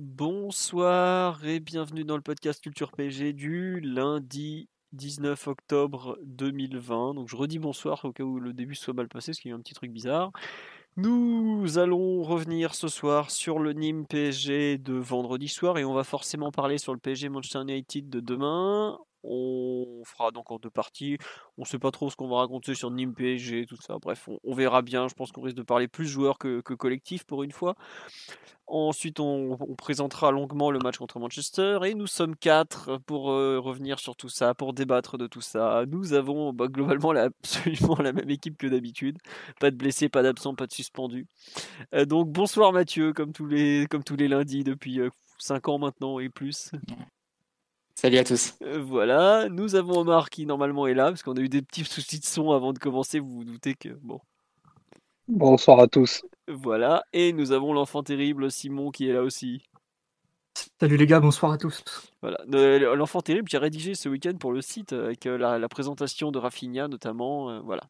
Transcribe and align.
Bonsoir 0.00 1.44
et 1.44 1.58
bienvenue 1.58 2.04
dans 2.04 2.14
le 2.14 2.22
podcast 2.22 2.62
Culture 2.62 2.92
PG 2.92 3.32
du 3.32 3.80
lundi 3.80 4.68
19 4.92 5.48
octobre 5.48 6.16
2020. 6.22 7.14
Donc 7.14 7.28
je 7.28 7.34
redis 7.34 7.58
bonsoir 7.58 8.04
au 8.04 8.12
cas 8.12 8.22
où 8.22 8.38
le 8.38 8.52
début 8.52 8.76
soit 8.76 8.94
mal 8.94 9.08
passé, 9.08 9.32
parce 9.32 9.40
qu'il 9.40 9.50
y 9.50 9.54
un 9.54 9.58
petit 9.58 9.74
truc 9.74 9.90
bizarre. 9.90 10.30
Nous 10.96 11.78
allons 11.78 12.22
revenir 12.22 12.76
ce 12.76 12.86
soir 12.86 13.32
sur 13.32 13.58
le 13.58 13.72
Nîmes 13.72 14.06
PSG 14.06 14.78
de 14.78 14.94
vendredi 14.94 15.48
soir 15.48 15.78
et 15.78 15.84
on 15.84 15.94
va 15.94 16.04
forcément 16.04 16.52
parler 16.52 16.78
sur 16.78 16.92
le 16.92 17.00
PSG 17.00 17.28
Manchester 17.28 17.62
United 17.62 18.08
de 18.08 18.20
demain. 18.20 19.00
On 19.30 20.02
fera 20.04 20.30
donc 20.30 20.50
en 20.50 20.58
deux 20.58 20.70
parties. 20.70 21.18
On 21.58 21.62
ne 21.62 21.66
sait 21.66 21.78
pas 21.78 21.90
trop 21.90 22.10
ce 22.10 22.16
qu'on 22.16 22.28
va 22.28 22.36
raconter 22.38 22.74
sur 22.74 22.90
Nîmes 22.90 23.14
PSG, 23.14 23.66
tout 23.66 23.76
ça. 23.76 23.98
Bref, 24.00 24.28
on, 24.42 24.54
verra 24.54 24.82
bien. 24.82 25.08
Je 25.08 25.14
pense 25.14 25.32
qu'on 25.32 25.42
risque 25.42 25.56
de 25.56 25.62
parler 25.62 25.86
plus 25.86 26.06
joueurs 26.06 26.38
que, 26.38 26.60
collectif 26.60 27.24
pour 27.24 27.42
une 27.42 27.52
fois. 27.52 27.74
Ensuite, 28.66 29.20
on, 29.20 29.56
présentera 29.76 30.30
longuement 30.30 30.70
le 30.70 30.78
match 30.78 30.98
contre 30.98 31.18
Manchester. 31.18 31.80
Et 31.84 31.94
nous 31.94 32.06
sommes 32.06 32.36
quatre 32.36 32.98
pour 33.06 33.30
euh, 33.30 33.58
revenir 33.58 33.98
sur 33.98 34.16
tout 34.16 34.28
ça, 34.28 34.54
pour 34.54 34.72
débattre 34.72 35.18
de 35.18 35.26
tout 35.26 35.40
ça. 35.40 35.84
Nous 35.86 36.14
avons 36.14 36.52
bah, 36.52 36.68
globalement 36.68 37.10
absolument 37.42 37.96
la 38.00 38.12
même 38.12 38.30
équipe 38.30 38.56
que 38.56 38.66
d'habitude. 38.66 39.18
Pas 39.60 39.70
de 39.70 39.76
blessés, 39.76 40.08
pas 40.08 40.22
d'absents, 40.22 40.54
pas 40.54 40.66
de 40.66 40.72
suspendus. 40.72 41.26
Euh, 41.94 42.04
donc 42.04 42.30
bonsoir 42.30 42.72
Mathieu, 42.72 43.12
comme 43.12 43.32
tous 43.32 43.46
les, 43.46 43.86
lundis 44.28 44.64
depuis 44.64 45.00
5 45.38 45.68
euh, 45.68 45.72
ans 45.72 45.78
maintenant 45.78 46.18
et 46.18 46.28
plus. 46.28 46.72
Salut 48.00 48.18
à 48.18 48.22
tous. 48.22 48.54
Euh, 48.62 48.80
voilà, 48.80 49.48
nous 49.48 49.74
avons 49.74 49.98
Omar 49.98 50.30
qui 50.30 50.46
normalement 50.46 50.86
est 50.86 50.94
là, 50.94 51.06
parce 51.06 51.24
qu'on 51.24 51.34
a 51.34 51.40
eu 51.40 51.48
des 51.48 51.62
petits 51.62 51.82
soucis 51.82 52.20
de 52.20 52.24
son 52.24 52.52
avant 52.52 52.72
de 52.72 52.78
commencer, 52.78 53.18
vous 53.18 53.38
vous 53.38 53.44
doutez 53.44 53.74
que... 53.74 53.88
Bon. 53.88 54.20
Bonsoir 55.26 55.80
à 55.80 55.88
tous. 55.88 56.22
Voilà, 56.46 57.02
et 57.12 57.32
nous 57.32 57.50
avons 57.50 57.72
l'enfant 57.72 58.04
terrible 58.04 58.52
Simon 58.52 58.92
qui 58.92 59.08
est 59.08 59.12
là 59.12 59.22
aussi. 59.22 59.64
Salut 60.78 60.96
les 60.96 61.08
gars, 61.08 61.18
bonsoir 61.18 61.50
à 61.50 61.58
tous. 61.58 61.82
Voilà, 62.22 62.38
l'enfant 62.94 63.20
terrible 63.20 63.48
qui 63.48 63.56
a 63.56 63.60
rédigé 63.60 63.96
ce 63.96 64.08
week-end 64.08 64.36
pour 64.38 64.52
le 64.52 64.60
site 64.60 64.92
avec 64.92 65.26
euh, 65.26 65.36
la, 65.36 65.68
présentation 65.68 66.30
de 66.30 66.38
Rafinha 66.38 66.86
notamment, 66.86 67.50
euh, 67.50 67.58
voilà. 67.64 67.82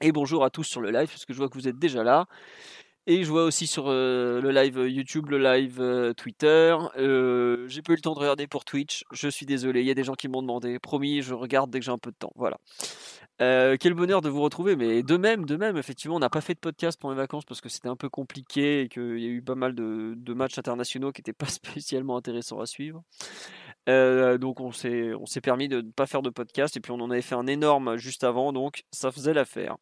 Et 0.00 0.12
bonjour 0.12 0.44
à 0.44 0.50
tous 0.50 0.62
sur 0.62 0.80
le 0.80 0.92
live, 0.92 1.08
parce 1.08 1.24
que 1.24 1.32
je 1.32 1.38
vois 1.38 1.48
que 1.48 1.58
vous 1.58 1.66
êtes 1.66 1.80
déjà 1.80 2.04
là. 2.04 2.28
Et 3.08 3.22
je 3.22 3.30
vois 3.30 3.44
aussi 3.44 3.68
sur 3.68 3.84
euh, 3.86 4.40
le 4.40 4.50
live 4.50 4.78
YouTube, 4.78 5.30
le 5.30 5.38
live 5.38 5.80
euh, 5.80 6.12
Twitter. 6.12 6.76
Euh, 6.98 7.68
j'ai 7.68 7.80
pas 7.80 7.92
eu 7.92 7.96
le 7.96 8.00
temps 8.02 8.14
de 8.14 8.18
regarder 8.18 8.48
pour 8.48 8.64
Twitch. 8.64 9.04
Je 9.12 9.28
suis 9.28 9.46
désolé. 9.46 9.80
Il 9.82 9.86
y 9.86 9.92
a 9.92 9.94
des 9.94 10.02
gens 10.02 10.14
qui 10.14 10.26
m'ont 10.26 10.42
demandé. 10.42 10.80
Promis, 10.80 11.22
je 11.22 11.32
regarde 11.32 11.70
dès 11.70 11.78
que 11.78 11.84
j'ai 11.84 11.92
un 11.92 11.98
peu 11.98 12.10
de 12.10 12.16
temps. 12.16 12.32
Voilà. 12.34 12.58
quel 13.38 13.94
bonheur 13.94 14.22
de 14.22 14.28
vous 14.28 14.42
retrouver. 14.42 14.74
Mais 14.74 15.04
de 15.04 15.16
même, 15.16 15.44
de 15.44 15.54
même, 15.54 15.76
effectivement, 15.76 16.16
on 16.16 16.18
n'a 16.18 16.30
pas 16.30 16.40
fait 16.40 16.54
de 16.54 16.58
podcast 16.58 16.98
pour 17.00 17.10
les 17.10 17.16
vacances 17.16 17.44
parce 17.44 17.60
que 17.60 17.68
c'était 17.68 17.88
un 17.88 17.94
peu 17.94 18.08
compliqué 18.08 18.80
et 18.80 18.88
qu'il 18.88 19.20
y 19.20 19.26
a 19.26 19.28
eu 19.28 19.40
pas 19.40 19.54
mal 19.54 19.76
de, 19.76 20.34
matchs 20.34 20.58
internationaux 20.58 21.12
qui 21.12 21.20
n'étaient 21.20 21.32
pas 21.32 21.46
spécialement 21.46 22.16
intéressants 22.16 22.58
à 22.58 22.66
suivre. 22.66 23.04
donc 23.86 24.60
on 24.60 24.72
s'est, 24.72 25.14
on 25.14 25.26
s'est 25.26 25.40
permis 25.40 25.68
de 25.68 25.80
ne 25.80 25.92
pas 25.92 26.06
faire 26.06 26.22
de 26.22 26.30
podcast 26.30 26.76
et 26.76 26.80
puis 26.80 26.90
on 26.90 27.00
en 27.00 27.10
avait 27.12 27.22
fait 27.22 27.36
un 27.36 27.46
énorme 27.46 27.98
juste 27.98 28.24
avant, 28.24 28.52
donc 28.52 28.82
ça 28.90 29.12
faisait 29.12 29.32
l'affaire. 29.32 29.76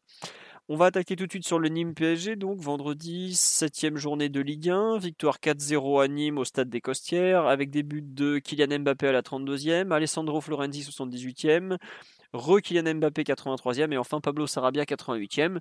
On 0.70 0.76
va 0.76 0.86
attaquer 0.86 1.14
tout 1.14 1.26
de 1.26 1.30
suite 1.30 1.47
sur 1.47 1.58
le 1.58 1.69
Nîmes 1.69 1.92
PSG, 1.92 2.36
donc 2.36 2.58
vendredi, 2.58 3.34
7 3.34 3.98
journée 3.98 4.30
de 4.30 4.41
Ligue 4.41 4.70
1, 4.70 4.97
victoire 4.97 5.36
4-0 5.36 6.02
à 6.02 6.08
Nîmes 6.08 6.38
au 6.38 6.47
stade 6.47 6.70
des 6.70 6.80
Costières, 6.80 7.47
avec 7.47 7.69
des 7.69 7.82
buts 7.82 8.00
de 8.02 8.38
Kylian 8.38 8.78
Mbappé 8.78 9.08
à 9.08 9.12
la 9.12 9.20
32e, 9.20 9.92
Alessandro 9.92 10.41
Florenzi 10.41 10.80
78e, 10.80 11.76
re-Kylian 12.32 12.94
Mbappé 12.94 13.25
83e 13.25 13.92
et 13.92 13.98
enfin 13.98 14.20
Pablo 14.20 14.47
Sarabia 14.47 14.84
88e. 14.84 15.58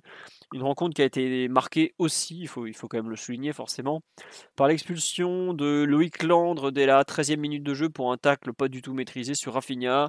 Une 0.54 0.62
rencontre 0.62 0.94
qui 0.94 1.02
a 1.02 1.04
été 1.04 1.48
marquée 1.48 1.92
aussi, 1.98 2.38
il 2.40 2.48
faut, 2.48 2.66
il 2.66 2.74
faut 2.74 2.88
quand 2.88 2.96
même 2.96 3.10
le 3.10 3.16
souligner 3.16 3.52
forcément, 3.52 4.00
par 4.56 4.68
l'expulsion 4.68 5.52
de 5.52 5.84
Loïc 5.86 6.22
Landre 6.22 6.70
dès 6.70 6.86
la 6.86 7.02
13e 7.02 7.36
minute 7.36 7.62
de 7.62 7.74
jeu 7.74 7.90
pour 7.90 8.10
un 8.10 8.16
tacle 8.16 8.54
pas 8.54 8.68
du 8.68 8.80
tout 8.80 8.94
maîtrisé 8.94 9.34
sur 9.34 9.52
Rafinha. 9.52 10.08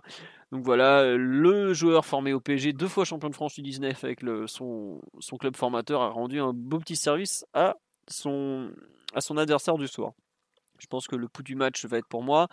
Donc 0.55 0.63
voilà, 0.63 1.17
le 1.17 1.73
joueur 1.73 2.05
formé 2.05 2.31
au 2.31 2.39
PSG, 2.39 2.71
deux 2.71 2.87
fois 2.87 3.03
champion 3.03 3.29
de 3.29 3.35
France 3.35 3.55
du 3.55 3.61
19 3.61 4.05
avec 4.05 4.21
son, 4.47 5.01
club 5.37 5.57
formateur, 5.57 6.01
a 6.01 6.07
rendu 6.07 6.39
un 6.39 6.53
beau 6.53 6.79
petit 6.79 6.95
service 6.95 7.45
à 7.53 7.75
son, 8.07 8.71
adversaire 9.35 9.77
du 9.77 9.89
soir. 9.89 10.13
Je 10.79 10.87
pense 10.87 11.09
que 11.09 11.17
le 11.17 11.27
pouls 11.27 11.43
du 11.43 11.55
match 11.55 11.83
va 11.85 11.97
être 11.97 12.07
pour 12.07 12.23
moi. 12.23 12.47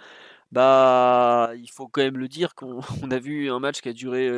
Bah, 0.51 1.53
il 1.57 1.71
faut 1.71 1.87
quand 1.87 2.03
même 2.03 2.19
le 2.19 2.27
dire 2.27 2.57
qu'on 2.57 2.81
a 3.13 3.19
vu 3.21 3.49
un 3.53 3.61
match 3.61 3.81
qui 3.81 3.89
a 3.89 3.93
duré 3.93 4.29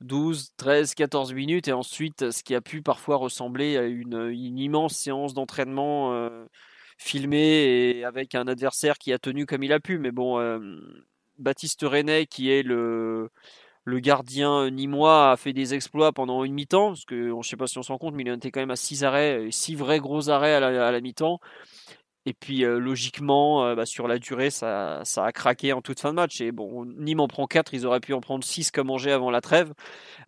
12, 0.00 0.52
13, 0.56 0.94
14 0.94 1.32
minutes 1.32 1.66
et 1.66 1.72
ensuite 1.72 2.30
ce 2.30 2.44
qui 2.44 2.54
a 2.54 2.60
pu 2.60 2.80
parfois 2.80 3.16
ressembler 3.16 3.76
à 3.76 3.86
une, 3.86 4.30
immense 4.56 4.94
séance 4.94 5.34
d'entraînement 5.34 6.12
euh, 6.14 6.44
filmée 6.96 8.04
avec 8.04 8.36
un 8.36 8.46
adversaire 8.46 8.98
qui 8.98 9.12
a 9.12 9.18
tenu 9.18 9.46
comme 9.46 9.64
il 9.64 9.72
a 9.72 9.80
pu. 9.80 9.98
Mais 9.98 10.12
bon, 10.12 10.38
euh, 10.38 10.60
Baptiste 11.38 11.82
René, 11.82 12.26
qui 12.26 12.50
est 12.50 12.62
le, 12.62 13.30
gardien 13.86 14.70
nîmois, 14.70 15.32
a 15.32 15.36
fait 15.36 15.52
des 15.52 15.74
exploits 15.74 16.12
pendant 16.12 16.44
une 16.44 16.54
mi-temps, 16.54 16.88
parce 16.88 17.04
que 17.04 17.28
je 17.28 17.34
ne 17.34 17.42
sais 17.42 17.56
pas 17.56 17.66
si 17.66 17.78
on 17.78 17.82
se 17.82 17.92
rend 17.92 17.98
compte, 17.98 18.14
mais 18.14 18.22
il 18.24 18.28
était 18.28 18.50
quand 18.50 18.60
même 18.60 18.70
à 18.70 18.76
6 18.76 19.04
arrêts, 19.04 19.48
6 19.50 19.74
vrais 19.74 20.00
gros 20.00 20.30
arrêts 20.30 20.54
à 20.54 20.90
la 20.90 21.00
mi-temps. 21.00 21.40
Et 22.26 22.34
puis 22.34 22.60
logiquement, 22.60 23.74
bah, 23.74 23.86
sur 23.86 24.06
la 24.06 24.18
durée, 24.18 24.50
ça, 24.50 25.02
a 25.16 25.32
craqué 25.32 25.72
en 25.72 25.80
toute 25.80 26.00
fin 26.00 26.10
de 26.10 26.14
match. 26.16 26.40
Et 26.40 26.52
bon, 26.52 26.84
Nîmes 26.84 27.20
en 27.20 27.28
prend 27.28 27.46
4, 27.46 27.72
ils 27.72 27.86
auraient 27.86 28.00
pu 28.00 28.12
en 28.12 28.20
prendre 28.20 28.44
6 28.44 28.70
comme 28.70 28.90
Angers 28.90 29.12
avant 29.12 29.30
la 29.30 29.40
trêve. 29.40 29.72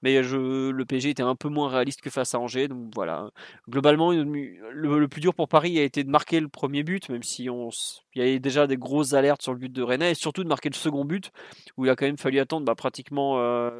Mais 0.02 0.22
le 0.22 0.84
PSG 0.84 1.10
était 1.10 1.22
un 1.22 1.36
peu 1.36 1.48
moins 1.48 1.68
réaliste 1.68 2.00
que 2.00 2.10
face 2.10 2.34
à 2.34 2.38
Angers. 2.38 2.68
Donc 2.68 2.90
voilà. 2.94 3.30
Globalement, 3.68 4.12
le, 4.12 5.08
plus 5.08 5.20
dur 5.20 5.34
pour 5.34 5.48
Paris 5.48 5.78
a 5.78 5.82
été 5.82 6.04
de 6.04 6.10
marquer 6.10 6.40
le 6.40 6.48
premier 6.48 6.82
but, 6.82 7.08
même 7.10 7.22
si 7.22 7.50
on, 7.50 7.70
y 8.14 8.20
avait 8.20 8.38
déjà 8.38 8.66
des 8.66 8.76
grosses 8.76 9.12
alertes 9.12 9.42
sur 9.42 9.52
le 9.52 9.58
but 9.58 9.72
de 9.72 9.82
Rennes, 9.82 10.02
et 10.02 10.14
surtout 10.14 10.42
de 10.44 10.48
marquer 10.48 10.70
le 10.70 10.74
second 10.74 11.04
but, 11.04 11.30
où 11.76 11.84
il 11.84 11.90
a 11.90 11.96
quand 11.96 12.06
même 12.06 12.18
fallu 12.18 12.38
attendre 12.38 12.64
bah, 12.66 12.74
pratiquement 12.74 13.36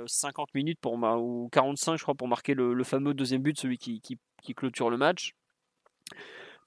50 0.06 0.48
euh, 0.48 0.50
minutes 0.54 0.78
pour, 0.80 0.94
ou 0.94 1.48
45 1.52 1.96
je 1.96 2.02
crois 2.02 2.14
pour 2.14 2.28
marquer 2.28 2.54
le, 2.54 2.84
fameux 2.84 3.14
deuxième 3.14 3.42
but, 3.42 3.58
celui 3.58 3.78
qui 3.78 4.18
clôture 4.54 4.90
le 4.90 4.96
match. 4.96 5.34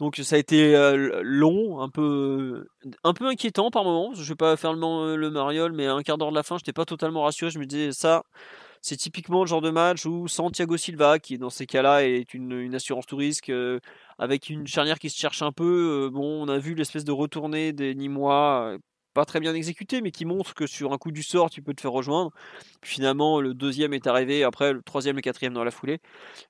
Donc 0.04 0.18
ça 0.18 0.36
a 0.36 0.40
été 0.40 0.74
long, 1.22 1.80
un 1.80 1.88
peu, 1.88 2.68
un 3.06 3.14
peu 3.14 3.26
inquiétant 3.28 3.72
par 3.72 3.86
moments. 3.86 4.14
Je 4.14 4.20
ne 4.20 4.26
vais 4.26 4.36
pas 4.36 4.58
faire 4.58 4.74
le, 4.74 5.16
le 5.16 5.30
mariole, 5.30 5.72
mais 5.72 5.88
à 5.88 5.94
un 5.94 6.04
quart 6.04 6.18
d'heure 6.18 6.32
de 6.32 6.36
la 6.36 6.44
fin, 6.44 6.58
je 6.58 6.64
n'étais 6.64 6.74
pas 6.74 6.84
totalement 6.84 7.24
rassuré. 7.24 7.52
Je 7.52 7.58
me 7.58 7.66
disais 7.66 7.94
ça, 7.94 8.24
c'est 8.82 8.98
typiquement 8.98 9.44
le 9.44 9.48
genre 9.48 9.62
de 9.62 9.70
match 9.70 10.06
où 10.06 10.28
Santiago 10.28 10.76
Silva, 10.76 11.20
qui 11.20 11.38
dans 11.38 11.50
ces 11.50 11.66
cas-là 11.66 12.04
est 12.04 12.34
une, 12.34 12.76
assurance 12.76 13.06
tout 13.06 13.16
risque, 13.16 13.50
avec 14.20 14.50
une 14.50 14.68
charnière 14.68 15.00
qui 15.00 15.10
se 15.10 15.18
cherche 15.18 15.42
un 15.42 15.54
peu. 15.54 16.10
bon, 16.12 16.44
on 16.46 16.50
a 16.50 16.58
vu 16.58 16.76
l'espèce 16.76 17.06
de 17.06 17.14
retournée 17.14 17.72
des 17.72 17.96
Nîmois 17.96 18.78
pas 19.14 19.26
très 19.26 19.40
bien 19.40 19.54
exécuté, 19.54 20.02
mais 20.02 20.12
qui 20.12 20.26
montre 20.26 20.54
que 20.54 20.68
sur 20.68 20.94
un 20.94 20.98
coup 20.98 21.12
du 21.12 21.24
sort, 21.24 21.50
tu 21.50 21.62
peux 21.62 21.74
te 21.74 21.82
faire 21.82 21.92
rejoindre. 21.92 22.32
finalement, 22.84 23.40
le 23.40 23.54
deuxième 23.54 23.94
est 23.94 24.08
arrivé, 24.08 24.44
après 24.44 24.74
le 24.74 24.82
troisième 24.82 25.16
et 25.16 25.18
le 25.18 25.22
quatrième 25.22 25.54
dans 25.54 25.64
la 25.64 25.72
foulée. 25.72 26.00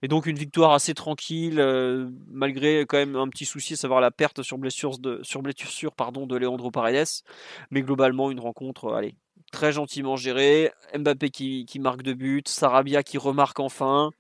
Et 0.01 0.07
donc 0.07 0.25
une 0.25 0.37
victoire 0.37 0.71
assez 0.71 0.93
tranquille, 0.93 1.59
euh, 1.59 2.09
malgré 2.31 2.81
quand 2.81 2.97
même 2.97 3.15
un 3.15 3.27
petit 3.27 3.45
souci, 3.45 3.73
à 3.73 3.77
savoir 3.77 4.01
la 4.01 4.11
perte 4.11 4.41
sur 4.41 4.57
blessure 4.57 4.97
de, 4.99 5.19
sur 5.23 5.41
de 5.43 6.35
Leandro 6.37 6.71
Paredes. 6.71 7.23
Mais 7.71 7.81
globalement, 7.81 8.31
une 8.31 8.39
rencontre, 8.39 8.85
euh, 8.85 8.95
allez, 8.95 9.15
très 9.53 9.71
gentiment 9.71 10.17
gérée. 10.17 10.71
Mbappé 10.97 11.29
qui, 11.29 11.79
marque 11.79 12.01
de 12.03 12.13
but, 12.13 12.49
Sarabia 12.49 13.03
qui 13.03 13.17
remarque 13.17 13.61
enfin. 13.61 14.11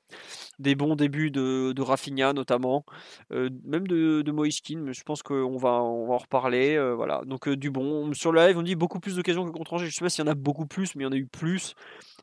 des 0.59 0.75
bons 0.75 0.95
débuts 0.95 1.31
de, 1.31 1.81
Rafinha 1.81 2.31
notamment, 2.33 2.85
même 3.31 3.87
de, 3.87 4.21
de 4.21 4.31
mais 4.31 4.93
je 4.93 5.03
pense 5.03 5.23
qu'on 5.23 5.57
va, 5.57 5.83
on 5.83 6.07
va 6.07 6.13
en 6.13 6.17
reparler. 6.17 6.79
voilà. 6.95 7.21
Donc 7.25 7.49
du 7.49 7.69
bon. 7.71 8.13
Sur 8.13 8.31
le 8.31 8.45
live, 8.45 8.57
on 8.57 8.61
dit 8.61 8.75
beaucoup 8.75 8.99
plus 8.99 9.15
d'occasions 9.17 9.45
que 9.45 9.51
contre 9.51 9.73
Angers. 9.73 9.87
Je 9.87 9.95
sais 9.95 10.05
pas 10.05 10.09
s'il 10.09 10.23
y 10.23 10.27
en 10.27 10.31
a 10.31 10.35
beaucoup 10.35 10.65
plus, 10.65 10.95
mais 10.95 11.03
il 11.03 11.07
y 11.07 11.09
en 11.09 11.11
a 11.11 11.17
eu 11.17 11.25
plus. 11.25 11.75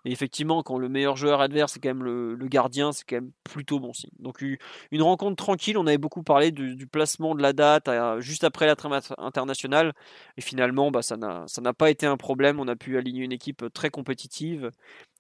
Et 0.05 0.13
effectivement, 0.13 0.63
quand 0.63 0.79
le 0.79 0.89
meilleur 0.89 1.17
joueur 1.17 1.41
adverse, 1.41 1.73
c'est 1.73 1.81
quand 1.81 1.91
même 1.91 2.05
le, 2.05 2.37
gardien, 2.49 2.93
c'est 2.93 3.05
quand 3.05 3.17
même 3.17 3.33
plutôt 3.45 3.79
bon 3.79 3.93
signe. 3.93 4.11
Donc 4.19 4.43
une 4.43 5.03
rencontre 5.03 5.37
tranquille, 5.37 5.77
on 5.79 5.87
avait 5.87 5.99
beaucoup 5.99 6.23
parlé 6.23 6.51
du, 6.51 6.87
placement 6.87 7.35
de 7.35 7.43
la 7.43 7.53
date 7.53 7.89
juste 8.19 8.45
après 8.45 8.67
la 8.67 8.77
trame 8.77 8.99
internationale. 9.19 9.93
Et 10.37 10.41
finalement, 10.41 10.91
bah, 10.91 11.03
ça 11.03 11.17
n'a 11.17 11.73
pas 11.75 11.91
été 11.91 12.07
un 12.07 12.17
problème. 12.17 12.61
On 12.61 12.69
a 12.69 12.77
pu 12.77 12.97
aligner 12.97 13.25
une 13.25 13.33
équipe 13.33 13.65
très 13.73 13.91
compétitive 13.91 14.71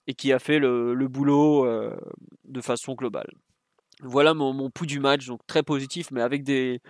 et 0.06 0.15
qui 0.15 0.32
a 0.32 0.38
fait 0.38 0.59
le, 0.59 1.09
boulot 1.09 1.67
euh, 1.67 1.97
de 2.44 2.61
façon 2.61 2.94
globale. 2.94 3.31
Voilà 4.03 4.35
mon, 4.35 4.53
mon 4.53 4.71
pouls 4.71 4.87
du 4.87 4.99
match, 4.99 5.26
donc 5.26 5.47
très 5.47 5.62
positif, 5.62 6.11
mais 6.11 6.23
avec 6.23 6.43
des, 6.43 6.81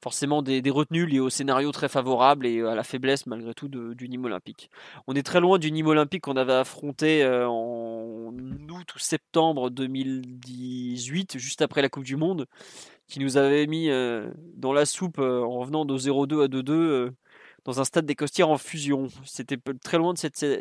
forcément 0.00 0.42
des, 0.42 0.62
retenues 0.70 1.06
liées 1.06 1.20
au 1.20 1.30
scénario 1.30 1.72
très 1.72 1.88
favorable 1.88 2.46
et 2.46 2.60
à 2.62 2.74
la 2.74 2.84
faiblesse 2.84 3.26
malgré 3.26 3.54
tout 3.54 3.68
du 3.68 4.08
Nîmes 4.08 4.24
olympique. 4.24 4.70
On 5.06 5.14
est 5.14 5.22
très 5.22 5.40
loin 5.40 5.58
du 5.58 5.72
Nîmes 5.72 5.88
olympique 5.88 6.22
qu'on 6.22 6.36
avait 6.36 6.52
affronté 6.52 7.22
euh, 7.22 7.48
en 7.48 8.32
août 8.70 8.94
ou 8.94 8.98
septembre 8.98 9.70
2018, 9.70 11.38
juste 11.38 11.62
après 11.62 11.82
la 11.82 11.88
Coupe 11.88 12.04
du 12.04 12.16
Monde, 12.16 12.46
qui 13.08 13.18
nous 13.18 13.36
avait 13.36 13.66
mis 13.66 13.90
euh, 13.90 14.30
dans 14.54 14.72
la 14.72 14.86
soupe 14.86 15.18
euh, 15.18 15.42
en 15.42 15.58
revenant 15.58 15.84
de 15.84 15.96
0-2 15.96 16.44
à 16.44 16.48
2-2 16.48 17.10
dans 17.64 17.80
un 17.80 17.84
stade 17.84 18.06
des 18.06 18.14
Costières 18.14 18.50
en 18.50 18.58
fusion. 18.58 19.08
C'était 19.24 19.58
très 19.82 19.98
loin 19.98 20.14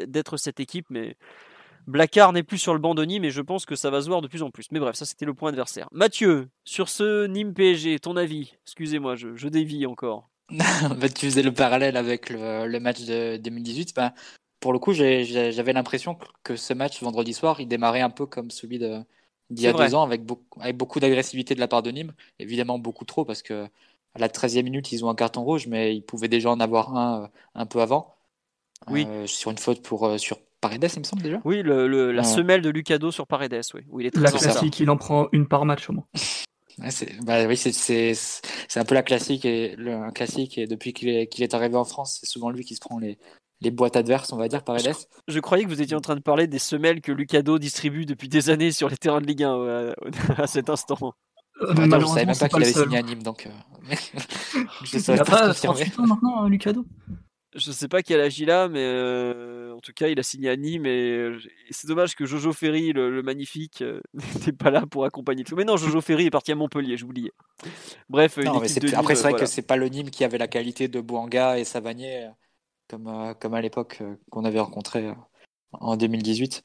d'être 0.07 0.38
cette 0.38 0.60
équipe, 0.60 0.88
mais 0.90 1.16
Blacard 1.88 2.34
n'est 2.34 2.44
plus 2.44 2.57
sur 2.57 2.74
le 2.74 2.80
banc 2.80 2.95
de 2.95 3.04
Nîmes 3.04 3.24
et 3.24 3.31
je 3.31 3.42
pense 3.42 3.66
que 3.66 3.75
ça 3.75 3.89
va 3.89 4.01
se 4.01 4.07
voir 4.07 4.22
de 4.22 4.28
plus 4.28 4.44
en 4.44 4.51
plus. 4.51 4.68
Mais 4.72 4.80
bref, 4.80 4.95
ça 4.95 5.06
c'était 5.06 5.25
le 5.25 5.34
point 5.34 5.50
adversaire. 5.50 5.88
Mathieu, 5.92 6.50
sur 6.66 6.89
ce 6.89 7.25
Nîmes 7.28 7.54
PSG, 7.54 8.00
ton 8.00 8.18
avis? 8.18 8.54
Excusez-moi, 8.66 9.16
je, 9.16 9.48
dévie 9.48 9.86
encore. 9.86 10.30
bah, 10.50 11.10
tu 11.10 11.25
faisais 11.25 11.42
le 11.42 11.54
parallèle 11.54 11.95
avec 11.95 12.30
le, 12.30 12.80
match 12.80 13.06
de 13.06 13.38
2018. 13.38 13.95
Bah, 13.95 14.13
pour 14.60 14.74
le 14.74 14.80
coup, 14.80 14.92
j'avais 14.94 15.74
l'impression 15.74 16.18
que 16.44 16.56
ce 16.57 16.74
match 16.74 17.01
vendredi 17.01 17.34
soir, 17.34 17.62
il 17.62 17.68
démarrait 17.68 18.01
un 18.01 18.10
peu 18.10 18.25
comme 18.25 18.51
celui 18.51 18.80
d'il 18.80 19.06
y 19.51 19.68
a 19.68 19.74
deux 19.74 19.95
ans, 19.95 20.04
avec 20.04 20.25
beaucoup, 20.25 20.60
avec 20.60 20.75
beaucoup 20.75 21.00
d'agressivité 21.00 21.56
de 21.56 21.60
la 21.62 21.69
part 21.69 21.83
de 21.83 21.92
Nîmes. 21.92 22.13
Évidemment, 22.40 22.80
beaucoup 22.80 23.06
trop, 23.06 23.24
parce 23.24 23.42
que 23.42 23.68
à 24.13 24.19
la 24.19 24.30
13e 24.30 24.63
minute, 24.63 24.92
ils 24.92 25.06
ont 25.06 25.10
un 25.10 25.16
carton 25.16 25.44
rouge, 25.44 25.68
mais 25.68 25.95
ils 25.95 26.01
pouvaient 26.01 26.28
déjà 26.28 26.50
en 26.50 26.60
avoir 26.60 26.98
un 26.98 27.24
euh, 27.24 27.28
un 27.56 27.66
peu 27.66 27.81
avant. 27.81 28.16
Oui. 28.90 29.06
Euh, 29.07 29.28
sur 29.28 29.51
une 29.51 29.57
faute 29.57 29.81
pour, 29.81 30.06
euh, 30.06 30.18
sur 30.18 30.40
Paredes, 30.62 30.89
il 30.95 31.00
me 31.00 31.04
semble 31.04 31.21
déjà? 31.21 31.39
Oui, 31.45 31.62
le, 31.62 32.12
la 32.12 32.24
semelle 32.24 32.62
de 32.62 32.69
Lucado 32.69 33.12
sur 33.12 33.27
Paredes, 33.27 33.62
oui. 33.74 33.81
Où 33.89 34.00
il 34.00 34.07
est 34.07 34.12
très 34.12 34.24
la 34.24 34.31
classique, 34.31 34.80
il 34.80 34.89
en 34.89 34.98
prend 34.98 35.27
une 35.31 35.48
par 35.48 35.65
match 35.65 35.89
au 35.89 35.94
moins. 35.94 36.07
c'est, 36.89 37.24
bah, 37.24 37.45
oui, 37.45 37.57
c'est, 37.57 38.13
un 38.75 38.86
peu 38.86 38.95
la 38.95 39.04
classique 39.04 39.45
et 39.45 39.75
le, 39.77 39.94
un 39.94 40.12
classique 40.12 40.57
et 40.57 40.68
depuis 40.68 40.94
qu'il 40.94 41.09
est, 41.09 41.27
qu'il 41.27 41.44
est 41.44 41.54
arrivé 41.54 41.75
en 41.75 41.86
France, 41.86 42.18
c'est 42.19 42.30
souvent 42.30 42.50
lui 42.50 42.63
qui 42.63 42.75
se 42.75 42.80
prend 42.80 43.00
les, 43.00 43.18
les 43.62 43.71
boîtes 43.71 43.95
adverses, 43.95 44.31
on 44.33 44.38
va 44.38 44.48
dire, 44.48 44.63
Paredes. 44.63 44.95
Je, 45.27 45.39
croyais 45.39 45.63
que 45.63 45.69
vous 45.69 45.81
étiez 45.81 45.95
en 45.95 46.01
train 46.01 46.15
de 46.15 46.21
parler 46.21 46.48
des 46.48 46.59
semelles 46.59 47.01
que 47.01 47.12
Lucado 47.12 47.59
distribue 47.59 48.06
depuis 48.06 48.30
des 48.30 48.50
années 48.50 48.71
sur 48.71 48.89
les 48.89 48.98
terrains 48.98 49.21
de 49.21 49.27
Ligue 49.27 49.44
1 49.44 49.94
à, 50.38 50.48
cet 50.48 50.69
instant. 50.69 51.13
Euh, 51.62 51.74
je 51.74 52.06
savais 52.06 52.25
même 52.25 52.38
pas 52.38 52.50
qu'il 52.50 52.63
avait 52.63 52.71
signé 52.71 52.98
à 52.98 53.01
Nîmes, 53.01 53.24
donc 53.24 53.48
euh, 53.48 53.95
je 54.83 55.00
savais 55.00 55.18
pas, 55.19 55.54
pas 55.54 55.69
ans 55.69 55.75
maintenant, 56.06 56.44
hein, 56.44 56.50
Lucado? 56.50 56.86
Je 57.57 57.71
sais 57.71 57.88
pas 57.88 58.04
quel 58.04 58.21
âge 58.21 58.39
il 58.39 58.51
a, 58.51 58.68
mais 58.68 58.83
euh, 58.83 59.74
en 59.75 59.80
tout 59.80 59.92
cas, 59.92 60.09
il 60.09 60.19
a 60.19 60.24
signé 60.24 60.50
à 60.50 60.56
Nîmes. 60.56 60.86
Et, 60.86 61.31
c'est 61.71 61.88
dommage 61.88 62.15
que 62.15 62.25
Jojo 62.25 62.54
Ferry, 62.54 62.94
le, 62.94 63.24
magnifique, 63.24 63.81
euh, 63.81 64.00
n'était 64.13 64.51
pas 64.51 64.69
là 64.69 64.86
pour 64.86 65.06
accompagner 65.06 65.44
tout. 65.44 65.56
Mais 65.56 65.65
non, 65.65 65.75
Jojo 65.75 66.00
Ferry 66.01 66.27
est 66.27 66.31
parti 66.31 66.51
à 66.51 66.56
Montpellier, 66.56 66.98
j'oubliais. 66.98 67.31
Bref, 68.09 68.38
après, 68.38 69.15
c'est 69.15 69.24
vrai 69.24 69.33
que 69.33 69.48
c'est 69.48 69.63
pas 69.63 69.75
le 69.75 69.89
Nîmes 69.89 70.12
qui 70.12 70.24
avait 70.24 70.38
la 70.38 70.48
qualité 70.48 70.88
de 70.88 71.01
Bouanga 71.01 71.57
et 71.57 71.63
Savanier, 71.63 72.25
euh, 72.25 72.30
comme, 72.89 73.33
comme 73.39 73.56
à 73.56 73.62
l'époque 73.62 74.04
qu'on 74.30 74.45
avait 74.45 74.59
rencontré 74.59 75.12
en 75.71 75.98
2018. 75.98 76.63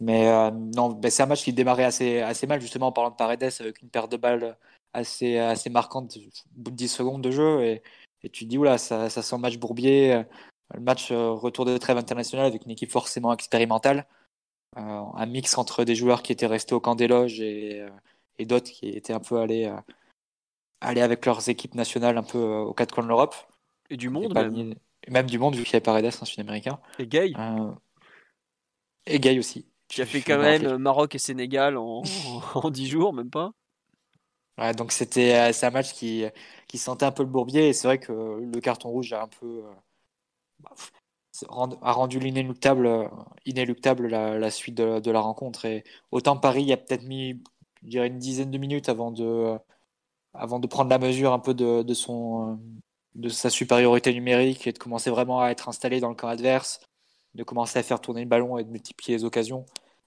Mais 0.00 0.50
non, 0.76 0.90
ben, 0.90 1.10
c'est 1.10 1.22
un 1.22 1.26
match 1.26 1.44
qui 1.44 1.54
démarrait 1.54 1.84
assez, 1.84 2.20
assez 2.20 2.46
mal, 2.46 2.60
justement, 2.60 2.88
en 2.88 2.92
parlant 2.92 3.10
de 3.10 3.16
Paredes, 3.16 3.50
avec 3.60 3.80
une 3.80 3.88
paire 3.88 4.08
de 4.08 4.18
balles 4.18 4.58
assez, 4.92 5.38
assez 5.38 5.70
marquante 5.70 6.16
au 6.16 6.20
bout 6.60 6.70
de 6.70 6.76
10 6.76 6.88
secondes 6.88 7.22
de 7.22 7.30
jeu. 7.30 7.62
Et 7.62 7.82
et 8.24 8.30
tu 8.30 8.44
te 8.44 8.50
dis, 8.50 8.58
oula, 8.58 8.78
ça, 8.78 9.10
ça 9.10 9.22
sent 9.22 9.38
match 9.38 9.58
bourbier, 9.58 10.14
euh, 10.14 10.22
le 10.74 10.80
match 10.80 11.12
euh, 11.12 11.30
retour 11.30 11.66
de 11.66 11.76
trêve 11.76 11.98
internationale 11.98 12.46
avec 12.46 12.64
une 12.64 12.70
équipe 12.70 12.90
forcément 12.90 13.32
expérimentale, 13.34 14.06
euh, 14.78 14.80
un 14.80 15.26
mix 15.26 15.58
entre 15.58 15.84
des 15.84 15.94
joueurs 15.94 16.22
qui 16.22 16.32
étaient 16.32 16.46
restés 16.46 16.74
au 16.74 16.80
camp 16.80 16.94
des 16.94 17.06
loges 17.06 17.40
et, 17.40 17.86
et 18.38 18.46
d'autres 18.46 18.70
qui 18.70 18.88
étaient 18.88 19.12
un 19.12 19.20
peu 19.20 19.38
allés, 19.38 19.70
aller 20.80 21.02
avec 21.02 21.26
leurs 21.26 21.48
équipes 21.48 21.74
nationales 21.74 22.16
un 22.16 22.22
peu 22.22 22.38
aux 22.38 22.72
quatre 22.72 22.94
coins 22.94 23.04
de 23.04 23.08
l'Europe. 23.08 23.36
Et 23.90 23.96
du 23.98 24.08
monde 24.08 24.34
même. 24.34 24.74
même 25.08 25.26
du 25.26 25.38
monde, 25.38 25.54
vu 25.54 25.62
qu'il 25.62 25.74
y 25.74 25.76
avait 25.76 25.82
Paredes, 25.82 26.06
un 26.06 26.24
sud-américain. 26.24 26.80
Et 26.98 27.06
Gay. 27.06 27.32
et 29.06 29.20
Gay 29.20 29.38
aussi. 29.38 29.66
Qui 29.88 30.00
a 30.00 30.06
fait 30.06 30.22
quand 30.22 30.38
même 30.38 30.78
Maroc 30.78 31.14
et 31.14 31.18
Sénégal 31.18 31.76
en, 31.76 32.02
en 32.54 32.70
10 32.70 32.88
jours, 32.88 33.12
même 33.12 33.30
pas. 33.30 33.52
Donc 34.76 34.92
c'était 34.92 35.34
euh, 35.34 35.52
c'est 35.52 35.66
un 35.66 35.70
match 35.70 35.92
qui, 35.92 36.24
qui 36.68 36.78
sentait 36.78 37.04
un 37.06 37.12
peu 37.12 37.24
le 37.24 37.28
bourbier 37.28 37.68
et 37.68 37.72
c'est 37.72 37.88
vrai 37.88 37.98
que 37.98 38.12
le 38.12 38.60
carton 38.60 38.88
rouge 38.88 39.12
a 39.12 39.22
un 39.22 39.28
peu 39.28 39.64
euh, 39.64 39.72
bah, 40.60 40.70
a 41.82 41.92
rendu 41.92 42.20
l'inéluctable 42.20 43.10
inéluctable 43.46 44.06
la, 44.08 44.50
suite 44.50 44.76
de, 44.76 45.10
la 45.10 45.20
rencontre. 45.20 45.64
Et 45.64 45.84
autant 46.12 46.36
Paris 46.36 46.72
a 46.72 46.76
peut-être 46.76 47.02
mis 47.04 47.42
je 47.82 47.88
dirais 47.88 48.06
une 48.06 48.18
dizaine 48.18 48.50
de 48.50 48.58
minutes 48.58 48.88
avant 48.88 49.10
de 49.10 49.58
avant 50.34 50.60
de 50.60 50.66
prendre 50.66 50.90
la 50.90 50.98
mesure 50.98 51.32
un 51.32 51.38
peu 51.40 51.54
de, 51.54 51.82
de 51.82 51.94
son 51.94 52.60
de 53.14 53.28
sa 53.28 53.50
supériorité 53.50 54.12
numérique 54.14 54.66
et 54.66 54.72
de 54.72 54.78
commencer 54.78 55.10
vraiment 55.10 55.40
à 55.40 55.50
être 55.50 55.68
installé 55.68 56.00
dans 56.00 56.08
le 56.10 56.16
camp 56.16 56.28
adverse 56.28 56.80
de 57.34 57.42
commencer 57.44 57.78
à 57.78 57.82
faire 57.82 58.00
tourner 58.00 58.22
le 58.22 58.28
ballon 58.28 58.58
et 58.58 58.64
de 58.64 58.70
multiplier 58.70 59.18
les 59.18 59.24
occasions. 59.24 59.66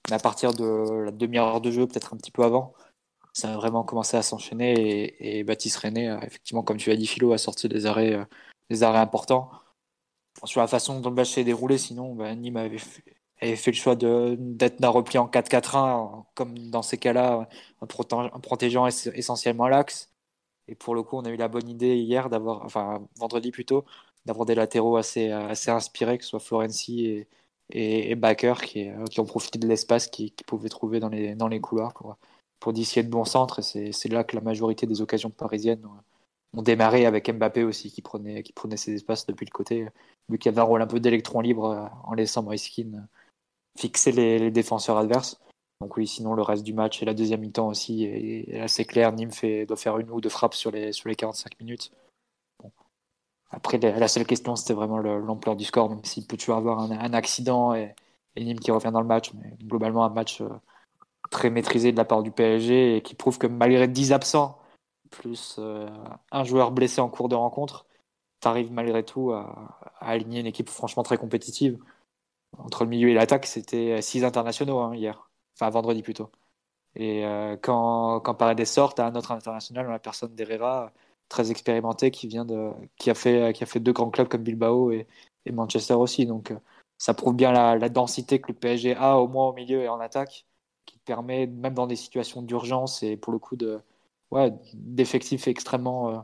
Mais 0.09 0.15
à 0.15 0.19
partir 0.19 0.53
de 0.53 1.03
la 1.05 1.11
demi-heure 1.11 1.61
de 1.61 1.71
jeu 1.71 1.87
peut-être 1.87 2.13
un 2.13 2.17
petit 2.17 2.31
peu 2.31 2.43
avant 2.43 2.73
ça 3.37 3.53
a 3.53 3.55
vraiment 3.55 3.83
commencé 3.83 4.17
à 4.17 4.23
s'enchaîner 4.23 5.15
et, 5.19 5.43
Baptiste 5.43 5.77
René, 5.77 6.17
effectivement, 6.23 6.63
comme 6.63 6.77
tu 6.77 6.91
as 6.91 6.95
dit, 6.95 7.05
Philo, 7.05 7.33
a 7.33 7.37
sorti 7.37 7.69
des 7.69 7.85
arrêts, 7.85 8.13
euh, 8.15 8.25
des 8.71 8.83
arrêts 8.83 8.99
importants. 8.99 9.51
Sur 10.45 10.61
la 10.61 10.67
façon 10.67 10.99
dont 11.01 11.09
le 11.09 11.15
match 11.15 11.33
s'est 11.33 11.43
déroulé, 11.43 11.77
sinon, 11.77 12.15
bah, 12.15 12.33
Nîmes 12.35 12.57
avait 12.57 12.79
fait, 12.79 13.71
le 13.71 13.73
choix 13.73 13.95
d'être 13.95 14.81
d'un 14.81 14.89
repli 14.89 15.17
en 15.19 15.27
4-4-1, 15.27 16.25
comme 16.35 16.57
dans 16.71 16.81
ces 16.81 16.97
cas-là, 16.97 17.47
en, 17.81 17.87
protégeant 18.39 18.87
essentiellement 18.87 19.67
l'axe. 19.67 20.11
Et 20.67 20.75
pour 20.75 20.95
le 20.95 21.03
coup, 21.03 21.17
on 21.17 21.25
a 21.25 21.29
eu 21.29 21.37
la 21.37 21.47
bonne 21.47 21.69
idée 21.69 21.95
hier 21.97 22.29
d'avoir, 22.29 22.63
enfin 22.65 23.07
vendredi 23.17 23.51
plutôt, 23.51 23.85
d'avoir 24.25 24.45
des 24.45 24.55
latéraux 24.55 24.97
assez, 24.97 25.31
inspirés, 25.31 26.17
que 26.17 26.23
ce 26.23 26.31
soit 26.31 26.39
Florenzi 26.39 27.05
et, 27.69 28.11
et, 28.11 28.15
Baker, 28.15 28.55
qui, 28.63 28.89
qui, 29.11 29.19
ont 29.19 29.25
profité 29.25 29.59
de 29.59 29.67
l'espace 29.67 30.07
qu'ils 30.07 30.33
pouvaient 30.47 30.69
trouver 30.69 30.99
dans 30.99 31.09
les, 31.09 31.61
couloirs 31.61 31.93
pour 32.59 32.73
dissuader 32.73 33.07
de 33.07 33.11
bons 33.11 33.25
centres. 33.25 33.59
Et 33.75 33.91
c'est 33.91 34.09
là 34.09 34.23
que 34.23 34.35
la 34.35 34.41
majorité 34.41 34.87
des 34.87 35.01
occasions 35.01 35.29
parisiennes 35.29 35.85
ont, 35.85 36.61
démarré 36.61 37.05
avec 37.05 37.29
Mbappé 37.29 37.63
aussi 37.63 37.91
qui 37.91 38.01
prenait, 38.01 38.41
qui 38.41 38.51
prenait 38.51 38.77
ses 38.77 38.93
espaces 38.95 39.27
depuis 39.27 39.45
le 39.45 39.51
côté, 39.51 39.87
vu 40.27 40.39
qu'il 40.39 40.49
avait 40.49 40.61
un 40.61 40.63
rôle 40.63 40.81
un 40.81 40.87
peu 40.87 40.99
d'électron 40.99 41.41
libre 41.41 41.69
euh, 41.69 41.85
en 42.03 42.13
laissant 42.15 42.41
Moiskin 42.41 43.07
fixer 43.77 44.11
les, 44.11 44.51
défenseurs 44.51 44.97
adverses. 44.97 45.39
Donc 45.81 45.95
oui, 45.97 46.07
sinon 46.07 46.33
le 46.33 46.41
reste 46.41 46.63
du 46.63 46.73
match 46.73 47.01
et 47.01 47.05
la 47.05 47.13
deuxième 47.13 47.41
mi-temps 47.41 47.67
aussi 47.67 48.05
est, 48.05 48.59
assez 48.59 48.85
clair. 48.85 49.13
Nîmes 49.13 49.31
fait, 49.31 49.65
doit 49.65 49.77
faire 49.77 49.99
une 49.99 50.09
ou 50.09 50.19
deux 50.19 50.29
frappes 50.29 50.55
sur 50.55 50.71
les, 50.71 50.91
sur 50.91 51.07
les 51.07 51.15
45 51.15 51.59
minutes. 51.59 51.91
Après, 53.51 53.77
la 53.77 54.07
seule 54.07 54.25
question, 54.25 54.55
c'était 54.55 54.73
vraiment 54.73 54.97
l'ampleur 54.97 55.55
du 55.55 55.63
score, 55.63 55.89
même 55.89 56.03
s'il 56.03 56.25
peut 56.27 56.35
toujours 56.35 56.57
avoir 56.57 56.79
un, 56.79 57.13
accident 57.13 57.73
et, 57.73 57.95
et, 58.35 58.43
Nîmes 58.43 58.59
qui 58.59 58.71
revient 58.71 58.91
dans 58.91 59.01
le 59.01 59.07
match. 59.07 59.31
Mais 59.35 59.53
globalement, 59.63 60.03
un 60.03 60.09
match 60.09 60.41
euh, 60.41 60.49
très 61.29 61.49
maîtrisé 61.49 61.91
de 61.91 61.97
la 61.97 62.05
part 62.05 62.23
du 62.23 62.31
PSG 62.31 62.97
et 62.97 63.01
qui 63.01 63.15
prouve 63.15 63.37
que 63.37 63.47
malgré 63.47 63.87
10 63.87 64.13
absents, 64.13 64.59
plus 65.11 65.57
euh, 65.59 65.89
un 66.31 66.43
joueur 66.43 66.71
blessé 66.71 67.01
en 67.01 67.09
cours 67.09 67.29
de 67.29 67.35
rencontre, 67.35 67.85
tu 68.41 68.47
arrives 68.47 68.71
malgré 68.71 69.03
tout 69.03 69.31
à, 69.31 69.79
aligner 69.99 70.41
une 70.41 70.47
équipe 70.47 70.69
franchement 70.69 71.03
très 71.03 71.17
compétitive. 71.17 71.79
Entre 72.57 72.83
le 72.83 72.89
milieu 72.89 73.09
et 73.09 73.13
l'attaque, 73.13 73.45
c'était 73.45 74.01
6 74.01 74.23
internationaux 74.23 74.79
hein, 74.79 74.95
hier, 74.95 75.29
enfin 75.55 75.69
vendredi 75.69 76.01
plutôt. 76.03 76.31
Et 76.95 77.25
euh, 77.25 77.57
quand, 77.57 78.21
quand 78.21 78.35
Paredes 78.35 78.65
sort, 78.65 78.95
tu 78.95 79.01
as 79.01 79.05
un 79.07 79.15
autre 79.15 79.31
international, 79.31 79.87
la 79.89 79.99
personne 79.99 80.33
d'Herrera, 80.35 80.91
très 81.29 81.51
expérimenté, 81.51 82.11
qui, 82.11 82.27
vient 82.27 82.45
de, 82.45 82.71
qui, 82.97 83.09
a 83.09 83.15
fait, 83.15 83.79
deux 83.79 83.93
grands 83.93 84.09
clubs 84.09 84.27
comme 84.27 84.43
Bilbao 84.43 84.91
et, 84.91 85.07
Manchester 85.51 85.93
aussi. 85.93 86.25
Donc 86.25 86.51
euh, 86.51 86.59
ça 86.97 87.13
prouve 87.13 87.35
bien 87.35 87.51
la, 87.53 87.77
la, 87.77 87.89
densité 87.89 88.41
que 88.41 88.49
le 88.49 88.53
PSG 88.53 88.95
a, 88.95 89.17
au 89.17 89.27
moins 89.27 89.47
au 89.49 89.53
milieu 89.53 89.81
et 89.81 89.87
en 89.89 89.99
attaque 89.99 90.45
qui 90.87 90.97
permet, 90.99 91.45
même 91.45 91.75
dans 91.75 91.85
des 91.85 91.95
situations 91.95 92.41
d'urgence 92.41 93.03
et 93.03 93.17
pour 93.17 93.31
le 93.31 93.39
coup 93.39 93.55
de 93.55 93.79
ouais, 94.31 94.51
d'effectifs 94.73 95.47
extrêmement 95.47 96.09
euh, 96.09 96.17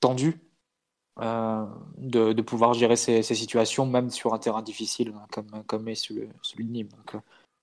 tendus, 0.00 0.40
euh, 1.20 1.66
de, 1.98 2.42
pouvoir 2.42 2.74
gérer 2.74 2.96
ces, 2.96 3.22
situations, 3.22 3.86
même 3.86 4.10
sur 4.10 4.34
un 4.34 4.38
terrain 4.38 4.62
difficile, 4.62 5.12
hein, 5.14 5.26
comme, 5.32 5.64
comme 5.66 5.88
est 5.88 5.94
celui, 5.96 6.28
celui 6.42 6.64
de 6.64 6.70
Nîmes. 6.70 6.88
Donc, 6.88 7.16
euh, 7.16 7.20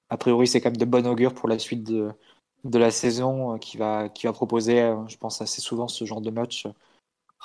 a 0.10 0.18
priori, 0.18 0.48
c'est 0.48 0.62
quand 0.62 0.70
même 0.70 0.78
de 0.78 0.86
bon 0.86 1.08
augure 1.08 1.34
pour 1.34 1.50
la 1.50 1.58
suite 1.58 1.84
de, 1.84 2.12
de 2.66 2.78
la 2.80 2.92
saison 2.92 3.58
qui 3.58 3.78
va, 3.78 4.10
qui 4.10 4.28
va 4.28 4.34
proposer, 4.34 4.94
je 5.08 5.18
pense, 5.18 5.42
assez 5.42 5.62
souvent 5.62 5.88
ce 5.88 6.06
genre 6.06 6.22
de 6.22 6.30
match 6.30 6.68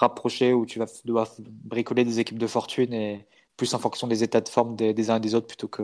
rapproché 0.01 0.53
où 0.55 0.67
tu 0.67 0.79
vas 0.79 0.87
devoir 1.05 1.29
bricoler 1.39 2.05
des 2.05 2.21
équipes 2.21 2.39
de 2.39 2.47
fortune 2.47 2.93
et 2.95 3.27
plus 3.57 3.75
en 3.75 3.79
fonction 3.79 4.07
des 4.07 4.23
états 4.23 4.41
de 4.41 4.49
forme 4.49 4.75
des, 4.75 5.11
uns 5.11 5.17
et 5.17 5.21
des 5.21 5.35
autres 5.35 5.47
plutôt 5.47 5.69
que 5.69 5.83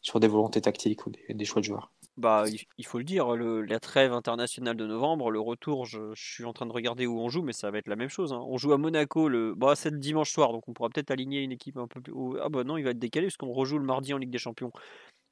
sur 0.00 0.18
des 0.18 0.28
volontés 0.28 0.62
tactiques 0.62 1.06
ou 1.06 1.10
des, 1.10 1.44
choix 1.44 1.60
de 1.60 1.66
joueurs. 1.66 1.92
Bah, 2.20 2.44
il, 2.76 2.84
faut 2.84 2.98
le 2.98 3.04
dire, 3.04 3.34
le, 3.34 3.62
la 3.62 3.80
trêve 3.80 4.12
internationale 4.12 4.76
de 4.76 4.86
novembre, 4.86 5.30
le 5.30 5.40
retour, 5.40 5.86
je, 5.86 6.12
suis 6.14 6.44
en 6.44 6.52
train 6.52 6.66
de 6.66 6.72
regarder 6.72 7.06
où 7.06 7.18
on 7.18 7.30
joue, 7.30 7.42
mais 7.42 7.54
ça 7.54 7.70
va 7.70 7.78
être 7.78 7.88
la 7.88 7.96
même 7.96 8.10
chose. 8.10 8.34
Hein. 8.34 8.44
On 8.46 8.58
joue 8.58 8.74
à 8.74 8.78
Monaco, 8.78 9.28
le, 9.28 9.54
bah, 9.54 9.74
c'est 9.74 9.88
le 9.88 9.98
dimanche 9.98 10.30
soir, 10.30 10.52
donc 10.52 10.68
on 10.68 10.74
pourra 10.74 10.90
peut-être 10.90 11.10
aligner 11.10 11.40
une 11.42 11.52
équipe 11.52 11.78
un 11.78 11.86
peu 11.86 12.02
plus. 12.02 12.12
Ah 12.42 12.50
bah 12.50 12.62
non, 12.62 12.76
il 12.76 12.84
va 12.84 12.90
être 12.90 12.98
décalé 12.98 13.28
parce 13.28 13.38
qu'on 13.38 13.52
rejoue 13.52 13.78
le 13.78 13.84
mardi 13.84 14.12
en 14.12 14.18
Ligue 14.18 14.30
des 14.30 14.38
Champions. 14.38 14.70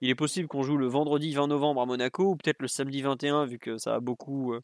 Il 0.01 0.09
est 0.09 0.15
possible 0.15 0.49
qu'on 0.49 0.63
joue 0.63 0.79
le 0.79 0.87
vendredi 0.87 1.35
20 1.35 1.49
novembre 1.49 1.83
à 1.83 1.87
Monaco 1.87 2.31
ou 2.31 2.37
peut-être 2.37 2.63
le 2.63 2.69
samedi 2.69 3.03
21 3.03 3.45
vu 3.45 3.59
que 3.59 3.77
ça 3.77 3.97
a 3.97 4.01
beaucoup, 4.01 4.55
euh, 4.55 4.61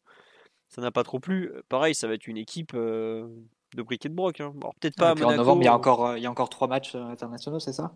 ça 0.69 0.81
n'a 0.81 0.91
pas 0.91 1.03
trop 1.03 1.19
plu. 1.19 1.51
Pareil, 1.69 1.93
ça 1.93 2.07
va 2.07 2.15
être 2.15 2.27
une 2.27 2.37
équipe 2.37 2.71
euh, 2.73 3.27
de 3.75 3.83
briquet 3.83 4.09
de 4.09 4.15
broc. 4.15 4.41
Hein. 4.41 4.51
peut-être 4.79 4.95
pas. 4.95 5.13
En 5.13 5.35
novembre, 5.35 5.61
il 5.61 5.65
y 5.65 5.67
a 5.67 5.75
encore, 5.75 6.17
il 6.17 6.23
y 6.23 6.25
a 6.25 6.31
encore 6.31 6.49
trois 6.49 6.67
matchs 6.67 6.95
euh, 6.95 7.03
internationaux, 7.03 7.59
c'est 7.59 7.73
ça? 7.73 7.95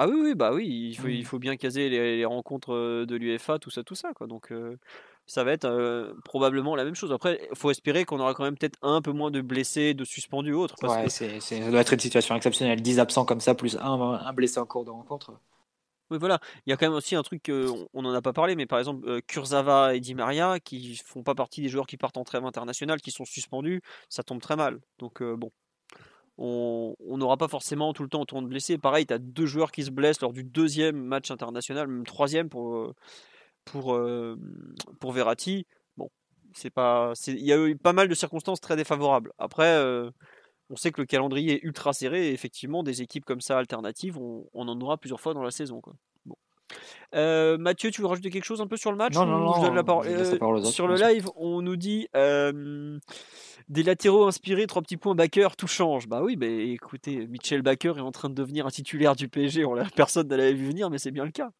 Ah 0.00 0.06
oui, 0.08 0.14
oui, 0.16 0.34
bah 0.34 0.52
oui, 0.52 0.90
il 0.90 0.94
faut, 0.96 1.08
il 1.08 1.22
mmh. 1.22 1.24
faut 1.24 1.38
bien 1.38 1.56
caser 1.56 1.88
les, 1.88 2.24
rencontres 2.24 3.04
de 3.04 3.16
l'UFA, 3.16 3.58
tout 3.58 3.70
ça, 3.70 3.82
tout 3.82 3.96
ça, 3.96 4.12
quoi. 4.14 4.26
Donc 4.26 4.52
ça 5.26 5.42
va 5.42 5.52
être 5.52 6.14
probablement 6.24 6.76
la 6.76 6.84
même 6.84 6.94
chose. 6.94 7.12
Après, 7.12 7.40
il 7.50 7.56
faut 7.56 7.70
espérer 7.70 8.04
qu'on 8.04 8.20
aura 8.20 8.32
quand 8.32 8.44
même 8.44 8.56
peut-être 8.56 8.78
un 8.82 9.02
peu 9.02 9.12
moins 9.12 9.30
de 9.32 9.40
blessés, 9.40 9.94
de 9.94 10.04
suspendus 10.04 10.54
ou 10.54 10.60
autres. 10.60 10.76
ouais, 10.82 11.08
ça 11.08 11.70
doit 11.70 11.80
être 11.80 11.92
une 11.92 12.00
situation 12.00 12.36
exceptionnelle. 12.36 12.80
10 12.80 13.00
absents 13.00 13.24
comme 13.24 13.40
ça, 13.40 13.54
plus 13.54 13.76
un, 13.76 14.00
un 14.00 14.32
blessé 14.32 14.60
en 14.60 14.66
cours 14.66 14.84
de 14.84 14.90
rencontre. 14.90 15.32
Oui, 16.10 16.16
voilà. 16.18 16.40
Il 16.66 16.70
y 16.70 16.72
a 16.72 16.76
quand 16.76 16.86
même 16.86 16.96
aussi 16.96 17.16
un 17.16 17.22
truc, 17.22 17.50
on 17.92 18.02
n'en 18.02 18.14
a 18.14 18.22
pas 18.22 18.32
parlé, 18.32 18.56
mais 18.56 18.66
par 18.66 18.78
exemple, 18.78 19.06
euh, 19.08 19.20
Kurzawa 19.26 19.94
et 19.94 20.00
Di 20.00 20.14
Maria, 20.14 20.58
qui 20.58 20.96
font 20.96 21.22
pas 21.22 21.34
partie 21.34 21.60
des 21.60 21.68
joueurs 21.68 21.86
qui 21.86 21.98
partent 21.98 22.16
en 22.16 22.24
trêve 22.24 22.44
internationale, 22.46 23.00
qui 23.00 23.10
sont 23.10 23.26
suspendus, 23.26 23.82
ça 24.08 24.22
tombe 24.22 24.40
très 24.40 24.56
mal. 24.56 24.80
Donc, 24.98 25.20
euh, 25.20 25.36
bon, 25.36 25.50
on 26.38 27.18
n'aura 27.18 27.36
pas 27.36 27.48
forcément 27.48 27.92
tout 27.92 28.02
le 28.02 28.08
temps 28.08 28.22
autant 28.22 28.42
de 28.42 28.46
blessés. 28.46 28.78
Pareil, 28.78 29.06
tu 29.06 29.12
as 29.12 29.18
deux 29.18 29.46
joueurs 29.46 29.72
qui 29.72 29.82
se 29.82 29.90
blessent 29.90 30.20
lors 30.20 30.32
du 30.32 30.44
deuxième 30.44 30.96
match 30.96 31.30
international, 31.30 31.88
même 31.88 32.06
troisième 32.06 32.48
pour, 32.48 32.76
euh, 32.76 32.94
pour, 33.64 34.00
pour 35.00 35.12
Verratti. 35.12 35.66
Bon, 35.96 36.08
c'est 36.54 36.70
pas, 36.70 37.12
il 37.26 37.44
y 37.44 37.52
a 37.52 37.66
eu 37.66 37.76
pas 37.76 37.92
mal 37.92 38.08
de 38.08 38.14
circonstances 38.14 38.60
très 38.60 38.76
défavorables. 38.76 39.32
Après, 39.38 39.76
on 40.70 40.76
sait 40.76 40.92
que 40.92 41.00
le 41.00 41.06
calendrier 41.06 41.54
est 41.54 41.64
ultra 41.64 41.92
serré 41.92 42.28
et 42.28 42.32
effectivement, 42.32 42.82
des 42.82 43.02
équipes 43.02 43.24
comme 43.24 43.40
ça 43.40 43.58
alternatives, 43.58 44.18
on, 44.18 44.46
en 44.52 44.80
aura 44.80 44.98
plusieurs 44.98 45.20
fois 45.20 45.34
dans 45.34 45.42
la 45.42 45.50
saison. 45.50 45.80
Euh, 47.14 47.56
Mathieu, 47.58 47.90
tu 47.90 48.02
veux 48.02 48.06
rajouter 48.06 48.30
quelque 48.30 48.44
chose 48.44 48.60
un 48.60 48.66
peu 48.66 48.76
sur 48.76 48.90
le 48.90 48.96
match 48.96 49.14
Non, 49.14 49.26
non, 49.26 49.38
non. 49.38 50.02
Euh, 50.04 50.62
sur 50.64 50.86
le 50.86 50.96
live, 50.96 51.28
on 51.36 51.62
nous 51.62 51.76
dit 51.76 52.08
euh, 52.14 52.98
des 53.68 53.82
latéraux 53.82 54.26
inspirés, 54.26 54.66
trois 54.66 54.82
petits 54.82 54.96
points 54.96 55.14
Backer, 55.14 55.56
tout 55.56 55.66
change. 55.66 56.06
Bah 56.06 56.20
oui, 56.22 56.36
bah, 56.36 56.46
écoutez, 56.46 57.26
Michel 57.26 57.62
Backer 57.62 57.96
est 57.96 58.02
en 58.02 58.12
train 58.12 58.28
de 58.28 58.34
devenir 58.34 58.66
un 58.66 58.70
titulaire 58.70 59.16
du 59.16 59.28
PSG. 59.28 59.64
On 59.64 59.76
personne 59.96 60.28
ne 60.28 60.36
l'avait 60.36 60.52
vu 60.52 60.66
venir, 60.66 60.90
mais 60.90 60.98
c'est 60.98 61.10
bien 61.10 61.24
le 61.24 61.30
cas. 61.30 61.50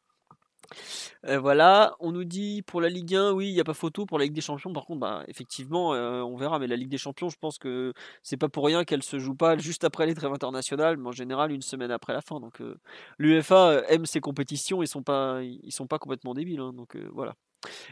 Euh, 1.27 1.39
voilà, 1.39 1.97
on 2.01 2.13
nous 2.13 2.25
dit 2.25 2.63
pour 2.63 2.81
la 2.81 2.89
Ligue 2.89 3.15
1, 3.15 3.33
oui, 3.33 3.49
il 3.49 3.55
n'y 3.55 3.61
a 3.61 3.65
pas 3.65 3.75
photo. 3.75 4.07
Pour 4.07 4.19
la 4.19 4.25
Ligue 4.25 4.35
des 4.35 4.41
Champions, 4.41 4.73
par 4.73 4.85
contre, 4.85 5.01
bah, 5.01 5.25
effectivement, 5.29 5.95
euh, 5.95 6.23
on 6.23 6.37
verra. 6.37 6.59
Mais 6.59 6.67
la 6.67 6.77
Ligue 6.77 6.89
des 6.89 6.99
Champions, 6.99 7.29
je 7.29 7.39
pense 7.39 7.59
que 7.59 7.93
c'est 8.23 8.37
pas 8.37 8.49
pour 8.49 8.65
rien 8.65 8.85
qu'elle 8.85 9.03
se 9.03 9.19
joue 9.19 9.35
pas 9.35 9.57
juste 9.59 9.85
après 9.85 10.07
les 10.07 10.15
trêves 10.15 10.33
internationales, 10.33 10.97
mais 10.97 11.09
en 11.09 11.13
général 11.13 11.53
une 11.53 11.63
semaine 11.63 11.91
après 11.91 12.13
la 12.13 12.21
fin. 12.21 12.41
Donc, 12.41 12.61
euh, 12.61 12.79
l'UEFA 13.19 13.83
aime 13.89 14.07
ces 14.07 14.21
compétitions. 14.21 14.83
Ils 14.83 14.89
sont 14.89 15.03
pas, 15.03 15.41
ils 15.43 15.73
sont 15.73 15.87
pas 15.87 15.99
complètement 15.99 16.35
débiles. 16.35 16.61
Hein, 16.61 16.73
donc 16.73 16.97
voilà. 17.13 17.35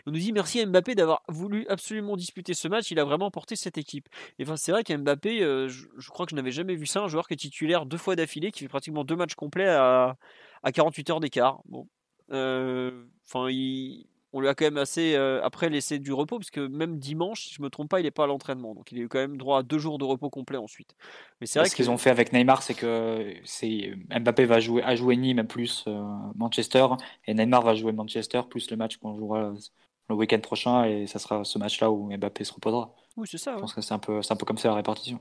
On 0.06 0.12
nous 0.12 0.18
dit 0.18 0.32
merci 0.32 0.60
à 0.60 0.66
Mbappé 0.66 0.94
d'avoir 0.94 1.22
voulu 1.28 1.66
absolument 1.68 2.16
disputer 2.16 2.54
ce 2.54 2.68
match. 2.68 2.90
Il 2.92 3.00
a 3.00 3.04
vraiment 3.04 3.30
porté 3.32 3.56
cette 3.56 3.78
équipe. 3.78 4.08
Et 4.38 4.44
enfin, 4.44 4.56
c'est 4.56 4.70
vrai 4.70 4.84
qu'Mbappé, 4.84 5.40
je, 5.40 5.86
je, 5.96 6.10
crois 6.10 6.24
que 6.24 6.30
je 6.30 6.36
n'avais 6.36 6.52
jamais 6.52 6.76
vu 6.76 6.86
ça, 6.86 7.00
un 7.00 7.08
joueur 7.08 7.26
qui 7.26 7.34
est 7.34 7.36
titulaire 7.36 7.84
deux 7.84 7.96
fois 7.96 8.14
d'affilée, 8.14 8.52
qui 8.52 8.60
fait 8.60 8.68
pratiquement 8.68 9.04
deux 9.04 9.16
matchs 9.16 9.34
complets 9.34 9.68
à, 9.68 10.16
à 10.62 10.72
48 10.72 11.10
heures 11.10 11.20
d'écart. 11.20 11.60
Bon, 11.66 11.88
euh, 12.32 13.04
enfin, 13.24 13.48
on 14.32 14.40
lui 14.40 14.48
a 14.48 14.54
quand 14.54 14.64
même 14.64 14.76
assez 14.76 15.14
euh, 15.14 15.42
après 15.42 15.70
laissé 15.70 15.98
du 15.98 16.12
repos 16.12 16.38
parce 16.38 16.50
que 16.50 16.66
même 16.66 16.98
dimanche, 16.98 17.46
si 17.46 17.54
je 17.54 17.62
me 17.62 17.70
trompe 17.70 17.88
pas, 17.88 18.00
il 18.00 18.02
n'est 18.02 18.10
pas 18.10 18.24
à 18.24 18.26
l'entraînement, 18.26 18.74
donc 18.74 18.92
il 18.92 18.98
a 18.98 19.02
eu 19.02 19.08
quand 19.08 19.18
même 19.18 19.36
droit 19.36 19.60
à 19.60 19.62
deux 19.62 19.78
jours 19.78 19.98
de 19.98 20.04
repos 20.04 20.28
complet 20.30 20.58
ensuite. 20.58 20.94
Mais 21.40 21.46
c'est 21.46 21.58
vrai 21.58 21.68
ce 21.68 21.76
qu'ils 21.76 21.90
ont 21.90 21.98
fait 21.98 22.10
avec 22.10 22.32
Neymar, 22.32 22.62
c'est 22.62 22.74
que 22.74 23.34
c'est 23.44 23.94
Mbappé 24.10 24.44
va 24.44 24.60
jouer 24.60 24.82
à 24.82 24.94
jouer 24.94 25.16
Nîmes 25.16 25.46
plus 25.46 25.84
euh, 25.86 26.02
Manchester 26.34 26.86
et 27.26 27.34
Neymar 27.34 27.62
va 27.62 27.74
jouer 27.74 27.92
Manchester 27.92 28.42
plus 28.48 28.70
le 28.70 28.76
match 28.76 28.96
qu'on 28.98 29.16
jouera 29.16 29.54
le 30.08 30.14
week-end 30.14 30.40
prochain 30.40 30.84
et 30.84 31.06
ça 31.06 31.18
sera 31.18 31.44
ce 31.44 31.58
match-là 31.58 31.90
où 31.90 32.14
Mbappé 32.14 32.44
se 32.44 32.52
reposera. 32.52 32.94
Oui, 33.16 33.26
c'est 33.30 33.38
ça. 33.38 33.54
Je 33.54 33.60
pense 33.60 33.74
que 33.74 33.80
c'est 33.80 33.94
un 33.94 33.98
peu, 33.98 34.20
c'est 34.20 34.32
un 34.32 34.36
peu 34.36 34.44
comme 34.44 34.58
ça 34.58 34.68
la 34.68 34.74
répartition. 34.74 35.18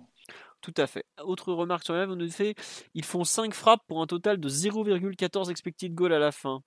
Tout 0.65 0.81
à 0.81 0.87
fait. 0.87 1.05
Autre 1.23 1.53
remarque 1.53 1.83
sur 1.83 1.93
la 1.93 2.07
on 2.07 2.15
nous 2.15 2.31
fait 2.31 2.55
ils 2.95 3.05
font 3.05 3.23
5 3.23 3.53
frappes 3.53 3.83
pour 3.87 4.01
un 4.01 4.07
total 4.07 4.39
de 4.39 4.49
0,14 4.49 5.51
expected 5.51 5.93
goal 5.93 6.11
à 6.11 6.17
la 6.17 6.31
fin. 6.31 6.63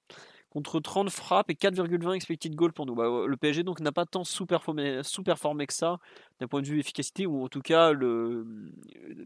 Contre 0.50 0.78
30 0.78 1.10
frappes 1.10 1.50
et 1.50 1.54
4,20 1.54 2.14
expected 2.14 2.54
goal 2.54 2.72
pour 2.72 2.86
nous. 2.86 2.94
Bah, 2.94 3.08
le 3.26 3.36
PSG 3.36 3.64
donc 3.64 3.80
n'a 3.80 3.90
pas 3.90 4.06
tant 4.06 4.22
sous-performé, 4.22 5.02
que 5.02 5.74
ça 5.74 5.98
d'un 6.38 6.46
point 6.46 6.62
de 6.62 6.68
vue 6.68 6.78
efficacité, 6.78 7.26
ou 7.26 7.44
en 7.44 7.48
tout 7.48 7.60
cas 7.60 7.90
le 7.90 8.46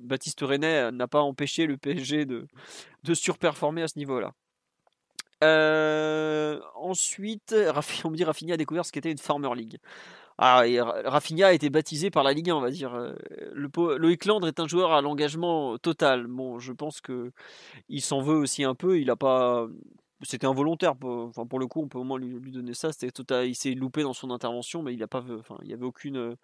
Baptiste 0.00 0.40
René 0.40 0.88
n'a 0.90 1.06
pas 1.06 1.20
empêché 1.20 1.66
le 1.66 1.76
PSG 1.76 2.24
de, 2.24 2.46
surperformer 3.12 3.82
à 3.82 3.88
ce 3.88 3.98
niveau-là. 3.98 4.32
Euh, 5.44 6.60
ensuite, 6.76 7.54
on 8.04 8.10
me 8.10 8.16
dit 8.16 8.24
Rafinha 8.24 8.54
a 8.54 8.56
découvert 8.56 8.86
ce 8.86 8.92
qu'était 8.92 9.12
une 9.12 9.18
Farmer 9.18 9.54
League. 9.54 9.78
Ah, 10.44 10.66
et 10.66 10.80
Rafinha 10.80 11.46
a 11.46 11.52
été 11.52 11.70
baptisé 11.70 12.10
par 12.10 12.24
la 12.24 12.32
Ligue 12.32 12.50
1, 12.50 12.56
on 12.56 12.60
va 12.60 12.72
dire. 12.72 12.94
Euh, 12.94 13.14
le, 13.52 13.68
Loïc 13.96 14.24
Landre 14.24 14.48
est 14.48 14.58
un 14.58 14.66
joueur 14.66 14.90
à 14.90 15.00
l'engagement 15.00 15.78
total. 15.78 16.26
Bon, 16.26 16.58
je 16.58 16.72
pense 16.72 17.00
que 17.00 17.30
il 17.88 18.00
s'en 18.02 18.22
veut 18.22 18.34
aussi 18.34 18.64
un 18.64 18.74
peu. 18.74 18.98
Il 18.98 19.08
a 19.10 19.14
pas, 19.14 19.68
c'était 20.22 20.48
involontaire. 20.48 20.96
Pour, 20.96 21.28
enfin, 21.28 21.46
pour 21.46 21.60
le 21.60 21.68
coup, 21.68 21.82
on 21.82 21.88
peut 21.88 21.98
au 21.98 22.02
moins 22.02 22.18
lui, 22.18 22.50
donner 22.50 22.74
ça. 22.74 22.90
C'était 22.90 23.12
total. 23.12 23.46
Il 23.46 23.54
s'est 23.54 23.70
loupé 23.74 24.02
dans 24.02 24.14
son 24.14 24.32
intervention, 24.32 24.82
mais 24.82 24.94
il 24.94 25.02
a 25.04 25.06
pas, 25.06 25.22
enfin, 25.38 25.58
il 25.62 25.70
y 25.70 25.74
avait 25.74 25.86
aucune, 25.86 26.36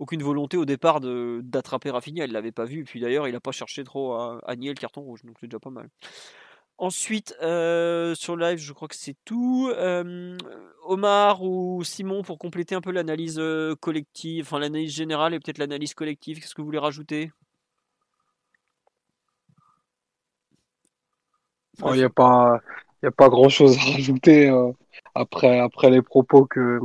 volonté 0.00 0.56
au 0.56 0.64
départ 0.64 1.00
d'attraper 1.00 1.90
Rafinha. 1.90 2.24
Il 2.24 2.32
l'avait 2.32 2.50
pas 2.50 2.64
vu. 2.64 2.80
Et 2.80 2.84
puis 2.84 2.98
d'ailleurs, 2.98 3.28
il 3.28 3.34
n'a 3.34 3.40
pas 3.40 3.52
cherché 3.52 3.84
trop 3.84 4.14
à, 4.14 4.40
à, 4.44 4.56
nier 4.56 4.70
le 4.70 4.74
carton 4.74 5.02
rouge. 5.02 5.22
Donc 5.22 5.36
c'est 5.40 5.46
déjà 5.46 5.60
pas 5.60 5.70
mal. 5.70 5.88
Ensuite, 6.76 7.36
euh, 7.40 8.16
sur 8.16 8.36
live, 8.36 8.58
je 8.58 8.72
crois 8.72 8.88
que 8.88 8.96
c'est 8.96 9.16
tout. 9.24 9.70
Euh, 9.76 10.36
Omar 10.84 11.42
ou 11.42 11.84
Simon, 11.84 12.22
pour 12.22 12.36
compléter 12.38 12.74
un 12.74 12.80
peu 12.80 12.90
l'analyse 12.90 13.38
euh, 13.38 13.76
collective, 13.76 14.44
enfin 14.44 14.58
l'analyse 14.58 14.92
générale 14.92 15.34
et 15.34 15.40
peut-être 15.40 15.58
l'analyse 15.58 15.94
collective, 15.94 16.40
qu'est-ce 16.40 16.54
que 16.54 16.60
vous 16.60 16.66
voulez 16.66 16.78
rajouter? 16.78 17.30
Il 21.86 21.92
n'y 21.92 22.02
a 22.02 22.10
pas, 22.10 22.60
a 23.02 23.10
pas 23.10 23.28
grand-chose 23.28 23.78
à 23.78 23.92
rajouter 23.92 24.50
après, 25.14 25.58
après 25.58 25.90
les 25.90 26.02
propos 26.02 26.44
que, 26.44 26.80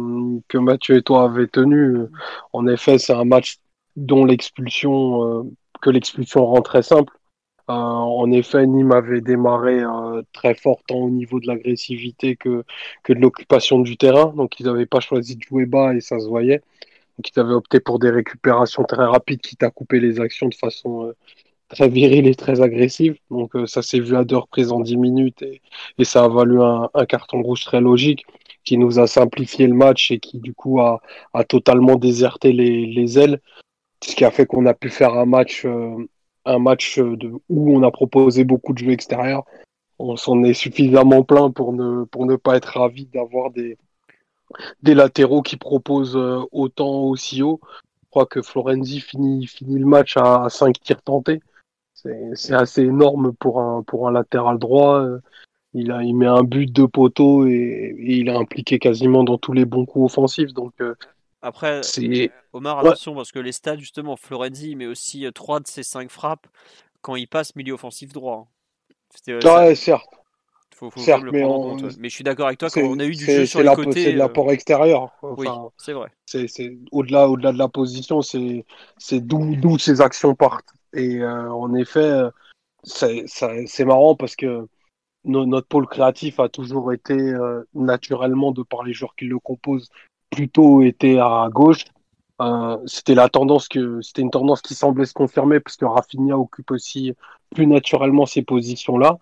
que 0.47 0.57
Mathieu 0.57 0.97
et 0.97 1.01
toi 1.01 1.23
avez 1.23 1.47
tenus. 1.47 2.07
En 2.53 2.67
effet, 2.67 2.99
c'est 2.99 3.13
un 3.13 3.25
match 3.25 3.57
dont 3.95 4.25
l'expulsion, 4.25 5.51
que 5.81 5.89
l'expulsion 5.89 6.45
rend 6.45 6.61
très 6.61 6.83
simple. 6.83 7.18
Euh, 7.69 7.73
en 7.73 8.31
effet, 8.31 8.65
Nîmes 8.65 8.91
avait 8.91 9.21
démarré 9.21 9.79
euh, 9.81 10.23
très 10.33 10.55
fort 10.55 10.81
tant 10.87 10.97
au 10.97 11.09
niveau 11.11 11.39
de 11.39 11.45
l'agressivité 11.47 12.35
que, 12.35 12.63
que 13.03 13.13
de 13.13 13.19
l'occupation 13.19 13.79
du 13.79 13.95
terrain. 13.95 14.33
Donc, 14.35 14.59
ils 14.59 14.65
n'avaient 14.65 14.87
pas 14.87 14.99
choisi 14.99 15.35
de 15.35 15.43
jouer 15.43 15.65
bas 15.67 15.93
et 15.93 16.01
ça 16.01 16.19
se 16.19 16.27
voyait. 16.27 16.63
Donc, 17.17 17.29
ils 17.35 17.39
avaient 17.39 17.53
opté 17.53 17.79
pour 17.79 17.99
des 17.99 18.09
récupérations 18.09 18.83
très 18.85 19.05
rapides, 19.05 19.41
quitte 19.41 19.63
à 19.63 19.69
couper 19.69 19.99
les 19.99 20.19
actions 20.19 20.47
de 20.47 20.55
façon 20.55 21.05
euh, 21.07 21.15
très 21.69 21.89
virile 21.89 22.27
et 22.27 22.35
très 22.35 22.61
agressive. 22.61 23.17
Donc, 23.29 23.51
ça 23.67 23.81
s'est 23.83 23.99
vu 23.99 24.15
à 24.15 24.23
deux 24.23 24.37
reprises 24.37 24.71
en 24.71 24.79
dix 24.81 24.97
minutes 24.97 25.43
et, 25.43 25.61
ça 26.03 26.23
a 26.25 26.27
valu 26.29 26.61
un, 26.61 26.89
carton 27.07 27.41
rouge 27.43 27.65
très 27.65 27.81
logique 27.81 28.25
qui 28.65 28.77
nous 28.77 28.99
a 28.99 29.07
simplifié 29.07 29.67
le 29.67 29.75
match 29.75 30.11
et 30.11 30.19
qui, 30.19 30.39
du 30.39 30.53
coup, 30.53 30.81
a, 30.81 31.01
totalement 31.47 31.95
déserté 31.97 32.51
les 32.53 33.19
ailes. 33.19 33.41
Ce 34.03 34.15
qui 34.15 34.25
a 34.25 34.31
fait 34.31 34.45
qu'on 34.45 34.65
a 34.65 34.73
pu 34.73 34.89
faire 34.89 35.13
un 35.13 35.25
match 35.25 35.65
un 36.45 36.59
match 36.59 36.99
de, 36.99 37.31
où 37.49 37.75
on 37.75 37.83
a 37.83 37.91
proposé 37.91 38.43
beaucoup 38.43 38.73
de 38.73 38.79
jeux 38.79 38.91
extérieurs. 38.91 39.43
On 39.99 40.15
s'en 40.15 40.43
est 40.43 40.53
suffisamment 40.53 41.23
plein 41.23 41.51
pour 41.51 41.73
ne, 41.73 42.35
pas 42.37 42.55
être 42.55 42.79
ravi 42.79 43.05
d'avoir 43.07 43.51
des, 43.51 43.77
latéraux 44.83 45.41
qui 45.41 45.57
proposent 45.57 46.15
euh, 46.15 46.41
autant 46.51 47.03
aussi 47.03 47.43
haut. 47.43 47.59
Je 48.03 48.09
crois 48.09 48.25
que 48.25 48.41
Florenzi 48.41 49.01
finit, 49.01 49.47
le 49.67 49.85
match 49.85 50.17
à, 50.17 50.47
5 50.49 50.79
tirs 50.79 51.01
tentés. 51.01 51.41
C'est 51.93 52.53
assez 52.53 52.83
énorme 52.83 53.33
pour 53.33 53.59
un, 53.61 54.11
latéral 54.11 54.57
droit. 54.57 55.05
Il, 55.73 55.91
a, 55.91 55.99
met 56.01 56.25
un 56.25 56.43
but 56.43 56.71
de 56.71 56.85
poteau 56.85 57.45
et, 57.45 57.95
il 57.99 58.29
est 58.29 58.35
impliqué 58.35 58.79
quasiment 58.79 59.23
dans 59.23 59.37
tous 59.37 59.53
les 59.53 59.65
bons 59.65 59.85
coups 59.85 60.05
offensifs. 60.05 60.53
Donc, 60.53 60.73
euh, 60.81 60.95
après, 61.41 61.81
Omar, 62.53 62.79
attention, 62.79 63.15
parce 63.15 63.31
que 63.31 63.39
les 63.39 63.51
stats, 63.51 63.77
justement, 63.77 64.15
Florenzi 64.15 64.75
met 64.75 64.87
aussi 64.87 65.25
3 65.33 65.57
euh, 65.57 65.59
de 65.61 65.67
ses 65.67 65.83
5 65.83 66.09
frappes 66.09 66.47
quand 67.01 67.15
il 67.15 67.27
passe 67.27 67.55
milieu 67.55 67.73
offensif 67.73 68.11
droit. 68.11 68.47
Hein. 68.47 68.93
Euh, 69.29 69.41
ouais, 69.41 69.75
certes. 69.75 70.07
faut, 70.75 70.91
faut 70.91 70.99
le 70.99 71.31
mais, 71.31 71.43
mais 71.97 72.09
je 72.09 72.13
suis 72.13 72.23
d'accord 72.23 72.47
avec 72.47 72.59
toi, 72.59 72.69
quand 72.69 72.81
on 72.81 72.99
a 72.99 73.05
eu 73.05 73.15
du 73.15 73.25
jeu 73.25 73.45
sur 73.45 73.61
les 73.61 73.73
côtés. 73.73 74.03
C'est 74.03 74.13
de 74.13 74.17
l'apport 74.17 74.51
extérieur. 74.51 75.11
oui, 75.21 75.47
c'est 75.77 75.93
vrai. 75.93 76.11
C'est 76.25 76.77
au-delà 76.91 77.27
au 77.29 77.37
-delà 77.37 77.53
de 77.53 77.57
la 77.57 77.69
position, 77.69 78.21
c'est 78.21 78.65
d'où 79.11 79.77
ces 79.77 80.01
actions 80.01 80.35
partent. 80.35 80.73
Et 80.93 81.23
en 81.23 81.73
effet, 81.73 82.21
c'est 82.83 83.85
marrant 83.85 84.15
parce 84.15 84.35
que 84.35 84.67
notre 85.25 85.67
pôle 85.67 85.87
créatif 85.87 86.39
a 86.39 86.49
toujours 86.49 86.93
été 86.93 87.13
euh, 87.13 87.63
naturellement, 87.73 88.51
de 88.51 88.63
par 88.63 88.83
les 88.83 88.93
joueurs 88.93 89.15
qui 89.15 89.25
le 89.25 89.39
composent, 89.39 89.89
plutôt 90.29 90.81
été 90.81 91.19
à 91.19 91.47
gauche. 91.51 91.85
Euh, 92.41 92.77
c'était 92.85 93.15
la 93.15 93.27
tendance 93.27 93.67
que 93.67 94.01
c'était 94.01 94.21
une 94.21 94.31
tendance 94.31 94.61
qui 94.61 94.73
semblait 94.73 95.05
se 95.05 95.13
confirmer 95.13 95.59
parce 95.59 95.75
que 95.75 95.85
Rafinha 95.85 96.37
occupe 96.37 96.71
aussi 96.71 97.13
plus 97.53 97.67
naturellement 97.67 98.25
ces 98.25 98.41
positions-là. 98.41 99.17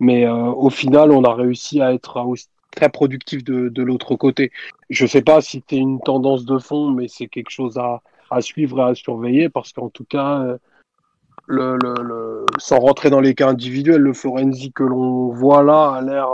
Mais 0.00 0.26
euh, 0.26 0.32
au 0.34 0.70
final, 0.70 1.12
on 1.12 1.22
a 1.24 1.34
réussi 1.34 1.80
à 1.80 1.92
être 1.92 2.24
très 2.70 2.88
productif 2.88 3.44
de, 3.44 3.68
de 3.68 3.82
l'autre 3.82 4.16
côté. 4.16 4.50
Je 4.88 5.04
ne 5.04 5.08
sais 5.08 5.22
pas 5.22 5.40
si 5.40 5.62
c'est 5.68 5.76
une 5.76 6.00
tendance 6.00 6.44
de 6.44 6.58
fond, 6.58 6.90
mais 6.90 7.08
c'est 7.08 7.26
quelque 7.26 7.50
chose 7.50 7.76
à, 7.78 8.00
à, 8.30 8.40
suivre 8.40 8.80
et 8.80 8.90
à 8.90 8.94
surveiller 8.94 9.48
parce 9.48 9.72
qu'en 9.72 9.90
tout 9.90 10.04
cas, 10.04 10.56
le, 11.46 12.46
sans 12.58 12.78
rentrer 12.78 13.10
dans 13.10 13.20
les 13.20 13.34
cas 13.34 13.48
individuels, 13.48 14.00
le 14.00 14.14
Florenzi 14.14 14.72
que 14.72 14.82
l'on 14.82 15.28
voit 15.28 15.62
là 15.62 15.92
a 15.96 16.00
l'air 16.00 16.28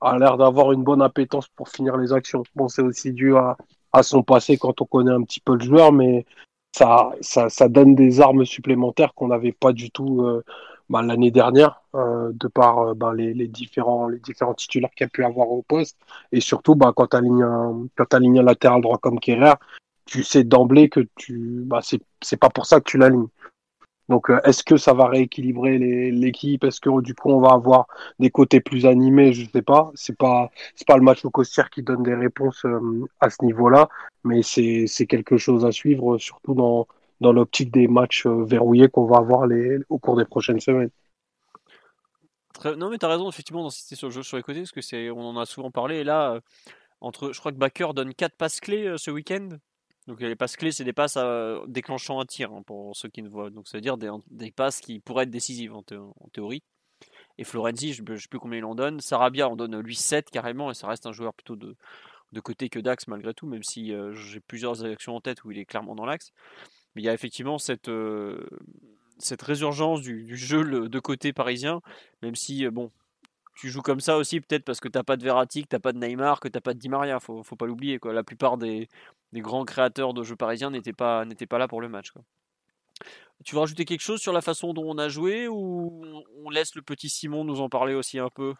a 0.00 0.18
l'air 0.18 0.36
d'avoir 0.36 0.72
une 0.72 0.82
bonne 0.84 1.02
appétence 1.02 1.48
pour 1.48 1.68
finir 1.68 1.96
les 1.96 2.12
actions. 2.12 2.42
Bon, 2.54 2.68
c'est 2.68 2.82
aussi 2.82 3.12
dû 3.12 3.36
à, 3.36 3.56
à, 3.92 4.02
son 4.02 4.22
passé 4.22 4.56
quand 4.58 4.80
on 4.80 4.84
connaît 4.84 5.12
un 5.12 5.22
petit 5.22 5.40
peu 5.40 5.54
le 5.54 5.64
joueur, 5.64 5.92
mais 5.92 6.26
ça, 6.72 7.10
ça, 7.20 7.48
ça 7.48 7.68
donne 7.68 7.94
des 7.94 8.20
armes 8.20 8.44
supplémentaires 8.44 9.14
qu'on 9.14 9.28
n'avait 9.28 9.52
pas 9.52 9.72
du 9.72 9.90
tout 9.90 10.22
euh, 10.22 10.44
bah, 10.88 11.02
l'année 11.02 11.30
dernière, 11.30 11.82
euh, 11.94 12.30
de 12.32 12.48
par 12.48 12.78
euh, 12.80 12.94
bah, 12.94 13.12
les, 13.14 13.34
les, 13.34 13.48
différents, 13.48 14.08
les 14.08 14.18
différents 14.18 14.54
titulaires 14.54 14.90
qu'il 14.96 15.06
a 15.06 15.08
pu 15.08 15.24
avoir 15.24 15.50
au 15.50 15.62
poste. 15.62 15.98
Et 16.32 16.40
surtout, 16.40 16.74
bah, 16.74 16.92
quand 16.94 17.08
tu 17.08 17.16
alignes 17.16 17.44
alignes 18.10 18.38
un 18.40 18.42
latéral 18.42 18.80
droit 18.80 18.98
comme 18.98 19.20
Kerrer, 19.20 19.54
tu 20.06 20.22
sais 20.22 20.44
d'emblée 20.44 20.88
que 20.88 21.00
tu, 21.16 21.62
bah, 21.66 21.80
c'est 21.82 22.36
pas 22.36 22.50
pour 22.50 22.66
ça 22.66 22.80
que 22.80 22.90
tu 22.90 22.98
l'alignes. 22.98 23.28
Donc, 24.08 24.30
euh, 24.30 24.40
est-ce 24.44 24.62
que 24.64 24.76
ça 24.76 24.94
va 24.94 25.06
rééquilibrer 25.06 25.78
l'équipe? 26.10 26.64
Est-ce 26.64 26.80
que 26.80 27.02
du 27.02 27.14
coup, 27.14 27.30
on 27.30 27.40
va 27.40 27.50
avoir 27.50 27.86
des 28.18 28.30
côtés 28.30 28.60
plus 28.60 28.86
animés? 28.86 29.32
Je 29.32 29.42
ne 29.42 29.48
sais 29.48 29.62
pas. 29.62 29.90
C'est 29.94 30.16
pas 30.16 30.50
pas 30.86 30.96
le 30.96 31.02
match 31.02 31.24
au 31.24 31.30
Costière 31.30 31.68
qui 31.68 31.82
donne 31.82 32.02
des 32.02 32.14
réponses 32.14 32.64
euh, 32.64 33.06
à 33.20 33.28
ce 33.28 33.44
niveau-là, 33.44 33.88
mais 34.24 34.42
c'est 34.42 35.06
quelque 35.06 35.36
chose 35.36 35.66
à 35.66 35.72
suivre, 35.72 36.18
surtout 36.18 36.54
dans 36.54 36.86
dans 37.20 37.32
l'optique 37.32 37.72
des 37.72 37.88
matchs 37.88 38.26
euh, 38.26 38.44
verrouillés 38.44 38.88
qu'on 38.88 39.06
va 39.06 39.16
avoir 39.16 39.48
au 39.88 39.98
cours 39.98 40.16
des 40.16 40.24
prochaines 40.24 40.60
semaines. 40.60 40.90
Non, 42.64 42.90
mais 42.90 42.98
tu 42.98 43.06
as 43.06 43.08
raison, 43.08 43.28
effectivement, 43.28 43.64
d'insister 43.64 43.96
sur 43.96 44.08
le 44.08 44.12
jeu 44.12 44.22
sur 44.22 44.36
les 44.36 44.42
côtés, 44.42 44.60
parce 44.60 44.72
que 44.72 44.80
c'est, 44.80 45.10
on 45.10 45.20
en 45.20 45.36
a 45.36 45.44
souvent 45.44 45.70
parlé. 45.70 45.96
Et 45.96 46.04
là, 46.04 46.40
entre, 47.00 47.32
je 47.32 47.38
crois 47.40 47.52
que 47.52 47.56
Baker 47.56 47.88
donne 47.94 48.14
4 48.14 48.36
passes 48.36 48.60
clés 48.60 48.94
ce 48.98 49.10
week-end. 49.10 49.48
Donc 50.08 50.22
les 50.22 50.36
passes 50.36 50.56
clés, 50.56 50.72
c'est 50.72 50.84
des 50.84 50.94
passes 50.94 51.18
déclenchant 51.66 52.18
un 52.18 52.24
tir 52.24 52.50
hein, 52.50 52.62
pour 52.66 52.96
ceux 52.96 53.10
qui 53.10 53.22
ne 53.22 53.28
voient. 53.28 53.50
Donc 53.50 53.68
c'est-à-dire 53.68 53.98
des, 53.98 54.50
passes 54.50 54.80
qui 54.80 55.00
pourraient 55.00 55.24
être 55.24 55.30
décisives 55.30 55.74
en, 55.74 55.82
théorie. 56.32 56.62
Et 57.36 57.44
Florenzi, 57.44 57.92
je 57.92 58.02
ne 58.02 58.16
sais 58.16 58.26
plus 58.26 58.38
combien 58.38 58.58
il 58.58 58.64
en 58.64 58.74
donne. 58.74 59.00
Sarabia 59.00 59.50
en 59.50 59.54
donne 59.54 59.78
lui 59.80 59.94
7 59.94 60.30
carrément, 60.30 60.70
et 60.70 60.74
ça 60.74 60.88
reste 60.88 61.04
un 61.04 61.12
joueur 61.12 61.34
plutôt 61.34 61.56
de, 61.56 61.76
de 62.32 62.40
côté 62.40 62.70
que 62.70 62.78
d'axe 62.78 63.06
malgré 63.06 63.34
tout, 63.34 63.46
même 63.46 63.62
si 63.62 63.92
euh, 63.92 64.14
j'ai 64.14 64.40
plusieurs 64.40 64.82
actions 64.82 65.14
en 65.14 65.20
tête 65.20 65.44
où 65.44 65.50
il 65.50 65.58
est 65.58 65.66
clairement 65.66 65.94
dans 65.94 66.06
l'axe. 66.06 66.32
Mais 66.94 67.02
il 67.02 67.04
y 67.04 67.10
a 67.10 67.12
effectivement 67.12 67.58
cette, 67.58 67.90
euh, 67.90 68.48
cette 69.18 69.42
résurgence 69.42 70.00
du, 70.00 70.36
jeu 70.38 70.88
de 70.88 70.98
côté 71.00 71.34
parisien, 71.34 71.82
même 72.22 72.34
si, 72.34 72.64
euh, 72.64 72.70
bon, 72.70 72.90
tu 73.56 73.68
joues 73.68 73.82
comme 73.82 74.00
ça 74.00 74.16
aussi 74.16 74.40
peut-être 74.40 74.64
parce 74.64 74.80
que 74.80 74.88
tu 74.88 74.96
n'as 74.96 75.04
pas 75.04 75.18
de 75.18 75.24
Verratti, 75.24 75.64
que 75.64 75.76
n'as 75.76 75.80
pas 75.80 75.92
de 75.92 75.98
Neymar, 75.98 76.40
que 76.40 76.48
tu 76.48 76.56
n'as 76.56 76.62
pas 76.62 76.72
de 76.72 76.78
Di 76.78 76.88
Maria, 76.88 77.20
faut, 77.20 77.42
faut 77.42 77.56
pas 77.56 77.66
l'oublier. 77.66 77.98
La 78.04 78.22
plupart 78.22 78.56
des, 78.56 78.88
les 79.32 79.40
grands 79.40 79.64
créateurs 79.64 80.14
de 80.14 80.22
jeux 80.22 80.36
parisiens 80.36 80.70
n'étaient 80.70 80.92
pas, 80.92 81.24
n'étaient 81.24 81.46
pas 81.46 81.58
là 81.58 81.68
pour 81.68 81.80
le 81.80 81.88
match. 81.88 82.10
Quoi. 82.10 82.22
Tu 83.44 83.54
veux 83.54 83.60
rajouter 83.60 83.84
quelque 83.84 84.00
chose 84.00 84.20
sur 84.20 84.32
la 84.32 84.40
façon 84.40 84.72
dont 84.72 84.84
on 84.86 84.98
a 84.98 85.08
joué 85.08 85.48
ou 85.48 86.02
on 86.44 86.50
laisse 86.50 86.74
le 86.74 86.82
petit 86.82 87.08
Simon 87.08 87.44
nous 87.44 87.60
en 87.60 87.68
parler 87.68 87.94
aussi 87.94 88.18
un 88.18 88.30
peu? 88.30 88.54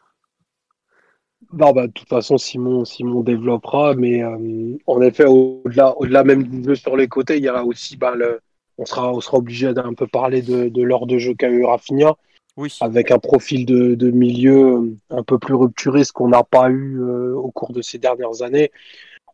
Non, 1.53 1.73
bah, 1.73 1.87
de 1.87 1.93
toute 1.93 2.09
façon, 2.09 2.37
Simon, 2.37 2.85
Simon 2.85 3.23
développera, 3.23 3.95
mais 3.95 4.23
euh, 4.23 4.77
en 4.87 5.01
effet, 5.03 5.25
au-delà, 5.25 5.97
au-delà 5.99 6.25
même 6.25 6.43
du 6.43 6.65
jeu 6.65 6.75
sur 6.75 6.97
les 6.97 7.09
côtés, 7.09 7.37
il 7.37 7.45
y 7.45 7.49
a 7.49 7.65
aussi, 7.65 7.97
bah, 7.97 8.15
le, 8.15 8.41
on, 8.77 8.85
sera, 8.85 9.13
on 9.13 9.21
sera 9.21 9.39
obligé 9.39 9.73
d'un 9.73 9.95
peu 9.95 10.07
parler 10.07 10.43
de, 10.43 10.69
de 10.69 10.83
l'heure 10.83 11.07
de 11.07 11.19
jeu 11.19 11.35
qu'a 11.35 11.49
eu 11.49 11.65
Rafinha, 11.65 12.15
oui. 12.57 12.77
avec 12.81 13.13
un 13.13 13.19
profil 13.19 13.67
de, 13.67 13.95
de, 13.95 14.11
milieu 14.11 14.97
un 15.11 15.23
peu 15.23 15.39
plus 15.39 15.55
rupturiste 15.55 16.13
qu'on 16.13 16.29
n'a 16.29 16.43
pas 16.43 16.71
eu 16.71 17.01
euh, 17.01 17.35
au 17.35 17.53
cours 17.53 17.73
de 17.73 17.83
ces 17.83 17.99
dernières 17.99 18.43
années 18.43 18.73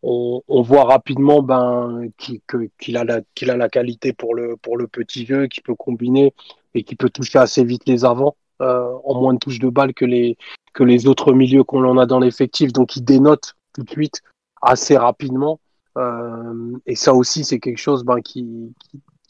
on, 0.05 0.63
voit 0.63 0.85
rapidement 0.85 1.43
ben, 1.43 2.09
qu'il 2.19 2.97
a, 2.97 3.05
la, 3.05 3.21
qu'il 3.35 3.51
a 3.51 3.57
la 3.57 3.69
qualité 3.69 4.13
pour 4.13 4.35
le, 4.35 4.57
pour 4.57 4.77
le 4.77 4.87
petit 4.87 5.25
jeu, 5.25 5.47
qui 5.47 5.61
peut 5.61 5.75
combiner 5.75 6.35
et 6.75 6.83
qui 6.83 6.95
peut 6.95 7.09
toucher 7.09 7.39
assez 7.39 7.65
vite 7.65 7.83
les 7.87 8.05
avants, 8.05 8.37
euh, 8.61 8.93
en 9.05 9.21
moins 9.21 9.35
de 9.35 9.39
touches 9.39 9.61
de 9.61 9.69
balle 9.69 9.95
que 9.95 10.05
les, 10.05 10.37
que 10.75 10.85
les 10.85 11.07
autres 11.07 11.33
milieux 11.33 11.65
qu'on 11.65 11.85
en 11.85 11.97
a 11.97 12.07
dans 12.07 12.21
l'effectif. 12.21 12.73
Donc 12.73 12.97
il 12.97 13.05
dénote 13.05 13.55
tout 13.73 13.83
de 13.83 13.91
suite 13.91 14.21
assez 14.61 14.97
rapidement. 14.97 15.61
Euh, 15.97 16.77
et 16.87 16.97
ça 16.97 17.15
aussi, 17.15 17.45
c'est 17.45 17.61
quelque 17.61 17.79
chose 17.79 18.05
ben, 18.05 18.21
qui, 18.21 18.75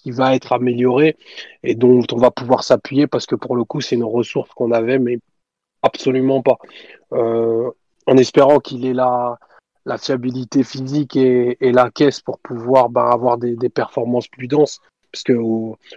qui, 0.03 0.11
va 0.11 0.35
être 0.35 0.53
amélioré 0.53 1.17
et 1.63 1.75
dont 1.75 2.03
on 2.13 2.17
va 2.17 2.31
pouvoir 2.31 2.65
s'appuyer 2.65 3.07
parce 3.07 3.27
que 3.27 3.37
pour 3.37 3.55
le 3.57 3.65
coup, 3.65 3.81
c'est 3.81 3.95
une 3.95 4.05
ressource 4.05 4.51
qu'on 4.51 4.73
avait, 4.73 4.99
mais 4.99 5.19
absolument 5.83 6.43
pas. 6.43 6.59
Euh, 7.13 7.71
en 8.07 8.17
espérant 8.17 8.59
qu'il 8.59 8.85
est 8.87 8.93
là 8.93 9.39
la 9.87 9.99
fiabilité 9.99 10.63
physique 10.63 11.17
et, 11.17 11.57
la 11.61 11.91
caisse 11.91 12.21
pour 12.21 12.39
pouvoir 12.39 12.89
bah, 12.89 13.11
avoir 13.13 13.39
des, 13.39 13.57
performances 13.69 14.29
plus 14.29 14.49
denses. 14.49 14.81
Parce 15.13 15.23
que 15.23 15.35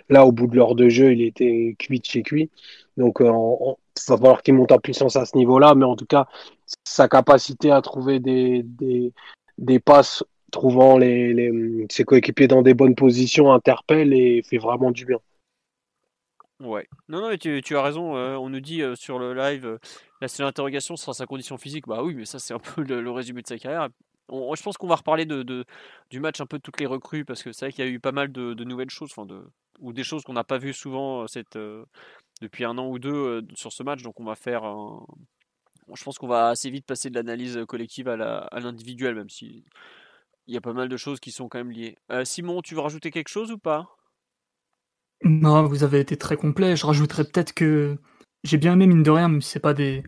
là, 0.09 0.25
au 0.25 0.31
bout 0.31 0.47
de 0.47 0.55
l'heure 0.55 0.75
de 0.75 0.89
jeu, 0.89 1.11
il 1.13 1.21
était 1.23 1.75
cuit 1.79 2.01
chez 2.03 2.21
cuit. 2.21 2.51
Donc, 2.97 3.21
euh, 3.21 3.25
il 3.25 4.09
va 4.09 4.17
falloir 4.17 4.43
qu'il 4.43 4.53
monte 4.53 4.71
en 4.71 4.77
puissance 4.77 5.15
à 5.15 5.25
ce 5.25 5.35
niveau-là. 5.37 5.73
Mais 5.75 5.85
en 5.85 5.95
tout 5.95 6.05
cas, 6.05 6.27
sa 6.83 7.07
capacité 7.07 7.71
à 7.71 7.81
trouver 7.81 8.19
des, 8.19 8.63
des, 9.57 9.79
passes, 9.79 10.23
trouvant 10.51 10.97
les, 10.97 11.87
ses 11.89 12.03
coéquipiers 12.03 12.47
dans 12.47 12.61
des 12.61 12.75
bonnes 12.75 12.95
positions, 12.95 13.51
interpelle 13.51 14.13
et 14.13 14.43
fait 14.43 14.59
vraiment 14.59 14.91
du 14.91 15.05
bien. 15.05 15.19
Ouais. 16.59 16.87
Non, 17.07 17.21
non, 17.21 17.29
mais 17.29 17.37
tu, 17.37 17.77
as 17.77 17.81
raison. 17.81 18.15
Euh, 18.15 18.35
on 18.35 18.49
nous 18.49 18.59
dit 18.59 18.81
euh, 18.81 18.95
sur 18.95 19.19
le 19.19 19.33
live, 19.33 19.77
la 20.21 20.27
seule 20.27 20.47
interrogation 20.47 20.95
sera 20.95 21.13
sa 21.13 21.25
condition 21.25 21.57
physique. 21.57 21.87
Bah 21.87 22.03
oui, 22.03 22.15
mais 22.15 22.25
ça, 22.25 22.39
c'est 22.39 22.53
un 22.53 22.59
peu 22.59 22.81
le, 22.81 23.11
résumé 23.11 23.41
de 23.41 23.47
sa 23.47 23.57
carrière. 23.57 23.89
je 24.29 24.63
pense 24.63 24.77
qu'on 24.77 24.87
va 24.87 24.95
reparler 24.95 25.25
de, 25.25 25.65
du 26.09 26.19
match 26.19 26.41
un 26.41 26.45
peu 26.45 26.57
de 26.57 26.63
toutes 26.63 26.79
les 26.79 26.87
recrues 26.87 27.25
parce 27.25 27.43
que 27.43 27.51
c'est 27.51 27.65
vrai 27.65 27.73
qu'il 27.73 27.85
y 27.85 27.87
a 27.87 27.91
eu 27.91 27.99
pas 27.99 28.11
mal 28.11 28.31
de, 28.31 28.63
nouvelles 28.63 28.89
choses, 28.89 29.11
enfin 29.11 29.25
de, 29.25 29.43
ou 29.79 29.93
des 29.93 30.03
choses 30.03 30.23
qu'on 30.23 30.33
n'a 30.33 30.43
pas 30.43 30.57
vues 30.57 30.73
souvent 30.73 31.23
euh, 31.23 31.27
cette, 31.27 31.55
euh, 31.55 31.85
depuis 32.41 32.65
un 32.65 32.77
an 32.77 32.87
ou 32.87 32.99
deux 32.99 33.13
euh, 33.13 33.41
sur 33.55 33.71
ce 33.71 33.83
match. 33.83 34.01
Donc 34.01 34.19
on 34.19 34.25
va 34.25 34.35
faire 34.35 34.63
Je 35.93 36.03
pense 36.03 36.17
qu'on 36.17 36.27
va 36.27 36.49
assez 36.49 36.69
vite 36.69 36.85
passer 36.85 37.09
de 37.09 37.15
l'analyse 37.15 37.59
collective 37.67 38.07
à 38.07 38.59
l'individuel, 38.59 39.15
même 39.15 39.29
si 39.29 39.63
il 40.47 40.53
y 40.53 40.57
a 40.57 40.61
pas 40.61 40.73
mal 40.73 40.89
de 40.89 40.97
choses 40.97 41.19
qui 41.19 41.31
sont 41.31 41.49
quand 41.49 41.59
même 41.59 41.71
liées. 41.71 41.97
Simon, 42.23 42.61
tu 42.61 42.73
veux 42.73 42.81
rajouter 42.81 43.11
quelque 43.11 43.29
chose 43.29 43.51
ou 43.51 43.57
pas? 43.57 43.97
Non, 45.23 45.65
vous 45.65 45.83
avez 45.83 45.99
été 45.99 46.17
très 46.17 46.37
complet. 46.37 46.75
Je 46.75 46.85
rajouterais 46.85 47.23
peut-être 47.23 47.53
que 47.53 47.97
j'ai 48.43 48.57
bien 48.57 48.73
aimé, 48.73 48.87
mine 48.87 49.03
de 49.03 49.11
rien, 49.11 49.27
même 49.27 49.41
si 49.41 49.51
c'est 49.51 49.59
pas 49.59 49.73
des, 49.73 50.03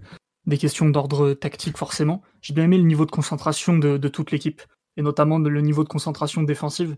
des 0.50 0.58
questions 0.58 0.90
d'ordre 0.90 1.34
tactique 1.34 1.78
forcément, 1.78 2.22
j'ai 2.42 2.54
bien 2.54 2.66
aimé 2.66 2.78
le 2.78 2.84
niveau 2.84 3.06
de 3.06 3.12
concentration 3.12 3.78
de, 3.78 4.08
toute 4.10 4.32
l'équipe, 4.32 4.62
et 4.98 5.02
notamment 5.02 5.40
le 5.40 5.62
niveau 5.62 5.84
de 5.84 5.90
concentration 5.90 6.44
défensive. 6.44 6.98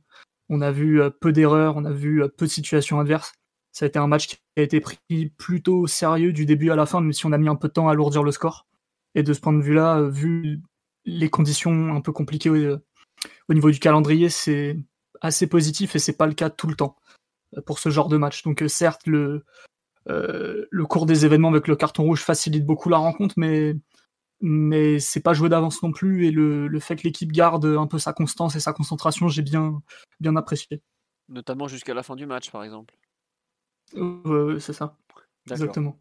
On 0.49 0.61
a 0.61 0.71
vu 0.71 1.01
euh, 1.01 1.09
peu 1.09 1.31
d'erreurs, 1.31 1.77
on 1.77 1.85
a 1.85 1.91
vu 1.91 2.23
euh, 2.23 2.27
peu 2.27 2.45
de 2.45 2.51
situations 2.51 2.99
adverses. 2.99 3.33
Ça 3.71 3.85
a 3.85 3.87
été 3.87 3.99
un 3.99 4.07
match 4.07 4.27
qui 4.27 4.37
a 4.57 4.61
été 4.61 4.81
pris 4.81 4.99
plutôt 5.37 5.87
sérieux 5.87 6.33
du 6.33 6.45
début 6.45 6.71
à 6.71 6.75
la 6.75 6.85
fin, 6.85 6.99
même 6.99 7.13
si 7.13 7.25
on 7.25 7.31
a 7.31 7.37
mis 7.37 7.47
un 7.47 7.55
peu 7.55 7.69
de 7.69 7.73
temps 7.73 7.87
à 7.87 7.91
alourdir 7.91 8.23
le 8.23 8.31
score. 8.31 8.67
Et 9.15 9.23
de 9.23 9.33
ce 9.33 9.39
point 9.39 9.53
de 9.53 9.61
vue-là, 9.61 9.99
euh, 9.99 10.09
vu 10.09 10.61
les 11.05 11.29
conditions 11.29 11.95
un 11.95 12.01
peu 12.01 12.11
compliquées 12.11 12.49
au 12.49 13.53
niveau 13.53 13.71
du 13.71 13.79
calendrier, 13.79 14.29
c'est 14.29 14.77
assez 15.21 15.47
positif 15.47 15.95
et 15.95 15.99
c'est 15.99 16.17
pas 16.17 16.27
le 16.27 16.33
cas 16.33 16.49
tout 16.49 16.67
le 16.67 16.75
temps 16.75 16.95
pour 17.65 17.79
ce 17.79 17.89
genre 17.89 18.07
de 18.07 18.17
match. 18.17 18.43
Donc 18.43 18.63
certes, 18.67 19.07
le, 19.07 19.43
euh, 20.09 20.65
le 20.69 20.85
cours 20.85 21.05
des 21.05 21.25
événements 21.25 21.49
avec 21.49 21.67
le 21.67 21.75
carton 21.75 22.03
rouge 22.03 22.21
facilite 22.21 22.65
beaucoup 22.65 22.89
la 22.89 22.97
rencontre, 22.97 23.35
mais 23.37 23.75
mais 24.43 24.99
c'est 24.99 25.19
pas 25.19 25.33
joué 25.33 25.49
d'avance 25.49 25.83
non 25.83 25.91
plus 25.91 26.25
et 26.25 26.31
le, 26.31 26.79
fait 26.79 26.95
que 26.95 27.03
l'équipe 27.03 27.31
garde 27.31 27.63
un 27.65 27.85
peu 27.85 27.99
sa 27.99 28.11
constance 28.11 28.55
et 28.55 28.59
sa 28.59 28.73
concentration, 28.73 29.27
j'ai 29.27 29.43
bien 29.43 29.83
bien 30.19 30.35
apprécié. 30.35 30.81
Notamment 31.29 31.67
jusqu'à 31.67 31.93
la 31.93 32.01
fin 32.01 32.15
du 32.15 32.25
match, 32.25 32.49
par 32.49 32.63
exemple. 32.63 32.95
Euh, 33.95 34.57
c'est 34.59 34.73
ça. 34.73 34.97
Exactement. 35.49 35.99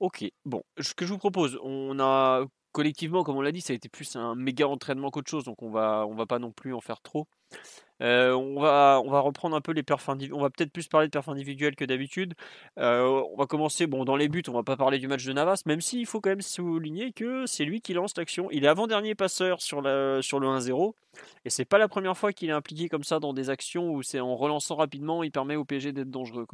Ok. 0.00 0.24
Bon, 0.46 0.62
ce 0.80 0.94
que 0.94 1.04
je 1.04 1.12
vous 1.12 1.18
propose, 1.18 1.58
on 1.62 2.00
a 2.00 2.46
collectivement, 2.72 3.22
comme 3.24 3.36
on 3.36 3.42
l'a 3.42 3.52
dit, 3.52 3.60
ça 3.60 3.74
a 3.74 3.76
été 3.76 3.90
plus 3.90 4.16
un 4.16 4.34
méga 4.34 4.66
entraînement 4.66 5.10
qu'autre 5.10 5.30
chose, 5.30 5.44
donc 5.44 5.62
on 5.62 5.70
va 5.70 6.06
on 6.08 6.14
va 6.14 6.24
pas 6.24 6.38
non 6.38 6.50
plus 6.50 6.72
en 6.72 6.80
faire 6.80 7.02
trop. 7.02 7.28
Euh, 8.02 8.32
on, 8.32 8.60
va, 8.60 9.00
on 9.04 9.10
va 9.10 9.20
reprendre 9.20 9.54
un 9.54 9.60
peu 9.60 9.72
les 9.72 9.82
perfs. 9.82 10.08
On 10.08 10.40
va 10.40 10.50
peut-être 10.50 10.72
plus 10.72 10.88
parler 10.88 11.06
de 11.06 11.12
perfs 11.12 11.28
individuels 11.28 11.76
que 11.76 11.84
d'habitude. 11.84 12.34
Euh, 12.78 13.22
on 13.32 13.36
va 13.36 13.46
commencer 13.46 13.86
bon, 13.86 14.04
dans 14.04 14.16
les 14.16 14.28
buts. 14.28 14.42
On 14.48 14.52
va 14.52 14.64
pas 14.64 14.76
parler 14.76 14.98
du 14.98 15.06
match 15.08 15.24
de 15.24 15.32
Navas, 15.32 15.62
même 15.66 15.80
s'il 15.80 16.06
faut 16.06 16.20
quand 16.20 16.30
même 16.30 16.42
souligner 16.42 17.12
que 17.12 17.46
c'est 17.46 17.64
lui 17.64 17.80
qui 17.80 17.94
lance 17.94 18.16
l'action. 18.16 18.48
Il 18.50 18.64
est 18.64 18.68
avant-dernier 18.68 19.14
passeur 19.14 19.62
sur, 19.62 19.82
sur 20.22 20.40
le 20.40 20.48
1-0. 20.48 20.94
Et 21.44 21.50
c'est 21.50 21.64
pas 21.64 21.78
la 21.78 21.88
première 21.88 22.16
fois 22.16 22.32
qu'il 22.32 22.48
est 22.48 22.54
impliqué 22.54 22.88
comme 22.88 23.04
ça 23.04 23.20
dans 23.20 23.32
des 23.32 23.50
actions 23.50 23.90
où 23.90 24.02
c'est 24.02 24.20
en 24.20 24.34
relançant 24.34 24.76
rapidement, 24.76 25.22
il 25.22 25.30
permet 25.30 25.56
au 25.56 25.64
PSG 25.64 25.92
d'être 25.92 26.10
dangereux. 26.10 26.46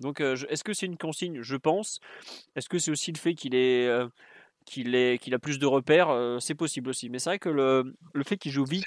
Donc, 0.00 0.20
euh, 0.20 0.36
est-ce 0.48 0.64
que 0.64 0.72
c'est 0.72 0.86
une 0.86 0.96
consigne? 0.96 1.42
Je 1.42 1.56
pense. 1.56 2.00
Est-ce 2.56 2.68
que 2.68 2.78
c'est 2.78 2.90
aussi 2.90 3.12
le 3.12 3.18
fait 3.18 3.34
qu'il 3.34 3.54
est 3.54 3.90
qu'il 4.64 5.18
qu'il 5.18 5.34
a 5.34 5.38
plus 5.38 5.58
de 5.58 5.66
repères, 5.66 6.38
c'est 6.40 6.54
possible 6.54 6.90
aussi. 6.90 7.10
Mais 7.10 7.18
c'est 7.18 7.30
vrai 7.30 7.38
que 7.38 7.48
le, 7.48 7.94
le 8.14 8.24
fait 8.24 8.36
qu'il 8.36 8.52
joue 8.52 8.64
vite. 8.64 8.86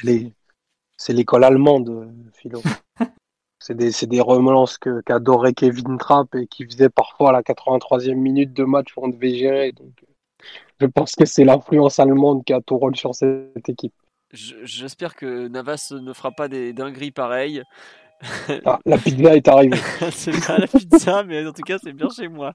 C'est 1.01 1.13
l'école 1.13 1.43
allemande, 1.43 2.13
Philo. 2.31 2.61
c'est 3.59 3.73
des, 3.73 3.89
des 4.05 4.21
relances 4.21 4.77
qu'adorait 4.77 5.53
Kevin 5.53 5.97
Trapp 5.97 6.35
et 6.35 6.45
qui 6.45 6.63
faisait 6.63 6.89
parfois 6.89 7.29
à 7.29 7.31
la 7.31 7.41
83e 7.41 8.13
minute 8.13 8.53
de 8.53 8.63
match 8.65 8.93
pour 8.93 9.05
on 9.05 9.07
devait 9.07 9.33
gérer. 9.33 9.71
Donc, 9.71 10.05
je 10.79 10.85
pense 10.85 11.15
que 11.15 11.25
c'est 11.25 11.43
l'influence 11.43 11.97
allemande 11.97 12.43
qui 12.45 12.53
a 12.53 12.61
tout 12.61 12.77
rôle 12.77 12.95
sur 12.95 13.15
cette 13.15 13.67
équipe. 13.67 13.95
J'espère 14.31 15.15
que 15.15 15.47
Navas 15.47 15.91
ne 15.99 16.13
fera 16.13 16.29
pas 16.29 16.47
des 16.47 16.71
dingueries 16.71 17.09
pareilles. 17.09 17.63
Ah, 18.65 18.77
la 18.85 18.99
pizza 18.99 19.35
est 19.35 19.47
arrivée. 19.47 19.77
c'est 20.11 20.45
pas 20.45 20.59
la 20.59 20.67
pizza, 20.67 21.23
mais 21.23 21.47
en 21.47 21.51
tout 21.51 21.63
cas, 21.63 21.79
c'est 21.83 21.93
bien 21.93 22.09
chez 22.09 22.27
moi. 22.27 22.53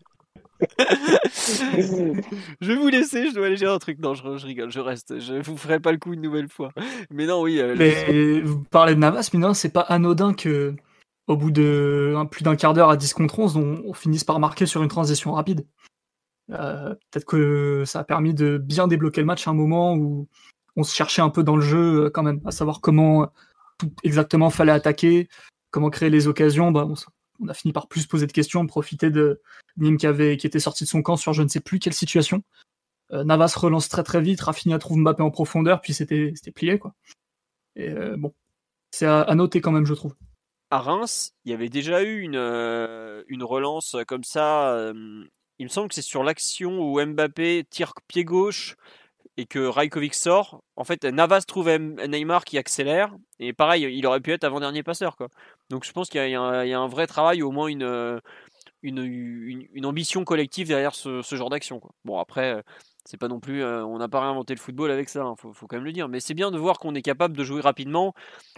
je 2.61 2.66
vais 2.66 2.77
vous 2.77 2.88
laisser, 2.88 3.29
je 3.29 3.35
dois 3.35 3.47
aller 3.47 3.57
gérer 3.57 3.73
un 3.73 3.79
truc. 3.79 3.99
Non, 3.99 4.14
je, 4.14 4.47
rigole, 4.47 4.71
je 4.71 4.81
reste. 4.81 5.19
Je 5.21 5.35
vous 5.35 5.57
ferai 5.57 5.81
pas 5.81 5.92
le 5.92 5.99
coup 5.99 6.12
une 6.12 6.23
nouvelle 6.23 6.49
fois. 6.49 6.71
Mais 7.11 7.27
non, 7.27 7.42
oui. 7.42 7.59
Euh, 7.61 8.42
vous 8.45 8.64
parlez 8.64 8.95
de 8.95 9.01
Navas, 9.01 9.31
mais 9.33 9.38
non, 9.38 9.55
c'est 9.55 9.73
pas 9.73 9.83
anodin 9.83 10.35
que 10.35 10.75
au 11.27 11.37
bout 11.37 11.51
de 11.51 12.14
plus 12.31 12.45
d'un 12.45 12.57
quart 12.57 12.73
d'heure 12.73 12.90
à 12.90 12.97
10 12.97 13.14
contre 13.14 13.38
11, 13.38 13.57
on, 13.57 13.92
finisse 13.92 14.25
par 14.25 14.38
marquer 14.38 14.66
sur 14.66 14.83
une 14.83 14.88
transition 14.88 15.33
rapide. 15.33 15.66
Euh, 16.53 16.95
peut-être 17.11 17.25
que 17.25 17.83
ça 17.85 18.01
a 18.01 18.05
permis 18.05 18.33
de 18.33 18.59
bien 18.59 18.87
débloquer 18.87 19.21
le 19.21 19.27
match 19.27 19.49
à 19.49 19.51
un 19.51 19.55
moment 19.55 19.97
où 19.97 20.29
on 20.77 20.85
se 20.85 20.95
cherchait 20.95 21.23
un 21.23 21.31
peu 21.31 21.42
dans 21.42 21.57
le 21.57 21.62
jeu 21.62 22.05
euh, 22.05 22.11
quand 22.11 22.23
même, 22.23 22.40
à 22.45 22.53
savoir 22.53 22.81
comment 22.81 23.33
exactement 24.05 24.51
fallait 24.51 24.73
attaquer, 24.73 25.29
comment 25.71 25.90
créer 25.90 26.11
les 26.11 26.29
occasions. 26.29 26.71
Bah, 26.71 26.87
on 26.88 26.95
a 27.49 27.55
fini 27.55 27.72
par 27.72 27.88
plus 27.88 28.07
poser 28.07 28.27
de 28.27 28.33
questions, 28.33 28.66
profiter 28.66 29.11
de 29.11 29.40
Nîmes 29.77 29.99
qui, 29.99 30.07
avait, 30.07 30.37
qui 30.37 30.46
était 30.46 30.61
sorti 30.61 30.85
de 30.85 30.88
son 30.88 31.03
camp 31.03 31.16
sur 31.16 31.33
je 31.33 31.42
ne 31.42 31.49
sais 31.49 31.61
plus 31.61 31.79
quelle 31.79 31.94
situation. 31.94 32.42
Euh, 33.12 33.25
Navas 33.25 33.55
relance 33.57 33.88
très 33.88 34.03
très 34.03 34.20
vite, 34.20 34.40
Rafinha 34.40 34.79
trouve 34.79 34.99
Mbappé 34.99 35.22
en 35.22 35.31
profondeur, 35.31 35.81
puis 35.81 35.94
c'était 35.94 36.33
plié. 36.55 36.79
quoi. 36.79 36.94
Et 37.77 37.90
euh, 37.90 38.16
bon, 38.16 38.35
c'est 38.90 39.07
à, 39.07 39.35
noter 39.35 39.61
quand 39.61 39.72
même, 39.72 39.87
je 39.87 39.94
trouve. 39.94 40.14
À 40.70 40.81
Reims, 40.81 41.33
il 41.44 41.53
y 41.53 41.55
avait 41.55 41.68
déjà 41.68 42.03
eu 42.03 42.20
une, 42.20 42.37
euh, 42.37 43.22
une 43.29 43.44
relance 43.44 43.96
comme 44.09 44.25
ça. 44.25 44.92
il 45.59 45.64
me 45.64 45.70
semble 45.70 45.88
que 45.88 45.94
c'est 45.94 46.03
sur 46.03 46.25
l'action 46.25 46.81
où 46.81 47.05
Mbappé 47.05 47.64
tire 47.70 47.92
pied 48.09 48.25
gauche 48.25 48.77
et 49.37 49.46
que 49.46 49.59
Rajkovic 49.59 50.14
sort, 50.14 50.62
en 50.77 50.85
fait, 50.85 51.05
Navas 51.05 51.42
trouve 51.42 51.70
Neymar 51.70 52.44
qui 52.44 52.59
accélère, 52.59 53.14
et 53.38 53.53
pareil, 53.53 53.83
il 53.83 54.07
aurait 54.07 54.20
pu 54.20 54.33
être 54.33 54.44
avant-dernier 54.44 54.83
passeur. 54.83 55.16
Quoi. 55.16 55.29
Donc 55.70 55.85
je 55.85 55.92
pense 55.92 56.09
qu'il 56.09 56.29
y, 56.29 56.35
a 56.35 56.40
un 56.40 56.88
vrai 56.88 57.07
travail, 57.07 57.42
au 57.42 57.51
moins 57.51 57.68
une, 57.68 58.20
une, 58.83 59.87
ambition 59.87 60.25
collective 60.25 60.68
derrière 60.68 60.94
ce, 60.94 61.22
ce 61.22 61.37
genre 61.37 61.51
d'action. 61.51 61.81
Bon, 62.05 62.18
après, 62.18 62.62
c'est 63.07 63.16
pas 63.16 63.29
non 63.29 63.40
plus, 63.40 63.62
euh, 63.62 63.85
on 63.85 63.99
n'a 63.99 64.09
pas 64.09 64.21
réinventé 64.21 64.55
le 64.55 64.61
football 64.61 64.90
avec 64.90 65.09
ça, 65.09 65.21
il 65.21 65.23
hein, 65.23 65.35
faut, 65.37 65.66
quand 65.66 65.77
même 65.77 65.85
le 65.85 65.92
dire. 65.92 66.09
Mais 66.09 66.21
c'est 66.21 66.35
bien 66.35 66.51
de 66.51 66.59
voir 66.59 66.79
qu'on 66.79 66.95
est 66.95 67.03
capable 67.03 67.37
de 67.37 67.45
jouer 67.45 67.61
rapidement, 67.61 68.14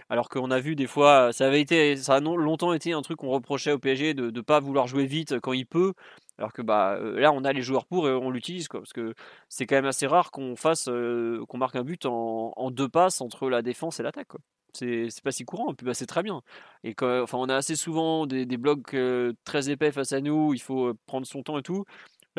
alors 0.09 0.29
qu'on 0.29 0.51
a 0.51 0.59
vu 0.59 0.75
des 0.75 0.87
fois, 0.87 1.31
ça 1.33 1.47
avait 1.47 1.61
été, 1.61 1.95
ça 1.95 2.15
a 2.15 2.19
longtemps 2.19 2.73
été 2.73 2.93
un 2.93 3.01
truc 3.01 3.19
qu'on 3.19 3.29
reprochait 3.29 3.71
au 3.71 3.79
PSG 3.79 4.13
de 4.13 4.31
ne 4.31 4.41
pas 4.41 4.59
vouloir 4.59 4.87
jouer 4.87 5.05
vite 5.05 5.39
quand 5.39 5.53
il 5.53 5.65
peut. 5.65 5.93
Alors 6.39 6.53
que 6.53 6.61
bah 6.61 6.93
euh, 6.93 7.19
là 7.19 7.33
on 7.33 7.43
a 7.43 7.51
les 7.51 7.61
joueurs 7.61 7.85
pour 7.85 8.07
et 8.07 8.13
on 8.13 8.29
l'utilise 8.31 8.69
quoi 8.69 8.79
parce 8.79 8.93
que 8.93 9.13
c'est 9.49 9.65
quand 9.67 9.75
même 9.75 9.85
assez 9.85 10.07
rare 10.07 10.31
qu'on 10.31 10.55
fasse 10.55 10.87
euh, 10.87 11.43
qu'on 11.49 11.57
marque 11.57 11.75
un 11.75 11.83
but 11.83 12.05
en, 12.05 12.71
deux 12.71 12.87
passes 12.87 13.19
entre 13.19 13.49
la 13.49 13.61
défense 13.61 13.99
et 13.99 14.03
l'attaque 14.03 14.29
C'est 14.73 15.09
pas 15.21 15.31
si 15.31 15.43
courant, 15.43 15.71
et 15.71 15.75
puis 15.75 15.85
bah, 15.85 15.93
c'est 15.93 16.05
très 16.05 16.23
bien. 16.23 16.41
Et 16.85 16.95
enfin, 17.01 17.37
on 17.37 17.49
a 17.49 17.55
assez 17.55 17.75
souvent 17.75 18.25
des, 18.25 18.45
blocs 18.57 18.95
très 19.43 19.69
épais 19.69 19.91
face 19.91 20.13
à 20.13 20.21
nous, 20.21 20.53
il 20.53 20.61
faut 20.61 20.93
prendre 21.07 21.27
son 21.27 21.43
temps 21.43 21.59
et 21.59 21.63
tout. 21.63 21.83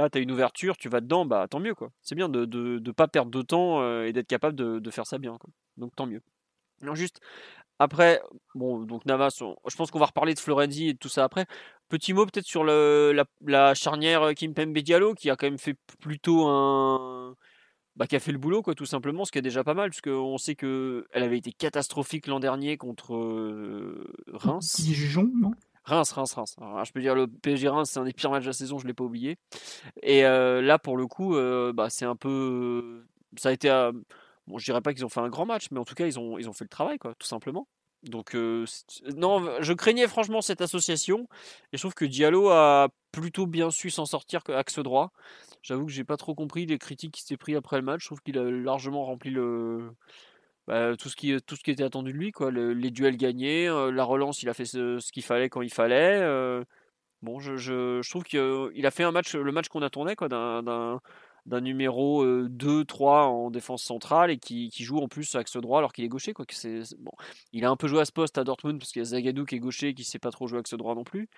Là, 0.00 0.10
tu 0.10 0.20
une 0.20 0.30
ouverture, 0.32 0.76
tu 0.76 0.88
vas 0.88 1.00
dedans, 1.00 1.26
bah 1.26 1.46
tant 1.48 1.60
mieux. 1.60 1.74
C'est 2.00 2.14
bien 2.14 2.28
de 2.28 2.46
ne 2.46 2.90
pas 2.92 3.08
perdre 3.08 3.30
de 3.30 3.42
temps 3.42 4.02
et 4.02 4.12
d'être 4.12 4.26
capable 4.26 4.56
de, 4.56 4.78
de, 4.78 4.90
faire 4.90 5.06
ça 5.06 5.18
bien. 5.18 5.38
Donc 5.76 5.94
tant 5.94 6.06
mieux. 6.06 6.22
Non, 6.82 6.94
juste 6.94 7.20
après, 7.80 8.20
bon, 8.54 8.80
donc 8.80 9.06
Navas, 9.06 9.40
je 9.40 9.76
pense 9.76 9.90
qu'on 9.90 9.98
va 9.98 10.04
reparler 10.04 10.34
de 10.34 10.38
Florenzi 10.38 10.90
et 10.90 10.94
tout 10.94 11.08
ça 11.08 11.24
après. 11.24 11.46
Petit 11.88 12.12
mot 12.12 12.26
peut-être 12.26 12.44
sur 12.44 12.62
le, 12.62 13.24
la, 13.46 13.74
charnière 13.74 14.22
euh, 14.22 14.32
Kimpembe 14.34 14.76
Diallo 14.76 15.14
qui 15.14 15.30
a 15.30 15.36
quand 15.36 15.46
même 15.46 15.58
fait 15.58 15.76
plutôt 15.98 16.46
un. 16.46 17.34
Bah, 17.96 18.06
qui 18.06 18.16
a 18.16 18.20
fait 18.20 18.32
le 18.32 18.38
boulot, 18.38 18.62
quoi, 18.62 18.74
tout 18.74 18.84
simplement, 18.84 19.24
ce 19.24 19.32
qui 19.32 19.38
est 19.38 19.42
déjà 19.42 19.64
pas 19.64 19.72
mal, 19.72 19.88
puisqu'on 19.88 20.36
sait 20.36 20.54
qu'elle 20.54 21.04
avait 21.14 21.38
été 21.38 21.52
catastrophique 21.52 22.26
l'an 22.26 22.38
dernier 22.38 22.76
contre 22.76 23.16
euh, 23.16 24.12
Reims. 24.28 24.76
Reims, 25.84 26.12
Reims, 26.12 26.34
Reims. 26.34 26.56
je 26.84 26.92
peux 26.92 27.00
dire 27.00 27.14
le 27.14 27.26
PSG 27.26 27.68
Reims, 27.68 27.90
c'est 27.90 28.00
un 28.00 28.04
des 28.04 28.12
pires 28.12 28.30
matchs 28.30 28.44
de 28.44 28.48
la 28.48 28.52
saison, 28.52 28.78
je 28.78 28.86
l'ai 28.86 28.94
pas 28.94 29.04
oublié. 29.04 29.38
Et 30.02 30.24
euh, 30.24 30.60
là, 30.60 30.78
pour 30.78 30.96
le 30.96 31.06
coup, 31.06 31.34
bah, 31.74 31.90
c'est 31.90 32.04
un 32.04 32.16
peu. 32.16 33.04
Ça 33.36 33.48
a 33.50 33.52
été. 33.52 33.68
Bon, 34.46 34.58
je 34.58 34.64
dirais 34.64 34.80
pas 34.80 34.92
qu'ils 34.92 35.04
ont 35.04 35.08
fait 35.08 35.20
un 35.20 35.28
grand 35.28 35.46
match, 35.46 35.66
mais 35.70 35.78
en 35.78 35.84
tout 35.84 35.94
cas, 35.94 36.06
ils 36.06 36.18
ont, 36.18 36.38
ils 36.38 36.48
ont 36.48 36.52
fait 36.52 36.64
le 36.64 36.70
travail, 36.70 36.98
quoi, 36.98 37.14
tout 37.18 37.26
simplement. 37.26 37.68
Donc 38.02 38.34
euh, 38.34 38.64
non, 39.16 39.60
je 39.60 39.72
craignais 39.74 40.08
franchement 40.08 40.40
cette 40.40 40.62
association 40.62 41.28
et 41.72 41.76
je 41.76 41.82
trouve 41.82 41.94
que 41.94 42.06
Diallo 42.06 42.48
a 42.48 42.88
plutôt 43.12 43.46
bien 43.46 43.70
su 43.70 43.90
s'en 43.90 44.06
sortir 44.06 44.42
qu'axe 44.42 44.78
droit. 44.78 45.12
J'avoue 45.62 45.84
que 45.84 45.92
j'ai 45.92 46.04
pas 46.04 46.16
trop 46.16 46.34
compris 46.34 46.64
les 46.64 46.78
critiques 46.78 47.12
qui 47.12 47.22
s'est 47.22 47.36
pris 47.36 47.54
après 47.54 47.76
le 47.76 47.82
match. 47.82 48.00
Je 48.00 48.06
trouve 48.06 48.22
qu'il 48.22 48.38
a 48.38 48.50
largement 48.50 49.04
rempli 49.04 49.30
le 49.30 49.90
bah, 50.66 50.96
tout 50.96 51.08
ce 51.08 51.16
qui 51.16 51.36
tout 51.42 51.56
ce 51.56 51.62
qui 51.62 51.70
était 51.70 51.82
attendu 51.82 52.12
de 52.12 52.18
lui 52.18 52.32
quoi. 52.32 52.50
les 52.50 52.90
duels 52.90 53.16
gagnés, 53.16 53.68
euh, 53.68 53.90
la 53.90 54.04
relance, 54.04 54.42
il 54.42 54.48
a 54.48 54.54
fait 54.54 54.64
ce, 54.64 54.98
qu'il 55.10 55.24
fallait 55.24 55.48
quand 55.48 55.62
il 55.62 55.72
fallait. 55.72 56.20
Euh. 56.20 56.64
bon, 57.22 57.40
je, 57.40 57.56
je, 57.56 58.00
je 58.02 58.10
trouve 58.10 58.24
qu'il 58.24 58.86
a 58.86 58.90
fait 58.90 59.04
un 59.04 59.12
match 59.12 59.34
le 59.34 59.52
match 59.52 59.68
qu'on 59.68 59.82
attendait 59.82 60.16
quoi 60.16 60.28
d'un 60.28 61.00
d'un 61.46 61.60
numéro 61.60 62.24
2-3 62.24 63.24
en 63.24 63.50
défense 63.50 63.82
centrale 63.82 64.30
et 64.30 64.38
qui, 64.38 64.68
qui, 64.68 64.84
joue 64.84 64.98
en 64.98 65.08
plus 65.08 65.34
axe 65.34 65.56
droit 65.56 65.78
alors 65.78 65.92
qu'il 65.92 66.04
est 66.04 66.08
gaucher. 66.08 66.32
Quoi, 66.32 66.44
c'est, 66.50 66.82
bon. 66.98 67.12
Il 67.52 67.64
a 67.64 67.70
un 67.70 67.76
peu 67.76 67.88
joué 67.88 68.00
à 68.00 68.04
ce 68.04 68.12
poste 68.12 68.38
à 68.38 68.44
Dortmund 68.44 68.78
parce 68.78 68.92
qu'il 68.92 69.00
y 69.00 69.02
a 69.02 69.06
Zagadou 69.06 69.44
qui 69.44 69.56
est 69.56 69.58
gaucher 69.58 69.94
qui 69.94 70.04
sait 70.04 70.18
pas 70.18 70.30
trop 70.30 70.46
jouer 70.46 70.58
axe 70.58 70.74
droit 70.74 70.94
non 70.94 71.04
plus. 71.04 71.28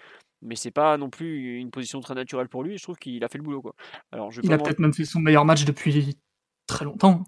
Mais 0.43 0.57
c'est 0.57 0.71
pas 0.73 0.97
non 0.99 1.09
plus 1.09 1.59
une 1.59 1.71
position 1.71 2.01
très 2.01 2.15
naturelle 2.15 2.49
pour 2.49 2.65
lui 2.65 2.75
et 2.75 2.79
je 2.79 2.83
trouve 2.83 2.99
qu'il 2.99 3.23
a 3.25 3.29
fait 3.29 3.39
le 3.39 3.45
boulot. 3.45 3.63
Quoi. 3.63 3.75
Alors, 4.11 4.33
je 4.33 4.41
il 4.43 4.53
a 4.53 4.59
peut-être 4.59 4.81
même 4.81 4.93
fait 4.93 5.05
son 5.05 5.21
meilleur 5.21 5.45
match 5.45 5.65
depuis 5.65 6.19
très 6.67 6.85
longtemps. 6.85 7.25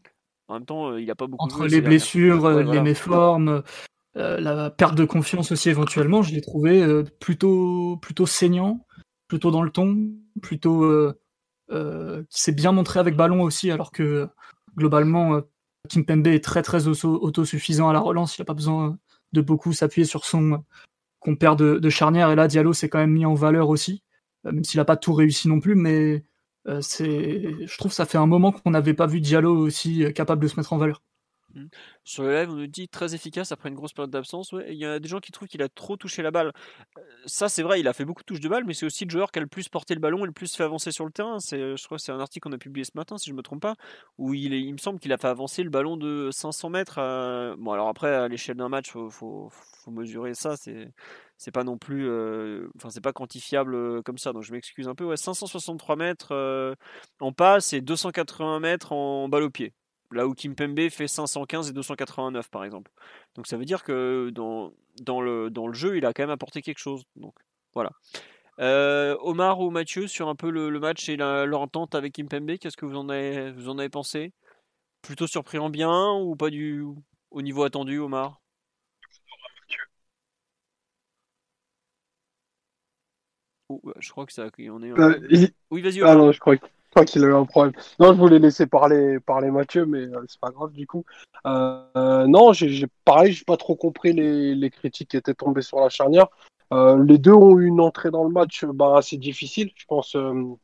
En 0.49 0.55
même 0.55 0.67
temps, 0.67 0.97
il 0.97 1.11
a 1.11 1.15
pas 1.15 1.27
beaucoup 1.27 1.45
Entre 1.45 1.67
les 1.67 1.81
blessures, 1.81 2.49
les 2.51 2.81
méformes, 2.81 3.63
euh, 4.17 4.41
la 4.41 4.71
perte 4.71 4.95
de 4.95 5.05
confiance 5.05 5.53
aussi 5.53 5.71
éventuellement, 5.71 6.23
je 6.23 6.35
l'ai 6.35 6.43
trouvé 6.43 6.83
euh, 6.83 7.03
plutôt, 7.21 7.97
plutôt 8.03 8.27
saignant, 8.27 8.87
plutôt 9.27 9.51
dans 9.51 9.63
le 9.63 9.71
ton, 9.71 10.11
plutôt 10.43 10.85
euh, 10.85 11.19
euh, 11.71 12.23
qui 12.29 12.43
s'est 12.43 12.53
bien 12.53 12.73
montré 12.73 13.01
avec 13.01 13.17
ballon 13.17 13.41
aussi, 13.41 13.71
alors 13.71 13.91
que 13.91 14.29
globalement, 14.77 15.35
euh, 15.35 15.41
Kim 15.89 16.05
Pembe 16.05 16.27
est 16.27 16.45
très 16.45 16.63
très 16.63 16.89
autosuffisant 16.89 17.89
à 17.89 17.93
la 17.93 18.01
relance. 18.01 18.37
Il 18.37 18.43
n'a 18.43 18.47
pas 18.47 18.55
besoin 18.55 18.99
de 19.33 19.41
beaucoup 19.41 19.73
s'appuyer 19.73 20.05
sur 20.07 20.25
son 20.25 20.63
compère 21.21 21.57
de, 21.57 21.79
de, 21.79 21.91
charnière. 21.91 22.31
Et 22.31 22.37
là, 22.37 22.49
Diallo 22.49 22.73
s'est 22.75 22.89
quand 22.89 22.99
même 22.99 23.13
mis 23.13 23.27
en 23.27 23.35
valeur 23.35 23.71
aussi, 23.71 24.03
euh, 24.47 24.53
même 24.53 24.65
s'il 24.65 24.79
n'a 24.79 24.85
pas 24.85 24.97
tout 24.97 25.15
réussi 25.15 25.49
non 25.49 25.61
plus. 25.61 25.75
Mais 25.75 26.25
c'est, 26.81 27.67
je 27.67 27.79
trouve 27.79 27.91
que 27.91 27.97
ça 27.97 28.07
fait 28.07 28.19
un 28.19 28.27
moment 28.27 28.53
qu'on 28.53 28.71
n'avait 28.71 28.95
pas 28.95 29.07
vu 29.07 29.21
Diallo 29.21 29.57
aussi 29.57 30.05
capable 30.15 30.43
de 30.43 30.49
se 30.49 30.57
mettre 30.57 30.73
en 30.73 30.79
valeur. 30.79 31.03
Mmh. 31.55 31.67
Sur 32.03 32.25
le 32.25 32.35
live, 32.35 32.51
on 32.51 32.55
nous 32.55 32.67
dit 32.67 32.89
très 32.89 33.15
efficace 33.15 33.53
après 33.53 33.69
une 33.69 33.75
grosse 33.77 33.93
période 33.93 34.11
d'absence. 34.11 34.53
Il 34.69 34.75
y 34.75 34.85
a 34.85 34.99
des 34.99 35.09
gens 35.09 35.21
qui 35.21 35.31
trouvent 35.31 35.49
qu'il 35.49 35.63
a 35.63 35.69
trop 35.69 35.97
touché 35.97 36.23
la 36.23 36.31
balle. 36.31 36.53
Euh, 36.99 37.01
ça, 37.27 37.49
c'est 37.49 37.63
vrai, 37.63 37.81
il 37.81 37.89
a 37.89 37.93
fait 37.93 38.05
beaucoup 38.05 38.23
de 38.23 38.27
touches 38.27 38.41
de 38.41 38.49
balle, 38.49 38.65
mais 38.65 38.75
c'est 38.75 38.87
aussi 38.87 39.05
le 39.05 39.11
joueur 39.11 39.31
qui 39.31 39.39
a 39.39 39.43
le 39.43 39.49
plus 39.49 39.69
porté 39.69 39.95
le 39.95 40.01
ballon 40.01 40.25
et 40.25 40.27
le 40.27 40.33
plus 40.33 40.55
fait 40.55 40.65
avancer 40.65 40.91
sur 40.91 41.05
le 41.05 41.13
terrain. 41.13 41.39
Je 41.39 41.85
crois 41.85 41.99
que 41.99 42.03
c'est 42.03 42.13
un 42.13 42.21
article 42.21 42.49
qu'on 42.49 42.55
a 42.55 42.59
publié 42.59 42.85
ce 42.85 42.93
matin, 42.95 43.19
si 43.19 43.27
je 43.27 43.33
ne 43.33 43.37
me 43.37 43.43
trompe 43.43 43.63
pas, 43.63 43.77
où 44.19 44.35
il, 44.35 44.53
il 44.53 44.73
me 44.73 44.79
semble 44.79 44.99
qu'il 44.99 45.13
a 45.13 45.19
fait 45.19 45.29
avancer 45.29 45.63
le 45.63 45.71
ballon 45.71 45.97
de 45.97 46.31
500 46.33 46.71
mètres. 46.71 46.97
Bon, 47.59 47.73
alors 47.73 47.89
après, 47.89 48.13
à 48.13 48.29
l'échelle 48.29 48.57
d'un 48.57 48.69
match, 48.69 48.91
faut, 48.91 49.11
faut, 49.11 49.49
faut, 49.51 49.91
mesurer 49.93 50.35
ça. 50.35 50.57
C'est, 50.57 50.93
c'est 51.37 51.51
pas 51.51 51.65
non 51.65 51.79
pas 51.79 53.13
quantifiable 53.13 54.03
comme 54.03 54.19
ça. 54.19 54.33
Donc 54.33 54.43
je 54.43 54.53
m'excuse 54.53 54.89
un 54.89 54.95
peu. 54.95 55.05
Ouais, 55.05 55.17
563 55.17 55.97
mètres 55.97 56.77
en 57.21 57.33
passe 57.33 57.73
et 57.73 57.81
280 57.81 58.61
mètres 58.61 58.93
en 58.93 59.29
balle 59.29 59.45
au 59.45 59.51
pied. 59.51 59.73
Là 60.11 60.27
où 60.27 60.35
Kimpembe 60.35 60.89
fait 60.91 61.09
515 61.09 61.71
et 61.71 61.73
289 61.73 62.51
par 62.51 62.65
exemple. 62.65 62.91
Donc 63.35 63.47
ça 63.47 63.57
veut 63.57 63.65
dire 63.65 63.83
que 63.83 64.31
dans, 64.31 64.73
dans, 65.03 65.21
le, 65.21 65.51
dans 65.51 65.67
le 65.67 65.75
jeu, 65.75 65.97
il 65.97 66.07
a 66.07 66.13
quand 66.13 66.23
même 66.23 66.31
apporté 66.31 66.63
quelque 66.63 66.79
chose. 66.79 67.03
Omar 68.59 69.61
ou 69.61 69.71
Mathieu 69.71 70.07
sur 70.07 70.29
un 70.29 70.37
peu 70.37 70.51
le, 70.51 70.79
match 70.79 71.09
et 71.09 71.17
leur 71.17 71.61
entente 71.61 71.95
avec 71.95 72.15
Kimpembe, 72.15 72.59
qu'est-ce 72.59 72.77
que 72.77 72.87
vous 72.87 72.97
en 72.97 73.09
avez, 73.09 73.51
vous 73.53 73.69
en 73.69 73.79
avez 73.79 73.89
pensé? 73.89 74.33
Plutôt 75.03 75.27
surpris 75.27 75.59
en 75.59 75.71
bien 75.71 76.13
ou 76.13 76.37
pas 76.37 76.51
du 76.51 76.85
au 77.31 77.43
niveau 77.43 77.65
attendu, 77.65 77.99
Omar? 77.99 78.41
Micro. 83.75 83.93
Je 83.99 84.11
crois 84.11 84.27
que 84.27 84.33
ça. 84.33 84.47
On 84.71 84.83
est... 84.83 84.91
Euh, 84.99 85.19
il- 85.31 85.51
Oui, 85.71 85.83
vas-y. 85.83 86.03
Ah 86.03 86.15
non, 86.15 86.33
je 86.33 86.41
crois, 86.41 86.57
que- 86.57 86.67
crois 86.91 87.05
qu'il 87.05 87.25
a 87.25 87.29
eu 87.29 87.35
un 87.35 87.45
problème. 87.45 87.73
Non, 87.99 88.13
je 88.13 88.19
voulais 88.19 88.39
laisser 88.39 88.67
parler, 88.67 89.19
parler 89.21 89.51
Mathieu, 89.51 89.87
mais 89.87 90.03
euh, 90.03 90.25
c'est 90.29 90.41
pas 90.41 90.51
grave 90.51 90.73
du 90.73 90.87
coup. 90.87 91.05
Euh, 91.47 92.27
non, 92.27 92.53
j'ai 92.53 92.87
pareil, 93.05 93.33
j'ai 93.33 93.45
pas 93.45 93.57
trop 93.57 93.77
compris 93.77 94.13
les, 94.13 94.55
les 94.55 94.71
critiques 94.71 95.11
qui 95.11 95.17
étaient 95.17 95.35
tombées 95.35 95.63
sur 95.63 95.81
la 95.81 95.89
charnière. 95.89 96.29
Euh, 96.73 97.05
les 97.05 97.19
deux 97.19 97.33
ont 97.33 97.59
eu 97.59 97.67
une 97.67 97.81
entrée 97.81 98.11
dans 98.11 98.25
le 98.25 98.31
match 98.31 98.65
bah, 98.65 98.95
assez 98.97 99.17
difficile, 99.17 99.71
je 99.77 99.85
pense, 99.87 100.17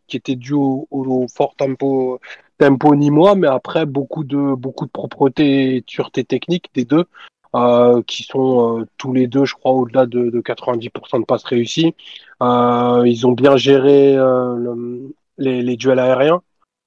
qui 0.07 0.17
était 0.17 0.35
due 0.35 0.55
au, 0.55 0.89
au 0.91 1.27
fort 1.29 1.55
tempo, 1.57 2.21
tempo 2.59 2.95
nîmois, 2.95 3.35
mais 3.35 3.47
après 3.47 3.85
beaucoup 3.85 4.25
de, 4.25 4.55
beaucoup 4.55 4.87
de 4.87 4.91
propreté 4.91 5.77
et 5.77 5.81
de 5.83 5.87
sûreté 5.89 6.25
technique 6.25 6.71
des 6.75 6.85
deux, 6.85 7.05
euh, 7.57 8.03
qui 8.07 8.23
sont 8.25 8.81
euh, 8.81 8.87
tous 8.97 9.13
les 9.13 9.27
deux, 9.27 9.45
je 9.45 9.55
crois, 9.55 9.73
au-delà 9.73 10.07
de, 10.07 10.31
de 10.31 10.41
90% 10.41 11.19
de 11.21 11.25
passes 11.25 11.45
réussies. 11.45 11.95
Euh, 12.43 13.03
ils 13.07 13.27
ont 13.27 13.33
bien 13.33 13.57
géré 13.57 14.17
euh, 14.17 14.57
le- 14.57 15.15
les, 15.39 15.63
les 15.63 15.77
duels 15.77 15.99
aériens 15.99 16.43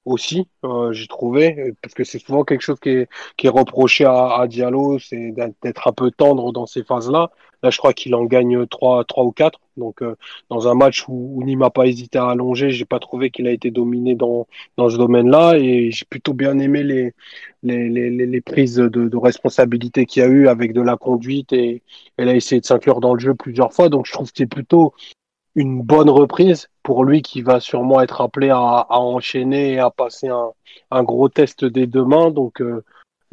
aussi, 0.06 0.48
euh, 0.66 0.92
j'ai 0.94 1.08
trouvé, 1.08 1.74
parce 1.82 1.94
que 1.94 2.04
c'est 2.04 2.20
souvent 2.20 2.44
quelque 2.44 2.62
chose 2.62 2.80
qui 2.80 2.90
est, 2.90 3.10
qui 3.38 3.48
est 3.48 3.50
reproché 3.50 4.04
à, 4.06 4.36
à 4.40 4.48
Diallo, 4.48 5.00
c'est 5.00 5.32
d'être 5.64 5.88
un 5.88 5.94
peu 5.94 6.12
tendre 6.12 6.52
dans 6.52 6.66
ces 6.66 6.84
phases-là. 6.84 7.32
Là, 7.64 7.70
je 7.70 7.78
crois 7.78 7.94
qu'il 7.94 8.14
en 8.14 8.26
gagne 8.26 8.68
trois, 8.68 9.04
trois 9.06 9.24
ou 9.24 9.32
quatre. 9.32 9.60
Donc, 9.78 10.02
euh, 10.04 10.16
dans 10.50 10.68
un 10.68 10.76
match 10.76 11.08
où, 11.08 11.32
où 11.36 11.44
Nîmes 11.44 11.62
n'a 11.62 11.70
pas 11.70 11.88
hésité 11.88 12.20
à 12.20 12.28
allonger, 12.28 12.70
j'ai 12.70 12.86
pas 12.86 13.00
trouvé 13.00 13.32
qu'il 13.32 13.48
a 13.48 13.52
été 13.52 13.72
dominé 13.72 14.14
dans, 14.16 14.48
dans 14.78 14.90
ce 14.90 14.98
domaine-là, 14.98 15.58
et 15.58 15.90
j'ai 15.90 16.06
plutôt 16.06 16.34
bien 16.34 16.60
aimé 16.60 16.84
les, 16.84 17.14
les, 17.64 17.90
les, 17.90 18.10
les- 18.10 18.42
prises 18.42 18.76
de, 18.76 18.88
de 19.08 19.18
responsabilité 19.18 20.06
qu'il 20.06 20.22
y 20.22 20.26
a 20.26 20.30
eu 20.30 20.48
avec 20.48 20.74
de 20.74 20.82
la 20.82 20.98
conduite, 20.98 21.54
et 21.54 21.82
elle 22.18 22.30
a 22.30 22.36
essayé 22.36 22.62
de 22.62 22.66
s'inclure 22.66 23.00
dans 23.00 23.14
le 23.14 23.20
jeu 23.20 23.34
plusieurs 23.34 23.74
fois. 23.74 23.90
Donc, 23.90 24.06
je 24.06 24.12
trouve 24.12 24.28
que 24.28 24.38
c'est 24.38 24.46
plutôt 24.46 24.94
une 25.56 25.82
bonne 25.82 26.10
reprise 26.10 26.70
pour 26.82 27.06
lui 27.06 27.22
qui 27.22 27.42
va 27.44 27.60
sûrement 27.60 28.02
être 28.02 28.22
appelé 28.22 28.50
à, 28.50 28.58
à 28.90 28.98
enchaîner 28.98 29.74
et 29.74 29.80
à 29.80 29.92
passer 29.92 30.28
un, 30.28 30.50
un 30.92 31.04
gros 31.04 31.30
test 31.30 31.64
dès 31.64 31.86
demain. 31.86 32.32
Donc 32.32 32.60
euh, 32.60 32.84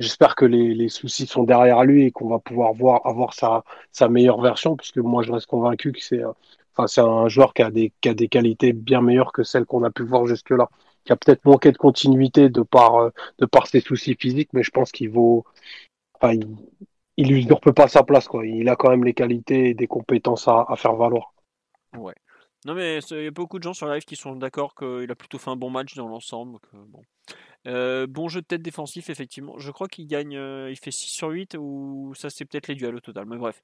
j'espère 0.00 0.34
que 0.34 0.44
les, 0.44 0.74
les 0.74 0.88
soucis 0.88 1.26
sont 1.26 1.44
derrière 1.44 1.84
lui 1.84 2.04
et 2.06 2.10
qu'on 2.10 2.28
va 2.28 2.38
pouvoir 2.38 2.72
voir 2.72 3.06
avoir 3.06 3.34
sa, 3.34 3.64
sa 3.92 4.08
meilleure 4.08 4.40
version, 4.40 4.76
puisque 4.76 4.98
moi 4.98 5.22
je 5.22 5.32
reste 5.32 5.46
convaincu 5.46 5.92
que 5.92 6.02
c'est 6.02 6.22
euh, 6.24 6.32
enfin, 6.74 6.86
c'est 6.88 7.00
un 7.00 7.28
joueur 7.28 7.54
qui 7.54 7.62
a, 7.62 7.70
des, 7.70 7.92
qui 8.00 8.08
a 8.08 8.14
des 8.14 8.28
qualités 8.28 8.72
bien 8.72 9.02
meilleures 9.02 9.32
que 9.32 9.42
celles 9.42 9.66
qu'on 9.66 9.84
a 9.84 9.90
pu 9.90 10.02
voir 10.04 10.26
jusque-là. 10.26 10.68
Qui 11.04 11.12
a 11.12 11.16
peut-être 11.16 11.44
manqué 11.46 11.72
de 11.72 11.78
continuité 11.78 12.50
de 12.50 12.62
par, 12.62 12.96
euh, 12.96 13.10
de 13.38 13.46
par 13.46 13.66
ses 13.66 13.80
soucis 13.80 14.16
physiques, 14.18 14.50
mais 14.52 14.62
je 14.62 14.70
pense 14.70 14.92
qu'il 14.92 15.10
vaut. 15.10 15.44
Enfin, 16.14 16.34
il, 16.34 16.46
il 17.16 17.32
usurpe 17.32 17.70
pas 17.72 17.88
sa 17.88 18.02
place, 18.02 18.28
quoi. 18.28 18.46
Il 18.46 18.68
a 18.68 18.76
quand 18.76 18.90
même 18.90 19.04
les 19.04 19.14
qualités 19.14 19.70
et 19.70 19.74
des 19.74 19.86
compétences 19.86 20.48
à, 20.48 20.66
à 20.68 20.76
faire 20.76 20.94
valoir. 20.94 21.32
Non, 22.66 22.74
mais 22.74 22.98
il 22.98 23.24
y 23.24 23.26
a 23.26 23.30
beaucoup 23.30 23.58
de 23.58 23.62
gens 23.62 23.72
sur 23.72 23.88
live 23.88 24.04
qui 24.04 24.16
sont 24.16 24.36
d'accord 24.36 24.74
qu'il 24.74 25.10
a 25.10 25.14
plutôt 25.14 25.38
fait 25.38 25.50
un 25.50 25.56
bon 25.56 25.70
match 25.70 25.94
dans 25.94 26.08
l'ensemble. 26.08 26.58
euh, 26.74 26.84
bon. 26.88 27.02
Euh, 27.66 28.06
bon 28.06 28.28
jeu 28.28 28.42
de 28.42 28.46
tête 28.46 28.62
défensif, 28.62 29.08
effectivement. 29.08 29.58
Je 29.58 29.70
crois 29.70 29.88
qu'il 29.88 30.06
gagne, 30.06 30.36
euh, 30.36 30.70
il 30.70 30.76
fait 30.76 30.90
6 30.90 31.08
sur 31.10 31.28
8, 31.28 31.56
ou 31.58 32.12
ça, 32.14 32.28
c'est 32.28 32.44
peut-être 32.44 32.68
les 32.68 32.74
duels 32.74 32.94
au 32.96 33.00
total. 33.00 33.24
Mais 33.26 33.38
bref, 33.38 33.62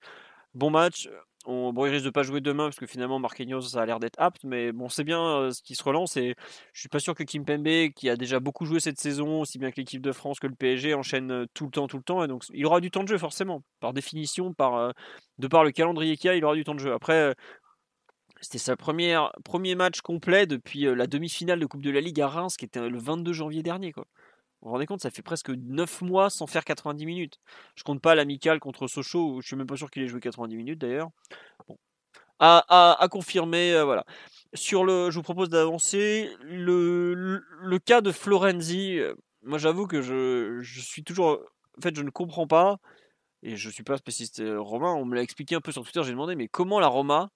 bon 0.54 0.70
match. 0.70 1.08
On, 1.48 1.72
bon, 1.72 1.86
il 1.86 1.90
risque 1.90 2.04
de 2.06 2.10
pas 2.10 2.22
jouer 2.22 2.40
demain 2.40 2.64
parce 2.64 2.78
que 2.78 2.86
finalement, 2.86 3.18
Marquinhos, 3.18 3.60
ça 3.62 3.82
a 3.82 3.86
l'air 3.86 4.00
d'être 4.00 4.18
apte. 4.18 4.44
Mais 4.44 4.72
bon, 4.72 4.88
c'est 4.88 5.04
bien 5.04 5.52
ce 5.52 5.62
qui 5.62 5.74
se 5.74 5.84
relance. 5.84 6.16
Et 6.16 6.34
je 6.72 6.80
suis 6.80 6.88
pas 6.88 6.98
sûr 6.98 7.14
que 7.14 7.22
Kim 7.22 7.44
Pembe, 7.44 7.90
qui 7.94 8.08
a 8.10 8.16
déjà 8.16 8.40
beaucoup 8.40 8.64
joué 8.66 8.80
cette 8.80 8.98
saison, 8.98 9.42
aussi 9.42 9.58
bien 9.58 9.70
que 9.70 9.76
l'équipe 9.76 10.02
de 10.02 10.12
France 10.12 10.40
que 10.40 10.46
le 10.46 10.54
PSG, 10.56 10.94
enchaîne 10.94 11.46
tout 11.54 11.66
le 11.66 11.70
temps, 11.70 11.86
tout 11.86 11.98
le 11.98 12.02
temps. 12.02 12.24
Et 12.24 12.28
donc, 12.28 12.44
il 12.52 12.64
aura 12.66 12.80
du 12.80 12.90
temps 12.90 13.02
de 13.02 13.08
jeu, 13.08 13.18
forcément. 13.18 13.62
Par 13.80 13.92
définition, 13.92 14.54
par, 14.54 14.92
de 15.38 15.46
par 15.48 15.64
le 15.64 15.70
calendrier 15.70 16.16
qu'il 16.16 16.28
y 16.28 16.30
a, 16.30 16.36
il 16.36 16.44
aura 16.44 16.54
du 16.54 16.64
temps 16.64 16.74
de 16.74 16.80
jeu. 16.80 16.92
Après. 16.92 17.34
C'était 18.40 18.58
sa 18.58 18.76
première 18.76 19.32
premier 19.44 19.74
match 19.74 20.00
complet 20.00 20.46
depuis 20.46 20.86
euh, 20.86 20.94
la 20.94 21.06
demi-finale 21.06 21.60
de 21.60 21.66
Coupe 21.66 21.82
de 21.82 21.90
la 21.90 22.00
Ligue 22.00 22.20
à 22.20 22.28
Reims, 22.28 22.56
qui 22.56 22.64
était 22.64 22.80
euh, 22.80 22.90
le 22.90 22.98
22 22.98 23.32
janvier 23.32 23.62
dernier. 23.62 23.92
Quoi. 23.92 24.06
Vous 24.60 24.68
vous 24.68 24.72
rendez 24.72 24.86
compte, 24.86 25.00
ça 25.00 25.10
fait 25.10 25.22
presque 25.22 25.50
9 25.50 26.02
mois 26.02 26.30
sans 26.30 26.46
faire 26.46 26.64
90 26.64 27.06
minutes. 27.06 27.38
Je 27.74 27.84
compte 27.84 28.00
pas 28.00 28.14
l'amical 28.14 28.60
contre 28.60 28.86
Sochaux, 28.88 29.34
où 29.34 29.40
je 29.40 29.46
suis 29.46 29.56
même 29.56 29.66
pas 29.66 29.76
sûr 29.76 29.90
qu'il 29.90 30.02
ait 30.02 30.08
joué 30.08 30.20
90 30.20 30.56
minutes 30.56 30.78
d'ailleurs. 30.78 31.10
Bon. 31.68 31.78
À, 32.38 33.02
à- 33.02 33.08
confirmer, 33.08 33.72
euh, 33.72 33.84
voilà. 33.84 34.04
Sur 34.54 34.84
le, 34.84 35.10
je 35.10 35.16
vous 35.16 35.22
propose 35.22 35.48
d'avancer. 35.48 36.30
Le, 36.42 37.40
cas 37.84 38.00
de 38.02 38.12
Florenzi, 38.12 39.00
moi 39.42 39.58
j'avoue 39.58 39.86
que 39.86 40.02
je, 40.02 40.62
suis 40.62 41.02
toujours. 41.02 41.40
En 41.78 41.80
fait, 41.82 41.96
je 41.96 42.02
ne 42.02 42.10
comprends 42.10 42.46
pas, 42.46 42.78
et 43.42 43.56
je 43.56 43.70
suis 43.70 43.82
pas 43.82 43.96
spécialiste 43.98 44.42
romain, 44.58 44.92
on 44.94 45.04
me 45.06 45.14
l'a 45.14 45.22
expliqué 45.22 45.54
un 45.54 45.60
peu 45.60 45.72
sur 45.72 45.84
Twitter, 45.84 46.02
j'ai 46.04 46.12
demandé, 46.12 46.36
mais 46.36 46.48
comment 46.48 46.80
la 46.80 46.88
Roma 46.88 47.30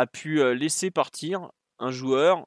a 0.00 0.06
pu 0.06 0.40
euh, 0.40 0.54
laisser 0.54 0.90
partir 0.90 1.50
un 1.78 1.90
joueur 1.90 2.46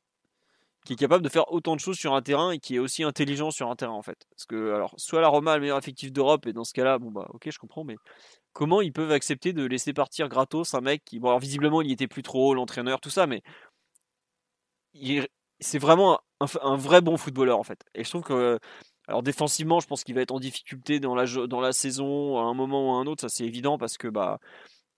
qui 0.86 0.94
est 0.94 0.96
capable 0.98 1.24
de 1.24 1.30
faire 1.30 1.52
autant 1.54 1.76
de 1.76 1.80
choses 1.80 1.98
sur 1.98 2.14
un 2.14 2.22
terrain 2.22 2.52
et 2.52 2.60
qui 2.60 2.76
est 2.76 2.80
aussi 2.80 3.04
intelligent 3.04 3.52
sur 3.52 3.70
un 3.70 3.76
terrain 3.76 3.94
en 3.94 4.02
fait. 4.02 4.26
Parce 4.32 4.46
que 4.46 4.74
alors 4.74 4.94
soit 4.98 5.22
la 5.22 5.28
Roma 5.30 5.54
a 5.54 5.56
le 5.56 5.62
meilleur 5.62 5.78
effectif 5.78 6.12
d'Europe 6.12 6.48
et 6.48 6.54
dans 6.54 6.64
ce 6.64 6.74
cas-là, 6.74 6.98
bon 6.98 7.12
bah 7.12 7.28
ok 7.30 7.50
je 7.50 7.60
comprends, 7.60 7.84
mais 7.84 7.96
comment 8.52 8.82
ils 8.82 8.92
peuvent 8.92 9.12
accepter 9.12 9.54
de 9.54 9.64
laisser 9.66 9.94
partir 9.94 10.28
gratos 10.28 10.74
un 10.74 10.82
mec 10.82 11.04
qui, 11.06 11.20
bon 11.20 11.30
alors 11.30 11.40
visiblement 11.40 11.82
il 11.82 11.90
y 11.90 11.94
était 11.94 12.08
plus 12.08 12.24
trop, 12.24 12.54
l'entraîneur, 12.54 13.00
tout 13.00 13.12
ça, 13.12 13.28
mais 13.28 13.44
c'est 15.60 15.80
vraiment 15.80 16.20
un, 16.40 16.76
vrai 16.76 17.02
bon 17.02 17.18
footballeur 17.18 17.60
en 17.60 17.64
fait. 17.64 17.84
Et 17.94 18.04
je 18.04 18.10
trouve 18.10 18.24
que 18.24 18.60
alors 19.08 19.24
défensivement, 19.24 19.80
je 19.80 19.88
pense 19.88 20.04
qu'il 20.04 20.16
va 20.16 20.22
être 20.22 20.32
en 20.32 20.40
difficulté 20.40 21.00
dans 21.00 21.16
la, 21.16 21.26
dans 21.48 21.62
la 21.62 21.72
saison 21.72 22.40
à 22.40 22.44
un 22.44 22.54
moment 22.54 22.90
ou 22.90 22.96
à 22.96 22.98
un 23.00 23.06
autre, 23.06 23.22
ça 23.22 23.30
c'est 23.30 23.46
évident 23.46 23.78
parce 23.78 23.98
que 23.98 24.08
bah 24.08 24.40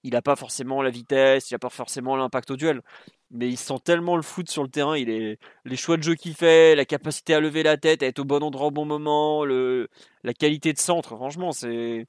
il 0.06 0.12
n'a 0.14 0.22
pas 0.22 0.36
forcément 0.36 0.82
la 0.84 0.92
vitesse, 0.92 1.50
il 1.50 1.56
n'a 1.56 1.60
pas 1.60 1.70
forcément 1.70 2.16
l'impact 2.16 2.52
au 2.52 2.56
duel. 2.58 2.82
Mais 3.32 3.50
il 3.50 3.58
sent 3.58 3.80
tellement 3.84 4.16
le 4.16 4.22
foot 4.22 4.50
sur 4.50 4.64
le 4.64 4.70
terrain, 4.70 4.96
il 4.98 5.10
est, 5.10 5.40
les 5.66 5.76
choix 5.76 5.98
de 5.98 6.04
jeu 6.04 6.14
qu'il 6.16 6.36
fait, 6.36 6.76
la 6.76 6.86
capacité 6.86 7.34
à 7.34 7.40
lever 7.40 7.64
la 7.64 7.76
tête, 7.78 8.04
à 8.04 8.06
être 8.06 8.20
au 8.20 8.24
bon 8.26 8.44
endroit 8.44 8.68
au 8.68 8.72
bon 8.72 8.86
moment, 8.86 9.44
le, 9.46 9.90
la 10.24 10.34
qualité 10.34 10.74
de 10.74 10.78
centre, 10.80 11.16
franchement, 11.16 11.52
c'est. 11.52 12.08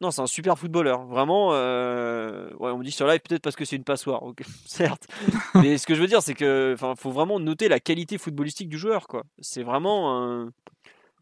Non, 0.00 0.10
c'est 0.12 0.20
un 0.22 0.26
super 0.28 0.58
footballeur. 0.58 1.06
Vraiment, 1.06 1.50
euh, 1.54 2.50
ouais, 2.58 2.70
on 2.70 2.78
me 2.78 2.84
dit 2.84 2.92
sur 2.92 3.06
live 3.08 3.20
peut-être 3.20 3.42
parce 3.42 3.56
que 3.56 3.64
c'est 3.64 3.76
une 3.76 3.84
passoire, 3.84 4.22
certes. 4.66 5.06
Mais 5.54 5.78
ce 5.78 5.86
que 5.86 5.94
je 5.94 6.00
veux 6.00 6.06
dire, 6.08 6.22
c'est 6.22 6.34
que, 6.34 6.72
enfin, 6.74 6.94
faut 6.96 7.10
vraiment 7.10 7.40
noter 7.40 7.68
la 7.68 7.80
qualité 7.80 8.18
footballistique 8.18 8.68
du 8.68 8.78
joueur, 8.78 9.08
quoi. 9.08 9.24
C'est 9.40 9.62
vraiment. 9.62 10.48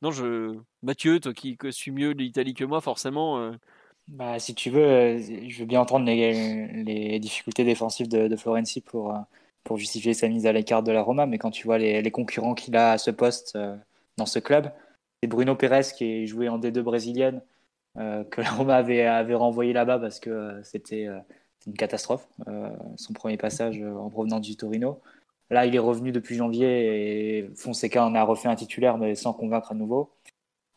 Non, 0.02 0.10
je. 0.12 0.58
Mathieu, 0.82 1.20
toi 1.20 1.32
qui 1.32 1.56
suis 1.70 1.90
mieux 1.90 2.10
l'Italie 2.12 2.54
que 2.54 2.64
moi, 2.64 2.80
forcément. 2.80 3.38
euh, 3.38 3.52
Bah, 4.08 4.38
si 4.38 4.54
tu 4.54 4.70
veux, 4.70 4.84
euh, 4.84 5.48
je 5.48 5.58
veux 5.58 5.66
bien 5.66 5.80
entendre 5.80 6.06
les, 6.06 7.18
difficultés 7.18 7.64
défensives 7.64 8.08
de, 8.08 8.28
de 8.28 8.36
Florenzi 8.36 8.80
pour, 8.80 9.12
euh, 9.12 9.18
pour 9.64 9.78
justifier 9.78 10.14
sa 10.14 10.28
mise 10.28 10.46
à 10.46 10.52
l'écart 10.52 10.82
de 10.84 10.92
la 10.92 11.02
Roma, 11.02 11.26
mais 11.26 11.38
quand 11.38 11.50
tu 11.50 11.66
vois 11.66 11.78
les, 11.78 12.10
concurrents 12.12 12.54
qu'il 12.54 12.76
a 12.76 12.92
à 12.92 12.98
ce 12.98 13.10
poste 13.10 13.56
euh, 13.56 13.76
dans 14.16 14.26
ce 14.26 14.38
club, 14.38 14.70
c'est 15.20 15.28
Bruno 15.28 15.56
Pérez 15.56 15.82
qui 15.96 16.04
est 16.04 16.26
joué 16.26 16.48
en 16.48 16.58
D2 16.58 16.80
brésilienne, 16.82 17.42
que 17.96 18.42
la 18.42 18.50
Roma 18.50 18.76
avait, 18.76 19.06
avait 19.06 19.34
renvoyé 19.34 19.72
là-bas 19.72 19.98
parce 19.98 20.20
que 20.20 20.60
c'était 20.62 21.08
une 21.66 21.72
catastrophe, 21.74 22.28
son 22.96 23.14
premier 23.14 23.38
passage 23.38 23.82
en 23.82 24.10
provenance 24.10 24.42
du 24.42 24.56
Torino. 24.56 25.00
Là, 25.50 25.64
il 25.64 25.74
est 25.74 25.78
revenu 25.78 26.12
depuis 26.12 26.36
janvier 26.36 27.38
et 27.38 27.50
Fonseca 27.56 28.04
en 28.04 28.14
a 28.14 28.22
refait 28.22 28.48
un 28.48 28.54
titulaire, 28.54 28.98
mais 28.98 29.14
sans 29.14 29.32
convaincre 29.32 29.72
à 29.72 29.74
nouveau. 29.74 30.10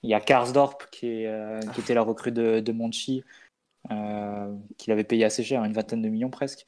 Il 0.04 0.10
y 0.10 0.14
a 0.14 0.20
Karsdorp 0.22 0.90
qui, 0.92 1.08
est, 1.24 1.28
euh, 1.28 1.60
qui 1.74 1.82
était 1.82 1.94
la 1.94 2.02
recrue 2.02 2.32
de, 2.32 2.60
de 2.62 2.72
Monchi, 2.72 3.24
euh, 3.92 4.54
qu'il 4.78 4.94
avait 4.94 5.04
payé 5.04 5.26
assez 5.26 5.44
cher, 5.44 5.64
une 5.64 5.74
vingtaine 5.74 6.02
de 6.02 6.10
millions 6.10 6.30
presque, 6.30 6.66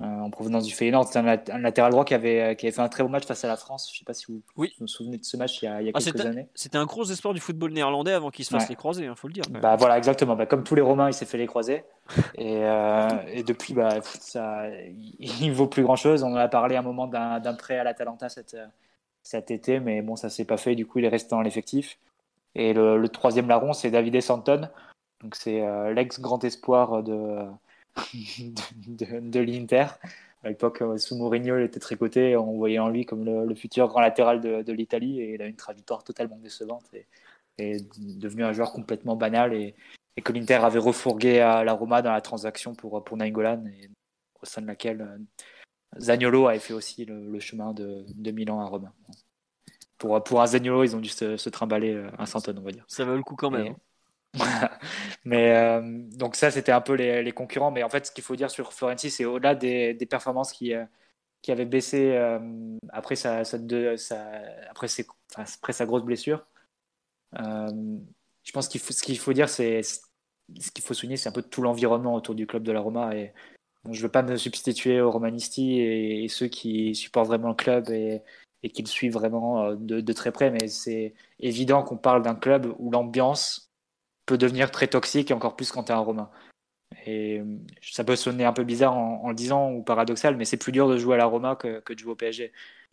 euh, 0.00 0.04
en 0.04 0.28
provenance 0.30 0.64
du 0.64 0.74
Feyenoord. 0.74 1.06
C'est 1.08 1.18
un, 1.18 1.22
lat- 1.22 1.42
un 1.50 1.58
latéral 1.58 1.92
droit 1.92 2.04
qui 2.04 2.14
avait, 2.14 2.56
qui 2.56 2.66
avait 2.66 2.74
fait 2.74 2.82
un 2.82 2.88
très 2.88 3.02
bon 3.02 3.08
match 3.08 3.24
face 3.24 3.44
à 3.44 3.48
la 3.48 3.56
France. 3.56 3.88
Je 3.90 3.94
ne 3.96 3.98
sais 4.00 4.04
pas 4.04 4.12
si 4.12 4.26
vous 4.28 4.42
Oui. 4.56 4.74
vous 4.80 4.86
souvenez 4.86 5.16
de 5.18 5.24
ce 5.24 5.36
match 5.36 5.62
il 5.62 5.66
y 5.66 5.68
a, 5.68 5.80
il 5.80 5.86
y 5.86 5.88
a 5.88 5.92
Ah, 5.94 5.98
quelques 6.00 6.16
c'était- 6.18 6.28
années. 6.28 6.48
C'était 6.54 6.76
un 6.78 6.84
gros 6.84 7.04
espoir 7.04 7.32
du 7.32 7.40
football 7.40 7.72
néerlandais 7.72 8.12
avant 8.12 8.30
qu'il 8.30 8.44
se 8.44 8.50
fasse 8.50 8.64
Ouais. 8.64 8.68
les 8.70 8.76
croisés, 8.76 9.04
il 9.06 9.16
faut 9.16 9.28
le 9.28 9.34
dire. 9.34 9.44
Bah 9.50 9.76
voilà, 9.76 9.96
exactement. 9.96 10.36
Bah, 10.36 10.46
comme 10.46 10.64
tous 10.64 10.74
les 10.74 10.82
Romains, 10.82 11.08
il 11.08 11.14
s'est 11.14 11.26
fait 11.26 11.38
les 11.38 11.46
croiser. 11.46 11.84
Et, 12.36 12.58
euh, 12.64 13.08
et 13.28 13.44
depuis, 13.44 13.72
bah, 13.72 14.00
ça, 14.02 14.68
il, 14.68 15.16
il 15.42 15.52
vaut 15.52 15.68
plus 15.68 15.82
grand 15.84 15.96
chose. 15.96 16.22
On 16.22 16.32
en 16.32 16.36
a 16.36 16.48
parlé 16.48 16.76
à 16.76 16.80
un 16.80 16.82
moment 16.82 17.06
d'un 17.06 17.54
prêt 17.54 17.78
à 17.78 17.84
l'Atalanta 17.84 18.28
cet, 18.28 18.56
cet 19.22 19.50
été, 19.50 19.80
mais 19.80 20.02
bon, 20.02 20.16
ça 20.16 20.28
s'est 20.28 20.44
pas 20.44 20.58
fait. 20.58 20.74
Du 20.74 20.84
coup, 20.86 20.98
il 20.98 21.06
est 21.06 21.08
resté 21.08 21.30
dans 21.30 21.40
l'effectif. 21.40 21.98
Et 22.54 22.72
le, 22.72 23.06
troisième 23.08 23.48
larron, 23.48 23.72
c'est 23.72 23.90
Davide 23.90 24.20
Santon. 24.20 24.68
Donc, 25.22 25.34
c'est 25.34 25.62
euh, 25.62 25.92
l'ex-grand 25.92 26.42
espoir 26.44 27.02
de, 27.02 27.46
de, 28.86 29.40
l'Inter. 29.40 29.86
À 30.44 30.48
l'époque, 30.48 30.82
euh, 30.82 30.98
sous 30.98 31.16
Mourinho, 31.16 31.58
il 31.58 31.64
était 31.64 31.80
très 31.80 31.96
coté. 31.96 32.36
On 32.36 32.56
voyait 32.56 32.78
en 32.78 32.88
lui 32.88 33.06
comme 33.06 33.24
le, 33.24 33.54
futur 33.54 33.88
grand 33.88 34.00
latéral 34.00 34.40
de, 34.40 34.72
l'Italie. 34.72 35.20
Et 35.20 35.34
il 35.34 35.42
a 35.42 35.46
une 35.46 35.56
trajectoire 35.56 36.04
totalement 36.04 36.36
décevante. 36.36 36.84
Et, 36.92 37.06
et 37.58 37.78
devenu 37.98 38.44
un 38.44 38.52
joueur 38.52 38.72
complètement 38.72 39.16
banal. 39.16 39.54
Et, 39.54 39.74
que 40.22 40.32
l'Inter 40.32 40.54
avait 40.54 40.78
refourgué 40.78 41.40
à 41.40 41.64
la 41.64 41.72
Roma 41.72 42.00
dans 42.00 42.12
la 42.12 42.20
transaction 42.20 42.74
pour, 42.76 43.02
pour 43.02 43.16
Nainggolan, 43.16 43.64
au 44.40 44.46
sein 44.46 44.62
de 44.62 44.68
laquelle 44.68 45.00
euh, 45.00 45.98
Zaniolo 45.98 46.46
avait 46.46 46.60
fait 46.60 46.72
aussi 46.72 47.04
le, 47.04 47.28
le 47.28 47.40
chemin 47.40 47.72
de, 47.72 48.04
de 48.14 48.30
Milan 48.30 48.60
à 48.60 48.66
Rome. 48.66 48.90
Pour, 50.04 50.22
pour 50.22 50.42
un 50.42 50.46
Zaniolo, 50.46 50.84
ils 50.84 50.94
ont 50.94 51.00
dû 51.00 51.08
se, 51.08 51.38
se 51.38 51.48
trimballer 51.48 51.94
euh, 51.94 52.10
un 52.18 52.26
centon, 52.26 52.54
on 52.58 52.60
va 52.60 52.72
dire. 52.72 52.84
Ça 52.88 53.06
vaut 53.06 53.16
le 53.16 53.22
coup 53.22 53.36
quand 53.36 53.50
même. 53.50 53.74
Et- 54.34 54.42
hein. 54.42 54.68
mais 55.24 55.56
euh, 55.56 55.80
donc 56.12 56.36
ça, 56.36 56.50
c'était 56.50 56.72
un 56.72 56.82
peu 56.82 56.92
les, 56.92 57.22
les 57.22 57.32
concurrents. 57.32 57.70
Mais 57.70 57.82
en 57.82 57.88
fait, 57.88 58.04
ce 58.04 58.12
qu'il 58.12 58.22
faut 58.22 58.36
dire 58.36 58.50
sur 58.50 58.74
Florenzi, 58.74 59.10
c'est 59.10 59.24
au-delà 59.24 59.54
des, 59.54 59.94
des 59.94 60.04
performances 60.04 60.52
qui, 60.52 60.74
euh, 60.74 60.84
qui 61.40 61.52
avait 61.52 61.64
baissé 61.64 62.18
après, 62.90 63.16
sa, 63.16 63.38
après, 63.38 64.88
ses, 64.88 65.06
après 65.36 65.72
sa 65.72 65.86
grosse 65.86 66.04
blessure. 66.04 66.44
je 67.32 68.52
pense 68.52 68.68
qu'il 68.68 68.82
faut, 68.82 68.92
ce 68.92 69.02
qu'il 69.02 69.18
faut 69.18 69.32
dire, 69.32 69.48
c'est 69.48 69.80
ce 69.82 70.70
qu'il 70.70 70.84
faut 70.84 70.92
souligner, 70.92 71.16
c'est 71.16 71.30
un 71.30 71.32
peu 71.32 71.40
tout 71.40 71.62
l'environnement 71.62 72.14
autour 72.14 72.34
du 72.34 72.46
club 72.46 72.62
de 72.62 72.72
la 72.72 72.80
Roma. 72.80 73.16
Et 73.16 73.32
je 73.86 73.96
ne 73.96 74.02
veux 74.02 74.10
pas 74.10 74.22
me 74.22 74.36
substituer 74.36 75.00
aux 75.00 75.10
romanisti 75.10 75.80
et, 75.80 76.28
ceux 76.28 76.48
qui 76.48 76.94
supportent 76.94 77.28
vraiment 77.28 77.48
le 77.48 77.54
club 77.54 77.88
et, 77.88 78.20
et 78.64 78.70
qui 78.70 78.82
le 78.82 78.88
suivent 78.88 79.12
vraiment 79.12 79.62
euh, 79.62 79.76
de, 79.78 80.12
très 80.14 80.32
près, 80.32 80.50
mais 80.50 80.68
c'est 80.68 81.12
évident 81.38 81.82
qu'on 81.82 81.98
parle 81.98 82.22
d'un 82.22 82.34
club 82.34 82.74
où 82.78 82.90
l'ambiance 82.90 83.70
peut 84.24 84.38
devenir 84.38 84.70
très 84.70 84.88
toxique 84.88 85.30
et 85.30 85.34
encore 85.34 85.54
plus 85.54 85.70
quand 85.70 85.84
tu 85.84 85.92
es 85.92 85.94
un 85.94 85.98
Romain. 85.98 86.30
Et 87.04 87.40
euh, 87.40 87.58
ça 87.82 88.04
peut 88.04 88.16
sonner 88.16 88.46
un 88.46 88.54
peu 88.54 88.64
bizarre 88.64 88.96
en, 88.96 89.28
le 89.28 89.34
disant 89.34 89.70
ou 89.70 89.82
paradoxal, 89.82 90.36
mais 90.38 90.46
c'est 90.46 90.56
plus 90.56 90.72
dur 90.72 90.88
de 90.88 90.96
jouer 90.96 91.14
à 91.14 91.18
la 91.18 91.26
Roma 91.26 91.56
que, 91.56 91.80
que, 91.80 91.92
de 91.92 91.98
jouer 91.98 92.12
au 92.12 92.16
PSG. 92.16 92.52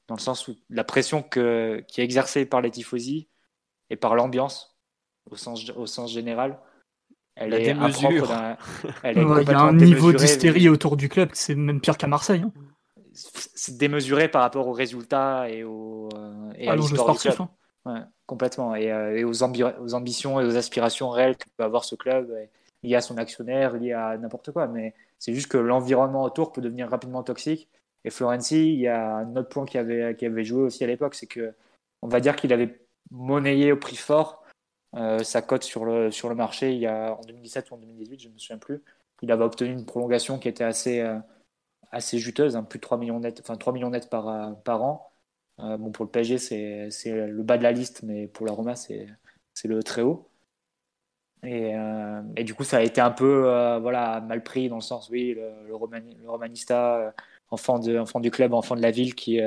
Dans 0.09 0.15
le 0.15 0.19
sens 0.19 0.49
où 0.49 0.57
la 0.69 0.83
pression 0.83 1.23
que, 1.23 1.81
qui 1.87 2.01
est 2.01 2.03
exercée 2.03 2.45
par 2.45 2.59
les 2.59 2.69
tifosi 2.69 3.29
et 3.89 3.95
par 3.95 4.15
l'ambiance, 4.15 4.77
au 5.29 5.37
sens, 5.37 5.69
au 5.69 5.85
sens 5.85 6.11
général, 6.11 6.59
elle 7.35 7.53
est 7.53 7.71
impropre. 7.71 8.57
Elle 9.03 9.17
est 9.19 9.21
il 9.21 9.47
y 9.47 9.53
a 9.53 9.61
un 9.61 9.73
niveau 9.73 10.11
d'hystérie 10.11 10.67
autour 10.67 10.97
du 10.97 11.07
club, 11.07 11.29
c'est 11.31 11.55
même 11.55 11.79
pire 11.79 11.97
qu'à 11.97 12.07
Marseille. 12.07 12.43
Hein. 12.43 12.51
C'est 13.13 13.77
démesuré 13.77 14.29
par 14.29 14.41
rapport 14.41 14.67
aux 14.67 14.73
résultats 14.73 15.49
et, 15.49 15.63
aux, 15.63 16.09
euh, 16.15 16.69
à, 16.69 16.75
l'histoire 16.75 17.17
club. 17.17 17.35
Hein. 17.85 18.07
complètement. 18.25 18.75
Et, 18.75 18.91
euh, 18.91 19.17
et 19.17 19.23
aux, 19.23 19.43
aux, 19.43 19.93
ambitions 19.93 20.39
et 20.39 20.45
aux 20.45 20.55
aspirations 20.55 21.09
réelles 21.09 21.37
que 21.37 21.45
peut 21.57 21.63
avoir 21.63 21.83
ce 21.83 21.95
club, 21.95 22.33
liées 22.83 22.95
à 22.95 23.01
son 23.01 23.17
actionnaire, 23.17 23.73
liées 23.73 23.93
à 23.93 24.17
n'importe 24.17 24.51
quoi. 24.51 24.67
Mais 24.67 24.93
c'est 25.19 25.33
juste 25.33 25.51
que 25.51 25.57
l'environnement 25.57 26.23
autour 26.23 26.51
peut 26.51 26.61
devenir 26.61 26.89
rapidement 26.89 27.23
toxique. 27.23 27.69
Et 28.05 28.09
Florenzi, 28.09 28.73
il 28.73 28.79
y 28.79 28.87
a 28.87 29.17
un 29.17 29.35
autre 29.35 29.49
point 29.49 29.65
qui 29.65 29.77
avait, 29.77 30.15
qui 30.15 30.25
avait 30.25 30.43
joué 30.43 30.63
aussi 30.63 30.83
à 30.83 30.87
l'époque, 30.87 31.15
c'est 31.15 31.27
que 31.27 31.53
on 32.01 32.07
va 32.07 32.19
dire 32.19 32.35
qu'il 32.35 32.51
avait 32.53 32.81
monnayé 33.11 33.71
au 33.71 33.77
prix 33.77 33.95
fort 33.95 34.43
euh, 34.95 35.19
sa 35.19 35.41
cote 35.41 35.63
sur 35.63 35.85
le, 35.85 36.11
sur 36.11 36.27
le 36.27 36.35
marché 36.35 36.73
il 36.73 36.79
y 36.79 36.87
a, 36.87 37.13
en 37.13 37.21
2017 37.21 37.71
ou 37.71 37.75
en 37.75 37.77
2018, 37.77 38.19
je 38.19 38.27
ne 38.27 38.33
me 38.33 38.37
souviens 38.37 38.57
plus. 38.57 38.81
Il 39.21 39.31
avait 39.31 39.43
obtenu 39.43 39.71
une 39.71 39.85
prolongation 39.85 40.39
qui 40.39 40.47
était 40.49 40.63
assez, 40.63 40.99
euh, 40.99 41.17
assez 41.91 42.19
juteuse, 42.19 42.55
hein, 42.55 42.63
plus 42.63 42.79
de 42.79 42.81
3 42.81 42.97
millions 42.97 43.19
net, 43.19 43.39
enfin 43.41 43.57
3 43.57 43.73
millions 43.73 43.89
net 43.89 44.09
par, 44.09 44.27
euh, 44.29 44.51
par 44.53 44.83
an. 44.83 45.11
bon, 45.59 45.91
pour 45.91 46.05
le 46.05 46.11
PSG, 46.11 46.37
c'est 46.89 47.11
le 47.27 47.43
bas 47.43 47.57
de 47.57 47.63
la 47.63 47.71
liste, 47.71 48.03
mais 48.03 48.27
pour 48.27 48.45
la 48.47 48.53
Roma, 48.53 48.75
c'est 48.75 49.07
le 49.65 49.83
très 49.83 50.01
haut. 50.01 50.27
Et, 51.43 51.73
et, 52.35 52.43
du 52.43 52.53
coup, 52.53 52.63
ça 52.63 52.77
a 52.77 52.81
été 52.81 53.01
un 53.01 53.11
peu 53.11 53.41
voilà, 53.81 54.21
mal 54.21 54.43
pris 54.43 54.69
dans 54.69 54.75
le 54.75 54.81
sens, 54.81 55.09
oui, 55.09 55.33
le, 55.35 55.67
le, 55.67 55.75
romanista, 56.27 57.13
enfant, 57.49 57.79
de, 57.79 57.97
enfant 57.97 58.19
du 58.19 58.31
club, 58.31 58.53
enfant 58.53 58.75
de 58.75 58.81
la 58.81 58.91
ville 58.91 59.15
qui, 59.15 59.39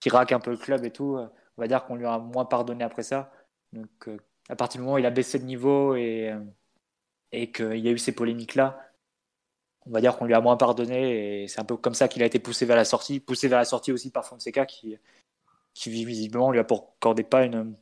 qui 0.00 0.08
raque 0.10 0.32
un 0.32 0.40
peu 0.40 0.50
le 0.52 0.56
club 0.56 0.84
et 0.84 0.90
tout. 0.92 1.16
On 1.18 1.62
va 1.62 1.68
dire 1.68 1.84
qu'on 1.84 1.96
lui 1.96 2.06
a 2.06 2.18
moins 2.18 2.44
pardonné 2.44 2.84
après 2.84 3.02
ça. 3.02 3.32
Donc, 3.72 4.08
à 4.48 4.56
partir 4.56 4.80
du 4.80 4.84
moment 4.84 4.96
où 4.96 4.98
il 4.98 5.06
a 5.06 5.10
baissé 5.10 5.38
de 5.38 5.44
niveau 5.44 5.94
et, 5.96 6.30
euh, 6.30 6.40
et 7.32 7.52
qu'il 7.52 7.78
y 7.78 7.88
a 7.88 7.92
eu 7.92 7.98
ces 7.98 8.12
polémiques-là, 8.12 8.80
on 9.86 9.90
va 9.90 10.00
dire 10.00 10.16
qu'on 10.16 10.24
lui 10.24 10.34
a 10.34 10.40
moins 10.40 10.56
pardonné 10.56 11.42
et 11.42 11.48
c'est 11.48 11.60
un 11.60 11.64
peu 11.64 11.76
comme 11.76 11.94
ça 11.94 12.08
qu'il 12.08 12.22
a 12.22 12.26
été 12.26 12.38
poussé 12.38 12.66
vers 12.66 12.76
la 12.76 12.84
sortie, 12.84 13.20
poussé 13.20 13.48
vers 13.48 13.58
la 13.58 13.64
sortie 13.64 13.92
aussi 13.92 14.10
par 14.10 14.24
Fonseca 14.24 14.66
qui, 14.66 14.96
qui 15.74 15.90
visiblement 15.90 16.50
lui 16.50 16.58
accordait 16.58 17.22
pas 17.22 17.44
une, 17.44 17.76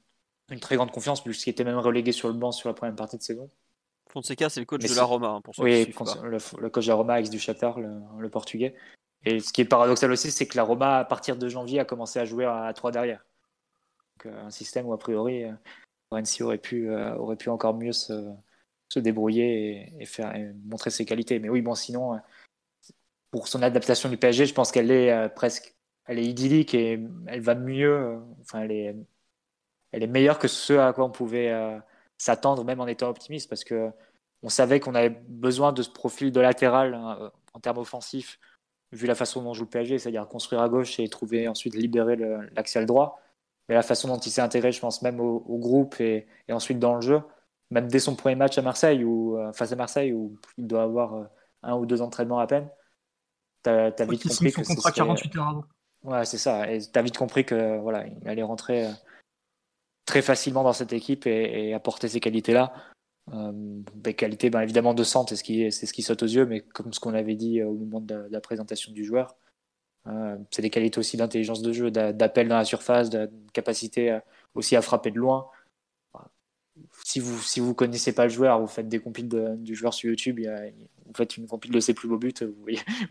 une 0.50 0.60
très 0.60 0.76
grande 0.76 0.90
confiance 0.90 1.22
puisqu'il 1.22 1.50
était 1.50 1.64
même 1.64 1.78
relégué 1.78 2.12
sur 2.12 2.28
le 2.28 2.34
banc 2.34 2.52
sur 2.52 2.68
la 2.68 2.74
première 2.74 2.94
partie 2.94 3.16
de 3.16 3.22
saison. 3.22 3.48
Fonseca, 4.10 4.48
c'est 4.48 4.60
le 4.60 4.66
coach 4.66 4.82
de 4.82 4.94
la 4.94 5.04
Roma, 5.04 5.28
hein, 5.28 5.40
pour 5.40 5.54
Oui, 5.58 5.86
le, 5.86 6.68
coach 6.68 6.84
de 6.84 6.90
la 6.90 6.94
Roma, 6.94 7.18
ex 7.18 7.30
du 7.30 7.40
Shakhtar, 7.40 7.80
le, 7.80 8.00
le, 8.18 8.28
portugais. 8.28 8.76
Et 9.24 9.40
ce 9.40 9.52
qui 9.52 9.62
est 9.62 9.64
paradoxal 9.64 10.12
aussi, 10.12 10.30
c'est 10.30 10.46
que 10.46 10.56
la 10.56 10.62
Roma, 10.62 10.98
à 10.98 11.04
partir 11.04 11.36
de 11.36 11.48
janvier, 11.48 11.80
a 11.80 11.84
commencé 11.84 12.20
à 12.20 12.24
jouer 12.24 12.44
à, 12.44 12.64
à 12.64 12.72
3 12.72 12.92
derrière. 12.92 13.24
Donc, 14.14 14.32
euh, 14.32 14.44
un 14.44 14.50
système 14.50 14.86
où, 14.86 14.92
a 14.92 14.98
priori, 14.98 15.44
euh, 15.44 15.52
Renzi 16.12 16.44
aurait 16.44 16.58
pu, 16.58 16.90
euh, 16.90 17.16
aurait 17.16 17.36
pu 17.36 17.48
encore 17.48 17.74
mieux 17.74 17.92
se, 17.92 18.12
se 18.94 19.00
débrouiller 19.00 19.92
et, 20.00 20.07
montrer 20.64 20.90
ses 20.90 21.04
qualités. 21.04 21.38
Mais 21.38 21.48
oui, 21.48 21.62
bon, 21.62 21.74
sinon, 21.74 22.14
euh, 22.14 22.18
pour 23.30 23.48
son 23.48 23.62
adaptation 23.62 24.09
du 24.09 24.16
PSG, 24.16 24.46
je 24.46 24.54
pense 24.54 24.70
qu'elle 24.72 24.90
est 24.90 25.12
euh, 25.12 25.28
presque 25.28 25.74
elle 26.07 26.18
est 26.18 26.26
idyllique 26.26 26.74
et 26.74 27.00
elle 27.26 27.40
va 27.40 27.54
mieux. 27.54 28.20
Enfin, 28.42 28.61
elle 28.61 28.72
est, 28.72 30.07
meilleure 30.07 30.38
que 30.38 30.48
ce 30.48 30.74
à 30.74 30.92
quoi 30.92 31.07
on 31.07 31.11
pouvait 31.11 31.50
s'attendre, 32.18 32.62
même 32.62 32.78
en 32.80 32.87
étant 32.87 33.09
optimiste, 33.09 33.48
parce 33.48 33.64
que 33.64 33.90
on 34.42 34.50
savait 34.50 34.80
qu'on 34.80 34.94
avait 34.94 35.16
besoin 35.28 35.72
de 35.72 35.80
ce 35.80 35.88
profil 35.88 36.30
de 36.30 36.40
latéral 36.40 36.94
en 37.54 37.61
termes 37.61 37.78
offensifs, 37.78 38.38
vu 38.92 39.07
la 39.07 39.14
façon 39.14 39.42
dont 39.42 39.54
joue 39.54 39.62
le 39.62 39.70
PSG, 39.70 39.98
c'est-à-dire 39.98 40.28
construire 40.28 40.61
à 40.61 40.68
gauche 40.68 41.00
et 41.00 41.09
trouver 41.09 41.48
ensuite 41.48 41.74
libérer 41.74 42.16
l'axial 42.54 42.85
droit 42.85 43.24
mais 43.68 43.74
la 43.74 43.83
façon 43.83 44.09
dont 44.09 44.18
il 44.18 44.30
s'est 44.30 44.42
intégré, 44.42 44.72
je 44.72 44.80
pense, 44.80 45.02
même 45.02 45.20
au, 45.20 45.59
groupe 45.59 46.00
et, 46.00 46.26
ensuite 46.50 46.78
dans 46.78 46.94
le 46.94 47.00
jeu, 47.00 47.20
même 47.70 47.88
dès 47.88 47.98
son 47.98 48.14
premier 48.14 48.35
match 48.35 48.59
à 48.59 48.62
Marseille, 48.62 49.05
ou 49.05 49.38
euh, 49.38 49.53
face 49.53 49.72
à 49.72 49.77
Marseille, 49.77 50.12
où 50.12 50.37
il 50.59 50.66
doit 50.66 50.83
avoir 50.83 51.14
euh, 51.14 51.24
un 51.62 51.77
ou 51.77 51.87
deux 51.87 52.03
entraînements 52.03 52.38
à 52.38 52.46
peine, 52.46 52.68
tu 53.62 53.70
as, 53.70 53.90
vite 54.07 54.29
compris 54.29 54.53
que. 54.53 54.62
contrat 54.62 54.92
48 54.92 55.37
heures 55.37 55.48
avant. 55.48 55.64
Ouais, 56.03 56.24
c'est 56.24 56.38
ça. 56.38 56.70
Et 56.70 56.81
tu 56.81 56.98
as 56.98 57.03
vite 57.03 57.16
compris 57.16 57.44
que 57.44 57.79
voilà, 57.79 58.07
il 58.07 58.29
allait 58.29 58.42
rentrer 58.42 58.87
euh, 58.87 58.92
très 60.05 60.20
facilement 60.20 60.62
dans 60.62 60.74
cette 60.74 60.92
équipe 60.92 61.27
et, 61.27 61.72
apporter 61.72 62.09
ces 62.09 62.20
qualités-là. 62.20 62.72
des 63.94 64.14
qualités, 64.14 64.50
ben, 64.50 64.61
évidemment, 64.61 64.92
de 64.92 65.03
centre, 65.03 65.31
c'est 65.31 65.37
ce, 65.37 65.44
qui, 65.44 65.72
ce 65.72 65.92
qui 65.92 66.03
saute 66.03 66.22
aux 66.22 66.27
yeux, 66.27 66.44
mais 66.44 66.61
comme 66.61 66.92
ce 66.92 67.00
qu'on 67.00 67.14
avait 67.14 67.37
dit 67.37 67.62
au 67.62 67.72
moment 67.72 68.00
de 68.00 68.27
la 68.31 68.40
présentation 68.40 68.92
du 68.92 69.05
joueur, 69.05 69.35
euh, 70.07 70.37
c'est 70.50 70.62
des 70.62 70.70
qualités 70.70 70.98
aussi 70.98 71.16
d'intelligence 71.16 71.62
de 71.62 71.72
jeu, 71.72 71.90
d'appel 71.90 72.48
dans 72.48 72.57
la 72.57 72.64
surface, 72.64 73.11
de 73.11 73.31
capacité 73.53 74.12
euh, 74.12 74.20
aussi 74.55 74.77
à 74.77 74.83
frapper 74.83 75.11
de 75.11 75.18
loin. 75.18 75.48
Si 77.06 77.20
vous 77.20 77.38
si 77.38 77.60
vous 77.60 77.74
connaissez 77.74 78.14
pas 78.14 78.24
le 78.24 78.30
joueur, 78.30 78.58
vous 78.58 78.66
faites 78.66 78.88
des 78.88 78.98
compiles 78.98 79.28
du 79.58 79.74
joueur 79.74 79.92
sur 79.92 80.08
YouTube, 80.08 80.40
vous 80.40 81.12
faites 81.14 81.36
une 81.36 81.46
compile 81.46 81.70
de 81.70 81.78
ses 81.78 81.92
plus 81.92 82.08
beaux 82.08 82.16
buts, 82.16 82.32
vous 82.40 82.54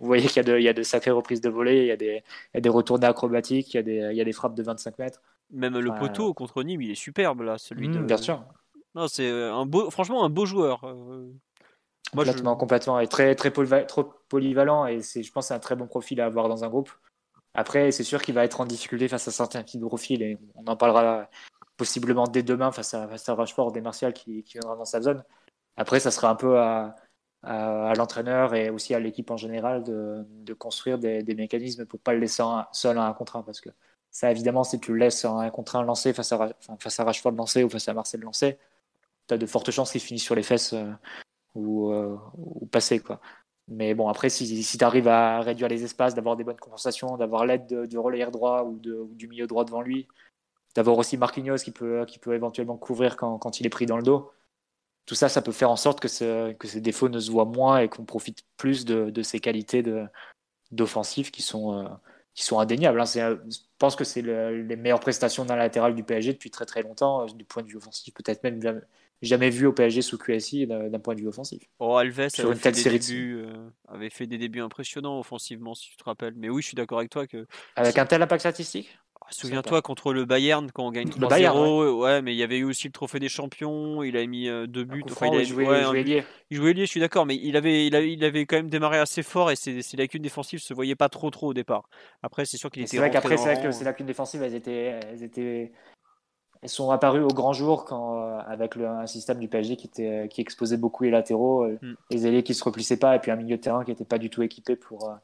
voyez, 0.07 0.25
qu'il 0.25 0.37
y, 0.37 0.39
a 0.39 0.43
de, 0.43 0.57
il 0.57 0.63
y 0.63 0.67
a 0.67 0.73
de 0.73 0.81
sacrées 0.81 1.11
reprises 1.11 1.41
de 1.41 1.49
volée, 1.49 1.81
il 1.81 1.87
y 1.87 1.91
a 1.91 1.95
des, 1.95 2.23
il 2.53 2.55
y 2.55 2.57
a 2.57 2.61
des 2.61 2.69
retournées 2.69 3.05
acrobatiques, 3.05 3.71
il 3.75 3.77
y, 3.77 3.79
a 3.79 3.83
des, 3.83 4.09
il 4.11 4.17
y 4.17 4.21
a 4.21 4.25
des 4.25 4.31
frappes 4.33 4.55
de 4.55 4.63
25 4.63 4.97
mètres. 4.97 5.21
Même 5.51 5.77
le 5.77 5.93
poteau 5.93 6.33
contre 6.33 6.63
Nîmes, 6.63 6.81
il 6.81 6.89
est 6.89 6.95
superbe 6.95 7.41
là, 7.41 7.59
celui 7.59 7.87
mmh, 7.87 7.91
de. 7.91 7.99
Bien 7.99 8.17
sûr. 8.17 8.43
Non, 8.95 9.07
c'est 9.07 9.29
un 9.29 9.67
beau, 9.67 9.91
franchement 9.91 10.25
un 10.25 10.29
beau 10.29 10.47
joueur. 10.47 10.83
Euh, 10.85 11.31
complètement, 12.11 12.55
complètement. 12.55 12.99
Et 12.99 13.07
très, 13.07 13.35
très 13.35 13.51
polyvalent. 13.51 14.87
Et 14.87 15.01
c'est, 15.01 15.21
je 15.21 15.31
pense 15.31 15.47
c'est 15.47 15.53
un 15.53 15.59
très 15.59 15.75
bon 15.75 15.85
profil 15.85 16.19
à 16.19 16.25
avoir 16.25 16.49
dans 16.49 16.63
un 16.63 16.69
groupe. 16.69 16.91
Après, 17.55 17.91
c'est 17.91 18.03
sûr 18.03 18.21
qu'il 18.21 18.33
va 18.33 18.43
être 18.43 18.61
en 18.61 18.65
difficulté 18.65 19.07
face 19.07 19.27
à 19.27 19.31
certains 19.31 19.61
de 19.61 19.85
profils. 19.85 20.21
Et 20.21 20.37
on 20.55 20.65
en 20.65 20.75
parlera 20.75 21.29
possiblement 21.83 22.27
dès 22.27 22.43
demain 22.43 22.71
face 22.71 22.93
à, 22.93 23.09
face 23.09 23.27
à 23.27 23.35
Rashford 23.35 23.73
des 23.73 23.81
Martial 23.81 24.13
qui, 24.13 24.41
qui 24.43 24.57
dans 24.57 24.85
sa 24.85 25.01
zone. 25.01 25.21
Après, 25.75 25.99
ça 25.99 26.11
sera 26.11 26.29
un 26.29 26.35
peu 26.35 26.57
à, 26.57 26.95
l'entraîneur 27.97 28.55
et 28.55 28.69
aussi 28.69 28.95
à 28.95 29.01
l'équipe 29.01 29.29
en 29.29 29.35
général 29.35 29.83
de, 29.83 30.53
construire 30.53 30.97
des, 30.97 31.35
mécanismes 31.35 31.85
pour 31.85 31.99
pas 31.99 32.13
le 32.13 32.19
laisser 32.19 32.41
seul 32.71 32.97
à 32.97 33.03
un 33.05 33.13
contre 33.13 33.35
un. 33.35 33.43
Parce 33.43 33.59
que 33.59 33.69
ça, 34.11 34.31
évidemment, 34.31 34.63
si 34.63 34.79
tu 34.79 34.93
le 34.93 34.97
laisses 34.97 35.25
en 35.25 35.39
un 35.39 35.49
contre 35.49 35.75
un 35.75 35.83
lancé 35.83 36.13
face 36.13 36.31
à, 36.31 36.53
face 36.79 36.99
à 37.01 37.03
Rashford 37.03 37.33
lancé 37.33 37.65
ou 37.65 37.69
face 37.69 37.89
à 37.89 37.93
Marcel 37.93 38.21
lancé, 38.21 38.57
tu 39.27 39.33
as 39.33 39.37
de 39.37 39.45
fortes 39.45 39.71
chances 39.71 39.91
qu'il 39.91 39.99
finisse 39.99 40.23
sur 40.23 40.35
les 40.35 40.43
fesses 40.43 40.71
euh, 40.71 40.89
ou, 41.53 41.91
euh, 41.91 42.17
ou 42.37 42.65
passer. 42.67 43.03
Mais 43.67 43.93
bon, 43.93 44.07
après, 44.07 44.29
si, 44.29 44.63
si 44.63 44.77
tu 44.77 44.85
arrives 44.85 45.09
à 45.09 45.41
réduire 45.41 45.67
les 45.67 45.83
espaces, 45.83 46.15
d'avoir 46.15 46.37
des 46.37 46.45
bonnes 46.45 46.59
compensations, 46.59 47.17
d'avoir 47.17 47.45
l'aide 47.45 47.87
du 47.87 47.97
relayeur 47.97 48.31
droit 48.31 48.63
ou, 48.63 48.79
de, 48.79 49.05
du 49.11 49.27
milieu 49.27 49.47
droit 49.47 49.65
devant 49.65 49.81
lui, 49.81 50.07
d'avoir 50.75 50.97
aussi 50.97 51.17
Marquinhos 51.17 51.57
qui 51.57 51.71
peut, 51.71 52.05
qui 52.05 52.19
peut 52.19 52.33
éventuellement 52.33 52.77
couvrir 52.77 53.17
quand, 53.17 53.37
quand, 53.37 53.59
il 53.59 53.65
est 53.65 53.69
pris 53.69 53.85
dans 53.85 53.97
le 53.97 54.03
dos, 54.03 54.31
tout 55.05 55.15
ça, 55.15 55.29
ça 55.29 55.41
peut 55.41 55.51
faire 55.51 55.69
en 55.69 55.75
sorte 55.75 55.99
que, 55.99 56.07
ce, 56.07 56.53
que 56.53 56.67
ces 56.67 56.81
défauts 56.81 57.09
ne 57.09 57.19
se 57.19 57.29
voient 57.29 57.45
moins 57.45 57.79
et 57.79 57.89
qu'on 57.89 58.05
profite 58.05 58.43
plus 58.57 58.85
de, 58.85 59.09
de 59.09 59.21
ces 59.21 59.39
qualités 59.39 59.83
d'offensif 60.71 61.31
qui 61.31 61.41
sont, 61.41 61.77
euh, 61.77 61.87
qui 62.33 62.43
sont 62.43 62.59
indéniables. 62.59 62.99
Hein. 62.99 63.05
Je 63.05 63.57
pense 63.77 63.95
que 63.95 64.03
c'est 64.03 64.21
les 64.21 64.75
meilleures 64.75 65.01
prestations 65.01 65.45
d'un 65.45 65.57
latéral 65.57 65.93
du 65.93 66.03
PSG 66.03 66.33
depuis 66.33 66.51
très 66.51 66.65
très 66.65 66.81
longtemps, 66.81 67.23
euh, 67.23 67.33
du 67.33 67.43
point 67.43 67.63
de 67.63 67.67
vue 67.67 67.77
offensif, 67.77 68.13
peut-être 68.13 68.43
même 68.43 68.81
jamais 69.21 69.49
vu 69.49 69.65
au 69.65 69.73
PSG 69.73 70.01
sous 70.01 70.17
QSI 70.17 70.67
d'un 70.67 70.99
point 70.99 71.15
de 71.15 71.21
vue 71.21 71.27
offensif. 71.27 71.63
Oh, 71.79 71.95
Alves 71.95 72.29
Sur 72.29 72.51
avait, 72.51 72.55
fait 72.55 72.71
des 72.71 72.99
débuts, 72.99 73.43
euh, 73.45 73.69
avait 73.87 74.09
fait 74.09 74.27
des 74.27 74.37
débuts 74.37 74.61
impressionnants 74.61 75.19
offensivement, 75.19 75.75
si 75.75 75.89
tu 75.89 75.97
te 75.97 76.03
rappelles. 76.03 76.33
Mais 76.35 76.49
oui, 76.49 76.61
je 76.61 76.67
suis 76.67 76.75
d'accord 76.75 76.99
avec 76.99 77.09
toi 77.09 77.27
que. 77.27 77.45
Avec 77.75 77.97
un 77.97 78.05
tel 78.05 78.21
impact 78.21 78.41
statistique? 78.41 78.97
Souviens-toi 79.29 79.81
contre 79.81 80.13
le 80.13 80.25
Bayern 80.25 80.71
quand 80.71 80.85
on 80.85 80.91
gagne 80.91 81.09
3-0, 81.09 81.91
ouais, 81.91 82.21
mais 82.21 82.33
il 82.33 82.37
y 82.37 82.43
avait 82.43 82.57
eu 82.57 82.63
aussi 82.63 82.87
le 82.87 82.93
trophée 82.93 83.19
des 83.19 83.29
champions. 83.29 84.03
Il 84.03 84.17
a 84.17 84.25
mis 84.25 84.47
euh, 84.47 84.67
deux 84.67 84.83
buts. 84.83 85.03
Enfin, 85.09 85.27
il, 85.27 85.39
a, 85.39 85.43
joué, 85.43 85.67
ouais, 85.67 85.83
jouait 85.83 86.03
lié. 86.03 86.23
Il 86.49 86.57
jouait 86.57 86.73
lié, 86.73 86.85
je 86.85 86.91
suis 86.91 86.99
d'accord, 86.99 87.25
mais 87.25 87.35
il 87.35 87.57
avait, 87.57 87.87
il 87.87 87.95
avait, 87.95 88.13
il 88.13 88.23
avait 88.23 88.45
quand 88.45 88.57
même 88.57 88.69
démarré 88.69 88.99
assez 88.99 89.23
fort 89.23 89.51
et 89.51 89.55
ses, 89.55 89.81
ses 89.81 89.97
lacunes 89.97 90.21
défensives 90.21 90.59
se 90.59 90.73
voyaient 90.73 90.95
pas 90.95 91.09
trop 91.09 91.29
trop 91.29 91.47
au 91.47 91.53
départ. 91.53 91.89
Après, 92.21 92.45
c'est 92.45 92.57
sûr 92.57 92.69
qu'il 92.69 92.83
était. 92.83 92.91
C'est 92.91 92.97
vrai 92.97 93.09
qu'après, 93.09 93.37
c'est 93.37 93.53
vrai 93.53 93.63
que 93.63 93.71
ces 93.71 93.83
lacunes 93.83 94.05
défensives, 94.05 94.43
elles 94.43 94.55
étaient, 94.55 94.99
elles 95.11 95.23
étaient 95.23 95.71
elles 96.63 96.69
sont 96.69 96.91
apparues 96.91 97.21
au 97.21 97.27
grand 97.27 97.51
jour 97.51 97.83
quand, 97.83 98.17
euh, 98.17 98.39
avec 98.47 98.75
le, 98.75 98.87
un 98.87 99.05
système 99.05 99.37
du 99.37 99.49
PSG 99.49 99.75
qui, 99.75 99.87
était, 99.87 100.29
qui 100.29 100.39
exposait 100.39 100.77
beaucoup 100.77 101.03
les 101.03 101.11
latéraux, 101.11 101.65
euh, 101.65 101.77
mm. 101.81 101.93
les 102.09 102.25
ailiers 102.25 102.43
qui 102.43 102.53
se 102.53 102.63
replissaient 102.63 102.97
pas, 102.97 103.17
et 103.17 103.19
puis 103.19 103.31
un 103.31 103.35
milieu 103.35 103.57
de 103.57 103.61
terrain 103.61 103.83
qui 103.83 103.91
n'était 103.91 104.05
pas 104.05 104.17
du 104.17 104.29
tout 104.29 104.41
équipé 104.43 104.77
pour, 104.77 105.09
euh, 105.09 105.15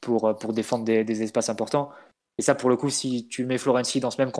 pour, 0.00 0.36
pour 0.36 0.52
défendre 0.52 0.84
des, 0.84 1.04
des, 1.04 1.22
espaces 1.22 1.48
importants. 1.48 1.90
Et 2.38 2.42
ça, 2.42 2.54
pour 2.54 2.68
le 2.68 2.76
coup, 2.76 2.90
si 2.90 3.28
tu 3.28 3.44
mets 3.46 3.58
Florenzi 3.58 4.00
dans 4.00 4.10
ce 4.10 4.20
même 4.20 4.32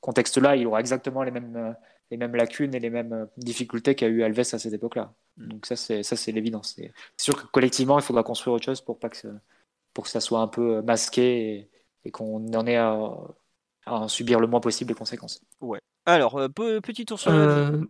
contexte-là, 0.00 0.56
il 0.56 0.66
aura 0.66 0.80
exactement 0.80 1.22
les 1.22 1.30
mêmes, 1.30 1.76
les 2.10 2.16
mêmes 2.16 2.34
lacunes 2.34 2.74
et 2.74 2.80
les 2.80 2.90
mêmes 2.90 3.28
difficultés 3.36 3.94
qu'a 3.94 4.06
eu 4.06 4.22
Alves 4.22 4.40
à 4.40 4.44
cette 4.44 4.72
époque-là. 4.72 5.12
Mm. 5.36 5.48
Donc 5.48 5.66
ça, 5.66 5.76
c'est 5.76 6.02
ça, 6.02 6.16
c'est 6.16 6.32
l'évidence. 6.32 6.74
C'est 6.76 6.92
sûr 7.16 7.36
que 7.36 7.46
collectivement, 7.48 7.98
il 7.98 8.02
faudra 8.02 8.22
construire 8.22 8.54
autre 8.54 8.64
chose 8.64 8.80
pour 8.80 8.98
pas 8.98 9.08
que 9.08 9.16
ça, 9.16 9.28
pour 9.92 10.04
que 10.04 10.10
ça 10.10 10.20
soit 10.20 10.40
un 10.40 10.48
peu 10.48 10.82
masqué 10.82 11.68
et, 12.04 12.10
qu'on 12.10 12.46
en 12.54 12.66
ait 12.66 12.76
à, 12.76 12.98
à, 13.86 14.08
subir 14.08 14.40
le 14.40 14.46
moins 14.46 14.60
possible 14.60 14.90
les 14.90 14.94
conséquences. 14.94 15.42
Ouais. 15.60 15.80
Alors, 16.04 16.36
euh, 16.36 16.48
petit 16.48 17.04
tour 17.04 17.18
sur. 17.18 17.30
Euh... 17.32 17.82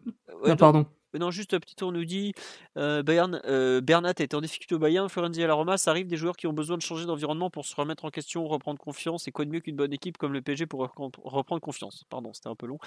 pardon. 0.59 0.87
Non, 1.19 1.31
juste 1.31 1.53
un 1.53 1.61
petit 1.61 1.75
tour 1.75 1.93
nous 1.93 2.05
dit 2.05 2.33
euh, 2.79 3.03
Bayern, 3.03 3.41
euh, 3.45 3.81
Bernat 3.83 4.15
est 4.19 4.33
en 4.35 4.41
difficulté 4.41 4.75
au 4.75 4.79
Bayern, 4.79 5.09
Florenzi 5.09 5.43
à 5.43 5.47
la 5.47 5.55
Roma. 5.55 5.77
Ça 5.77 5.91
arrive 5.91 6.07
des 6.07 6.17
joueurs 6.17 6.37
qui 6.37 6.47
ont 6.47 6.55
besoin 6.55 6.79
de 6.79 6.83
changer 6.83 7.05
d'environnement 7.05 7.51
pour 7.51 7.67
se 7.67 7.77
remettre 7.77 8.07
en 8.07 8.11
question, 8.11 8.47
reprendre 8.47 8.79
confiance. 8.79 9.29
Et 9.29 9.33
quoi 9.33 9.45
de 9.45 9.51
mieux 9.51 9.61
qu'une 9.61 9.77
bonne 9.77 9.93
équipe 9.93 10.17
comme 10.17 10.33
le 10.33 10.41
PSG 10.41 10.67
pour 10.67 10.81
reprendre 10.81 11.61
confiance? 11.61 12.05
Pardon, 12.09 12.33
c'était 12.33 12.49
un 12.49 12.55
peu 12.55 12.67
long. 12.67 12.79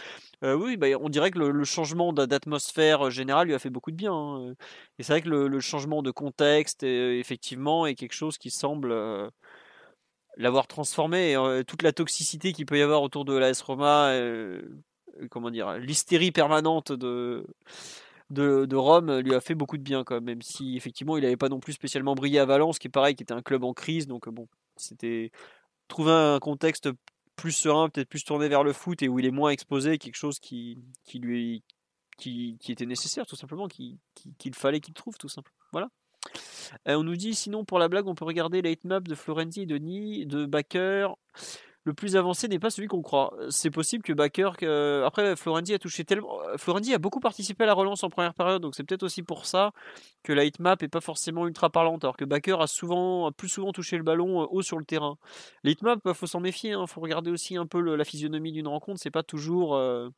Euh, 0.44 0.56
oui, 0.56 0.76
bah, 0.76 0.88
on 1.00 1.10
dirait 1.10 1.30
que 1.30 1.40
le, 1.40 1.64
changement 1.66 2.14
d'atmosphère 2.14 3.10
générale 3.12 3.48
lui 3.48 3.54
a 3.54 3.60
fait 3.60 3.70
beaucoup 3.70 3.92
de 3.92 3.96
bien. 3.96 4.14
Hein. 4.14 4.54
Et 4.98 5.04
c'est 5.04 5.14
vrai 5.14 5.22
que 5.22 5.30
le, 5.30 5.60
changement 5.60 6.02
de 6.02 6.12
contexte, 6.12 6.84
effectivement, 6.84 7.86
est 7.86 7.96
quelque 7.96 8.14
chose 8.14 8.38
qui 8.38 8.50
semble 8.50 8.94
l'avoir 10.38 10.68
transformé. 10.68 11.36
Toute 11.68 11.82
la 11.82 11.92
toxicité 11.92 12.54
qu'il 12.54 12.66
peut 12.66 12.78
y 12.78 12.82
avoir 12.82 13.02
autour 13.02 13.26
de 13.26 13.36
l'AS 13.36 13.62
Roma, 13.62 14.14
comment 15.30 15.50
dire, 15.50 15.78
l'hystérie 15.78 16.32
permanente 16.32 16.92
de 16.92 17.46
de, 18.30 18.76
Rome 18.76 19.20
lui 19.20 19.36
a 19.36 19.42
fait 19.42 19.56
beaucoup 19.56 19.78
de 19.78 19.84
bien 19.84 20.04
quand 20.04 20.22
même, 20.22 20.42
si 20.42 20.76
effectivement 20.76 21.18
il 21.18 21.24
n'avait 21.24 21.38
pas 21.38 21.50
non 21.50 21.60
plus 21.60 21.74
spécialement 21.74 22.16
brillé 22.16 22.40
à 22.40 22.46
Valence, 22.46 22.80
qui 22.80 22.88
est 22.88 22.90
pareil, 22.90 23.16
qui 23.16 23.24
était 23.24 23.34
un 23.34 23.42
club 23.42 23.64
en 23.64 23.74
crise. 23.74 24.08
Donc 24.08 24.28
bon, 24.30 24.48
c'était 24.76 25.32
trouver 25.88 26.12
un 26.12 26.40
contexte 26.40 26.90
plus 27.36 27.52
serein, 27.52 27.90
peut-être 27.90 28.10
plus 28.10 28.24
tourné 28.24 28.48
vers 28.48 28.64
le 28.64 28.74
foot 28.74 29.02
et 29.04 29.08
où 29.08 29.20
il 29.20 29.26
est 29.26 29.32
moins 29.32 29.50
exposé, 29.50 29.98
quelque 29.98 30.16
chose 30.16 30.40
qui, 30.40 30.78
qui 31.04 31.20
lui 31.20 31.64
qui, 32.18 32.58
était 32.70 32.86
nécessaire 32.86 33.26
tout 33.26 33.36
simplement, 33.36 33.68
qu'il 33.68 34.00
fallait 34.54 34.80
qu'il 34.80 34.94
trouve 34.94 35.18
tout 35.18 35.28
simplement. 35.28 35.58
Voilà. 35.72 35.90
Euh, 36.88 36.96
on 36.96 37.04
nous 37.04 37.16
dit 37.16 37.36
sinon 37.36 37.66
pour 37.66 37.78
la 37.78 37.88
blague 37.88 38.08
on 38.08 38.16
peut 38.16 38.26
regarder 38.26 38.62
la 38.62 38.72
map 38.86 39.00
de 39.00 39.14
Florenzi 39.14 39.68
de 39.68 39.78
Ni, 39.78 40.26
de 40.26 40.46
Baker 40.46 41.10
le 41.86 41.94
plus 41.94 42.16
avancé 42.18 42.48
n'est 42.48 42.60
pas 42.60 42.70
celui 42.70 42.88
qu'on 42.88 43.02
croit. 43.02 43.34
C'est 43.50 43.72
possible 43.72 44.04
que 44.04 44.12
Baker, 44.12 44.52
après 45.06 45.36
Florendi 45.36 45.74
a 45.74 45.80
touché 45.80 46.04
tellement, 46.04 46.40
Florendi 46.58 46.94
a 46.94 46.98
beaucoup 46.98 47.20
participé 47.20 47.64
à 47.64 47.68
la 47.68 47.74
relance 47.74 48.04
en 48.04 48.10
première 48.10 48.34
période, 48.34 48.62
donc 48.62 48.76
c'est 48.76 48.84
peut-être 48.84 49.04
aussi 49.04 49.24
pour 49.24 49.46
ça 49.46 49.72
que 50.24 50.34
la 50.34 50.44
hitmap 50.44 50.82
est 50.84 50.88
pas 50.88 51.02
forcément 51.02 51.48
ultra 51.48 51.70
parlante, 51.70 52.04
alors 52.04 52.18
que 52.18 52.26
Baker 52.26 52.58
a 52.60 52.68
souvent, 52.68 53.32
plus 53.32 53.50
souvent 53.50 53.72
touché 53.72 53.98
le 53.98 54.04
ballon 54.04 54.42
euh, 54.42 54.48
haut 54.50 54.64
sur 54.64 54.80
le 54.80 54.86
terrain. 54.86 55.18
La 55.64 55.72
hitmap, 55.72 56.00
il 56.06 56.14
faut 56.14 56.28
s'en 56.28 56.40
méfier, 56.40 56.72
il 56.72 56.74
hein. 56.74 56.88
faut 56.88 57.02
regarder 57.02 57.32
aussi 57.32 57.56
un 57.56 57.68
peu 57.68 57.80
la 57.80 58.04
physionomie 58.04 58.52
d'une 58.52 58.68
rencontre, 58.68 59.00
c'est 59.00 59.12
pas 59.12 59.24
toujours 59.24 59.76
euh, 59.76 60.10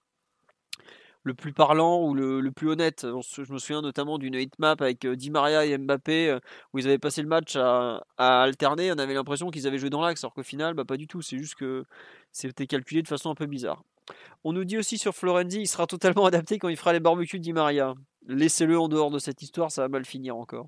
le 1.28 1.34
plus 1.36 1.54
parlant 1.54 2.02
ou 2.02 2.16
le, 2.16 2.50
plus 2.52 2.70
honnête. 2.70 3.06
Je 3.06 3.54
me 3.54 3.60
souviens 3.60 3.82
notamment 3.82 4.18
d'une 4.18 4.34
hitmap 4.34 4.82
avec 4.82 5.06
euh, 5.06 5.16
Di 5.16 5.30
Maria 5.30 5.66
et 5.66 5.78
Mbappé 5.78 6.30
euh, 6.30 6.40
où 6.74 6.80
ils 6.80 6.88
avaient 6.88 6.98
passé 6.98 7.22
le 7.22 7.28
match 7.28 7.56
à, 7.56 8.02
alterner. 8.18 8.92
On 8.92 8.98
avait 8.98 9.14
l'impression 9.14 9.52
qu'ils 9.52 9.68
avaient 9.68 9.78
joué 9.78 9.92
dans 9.92 10.02
l'axe, 10.02 10.24
alors 10.24 10.34
qu'au 10.34 10.44
final, 10.44 10.74
bah, 10.74 10.86
pas 10.86 10.98
du 10.98 11.06
tout. 11.08 11.22
C'est 11.22 11.38
juste 11.38 11.56
que 11.56 11.84
c'était 12.32 12.66
calculé 12.66 13.04
de 13.04 13.08
façon 13.08 13.30
un 13.30 13.36
peu 13.36 13.46
bizarre. 13.46 13.84
On 14.44 14.54
nous 14.54 14.64
dit 14.64 14.78
aussi 14.78 14.98
sur 14.98 15.14
Florenzi, 15.14 15.62
il 15.62 15.68
sera 15.68 15.86
totalement 15.86 16.26
adapté 16.26 16.58
quand 16.58 16.70
il 16.70 16.78
fera 16.78 16.94
les 16.94 17.00
barbecues 17.00 17.40
de 17.40 17.44
Di 17.44 17.54
Maria. 17.54 17.94
Laissez-le 18.28 18.78
en 18.78 18.90
dehors 18.90 19.10
de 19.10 19.20
cette 19.20 19.42
histoire, 19.42 19.72
ça 19.72 19.84
va 19.84 19.88
mal 19.88 20.06
finir 20.06 20.36
encore. 20.36 20.68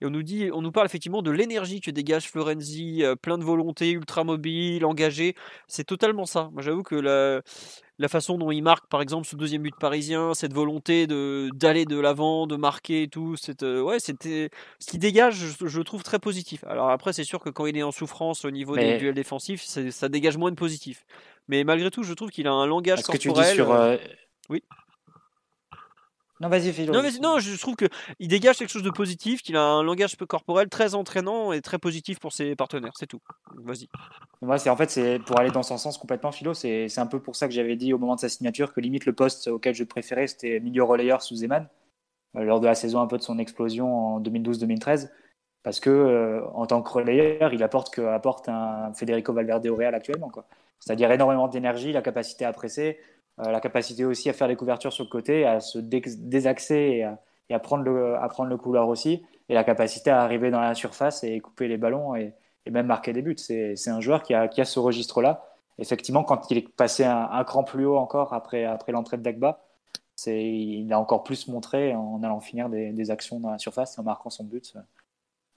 Et 0.00 0.06
on 0.06 0.10
nous 0.10 0.22
dit, 0.22 0.50
on 0.52 0.60
nous 0.60 0.72
parle 0.72 0.86
effectivement 0.86 1.22
de 1.22 1.30
l'énergie 1.30 1.80
que 1.80 1.90
dégage 1.90 2.30
Florenzi, 2.30 3.02
euh, 3.02 3.16
plein 3.16 3.38
de 3.38 3.44
volonté, 3.44 3.90
ultra 3.90 4.22
mobile, 4.22 4.84
engagé. 4.84 5.34
C'est 5.66 5.84
totalement 5.84 6.26
ça. 6.26 6.50
Moi, 6.52 6.60
j'avoue 6.62 6.82
que 6.82 6.94
la, 6.94 7.40
la 7.98 8.08
façon 8.08 8.38
dont 8.38 8.50
il 8.50 8.62
marque, 8.62 8.86
par 8.86 9.02
exemple, 9.02 9.26
ce 9.26 9.34
deuxième 9.34 9.62
but 9.62 9.74
parisien, 9.78 10.34
cette 10.34 10.52
volonté 10.52 11.06
de 11.06 11.48
d'aller 11.54 11.84
de 11.84 11.98
l'avant, 11.98 12.46
de 12.46 12.56
marquer 12.56 13.04
et 13.04 13.08
tout, 13.08 13.36
cette, 13.36 13.62
euh, 13.62 13.80
ouais, 13.80 13.98
c'était 13.98 14.50
ce 14.78 14.90
qui 14.90 14.98
dégage, 14.98 15.36
je, 15.64 15.80
trouve 15.80 16.02
très 16.02 16.18
positif. 16.18 16.64
Alors 16.64 16.90
après, 16.90 17.12
c'est 17.12 17.24
sûr 17.24 17.40
que 17.40 17.50
quand 17.50 17.66
il 17.66 17.76
est 17.76 17.82
en 17.82 17.92
souffrance 17.92 18.44
au 18.44 18.50
niveau 18.50 18.76
des 18.76 18.98
duels 18.98 19.14
défensifs, 19.14 19.62
ça 19.64 20.08
dégage 20.08 20.36
moins 20.36 20.50
de 20.50 20.56
positif. 20.56 21.04
Mais 21.48 21.64
malgré 21.64 21.90
tout, 21.90 22.02
je 22.02 22.12
trouve 22.12 22.30
qu'il 22.30 22.46
a 22.46 22.52
un 22.52 22.66
langage 22.66 23.02
corporel. 23.02 23.34
Que 23.34 23.40
tu 23.40 23.50
dis 23.50 23.54
sur, 23.54 23.72
euh, 23.72 23.96
Oui. 24.50 24.62
Non, 26.40 26.48
vas-y, 26.48 26.72
Philo. 26.72 26.92
Non, 26.92 27.02
non, 27.20 27.38
je 27.40 27.58
trouve 27.58 27.74
qu'il 27.74 28.28
dégage 28.28 28.58
quelque 28.58 28.70
chose 28.70 28.82
de 28.82 28.90
positif, 28.90 29.42
qu'il 29.42 29.56
a 29.56 29.62
un 29.62 29.82
langage 29.82 30.16
corporel 30.16 30.68
très 30.68 30.94
entraînant 30.94 31.52
et 31.52 31.60
très 31.60 31.78
positif 31.78 32.20
pour 32.20 32.32
ses 32.32 32.54
partenaires. 32.54 32.92
C'est 32.96 33.06
tout. 33.06 33.20
Vas-y. 33.64 33.88
Moi, 34.40 34.58
c'est 34.58 34.70
en 34.70 34.76
fait, 34.76 34.90
c'est 34.90 35.18
pour 35.18 35.38
aller 35.40 35.50
dans 35.50 35.64
son 35.64 35.78
sens 35.78 35.98
complètement, 35.98 36.30
Philo. 36.30 36.54
C'est 36.54 36.98
un 36.98 37.06
peu 37.06 37.20
pour 37.20 37.34
ça 37.34 37.48
que 37.48 37.54
j'avais 37.54 37.74
dit 37.74 37.92
au 37.92 37.98
moment 37.98 38.14
de 38.14 38.20
sa 38.20 38.28
signature 38.28 38.72
que 38.72 38.80
limite 38.80 39.04
le 39.04 39.12
poste 39.12 39.48
auquel 39.48 39.74
je 39.74 39.84
préférais, 39.84 40.28
c'était 40.28 40.60
milieu 40.60 40.84
relayeur 40.84 41.22
sous 41.22 41.36
Zeman, 41.36 41.68
euh, 42.36 42.44
lors 42.44 42.60
de 42.60 42.66
la 42.66 42.76
saison 42.76 43.00
un 43.00 43.06
peu 43.06 43.18
de 43.18 43.22
son 43.22 43.38
explosion 43.38 44.14
en 44.14 44.20
2012-2013. 44.20 45.10
Parce 45.64 45.80
que 45.80 45.90
euh, 45.90 46.46
en 46.54 46.66
tant 46.66 46.82
que 46.82 46.90
relayeur, 46.90 47.52
il 47.52 47.62
apporte 47.64 47.92
que 47.92 48.00
apporte 48.00 48.48
un 48.48 48.92
Federico 48.94 49.32
Valverde 49.32 49.66
au 49.66 49.74
Real 49.74 49.94
actuellement. 49.94 50.30
C'est-à-dire 50.78 51.10
énormément 51.10 51.48
d'énergie, 51.48 51.92
la 51.92 52.00
capacité 52.00 52.44
à 52.44 52.52
presser, 52.52 52.98
la 53.38 53.60
capacité 53.60 54.04
aussi 54.04 54.28
à 54.28 54.32
faire 54.32 54.48
des 54.48 54.56
couvertures 54.56 54.92
sur 54.92 55.04
le 55.04 55.10
côté, 55.10 55.46
à 55.46 55.60
se 55.60 55.78
désaxer 55.78 57.06
et 57.48 57.54
à, 57.54 57.58
prendre 57.58 57.84
le, 57.84 58.16
à 58.16 58.28
prendre 58.28 58.50
le 58.50 58.56
couloir 58.56 58.88
aussi, 58.88 59.22
et 59.48 59.54
la 59.54 59.64
capacité 59.64 60.10
à 60.10 60.22
arriver 60.22 60.50
dans 60.50 60.60
la 60.60 60.74
surface 60.74 61.24
et 61.24 61.40
couper 61.40 61.68
les 61.68 61.76
ballons 61.76 62.14
et, 62.16 62.34
même 62.70 62.86
marquer 62.86 63.14
des 63.14 63.22
buts. 63.22 63.36
C'est 63.38 63.88
un 63.88 64.00
joueur 64.00 64.22
qui 64.22 64.34
a, 64.34 64.46
qui 64.46 64.60
a 64.60 64.66
ce 64.66 64.78
registre-là. 64.78 65.42
Effectivement, 65.78 66.22
quand 66.22 66.50
il 66.50 66.58
est 66.58 66.68
passé 66.68 67.02
un, 67.02 67.42
cran 67.44 67.64
plus 67.64 67.86
haut 67.86 67.96
encore 67.96 68.34
après, 68.34 68.66
après 68.66 68.92
l'entrée 68.92 69.16
de 69.16 69.22
Dagba, 69.22 69.62
il 70.26 70.92
a 70.92 71.00
encore 71.00 71.22
plus 71.22 71.48
montré 71.48 71.94
en 71.94 72.22
allant 72.22 72.40
finir 72.40 72.68
des, 72.68 73.10
actions 73.10 73.40
dans 73.40 73.50
la 73.50 73.58
surface 73.58 73.98
en 73.98 74.02
marquant 74.02 74.28
son 74.28 74.44
but 74.44 74.74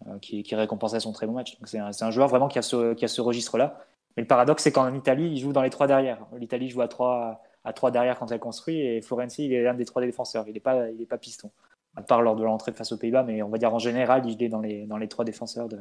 euh, 0.08 0.20
qui, 0.20 0.44
qui, 0.44 0.56
récompensait 0.56 1.02
son 1.02 1.12
très 1.12 1.28
bon 1.28 1.34
match. 1.34 1.58
C'est 1.66 1.80
un, 1.80 1.90
un, 2.00 2.12
joueur 2.12 2.30
vraiment 2.30 2.48
qui 2.48 2.60
a 2.60 2.62
ce, 2.62 2.94
qui 2.94 3.04
a 3.04 3.10
ce 3.10 3.20
registre-là. 3.20 3.78
Mais 4.16 4.22
le 4.22 4.28
paradoxe, 4.28 4.64
c'est 4.64 4.72
qu'en 4.72 4.94
Italie, 4.94 5.32
il 5.32 5.38
joue 5.38 5.52
dans 5.52 5.64
les 5.64 5.70
trois 5.70 5.88
derrière. 5.88 6.26
L'Italie 6.38 6.70
joue 6.70 6.82
à 6.82 6.88
trois, 6.88 7.42
à 7.64 7.74
trois 7.74 7.92
derrière 7.92 8.18
quand 8.18 8.32
elle 8.32 8.40
construit 8.40 8.80
et 8.80 9.02
Florenzi, 9.02 9.46
il 9.46 9.54
est 9.54 9.64
l'un 9.64 9.74
des 9.74 9.86
trois 9.86 10.02
défenseurs. 10.02 10.46
Il 10.48 10.54
n'est 10.54 10.60
pas, 10.60 10.90
il 10.90 11.02
est 11.02 11.06
pas 11.06 11.18
piston. 11.18 11.52
À 11.96 12.02
part 12.02 12.22
lors 12.22 12.38
de 12.38 12.44
l'entrée 12.44 12.72
face 12.72 12.94
aux 12.94 12.98
Pays-Bas, 12.98 13.24
mais 13.24 13.42
on 13.42 13.50
va 13.50 13.58
dire 13.58 13.74
en 13.74 13.80
général, 13.80 14.26
il 14.26 14.42
est 14.42 14.50
dans 14.50 14.62
les, 14.62 14.86
dans 14.86 14.98
les 14.98 15.10
trois 15.10 15.26
défenseurs 15.26 15.68
de, 15.68 15.80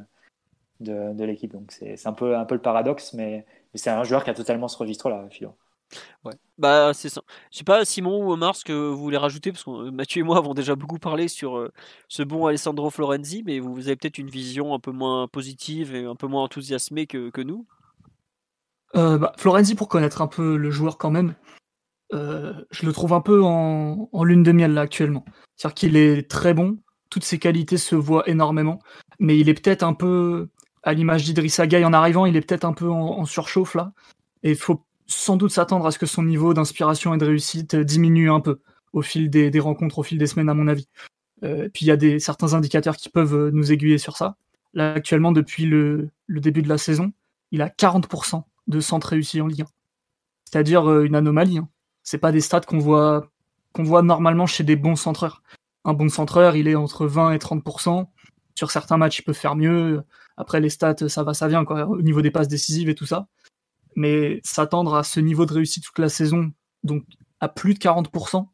de, 0.81 1.15
de 1.15 1.25
l'équipe. 1.25 1.53
Donc 1.53 1.71
c'est 1.71 2.07
un 2.07 2.13
peu, 2.13 2.37
un 2.37 2.45
peu 2.45 2.57
le 2.57 2.61
paradoxe, 2.61 3.13
mais, 3.15 3.47
c'est 3.75 3.91
un 3.91 4.03
joueur 4.03 4.25
qui 4.25 4.31
a 4.31 4.35
totalement 4.35 4.67
ce 4.67 4.77
registre-là, 4.77 5.29
Philo. 5.31 5.55
Ouais. 6.25 6.35
Bah 6.59 6.93
c'est 6.95 7.09
ça. 7.09 7.23
Je 7.51 7.59
sais 7.59 7.65
pas 7.65 7.85
Simon 7.85 8.25
ou 8.25 8.33
Omar 8.33 8.55
ce 8.55 8.65
que 8.65 8.73
vous 8.73 9.01
voulez 9.01 9.17
rajouter 9.17 9.53
parce 9.53 9.65
que 9.65 9.91
Mathieu 9.91 10.21
et 10.21 10.25
moi 10.25 10.37
avons 10.37 10.55
déjà 10.55 10.75
beaucoup 10.75 10.99
parlé 10.99 11.29
sur 11.29 11.57
euh, 11.57 11.73
ce 12.09 12.23
bon 12.23 12.47
Alessandro 12.47 12.91
Florenzi, 12.91 13.43
mais 13.45 13.59
vous 13.59 13.87
avez 13.87 13.97
peut-être 13.97 14.19
une 14.19 14.31
vision 14.31 14.75
un 14.75 14.79
peu 14.79 14.93
moins 14.93 15.29
positive 15.29 15.95
et 15.95 16.05
un 16.05 16.17
peu 16.17 16.27
moins 16.27 16.43
enthousiasmée 16.45 17.07
que, 17.07 17.31
que 17.31 17.41
nous? 17.41 17.67
Euh, 18.97 19.19
bah, 19.19 19.33
Florenzi, 19.37 19.75
pour 19.77 19.89
connaître 19.89 20.23
un 20.23 20.27
peu 20.27 20.57
le 20.57 20.71
joueur 20.71 20.99
quand 20.99 21.11
même, 21.11 21.35
euh, 22.13 22.53
je 22.71 22.87
le 22.87 22.93
trouve 22.93 23.13
un 23.13 23.21
peu 23.21 23.43
en, 23.43 24.09
lune 24.25 24.43
de 24.43 24.53
miel 24.53 24.75
là 24.75 24.83
actuellement. 24.83 25.25
C'est-à-dire 25.57 25.75
qu'il 25.75 25.97
est 25.97 26.29
très 26.29 26.55
bon, 26.55 26.79
toutes 27.09 27.25
ses 27.25 27.39
qualités 27.39 27.77
se 27.77 27.95
voient 27.95 28.29
énormément, 28.29 28.81
mais 29.19 29.39
il 29.39 29.49
est 29.49 29.55
peut-être 29.55 29.83
un 29.83 29.95
peu, 29.95 30.49
à 30.83 30.93
l'image 30.93 31.25
d'Idrissa 31.25 31.67
Gueye 31.67 31.85
en 31.85 31.93
arrivant, 31.93 32.27
il 32.27 32.37
est 32.37 32.41
peut-être 32.41 32.65
un 32.65 32.73
peu 32.73 32.89
en, 32.89 33.25
surchauffe 33.25 33.75
là, 33.75 33.93
et 34.43 34.51
il 34.51 34.57
faut 34.57 34.85
sans 35.07 35.37
doute 35.37 35.51
s'attendre 35.51 35.87
à 35.87 35.91
ce 35.91 35.99
que 35.99 36.07
son 36.07 36.23
niveau 36.23 36.55
d'inspiration 36.55 37.15
et 37.15 37.19
de 37.19 37.27
réussite 37.27 37.77
diminue 37.77 38.31
un 38.31 38.41
peu 38.41 38.61
au 38.93 39.03
fil 39.03 39.31
des, 39.31 39.61
rencontres, 39.61 39.99
au 39.99 40.03
fil 40.03 40.19
des 40.19 40.27
semaines 40.27 40.49
à 40.49 40.55
mon 40.55 40.69
avis. 40.69 40.89
Euh, 41.43 41.69
puis 41.73 41.87
il 41.87 41.89
y 41.89 41.93
a 41.93 41.97
des, 41.97 42.19
certains 42.19 42.55
indicateurs 42.55 42.97
qui 42.97 43.09
peuvent 43.09 43.51
nous 43.53 43.73
aiguiller 43.73 43.99
sur 43.99 44.17
ça. 44.17 44.37
Là 44.73 44.93
actuellement, 44.95 45.33
depuis 45.33 45.67
le, 45.67 46.11
début 46.29 46.63
de 46.63 46.69
la 46.69 46.79
saison, 46.79 47.13
il 47.51 47.63
a 47.63 47.69
40% 47.69 48.43
de 48.69 48.81
centres 48.81 49.09
réussis 49.09 49.41
en 49.41 49.47
Ligue 49.47 49.63
1. 49.63 49.65
C'est-à-dire 50.45 50.89
euh, 50.89 51.05
une 51.05 51.15
anomalie. 51.15 51.59
Hein. 51.59 51.69
C'est 52.03 52.19
pas 52.19 52.33
des 52.33 52.41
stats 52.41 52.61
qu'on 52.61 52.79
voit 52.79 53.31
qu'on 53.73 53.85
voit 53.85 54.03
normalement 54.03 54.47
chez 54.47 54.65
des 54.65 54.77
bons 54.77 54.97
centreurs. 54.97 55.43
Un 55.85 55.95
bon 55.95 56.09
centreur, 56.09 56.57
il 56.57 56.69
est 56.69 56.75
entre 56.75 57.07
20 57.07 57.33
et 57.33 57.39
30%. 57.39 58.07
Sur 58.57 58.71
certains 58.71 58.97
matchs, 58.97 59.21
il 59.21 59.23
peut 59.23 59.33
faire 59.33 59.57
mieux. 59.57 60.03
Après, 60.37 60.61
les 60.61 60.71
stats, 60.71 61.09
ça 61.09 61.23
va, 61.23 61.35
ça 61.35 61.49
vient, 61.49 61.65
quoi, 61.65 61.87
au 61.87 62.03
niveau 62.03 62.21
des 62.23 62.31
passes 62.31 62.49
décisives 62.49 62.89
et 62.89 62.95
tout 62.95 63.07
ça. 63.07 63.29
Mais 63.97 64.41
s'attendre 64.45 64.95
à 64.95 65.03
ce 65.05 65.21
niveau 65.21 65.47
de 65.47 65.53
réussite 65.53 65.85
toute 65.85 65.99
la 65.99 66.09
saison, 66.09 66.51
donc 66.85 67.05
à 67.41 67.49
plus 67.49 67.75
de 67.75 67.79
40%, 67.79 68.47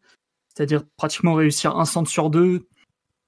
c'est-à-dire 0.55 0.85
pratiquement 0.97 1.35
réussir 1.35 1.77
un 1.77 1.85
centre 1.85 2.11
sur 2.11 2.31
deux 2.31 2.69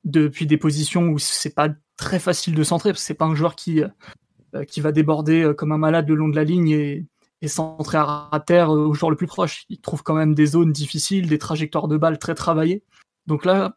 depuis 0.04 0.46
des 0.46 0.56
positions 0.56 1.08
où 1.08 1.18
c'est 1.18 1.54
pas 1.54 1.68
très 1.96 2.18
facile 2.20 2.54
de 2.54 2.62
centrer, 2.62 2.90
parce 2.90 3.00
que 3.00 3.06
c'est 3.06 3.14
pas 3.14 3.26
un 3.26 3.34
joueur 3.34 3.56
qui, 3.56 3.82
euh, 4.54 4.64
qui 4.64 4.80
va 4.80 4.92
déborder 4.92 5.42
euh, 5.42 5.54
comme 5.54 5.72
un 5.72 5.78
malade 5.78 6.08
le 6.08 6.14
long 6.14 6.28
de 6.28 6.36
la 6.36 6.44
ligne 6.44 6.68
et, 6.70 7.06
et 7.42 7.48
centrer 7.48 7.98
à 7.98 8.42
terre 8.44 8.74
euh, 8.74 8.86
au 8.86 8.94
joueur 8.94 9.10
le 9.10 9.16
plus 9.16 9.26
proche. 9.26 9.64
Il 9.68 9.80
trouve 9.80 10.02
quand 10.02 10.14
même 10.14 10.34
des 10.34 10.46
zones 10.46 10.72
difficiles, 10.72 11.28
des 11.28 11.38
trajectoires 11.38 11.88
de 11.88 11.96
balles 11.96 12.18
très 12.18 12.34
travaillées. 12.34 12.84
Donc 13.26 13.44
là, 13.44 13.76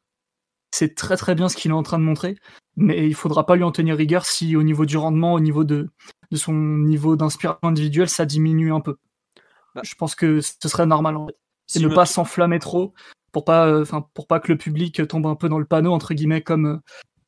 c'est 0.71 0.95
très 0.95 1.17
très 1.17 1.35
bien 1.35 1.49
ce 1.49 1.57
qu'il 1.57 1.71
est 1.71 1.75
en 1.75 1.83
train 1.83 1.99
de 1.99 2.03
montrer, 2.03 2.37
mais 2.77 3.07
il 3.07 3.15
faudra 3.15 3.45
pas 3.45 3.55
lui 3.55 3.63
en 3.63 3.71
tenir 3.71 3.97
rigueur 3.97 4.25
si 4.25 4.55
au 4.55 4.63
niveau 4.63 4.85
du 4.85 4.97
rendement, 4.97 5.33
au 5.33 5.39
niveau 5.39 5.63
de, 5.63 5.89
de 6.31 6.37
son 6.37 6.53
niveau 6.53 7.15
d'inspiration 7.15 7.59
individuel, 7.63 8.09
ça 8.09 8.25
diminue 8.25 8.73
un 8.73 8.79
peu. 8.79 8.97
Bah. 9.75 9.81
Je 9.83 9.95
pense 9.95 10.15
que 10.15 10.41
ce 10.41 10.67
serait 10.67 10.85
normal 10.85 11.17
en 11.17 11.27
fait. 11.27 11.35
Et 11.75 11.79
ne 11.79 11.87
me 11.87 11.93
pas 11.93 12.05
s'enflammer 12.05 12.59
trop 12.59 12.93
pour 13.31 13.45
pas, 13.45 13.67
euh, 13.67 13.81
enfin 13.83 14.05
pour 14.13 14.27
pas 14.27 14.39
que 14.39 14.51
le 14.51 14.57
public 14.57 15.07
tombe 15.07 15.25
un 15.25 15.35
peu 15.35 15.47
dans 15.47 15.59
le 15.59 15.65
panneau 15.65 15.93
entre 15.93 16.13
guillemets 16.13 16.41
comme 16.41 16.65
euh, 16.65 16.77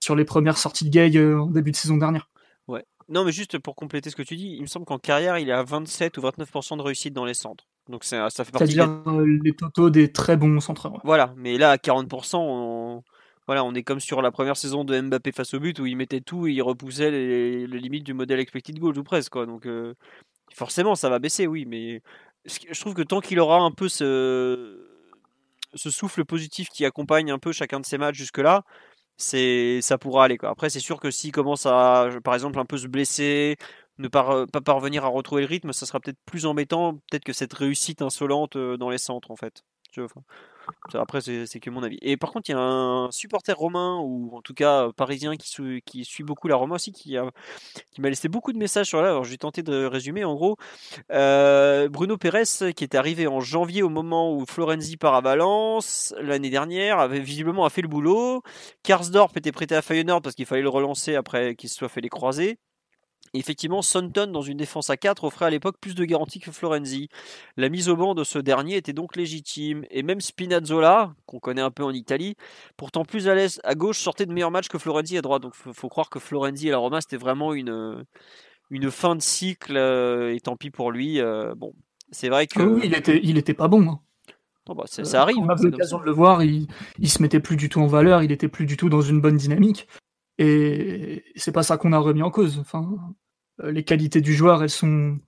sur 0.01 0.15
les 0.15 0.25
premières 0.25 0.57
sorties 0.57 0.85
de 0.85 0.89
Gay 0.89 1.15
euh, 1.15 1.41
en 1.41 1.47
début 1.47 1.71
de 1.71 1.77
saison 1.77 1.97
dernière. 1.97 2.29
Non, 3.09 3.23
mais 3.25 3.31
juste 3.31 3.57
pour 3.59 3.75
compléter 3.75 4.09
ce 4.09 4.15
que 4.15 4.23
tu 4.23 4.35
dis, 4.35 4.55
il 4.55 4.61
me 4.61 4.67
semble 4.67 4.85
qu'en 4.85 4.99
carrière, 4.99 5.37
il 5.37 5.49
est 5.49 5.53
à 5.53 5.63
27 5.63 6.17
ou 6.17 6.21
29% 6.21 6.77
de 6.77 6.81
réussite 6.81 7.13
dans 7.13 7.25
les 7.25 7.33
centres. 7.33 7.65
Donc 7.89 8.03
c'est- 8.03 8.29
ça 8.29 8.45
fait 8.45 8.51
partie 8.51 8.67
des... 8.67 8.73
C'est-à-dire 8.73 9.03
euh, 9.07 9.39
les 9.43 9.53
totaux 9.53 9.89
des 9.89 10.11
très 10.11 10.37
bons 10.37 10.59
centreurs. 10.59 10.93
ouais. 10.93 10.99
Voilà, 11.03 11.33
mais 11.37 11.57
là 11.57 11.71
à 11.71 11.77
40%, 11.77 12.37
on... 12.39 13.03
Voilà, 13.45 13.65
on 13.65 13.73
est 13.73 13.83
comme 13.83 13.99
sur 13.99 14.21
la 14.21 14.31
première 14.31 14.55
saison 14.55 14.85
de 14.85 14.97
Mbappé 15.01 15.33
face 15.33 15.53
au 15.53 15.59
but 15.59 15.77
où 15.79 15.85
il 15.85 15.97
mettait 15.97 16.21
tout 16.21 16.47
et 16.47 16.53
il 16.53 16.61
repoussait 16.61 17.11
les, 17.11 17.67
les 17.67 17.79
limites 17.79 18.05
du 18.05 18.13
modèle 18.13 18.39
expected 18.39 18.79
goal 18.79 18.97
ou 18.97 19.03
presque 19.03 19.33
quoi. 19.33 19.45
Donc 19.45 19.65
euh, 19.65 19.95
forcément 20.53 20.95
ça 20.95 21.09
va 21.09 21.19
baisser, 21.19 21.45
oui, 21.45 21.65
mais 21.65 22.01
je 22.45 22.79
trouve 22.79 22.93
que 22.93 23.01
tant 23.01 23.19
qu'il 23.19 23.39
aura 23.41 23.57
un 23.59 23.71
peu 23.71 23.89
ce 23.89 24.87
ce 25.73 25.89
souffle 25.89 26.23
positif 26.23 26.69
qui 26.69 26.85
accompagne 26.85 27.31
un 27.31 27.39
peu 27.39 27.51
chacun 27.51 27.81
de 27.81 27.85
ses 27.85 27.97
matchs 27.97 28.15
jusque 28.15 28.37
là, 28.37 28.63
c'est 29.17 29.79
ça 29.81 29.97
pourra 29.97 30.25
aller 30.25 30.37
quoi. 30.37 30.49
Après 30.49 30.69
c'est 30.69 30.79
sûr 30.79 30.99
que 30.99 31.11
s'il 31.11 31.31
commence 31.31 31.65
à 31.65 32.09
par 32.23 32.33
exemple 32.33 32.59
un 32.59 32.65
peu 32.65 32.77
se 32.77 32.87
blesser, 32.87 33.57
ne 33.97 34.07
pas, 34.07 34.45
parvenir 34.65 35.05
à 35.05 35.07
retrouver 35.07 35.43
le 35.43 35.47
rythme, 35.47 35.73
ça 35.73 35.85
sera 35.85 35.99
peut-être 35.99 36.19
plus 36.25 36.45
embêtant, 36.45 36.95
peut-être 37.11 37.23
que 37.23 37.33
cette 37.33 37.53
réussite 37.53 38.01
insolente 38.01 38.55
euh, 38.55 38.77
dans 38.77 38.89
les 38.89 38.97
centres 38.97 39.31
en 39.31 39.35
fait. 39.35 39.63
Après, 40.93 41.21
c'est 41.21 41.59
que 41.59 41.69
mon 41.69 41.83
avis. 41.83 41.97
Et 42.01 42.17
par 42.17 42.31
contre, 42.31 42.49
il 42.49 42.53
y 42.53 42.55
a 42.55 42.59
un 42.59 43.11
supporter 43.11 43.57
romain, 43.57 43.99
ou 44.01 44.31
en 44.35 44.41
tout 44.41 44.53
cas 44.53 44.87
euh, 44.87 44.91
parisien, 44.91 45.35
qui, 45.35 46.05
suit 46.05 46.23
beaucoup 46.23 46.47
la 46.47 46.55
Roma 46.55 46.75
aussi, 46.75 46.91
qui 46.91 47.17
m'a 47.17 48.09
laissé 48.09 48.27
beaucoup 48.27 48.53
de 48.53 48.57
messages 48.57 48.87
sur 48.87 49.01
là. 49.01 49.09
Alors, 49.09 49.23
je 49.23 49.31
vais 49.31 49.37
tenter 49.37 49.63
de 49.63 49.85
résumer. 49.85 50.23
En 50.23 50.35
gros, 50.35 50.57
euh, 51.11 51.89
Bruno 51.89 52.17
Pérez, 52.17 52.73
qui 52.75 52.83
était 52.83 52.97
arrivé 52.97 53.27
en 53.27 53.39
janvier 53.39 53.83
au 53.83 53.89
moment 53.89 54.33
où 54.33 54.45
Florenzi 54.45 54.97
part 54.97 55.15
à 55.15 55.21
Valence 55.21 56.13
l'année 56.19 56.49
dernière, 56.49 56.99
avait 56.99 57.19
visiblement 57.19 57.67
fait 57.69 57.81
le 57.81 57.87
boulot. 57.87 58.43
Karsdorp 58.83 59.35
était 59.35 59.51
prêté 59.51 59.75
à 59.75 59.81
Feyenoord 59.81 60.21
parce 60.21 60.35
qu'il 60.35 60.45
fallait 60.45 60.61
le 60.61 60.69
relancer 60.69 61.15
après 61.15 61.55
qu'il 61.55 61.69
se 61.69 61.75
soit 61.75 61.89
fait 61.89 62.01
les 62.01 62.09
croisés. 62.09 62.59
Effectivement, 63.35 63.81
Sonton, 63.81 64.27
dans 64.31 64.43
une 64.43 64.57
défense 64.57 64.91
à 64.91 64.97
4, 64.97 65.23
offrait 65.23 65.45
à 65.45 65.49
l'époque 65.49 65.77
plus 65.81 65.95
de 65.95 66.05
garanties 66.05 66.39
que 66.39 66.51
Florenzi. 66.51 67.09
La 67.57 67.69
mise 67.69 67.89
au 67.89 67.95
banc 67.95 68.13
de 68.13 68.23
ce 68.23 68.37
dernier 68.37 68.75
était 68.75 68.93
donc 68.93 69.15
légitime. 69.15 69.85
Et 69.89 70.03
même 70.03 70.21
Spinazzola, 70.21 71.15
qu'on 71.25 71.39
connaît 71.39 71.61
un 71.61 71.71
peu 71.71 71.83
en 71.83 71.89
Italie, 71.91 72.35
pourtant 72.77 73.05
plus 73.05 73.27
à 73.27 73.33
l'aise 73.35 73.59
à 73.63 73.73
gauche, 73.73 73.97
sortait 73.99 74.27
de 74.27 74.33
meilleurs 74.33 74.51
matchs 74.51 74.67
que 74.69 74.77
Florenzi 74.77 75.17
à 75.17 75.21
droite. 75.23 75.41
Donc 75.41 75.55
faut, 75.55 75.73
faut 75.73 75.89
croire 75.89 76.11
que 76.11 76.19
Florenzi 76.19 76.67
et 76.67 76.71
la 76.71 76.77
Roma, 76.77 77.01
c'était 77.01 77.17
vraiment 77.17 77.53
une, 77.55 78.05
une 78.69 78.91
fin 78.91 79.15
de 79.15 79.21
cycle. 79.21 79.77
euh, 79.77 80.35
et 80.35 80.39
tant 80.39 80.55
pis 80.55 80.69
pour 80.69 80.91
lui. 80.91 81.19
euh, 81.19 81.55
bon, 81.55 81.73
c'est 82.11 82.29
vrai 82.29 82.45
que. 82.45 82.59
Ah 82.59 82.65
oui, 82.67 82.81
il 82.85 82.93
était, 82.93 83.19
il 83.23 83.37
était 83.39 83.55
pas 83.55 83.67
bon. 83.67 83.81
hein. 83.89 83.99
Non, 84.69 84.75
bah, 84.75 84.83
ça, 84.85 85.01
Euh, 85.01 85.05
ça 85.05 85.21
arrive. 85.23 85.37
On 85.39 85.47
c'est 85.57 85.63
comme 85.63 85.71
l'occasion 85.71 85.97
de 85.99 86.05
le 86.05 86.11
voir, 86.11 86.43
il, 86.43 86.67
il 86.99 87.09
se 87.09 87.21
mettait 87.21 87.39
plus 87.39 87.55
du 87.57 87.67
tout 87.67 87.81
en 87.81 87.87
valeur, 87.87 88.21
il 88.21 88.31
était 88.31 88.47
plus 88.47 88.65
du 88.67 88.77
tout 88.77 88.89
dans 88.89 89.01
une 89.01 89.21
bonne 89.21 89.37
dynamique. 89.37 89.87
Et 90.37 91.23
c'est 91.35 91.51
pas 91.51 91.63
ça 91.63 91.77
qu'on 91.77 91.93
a 91.93 91.99
remis 91.99 92.23
en 92.23 92.31
cause. 92.31 92.57
Enfin, 92.59 92.89
les 93.59 93.83
qualités 93.83 94.21
du 94.21 94.33
joueur, 94.33 94.63
elles 94.63 94.69
sont, 94.69 95.19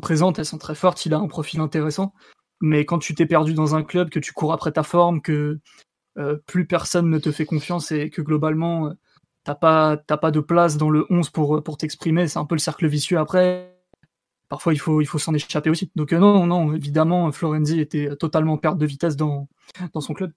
présentes, 0.00 0.38
elles 0.38 0.46
sont 0.46 0.58
très 0.58 0.74
fortes, 0.74 1.04
il 1.06 1.14
a 1.14 1.18
un 1.18 1.28
profil 1.28 1.60
intéressant. 1.60 2.14
Mais 2.60 2.84
quand 2.84 2.98
tu 2.98 3.14
t'es 3.14 3.26
perdu 3.26 3.54
dans 3.54 3.74
un 3.74 3.82
club, 3.82 4.10
que 4.10 4.18
tu 4.18 4.32
cours 4.32 4.52
après 4.52 4.72
ta 4.72 4.82
forme, 4.82 5.20
que 5.20 5.58
euh, 6.18 6.36
plus 6.46 6.66
personne 6.66 7.10
ne 7.10 7.18
te 7.18 7.32
fait 7.32 7.44
confiance 7.44 7.92
et 7.92 8.10
que 8.10 8.22
globalement, 8.22 8.88
euh, 8.88 8.92
t'as 9.44 9.54
pas, 9.54 10.30
de 10.30 10.40
place 10.40 10.76
dans 10.76 10.90
le 10.90 11.06
11 11.10 11.30
pour, 11.30 11.62
pour 11.62 11.76
t'exprimer, 11.76 12.28
c'est 12.28 12.38
un 12.38 12.46
peu 12.46 12.54
le 12.54 12.60
cercle 12.60 12.86
vicieux 12.86 13.18
après. 13.18 13.76
Parfois, 14.48 14.72
il 14.72 14.78
faut, 14.78 15.02
s'en 15.18 15.34
échapper 15.34 15.70
aussi. 15.70 15.90
Donc, 15.96 16.12
euh, 16.12 16.18
non, 16.18 16.46
non, 16.46 16.72
évidemment, 16.74 17.30
Florenzi 17.32 17.80
était 17.80 18.14
totalement 18.16 18.56
perte 18.56 18.78
de 18.78 18.86
vitesse 18.86 19.16
dans, 19.16 19.48
dans 19.92 20.00
son 20.00 20.14
club. 20.14 20.32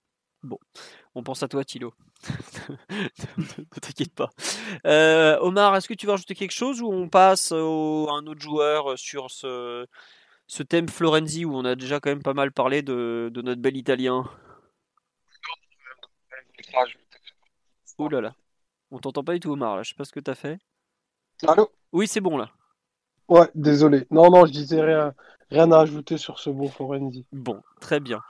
On 1.13 1.23
pense 1.23 1.43
à 1.43 1.47
toi, 1.47 1.63
Thilo. 1.63 1.93
ne 3.38 3.80
t'inquiète 3.80 4.13
pas. 4.13 4.30
Euh, 4.86 5.38
Omar, 5.39 5.76
est-ce 5.76 5.88
que 5.88 5.93
tu 5.93 6.05
veux 6.05 6.11
rajouter 6.11 6.36
quelque 6.36 6.51
chose 6.53 6.82
ou 6.82 6.91
on 6.91 7.09
passe 7.09 7.51
au- 7.51 8.07
à 8.09 8.13
un 8.13 8.26
autre 8.28 8.41
joueur 8.41 8.97
sur 8.97 9.30
ce, 9.32 9.86
ce 10.47 10.63
thème 10.63 10.89
Florenzi 10.89 11.45
où 11.45 11.55
on 11.55 11.65
a 11.65 11.76
déjà 11.76 11.99
quand 11.99 12.09
même 12.09 12.24
pas 12.24 12.34
mal 12.34 12.51
parlé 12.51 12.82
de, 12.82 13.30
de 13.34 13.41
notre 13.41 13.61
bel 13.61 13.78
Italien? 13.78 14.26
Oh 17.97 18.09
là 18.09 18.22
là. 18.22 18.36
On 18.91 18.99
t'entend 18.99 19.24
pas 19.24 19.34
du 19.34 19.39
tout, 19.39 19.51
Omar. 19.51 19.78
Là. 19.78 19.84
Je 19.84 19.89
sais 19.89 19.95
pas 19.95 20.05
ce 20.05 20.11
que 20.11 20.20
t'as 20.20 20.36
fait. 20.36 20.59
Allô? 21.47 21.72
Oui, 21.91 22.07
c'est 22.07 22.22
bon 22.22 22.38
là. 22.38 22.49
Ouais, 23.28 23.49
désolé. 23.55 24.07
Non, 24.09 24.30
non, 24.30 24.45
je 24.45 24.51
disais 24.51 24.82
rien, 24.82 25.13
rien 25.49 25.71
à 25.71 25.79
ajouter 25.79 26.17
sur 26.17 26.39
ce 26.39 26.49
bon 26.49 26.67
Forenzi. 26.69 27.25
Bon, 27.31 27.61
très 27.79 27.99
bien. 27.99 28.21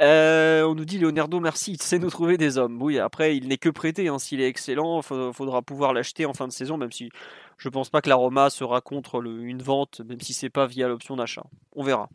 Euh, 0.00 0.62
on 0.64 0.74
nous 0.74 0.84
dit 0.84 0.98
Leonardo, 0.98 1.40
merci, 1.40 1.72
il 1.72 1.82
sait 1.82 1.98
nous 1.98 2.10
trouver 2.10 2.36
des 2.36 2.58
hommes. 2.58 2.80
Oui, 2.82 2.98
après, 2.98 3.36
il 3.36 3.48
n'est 3.48 3.58
que 3.58 3.68
prêté. 3.68 4.08
hein. 4.08 4.18
S'il 4.18 4.40
est 4.40 4.48
excellent, 4.48 5.00
il 5.00 5.32
faudra 5.32 5.62
pouvoir 5.62 5.92
l'acheter 5.92 6.26
en 6.26 6.34
fin 6.34 6.46
de 6.46 6.52
saison, 6.52 6.76
même 6.76 6.92
si 6.92 7.10
je 7.58 7.68
pense 7.68 7.90
pas 7.90 8.00
que 8.00 8.08
la 8.08 8.16
Roma 8.16 8.50
sera 8.50 8.80
contre 8.80 9.22
une 9.24 9.62
vente, 9.62 10.00
même 10.00 10.20
si 10.20 10.32
c'est 10.32 10.50
pas 10.50 10.66
via 10.66 10.88
l'option 10.88 11.16
d'achat. 11.16 11.44
On 11.74 11.82
verra. 11.82 12.08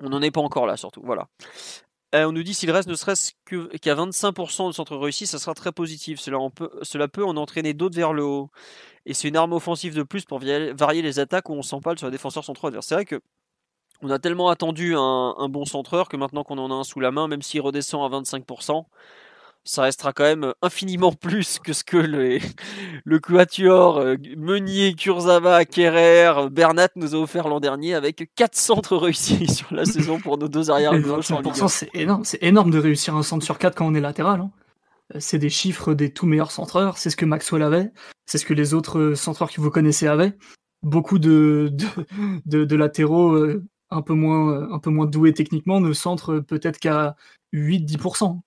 On 0.00 0.08
n'en 0.10 0.22
est 0.22 0.30
pas 0.30 0.40
encore 0.40 0.66
là, 0.66 0.76
surtout. 0.76 1.02
Voilà. 1.04 1.28
Euh, 2.14 2.24
on 2.24 2.32
nous 2.32 2.42
dit 2.42 2.54
s'il 2.54 2.70
reste 2.70 2.88
ne 2.88 2.94
serait-ce 2.94 3.32
qu'à 3.82 3.94
25% 3.94 4.68
de 4.68 4.72
centre 4.72 4.96
réussi, 4.96 5.26
ça 5.26 5.38
sera 5.38 5.52
très 5.54 5.72
positif. 5.72 6.20
Cela, 6.20 6.38
peut, 6.54 6.70
cela 6.82 7.06
peut 7.08 7.24
en 7.24 7.36
entraîner 7.36 7.74
d'autres 7.74 7.96
vers 7.96 8.12
le 8.14 8.24
haut. 8.24 8.50
Et 9.04 9.12
c'est 9.12 9.28
une 9.28 9.36
arme 9.36 9.52
offensive 9.52 9.94
de 9.94 10.02
plus 10.02 10.24
pour 10.24 10.38
varier 10.38 11.02
les 11.02 11.18
attaques 11.18 11.50
où 11.50 11.52
on 11.54 11.62
s'empale 11.62 11.98
sur 11.98 12.06
les 12.06 12.12
défenseurs 12.12 12.44
centraux 12.44 12.68
adverses. 12.68 12.86
C'est 12.86 12.94
vrai 12.94 13.04
que 13.04 13.20
on 14.02 14.10
a 14.10 14.18
tellement 14.18 14.48
attendu 14.48 14.94
un, 14.94 15.34
un 15.38 15.48
bon 15.48 15.64
centreur 15.64 16.08
que 16.08 16.16
maintenant 16.16 16.44
qu'on 16.44 16.58
en 16.58 16.70
a 16.70 16.74
un 16.74 16.84
sous 16.84 17.00
la 17.00 17.10
main, 17.10 17.28
même 17.28 17.42
s'il 17.42 17.60
redescend 17.60 18.02
à 18.12 18.16
25%, 18.20 18.84
ça 19.64 19.82
restera 19.82 20.12
quand 20.12 20.24
même 20.24 20.52
infiniment 20.62 21.12
plus 21.20 21.58
que 21.58 21.72
ce 21.72 21.84
que 21.84 21.96
le, 21.96 22.38
le 23.04 23.18
quatuor 23.18 23.98
euh, 23.98 24.16
Meunier, 24.36 24.94
Kurzawa, 24.94 25.64
Kerrer, 25.64 26.48
Bernat 26.50 26.88
nous 26.96 27.14
a 27.14 27.18
offert 27.18 27.48
l'an 27.48 27.60
dernier 27.60 27.94
avec 27.94 28.30
4 28.34 28.54
centres 28.54 28.96
réussis 28.96 29.46
sur 29.52 29.74
la 29.74 29.84
saison 29.84 30.18
pour 30.20 30.38
nos 30.38 30.48
deux 30.48 30.70
arrières 30.70 30.98
gauche 31.00 31.30
en 31.30 31.40
Ligue 31.40 31.52
25%, 31.52 31.68
c'est 31.68 31.90
énorme. 31.94 32.24
C'est 32.24 32.42
énorme 32.42 32.70
de 32.70 32.78
réussir 32.78 33.14
un 33.16 33.22
centre 33.22 33.44
sur 33.44 33.58
4 33.58 33.74
quand 33.74 33.86
on 33.86 33.94
est 33.94 34.00
latéral. 34.00 34.40
hein. 34.40 34.50
Euh, 35.14 35.18
C'est 35.20 35.38
des 35.38 35.50
chiffres 35.50 35.92
des 35.92 36.12
tout 36.12 36.26
meilleurs 36.26 36.50
centreurs. 36.52 36.96
C'est 36.96 37.10
ce 37.10 37.16
que 37.16 37.26
Maxwell 37.26 37.62
avait. 37.62 37.90
C'est 38.26 38.38
ce 38.38 38.46
que 38.46 38.54
les 38.54 38.74
autres 38.74 38.98
euh, 38.98 39.14
centreurs 39.16 39.50
que 39.50 39.60
vous 39.60 39.70
connaissez 39.70 40.06
avaient. 40.06 40.34
Beaucoup 40.82 41.18
de, 41.18 41.70
de, 41.72 41.86
de, 42.46 42.64
de 42.64 42.76
latéraux 42.76 43.34
un, 43.90 44.02
peu 44.02 44.14
moins, 44.14 44.70
un 44.72 44.78
peu 44.78 44.90
moins 44.90 45.06
doués 45.06 45.32
techniquement 45.32 45.80
ne 45.80 45.92
centrent 45.92 46.40
peut-être 46.40 46.78
qu'à 46.78 47.16
8-10%. 47.52 48.40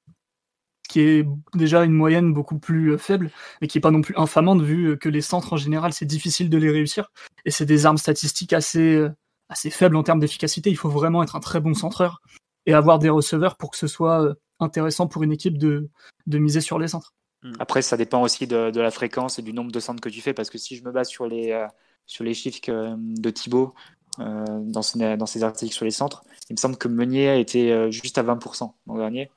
Ce 0.87 0.93
qui 0.93 0.99
est 0.99 1.27
déjà 1.53 1.83
une 1.83 1.93
moyenne 1.93 2.33
beaucoup 2.33 2.59
plus 2.59 2.91
euh, 2.91 2.97
faible, 2.97 3.31
mais 3.61 3.67
qui 3.67 3.77
est 3.77 3.81
pas 3.81 3.91
non 3.91 4.01
plus 4.01 4.15
infamante 4.17 4.61
vu 4.61 4.97
que 4.97 5.07
les 5.09 5.21
centres 5.21 5.53
en 5.53 5.57
général 5.57 5.93
c'est 5.93 6.05
difficile 6.05 6.49
de 6.49 6.57
les 6.57 6.69
réussir. 6.69 7.11
Et 7.45 7.51
c'est 7.51 7.65
des 7.65 7.85
armes 7.85 7.97
statistiques 7.97 8.51
assez, 8.53 8.95
euh, 8.95 9.09
assez 9.47 9.69
faibles 9.69 9.95
en 9.95 10.03
termes 10.03 10.19
d'efficacité. 10.19 10.69
Il 10.69 10.77
faut 10.77 10.89
vraiment 10.89 11.23
être 11.23 11.35
un 11.35 11.39
très 11.39 11.61
bon 11.61 11.73
centreur 11.73 12.21
et 12.65 12.73
avoir 12.73 12.99
des 12.99 13.09
receveurs 13.09 13.55
pour 13.57 13.71
que 13.71 13.77
ce 13.77 13.87
soit 13.87 14.21
euh, 14.21 14.33
intéressant 14.59 15.07
pour 15.07 15.23
une 15.23 15.31
équipe 15.31 15.57
de, 15.57 15.89
de 16.27 16.37
miser 16.37 16.61
sur 16.61 16.77
les 16.77 16.89
centres. 16.89 17.13
Après, 17.57 17.81
ça 17.81 17.97
dépend 17.97 18.21
aussi 18.21 18.45
de, 18.45 18.69
de 18.69 18.79
la 18.81 18.91
fréquence 18.91 19.39
et 19.39 19.41
du 19.41 19.51
nombre 19.51 19.71
de 19.71 19.79
centres 19.79 20.01
que 20.01 20.09
tu 20.09 20.21
fais. 20.21 20.33
Parce 20.33 20.51
que 20.51 20.59
si 20.59 20.75
je 20.75 20.83
me 20.83 20.91
base 20.91 21.07
sur 21.07 21.25
les, 21.25 21.51
euh, 21.51 21.65
sur 22.05 22.23
les 22.23 22.35
chiffres 22.35 22.59
que- 22.61 22.93
de 22.97 23.29
Thibaut 23.31 23.73
dans, 24.18 24.82
ses, 24.82 25.18
dans 25.18 25.26
ses 25.26 25.43
articles 25.43 25.74
sur 25.74 25.86
les 25.86 25.91
centres, 25.91 26.24
il 26.49 26.53
me 26.53 26.57
semble 26.57 26.78
que 26.78 26.88
Meunier 26.88 27.30
a 27.30 27.36
été 27.36 27.72
euh, 27.72 27.91
juste 27.91 28.18
à 28.18 28.24
20% 28.24 28.72
l'an 28.88 28.97
dernier. 28.97 29.32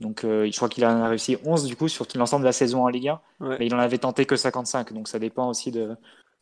Donc, 0.00 0.24
euh, 0.24 0.48
je 0.50 0.56
crois 0.56 0.68
qu'il 0.68 0.84
en 0.86 1.02
a 1.02 1.08
réussi 1.08 1.36
11 1.44 1.64
du 1.64 1.74
coup 1.76 1.88
sur 1.88 2.06
tout 2.06 2.18
l'ensemble 2.18 2.42
de 2.42 2.46
la 2.48 2.52
saison 2.52 2.84
en 2.84 2.88
Ligue 2.88 3.08
1. 3.08 3.20
Ouais. 3.40 3.56
Mais 3.58 3.66
il 3.66 3.74
en 3.74 3.78
avait 3.80 3.98
tenté 3.98 4.26
que 4.26 4.36
55. 4.36 4.92
Donc, 4.92 5.08
ça 5.08 5.18
dépend 5.18 5.48
aussi 5.48 5.70
de, 5.72 5.96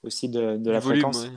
aussi 0.04 0.28
de, 0.28 0.56
de 0.58 0.70
la 0.70 0.80
Volume, 0.80 1.00
fréquence. 1.00 1.24
ouais. 1.24 1.30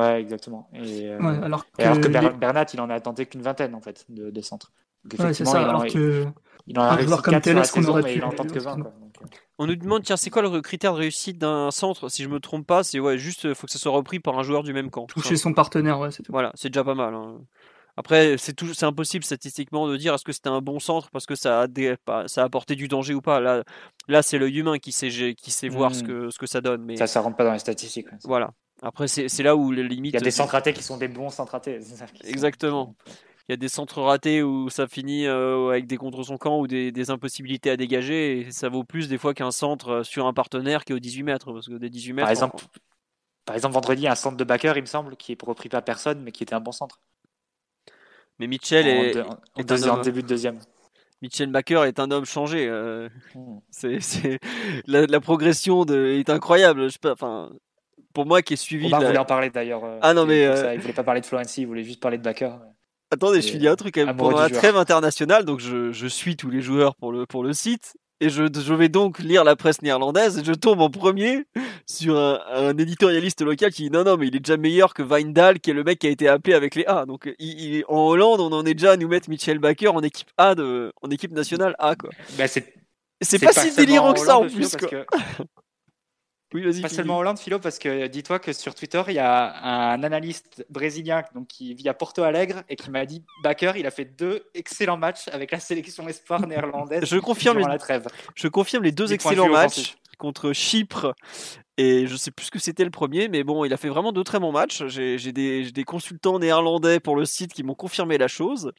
Ouais, 0.00 0.20
exactement. 0.20 0.68
Et, 0.74 1.08
euh, 1.08 1.18
Ouais, 1.18 1.38
alors 1.44 1.64
que, 1.64 1.82
et 1.82 1.84
alors 1.84 2.00
que 2.00 2.08
Ber- 2.08 2.20
les- 2.20 2.30
Bernat, 2.30 2.66
il 2.74 2.80
en 2.80 2.90
a 2.90 3.00
tenté 3.00 3.24
qu'une 3.26 3.40
vingtaine 3.42 3.74
en 3.74 3.80
fait 3.80 4.04
de, 4.10 4.30
de 4.30 4.40
centres. 4.42 4.72
Donc, 5.04 5.12
ouais, 5.20 5.32
c'est 5.32 5.42
effectivement, 5.42 5.52
ça. 5.52 5.60
il 5.60 5.64
en, 5.66 5.68
Alors 5.70 5.86
que 5.86 6.26
il 6.66 6.78
en 6.78 6.82
a 6.82 6.94
réussi 6.94 7.16
comme 7.22 7.32
4 7.34 7.44
sur 7.44 7.54
la 7.54 7.64
saison, 7.64 7.90
aurait 7.92 8.02
mais 8.02 8.12
pu- 8.12 8.18
il 8.18 8.24
en 8.24 8.32
tente 8.32 8.52
que 8.52 8.58
20. 8.58 8.80
Quoi. 8.80 8.92
On 9.60 9.66
nous 9.66 9.74
demande, 9.76 10.04
tiens, 10.04 10.16
c'est 10.16 10.30
quoi 10.30 10.42
le 10.42 10.60
critère 10.60 10.92
de 10.92 10.98
réussite 10.98 11.36
d'un 11.38 11.70
centre? 11.72 12.08
Si 12.08 12.22
je 12.22 12.28
me 12.28 12.38
trompe 12.38 12.66
pas, 12.66 12.84
c'est 12.84 13.00
ouais, 13.00 13.18
juste, 13.18 13.46
euh, 13.46 13.54
faut 13.54 13.66
que 13.66 13.72
ça 13.72 13.78
soit 13.78 13.90
repris 13.92 14.20
par 14.20 14.38
un 14.38 14.42
joueur 14.44 14.62
du 14.62 14.72
même 14.72 14.88
camp. 14.90 15.06
toucher 15.06 15.36
son 15.36 15.52
partenaire, 15.52 15.98
ouais, 15.98 16.10
c'est 16.12 16.22
tout. 16.22 16.30
Voilà, 16.32 16.52
c'est 16.54 16.70
déjà 16.70 16.84
pas 16.84 16.94
mal. 16.94 17.14
hein. 17.14 17.38
Après, 17.96 18.36
c'est 18.38 18.52
tout, 18.52 18.72
c'est 18.74 18.86
impossible 18.86 19.24
statistiquement 19.24 19.88
de 19.88 19.96
dire 19.96 20.14
est-ce 20.14 20.22
que 20.24 20.30
c'était 20.30 20.48
un 20.50 20.60
bon 20.60 20.78
centre 20.78 21.10
parce 21.10 21.26
que 21.26 21.34
ça 21.34 21.62
a, 21.62 21.66
des- 21.66 21.96
pas- 22.04 22.28
ça 22.28 22.42
a 22.42 22.44
apporté 22.44 22.76
du 22.76 22.86
danger 22.86 23.12
ou 23.14 23.20
pas. 23.20 23.40
Là, 23.40 23.64
là, 24.06 24.22
c'est 24.22 24.38
l'œil 24.38 24.56
humain 24.60 24.78
qui 24.78 24.92
sait, 24.92 25.34
qui 25.34 25.50
sait 25.50 25.68
voir 25.68 25.92
ce 25.92 26.04
Mm. 26.04 26.06
que, 26.06 26.30
ce 26.30 26.38
que 26.38 26.46
ça 26.46 26.60
donne. 26.60 26.84
Mais 26.84 26.96
ça, 26.96 27.08
ça 27.08 27.20
rentre 27.20 27.36
pas 27.36 27.42
dans 27.44 27.52
les 27.52 27.58
statistiques. 27.58 28.06
ouais. 28.12 28.18
voilà. 28.24 28.50
Après, 28.80 29.08
c'est 29.08 29.28
c'est 29.28 29.42
là 29.42 29.56
où 29.56 29.72
les 29.72 29.82
limites. 29.82 30.12
Il 30.12 30.14
y 30.14 30.18
a 30.18 30.20
des 30.20 30.30
centres 30.30 30.52
ratés 30.52 30.72
qui 30.72 30.84
sont 30.84 30.98
des 30.98 31.08
bons 31.08 31.30
centres 31.30 31.50
ratés. 31.50 31.80
Exactement. 32.22 32.94
Y 33.52 33.54
a 33.54 33.56
des 33.56 33.68
centres 33.68 34.02
ratés 34.02 34.42
où 34.42 34.68
ça 34.68 34.86
finit 34.86 35.26
euh, 35.26 35.70
avec 35.70 35.86
des 35.86 35.96
contre 35.96 36.22
son 36.22 36.36
camp 36.36 36.58
ou 36.60 36.66
des, 36.66 36.92
des, 36.92 37.10
impossibilités 37.10 37.70
à 37.70 37.76
dégager. 37.76 38.40
Et 38.40 38.50
ça 38.50 38.68
vaut 38.68 38.84
plus 38.84 39.08
des 39.08 39.18
fois 39.18 39.34
qu'un 39.34 39.50
centre 39.50 40.02
sur 40.02 40.26
un 40.26 40.32
partenaire 40.32 40.84
qui 40.84 40.92
est 40.92 40.96
au 40.96 40.98
18 40.98 41.22
mètres. 41.22 41.52
Parce 41.52 41.68
que 41.68 41.74
des 41.74 41.90
18 41.90 42.12
mètres. 42.12 42.26
Par 42.26 42.30
exemple, 42.30 42.64
par 43.44 43.56
exemple 43.56 43.74
vendredi, 43.74 44.06
un 44.06 44.14
centre 44.14 44.36
de 44.36 44.44
backer, 44.44 44.76
il 44.76 44.82
me 44.82 44.86
semble, 44.86 45.16
qui 45.16 45.32
est 45.32 45.42
repris 45.42 45.70
par 45.70 45.82
personne, 45.82 46.20
mais 46.22 46.32
qui 46.32 46.42
était 46.42 46.54
un 46.54 46.60
bon 46.60 46.72
centre. 46.72 47.00
Mais 48.38 48.46
Mitchell 48.46 48.86
est, 48.86 49.20
en, 49.20 49.38
est 49.56 49.88
en 49.88 50.00
début 50.00 50.22
de 50.22 50.28
deuxième. 50.28 50.58
Mitchell 51.22 51.50
Baker 51.50 51.84
est 51.86 51.98
un 51.98 52.10
homme 52.10 52.24
changé. 52.24 52.68
Euh, 52.68 53.08
hmm. 53.34 53.58
c'est, 53.70 54.38
la, 54.86 55.06
la, 55.06 55.20
progression 55.20 55.84
de, 55.84 56.06
est 56.06 56.30
incroyable. 56.30 56.90
Je 56.90 56.98
enfin, 57.10 57.50
pour 58.12 58.26
moi 58.26 58.42
qui 58.42 58.54
ai 58.54 58.56
suivi. 58.56 58.92
On 58.92 58.98
voulait 58.98 59.18
en 59.18 59.24
parler 59.24 59.50
d'ailleurs. 59.50 59.84
Euh, 59.84 59.98
ah 60.02 60.14
non 60.14 60.26
mais 60.26 60.46
euh... 60.46 60.74
il 60.74 60.80
voulais 60.80 60.92
pas 60.92 61.02
parler 61.02 61.20
de 61.20 61.26
Florency, 61.26 61.62
il 61.62 61.66
voulait 61.66 61.84
juste 61.84 62.00
parler 62.00 62.18
de 62.18 62.22
Baker. 62.22 62.52
Attendez, 63.10 63.40
je 63.40 63.48
finis 63.48 63.68
un 63.68 63.76
truc 63.76 63.94
pendant 64.16 64.38
la 64.38 64.50
trêve 64.50 64.76
internationale, 64.76 65.44
donc 65.44 65.60
je, 65.60 65.92
je, 65.92 66.06
suis 66.06 66.36
tous 66.36 66.50
les 66.50 66.60
joueurs 66.60 66.94
pour 66.94 67.10
le 67.10 67.24
pour 67.24 67.42
le 67.42 67.52
site 67.54 67.96
et 68.20 68.28
je, 68.28 68.44
je, 68.52 68.74
vais 68.74 68.88
donc 68.88 69.18
lire 69.20 69.44
la 69.44 69.56
presse 69.56 69.80
néerlandaise 69.80 70.38
et 70.38 70.44
je 70.44 70.52
tombe 70.52 70.80
en 70.80 70.90
premier 70.90 71.44
sur 71.86 72.18
un, 72.18 72.40
un, 72.52 72.76
éditorialiste 72.76 73.42
local 73.42 73.72
qui 73.72 73.84
dit 73.84 73.90
non 73.90 74.04
non 74.04 74.16
mais 74.16 74.26
il 74.26 74.36
est 74.36 74.40
déjà 74.40 74.56
meilleur 74.56 74.92
que 74.92 75.02
Weindal 75.02 75.60
qui 75.60 75.70
est 75.70 75.74
le 75.74 75.84
mec 75.84 76.00
qui 76.00 76.08
a 76.08 76.10
été 76.10 76.28
appelé 76.28 76.54
avec 76.54 76.74
les 76.74 76.84
A 76.86 77.06
donc 77.06 77.32
il, 77.38 77.84
en 77.88 78.08
Hollande 78.08 78.40
on 78.40 78.52
en 78.52 78.66
est 78.66 78.74
déjà 78.74 78.92
à 78.92 78.96
nous 78.96 79.08
mettre 79.08 79.30
Michel 79.30 79.58
Baker 79.58 79.88
en 79.88 80.02
équipe 80.02 80.28
A 80.36 80.54
de 80.54 80.92
en 81.00 81.10
équipe 81.10 81.32
nationale 81.32 81.76
A 81.78 81.94
quoi. 81.94 82.10
Bah 82.36 82.48
c'est 82.48 82.74
c'est 83.20 83.38
pas, 83.38 83.52
si 83.52 83.74
délirant 83.74 84.12
que 84.12 84.20
ça 84.20 84.38
en 84.38 84.46
plus 84.46 84.76
quoi. 84.76 84.88
Que... 84.88 85.06
Oui, 86.54 86.62
vas-y. 86.62 86.80
Pas 86.80 86.88
seulement 86.88 87.18
Hollande, 87.18 87.38
Philo, 87.38 87.58
parce 87.58 87.78
que 87.78 88.06
dis-toi 88.06 88.38
que 88.38 88.52
sur 88.52 88.74
Twitter, 88.74 89.02
il 89.08 89.14
y 89.14 89.18
a 89.18 89.92
un 89.92 90.02
analyste 90.02 90.64
brésilien 90.70 91.22
donc, 91.34 91.46
qui 91.46 91.74
vit 91.74 91.88
à 91.88 91.94
Porto 91.94 92.22
Alegre 92.22 92.62
et 92.68 92.76
qui 92.76 92.90
m'a 92.90 93.04
dit 93.04 93.22
Baker, 93.42 93.72
il 93.76 93.86
a 93.86 93.90
fait 93.90 94.06
deux 94.06 94.44
excellents 94.54 94.96
matchs 94.96 95.28
avec 95.28 95.50
la 95.50 95.60
sélection 95.60 96.08
espoir 96.08 96.46
néerlandaise. 96.46 97.04
Je 97.04 97.18
confirme, 97.18 97.58
les... 97.58 97.64
la 97.64 97.78
trêve. 97.78 98.06
Je 98.34 98.48
confirme 98.48 98.84
les 98.84 98.92
deux 98.92 99.12
excellents 99.12 99.48
matchs 99.48 99.96
contre 100.16 100.52
Chypre 100.52 101.14
et 101.78 102.08
je 102.08 102.16
sais 102.16 102.32
plus 102.32 102.46
ce 102.46 102.50
que 102.50 102.58
c'était 102.58 102.84
le 102.84 102.90
premier, 102.90 103.28
mais 103.28 103.44
bon, 103.44 103.64
il 103.64 103.72
a 103.72 103.76
fait 103.76 103.88
vraiment 103.88 104.10
deux 104.10 104.24
très 104.24 104.40
bons 104.40 104.50
matchs. 104.50 104.84
J'ai 104.88 105.32
des, 105.32 105.70
des, 105.70 105.84
consultants 105.84 106.40
néerlandais 106.40 106.98
pour 106.98 107.14
le 107.14 107.24
site 107.24 107.52
qui 107.52 107.62
m'ont 107.62 107.76
confirmé 107.76 108.18
la 108.18 108.26
chose. 108.26 108.72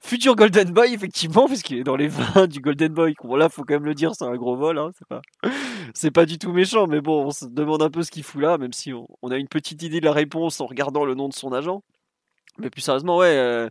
Futur 0.00 0.36
Golden 0.36 0.70
Boy, 0.70 0.94
effectivement, 0.94 1.48
puisqu'il 1.48 1.78
est 1.78 1.82
dans 1.82 1.96
les 1.96 2.06
20 2.36 2.46
du 2.46 2.60
Golden 2.60 2.94
Boy. 2.94 3.14
Bon, 3.24 3.34
là, 3.34 3.48
faut 3.48 3.64
quand 3.64 3.74
même 3.74 3.84
le 3.84 3.94
dire, 3.94 4.12
c'est 4.14 4.24
un 4.24 4.36
gros 4.36 4.54
vol. 4.54 4.78
Hein, 4.78 4.92
pas, 5.08 5.22
c'est 5.94 6.10
pas 6.10 6.26
du 6.26 6.38
tout 6.38 6.52
méchant, 6.52 6.86
mais 6.86 7.00
bon, 7.00 7.26
on 7.26 7.30
se 7.30 7.46
demande 7.46 7.82
un 7.82 7.90
peu 7.90 8.02
ce 8.02 8.10
qu'il 8.10 8.22
fout 8.22 8.40
là, 8.40 8.58
même 8.58 8.72
si 8.72 8.92
on, 8.92 9.30
a 9.30 9.36
une 9.36 9.48
petite 9.48 9.82
idée 9.82 10.00
de 10.00 10.04
la 10.04 10.12
réponse 10.12 10.60
en 10.60 10.66
regardant 10.66 11.04
le 11.04 11.14
nom 11.14 11.28
de 11.28 11.34
son 11.34 11.52
agent. 11.52 11.82
Mais 12.58 12.70
plus 12.70 12.80
sérieusement, 12.82 13.18
ouais, 13.18 13.36
euh, 13.36 13.68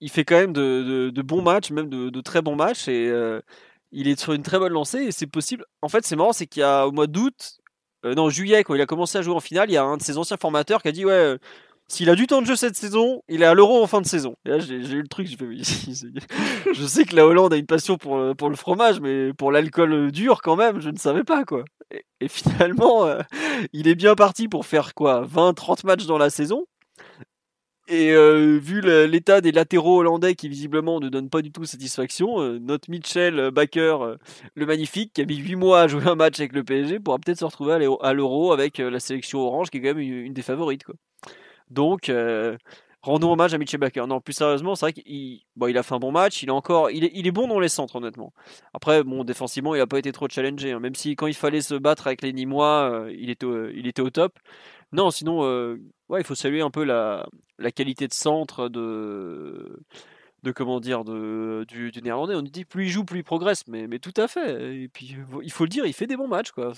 il 0.00 0.10
fait 0.10 0.24
quand 0.24 0.36
même 0.36 0.52
de, 0.52 1.22
bons 1.22 1.42
matchs, 1.42 1.70
même 1.70 1.88
de, 1.88 2.20
très 2.20 2.42
bons 2.42 2.56
matchs, 2.56 2.88
et 2.88 3.08
euh, 3.08 3.40
il 3.92 4.08
est 4.08 4.18
sur 4.20 4.32
une 4.32 4.42
très 4.42 4.58
bonne 4.58 4.72
lancée, 4.72 5.04
et 5.04 5.12
c'est 5.12 5.26
possible. 5.26 5.64
En 5.82 5.88
fait, 5.88 6.04
c'est 6.04 6.16
marrant, 6.16 6.32
c'est 6.32 6.46
qu'il 6.46 6.60
y 6.60 6.64
a 6.64 6.86
au 6.86 6.92
mois 6.92 7.06
d'août, 7.06 7.58
euh, 8.04 8.14
non, 8.14 8.30
juillet, 8.30 8.64
quand 8.64 8.74
il 8.74 8.80
a 8.80 8.86
commencé 8.86 9.18
à 9.18 9.22
jouer 9.22 9.34
en 9.34 9.40
finale, 9.40 9.70
il 9.70 9.74
y 9.74 9.76
a 9.76 9.84
un 9.84 9.96
de 9.96 10.02
ses 10.02 10.18
anciens 10.18 10.36
formateurs 10.36 10.82
qui 10.82 10.88
a 10.88 10.92
dit 10.92 11.04
Ouais, 11.04 11.38
s'il 11.88 12.10
a 12.10 12.14
du 12.14 12.26
temps 12.26 12.40
de 12.40 12.46
jeu 12.46 12.56
cette 12.56 12.76
saison, 12.76 13.22
il 13.28 13.42
est 13.42 13.46
à 13.46 13.54
l'euro 13.54 13.82
en 13.82 13.86
fin 13.86 14.00
de 14.00 14.06
saison. 14.06 14.36
Et 14.44 14.50
là, 14.50 14.58
j'ai 14.58 14.76
eu 14.76 15.02
le 15.02 15.08
truc, 15.08 15.28
je 16.72 16.86
sais 16.86 17.04
que 17.04 17.16
la 17.16 17.26
Hollande 17.26 17.52
a 17.52 17.56
une 17.56 17.66
passion 17.66 17.96
pour, 17.96 18.16
euh, 18.16 18.34
pour 18.34 18.48
le 18.48 18.56
fromage, 18.56 19.00
mais 19.00 19.32
pour 19.32 19.52
l'alcool 19.52 20.10
dur, 20.10 20.40
quand 20.42 20.56
même, 20.56 20.80
je 20.80 20.90
ne 20.90 20.96
savais 20.96 21.24
pas, 21.24 21.44
quoi. 21.44 21.64
Et, 22.20 22.28
finalement, 22.28 23.06
il 23.72 23.88
est 23.88 23.94
bien 23.94 24.14
parti 24.14 24.48
pour 24.48 24.66
faire 24.66 24.94
quoi 24.94 25.26
20-30 25.26 25.86
matchs 25.86 26.06
dans 26.06 26.18
la 26.18 26.30
saison. 26.30 26.64
Et 27.86 28.12
euh, 28.12 28.58
vu 28.58 28.80
l'état 28.80 29.42
des 29.42 29.52
latéraux 29.52 29.98
hollandais 29.98 30.34
qui 30.34 30.48
visiblement 30.48 31.00
ne 31.00 31.10
donnent 31.10 31.28
pas 31.28 31.42
du 31.42 31.52
tout 31.52 31.66
satisfaction, 31.66 32.40
euh, 32.40 32.58
notre 32.58 32.90
Mitchell 32.90 33.50
Baker, 33.50 33.98
euh, 34.00 34.16
le 34.54 34.64
magnifique, 34.64 35.12
qui 35.12 35.20
a 35.20 35.26
mis 35.26 35.36
8 35.36 35.56
mois 35.56 35.82
à 35.82 35.88
jouer 35.88 36.06
un 36.06 36.14
match 36.14 36.40
avec 36.40 36.54
le 36.54 36.64
PSG, 36.64 36.98
pourra 36.98 37.18
peut-être 37.18 37.38
se 37.40 37.44
retrouver 37.44 37.74
à 38.00 38.12
l'Euro 38.14 38.52
avec 38.52 38.78
la 38.78 39.00
sélection 39.00 39.40
orange, 39.40 39.68
qui 39.68 39.78
est 39.78 39.80
quand 39.82 39.94
même 39.94 39.98
une, 39.98 40.32
des 40.32 40.42
favorites. 40.42 40.84
Quoi. 40.84 40.94
Donc, 41.74 42.10
rendons 43.02 43.32
hommage 43.32 43.52
à 43.54 43.58
Mitchell 43.58 43.80
Baker. 43.80 44.06
Non, 44.08 44.20
plus 44.20 44.32
sérieusement, 44.32 44.74
c'est 44.74 44.86
vrai 44.86 44.92
qu'il 44.92 45.40
il 45.68 45.78
a 45.78 45.82
fait 45.82 45.94
un 45.94 45.98
bon 45.98 46.12
match, 46.12 46.42
il 46.42 46.48
est 46.48 46.52
encore, 46.52 46.90
il 46.90 47.04
est, 47.04 47.10
il 47.14 47.26
est 47.26 47.32
bon 47.32 47.46
dans 47.48 47.60
les 47.60 47.68
centres, 47.68 47.96
honnêtement. 47.96 48.32
Après, 48.72 49.02
bon, 49.04 49.24
défensivement, 49.24 49.74
il 49.74 49.78
n'a 49.78 49.86
pas 49.86 49.98
été 49.98 50.12
trop 50.12 50.28
challengé, 50.28 50.72
hein. 50.72 50.80
même 50.80 50.94
si 50.94 51.16
quand 51.16 51.26
il 51.26 51.34
fallait 51.34 51.60
se 51.60 51.74
battre 51.74 52.06
avec 52.06 52.22
les 52.22 52.32
Nîmois, 52.32 53.06
il, 53.10 53.30
était, 53.30 53.46
il 53.74 53.86
était 53.86 54.02
au 54.02 54.10
top. 54.10 54.38
Non, 54.92 55.10
sinon, 55.10 55.44
euh, 55.44 55.80
ouais, 56.08 56.20
il 56.20 56.24
faut 56.24 56.36
saluer 56.36 56.60
un 56.62 56.70
peu 56.70 56.84
la, 56.84 57.26
la 57.58 57.72
qualité 57.72 58.06
de 58.06 58.12
centre 58.12 58.68
de, 58.68 59.80
de 60.44 60.52
comment 60.52 60.78
dire, 60.78 61.04
de, 61.04 61.64
du, 61.66 61.90
du, 61.90 62.02
néerlandais. 62.02 62.34
On 62.36 62.42
dit 62.42 62.64
plus 62.64 62.84
il 62.84 62.90
joue, 62.90 63.04
plus 63.04 63.20
il 63.20 63.24
progresse, 63.24 63.66
mais, 63.66 63.88
mais 63.88 63.98
tout 63.98 64.12
à 64.16 64.28
fait. 64.28 64.82
Et 64.82 64.88
puis, 64.88 65.16
il 65.42 65.50
faut 65.50 65.64
le 65.64 65.70
dire, 65.70 65.86
il 65.86 65.92
fait 65.92 66.06
des 66.06 66.16
bons 66.16 66.28
matchs, 66.28 66.52
quoi. 66.52 66.72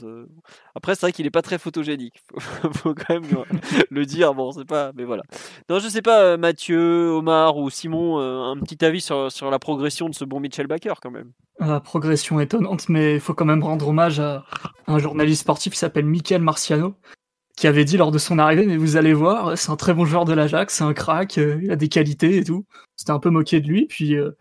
Après, 0.75 0.95
c'est 0.95 1.03
vrai 1.03 1.12
qu'il 1.12 1.27
est 1.27 1.31
pas 1.31 1.43
très 1.43 1.59
photogénique. 1.59 2.23
Faut, 2.39 2.73
faut 2.73 2.95
quand 2.95 3.21
même 3.21 3.45
le 3.91 4.07
dire. 4.07 4.35
Bon, 4.35 4.53
c'est 4.53 4.64
pas, 4.64 4.93
mais 4.95 5.05
voilà. 5.05 5.23
Non, 5.69 5.79
je 5.81 5.89
sais 5.89 6.03
pas, 6.03 6.23
euh, 6.23 6.37
Mathieu, 6.37 7.11
Omar 7.11 7.57
ou 7.57 7.69
Simon, 7.71 8.21
euh, 8.21 8.53
un 8.53 8.57
petit 8.59 8.85
avis 8.85 9.01
sur, 9.01 9.33
sur 9.33 9.51
la 9.51 9.59
progression 9.59 10.09
de 10.09 10.14
ce 10.14 10.25
bon 10.25 10.39
Mitchell 10.39 10.67
Baker, 10.67 10.95
quand 11.03 11.11
même. 11.11 11.33
La 11.59 11.81
progression 11.81 12.39
étonnante, 12.39 12.89
mais 12.89 13.14
il 13.14 13.21
faut 13.21 13.35
quand 13.35 13.45
même 13.45 13.64
rendre 13.64 13.89
hommage 13.89 14.21
à 14.21 14.45
un 14.87 14.99
journaliste 14.99 15.41
sportif 15.41 15.73
qui 15.73 15.79
s'appelle 15.79 16.05
Michael 16.05 16.43
Marciano, 16.43 16.95
qui 17.57 17.67
avait 17.67 17.87
dit 17.87 17.97
lors 17.97 18.13
de 18.13 18.19
son 18.19 18.39
arrivée, 18.39 18.67
mais 18.67 18.77
vous 18.77 18.97
allez 18.97 19.15
voir, 19.15 19.57
c'est 19.57 19.71
un 19.71 19.77
très 19.77 19.95
bon 19.95 20.05
joueur 20.05 20.27
de 20.27 20.35
l'Ajax, 20.35 20.75
c'est 20.75 20.85
un 20.85 20.93
crack, 20.93 21.39
euh, 21.39 21.59
il 21.63 21.71
a 21.71 21.77
des 21.77 21.89
qualités 21.89 22.37
et 22.37 22.45
tout. 22.45 22.67
C'était 22.97 23.13
un 23.13 23.19
peu 23.19 23.31
moqué 23.31 23.61
de 23.61 23.67
lui, 23.67 23.87
puis 23.87 24.15
euh, 24.15 24.33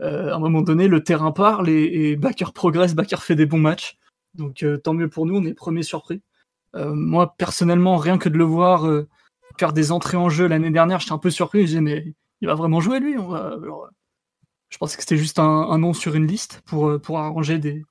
euh, 0.00 0.32
à 0.32 0.36
un 0.36 0.38
moment 0.38 0.62
donné, 0.62 0.86
le 0.86 1.02
terrain 1.02 1.32
parle 1.32 1.68
et, 1.68 2.10
et 2.10 2.16
Bakker 2.16 2.52
progresse, 2.54 2.94
Bakker 2.94 3.20
fait 3.20 3.34
des 3.34 3.46
bons 3.46 3.58
matchs. 3.58 3.98
Donc 4.34 4.64
tant 4.82 4.94
mieux 4.94 5.08
pour 5.10 5.26
nous, 5.26 5.36
on 5.36 5.44
est 5.44 5.52
premiers 5.52 5.82
surpris. 5.82 6.22
moi, 6.74 7.34
personnellement, 7.36 7.98
rien 7.98 8.16
que 8.16 8.30
de 8.30 8.38
le 8.38 8.44
voir 8.44 8.88
faire 9.58 9.74
des 9.74 9.92
entrées 9.92 10.16
en 10.16 10.30
jeu 10.30 10.46
l'année 10.46 10.70
dernière, 10.70 11.00
j'étais 11.00 11.12
un 11.12 11.18
peu 11.18 11.28
surpris. 11.28 11.66
Je 11.66 11.78
mais 11.80 12.14
il 12.40 12.48
va 12.48 12.54
vraiment 12.54 12.80
jouer 12.80 12.98
lui 12.98 13.14
Je 13.14 14.78
pensais 14.78 14.96
que 14.96 15.02
c'était 15.02 15.18
juste 15.18 15.38
un, 15.38 15.44
un, 15.44 15.76
nom 15.76 15.92
sur 15.92 16.14
une 16.14 16.26
liste 16.26 16.62
pour, 16.64 16.98
pour 17.02 17.18
arranger 17.18 17.58
des, 17.58 17.84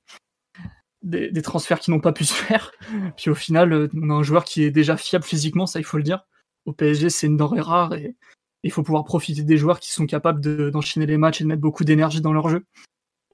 des, 1.02 1.42
transferts 1.42 1.80
qui 1.80 1.90
n'ont 1.90 2.00
pas 2.00 2.12
pu 2.12 2.24
se 2.24 2.34
faire. 2.34 2.72
Puis 3.16 3.30
au 3.30 3.34
final, 3.34 3.72
euh, 3.72 3.88
on 3.94 4.10
a 4.10 4.14
un 4.14 4.22
joueur 4.22 4.44
qui 4.44 4.62
est 4.62 4.70
déjà 4.70 4.96
fiable 4.96 5.24
physiquement, 5.24 5.66
ça 5.66 5.78
il 5.78 5.84
faut 5.84 5.96
le 5.96 6.02
dire. 6.02 6.24
Au 6.66 6.72
PSG, 6.72 7.10
c'est 7.10 7.26
une 7.26 7.36
denrée 7.36 7.60
rare 7.60 7.94
et 7.94 8.14
il 8.62 8.70
faut 8.70 8.82
pouvoir 8.82 9.04
profiter 9.04 9.42
des 9.42 9.56
joueurs 9.56 9.80
qui 9.80 9.90
sont 9.90 10.06
capables 10.06 10.70
d'enchaîner 10.70 11.06
les 11.06 11.16
matchs 11.16 11.40
et 11.40 11.44
de 11.44 11.48
mettre 11.48 11.60
beaucoup 11.60 11.84
d'énergie 11.84 12.20
dans 12.20 12.32
leur 12.32 12.48
jeu. 12.48 12.64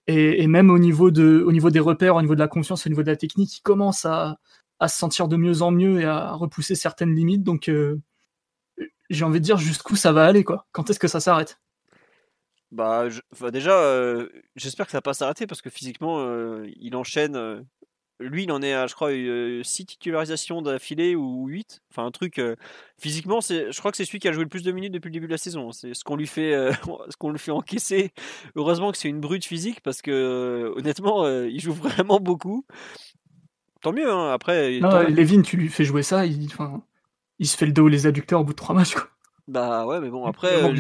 Et, 0.06 0.46
même 0.46 0.70
au 0.70 0.78
niveau, 0.78 1.10
de, 1.10 1.44
au 1.46 1.52
niveau 1.52 1.68
des 1.68 1.80
repères, 1.80 2.16
au 2.16 2.22
niveau 2.22 2.34
de 2.34 2.40
la 2.40 2.48
confiance, 2.48 2.86
au 2.86 2.88
niveau 2.88 3.02
de 3.02 3.10
la 3.10 3.16
technique, 3.16 3.58
il 3.58 3.60
commence 3.60 4.06
à, 4.06 4.38
à 4.80 4.88
se 4.88 4.96
sentir 4.96 5.28
de 5.28 5.36
mieux 5.36 5.60
en 5.60 5.70
mieux 5.70 6.00
et 6.00 6.06
à 6.06 6.32
repousser 6.32 6.74
certaines 6.74 7.14
limites. 7.14 7.42
Donc 7.42 7.68
euh, 7.68 8.00
j'ai 9.10 9.24
envie 9.24 9.40
de 9.40 9.44
dire 9.44 9.58
jusqu'où 9.58 9.96
ça 9.96 10.12
va 10.12 10.24
aller, 10.24 10.44
quoi. 10.44 10.66
Quand 10.72 10.88
est-ce 10.88 10.98
que 10.98 11.08
ça 11.08 11.20
s'arrête? 11.20 11.60
Bah, 12.70 13.08
déjà, 13.50 13.78
euh, 13.78 14.28
j'espère 14.56 14.86
que 14.86 14.92
ça 14.92 14.98
va 14.98 15.02
pas 15.02 15.14
s'arrêter 15.14 15.46
parce 15.46 15.62
que 15.62 15.70
physiquement, 15.70 16.20
euh, 16.20 16.66
il 16.80 16.96
enchaîne. 16.96 17.36
Euh, 17.36 17.62
lui, 18.20 18.42
il 18.42 18.52
en 18.52 18.62
est 18.62 18.74
à, 18.74 18.88
je 18.88 18.94
crois, 18.94 19.10
6 19.10 19.86
titularisations 19.86 20.60
d'affilée 20.60 21.14
ou 21.14 21.46
8. 21.46 21.82
Enfin, 21.92 22.04
un 22.04 22.10
truc. 22.10 22.40
physiquement, 23.00 23.40
c'est, 23.40 23.70
je 23.70 23.78
crois 23.78 23.92
que 23.92 23.96
c'est 23.96 24.04
celui 24.04 24.18
qui 24.18 24.26
a 24.26 24.32
joué 24.32 24.42
le 24.42 24.48
plus 24.48 24.64
de 24.64 24.72
minutes 24.72 24.92
depuis 24.92 25.08
le 25.08 25.12
début 25.12 25.28
de 25.28 25.32
la 25.32 25.38
saison. 25.38 25.70
C'est 25.70 25.94
ce 25.94 26.02
qu'on 26.02 26.16
lui 26.16 26.26
fait, 26.26 26.52
ce 27.10 27.16
qu'on 27.16 27.30
lui 27.30 27.38
fait 27.38 27.52
encaisser. 27.52 28.10
Heureusement 28.56 28.90
que 28.90 28.98
c'est 28.98 29.08
une 29.08 29.20
brute 29.20 29.44
physique 29.44 29.82
parce 29.82 30.02
que, 30.02 30.72
honnêtement, 30.76 31.28
il 31.28 31.60
joue 31.60 31.72
vraiment 31.74 32.18
beaucoup. 32.18 32.66
Tant 33.82 33.92
mieux, 33.92 34.10
hein, 34.10 34.32
après. 34.32 34.80
Non, 34.80 35.02
Levin, 35.02 35.42
tu 35.42 35.56
lui 35.56 35.68
fais 35.68 35.84
jouer 35.84 36.02
ça, 36.02 36.26
il, 36.26 36.46
enfin, 36.46 36.82
il 37.38 37.46
se 37.46 37.56
fait 37.56 37.66
le 37.66 37.72
dos 37.72 37.86
les 37.86 38.08
adducteurs 38.08 38.40
au 38.40 38.44
bout 38.44 38.52
de 38.52 38.56
3 38.56 38.74
matchs, 38.74 38.94
quoi. 38.94 39.08
Bah 39.48 39.86
ouais, 39.86 39.98
mais 40.00 40.10
bon, 40.10 40.26
après, 40.26 40.62
euh, 40.62 40.74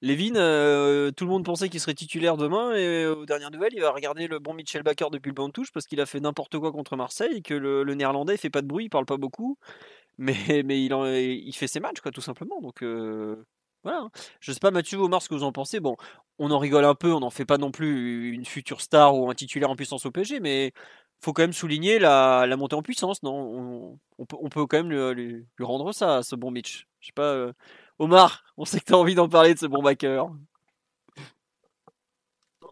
Levin, 0.00 0.36
euh, 0.36 1.10
tout 1.10 1.26
le 1.26 1.30
monde 1.30 1.44
pensait 1.44 1.68
qu'il 1.68 1.78
serait 1.78 1.92
titulaire 1.92 2.38
demain, 2.38 2.74
et 2.74 3.04
aux 3.04 3.26
dernières 3.26 3.50
nouvelles, 3.50 3.74
il 3.74 3.82
va 3.82 3.90
regarder 3.90 4.26
le 4.26 4.38
bon 4.38 4.54
Mitchell 4.54 4.82
Baker 4.82 5.08
depuis 5.12 5.28
le 5.28 5.34
banc 5.34 5.48
de 5.48 5.52
touche 5.52 5.70
parce 5.72 5.86
qu'il 5.86 6.00
a 6.00 6.06
fait 6.06 6.18
n'importe 6.18 6.58
quoi 6.58 6.72
contre 6.72 6.96
Marseille, 6.96 7.36
et 7.36 7.42
que 7.42 7.52
le, 7.52 7.84
néerlandais 7.94 8.36
il 8.36 8.38
fait 8.38 8.48
pas 8.48 8.62
de 8.62 8.66
bruit, 8.66 8.86
il 8.86 8.88
parle 8.88 9.04
pas 9.04 9.18
beaucoup, 9.18 9.58
mais, 10.18 10.62
mais 10.64 10.82
il, 10.82 10.90
il 10.90 11.52
fait 11.52 11.66
ses 11.66 11.80
matchs, 11.80 12.00
quoi, 12.00 12.10
tout 12.10 12.22
simplement. 12.22 12.62
Donc 12.62 12.82
euh, 12.82 13.44
voilà. 13.84 13.98
Hein. 14.00 14.10
Je 14.40 14.52
sais 14.52 14.58
pas, 14.58 14.70
Mathieu 14.70 14.96
Omar, 14.96 15.20
ce 15.20 15.28
que 15.28 15.34
vous 15.34 15.44
en 15.44 15.52
pensez. 15.52 15.78
Bon, 15.78 15.96
on 16.38 16.50
en 16.50 16.58
rigole 16.58 16.86
un 16.86 16.94
peu, 16.94 17.12
on 17.12 17.20
n'en 17.20 17.28
fait 17.28 17.44
pas 17.44 17.58
non 17.58 17.70
plus 17.70 18.32
une 18.32 18.46
future 18.46 18.80
star 18.80 19.18
ou 19.18 19.28
un 19.30 19.34
titulaire 19.34 19.70
en 19.70 19.76
puissance 19.76 20.06
au 20.06 20.10
PSG, 20.10 20.40
mais 20.40 20.72
faut 21.20 21.34
quand 21.34 21.42
même 21.42 21.52
souligner 21.52 21.98
la, 21.98 22.46
montée 22.56 22.74
en 22.74 22.82
puissance, 22.82 23.22
non? 23.22 23.98
On, 24.16 24.24
peut, 24.24 24.36
on 24.40 24.48
peut 24.48 24.66
quand 24.66 24.82
même 24.82 25.12
lui, 25.12 25.44
rendre 25.60 25.92
ça, 25.92 26.22
ce 26.22 26.36
bon 26.36 26.50
Mitch. 26.50 26.86
Je 27.00 27.08
sais 27.08 27.12
pas. 27.12 27.52
Omar, 27.98 28.44
on 28.56 28.64
sait 28.64 28.80
que 28.80 28.86
tu 28.86 28.94
as 28.94 28.98
envie 28.98 29.14
d'en 29.14 29.28
parler 29.28 29.54
de 29.54 29.58
ce 29.58 29.66
bon 29.66 29.82
backer. 29.82 30.30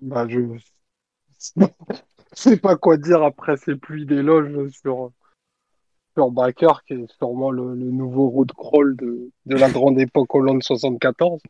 Bah, 0.01 0.27
je 0.29 0.41
sais 2.33 2.57
pas 2.57 2.77
quoi 2.77 2.97
dire 2.97 3.23
après 3.23 3.57
ces 3.57 3.77
pluies 3.77 4.07
d'éloges 4.07 4.69
sur, 4.71 5.11
sur 6.15 6.31
Baker, 6.31 6.75
qui 6.87 6.95
est 6.95 7.13
sûrement 7.19 7.51
le, 7.51 7.75
nouveau 7.75 8.29
road 8.29 8.53
crawl 8.53 8.97
de, 8.97 9.31
de 9.47 9.57
la 9.57 9.71
grande 9.71 9.99
époque 9.99 10.35
Hollande 10.35 10.63
74. 10.63 11.41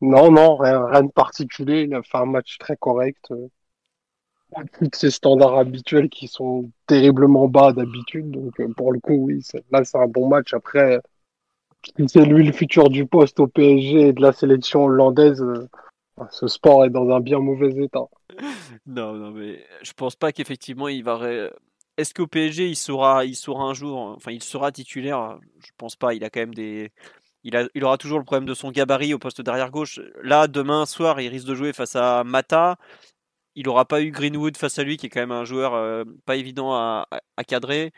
Non, 0.00 0.30
non, 0.30 0.56
rien, 0.56 1.02
de 1.02 1.10
particulier. 1.10 1.82
Il 1.82 1.94
a 1.94 2.02
fait 2.02 2.18
un 2.18 2.26
match 2.26 2.58
très 2.58 2.76
correct. 2.76 3.32
Toutes 4.78 4.94
ses 4.94 5.10
standards 5.10 5.58
habituels 5.58 6.08
qui 6.08 6.28
sont 6.28 6.70
terriblement 6.86 7.48
bas 7.48 7.72
d'habitude. 7.72 8.30
Donc, 8.30 8.60
euh, 8.60 8.72
pour 8.74 8.92
le 8.92 9.00
coup, 9.00 9.14
oui, 9.14 9.42
là, 9.70 9.84
c'est 9.84 9.98
un 9.98 10.06
bon 10.06 10.28
match. 10.28 10.54
Après, 10.54 11.00
c'est 12.06 12.24
lui 12.24 12.44
le 12.44 12.52
futur 12.52 12.88
du 12.88 13.06
poste 13.06 13.40
au 13.40 13.46
PSG 13.46 14.08
et 14.08 14.12
de 14.12 14.22
la 14.22 14.32
sélection 14.32 14.84
hollandaise. 14.84 15.42
Euh, 15.42 15.68
ce 16.30 16.46
sport 16.48 16.84
est 16.84 16.90
dans 16.90 17.10
un 17.10 17.20
bien 17.20 17.40
mauvais 17.40 17.72
état. 17.84 18.06
Non, 18.86 19.12
non, 19.14 19.30
mais 19.30 19.64
je 19.82 19.92
pense 19.92 20.16
pas 20.16 20.32
qu'effectivement 20.32 20.88
il 20.88 21.04
va. 21.04 21.20
Est-ce 21.96 22.14
qu'au 22.14 22.26
PSG 22.26 22.68
il 22.68 22.76
sera, 22.76 23.24
il 23.24 23.36
un 23.48 23.74
jour, 23.74 23.96
enfin 23.98 24.32
il 24.32 24.42
sera 24.42 24.72
titulaire? 24.72 25.38
Je 25.58 25.70
pense 25.76 25.96
pas. 25.96 26.14
Il 26.14 26.24
a 26.24 26.30
quand 26.30 26.40
même 26.40 26.54
des, 26.54 26.92
il, 27.46 27.56
a, 27.56 27.68
il 27.76 27.84
aura 27.84 27.96
toujours 27.96 28.18
le 28.18 28.24
problème 28.24 28.44
de 28.44 28.54
son 28.54 28.72
gabarit 28.72 29.14
au 29.14 29.20
poste 29.20 29.40
d'arrière 29.40 29.70
gauche. 29.70 30.00
Là, 30.22 30.48
demain 30.48 30.84
soir, 30.84 31.20
il 31.20 31.28
risque 31.28 31.46
de 31.46 31.54
jouer 31.54 31.72
face 31.72 31.94
à 31.94 32.24
Mata. 32.24 32.76
Il 33.54 33.66
n'aura 33.66 33.84
pas 33.84 34.02
eu 34.02 34.10
Greenwood 34.10 34.56
face 34.56 34.80
à 34.80 34.82
lui, 34.82 34.96
qui 34.96 35.06
est 35.06 35.08
quand 35.10 35.20
même 35.20 35.30
un 35.30 35.44
joueur 35.44 35.74
euh, 35.74 36.02
pas 36.24 36.36
évident 36.36 36.74
à, 36.74 37.06
cadrer. 37.46 37.92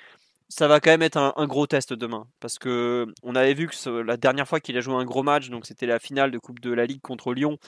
Ça 0.51 0.66
va 0.66 0.80
quand 0.80 0.90
même 0.90 1.03
être 1.03 1.18
un, 1.18 1.46
gros 1.46 1.66
test 1.66 1.92
demain, 1.92 2.26
parce 2.40 2.59
que 2.59 3.07
on 3.22 3.34
avait 3.34 3.53
vu 3.53 3.66
que 3.68 3.88
la 4.01 4.16
dernière 4.16 4.49
fois 4.49 4.61
qu'il 4.61 4.76
a 4.78 4.80
joué 4.80 4.94
un 4.94 5.05
gros 5.05 5.22
match, 5.22 5.51
donc 5.51 5.66
c'était 5.66 5.86
la 5.86 5.99
finale 5.99 6.30
de 6.30 6.38
Coupe 6.38 6.61
de 6.61 6.72
la 6.72 6.86
Ligue 6.86 7.03
contre 7.03 7.34
Lyon, 7.34 7.59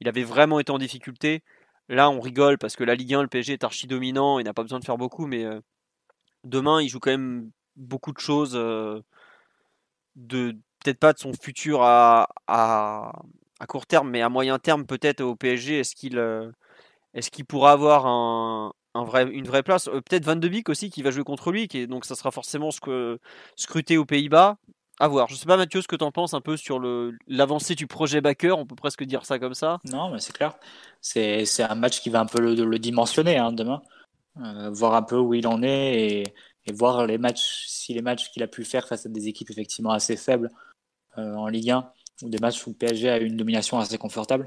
il 0.00 0.08
avait 0.08 0.22
vraiment 0.22 0.60
été 0.60 0.70
en 0.70 0.78
difficulté. 0.78 1.42
Là, 1.88 2.10
on 2.10 2.20
rigole 2.20 2.58
parce 2.58 2.76
que 2.76 2.84
la 2.84 2.94
Ligue 2.94 3.14
1, 3.14 3.22
le 3.22 3.28
PSG 3.28 3.54
est 3.54 3.64
archi 3.64 3.86
dominant, 3.88 4.38
il 4.38 4.44
n'a 4.44 4.54
pas 4.54 4.62
besoin 4.62 4.78
de 4.78 4.84
faire 4.84 4.98
beaucoup, 4.98 5.26
mais 5.26 5.44
euh, 5.44 5.60
demain, 6.44 6.82
il 6.82 6.88
joue 6.88 7.00
quand 7.00 7.10
même 7.10 7.50
beaucoup 7.76 8.12
de 8.12 8.20
choses 8.20 8.54
euh, 8.56 9.00
de 10.16 10.52
peut-être 10.84 11.00
pas 11.00 11.12
de 11.12 11.18
son 11.18 11.32
futur 11.32 11.82
à, 11.82 12.28
à, 12.46 13.12
court 13.68 13.86
terme, 13.86 14.10
mais 14.10 14.22
à 14.22 14.28
moyen 14.28 14.58
terme 14.58 14.86
peut-être 14.86 15.22
au 15.22 15.36
PSG. 15.36 15.80
Est-ce 15.80 15.96
qu'il 15.96 16.18
est-ce 17.14 17.30
qu'il 17.30 17.44
pourra 17.46 17.72
avoir 17.72 18.06
un, 18.06 18.72
vrai, 19.04 19.28
une 19.30 19.46
vraie 19.46 19.62
place 19.62 19.88
euh, 19.88 20.00
Peut-être 20.00 20.24
Van 20.24 20.36
de 20.36 20.48
Beek 20.48 20.68
aussi 20.68 20.90
qui 20.90 21.02
va 21.02 21.10
jouer 21.10 21.24
contre 21.24 21.50
lui, 21.50 21.68
qui 21.68 21.86
donc 21.86 22.04
ça 22.04 22.14
sera 22.14 22.30
forcément 22.30 22.70
scruté 23.56 23.96
aux 23.96 24.04
Pays-Bas. 24.04 24.56
À 25.00 25.06
voir. 25.06 25.28
Je 25.28 25.36
sais 25.36 25.46
pas 25.46 25.56
Mathieu 25.56 25.80
ce 25.80 25.86
que 25.86 25.94
tu 25.94 26.02
en 26.02 26.10
penses 26.10 26.34
un 26.34 26.40
peu 26.40 26.56
sur 26.56 26.80
l'avancée 27.28 27.76
du 27.76 27.86
projet 27.86 28.20
Backer, 28.20 28.58
on 28.58 28.66
peut 28.66 28.74
presque 28.74 29.04
dire 29.04 29.24
ça 29.24 29.38
comme 29.38 29.54
ça. 29.54 29.78
Non, 29.84 30.10
mais 30.10 30.18
c'est 30.18 30.32
clair. 30.32 30.54
C'est 31.00 31.62
un 31.62 31.76
match 31.76 32.00
qui 32.00 32.10
va 32.10 32.20
un 32.20 32.26
peu 32.26 32.40
le, 32.40 32.78
dimensionner 32.80 33.36
hein, 33.36 33.52
demain. 33.52 33.80
Euh, 34.38 34.70
voir 34.70 34.94
un 34.94 35.02
peu 35.02 35.16
où 35.16 35.34
il 35.34 35.46
en 35.46 35.62
est 35.62 36.22
et, 36.66 36.72
voir 36.72 37.06
les 37.06 37.16
matchs, 37.16 37.64
si 37.66 37.94
les 37.94 38.02
matchs 38.02 38.30
qu'il 38.30 38.42
a 38.42 38.46
pu 38.46 38.62
faire 38.62 38.86
face 38.86 39.06
à 39.06 39.08
des 39.08 39.26
équipes 39.28 39.48
effectivement 39.50 39.90
assez 39.90 40.16
faibles 40.16 40.50
euh, 41.16 41.34
en 41.34 41.46
Ligue 41.48 41.70
1 41.70 41.90
ou 42.22 42.28
des 42.28 42.38
matchs 42.38 42.66
où 42.66 42.74
PSG 42.74 43.08
a 43.08 43.18
eu 43.18 43.24
une 43.24 43.36
domination 43.38 43.78
assez 43.78 43.96
confortable. 43.96 44.44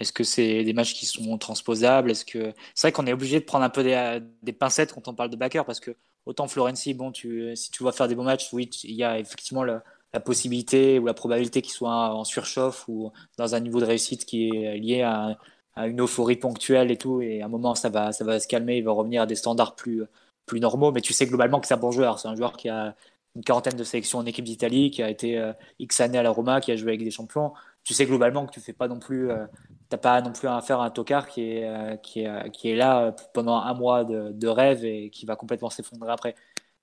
Est-ce 0.00 0.12
que 0.12 0.24
c'est 0.24 0.64
des 0.64 0.72
matchs 0.72 0.94
qui 0.94 1.06
sont 1.06 1.36
transposables? 1.38 2.10
Est-ce 2.10 2.24
que 2.24 2.54
c'est 2.74 2.88
vrai 2.88 2.92
qu'on 2.92 3.06
est 3.06 3.12
obligé 3.12 3.40
de 3.40 3.44
prendre 3.44 3.64
un 3.64 3.70
peu 3.70 3.82
des, 3.82 4.52
pincettes 4.52 4.92
quand 4.92 5.08
on 5.08 5.14
parle 5.14 5.30
de 5.30 5.36
backer 5.36 5.64
parce 5.64 5.80
que 5.80 5.96
autant 6.26 6.46
Florenzi, 6.46 6.94
bon, 6.94 7.12
si 7.12 7.70
tu 7.72 7.82
vas 7.82 7.92
faire 7.92 8.08
des 8.08 8.14
bons 8.14 8.24
matchs, 8.24 8.52
oui, 8.52 8.70
il 8.84 8.94
y 8.94 9.04
a 9.04 9.18
effectivement 9.18 9.64
la, 9.64 9.82
possibilité 10.24 10.98
ou 10.98 11.06
la 11.06 11.14
probabilité 11.14 11.62
qu'il 11.62 11.72
soit 11.72 12.14
en 12.14 12.24
surchauffe 12.24 12.88
ou 12.88 13.12
dans 13.36 13.54
un 13.54 13.60
niveau 13.60 13.78
de 13.80 13.84
réussite 13.84 14.24
qui 14.24 14.48
est 14.48 14.76
lié 14.78 15.02
à, 15.02 15.38
une 15.76 16.00
euphorie 16.00 16.36
ponctuelle 16.36 16.90
et 16.90 16.96
tout. 16.96 17.20
Et 17.22 17.40
à 17.42 17.46
un 17.46 17.48
moment, 17.48 17.74
ça 17.76 17.88
va, 17.88 18.10
ça 18.12 18.24
va 18.24 18.40
se 18.40 18.48
calmer, 18.48 18.78
il 18.78 18.84
va 18.84 18.92
revenir 18.92 19.22
à 19.22 19.26
des 19.26 19.36
standards 19.36 19.76
plus, 19.76 20.02
plus 20.46 20.60
normaux. 20.60 20.90
Mais 20.92 21.00
tu 21.00 21.12
sais 21.12 21.26
globalement 21.26 21.60
que 21.60 21.68
c'est 21.68 21.74
un 21.74 21.78
bon 21.78 21.92
joueur. 21.92 22.18
C'est 22.18 22.26
un 22.26 22.34
joueur 22.34 22.56
qui 22.56 22.68
a 22.68 22.96
une 23.36 23.44
quarantaine 23.44 23.76
de 23.76 23.84
sélections 23.84 24.18
en 24.18 24.26
équipe 24.26 24.44
d'Italie, 24.44 24.90
qui 24.90 25.02
a 25.02 25.10
été 25.10 25.38
euh, 25.38 25.52
X 25.78 26.00
années 26.00 26.18
à 26.18 26.24
la 26.24 26.30
Roma, 26.30 26.60
qui 26.60 26.72
a 26.72 26.76
joué 26.76 26.90
avec 26.90 27.04
des 27.04 27.10
champions. 27.12 27.52
Tu 27.84 27.94
sais 27.94 28.04
globalement 28.06 28.44
que 28.46 28.52
tu 28.52 28.60
fais 28.60 28.72
pas 28.72 28.88
non 28.88 28.98
plus, 28.98 29.30
euh, 29.30 29.46
t'as 29.88 29.96
pas 29.96 30.20
non 30.20 30.32
plus 30.32 30.48
à 30.48 30.60
faire 30.60 30.80
un 30.80 30.90
tocard 30.90 31.28
qui 31.28 31.42
est, 31.42 31.68
euh, 31.68 31.96
qui 31.96 32.20
est, 32.20 32.50
qui 32.50 32.70
est 32.70 32.76
là 32.76 33.14
pendant 33.32 33.56
un 33.56 33.74
mois 33.74 34.04
de, 34.04 34.32
de 34.32 34.48
rêve 34.48 34.84
et 34.84 35.10
qui 35.10 35.26
va 35.26 35.36
complètement 35.36 35.70
s'effondrer 35.70 36.12
après. 36.12 36.34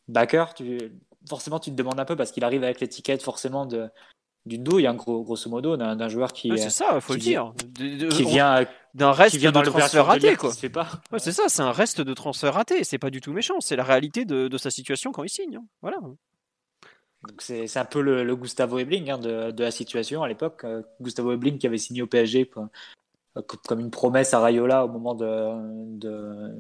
Backer, 0.08 0.54
tu, 0.54 0.78
forcément 1.28 1.60
tu 1.60 1.72
te 1.72 1.76
demandes 1.76 2.00
un 2.00 2.06
peu 2.06 2.16
parce 2.16 2.32
qu'il 2.32 2.44
arrive 2.44 2.64
avec 2.64 2.80
l'étiquette 2.80 3.22
forcément 3.22 3.66
de 3.66 3.90
d'une 4.46 4.64
douille, 4.64 4.86
hein, 4.86 4.94
gros, 4.94 5.24
grosso 5.24 5.50
modo, 5.50 5.76
d'un 5.76 6.08
joueur 6.08 6.32
qui. 6.32 6.56
c'est 6.58 6.70
ça, 6.70 7.02
faut 7.02 7.14
le 7.14 7.20
dire. 7.20 7.54
qui 8.12 8.24
vient 8.24 8.64
d'un 8.94 9.12
reste 9.12 9.36
de 9.42 9.50
transfert 9.50 10.06
raté, 10.06 10.36
quoi. 10.36 10.52
pas. 10.72 10.88
c'est 11.18 11.32
ça, 11.32 11.44
c'est 11.48 11.64
un 11.64 11.72
reste 11.72 12.02
de 12.02 12.14
transfert 12.14 12.54
raté. 12.54 12.84
C'est 12.84 13.00
pas 13.00 13.10
du 13.10 13.22
tout 13.22 13.34
méchant. 13.34 13.56
C'est 13.60 13.76
la 13.76 13.84
réalité 13.84 14.24
de, 14.24 14.48
de, 14.48 14.58
sa 14.58 14.70
situation 14.70 15.12
quand 15.12 15.24
il 15.24 15.30
signe. 15.30 15.56
Hein. 15.56 15.66
Voilà 15.82 15.98
c'est 17.40 17.78
un 17.78 17.86
peu 17.86 18.02
le, 18.02 18.36
Gustavo 18.36 18.80
Ebling 18.80 19.10
hein, 19.10 19.18
de, 19.18 19.52
de, 19.52 19.64
la 19.64 19.72
situation 19.72 20.24
à 20.24 20.28
l'époque. 20.28 20.64
Euh, 20.64 20.82
Gustavo 21.02 21.34
Ebling 21.34 21.58
qui 21.58 21.68
avait 21.68 21.78
signé 21.78 22.02
au 22.02 22.08
PSG 22.08 22.50
euh, 22.58 23.42
comme 23.68 23.80
une 23.80 23.92
promesse 23.92 24.34
à 24.34 24.40
Rayola 24.40 24.86
au 24.86 24.88
moment 24.88 25.16
de, 25.16 25.98
de, 25.98 26.56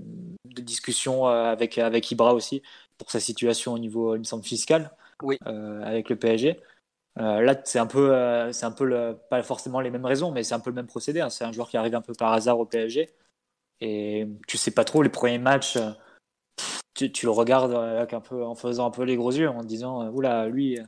de 0.46 0.62
discussion 0.62 1.28
euh, 1.28 1.52
avec, 1.52 1.78
avec 1.78 2.10
Ibra 2.12 2.34
aussi 2.34 2.62
pour 2.98 3.12
sa 3.12 3.20
situation 3.20 3.74
au 3.74 3.80
niveau, 3.80 4.16
il 4.16 4.20
me 4.20 4.24
semble, 4.24 4.44
fiscal 4.44 4.92
oui. 5.22 5.38
avec 5.44 6.10
le 6.10 6.16
PSG. 6.16 6.60
là, 7.18 7.62
c'est 7.66 7.80
un 7.80 7.88
peu, 7.88 8.14
c'est 8.54 8.66
un 8.66 8.72
peu 8.72 8.86
le, 8.86 9.18
pas 9.30 9.44
forcément 9.44 9.82
les 9.82 9.90
mêmes 9.90 10.06
raisons, 10.06 10.32
mais 10.32 10.44
c'est 10.44 10.54
un 10.54 10.60
peu 10.60 10.70
le 10.70 10.76
même 10.76 10.88
procédé. 10.88 11.20
Hein. 11.20 11.30
C'est 11.30 11.44
un 11.44 11.52
joueur 11.52 11.70
qui 11.70 11.76
arrive 11.76 11.96
un 11.96 12.02
peu 12.02 12.14
par 12.14 12.32
hasard 12.32 12.60
au 12.60 12.66
PSG 12.66 13.10
et 13.82 14.28
tu 14.48 14.58
sais 14.58 14.72
pas 14.72 14.86
trop 14.86 15.02
les 15.02 15.10
premiers 15.10 15.40
matchs 15.40 15.78
tu, 16.96 17.26
le 17.26 17.32
regardes 17.32 17.74
un 17.74 18.22
peu, 18.22 18.44
en 18.44 18.56
faisant 18.56 18.88
un 18.88 18.92
peu 18.92 19.04
les 19.04 19.16
gros 19.16 19.32
yeux, 19.32 19.50
en 19.50 19.64
disant 19.64 20.04
euh, 20.04 20.10
Oula, 20.10 20.48
lui, 20.48 20.80
euh, 20.80 20.84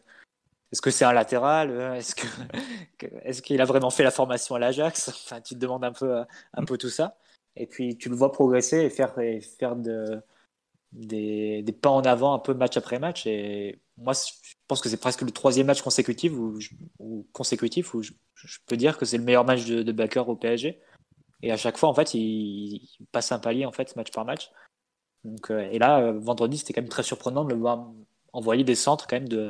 est-ce 0.72 0.82
que 0.82 0.92
c'est 0.92 1.06
un 1.06 1.14
latéral 1.14 1.70
euh, 1.72 1.94
Est-ce 1.96 2.16
que 2.98 3.08
est-ce 3.24 3.42
qu'il 3.42 3.62
a 3.62 3.66
vraiment 3.66 3.90
fait 3.90 4.04
la 4.04 4.12
formation 4.12 4.56
à 4.56 4.60
l'Ajax? 4.60 5.10
Enfin, 5.10 5.42
tu 5.42 5.56
te 5.56 5.60
demandes 5.60 5.84
un 5.84 5.92
peu, 5.92 6.24
un 6.54 6.66
peu 6.66 6.78
tout 6.78 6.90
ça. 6.90 7.18
Et 7.56 7.68
puis 7.68 7.98
tu 7.98 8.10
le 8.10 8.16
vois 8.16 8.32
progresser 8.32 8.78
et 8.78 8.90
faire, 8.90 9.16
faire 9.60 9.76
de, 9.76 10.22
des, 10.94 11.64
des, 11.64 11.72
pas 11.74 11.90
en 11.90 12.02
avant 12.02 12.34
un 12.34 12.40
peu 12.40 12.54
match 12.54 12.78
après 12.78 13.00
match. 13.00 13.28
Et 13.28 13.82
moi, 13.98 14.14
je 14.14 14.54
pense 14.68 14.82
que 14.82 14.90
c'est 14.90 14.98
presque 15.00 15.22
le 15.22 15.32
troisième 15.32 15.68
match 15.68 15.82
consécutif 15.82 16.34
où, 16.34 16.60
ou 17.00 17.28
consécutif 17.34 17.94
où 17.94 18.04
je, 18.04 18.12
peux 18.68 18.78
dire 18.78 18.98
que 18.98 19.06
c'est 19.06 19.18
le 19.18 19.24
meilleur 19.24 19.46
match 19.46 19.66
de, 19.66 19.84
de 19.84 19.92
Baker 19.92 20.24
au 20.28 20.36
PSG. 20.36 20.80
Et 21.44 21.52
à 21.52 21.58
chaque 21.58 21.78
fois, 21.78 21.90
en 21.90 21.94
fait, 21.94 22.14
il, 22.14 22.76
il, 23.00 23.06
passe 23.12 23.32
un 23.32 23.40
palier 23.40 23.66
en 23.66 23.72
fait, 23.72 23.96
match 23.96 24.12
par 24.12 24.26
match. 24.26 24.52
Euh, 25.50 25.70
et 25.72 25.80
là, 25.80 26.00
euh, 26.00 26.14
vendredi, 26.20 26.58
c'était 26.58 26.74
quand 26.74 26.82
même 26.82 26.90
très 26.90 27.04
surprenant 27.04 27.44
de 27.46 27.54
le 27.54 27.60
voir 27.60 27.92
envoyer 28.34 28.64
des 28.64 28.76
centres 28.76 29.08
quand 29.08 29.16
même 29.16 29.30
de, 29.30 29.50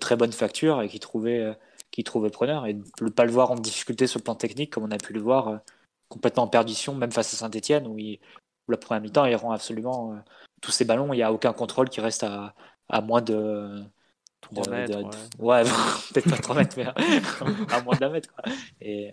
très 0.00 0.16
bonne 0.16 0.32
facture 0.32 0.80
et 0.82 0.88
qui 0.88 1.00
trouvait, 1.00 1.40
euh, 1.40 1.54
qui 1.90 2.04
trouvait 2.04 2.30
preneur. 2.30 2.66
Et 2.66 2.74
de 2.74 2.84
ne 3.00 3.08
pas 3.10 3.24
le 3.24 3.32
voir 3.32 3.50
en 3.50 3.56
difficulté 3.56 4.06
sur 4.06 4.18
le 4.18 4.24
plan 4.24 4.34
technique, 4.34 4.70
comme 4.72 4.84
on 4.84 4.90
a 4.90 4.98
pu 4.98 5.12
le 5.12 5.20
voir 5.20 5.60
complètement 6.08 6.44
en 6.44 6.48
perdition, 6.48 6.94
même 6.94 7.12
face 7.12 7.34
à 7.34 7.36
Saint-Etienne, 7.36 7.86
où, 7.86 7.96
la 8.68 8.76
première 8.76 9.02
mi-temps, 9.02 9.24
il 9.26 9.34
rend 9.34 9.52
absolument 9.52 10.16
tous 10.60 10.70
ses 10.70 10.84
ballons. 10.84 11.12
Il 11.12 11.16
n'y 11.16 11.22
a 11.22 11.32
aucun 11.32 11.52
contrôle 11.52 11.90
qui 11.90 12.00
reste 12.00 12.22
à, 12.24 12.54
à 12.88 13.00
moins 13.00 13.20
de. 13.20 13.82
3 14.40 14.68
mètres. 14.70 14.98
ouais, 15.38 15.62
peut-être 16.14 16.30
pas 16.30 16.36
3 16.36 16.56
mètres, 16.56 16.76
mais 16.76 16.86
à, 17.72 17.82
moins 17.82 17.96
d'un 17.96 18.10
mètre. 18.10 18.32
Quoi. 18.34 18.52
Et, 18.80 19.12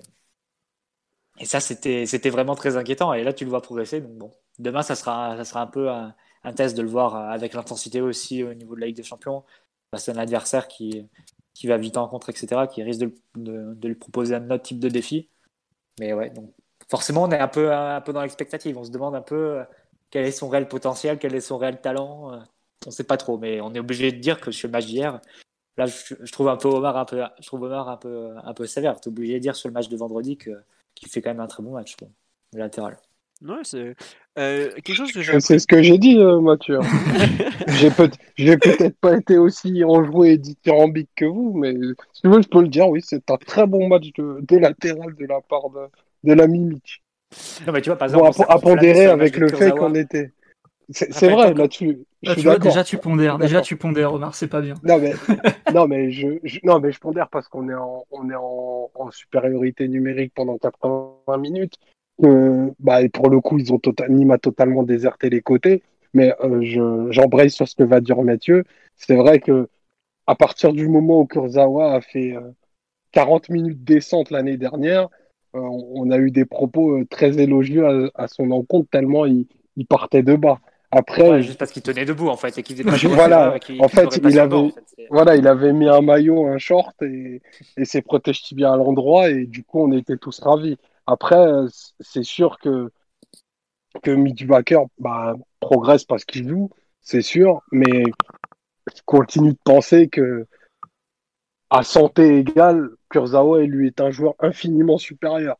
et 1.39 1.45
ça, 1.45 1.59
c'était 1.59 2.29
vraiment 2.29 2.55
très 2.55 2.77
inquiétant. 2.77 3.13
Et 3.13 3.23
là, 3.23 3.33
tu 3.33 3.45
le 3.45 3.49
vois 3.49 3.61
progresser. 3.61 4.01
Donc 4.01 4.17
bon, 4.17 4.31
demain, 4.59 4.81
ça 4.81 4.95
sera, 4.95 5.37
ça 5.37 5.45
sera 5.45 5.61
un 5.61 5.67
peu 5.67 5.89
un, 5.89 6.13
test 6.55 6.77
de 6.77 6.81
le 6.81 6.89
voir 6.89 7.15
avec 7.15 7.53
l'intensité 7.53 8.01
aussi 8.01 8.43
au 8.43 8.53
niveau 8.53 8.75
de 8.75 8.81
la 8.81 8.87
Ligue 8.87 8.97
des 8.97 9.03
Champions. 9.03 9.43
C'est 9.97 10.11
un 10.11 10.17
adversaire 10.17 10.67
qui, 10.67 11.07
qui 11.53 11.67
va 11.67 11.77
vite 11.77 11.97
en 11.97 12.07
contre, 12.07 12.29
etc., 12.29 12.67
qui 12.71 12.83
risque 12.83 13.01
de, 13.01 13.13
de, 13.35 13.87
lui 13.87 13.95
proposer 13.95 14.35
un 14.35 14.49
autre 14.51 14.63
type 14.63 14.79
de 14.79 14.89
défi. 14.89 15.29
Mais 15.99 16.13
ouais, 16.13 16.29
donc 16.29 16.53
forcément, 16.89 17.23
on 17.23 17.31
est 17.31 17.39
un 17.39 17.47
peu, 17.47 17.73
un 17.73 18.01
peu 18.01 18.13
dans 18.13 18.21
l'expectative. 18.21 18.77
On 18.77 18.83
se 18.83 18.91
demande 18.91 19.15
un 19.15 19.21
peu 19.21 19.63
quel 20.09 20.25
est 20.25 20.31
son 20.31 20.49
réel 20.49 20.67
potentiel, 20.67 21.19
quel 21.19 21.35
est 21.35 21.41
son 21.41 21.57
réel 21.57 21.81
talent. 21.81 22.31
On 22.85 22.89
ne 22.89 22.91
sait 22.91 23.03
pas 23.03 23.17
trop, 23.17 23.37
mais 23.37 23.61
on 23.61 23.73
est 23.73 23.79
obligé 23.79 24.11
de 24.11 24.19
dire 24.19 24.39
que 24.39 24.51
sur 24.51 24.67
le 24.67 24.73
match 24.73 24.85
d'hier, 24.85 25.19
là, 25.77 25.85
je, 25.85 26.31
trouve 26.31 26.49
un 26.49 26.57
peu 26.57 26.67
Omar 26.69 26.97
un 26.97 27.05
peu, 27.05 27.23
je 27.39 27.47
trouve 27.47 27.63
Omar 27.63 27.89
un 27.89 27.97
peu, 27.97 28.35
un 28.43 28.53
peu 28.53 28.65
sévère. 28.65 28.99
Tu 29.01 29.09
obligé 29.09 29.35
de 29.35 29.39
dire 29.39 29.55
sur 29.55 29.69
le 29.69 29.73
match 29.73 29.89
de 29.89 29.97
vendredi 29.97 30.37
que 30.37 30.51
qui 30.95 31.09
fait 31.09 31.21
quand 31.21 31.29
même 31.29 31.39
un 31.39 31.47
très 31.47 31.63
bon 31.63 31.73
match, 31.73 31.95
bon, 31.97 32.11
latéral. 32.53 32.97
Ouais, 33.41 33.63
c'est 33.63 33.95
euh, 34.39 34.69
quelque 34.83 34.95
chose 34.95 35.11
que 35.11 35.21
j'ai. 35.21 35.39
C'est 35.41 35.59
ce 35.59 35.67
que 35.67 35.83
j'ai 35.83 35.97
dit, 35.97 36.17
euh, 36.17 36.39
Mathieu. 36.39 36.79
j'ai 37.67 37.91
peut 37.91 38.09
peut-être 38.37 38.97
pas 38.99 39.17
été 39.17 39.37
aussi 39.37 39.83
enjoué 39.83 40.31
et 40.31 40.37
dithyrambique 40.37 41.09
que 41.15 41.25
vous, 41.25 41.53
mais 41.57 41.73
si 42.13 42.21
tu 42.21 42.29
veux, 42.29 42.41
je 42.41 42.47
peux 42.47 42.61
le 42.61 42.69
dire, 42.69 42.87
oui, 42.87 43.01
c'est 43.03 43.29
un 43.29 43.37
très 43.37 43.67
bon 43.67 43.87
match 43.87 44.11
de, 44.17 44.57
latéral 44.57 45.13
de 45.15 45.25
la 45.25 45.41
part 45.41 45.69
de, 45.69 45.87
de 46.23 46.33
la 46.33 46.47
Mimic. 46.47 47.03
Non, 47.67 47.73
mais 47.73 47.81
tu 47.81 47.89
vois, 47.89 47.97
par 47.97 48.07
exemple, 48.07 48.31
bon, 48.37 48.43
à, 48.45 48.59
pondérer 48.59 49.05
avec 49.05 49.35
le 49.37 49.49
fait 49.49 49.71
qu'on 49.71 49.93
était. 49.93 50.31
C'est 50.91 51.29
vrai, 51.29 51.53
là-dessus. 51.53 51.99
Là, 52.23 52.35
tu 52.35 52.41
vois, 52.41 52.57
déjà 52.57 52.83
tu 52.83 52.97
pondères, 52.97 53.37
déjà 53.37 53.61
tu 53.61 53.75
pondères, 53.75 54.13
Omar, 54.13 54.35
c'est 54.35 54.47
pas 54.47 54.59
bien. 54.59 54.73
Non 54.83 54.97
mais, 54.97 55.13
non 55.73 55.87
mais 55.87 56.11
je, 56.11 56.27
non 56.63 56.79
mais 56.79 56.91
je 56.91 56.99
pondère 56.99 57.29
parce 57.29 57.47
qu'on 57.47 57.69
est 57.69 57.75
en, 57.75 58.05
on 58.11 58.29
est 58.29 58.35
en, 58.35 58.89
en, 58.93 59.11
supériorité 59.11 59.87
numérique 59.87 60.33
pendant 60.35 60.57
80 60.57 61.37
minutes. 61.37 61.75
Euh, 62.23 62.69
bah, 62.79 63.01
et 63.01 63.09
pour 63.09 63.29
le 63.29 63.39
coup, 63.39 63.57
ils 63.57 63.71
ont 63.73 63.79
total, 63.79 64.11
Nîmes 64.11 64.31
a 64.31 64.37
totalement 64.37 64.83
déserté 64.83 65.29
les 65.29 65.41
côtés. 65.41 65.83
Mais 66.13 66.33
euh, 66.43 66.61
je, 66.61 67.11
j'embraye 67.11 67.51
sur 67.51 67.67
ce 67.67 67.75
que 67.75 67.83
va 67.83 68.01
dire 68.01 68.21
Mathieu. 68.21 68.63
C'est 68.95 69.15
vrai 69.15 69.39
que 69.39 69.69
à 70.27 70.35
partir 70.35 70.73
du 70.73 70.87
moment 70.87 71.21
où 71.21 71.25
Kurzawa 71.25 71.93
a 71.93 72.01
fait 72.01 72.35
40 73.11 73.49
euh, 73.49 73.53
minutes 73.53 73.83
descente 73.83 74.31
l'année 74.31 74.57
dernière, 74.57 75.07
on 75.53 76.11
a 76.11 76.17
eu 76.19 76.29
des 76.29 76.45
propos 76.45 77.03
très 77.05 77.39
élogieux 77.39 78.11
à, 78.13 78.27
son 78.27 78.51
encontre 78.51 78.87
tellement 78.91 79.25
il, 79.25 79.47
il 79.77 79.87
partait 79.87 80.21
de 80.21 80.35
bas. 80.35 80.59
Après, 80.91 81.41
juste 81.41 81.57
parce 81.57 81.71
qu'il 81.71 81.81
tenait 81.81 82.05
debout 82.05 82.29
en 82.29 82.35
fait 82.35 82.55
et 82.57 82.63
qu'il 82.63 82.75
faisait 82.75 82.89
pas 82.89 82.97
voilà, 83.15 83.55
en 83.79 83.87
fait, 83.87 84.17
il 84.17 84.39
avait, 84.39 84.73
voilà, 85.09 85.35
il 85.35 85.47
avait 85.47 85.73
mis 85.73 85.87
un 85.87 86.01
maillot, 86.01 86.47
un 86.47 86.57
short 86.57 86.99
et, 87.01 87.41
et 87.77 87.85
ses 87.85 88.01
protège 88.01 88.41
bien 88.53 88.73
à 88.73 88.77
l'endroit 88.77 89.29
et 89.29 89.45
du 89.45 89.63
coup 89.63 89.81
on 89.81 89.91
était 89.91 90.17
tous 90.17 90.39
ravis. 90.39 90.77
Après, 91.11 91.65
c'est 91.99 92.23
sûr 92.23 92.59
que 92.59 92.91
que 94.03 94.11
Mitch 94.11 94.45
bah, 94.45 95.33
progresse 95.59 96.03
parce 96.03 96.23
qu'il 96.23 96.47
joue, 96.47 96.69
c'est 97.01 97.23
sûr, 97.23 97.63
mais 97.71 98.03
je 98.95 99.01
continue 99.05 99.53
de 99.53 99.59
penser 99.63 100.07
que 100.07 100.45
à 101.71 101.81
santé 101.81 102.37
égale, 102.37 102.91
Kurzawa 103.09 103.63
lui 103.63 103.87
est 103.87 104.01
un 104.01 104.11
joueur 104.11 104.35
infiniment 104.37 104.99
supérieur. 104.99 105.57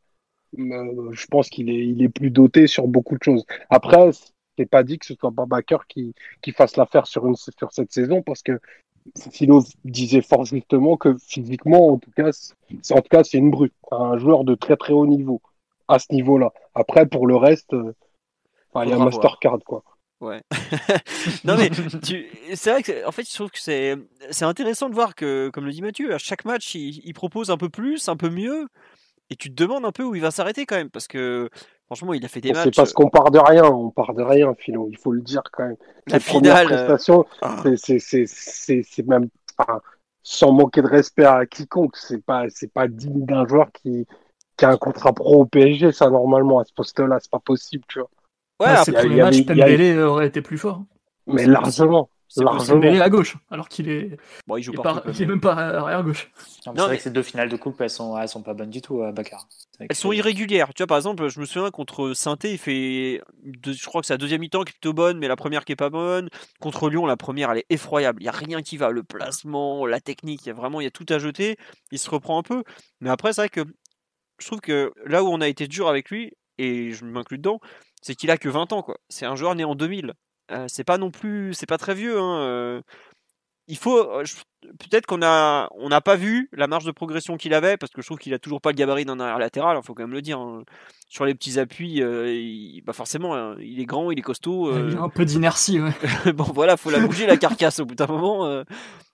Euh, 0.60 1.12
je 1.14 1.26
pense 1.26 1.50
qu'il 1.50 1.72
est, 1.72 2.10
plus 2.10 2.30
doté 2.30 2.68
sur 2.68 2.88
beaucoup 2.88 3.18
de 3.18 3.24
choses. 3.24 3.44
Après, 3.72 4.12
c'est 4.56 4.68
pas 4.68 4.84
dit 4.84 5.00
que 5.00 5.06
ce 5.08 5.16
soit 5.16 5.32
Babaker 5.32 5.80
qui, 5.88 6.14
qui 6.44 6.52
fasse 6.52 6.78
l'affaire 6.78 7.08
sur 7.08 7.26
cette 7.72 7.92
saison 7.92 8.22
parce 8.22 8.44
que 8.44 8.60
Philo 9.32 9.64
disait 9.86 10.22
fort 10.22 10.46
justement 10.46 10.98
que 10.98 11.18
physiquement, 11.18 11.94
en 11.94 11.98
tout 11.98 12.12
cas, 12.12 12.32
c'est, 12.32 12.94
en 12.94 13.02
tout 13.02 13.10
cas, 13.10 13.24
c'est 13.24 13.38
une 13.38 13.52
brute, 13.52 13.74
un 13.92 14.18
joueur 14.18 14.44
de 14.44 14.56
très 14.56 14.78
très 14.78 14.94
haut 14.94 15.08
niveau 15.08 15.42
à 15.88 16.00
ce 16.00 16.14
niveau-là. 16.14 16.52
Après, 16.76 17.06
pour 17.06 17.28
le 17.28 17.36
reste, 17.36 17.74
euh, 17.74 17.94
il 18.84 18.90
y 18.90 18.94
a 18.94 18.98
Mastercard 18.98 19.60
quoi. 19.66 19.84
Ouais. 20.22 20.42
non 21.46 21.56
mais 21.56 21.70
c'est 22.54 22.72
vrai 22.72 22.84
que 22.84 23.08
en 23.08 23.12
fait 23.14 23.24
je 23.24 23.34
trouve 23.34 23.50
que 23.50 23.60
c'est 23.60 23.96
c'est 24.32 24.44
intéressant 24.44 24.90
de 24.90 24.94
voir 24.94 25.16
que 25.16 25.50
comme 25.54 25.66
le 25.66 25.72
dit 25.72 25.82
Mathieu 25.82 26.14
à 26.14 26.18
chaque 26.18 26.44
match 26.44 26.76
il, 26.76 27.00
il 27.06 27.14
propose 27.14 27.52
un 27.52 27.58
peu 27.58 27.70
plus, 27.70 28.10
un 28.10 28.18
peu 28.18 28.30
mieux 28.30 28.68
et 29.30 29.38
tu 29.38 29.50
te 29.50 29.56
demandes 29.56 29.86
un 29.86 29.94
peu 29.94 30.04
où 30.04 30.16
il 30.16 30.22
va 30.22 30.32
s'arrêter 30.32 30.66
quand 30.66 30.76
même 30.76 30.90
parce 30.90 31.08
que 31.08 31.50
Franchement, 31.90 32.14
il 32.14 32.24
a 32.24 32.28
fait 32.28 32.40
des 32.40 32.54
matchs. 32.54 32.66
C'est 32.66 32.76
parce 32.76 32.94
qu'on 32.94 33.10
part 33.10 33.32
de 33.32 33.40
rien, 33.40 33.64
on 33.64 33.90
part 33.90 34.14
de 34.14 34.22
rien, 34.22 34.54
Philo. 34.54 34.90
Il 34.92 34.98
faut 34.98 35.12
le 35.12 35.22
dire 35.22 35.42
quand 35.52 35.66
même. 35.66 35.76
La 36.06 36.20
finale. 36.20 36.68
Euh, 36.72 36.86
prestation, 36.86 37.26
ah. 37.42 37.64
c'est 37.76 39.08
même, 39.08 39.30
sans 40.22 40.52
manquer 40.52 40.84
de 40.84 40.88
respect 40.88 41.26
à 41.26 41.48
quiconque, 41.48 41.98
c'est 41.98 42.24
pas, 42.24 42.46
c'est 42.50 42.72
pas 42.72 42.88
digne 42.88 43.26
d'un 43.26 43.48
joueur 43.48 43.72
qui, 43.72 44.06
qui 44.56 44.66
a 44.66 44.70
un 44.70 44.78
contrat 44.78 45.14
pro 45.14 45.42
au 45.42 45.46
PSG, 45.48 45.92
ça 45.92 46.12
normalement 46.12 46.60
à 46.60 46.64
ce 46.64 46.74
poste-là, 46.74 47.18
c'est 47.20 47.32
pas 47.32 47.40
possible, 47.40 47.84
tu 47.88 48.00
vois. 48.00 48.10
Ouais, 48.60 48.68
après, 48.68 48.92
le 48.92 48.98
premier 49.00 49.22
match, 49.24 49.46
Pembele 49.46 50.00
aurait 50.02 50.28
été 50.28 50.42
plus 50.44 50.60
fort. 50.60 50.84
Mais 51.26 51.48
largement. 51.48 52.10
C'est 52.30 52.44
Dembélé 52.44 53.02
à 53.02 53.10
gauche, 53.10 53.38
alors 53.50 53.68
qu'il 53.68 53.90
est. 53.90 54.16
Bon, 54.46 54.56
il 54.56 54.62
joue 54.62 54.72
pas. 54.72 55.04
Il 55.08 55.20
est 55.20 55.26
même 55.26 55.42
pas 55.42 55.54
arrière 55.54 56.04
gauche. 56.04 56.32
c'est 56.64 56.70
vrai 56.70 56.98
que 56.98 57.02
ces 57.02 57.10
deux 57.10 57.24
finales 57.24 57.50
de 57.50 57.58
coupe, 57.58 57.82
elles 57.82 57.90
sont, 57.90 58.16
elles 58.20 58.30
sont 58.30 58.44
pas 58.44 58.54
bonnes 58.54 58.70
du 58.70 58.82
tout, 58.82 59.02
à 59.02 59.08
euh, 59.08 59.12
Bakar. 59.12 59.48
Elles 59.80 59.96
sont 59.96 60.12
irrégulières. 60.12 60.72
Tu 60.76 60.84
vois, 60.84 60.88
par 60.88 60.98
exemple, 60.98 61.28
je 61.28 61.40
me 61.40 61.46
souviens 61.46 61.72
contre 61.72 62.14
saint 62.14 62.38
il 62.44 62.60
fait. 62.60 63.22
Je 63.66 63.86
crois 63.88 64.02
que 64.02 64.08
c'est 64.08 64.14
la 64.14 64.20
deuxième 64.20 64.42
mi-temps 64.42 64.64
qui 64.64 64.70
est 64.70 64.74
plutôt 64.74 64.94
bonne, 64.94 65.18
mais 65.18 65.28
la 65.28 65.36
première 65.36 65.66
qui 65.66 65.72
est 65.72 65.76
pas 65.76 65.90
bonne. 65.90 66.30
Contre 66.60 66.92
Lyon, 66.92 67.08
la 67.08 67.18
première, 67.18 67.50
elle 67.52 67.60
est 67.60 67.66
effroyable. 67.72 68.22
Il 68.22 68.26
y 68.26 68.30
a 68.30 68.34
rien 68.34 68.62
qui 68.62 68.78
va. 68.78 68.92
Le 68.92 69.02
placement, 69.02 69.88
la 69.88 70.00
technique, 70.00 70.46
il 70.46 70.50
y 70.50 70.52
a 70.52 70.56
vraiment, 70.56 70.82
il 70.82 70.84
y 70.84 70.88
a 70.88 70.92
tout 70.92 71.08
à 71.10 71.18
jeter. 71.18 71.58
Il 71.92 71.98
se 71.98 72.12
reprend 72.12 72.38
un 72.38 72.44
peu. 72.44 72.64
Mais 73.02 73.10
après, 73.10 73.34
c'est 73.34 73.42
vrai 73.42 73.50
que 73.50 73.62
je 74.38 74.46
trouve 74.46 74.62
que 74.62 74.94
là 75.08 75.24
où 75.24 75.28
on 75.30 75.42
a 75.42 75.48
été 75.48 75.68
dur 75.68 75.88
avec 75.88 76.12
lui, 76.12 76.32
et 76.60 76.92
je 76.92 77.06
m'inclus 77.06 77.38
dedans, 77.38 77.60
c'est 78.04 78.14
qu'il 78.14 78.30
a 78.30 78.38
que 78.38 78.50
20 78.50 78.72
ans, 78.74 78.84
quoi. 78.84 78.98
C'est 79.10 79.26
un 79.26 79.36
joueur 79.36 79.56
né 79.56 79.64
en 79.64 79.74
2000. 79.74 80.14
Euh, 80.52 80.66
c'est 80.68 80.84
pas 80.84 80.98
non 80.98 81.12
plus, 81.12 81.54
c'est 81.54 81.66
pas 81.66 81.78
très 81.78 81.94
vieux. 81.94 82.20
Hein, 82.20 82.40
euh. 82.42 82.82
il 83.68 83.78
faut, 83.78 84.04
peut-être 84.80 85.06
qu'on 85.06 85.22
a, 85.22 85.70
on 85.76 85.90
n'a 85.90 86.02
pas 86.02 86.16
vu 86.16 86.50
la 86.54 86.68
marge 86.68 86.86
de 86.86 86.92
progression 86.92 87.38
qu'il 87.38 87.54
avait 87.54 87.78
parce 87.78 87.92
que 87.92 88.02
je 88.02 88.08
trouve 88.08 88.18
qu'il 88.18 88.34
a 88.34 88.40
toujours 88.40 88.62
pas 88.62 88.72
le 88.72 88.76
gabarit 88.76 89.06
d'un 89.06 89.20
arrière 89.20 89.40
latéral. 89.40 89.78
Il 89.80 89.86
faut 89.86 89.94
quand 89.94 90.04
même 90.04 90.14
le 90.14 90.22
dire. 90.22 90.40
Hein. 90.40 90.64
Sur 91.12 91.26
les 91.26 91.34
petits 91.34 91.58
appuis, 91.58 92.04
bah 92.86 92.94
forcément, 92.94 93.36
hein, 93.36 93.56
il 93.60 93.80
est 93.80 93.86
grand, 93.86 94.12
il 94.12 94.20
est 94.20 94.22
costaud. 94.22 94.72
Il 94.90 94.96
a 94.96 95.02
un 95.02 95.10
peu 95.10 95.26
d'inertie. 95.26 95.80
Ouais. 95.80 95.94
bon, 96.34 96.44
voilà, 96.44 96.78
faut 96.78 96.92
la 96.92 97.00
bouger 97.00 97.26
la 97.26 97.38
carcasse 97.38 97.80
au 97.80 97.86
bout 97.86 97.96
d'un 97.96 98.06
moment. 98.06 98.64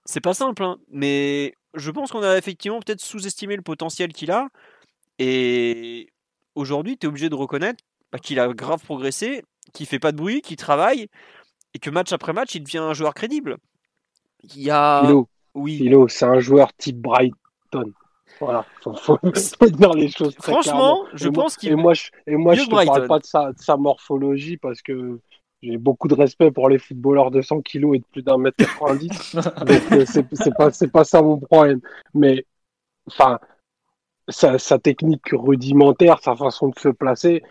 c'est 0.04 0.20
pas 0.20 0.34
simple, 0.34 0.64
hein, 0.64 0.78
mais 0.92 1.54
je 1.74 1.92
pense 1.92 2.12
qu'on 2.12 2.22
a 2.22 2.38
effectivement 2.38 2.80
peut-être 2.82 3.00
sous-estimé 3.00 3.56
le 3.56 3.62
potentiel 3.62 4.12
qu'il 4.12 4.32
a. 4.32 4.50
Et 5.20 6.10
aujourd'hui, 6.56 6.98
tu 6.98 7.06
es 7.06 7.10
obligé 7.10 7.30
de 7.30 7.36
reconnaître 7.36 7.84
bah, 8.12 8.20
qu'il 8.20 8.40
a 8.40 8.48
grave 8.54 8.84
progressé 8.84 9.44
qui 9.76 9.86
fait 9.86 10.00
pas 10.00 10.12
de 10.12 10.18
bruit, 10.18 10.42
qui 10.42 10.56
travaille, 10.56 11.08
et 11.76 11.80
que 11.80 11.90
match 11.90 12.12
après 12.14 12.34
match, 12.34 12.56
il 12.56 12.64
devient 12.64 12.80
un 12.80 12.94
joueur 12.94 13.14
crédible. 13.14 13.58
Il 14.44 14.62
y 14.62 14.72
a. 14.72 15.02
Philo, 15.04 15.28
oui. 15.54 15.92
c'est 16.10 16.26
un 16.26 16.40
joueur 16.40 16.74
type 16.74 16.98
Brighton. 16.98 17.94
Voilà, 18.40 18.66
faut, 18.82 18.96
faut, 18.98 19.70
dire 19.70 19.94
les 19.94 20.10
choses. 20.10 20.36
Franchement, 20.42 21.06
je 21.14 21.30
pense 21.30 21.58
qu'il. 21.58 21.72
Et 21.72 21.76
moi, 21.76 21.94
je, 21.94 22.10
et 22.28 22.36
moi, 22.36 22.56
je 22.56 22.64
te 22.64 22.70
parle 22.70 23.08
pas 23.08 23.20
de 23.20 23.26
sa, 23.26 23.52
de 23.52 23.60
sa 23.60 23.78
morphologie 23.78 24.58
parce 24.58 24.82
que 24.82 25.20
j'ai 25.62 25.78
beaucoup 25.78 26.08
de 26.08 26.16
respect 26.16 26.52
pour 26.52 26.70
les 26.70 26.78
footballeurs 26.78 27.32
de 27.32 27.42
100 27.42 27.62
kilos 27.62 27.96
et 27.96 28.00
de 28.00 28.06
plus 28.12 28.22
d'un 28.24 28.38
mètre 28.38 28.58
90. 28.58 29.36
donc, 29.36 29.92
euh, 29.92 30.06
c'est 30.06 30.56
pas, 30.56 30.70
pas 30.70 31.04
ça 31.04 31.22
mon 31.22 31.40
problème. 31.40 31.82
Mais, 32.14 32.46
enfin, 33.08 33.40
sa, 34.28 34.60
sa, 34.60 34.80
technique 34.80 35.30
rudimentaire, 35.32 36.20
sa 36.22 36.36
façon 36.36 36.70
de 36.70 36.80
se 36.80 36.90
placer, 36.90 37.44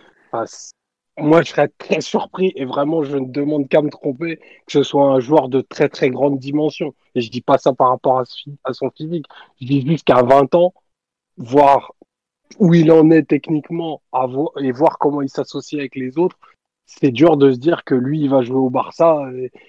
moi, 1.18 1.42
je 1.42 1.50
serais 1.50 1.68
très 1.78 2.00
surpris 2.00 2.52
et 2.56 2.64
vraiment, 2.64 3.04
je 3.04 3.16
ne 3.16 3.26
demande 3.26 3.68
qu'à 3.68 3.82
me 3.82 3.90
tromper 3.90 4.36
que 4.36 4.72
ce 4.72 4.82
soit 4.82 5.06
un 5.12 5.20
joueur 5.20 5.48
de 5.48 5.60
très 5.60 5.88
très 5.88 6.10
grande 6.10 6.38
dimension. 6.38 6.94
Et 7.14 7.20
je 7.20 7.30
dis 7.30 7.40
pas 7.40 7.58
ça 7.58 7.72
par 7.72 7.90
rapport 7.90 8.18
à, 8.20 8.72
son 8.72 8.90
physique. 8.90 9.26
Je 9.60 9.66
dis 9.66 9.86
juste 9.86 10.04
qu'à 10.04 10.22
20 10.22 10.54
ans, 10.56 10.74
voir 11.36 11.94
où 12.58 12.74
il 12.74 12.90
en 12.92 13.10
est 13.10 13.28
techniquement 13.28 14.02
et 14.60 14.72
voir 14.72 14.98
comment 14.98 15.22
il 15.22 15.28
s'associe 15.28 15.78
avec 15.80 15.94
les 15.96 16.18
autres, 16.18 16.38
c'est 16.86 17.10
dur 17.10 17.36
de 17.36 17.52
se 17.52 17.58
dire 17.58 17.84
que 17.84 17.94
lui, 17.94 18.20
il 18.20 18.30
va 18.30 18.42
jouer 18.42 18.58
au 18.58 18.70
Barça 18.70 19.22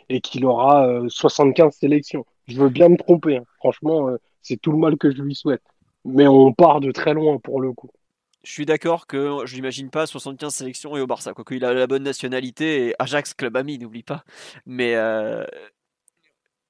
et, 0.09 0.21
qu'il 0.21 0.45
aura 0.45 1.01
75 1.07 1.67
euh, 1.67 1.71
sélections. 1.71 2.25
Je 2.47 2.59
veux 2.59 2.69
bien 2.69 2.89
me 2.89 2.97
tromper. 2.97 3.37
Hein. 3.37 3.45
Franchement, 3.57 4.09
euh, 4.09 4.17
c'est 4.41 4.57
tout 4.57 4.71
le 4.71 4.77
mal 4.77 4.97
que 4.97 5.11
je 5.11 5.21
lui 5.21 5.35
souhaite. 5.35 5.63
Mais 6.05 6.27
on 6.27 6.53
part 6.53 6.81
de 6.81 6.91
très 6.91 7.13
loin 7.13 7.39
pour 7.39 7.61
le 7.61 7.71
coup 7.73 7.89
je 8.45 8.51
suis 8.51 8.65
d'accord 8.65 9.07
que 9.07 9.39
je 9.45 9.55
l'imagine 9.55 9.89
pas 9.89 10.05
75 10.05 10.53
sélections 10.53 10.95
et 10.95 11.01
au 11.01 11.07
Barça, 11.07 11.33
quoique 11.33 11.55
il 11.55 11.65
a 11.65 11.73
la 11.73 11.87
bonne 11.87 12.03
nationalité 12.03 12.87
et 12.87 12.95
Ajax 12.99 13.33
club 13.33 13.57
ami, 13.57 13.79
n'oublie 13.79 14.03
pas. 14.03 14.23
Mais 14.67 14.95
euh, 14.95 15.43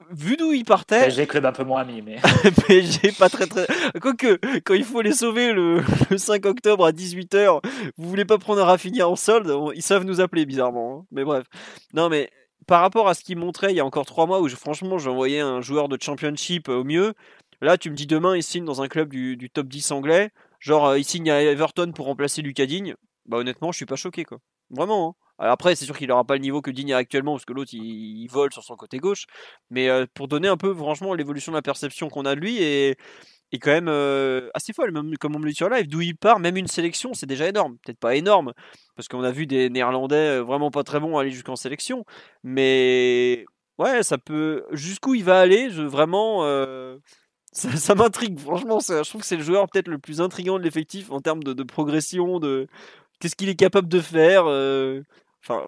vu 0.10 0.38
d'où 0.38 0.54
il 0.54 0.64
partait, 0.64 1.02
PSG 1.02 1.28
club 1.28 1.46
un 1.46 1.52
peu 1.52 1.66
moins 1.66 1.82
ami, 1.82 2.02
mais 2.02 2.16
PSG 2.68 3.12
pas 3.20 3.28
très 3.28 3.46
très. 3.46 3.68
Quoique 4.02 4.40
quand 4.62 4.74
il 4.74 4.86
faut 4.86 5.02
les 5.02 5.12
sauver 5.12 5.52
le, 5.52 5.84
5 6.18 6.46
octobre 6.46 6.86
à 6.86 6.92
18h, 6.92 7.60
vous 7.98 8.10
voulez 8.10 8.26
pas 8.26 8.38
prendre 8.38 8.62
un 8.62 8.66
Rafinha 8.66 9.08
en 9.08 9.18
solde, 9.18 9.54
ils 9.76 9.84
savent 9.84 10.06
nous 10.06 10.22
appeler 10.22 10.46
bizarrement. 10.46 11.00
Hein. 11.02 11.06
Mais 11.12 11.26
bref, 11.26 11.46
non 11.94 12.08
mais 12.08 12.30
par 12.68 12.80
rapport 12.82 13.10
à 13.10 13.14
ce 13.14 13.24
qu'il 13.24 13.38
montrait 13.38 13.74
il 13.74 13.76
y 13.76 13.82
a 13.82 13.86
encore 13.86 14.06
3 14.06 14.28
mois 14.28 14.40
où 14.40 14.48
je, 14.48 14.56
franchement 14.56 14.98
j'envoyais 14.98 15.42
un 15.42 15.60
joueur 15.60 15.90
de 15.90 15.98
championship 16.02 16.70
au 16.70 16.86
mieux. 16.86 17.14
Là, 17.62 17.78
tu 17.78 17.90
me 17.90 17.96
dis 17.96 18.06
demain, 18.06 18.36
il 18.36 18.44
signe 18.44 18.66
dans 18.66 18.82
un 18.82 18.88
club 18.88 19.10
du, 19.10 19.38
du 19.38 19.50
top 19.50 19.68
10 19.68 19.92
anglais. 19.92 20.32
Genre, 20.66 20.88
euh, 20.88 20.98
il 20.98 21.06
signe 21.06 21.30
à 21.30 21.44
Everton 21.44 21.92
pour 21.94 22.08
remplacer 22.08 22.42
Lucas 22.42 22.66
Digne. 22.66 22.96
Bah, 23.28 23.38
honnêtement, 23.38 23.72
je 23.72 23.78
suis 23.78 23.86
pas 23.86 23.96
choqué, 23.96 24.26
quoi. 24.26 24.40
Vraiment. 24.72 25.16
Hein. 25.38 25.46
après, 25.52 25.76
c'est 25.76 25.86
sûr 25.86 25.96
qu'il 25.96 26.08
n'aura 26.08 26.24
pas 26.24 26.34
le 26.34 26.40
niveau 26.40 26.64
que 26.64 26.72
Digne 26.72 26.92
a 26.92 26.98
actuellement, 26.98 27.34
parce 27.34 27.46
que 27.46 27.54
l'autre, 27.54 27.70
il, 27.74 28.28
vole 28.32 28.52
sur 28.52 28.64
son 28.64 28.76
côté 28.76 28.98
gauche. 28.98 29.26
Mais 29.70 29.90
euh, 29.90 30.08
pour 30.16 30.28
donner 30.28 30.48
un 30.48 30.58
peu, 30.58 30.74
franchement, 30.74 31.14
l'évolution 31.14 31.52
de 31.52 31.58
la 31.58 31.62
perception 31.62 32.10
qu'on 32.10 32.26
a 32.26 32.34
de 32.34 32.40
lui, 32.40 32.64
et 32.64 32.98
quand 33.62 33.70
même 33.72 33.88
euh, 33.90 34.50
assez 34.56 34.74
folle, 34.74 34.92
même 34.92 35.16
comme 35.18 35.36
on 35.36 35.40
me 35.40 35.46
le 35.46 35.52
dit 35.52 35.56
sur 35.56 35.70
live, 35.70 35.88
d'où 35.88 36.02
il 36.02 36.18
part, 36.18 36.40
même 36.40 36.58
une 36.58 36.68
sélection, 36.68 37.14
c'est 37.14 37.28
déjà 37.28 37.48
énorme. 37.48 37.78
Peut-être 37.86 38.00
pas 38.00 38.16
énorme, 38.16 38.54
parce 38.96 39.08
qu'on 39.08 39.24
a 39.24 39.32
vu 39.32 39.46
des 39.46 39.70
Néerlandais 39.70 40.40
vraiment 40.40 40.72
pas 40.72 40.84
très 40.84 41.00
bons 41.00 41.20
aller 41.20 41.30
jusqu'en 41.30 41.56
sélection, 41.56 42.06
mais 42.44 43.46
ouais, 43.78 44.02
ça 44.02 44.18
peut. 44.18 44.66
Jusqu'où 44.72 45.14
il 45.14 45.24
va 45.24 45.40
aller, 45.40 45.70
vraiment, 45.70 46.44
ça, 47.56 47.96
m'intrigue, 47.96 48.38
franchement. 48.38 48.80
je 48.80 49.08
trouve 49.08 49.22
que 49.22 49.28
c'est 49.28 49.38
le 49.38 49.44
joueur 49.44 49.70
peut-être 49.70 49.88
le 49.88 49.98
plus 49.98 50.20
intriguant 50.20 50.60
de 50.60 50.64
l'effectif 50.64 51.10
en 51.10 51.22
termes 51.22 51.42
de, 51.42 51.64
progression, 51.64 52.40
de 52.40 52.68
qu'est-ce 53.20 53.36
qu'il 53.36 53.48
est 53.48 53.56
capable 53.56 53.88
de 53.88 54.02
faire. 54.02 54.44
Euh, 54.46 55.02
enfin, 55.42 55.66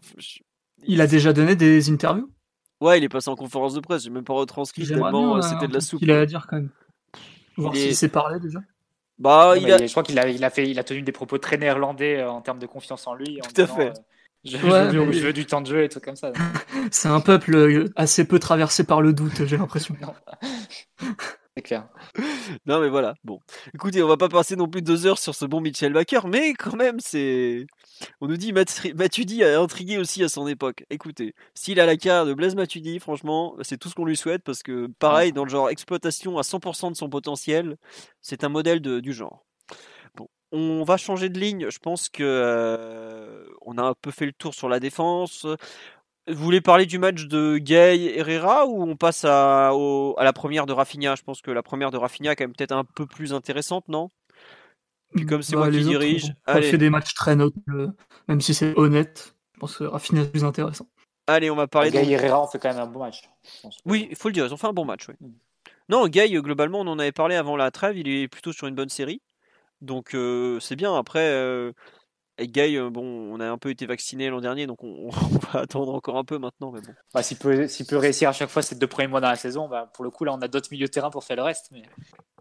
Il 0.85 0.99
a 0.99 1.07
déjà 1.07 1.31
donné 1.31 1.55
des 1.55 1.89
interviews? 1.89 2.29
Ouais, 2.81 2.99
il 2.99 3.03
est 3.05 3.09
passé 3.09 3.29
en 3.29 3.35
conférence 3.35 3.73
de 3.73 3.79
presse, 3.79 4.03
j'ai 4.03 4.09
même 4.09 4.25
pas 4.25 4.33
retranscrit 4.33 4.85
tellement 4.85 5.37
euh, 5.37 5.41
c'était 5.41 5.67
de 5.67 5.73
la 5.73 5.79
soupe. 5.79 6.01
Il 6.01 6.11
a 6.11 6.19
à 6.19 6.25
dire 6.25 6.45
quand 6.47 6.57
même. 6.57 6.69
Voir 7.55 7.75
s'il 7.75 7.95
s'est 7.95 8.09
parlé 8.09 8.39
déjà. 8.39 8.59
Bah, 9.17 9.55
il 9.57 9.71
a... 9.71 9.77
Je 9.77 9.89
crois 9.89 10.03
qu'il 10.03 10.19
a, 10.19 10.27
il 10.27 10.43
a, 10.43 10.49
fait, 10.51 10.69
il 10.69 10.77
a 10.77 10.83
tenu 10.83 11.01
des 11.01 11.11
propos 11.11 11.39
très 11.39 11.57
néerlandais 11.57 12.19
euh, 12.19 12.29
en 12.29 12.41
termes 12.41 12.59
de 12.59 12.67
confiance 12.67 13.07
en 13.07 13.15
lui. 13.15 13.39
Tout 13.55 13.61
à 13.61 13.65
fait. 13.65 13.93
je, 14.43 14.57
veux, 14.57 15.33
du 15.33 15.45
temps 15.47 15.61
de 15.61 15.67
jeu 15.67 15.83
et 15.83 15.89
tout 15.89 16.01
comme 16.01 16.17
ça. 16.17 16.33
c'est 16.91 17.07
un 17.07 17.21
peuple 17.21 17.89
assez 17.95 18.27
peu 18.27 18.37
traversé 18.39 18.83
par 18.83 19.01
le 19.01 19.13
doute, 19.13 19.45
j'ai 19.45 19.57
l'impression. 19.57 19.95
clair. 21.61 21.87
non, 22.65 22.79
mais 22.79 22.89
voilà. 22.89 23.15
Bon, 23.23 23.39
écoutez, 23.73 24.01
on 24.03 24.07
va 24.07 24.17
pas 24.17 24.29
passer 24.29 24.55
non 24.55 24.67
plus 24.67 24.81
deux 24.81 25.05
heures 25.05 25.17
sur 25.17 25.35
ce 25.35 25.45
bon 25.45 25.61
Mitchell 25.61 25.93
Baker, 25.93 26.21
mais 26.27 26.53
quand 26.53 26.75
même, 26.75 26.99
c'est. 26.99 27.65
On 28.21 28.27
nous 28.27 28.37
dit 28.37 28.53
Matuidi 28.53 29.43
a 29.43 29.59
intrigué 29.59 29.97
aussi 29.97 30.23
à 30.23 30.29
son 30.29 30.47
époque. 30.47 30.85
Écoutez, 30.89 31.33
s'il 31.53 31.79
a 31.79 31.85
la 31.85 31.97
carte 31.97 32.27
de 32.27 32.33
Blaise 32.33 32.55
Matuidi, 32.55 32.99
franchement, 32.99 33.55
c'est 33.61 33.77
tout 33.77 33.89
ce 33.89 33.95
qu'on 33.95 34.05
lui 34.05 34.17
souhaite 34.17 34.43
parce 34.43 34.63
que, 34.63 34.87
pareil, 34.99 35.33
dans 35.33 35.43
le 35.43 35.49
genre 35.49 35.69
exploitation 35.69 36.37
à 36.37 36.43
100% 36.43 36.91
de 36.91 36.95
son 36.95 37.09
potentiel, 37.09 37.77
c'est 38.21 38.43
un 38.43 38.49
modèle 38.49 38.81
de, 38.81 38.99
du 38.99 39.13
genre. 39.13 39.45
Bon, 40.15 40.27
on 40.51 40.83
va 40.83 40.97
changer 40.97 41.29
de 41.29 41.39
ligne. 41.39 41.69
Je 41.69 41.79
pense 41.79 42.09
que 42.09 42.23
euh, 42.23 43.45
on 43.61 43.77
a 43.77 43.83
un 43.83 43.93
peu 44.01 44.11
fait 44.11 44.25
le 44.25 44.33
tour 44.33 44.53
sur 44.53 44.69
la 44.69 44.79
défense. 44.79 45.45
Vous 46.29 46.43
voulez 46.43 46.59
parler 46.61 46.85
du 46.85 46.99
match 46.99 47.25
de 47.25 47.57
Gay 47.57 48.17
Herrera 48.17 48.65
ou 48.67 48.83
on 48.83 48.97
passe 48.97 49.23
à, 49.23 49.69
à 49.69 50.23
la 50.23 50.33
première 50.33 50.65
de 50.65 50.73
Rafinha? 50.73 51.15
Je 51.15 51.23
pense 51.23 51.41
que 51.41 51.51
la 51.51 51.63
première 51.63 51.89
de 51.91 51.97
Rafinha 51.97 52.33
est 52.33 52.35
quand 52.35 52.43
même 52.43 52.53
peut-être 52.55 52.73
un 52.73 52.83
peu 52.83 53.05
plus 53.05 53.33
intéressante, 53.33 53.87
non? 53.87 54.09
Puis 55.15 55.25
comme 55.25 55.41
c'est 55.41 55.53
Bah, 55.53 55.59
moi 55.59 55.67
qui 55.69 55.77
les 55.77 55.87
autres 55.87 55.99
dirige, 55.99 56.33
allez, 56.45 56.69
fait 56.69 56.77
des 56.77 56.89
matchs 56.89 57.13
très 57.13 57.35
nobles, 57.37 57.93
même 58.27 58.41
si 58.41 58.53
c'est 58.53 58.77
honnête. 58.77 59.35
Je 59.53 59.59
pense 59.61 59.77
que 59.77 59.85
Rafinha 59.85 60.23
est 60.23 60.29
plus 60.31 60.43
intéressant. 60.43 60.85
allez, 61.27 61.49
on 61.49 61.55
va 61.55 61.67
parler. 61.67 61.91
Gay 61.91 62.01
donc- 62.01 62.11
Herrera, 62.11 62.43
on 62.43 62.47
fait 62.47 62.59
quand 62.59 62.69
même 62.73 62.83
un 62.83 62.87
bon 62.87 62.99
match. 62.99 63.21
je 63.43 63.61
pense. 63.61 63.77
Oui, 63.85 64.07
il 64.09 64.15
faut 64.17 64.27
le 64.27 64.33
dire, 64.33 64.45
ils 64.45 64.53
ont 64.53 64.57
fait 64.57 64.67
un 64.67 64.73
bon 64.73 64.85
match. 64.85 65.07
ouais. 65.07 65.15
Mm. 65.21 65.31
Non, 65.89 66.07
Gay, 66.07 66.29
globalement, 66.41 66.81
on 66.81 66.87
en 66.87 66.99
avait 66.99 67.13
parlé 67.13 67.35
avant 67.35 67.55
la 67.55 67.71
trêve, 67.71 67.97
il 67.97 68.09
est 68.09 68.27
plutôt 68.27 68.51
sur 68.51 68.67
une 68.67 68.75
bonne 68.75 68.89
série. 68.89 69.21
Donc 69.79 70.13
euh, 70.13 70.59
c'est 70.59 70.75
bien. 70.75 70.93
Après, 70.93 71.29
euh, 71.31 71.71
et 72.37 72.47
Gay, 72.47 72.75
euh, 72.75 72.89
bon, 72.89 73.03
on 73.03 73.39
a 73.39 73.47
un 73.49 73.57
peu 73.57 73.69
été 73.69 73.85
vacciné 73.85 74.29
l'an 74.29 74.41
dernier, 74.41 74.67
donc 74.67 74.83
on, 74.83 75.09
on 75.09 75.09
va 75.09 75.59
attendre 75.61 75.93
encore 75.93 76.17
un 76.17 76.23
peu 76.23 76.37
maintenant. 76.37 76.71
Mais 76.71 76.81
bon. 76.81 76.93
Bah, 77.13 77.23
s'il 77.23 77.37
peut, 77.37 77.67
s'il 77.67 77.85
peut 77.85 77.97
réussir 77.97 78.29
à 78.29 78.33
chaque 78.33 78.49
fois 78.49 78.61
ces 78.61 78.75
deux 78.75 78.87
premiers 78.87 79.07
mois 79.07 79.21
dans 79.21 79.29
la 79.29 79.35
saison, 79.35 79.67
bah, 79.67 79.89
pour 79.93 80.03
le 80.03 80.11
coup, 80.11 80.23
là, 80.23 80.33
on 80.33 80.41
a 80.41 80.47
d'autres 80.47 80.69
milieux 80.71 80.87
de 80.87 80.91
terrain 80.91 81.09
pour 81.09 81.23
faire 81.23 81.35
le 81.37 81.43
reste. 81.43 81.67
Mais 81.71 81.83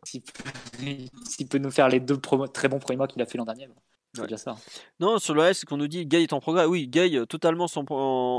s'il 0.05 0.23
peut, 0.23 0.51
s'il 1.29 1.49
peut 1.49 1.59
nous 1.59 1.71
faire 1.71 1.89
les 1.89 2.01
deux 2.01 2.19
pro- 2.19 2.47
très 2.49 2.69
bons 2.69 2.79
premiers 2.79 2.99
mois 2.99 3.09
qu'il 3.09 3.21
a 3.23 3.27
fait 3.27 3.39
l'an 3.39 3.45
dernier, 3.45 3.67
bah, 3.67 3.75
c'est 4.15 4.21
Ouais. 4.23 4.27
déjà 4.29 4.39
ça. 4.39 4.57
Non, 5.01 5.19
sur 5.19 5.35
le 5.35 5.43
reste, 5.43 5.61
c'est 5.61 5.67
qu'on 5.67 5.77
nous 5.77 5.89
dit 5.89 6.07
Gay 6.07 6.23
est 6.23 6.33
en 6.33 6.41
progrès. 6.41 6.65
Oui, 6.65 6.89
Gay 6.89 7.17
euh, 7.17 7.27
totalement 7.27 7.67
en, 7.77 7.81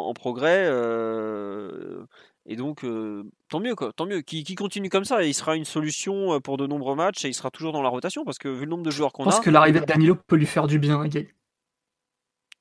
en 0.10 0.14
progrès. 0.14 0.66
euh, 0.68 2.04
et 2.50 2.56
donc, 2.56 2.84
euh, 2.86 3.24
tant 3.50 3.60
mieux, 3.60 3.76
quoi. 3.76 3.92
Tant 3.94 4.06
mieux. 4.06 4.22
Qui, 4.22 4.44
qui 4.44 4.56
continue 4.56 4.90
comme 4.90 5.04
ça, 5.06 5.24
et 5.24 5.28
il 5.28 5.34
sera 5.34 5.56
une 5.58 5.66
solution 5.66 6.40
pour 6.40 6.56
de 6.58 6.66
nombreux 6.66 6.96
matchs 6.96 7.26
et 7.26 7.28
il 7.28 7.34
sera 7.34 7.52
toujours 7.52 7.74
dans 7.74 7.82
la 7.82 7.90
rotation 7.90 8.24
parce 8.24 8.38
que 8.38 8.48
vu 8.48 8.62
le 8.64 8.70
nombre 8.72 8.84
de 8.84 8.90
joueurs 8.92 9.10
Je 9.10 9.14
qu'on 9.14 9.24
pense 9.26 9.40
a. 9.40 9.44
que 9.44 9.50
l'arrivée 9.50 9.82
de 9.82 9.86
Danilo 9.86 10.16
peut 10.16 10.38
lui 10.38 10.46
faire 10.46 10.66
du 10.66 10.80
bien 10.80 11.02
à 11.02 11.08
Gay. 11.10 11.28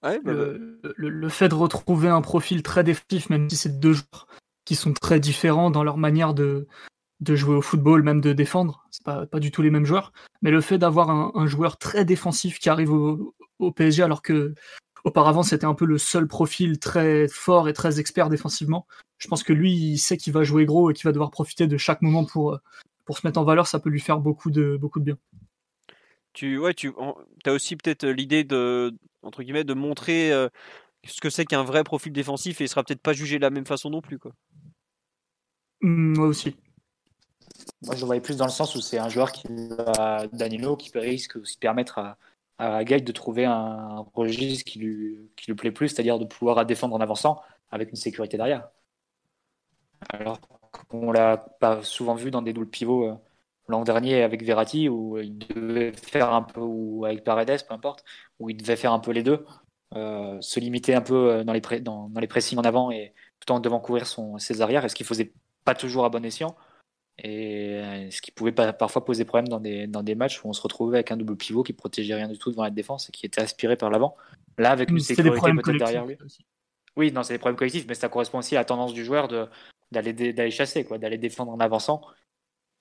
Ouais, 0.02 0.20
bah, 0.22 0.32
bah, 0.34 0.34
le, 0.34 0.94
le- 0.96 1.08
le 1.08 1.28
fait 1.28 1.48
de 1.48 1.54
retrouver 1.54 2.08
un 2.08 2.22
profil 2.22 2.62
très 2.62 2.84
défensif, 2.84 3.30
même 3.30 3.48
si 3.50 3.56
c'est 3.56 3.80
deux 3.80 3.92
joueurs 3.94 4.26
qui 4.64 4.74
sont 4.74 4.92
très 4.92 5.20
différents 5.20 5.70
dans 5.70 5.84
leur 5.84 5.96
manière 5.96 6.34
de, 6.34 6.66
de 7.20 7.36
jouer 7.36 7.56
au 7.56 7.62
football, 7.62 8.02
même 8.02 8.20
de 8.20 8.32
défendre, 8.32 8.86
c'est 8.90 9.04
pas, 9.04 9.26
pas 9.26 9.40
du 9.40 9.50
tout 9.50 9.62
les 9.62 9.70
mêmes 9.70 9.86
joueurs, 9.86 10.12
mais 10.42 10.50
le 10.50 10.60
fait 10.60 10.78
d'avoir 10.78 11.10
un, 11.10 11.32
un 11.34 11.46
joueur 11.46 11.78
très 11.78 12.04
défensif 12.04 12.58
qui 12.58 12.68
arrive 12.68 12.92
au, 12.92 13.34
au 13.58 13.72
PSG 13.72 14.02
alors 14.02 14.22
que 14.22 14.54
auparavant 15.04 15.42
c'était 15.44 15.66
un 15.66 15.74
peu 15.74 15.86
le 15.86 15.98
seul 15.98 16.26
profil 16.26 16.78
très 16.80 17.28
fort 17.28 17.68
et 17.68 17.72
très 17.72 18.00
expert 18.00 18.28
défensivement, 18.28 18.86
je 19.18 19.28
pense 19.28 19.42
que 19.44 19.52
lui 19.52 19.72
il 19.72 19.98
sait 19.98 20.16
qu'il 20.16 20.32
va 20.32 20.42
jouer 20.44 20.66
gros 20.66 20.90
et 20.90 20.94
qu'il 20.94 21.04
va 21.04 21.12
devoir 21.12 21.30
profiter 21.30 21.66
de 21.68 21.76
chaque 21.78 22.02
moment 22.02 22.24
pour, 22.24 22.58
pour 23.04 23.18
se 23.18 23.26
mettre 23.26 23.38
en 23.38 23.44
valeur, 23.44 23.66
ça 23.66 23.78
peut 23.78 23.90
lui 23.90 24.00
faire 24.00 24.18
beaucoup 24.18 24.50
de, 24.50 24.76
beaucoup 24.76 24.98
de 25.00 25.04
bien. 25.04 25.16
tu, 26.32 26.58
ouais, 26.58 26.74
tu 26.74 26.92
as 27.46 27.52
aussi 27.52 27.76
peut-être 27.76 28.06
l'idée 28.06 28.44
de, 28.44 28.94
entre 29.26 29.42
guillemets, 29.42 29.64
de 29.64 29.74
montrer 29.74 30.32
euh, 30.32 30.48
ce 31.06 31.20
que 31.20 31.30
c'est 31.30 31.44
qu'un 31.44 31.64
vrai 31.64 31.84
profil 31.84 32.12
défensif 32.12 32.60
et 32.60 32.64
il 32.64 32.68
sera 32.68 32.84
peut-être 32.84 33.02
pas 33.02 33.12
jugé 33.12 33.36
de 33.36 33.42
la 33.42 33.50
même 33.50 33.66
façon 33.66 33.90
non 33.90 34.00
plus, 34.00 34.18
quoi. 34.18 34.32
Hum, 35.82 36.16
moi 36.16 36.26
aussi. 36.26 36.56
Moi, 37.82 37.94
je 37.94 38.00
le 38.00 38.06
voyais 38.06 38.20
plus 38.20 38.36
dans 38.36 38.46
le 38.46 38.50
sens 38.50 38.74
où 38.74 38.80
c'est 38.80 38.98
un 38.98 39.08
joueur 39.08 39.32
qui 39.32 39.46
va, 39.48 40.26
Danilo, 40.32 40.76
qui 40.76 40.90
peut 40.90 40.98
risque 40.98 41.36
aussi 41.36 41.58
permettre 41.58 41.98
à, 41.98 42.16
à 42.58 42.84
Gay 42.84 43.00
de 43.00 43.12
trouver 43.12 43.44
un, 43.44 44.06
registre 44.14 44.64
qui 44.64 44.78
lui, 44.78 45.30
qui 45.36 45.50
lui 45.50 45.56
plaît 45.56 45.70
plus, 45.70 45.88
c'est-à-dire 45.88 46.18
de 46.18 46.24
pouvoir 46.24 46.64
défendre 46.64 46.94
en 46.94 47.00
avançant 47.00 47.40
avec 47.70 47.90
une 47.90 47.96
sécurité 47.96 48.36
derrière. 48.36 48.68
Alors 50.10 50.40
qu'on 50.88 51.10
l'a 51.12 51.38
pas 51.38 51.82
souvent 51.82 52.14
vu 52.14 52.30
dans 52.30 52.42
des 52.42 52.52
doubles 52.52 52.68
pivots 52.68 53.08
euh, 53.08 53.14
l'an 53.68 53.82
dernier 53.84 54.22
avec 54.22 54.42
Verratti, 54.42 54.88
où 54.88 55.18
il 55.18 55.38
devait 55.38 55.92
faire 55.92 56.32
un 56.32 56.42
peu, 56.42 56.60
ou 56.60 57.04
avec 57.04 57.24
Paredes, 57.24 57.66
peu 57.66 57.74
importe, 57.74 58.04
où 58.38 58.50
il 58.50 58.56
devait 58.56 58.76
faire 58.76 58.92
un 58.92 59.00
peu 59.00 59.12
les 59.12 59.22
deux, 59.22 59.44
euh, 59.94 60.40
se 60.40 60.60
limiter 60.60 60.94
un 60.94 61.00
peu 61.00 61.30
euh, 61.30 61.44
dans 61.44 61.52
les, 61.52 61.60
dans, 61.80 62.08
dans 62.08 62.20
les 62.20 62.26
pressings 62.26 62.58
en 62.58 62.64
avant 62.64 62.90
et 62.90 63.14
tout 63.40 63.52
en 63.52 63.60
devant 63.60 63.80
couvrir 63.80 64.06
son, 64.06 64.38
ses 64.38 64.62
arrières, 64.62 64.84
et 64.84 64.88
ce 64.88 64.94
qu'il 64.94 65.06
faisait 65.06 65.32
pas 65.64 65.74
toujours 65.74 66.04
à 66.04 66.08
bon 66.08 66.24
escient. 66.24 66.56
Et 67.18 67.76
euh, 67.76 68.10
ce 68.10 68.20
qui 68.20 68.30
pouvait 68.30 68.52
pas- 68.52 68.72
parfois 68.74 69.04
poser 69.04 69.24
problème 69.24 69.48
dans 69.48 69.58
des, 69.58 69.86
dans 69.86 70.02
des 70.02 70.14
matchs 70.14 70.44
où 70.44 70.48
on 70.48 70.52
se 70.52 70.60
retrouvait 70.60 70.98
avec 70.98 71.10
un 71.12 71.16
double 71.16 71.36
pivot 71.36 71.62
qui 71.62 71.72
protégeait 71.72 72.14
rien 72.14 72.28
du 72.28 72.38
tout 72.38 72.50
devant 72.50 72.64
la 72.64 72.70
défense 72.70 73.08
et 73.08 73.12
qui 73.12 73.24
était 73.24 73.40
aspiré 73.40 73.76
par 73.76 73.90
l'avant. 73.90 74.16
Là, 74.58 74.70
avec 74.70 74.90
une 74.90 75.00
sécurité 75.00 75.36
problèmes 75.36 75.62
peut-être 75.62 75.78
derrière 75.78 76.04
lui. 76.04 76.18
aussi. 76.24 76.44
Oui, 76.94 77.12
non, 77.12 77.22
c'est 77.22 77.34
des 77.34 77.38
problèmes 77.38 77.56
collectifs, 77.56 77.86
mais 77.88 77.94
ça 77.94 78.08
correspond 78.08 78.38
aussi 78.38 78.54
à 78.54 78.60
la 78.60 78.64
tendance 78.64 78.92
du 78.92 79.04
joueur 79.04 79.28
de- 79.28 79.48
d'aller 79.92 80.50
chasser, 80.50 80.84
quoi, 80.84 80.98
d'aller 80.98 81.18
défendre 81.18 81.52
en 81.52 81.60
avançant. 81.60 82.02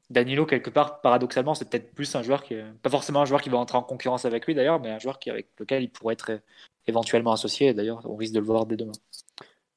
Danilo, 0.10 0.46
quelque 0.46 0.70
part, 0.70 1.02
paradoxalement, 1.02 1.56
c'est 1.56 1.70
peut-être 1.70 1.94
plus 1.94 2.16
un 2.16 2.22
joueur 2.22 2.44
qui, 2.44 2.54
est- 2.54 2.66
pas 2.84 2.90
forcément 2.90 3.22
un 3.22 3.26
joueur 3.26 3.42
qui 3.42 3.50
va 3.50 3.58
entrer 3.58 3.78
en 3.78 3.84
concurrence 3.84 4.26
avec 4.26 4.46
lui 4.46 4.54
d'ailleurs, 4.54 4.80
mais 4.80 4.90
un 4.92 5.00
joueur 5.00 5.18
qui, 5.20 5.30
avec 5.32 5.50
lequel 5.60 5.84
il 5.84 5.90
pourrait 5.90 6.14
être 6.14 6.30
é- 6.30 6.42
éventuellement 6.88 7.32
associé. 7.32 7.74
D'ailleurs, 7.74 8.02
on 8.06 8.16
risque 8.16 8.34
de 8.34 8.40
le 8.40 8.46
voir 8.46 8.66
dès 8.66 8.76
demain. 8.78 8.92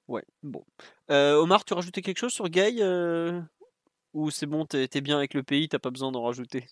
Ouais, 0.07 0.25
bon. 0.43 0.65
Euh, 1.11 1.37
Omar, 1.37 1.65
tu 1.65 1.75
rajoutais 1.75 2.03
quelque 2.03 2.19
chose 2.19 2.33
sur 2.33 2.49
Gay 2.49 2.77
euh, 2.81 3.41
Ou 4.15 4.31
c'est 4.31 4.47
bon, 4.47 4.67
t'es 4.67 4.89
t'es 4.89 5.01
bien 5.01 5.17
avec 5.19 5.35
le 5.35 5.43
pays, 5.43 5.69
t'as 5.69 5.79
pas 5.79 5.91
besoin 5.91 6.13
d'en 6.13 6.23
rajouter? 6.25 6.67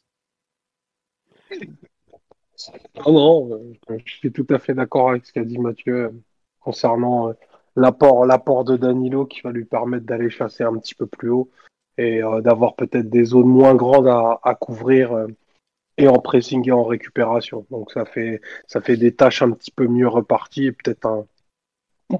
Non, 3.07 3.13
non, 3.13 3.51
euh, 3.91 3.99
je 4.05 4.15
suis 4.15 4.33
tout 4.33 4.47
à 4.51 4.59
fait 4.59 4.75
d'accord 4.75 5.11
avec 5.11 5.27
ce 5.27 5.33
qu'a 5.33 5.45
dit 5.45 5.59
Mathieu 5.59 6.05
euh, 6.07 6.11
concernant 6.61 7.29
euh, 7.29 7.33
l'apport, 7.77 8.25
l'apport 8.25 8.65
de 8.65 8.77
Danilo 8.77 9.27
qui 9.27 9.41
va 9.43 9.53
lui 9.53 9.65
permettre 9.65 10.07
d'aller 10.07 10.31
chasser 10.31 10.65
un 10.65 10.77
petit 10.79 10.95
peu 10.95 11.07
plus 11.07 11.29
haut 11.31 11.51
et 11.99 12.23
euh, 12.23 12.41
d'avoir 12.41 12.75
peut-être 12.77 13.09
des 13.09 13.25
zones 13.25 13.49
moins 13.49 13.75
grandes 13.75 14.09
à, 14.09 14.41
à 14.43 14.55
couvrir 14.55 15.13
euh, 15.13 15.27
et 15.99 16.09
en 16.09 16.19
pressing 16.19 16.67
et 16.69 16.73
en 16.73 16.85
récupération. 16.85 17.67
Donc 17.71 17.91
ça 17.93 18.05
fait, 18.05 18.41
ça 18.67 18.81
fait 18.81 18.97
des 18.97 19.15
tâches 19.15 19.43
un 19.43 19.51
petit 19.53 19.71
peu 19.71 19.87
mieux 19.87 20.09
reparties 20.09 20.67
et 20.67 20.73
peut-être 20.73 21.07
un, 21.07 21.27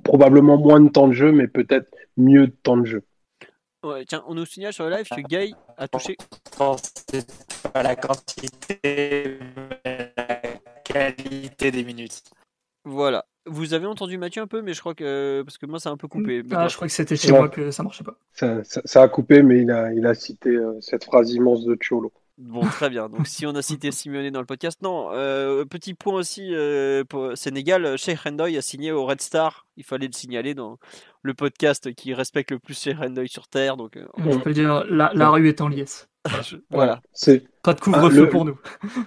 probablement 0.03 0.57
moins 0.57 0.81
de 0.81 0.89
temps 0.89 1.09
de 1.09 1.13
jeu, 1.13 1.33
mais 1.33 1.47
peut-être 1.47 1.95
mieux 2.17 2.49
de 2.49 2.55
temps 2.63 2.77
de 2.77 2.87
jeu. 2.87 3.03
Ouais, 3.85 4.05
tiens, 4.05 4.25
on 4.27 4.35
nous 4.35 4.47
signale 4.47 4.73
sur 4.73 4.85
le 4.85 4.97
live 4.97 5.07
que 5.09 5.21
Gay 5.21 5.53
a 5.77 5.87
touché. 5.87 6.17
C'est 7.11 7.73
pas 7.73 7.83
la 7.83 7.95
quantité, 7.95 9.39
mais 9.85 10.13
la 10.17 10.41
qualité 10.83 11.71
des 11.71 11.85
minutes. 11.85 12.23
Voilà. 12.85 13.25
Vous 13.47 13.75
avez 13.75 13.87
entendu 13.87 14.19
Mathieu 14.19 14.43
un 14.43 14.47
peu, 14.47 14.63
mais 14.63 14.75
je 14.75 14.81
crois 14.81 14.95
que. 14.95 15.43
Parce 15.45 15.59
que 15.59 15.67
moi, 15.67 15.79
ça 15.79 15.91
a 15.91 15.93
un 15.93 15.97
peu 15.97 16.09
coupé. 16.09 16.43
Ah, 16.53 16.69
je 16.69 16.77
crois 16.77 16.89
que 16.89 16.93
c'était 16.95 17.17
chez 17.17 17.31
moi 17.33 17.49
que 17.49 17.71
ça 17.71 17.83
marchait 17.83 18.05
pas. 18.05 18.19
Ça, 18.33 18.63
ça- 18.65 18.83
ça 18.85 19.03
a 19.03 19.09
coupé, 19.09 19.43
mais 19.43 19.63
il 19.63 19.71
a, 19.71 19.93
il 19.93 20.07
a 20.07 20.15
cité 20.15 20.51
euh, 20.51 20.73
cette 20.81 21.05
phrase 21.05 21.33
immense 21.33 21.65
de 21.65 21.77
Cholo. 21.81 22.13
Bon, 22.39 22.61
très 22.61 22.91
bien. 22.91 23.09
Donc, 23.09 23.27
si 23.27 23.47
on 23.47 23.55
a 23.55 23.63
cité 23.63 23.91
Simeone 23.91 24.29
dans 24.31 24.41
le 24.41 24.47
podcast, 24.47 24.83
non. 24.83 25.09
euh, 25.13 25.65
petit 25.65 25.95
point 25.95 26.15
aussi 26.17 26.51
euh, 26.55 27.03
pour 27.09 27.35
Sénégal, 27.35 27.97
Sheikh 27.97 28.19
Rendoy 28.21 28.59
a 28.59 28.61
signé 28.63 28.93
au 28.93 29.07
Red 29.07 29.23
Star. 29.23 29.65
Il 29.79 29.85
fallait 29.85 30.07
le 30.07 30.13
signaler 30.13 30.53
dans 30.55 30.79
le 31.23 31.33
podcast 31.33 31.95
qui 31.95 32.13
respecte 32.13 32.51
le 32.51 32.59
plus 32.59 32.79
Sheikh 32.79 32.99
Rendoy 32.99 33.27
sur 33.29 33.49
Terre. 33.49 33.79
Donc, 33.79 33.97
euh, 33.97 34.05
Je 34.19 34.37
peux 34.39 34.51
le 34.51 34.55
dire, 34.55 34.85
la, 34.91 35.13
la 35.15 35.31
rue 35.31 35.49
est 35.49 35.63
en 35.63 35.69
liesse. 35.69 36.09
voilà. 36.71 37.01
C'est, 37.13 37.45
Pas 37.63 37.73
de 37.73 37.81
couvre-feu 37.81 38.19
Ah, 38.19 38.21
le- 38.25 38.29
pour 38.29 38.45
nous. 38.45 38.59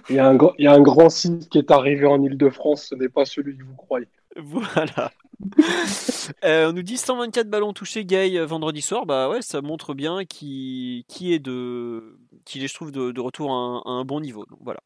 il 0.08 0.16
y 0.16 0.18
a 0.18 0.26
un, 0.26 0.34
gr- 0.36 0.54
il 0.58 0.64
y 0.64 0.68
a 0.68 0.72
un 0.72 0.80
grand 0.80 1.08
site 1.10 1.48
qui 1.50 1.58
est 1.58 1.70
arrivé 1.70 2.06
en 2.06 2.20
Ile-de-France, 2.22 2.86
ce 2.90 2.94
n'est 2.96 3.08
pas 3.10 3.24
celui 3.26 3.56
que 3.56 3.62
vous 3.62 3.76
croyez. 3.76 4.08
Voilà. 4.36 5.12
Euh, 6.44 6.68
on 6.68 6.72
nous 6.72 6.82
dit 6.82 6.96
124 6.96 7.48
ballons 7.48 7.72
touchés 7.72 8.04
Gay 8.04 8.38
euh, 8.38 8.46
vendredi 8.46 8.82
soir. 8.82 9.06
Bah 9.06 9.28
ouais, 9.28 9.42
ça 9.42 9.62
montre 9.62 9.94
bien 9.94 10.24
qui 10.24 11.04
est 11.20 11.38
de 11.38 12.18
qu'il 12.44 12.62
est 12.64 12.68
je 12.68 12.74
trouve 12.74 12.92
de, 12.92 13.20
retour 13.20 13.52
à 13.52 13.88
un, 13.88 14.04
bon 14.04 14.20
niveau. 14.20 14.44
Voilà. 14.60 14.80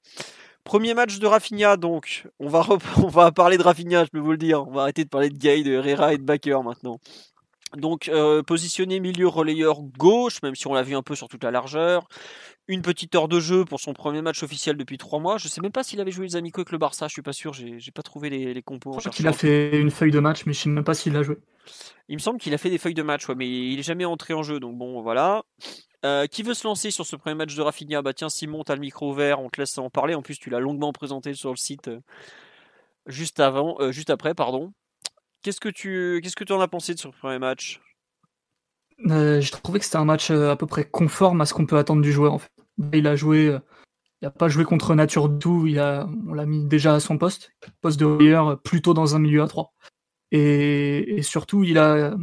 Premier 0.64 0.94
match 0.94 1.18
de 1.18 1.26
Rafinha 1.26 1.76
donc. 1.76 2.26
On 2.38 2.48
va 2.48 2.62
rep- 2.62 2.82
on 3.02 3.08
va 3.08 3.32
parler 3.32 3.58
de 3.58 3.62
Rafinha, 3.62 4.04
je 4.04 4.10
peux 4.10 4.18
vous 4.18 4.32
le 4.32 4.38
dire. 4.38 4.66
On 4.66 4.72
va 4.72 4.82
arrêter 4.82 5.04
de 5.04 5.08
parler 5.08 5.30
de 5.30 5.38
Gay, 5.38 5.62
de 5.62 5.72
Herrera 5.72 6.14
et 6.14 6.18
de 6.18 6.22
Baker 6.22 6.60
maintenant. 6.64 7.00
Donc 7.76 8.08
euh, 8.08 8.42
positionné 8.42 9.00
milieu 9.00 9.28
relayeur 9.28 9.82
gauche, 9.82 10.42
même 10.42 10.54
si 10.54 10.66
on 10.66 10.74
l'a 10.74 10.82
vu 10.82 10.94
un 10.94 11.02
peu 11.02 11.14
sur 11.14 11.28
toute 11.28 11.44
la 11.44 11.50
largeur. 11.50 12.08
Une 12.66 12.82
petite 12.82 13.14
heure 13.14 13.28
de 13.28 13.40
jeu 13.40 13.64
pour 13.64 13.80
son 13.80 13.92
premier 13.92 14.22
match 14.22 14.42
officiel 14.42 14.76
depuis 14.76 14.96
trois 14.96 15.18
mois. 15.18 15.36
Je 15.36 15.48
sais 15.48 15.60
même 15.60 15.72
pas 15.72 15.82
s'il 15.82 16.00
avait 16.00 16.10
joué 16.10 16.26
les 16.26 16.36
amicaux 16.36 16.60
avec 16.60 16.72
le 16.72 16.78
Barça, 16.78 17.08
je 17.08 17.12
suis 17.12 17.22
pas 17.22 17.32
sûr. 17.32 17.52
J'ai 17.52 17.78
j'ai 17.78 17.90
pas 17.90 18.02
trouvé 18.02 18.30
les, 18.30 18.54
les 18.54 18.62
compos. 18.62 18.92
Je 18.94 19.00
crois 19.00 19.12
qu'il 19.12 19.28
a 19.28 19.32
fait 19.32 19.78
une 19.78 19.90
feuille 19.90 20.12
de 20.12 20.20
match, 20.20 20.46
mais 20.46 20.52
je 20.52 20.60
sais 20.60 20.68
même 20.70 20.84
pas 20.84 20.94
s'il 20.94 21.16
a 21.16 21.22
joué. 21.22 21.36
Il 22.08 22.16
me 22.16 22.20
semble 22.20 22.38
qu'il 22.38 22.52
a 22.54 22.58
fait 22.58 22.70
des 22.70 22.78
feuilles 22.78 22.94
de 22.94 23.02
match, 23.02 23.28
ouais, 23.28 23.34
mais 23.34 23.48
il 23.48 23.78
est 23.78 23.82
jamais 23.82 24.04
entré 24.04 24.34
en 24.34 24.42
jeu, 24.42 24.60
donc 24.60 24.76
bon, 24.76 25.00
voilà. 25.02 25.44
Euh, 26.04 26.26
qui 26.26 26.42
veut 26.42 26.52
se 26.52 26.66
lancer 26.66 26.90
sur 26.90 27.06
ce 27.06 27.16
premier 27.16 27.34
match 27.34 27.54
de 27.54 27.62
Rafinha? 27.62 28.02
Bah 28.02 28.12
tiens, 28.12 28.28
Simon, 28.28 28.62
t'as 28.62 28.74
le 28.74 28.80
micro 28.82 29.10
ouvert, 29.10 29.40
on 29.40 29.48
te 29.48 29.60
laisse 29.60 29.78
en 29.78 29.88
parler. 29.88 30.14
En 30.14 30.20
plus, 30.20 30.38
tu 30.38 30.50
l'as 30.50 30.60
longuement 30.60 30.92
présenté 30.92 31.32
sur 31.32 31.50
le 31.50 31.56
site 31.56 31.88
euh, 31.88 32.00
juste 33.06 33.40
avant, 33.40 33.76
euh, 33.80 33.90
juste 33.90 34.10
après, 34.10 34.34
pardon. 34.34 34.72
Qu'est-ce 35.44 35.60
que 35.60 35.68
tu, 35.68 36.52
en 36.52 36.60
as 36.62 36.68
pensé 36.68 36.94
de 36.94 36.98
ce 36.98 37.08
premier 37.08 37.38
match? 37.38 37.82
Euh, 39.10 39.42
J'ai 39.42 39.50
trouvé 39.50 39.78
que 39.78 39.84
c'était 39.84 39.98
un 39.98 40.06
match 40.06 40.30
euh, 40.30 40.50
à 40.50 40.56
peu 40.56 40.66
près 40.66 40.86
conforme 40.86 41.42
à 41.42 41.44
ce 41.44 41.52
qu'on 41.52 41.66
peut 41.66 41.76
attendre 41.76 42.00
du 42.00 42.12
joueur. 42.12 42.32
En 42.32 42.38
fait. 42.38 42.48
Il 42.94 43.06
a 43.06 43.14
joué, 43.14 43.48
euh, 43.48 43.58
il 44.22 44.26
a 44.26 44.30
pas 44.30 44.48
joué 44.48 44.64
contre 44.64 44.94
nature 44.94 45.28
du 45.28 45.38
tout. 45.38 45.66
Il 45.66 45.78
a, 45.78 46.08
on 46.26 46.32
l'a 46.32 46.46
mis 46.46 46.64
déjà 46.64 46.94
à 46.94 47.00
son 47.00 47.18
poste, 47.18 47.52
poste 47.82 48.00
de 48.00 48.06
relayeur, 48.06 48.48
euh, 48.48 48.56
plutôt 48.56 48.94
dans 48.94 49.16
un 49.16 49.18
milieu 49.18 49.42
à 49.42 49.46
3. 49.46 49.74
Et, 50.32 51.20
surtout, 51.20 51.62
il 51.62 51.76
a, 51.76 52.16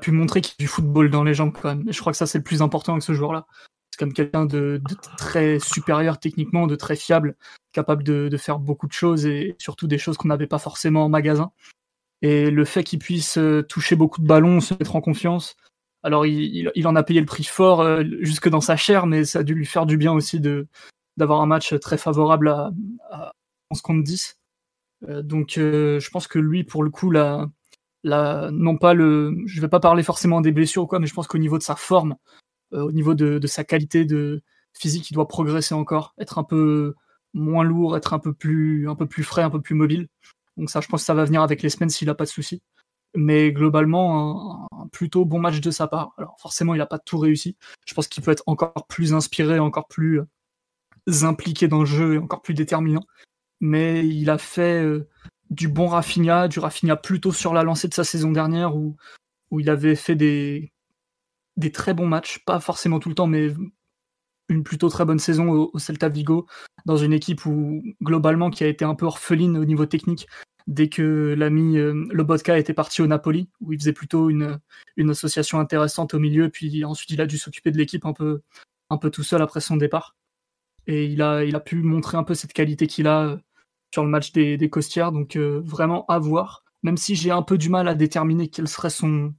pu 0.00 0.10
montrer 0.10 0.40
qu'il 0.40 0.54
y 0.58 0.62
a 0.62 0.64
du 0.64 0.66
football 0.66 1.10
dans 1.10 1.24
les 1.24 1.34
jambes 1.34 1.52
quand 1.52 1.68
même. 1.68 1.92
Je 1.92 2.00
crois 2.00 2.12
que 2.12 2.18
ça 2.18 2.26
c'est 2.26 2.38
le 2.38 2.44
plus 2.44 2.62
important 2.62 2.92
avec 2.92 3.02
ce 3.02 3.12
joueur-là. 3.12 3.46
C'est 3.90 3.98
comme 3.98 4.14
quelqu'un 4.14 4.46
de, 4.46 4.80
très 5.18 5.58
supérieur 5.58 6.18
techniquement, 6.18 6.66
de 6.66 6.74
très 6.74 6.96
fiable, 6.96 7.36
capable 7.72 8.02
de, 8.02 8.34
faire 8.38 8.58
beaucoup 8.58 8.88
de 8.88 8.92
choses 8.92 9.26
et 9.26 9.54
surtout 9.58 9.86
des 9.86 9.98
choses 9.98 10.16
qu'on 10.16 10.28
n'avait 10.28 10.46
pas 10.46 10.58
forcément 10.58 11.04
en 11.04 11.10
magasin. 11.10 11.52
Et 12.22 12.50
le 12.50 12.64
fait 12.64 12.84
qu'il 12.84 12.98
puisse 12.98 13.36
euh, 13.38 13.62
toucher 13.62 13.96
beaucoup 13.96 14.20
de 14.20 14.26
ballons, 14.26 14.60
se 14.60 14.74
mettre 14.74 14.96
en 14.96 15.00
confiance, 15.00 15.56
alors 16.02 16.26
il, 16.26 16.86
en 16.86 16.96
a 16.96 17.02
payé 17.02 17.20
le 17.20 17.26
prix 17.26 17.44
fort 17.44 17.80
euh, 17.80 18.02
jusque 18.20 18.48
dans 18.48 18.60
sa 18.60 18.76
chair, 18.76 19.06
mais 19.06 19.24
ça 19.24 19.40
a 19.40 19.42
dû 19.42 19.54
lui 19.54 19.66
faire 19.66 19.86
du 19.86 19.96
bien 19.96 20.12
aussi 20.12 20.40
de 20.40 20.66
d'avoir 21.18 21.42
un 21.42 21.46
match 21.46 21.78
très 21.78 21.98
favorable 21.98 22.48
à, 22.48 22.70
à, 23.10 23.32
ce 23.74 23.82
compte 23.82 24.02
10. 24.02 24.38
donc 25.22 25.52
je 25.56 26.10
pense 26.10 26.26
que 26.26 26.38
lui, 26.38 26.64
pour 26.64 26.82
le 26.82 26.90
coup, 26.90 27.10
là, 27.10 27.50
non 28.04 28.76
pas 28.78 28.94
le, 28.94 29.36
je 29.46 29.60
vais 29.60 29.68
pas 29.68 29.80
parler 29.80 30.02
forcément 30.02 30.40
des 30.40 30.52
blessures 30.52 30.84
ou 30.84 30.86
quoi, 30.86 30.98
mais 30.98 31.06
je 31.06 31.14
pense 31.14 31.26
qu'au 31.26 31.38
niveau 31.38 31.58
de 31.58 31.62
sa 31.62 31.76
forme, 31.76 32.16
euh, 32.72 32.82
au 32.82 32.92
niveau 32.92 33.14
de, 33.14 33.46
sa 33.46 33.64
qualité 33.64 34.04
de 34.04 34.42
physique, 34.72 35.10
il 35.10 35.14
doit 35.14 35.28
progresser 35.28 35.74
encore, 35.74 36.14
être 36.18 36.38
un 36.38 36.44
peu 36.44 36.94
moins 37.34 37.64
lourd, 37.64 37.96
être 37.96 38.14
un 38.14 38.18
peu 38.18 38.32
plus, 38.32 38.88
un 38.88 38.94
peu 38.94 39.06
plus 39.06 39.24
frais, 39.24 39.42
un 39.42 39.50
peu 39.50 39.60
plus 39.60 39.74
mobile. 39.74 40.08
Donc 40.56 40.70
ça, 40.70 40.80
je 40.80 40.88
pense 40.88 41.02
que 41.02 41.06
ça 41.06 41.14
va 41.14 41.24
venir 41.24 41.42
avec 41.42 41.62
les 41.62 41.68
semaines 41.68 41.90
s'il 41.90 42.08
a 42.10 42.14
pas 42.14 42.24
de 42.24 42.30
soucis. 42.30 42.62
Mais 43.14 43.52
globalement, 43.52 44.68
un, 44.72 44.88
plutôt 44.88 45.24
bon 45.24 45.38
match 45.38 45.60
de 45.60 45.70
sa 45.70 45.86
part. 45.86 46.12
Alors 46.18 46.36
forcément, 46.40 46.74
il 46.74 46.80
a 46.80 46.86
pas 46.86 46.98
tout 46.98 47.18
réussi. 47.18 47.56
Je 47.86 47.94
pense 47.94 48.08
qu'il 48.08 48.22
peut 48.22 48.30
être 48.30 48.44
encore 48.46 48.86
plus 48.88 49.14
inspiré, 49.14 49.58
encore 49.58 49.88
plus 49.88 50.20
euh, 50.20 51.24
impliqué 51.24 51.68
dans 51.68 51.80
le 51.80 51.86
jeu 51.86 52.14
et 52.14 52.18
encore 52.18 52.42
plus 52.42 52.54
déterminant. 52.54 53.04
Mais 53.60 54.06
il 54.06 54.30
a 54.30 54.38
fait 54.38 54.82
euh, 54.82 55.08
du 55.50 55.68
bon 55.68 55.88
Rafinha, 55.88 56.48
du 56.48 56.58
Rafinha 56.58 56.96
plutôt 56.96 57.32
sur 57.32 57.54
la 57.54 57.62
lancée 57.64 57.88
de 57.88 57.94
sa 57.94 58.04
saison 58.04 58.32
dernière 58.32 58.76
où, 58.76 58.96
il 59.58 59.68
avait 59.68 59.96
fait 59.96 60.16
des 60.16 60.72
très 61.74 61.92
bons 61.92 62.06
matchs, 62.06 62.42
pas 62.46 62.58
forcément 62.58 63.00
tout 63.00 63.10
le 63.10 63.14
temps, 63.14 63.26
mais 63.26 63.52
une 64.52 64.62
plutôt 64.64 64.88
très 64.88 65.04
bonne 65.04 65.18
saison 65.18 65.50
au, 65.50 65.78
Celta 65.78 66.08
Vigo, 66.08 66.46
dans 66.86 66.96
une 66.96 67.12
équipe 67.12 67.44
où 67.46 67.82
globalement 68.02 68.50
qui 68.50 68.64
a 68.64 68.68
été 68.68 68.84
un 68.84 68.94
peu 68.94 69.06
orpheline 69.06 69.56
au 69.56 69.64
niveau 69.64 69.86
technique 69.86 70.26
dès 70.68 70.88
que 70.88 71.34
l'ami 71.36 71.76
euh, 71.76 72.06
Lobotka 72.12 72.56
était 72.56 72.74
parti 72.74 73.02
au 73.02 73.08
Napoli, 73.08 73.48
où 73.60 73.72
il 73.72 73.80
faisait 73.80 73.92
plutôt 73.92 74.30
une, 74.30 74.60
une 74.96 75.10
association 75.10 75.58
intéressante 75.58 76.14
au 76.14 76.20
milieu, 76.20 76.50
puis 76.50 76.84
ensuite 76.84 77.10
il 77.10 77.20
a 77.20 77.26
dû 77.26 77.36
s'occuper 77.36 77.72
de 77.72 77.78
l'équipe 77.78 78.06
un 78.06 78.12
peu, 78.12 78.42
un 78.90 78.98
peu 78.98 79.10
tout 79.10 79.24
seul 79.24 79.42
après 79.42 79.60
son 79.60 79.76
départ. 79.76 80.16
Et 80.86 81.06
il 81.06 81.22
a, 81.22 81.44
il 81.44 81.56
a 81.56 81.60
pu 81.60 81.76
montrer 81.76 82.16
un 82.16 82.24
peu 82.24 82.34
cette 82.34 82.52
qualité 82.52 82.86
qu'il 82.86 83.06
a 83.06 83.22
euh, 83.22 83.36
sur 83.92 84.04
le 84.04 84.10
match 84.10 84.32
des, 84.32 84.56
des 84.56 84.70
Costières. 84.70 85.12
Donc 85.12 85.36
euh, 85.36 85.60
vraiment 85.64 86.04
à 86.06 86.18
voir. 86.18 86.64
Même 86.82 86.96
si 86.96 87.14
j'ai 87.14 87.30
un 87.30 87.42
peu 87.42 87.58
du 87.58 87.68
mal 87.68 87.88
à 87.88 87.94
déterminer 87.94 88.48
quelle 88.48 88.68
serait 88.68 88.90
son, 88.90 89.34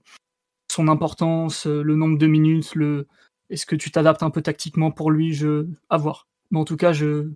son 0.71 0.87
importance, 0.87 1.67
euh, 1.67 1.81
le 1.81 1.95
nombre 1.95 2.17
de 2.17 2.27
minutes, 2.27 2.75
le 2.75 3.07
est-ce 3.49 3.65
que 3.65 3.75
tu 3.75 3.91
t'adaptes 3.91 4.23
un 4.23 4.29
peu 4.29 4.41
tactiquement 4.41 4.91
pour 4.91 5.11
lui, 5.11 5.33
je 5.33 5.67
à 5.89 5.97
voir. 5.97 6.27
Mais 6.51 6.59
en 6.59 6.65
tout 6.65 6.77
cas, 6.77 6.93
je 6.93 7.31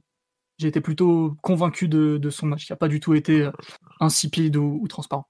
j'ai 0.58 0.68
été 0.70 0.82
plutôt 0.82 1.36
convaincu 1.44 1.88
de, 1.88 2.30
son 2.32 2.48
match, 2.48 2.66
qui 2.66 2.72
n'a 2.72 2.78
pas 2.78 2.88
du 2.88 3.00
tout 3.00 3.14
été 3.14 3.44
euh, 3.44 3.52
insipide 4.00 4.58
ou 4.58 4.88
transparent. 4.88 5.28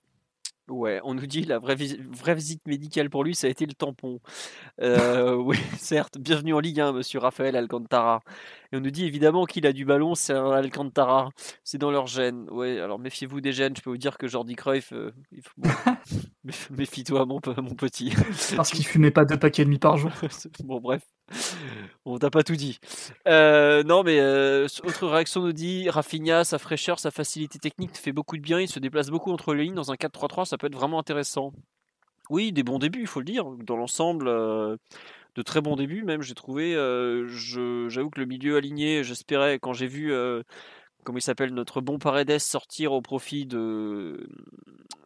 Ouais, 0.69 0.99
on 1.05 1.13
nous 1.13 1.27
dit 1.27 1.43
la 1.43 1.59
vraie, 1.59 1.75
vraie 1.75 2.35
visite 2.35 2.67
médicale 2.67 3.09
pour 3.09 3.23
lui, 3.23 3.33
ça 3.35 3.47
a 3.47 3.49
été 3.49 3.65
le 3.65 3.73
tampon. 3.73 4.19
Euh, 4.81 5.33
oui, 5.35 5.57
certes, 5.77 6.17
bienvenue 6.17 6.53
en 6.53 6.59
Ligue 6.59 6.81
1, 6.81 6.91
monsieur 6.91 7.19
Raphaël 7.19 7.55
Alcantara. 7.55 8.21
Et 8.71 8.77
on 8.77 8.81
nous 8.81 8.91
dit 8.91 9.05
évidemment 9.05 9.45
qu'il 9.45 9.65
a 9.65 9.73
du 9.73 9.85
ballon, 9.85 10.15
c'est 10.15 10.33
un 10.33 10.51
Alcantara, 10.51 11.29
c'est 11.63 11.77
dans 11.77 11.91
leur 11.91 12.07
gène. 12.07 12.49
Ouais, 12.49 12.79
alors 12.79 12.99
méfiez-vous 12.99 13.41
des 13.41 13.51
gènes, 13.51 13.75
je 13.75 13.81
peux 13.81 13.89
vous 13.89 13.97
dire 13.97 14.17
que 14.17 14.27
Jordi 14.27 14.55
Cruyff, 14.55 14.93
euh, 14.93 15.11
méfie-toi 16.71 17.25
mon, 17.25 17.39
mon 17.57 17.75
petit. 17.75 18.13
Parce 18.55 18.71
qu'il 18.71 18.85
fumait 18.85 19.11
pas 19.11 19.25
deux 19.25 19.37
paquets 19.37 19.61
et 19.61 19.65
demi 19.65 19.79
par 19.79 19.97
jour. 19.97 20.11
bon, 20.63 20.79
bref. 20.79 21.03
On 22.05 22.17
t'a 22.17 22.29
pas 22.29 22.43
tout 22.43 22.55
dit. 22.55 22.79
Euh, 23.27 23.83
non, 23.83 24.03
mais 24.03 24.19
euh, 24.19 24.67
autre 24.83 25.07
réaction 25.07 25.41
nous 25.41 25.51
dit 25.51 25.89
Rafinha, 25.89 26.43
sa 26.43 26.57
fraîcheur, 26.57 26.99
sa 26.99 27.11
facilité 27.11 27.59
technique 27.59 27.97
fait 27.97 28.13
beaucoup 28.13 28.37
de 28.37 28.41
bien. 28.41 28.59
Il 28.59 28.69
se 28.69 28.79
déplace 28.79 29.09
beaucoup 29.09 29.31
entre 29.31 29.53
les 29.53 29.65
lignes. 29.65 29.75
Dans 29.75 29.91
un 29.91 29.95
4-3-3, 29.95 30.45
ça 30.45 30.57
peut 30.57 30.67
être 30.67 30.75
vraiment 30.75 30.99
intéressant. 30.99 31.51
Oui, 32.29 32.51
des 32.51 32.63
bons 32.63 32.79
débuts, 32.79 33.01
il 33.01 33.07
faut 33.07 33.19
le 33.19 33.25
dire. 33.25 33.45
Dans 33.45 33.77
l'ensemble, 33.77 34.27
euh, 34.27 34.77
de 35.37 35.41
très 35.43 35.61
bons 35.61 35.77
débuts, 35.77 36.03
même, 36.03 36.21
j'ai 36.21 36.35
trouvé. 36.35 36.73
J'avoue 36.73 38.09
que 38.09 38.19
le 38.19 38.25
milieu 38.25 38.57
aligné, 38.57 39.03
j'espérais, 39.03 39.59
quand 39.59 39.73
j'ai 39.73 39.87
vu 39.87 40.13
comment 41.07 41.19
il 41.19 41.21
s'appelle, 41.21 41.53
notre 41.53 41.79
bon 41.79 41.99
Paredes 41.99 42.37
sortir 42.37 42.91
au 42.91 43.01
profit 43.01 43.45
de, 43.45 44.27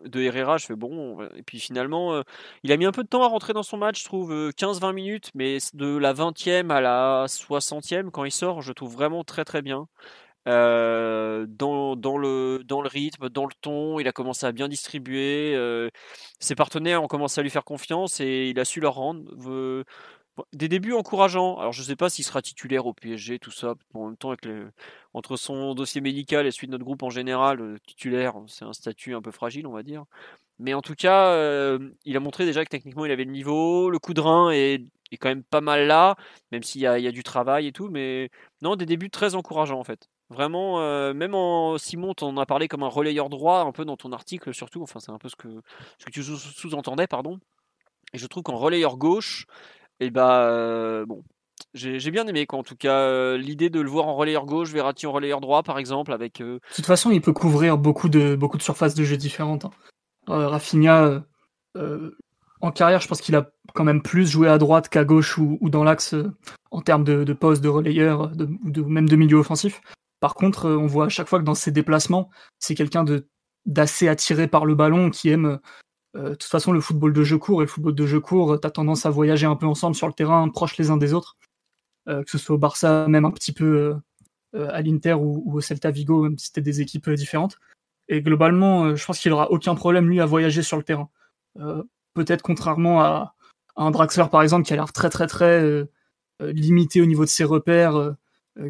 de 0.03 0.21
Herrera. 0.21 0.57
Je 0.57 0.65
fais 0.65 0.75
bon. 0.75 1.21
Et 1.35 1.43
puis 1.43 1.59
finalement, 1.59 2.15
euh, 2.15 2.23
il 2.63 2.71
a 2.71 2.77
mis 2.77 2.85
un 2.85 2.91
peu 2.91 3.03
de 3.03 3.07
temps 3.07 3.21
à 3.21 3.27
rentrer 3.27 3.53
dans 3.53 3.61
son 3.61 3.77
match, 3.77 3.99
je 3.99 4.05
trouve 4.05 4.31
15-20 4.31 4.89
euh, 4.89 4.93
minutes, 4.93 5.29
mais 5.35 5.59
de 5.75 5.97
la 5.97 6.11
20e 6.13 6.71
à 6.71 6.81
la 6.81 7.25
60e, 7.27 8.09
quand 8.09 8.23
il 8.25 8.31
sort, 8.31 8.63
je 8.63 8.73
trouve 8.73 8.91
vraiment 8.93 9.23
très 9.23 9.45
très 9.45 9.61
bien. 9.61 9.87
Euh, 10.47 11.45
dans, 11.47 11.95
dans, 11.95 12.17
le, 12.17 12.63
dans 12.65 12.81
le 12.81 12.87
rythme, 12.87 13.29
dans 13.29 13.45
le 13.45 13.53
ton, 13.61 13.99
il 13.99 14.07
a 14.07 14.11
commencé 14.11 14.47
à 14.47 14.51
bien 14.51 14.67
distribuer. 14.67 15.55
ses 16.39 16.55
partenaires 16.55 17.03
ont 17.03 17.07
commencé 17.07 17.39
à 17.39 17.43
lui 17.43 17.51
faire 17.51 17.63
confiance 17.63 18.19
et 18.19 18.49
il 18.49 18.59
a 18.59 18.65
su 18.65 18.79
leur 18.79 18.95
rendre 18.95 19.23
des 20.53 20.67
débuts 20.67 20.93
encourageants. 20.93 21.57
Alors 21.57 21.73
je 21.73 21.81
ne 21.81 21.85
sais 21.85 21.95
pas 21.95 22.09
s'il 22.09 22.25
sera 22.25 22.41
titulaire 22.41 22.85
au 22.85 22.93
PSG, 22.93 23.39
tout 23.39 23.51
ça. 23.51 23.75
En 23.93 24.07
même 24.07 24.17
temps, 24.17 24.29
avec 24.29 24.47
entre 25.13 25.35
son 25.37 25.73
dossier 25.73 26.01
médical 26.01 26.47
et 26.47 26.51
celui 26.51 26.67
de 26.67 26.71
notre 26.71 26.85
groupe 26.85 27.03
en 27.03 27.09
général, 27.09 27.61
euh, 27.61 27.77
titulaire, 27.85 28.35
c'est 28.47 28.65
un 28.65 28.73
statut 28.73 29.13
un 29.15 29.21
peu 29.21 29.31
fragile, 29.31 29.67
on 29.67 29.73
va 29.73 29.83
dire. 29.83 30.05
Mais 30.59 30.73
en 30.73 30.81
tout 30.81 30.95
cas, 30.95 31.33
euh, 31.33 31.79
il 32.05 32.15
a 32.17 32.19
montré 32.19 32.45
déjà 32.45 32.63
que 32.63 32.69
techniquement 32.69 33.05
il 33.05 33.11
avait 33.11 33.25
le 33.25 33.31
niveau. 33.31 33.89
Le 33.89 33.99
coup 33.99 34.13
de 34.13 34.21
rein 34.21 34.51
est, 34.51 34.85
quand 35.19 35.29
même 35.29 35.43
pas 35.43 35.61
mal 35.61 35.87
là, 35.87 36.15
même 36.51 36.63
s'il 36.63 36.81
y, 36.81 36.87
a, 36.87 37.11
du 37.11 37.23
travail 37.23 37.67
et 37.67 37.71
tout. 37.71 37.89
Mais 37.89 38.29
non, 38.61 38.75
des 38.75 38.85
débuts 38.85 39.09
très 39.09 39.35
encourageants 39.35 39.79
en 39.79 39.83
fait. 39.83 40.07
Vraiment, 40.29 40.79
euh, 40.79 41.13
même 41.13 41.35
en 41.35 41.77
Simon, 41.77 42.13
on 42.21 42.27
en 42.27 42.37
a 42.37 42.45
parlé 42.45 42.69
comme 42.69 42.83
un 42.83 42.87
relayeur 42.87 43.29
droit, 43.29 43.61
un 43.61 43.73
peu 43.73 43.83
dans 43.83 43.97
ton 43.97 44.13
article 44.13 44.53
surtout. 44.53 44.81
Enfin, 44.83 44.99
c'est 44.99 45.11
un 45.11 45.17
peu 45.17 45.29
ce 45.29 45.35
que, 45.35 45.49
ce 45.97 46.05
que 46.05 46.11
tu 46.11 46.23
sous-entendais, 46.23 47.07
pardon. 47.07 47.39
Et 48.13 48.17
je 48.17 48.27
trouve 48.27 48.43
qu'en 48.43 48.57
relayeur 48.57 48.97
gauche, 48.97 49.45
et 50.01 50.09
bah 50.09 50.47
euh, 50.47 51.05
bon, 51.05 51.23
j'ai 51.75 52.11
bien 52.11 52.27
aimé 52.27 52.47
quoi. 52.47 52.59
En 52.59 52.63
tout 52.63 52.75
cas, 52.75 53.01
euh, 53.01 53.37
l'idée 53.37 53.69
de 53.69 53.79
le 53.79 53.89
voir 53.89 54.07
en 54.07 54.15
relayeur 54.15 54.45
gauche, 54.45 54.71
Verratti 54.71 55.05
en 55.05 55.11
relayeur 55.11 55.39
droit, 55.41 55.61
par 55.61 55.77
exemple, 55.77 56.11
avec. 56.11 56.41
Euh, 56.41 56.55
de 56.55 56.75
toute 56.75 56.87
façon, 56.87 57.11
il 57.11 57.21
peut 57.21 57.33
couvrir 57.33 57.77
beaucoup 57.77 58.09
de 58.09 58.37
surfaces 58.59 58.95
de 58.95 59.03
jeu 59.03 59.15
différentes. 59.15 59.65
Hein. 59.65 59.71
Rafinha, 60.27 61.23
en 62.61 62.71
carrière, 62.71 62.99
je 62.99 63.07
pense 63.07 63.21
qu'il 63.21 63.35
a 63.35 63.49
quand 63.73 63.83
même 63.83 64.01
plus 64.01 64.29
joué 64.29 64.47
à 64.47 64.57
droite 64.57 64.89
qu'à 64.89 65.05
gauche 65.05 65.37
ou, 65.37 65.57
dans 65.69 65.83
l'axe 65.83 66.15
en 66.71 66.81
termes 66.81 67.03
de, 67.03 67.33
poste, 67.33 67.63
de 67.63 67.69
relayeur, 67.69 68.29
de, 68.29 68.49
de, 68.65 68.81
même 68.81 69.07
de 69.07 69.15
milieu 69.15 69.37
offensif. 69.37 69.81
Par 70.19 70.33
contre, 70.35 70.69
on 70.69 70.87
voit 70.87 71.05
à 71.05 71.09
chaque 71.09 71.27
fois 71.27 71.39
que 71.39 71.43
dans 71.43 71.55
ses 71.55 71.71
déplacements, 71.71 72.29
c'est 72.59 72.75
quelqu'un 72.75 73.05
d'assez 73.65 74.07
attiré 74.07 74.47
par 74.47 74.65
le 74.65 74.73
ballon, 74.75 75.09
qui 75.09 75.29
aime 75.29 75.59
euh, 76.15 76.29
de 76.29 76.35
toute 76.35 76.43
façon, 76.43 76.71
le 76.71 76.81
football 76.81 77.13
de 77.13 77.23
jeu 77.23 77.37
court 77.37 77.61
et 77.61 77.65
le 77.65 77.69
football 77.69 77.95
de 77.95 78.05
jeu 78.05 78.19
court, 78.19 78.59
tu 78.59 78.67
as 78.67 78.71
tendance 78.71 79.05
à 79.05 79.09
voyager 79.09 79.45
un 79.45 79.55
peu 79.55 79.65
ensemble 79.65 79.95
sur 79.95 80.07
le 80.07 80.13
terrain, 80.13 80.47
proches 80.49 80.77
les 80.77 80.89
uns 80.89 80.97
des 80.97 81.13
autres. 81.13 81.37
Euh, 82.07 82.23
que 82.23 82.31
ce 82.31 82.37
soit 82.37 82.55
au 82.55 82.59
Barça, 82.59 83.07
même 83.07 83.25
un 83.25 83.31
petit 83.31 83.51
peu 83.53 83.95
euh, 84.55 84.69
à 84.71 84.81
l'Inter 84.81 85.13
ou, 85.13 85.43
au 85.53 85.61
Celta 85.61 85.91
Vigo, 85.91 86.23
même 86.23 86.37
si 86.37 86.47
c'était 86.47 86.61
des 86.61 86.81
équipes 86.81 87.09
différentes. 87.11 87.59
Et 88.09 88.21
globalement, 88.21 88.95
je 88.95 89.05
pense 89.05 89.19
qu'il 89.19 89.31
aura 89.31 89.51
aucun 89.51 89.75
problème, 89.75 90.09
lui, 90.09 90.19
à 90.19 90.25
voyager 90.25 90.63
sur 90.63 90.77
le 90.77 90.83
terrain. 90.83 91.09
Peut-être 92.13 92.41
contrairement 92.41 93.01
à, 93.01 93.35
à, 93.75 93.83
un 93.83 93.91
Draxler, 93.91 94.25
par 94.29 94.41
exemple, 94.41 94.65
qui 94.65 94.73
a 94.73 94.75
l'air 94.75 94.91
très, 94.91 95.09
très, 95.09 95.27
très 95.27 95.87
limité 96.41 97.01
au 97.01 97.05
niveau 97.05 97.23
de 97.23 97.29
ses 97.29 97.43
repères 97.43 97.95
euh, 97.95 98.11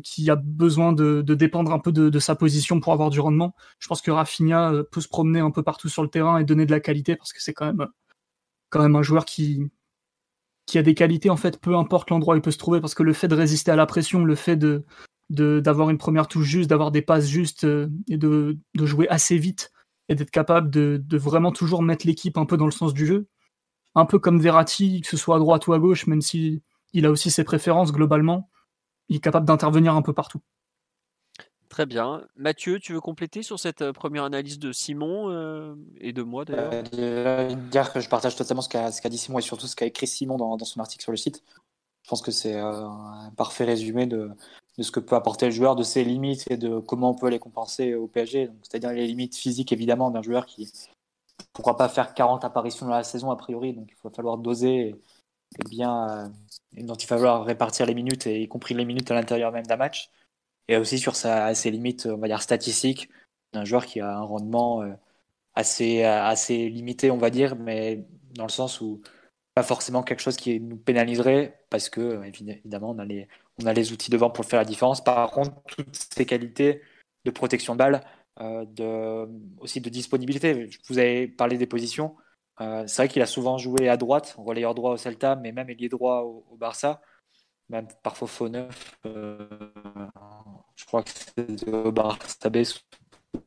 qui 0.04 0.30
a 0.30 0.36
besoin 0.36 0.94
de, 0.94 1.22
dépendre 1.22 1.72
un 1.72 1.80
peu 1.80 1.92
de, 1.92 2.20
sa 2.20 2.36
position 2.36 2.80
pour 2.80 2.94
avoir 2.94 3.10
du 3.10 3.20
rendement. 3.20 3.56
Je 3.80 3.88
pense 3.88 4.02
que 4.02 4.12
Rafinha 4.12 4.72
euh, 4.72 4.84
peut 4.84 5.02
se 5.02 5.08
promener 5.08 5.40
un 5.40 5.52
peu 5.52 5.64
partout 5.64 5.90
sur 5.90 6.04
le 6.04 6.10
terrain 6.10 6.38
et 6.38 6.44
donner 6.44 6.66
de 6.66 6.72
la 6.72 6.80
qualité 6.80 7.16
parce 7.16 7.34
que 7.34 7.42
c'est 7.42 7.54
quand 7.54 7.66
même, 7.66 7.88
même 8.76 8.96
un 8.96 9.02
joueur 9.02 9.26
qui, 9.26 9.72
a 10.76 10.82
des 10.84 10.94
qualités 10.94 11.30
en 11.30 11.38
fait, 11.38 11.60
peu 11.60 11.76
importe 11.76 12.12
l'endroit 12.12 12.36
où 12.36 12.38
il 12.38 12.42
peut 12.42 12.52
se 12.52 12.58
trouver 12.58 12.80
parce 12.80 12.96
que 12.96 13.04
le 13.04 13.14
fait 13.14 13.28
de 13.28 13.36
résister 13.36 13.72
à 13.72 13.76
la 13.76 13.86
pression, 13.86 14.24
le 14.24 14.36
fait 14.36 14.58
d'avoir 15.30 15.90
une 15.90 15.98
première 15.98 16.28
touche 16.28 16.48
juste, 16.48 16.70
d'avoir 16.70 16.92
des 16.92 17.02
passes 17.02 17.28
justes 17.28 17.64
euh, 17.64 17.90
et 18.08 18.18
de, 18.18 18.58
jouer 18.76 19.08
assez 19.10 19.38
vite 19.38 19.72
et 20.10 20.16
d'être 20.16 20.32
capable 20.32 20.70
de, 20.70 21.04
vraiment 21.18 21.52
toujours 21.52 21.82
mettre 21.82 22.06
l'équipe 22.06 22.38
un 22.38 22.46
peu 22.46 22.58
dans 22.58 22.66
le 22.66 22.72
sens 22.72 22.94
du 22.94 23.06
jeu. 23.08 23.28
Un 23.96 24.06
peu 24.06 24.20
comme 24.20 24.40
Verratti, 24.40 25.02
que 25.02 25.08
ce 25.08 25.18
soit 25.18 25.36
à 25.36 25.40
droite 25.40 25.68
ou 25.68 25.74
à 25.74 25.80
gauche, 25.80 26.08
même 26.08 26.22
si 26.22 26.62
a 27.04 27.10
aussi 27.10 27.32
ses 27.32 27.44
préférences 27.44 27.92
globalement 27.92 28.51
il 29.12 29.18
est 29.18 29.20
capable 29.20 29.46
d'intervenir 29.46 29.94
un 29.94 30.02
peu 30.02 30.14
partout. 30.14 30.40
Très 31.68 31.86
bien. 31.86 32.26
Mathieu, 32.38 32.80
tu 32.80 32.94
veux 32.94 33.02
compléter 33.02 33.44
sur 33.44 33.60
cette 33.60 33.82
euh, 33.82 33.92
première 33.92 34.24
analyse 34.24 34.58
de 34.58 34.72
Simon 34.72 35.30
euh, 35.30 35.76
et 36.00 36.14
de 36.14 36.22
moi 36.22 36.46
d'ailleurs? 36.46 36.72
euh, 36.94 37.54
Dire 37.70 37.92
que 37.92 38.00
je 38.00 38.08
partage 38.08 38.38
totalement 38.38 38.62
ce 38.62 38.70
qu'a 38.70 38.90
dit 38.90 39.18
Simon 39.18 39.40
et 39.40 39.42
surtout 39.42 39.68
ce 39.68 39.76
qu'a 39.76 39.86
écrit 39.86 40.08
Simon 40.08 40.38
dans, 40.38 40.58
son 40.60 40.80
article 40.80 41.04
sur 41.04 41.12
le 41.12 41.18
site. 41.18 41.44
Je 42.04 42.10
pense 42.10 42.22
que 42.22 42.32
c'est 42.32 42.58
un 42.58 43.32
parfait 43.36 43.66
résumé 43.66 44.06
de, 44.06 44.32
ce 44.80 44.92
que 44.92 45.02
peut 45.02 45.16
apporter 45.16 45.46
le 45.46 45.52
joueur, 45.52 45.76
de 45.76 45.84
ses 45.84 46.06
limites 46.06 46.50
et 46.50 46.58
de 46.58 46.80
comment 46.80 47.12
on 47.12 47.16
peut 47.16 47.30
les 47.30 47.40
compenser 47.40 47.96
au 47.96 48.08
PSG. 48.08 48.50
C'est-à-dire 48.64 48.92
les 48.92 49.08
limites 49.08 49.36
physiques 49.36 49.74
évidemment 49.74 50.10
d'un 50.10 50.22
joueur 50.22 50.46
qui 50.46 50.64
ne 50.64 51.46
pourra 51.54 51.76
pas 51.76 51.90
faire 51.90 52.14
40 52.14 52.46
apparitions 52.46 52.86
dans 52.86 52.94
la 52.94 53.04
saison 53.04 53.30
a 53.30 53.36
priori, 53.36 53.74
donc 53.74 53.90
il 53.90 53.98
va 54.04 54.10
falloir 54.10 54.38
doser 54.38 54.96
est 55.60 55.70
bien, 55.70 56.32
dont 56.74 56.96
il 56.96 57.08
va 57.08 57.18
falloir 57.18 57.46
répartir 57.46 57.86
les 57.86 57.94
minutes, 57.96 58.28
et 58.28 58.42
y 58.42 58.48
compris 58.48 58.74
les 58.74 58.86
minutes 58.86 59.12
à 59.12 59.16
l'intérieur 59.16 59.52
même 59.52 59.66
d'un 59.66 59.78
match. 59.78 60.10
Et 60.68 60.78
aussi 60.78 61.00
sur 61.00 61.16
sa, 61.16 61.54
ses 61.56 61.72
limites, 61.72 62.06
on 62.06 62.18
va 62.18 62.28
dire, 62.28 62.42
statistiques, 62.42 63.10
d'un 63.54 63.66
joueur 63.66 63.86
qui 63.86 64.00
a 64.00 64.18
un 64.18 64.22
rendement 64.22 64.84
assez, 65.56 66.04
assez 66.04 66.70
limité, 66.70 67.12
on 67.12 67.18
va 67.18 67.30
dire, 67.30 67.56
mais 67.56 68.06
dans 68.36 68.46
le 68.46 68.50
sens 68.50 68.82
où 68.82 69.02
pas 69.54 69.64
forcément 69.64 70.04
quelque 70.04 70.22
chose 70.22 70.38
qui 70.38 70.60
nous 70.60 70.78
pénaliserait, 70.78 71.62
parce 71.70 71.90
que 71.90 72.24
évidemment, 72.26 72.92
on 72.92 73.00
a, 73.00 73.06
les, 73.06 73.28
on 73.62 73.66
a 73.66 73.74
les 73.74 73.92
outils 73.92 74.12
devant 74.12 74.30
pour 74.30 74.46
faire 74.46 74.60
la 74.60 74.66
différence. 74.66 75.04
Par 75.04 75.30
contre, 75.32 75.62
toutes 75.68 75.96
ces 75.96 76.26
qualités 76.26 76.82
de 77.26 77.32
protection 77.32 77.74
de 77.74 77.80
balle, 77.80 78.02
euh, 78.40 78.66
de, 78.66 79.30
aussi 79.60 79.82
de 79.82 79.90
disponibilité. 79.90 80.70
Vous 80.90 80.98
avez 81.00 81.28
parlé 81.28 81.58
des 81.58 81.68
positions. 81.68 82.16
Euh, 82.62 82.84
c'est 82.86 83.02
vrai 83.04 83.08
qu'il 83.08 83.22
a 83.22 83.26
souvent 83.26 83.58
joué 83.58 83.90
à 83.90 83.98
droite, 83.98 84.36
relayeur 84.38 84.76
droit 84.76 84.92
au 84.92 84.98
Celta, 84.98 85.36
mais 85.36 85.52
même 85.52 85.70
ailier 85.70 85.90
droit 85.90 86.22
au, 86.22 86.56
Barça, 86.58 87.02
même 87.70 87.88
parfois 88.04 88.28
faux 88.28 88.50
neuf. 88.50 88.96
Euh, 89.06 89.48
je 90.76 90.86
crois 90.86 91.02
que 91.04 91.10
c'est 91.10 91.68
au 91.68 91.92
Barça 91.92 92.50
B. 92.50 92.58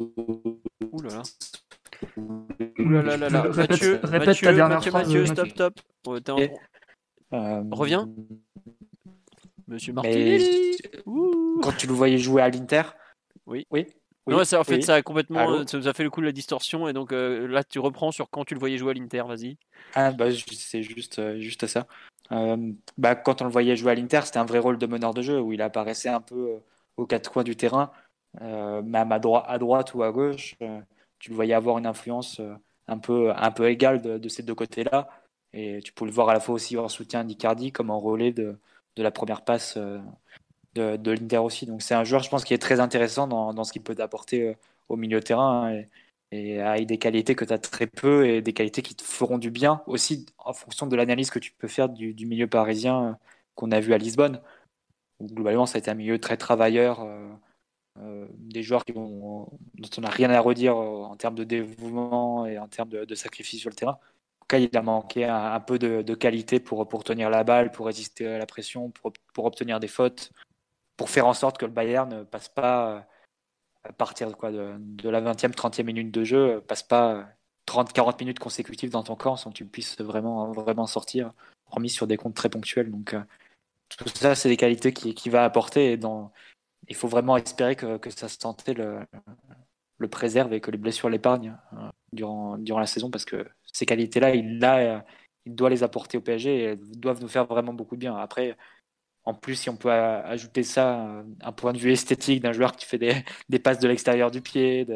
Ouh 0.00 1.02
là 1.02 1.10
là. 1.16 1.22
Ouh 2.16 2.88
là 2.88 3.02
là 3.02 3.16
là 3.16 3.28
là. 3.28 3.42
Répète, 3.42 4.00
répète 4.02 4.40
ta 4.40 4.52
dernière 4.52 4.78
Mathieu, 4.78 4.90
phrase. 4.90 5.06
Mathieu, 5.06 5.26
stop, 5.26 5.48
stop. 5.48 5.80
En- 6.06 6.38
Et- 6.38 6.50
Euh, 7.32 7.62
Reviens. 7.72 8.08
Monsieur 9.66 9.92
Mais 9.92 10.02
Martinelli. 10.02 10.76
Quand 11.62 11.72
tu 11.76 11.86
le 11.86 11.92
voyais 11.94 12.18
jouer 12.18 12.42
à 12.42 12.48
l'Inter. 12.48 12.82
Oui. 13.46 13.66
Oui. 13.70 13.86
Non, 14.26 14.44
ça, 14.44 14.60
en 14.60 14.64
fait, 14.64 14.76
oui. 14.76 14.82
ça 14.82 14.94
a 14.94 15.02
complètement, 15.02 15.40
Allô 15.40 15.66
ça 15.66 15.76
nous 15.76 15.88
a 15.88 15.92
fait 15.92 16.02
le 16.02 16.10
coup 16.10 16.20
de 16.20 16.26
la 16.26 16.32
distorsion, 16.32 16.88
et 16.88 16.92
donc 16.92 17.12
euh, 17.12 17.46
là, 17.46 17.62
tu 17.62 17.78
reprends 17.78 18.10
sur 18.10 18.30
quand 18.30 18.44
tu 18.44 18.54
le 18.54 18.60
voyais 18.60 18.78
jouer 18.78 18.92
à 18.92 18.94
l'Inter, 18.94 19.22
vas-y. 19.26 19.58
Ah, 19.94 20.12
bah, 20.12 20.26
c'est 20.30 20.82
juste, 20.82 21.18
euh, 21.18 21.38
juste 21.38 21.66
ça. 21.66 21.86
Euh, 22.32 22.72
bah, 22.96 23.14
quand 23.14 23.42
on 23.42 23.44
le 23.44 23.50
voyait 23.50 23.76
jouer 23.76 23.92
à 23.92 23.94
l'Inter, 23.94 24.22
c'était 24.24 24.38
un 24.38 24.46
vrai 24.46 24.58
rôle 24.58 24.78
de 24.78 24.86
meneur 24.86 25.12
de 25.12 25.20
jeu 25.20 25.40
où 25.40 25.52
il 25.52 25.60
apparaissait 25.60 26.08
un 26.08 26.22
peu 26.22 26.60
aux 26.96 27.06
quatre 27.06 27.30
coins 27.30 27.44
du 27.44 27.54
terrain, 27.54 27.92
euh, 28.40 28.80
même 28.82 29.12
à, 29.12 29.18
droite 29.18 29.44
à 29.46 29.58
droite 29.58 29.94
ou 29.94 30.02
à 30.02 30.10
gauche. 30.10 30.56
tu 31.18 31.30
le 31.30 31.36
voyais 31.36 31.54
avoir 31.54 31.76
une 31.78 31.86
influence 31.86 32.40
un 32.88 32.98
peu, 32.98 33.30
un 33.34 33.50
peu 33.50 33.68
égale 33.68 34.00
de, 34.00 34.18
de 34.18 34.28
ces 34.28 34.42
deux 34.42 34.54
côtés-là. 34.54 35.08
Et 35.52 35.80
tu 35.84 35.92
pouvais 35.92 36.10
le 36.10 36.14
voir 36.14 36.30
à 36.30 36.34
la 36.34 36.40
fois 36.40 36.54
aussi 36.54 36.76
en 36.78 36.88
soutien 36.88 37.24
d'Icardi 37.24 37.72
comme 37.72 37.90
en 37.90 38.00
relais 38.00 38.32
de, 38.32 38.58
de 38.96 39.02
la 39.02 39.10
première 39.10 39.44
passe 39.44 39.78
de, 40.74 41.10
l'Inter 41.10 41.38
aussi. 41.38 41.66
Donc 41.66 41.82
c'est 41.82 41.94
un 41.94 42.04
joueur, 42.04 42.22
je 42.22 42.30
pense, 42.30 42.44
qui 42.44 42.54
est 42.54 42.58
très 42.58 42.80
intéressant 42.80 43.26
dans, 43.26 43.54
dans 43.54 43.64
ce 43.64 43.72
qu'il 43.72 43.82
peut 43.82 43.94
t'apporter 43.94 44.48
euh, 44.48 44.54
au 44.88 44.96
milieu 44.96 45.20
terrain. 45.20 45.72
et, 45.72 45.88
et 46.34 46.60
avec 46.60 46.86
des 46.86 46.98
qualités 46.98 47.34
que 47.34 47.44
tu 47.44 47.52
as 47.52 47.58
très 47.58 47.86
peu 47.86 48.26
et 48.26 48.42
des 48.42 48.52
qualités 48.52 48.82
qui 48.82 48.94
te 48.94 49.02
feront 49.04 49.38
du 49.38 49.50
bien 49.50 49.82
aussi 49.86 50.26
en 50.38 50.52
fonction 50.52 50.86
de 50.86 50.96
l'analyse 50.96 51.30
que 51.30 51.38
tu 51.38 51.52
peux 51.52 51.68
faire 51.68 51.88
du, 51.88 52.26
milieu 52.26 52.48
parisien 52.48 53.04
euh, 53.04 53.12
qu'on 53.54 53.70
a 53.70 53.80
vu 53.80 53.94
à 53.94 53.98
Lisbonne. 53.98 54.40
Globalement, 55.22 55.66
ça 55.66 55.76
a 55.76 55.78
été 55.78 55.90
un 55.90 55.94
milieu 55.94 56.18
très 56.18 56.36
travailleur, 56.36 57.02
euh, 58.00 58.26
des 58.32 58.62
joueurs 58.64 58.84
qui 58.84 58.92
ont, 58.96 59.48
dont 59.74 59.88
on 59.98 60.00
n'a 60.00 60.10
rien 60.10 60.30
à 60.30 60.40
redire 60.40 60.76
en 60.76 61.16
termes 61.16 61.36
de 61.36 61.44
dévouement 61.44 62.46
et 62.46 62.58
en 62.58 62.66
termes 62.66 62.88
de, 62.88 63.04
de 63.04 63.14
sacrifice 63.14 63.60
sur 63.60 63.70
le 63.70 63.76
terrain. 63.76 63.92
En 63.92 64.40
tout 64.40 64.46
cas, 64.48 64.58
il 64.58 64.76
a 64.76 64.82
manqué 64.82 65.24
un, 65.24 65.52
un 65.52 65.60
peu 65.60 65.78
de, 65.78 66.02
de 66.02 66.14
qualité 66.14 66.58
pour, 66.58 66.88
pour 66.88 67.04
tenir 67.04 67.30
la 67.30 67.44
balle, 67.44 67.70
pour 67.70 67.86
résister 67.86 68.26
à 68.26 68.38
la 68.38 68.46
pression, 68.46 68.90
pour, 68.90 69.12
pour 69.32 69.44
obtenir 69.44 69.78
des 69.78 69.88
fautes, 69.88 70.32
pour 70.96 71.10
faire 71.10 71.26
en 71.26 71.34
sorte 71.34 71.58
que 71.58 71.66
le 71.66 71.72
Bayern 71.72 72.08
ne 72.08 72.24
passe 72.24 72.48
pas 72.48 72.90
euh, 72.90 73.00
à 73.84 73.92
partir 73.92 74.30
de, 74.30 74.34
quoi, 74.34 74.50
de, 74.50 75.08
la 75.08 75.20
20e, 75.20 75.52
30e 75.52 75.84
minute 75.84 76.10
de 76.10 76.24
jeu, 76.24 76.62
passe 76.66 76.82
pas 76.82 77.28
30-40 77.66 78.20
minutes 78.20 78.38
consécutives 78.38 78.90
dans 78.90 79.02
ton 79.02 79.16
camp 79.16 79.36
sans 79.36 79.50
que 79.50 79.56
tu 79.56 79.66
puisses 79.66 80.00
vraiment, 80.00 80.52
vraiment 80.52 80.86
sortir, 80.86 81.32
remis 81.66 81.90
sur 81.90 82.06
des 82.06 82.16
comptes 82.16 82.34
très 82.34 82.48
ponctuels. 82.48 82.90
Donc, 82.90 83.14
euh, 83.14 83.22
tout 83.98 84.08
ça, 84.08 84.34
c'est 84.34 84.48
des 84.48 84.56
qualités 84.56 84.92
qu'il 84.92 85.14
qui 85.14 85.28
va 85.28 85.44
apporter. 85.44 85.92
Et 85.92 85.96
dans, 85.96 86.32
il 86.88 86.94
faut 86.94 87.08
vraiment 87.08 87.36
espérer 87.36 87.76
que, 87.76 87.98
que 87.98 88.10
sa 88.10 88.28
santé 88.28 88.74
le, 88.74 89.00
le 89.98 90.08
préserve 90.08 90.52
et 90.52 90.60
que 90.60 90.70
les 90.70 90.78
blessures 90.78 91.08
l'épargnent 91.08 91.56
euh, 91.74 91.88
durant, 92.12 92.58
durant 92.58 92.80
la 92.80 92.86
saison 92.86 93.10
parce 93.10 93.24
que 93.24 93.46
ces 93.72 93.86
qualités-là, 93.86 94.34
il, 94.34 94.62
euh, 94.64 94.98
il 95.46 95.54
doit 95.54 95.70
les 95.70 95.82
apporter 95.82 96.18
au 96.18 96.20
PSG 96.20 96.56
et 96.56 96.62
elles 96.62 96.98
doivent 96.98 97.20
nous 97.20 97.28
faire 97.28 97.46
vraiment 97.46 97.72
beaucoup 97.72 97.96
de 97.96 98.00
bien. 98.00 98.16
Après, 98.16 98.56
en 99.24 99.34
plus, 99.34 99.56
si 99.56 99.70
on 99.70 99.76
peut 99.76 99.90
ajouter 99.90 100.62
ça, 100.62 101.24
un 101.40 101.52
point 101.52 101.72
de 101.72 101.78
vue 101.78 101.92
esthétique 101.92 102.42
d'un 102.42 102.52
joueur 102.52 102.76
qui 102.76 102.84
fait 102.84 102.98
des, 102.98 103.58
passes 103.58 103.78
de 103.78 103.88
l'extérieur 103.88 104.30
du 104.30 104.42
pied, 104.42 104.86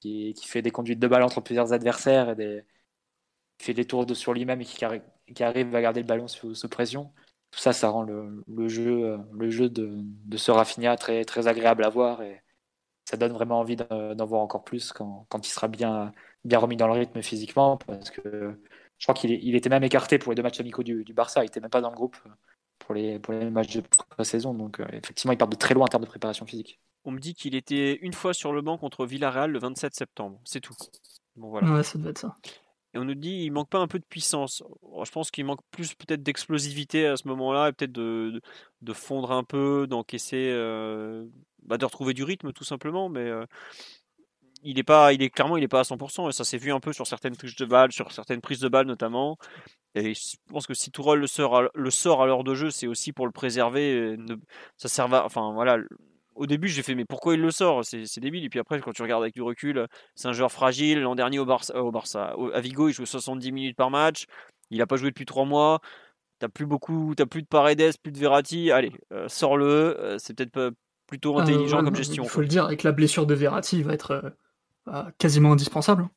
qui, 0.00 0.34
fait 0.44 0.62
des 0.62 0.70
conduites 0.70 0.98
de 0.98 1.08
balle 1.08 1.22
entre 1.22 1.40
plusieurs 1.40 1.72
adversaires, 1.72 2.36
qui 2.36 3.64
fait 3.64 3.74
des 3.74 3.86
tours 3.86 4.06
sur 4.14 4.34
lui-même 4.34 4.60
et 4.60 4.64
qui, 4.64 4.84
arri- 4.84 5.02
qui 5.34 5.42
arrive 5.42 5.74
à 5.74 5.80
garder 5.80 6.00
le 6.00 6.06
ballon 6.06 6.28
sous, 6.28 6.68
pression. 6.68 7.10
Tout 7.50 7.60
ça, 7.60 7.72
ça 7.72 7.88
rend 7.88 8.02
le, 8.02 8.68
jeu, 8.68 9.18
de, 9.70 10.36
ce 10.36 10.50
Rafinha 10.50 10.96
très, 10.96 11.48
agréable 11.48 11.84
à 11.84 11.88
voir 11.88 12.20
et 12.22 12.42
ça 13.06 13.16
donne 13.16 13.32
vraiment 13.32 13.60
envie 13.60 13.76
d'en 13.76 14.26
voir 14.26 14.42
encore 14.42 14.64
plus 14.64 14.92
quand, 14.92 15.26
il 15.38 15.48
sera 15.48 15.68
bien, 15.68 16.12
remis 16.52 16.76
dans 16.76 16.86
le 16.86 16.94
rythme 16.94 17.22
physiquement 17.22 17.78
parce 17.78 18.10
que 18.10 18.58
je 18.98 19.06
crois 19.06 19.14
qu'il 19.14 19.54
était 19.54 19.68
même 19.68 19.84
écarté 19.84 20.18
pour 20.18 20.32
les 20.32 20.36
deux 20.36 20.42
matchs 20.42 20.60
amicaux 20.60 20.82
du, 20.82 21.04
du 21.04 21.14
Barça, 21.14 21.42
il 21.42 21.46
était 21.46 21.60
même 21.60 21.70
pas 21.70 21.80
dans 21.80 21.90
le 21.90 21.96
groupe 21.96 22.16
pour 22.84 22.94
les, 22.94 23.18
pour 23.18 23.34
les 23.34 23.50
matchs 23.50 23.76
de 23.76 23.82
pré-saison. 24.10 24.54
Donc, 24.54 24.80
euh, 24.80 24.86
effectivement, 24.92 25.32
il 25.32 25.38
part 25.38 25.48
de 25.48 25.56
très 25.56 25.74
loin 25.74 25.84
en 25.84 25.88
termes 25.88 26.04
de 26.04 26.08
préparation 26.08 26.46
physique. 26.46 26.80
On 27.04 27.10
me 27.10 27.18
dit 27.18 27.34
qu'il 27.34 27.54
était 27.54 27.98
une 28.02 28.12
fois 28.12 28.32
sur 28.32 28.52
le 28.52 28.62
banc 28.62 28.78
contre 28.78 29.06
Villarreal 29.06 29.50
le 29.50 29.58
27 29.58 29.94
septembre. 29.94 30.40
C'est 30.44 30.60
tout. 30.60 30.74
Bon, 31.36 31.50
voilà. 31.50 31.70
Ouais, 31.72 31.82
ça 31.82 31.98
devait 31.98 32.10
être 32.10 32.18
ça. 32.18 32.36
Et 32.94 32.98
on 32.98 33.04
nous 33.04 33.14
dit 33.14 33.42
il 33.42 33.50
manque 33.50 33.68
pas 33.68 33.80
un 33.80 33.88
peu 33.88 33.98
de 33.98 34.04
puissance. 34.04 34.62
Je 35.02 35.10
pense 35.10 35.30
qu'il 35.30 35.44
manque 35.44 35.60
plus 35.72 35.94
peut-être 35.94 36.22
d'explosivité 36.22 37.06
à 37.06 37.16
ce 37.16 37.26
moment-là 37.26 37.68
et 37.68 37.72
peut-être 37.72 37.92
de, 37.92 38.30
de, 38.34 38.40
de 38.82 38.92
fondre 38.92 39.32
un 39.32 39.42
peu, 39.42 39.86
d'encaisser, 39.88 40.50
euh, 40.52 41.26
bah, 41.64 41.76
de 41.76 41.84
retrouver 41.84 42.14
du 42.14 42.22
rythme 42.22 42.52
tout 42.52 42.62
simplement. 42.62 43.08
Mais 43.08 43.28
euh, 43.28 43.44
il 44.62 44.78
est 44.78 44.84
pas, 44.84 45.12
il 45.12 45.22
est 45.22 45.30
clairement 45.30 45.56
il 45.56 45.64
est 45.64 45.68
pas 45.68 45.80
à 45.80 45.82
100% 45.82 46.28
et 46.28 46.32
ça 46.32 46.44
s'est 46.44 46.56
vu 46.56 46.72
un 46.72 46.80
peu 46.80 46.92
sur 46.92 47.06
certaines 47.06 47.36
prises 47.36 47.56
de 47.56 47.64
balles, 47.64 47.92
sur 47.92 48.12
certaines 48.12 48.40
prises 48.40 48.60
de 48.60 48.68
balles 48.68 48.86
notamment. 48.86 49.38
Et 49.94 50.14
je 50.14 50.36
pense 50.48 50.66
que 50.66 50.74
si 50.74 50.90
Tourelle 50.90 51.20
le 51.20 51.26
sort 51.26 51.56
à, 51.56 51.68
le 51.74 51.90
sort 51.90 52.22
à 52.22 52.26
l'heure 52.26 52.42
de 52.44 52.54
jeu, 52.54 52.70
c'est 52.70 52.86
aussi 52.86 53.12
pour 53.12 53.26
le 53.26 53.32
préserver. 53.32 54.16
ne- 54.18 54.36
ça 54.76 54.88
sert 54.88 55.12
à, 55.14 55.24
enfin 55.24 55.52
voilà. 55.52 55.78
Au 56.34 56.46
début, 56.46 56.66
j'ai 56.66 56.82
fait 56.82 56.96
mais 56.96 57.04
pourquoi 57.04 57.34
il 57.34 57.40
le 57.40 57.52
sort? 57.52 57.84
C'est 57.84 58.18
débile. 58.18 58.44
Et 58.44 58.48
puis 58.48 58.58
après, 58.58 58.80
quand 58.80 58.92
tu 58.92 59.02
regardes 59.02 59.22
avec 59.22 59.34
du 59.34 59.42
recul, 59.42 59.86
c'est 60.16 60.26
un 60.26 60.32
joueur 60.32 60.50
fragile. 60.50 61.00
L'an 61.00 61.14
dernier 61.14 61.38
au 61.38 61.44
Barça, 61.44 61.80
au 61.80 61.92
Barça, 61.92 62.36
au- 62.36 62.50
à 62.52 62.60
Vigo, 62.60 62.88
il 62.88 62.92
jouait 62.92 63.06
70 63.06 63.52
minutes 63.52 63.76
par 63.76 63.90
match. 63.90 64.24
Il 64.70 64.82
a 64.82 64.86
pas 64.88 64.96
joué 64.96 65.10
depuis 65.10 65.26
trois 65.26 65.44
mois. 65.44 65.78
T'as 66.40 66.48
plus 66.48 66.66
beaucoup, 66.66 67.14
t'as 67.16 67.26
plus 67.26 67.42
de 67.42 67.46
Paredes, 67.46 67.92
plus 68.02 68.10
de 68.10 68.18
Verratti. 68.18 68.72
Allez, 68.72 68.90
euh, 69.12 69.28
sors-le. 69.28 69.64
Euh, 70.00 70.18
c'est 70.18 70.34
peut-être 70.34 70.72
plutôt 71.06 71.38
intelligent 71.38 71.76
Euh, 71.76 71.80
ouais, 71.80 71.84
comme 71.84 71.94
gestion. 71.94 72.24
Il 72.24 72.28
faut 72.28 72.34
quoi. 72.34 72.42
le 72.42 72.48
dire, 72.48 72.64
avec 72.64 72.82
la 72.82 72.90
blessure 72.90 73.26
de 73.26 73.34
Verratti, 73.34 73.76
il 73.78 73.84
va 73.84 73.92
être 73.92 74.10
euh, 74.10 74.30
bah, 74.86 75.12
quasiment 75.18 75.52
indispensable. 75.52 76.08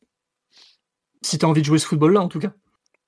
Si 1.22 1.38
tu 1.38 1.46
as 1.46 1.50
envie 1.50 1.62
de 1.62 1.66
jouer 1.68 1.78
ce 1.80 1.86
football-là, 1.86 2.22
en 2.22 2.28
tout 2.28 2.40
cas. 2.40 2.54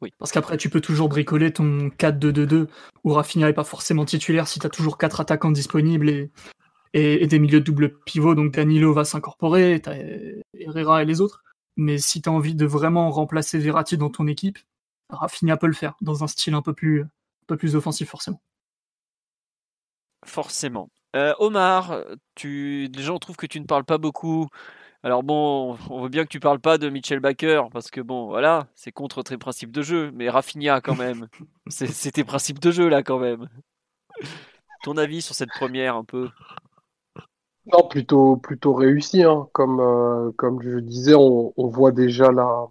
Oui. 0.01 0.13
Parce 0.17 0.31
qu'après, 0.31 0.57
tu 0.57 0.69
peux 0.69 0.81
toujours 0.81 1.09
bricoler 1.09 1.51
ton 1.51 1.89
4-2-2-2 1.89 2.67
où 3.03 3.13
Rafinha 3.13 3.47
n'est 3.47 3.53
pas 3.53 3.63
forcément 3.63 4.05
titulaire 4.05 4.47
si 4.47 4.59
tu 4.59 4.65
as 4.65 4.69
toujours 4.69 4.97
quatre 4.97 5.19
attaquants 5.19 5.51
disponibles 5.51 6.09
et, 6.09 6.31
et, 6.93 7.23
et 7.23 7.27
des 7.27 7.39
milieux 7.39 7.59
de 7.59 7.65
double 7.65 7.99
pivot. 8.05 8.35
Donc 8.35 8.53
Danilo 8.53 8.93
va 8.93 9.03
s'incorporer, 9.03 9.81
tu 9.81 9.89
Herrera 10.53 11.03
et 11.03 11.05
les 11.05 11.21
autres. 11.21 11.43
Mais 11.76 11.97
si 11.97 12.21
tu 12.21 12.30
as 12.30 12.31
envie 12.31 12.55
de 12.55 12.65
vraiment 12.65 13.09
remplacer 13.09 13.59
Verratti 13.59 13.97
dans 13.97 14.09
ton 14.09 14.27
équipe, 14.27 14.59
Rafinha 15.09 15.57
peut 15.57 15.67
le 15.67 15.73
faire 15.73 15.95
dans 16.01 16.23
un 16.23 16.27
style 16.27 16.53
un 16.53 16.61
peu 16.61 16.73
plus, 16.73 17.01
un 17.01 17.09
peu 17.47 17.57
plus 17.57 17.76
offensif, 17.76 18.09
forcément. 18.09 18.41
Forcément. 20.26 20.89
Euh, 21.15 21.34
Omar, 21.39 22.03
tu... 22.35 22.89
les 22.93 23.01
gens 23.01 23.17
trouvent 23.17 23.38
que 23.38 23.47
tu 23.47 23.59
ne 23.59 23.65
parles 23.65 23.85
pas 23.85 23.97
beaucoup. 23.97 24.47
Alors 25.01 25.23
bon, 25.23 25.77
on 25.89 26.01
veut 26.01 26.09
bien 26.09 26.23
que 26.23 26.30
tu 26.30 26.41
parles 26.41 26.59
pas 26.59 26.77
de 26.77 26.89
Mitchell 26.89 27.21
Baker 27.21 27.63
parce 27.71 27.89
que 27.89 28.01
bon, 28.01 28.27
voilà, 28.27 28.67
c'est 28.76 28.91
contre 28.91 29.23
tes 29.23 29.38
principes 29.38 29.71
de 29.71 29.81
jeu. 29.81 30.11
Mais 30.13 30.30
Rafinha 30.30 30.81
quand 30.81 30.95
même, 30.95 31.27
c'est 31.67 31.88
c'est 31.88 32.11
tes 32.11 32.23
principes 32.23 32.59
de 32.59 32.71
jeu 32.71 32.89
là 32.89 33.01
quand 33.01 33.19
même. 33.19 33.47
Ton 34.84 34.97
avis 34.97 35.21
sur 35.21 35.35
cette 35.35 35.49
première 35.49 35.95
un 35.95 36.03
peu? 36.03 36.30
Non, 37.71 37.88
plutôt, 37.88 38.38
plutôt 38.38 38.73
réussi. 38.73 39.23
Hein. 39.23 39.47
Comme, 39.53 39.80
euh, 39.80 40.31
comme 40.38 40.61
je 40.61 40.80
disais, 40.80 41.13
on, 41.15 41.53
on 41.55 41.67
voit 41.67 41.91
déjà 41.91 42.31
la, 42.31 42.67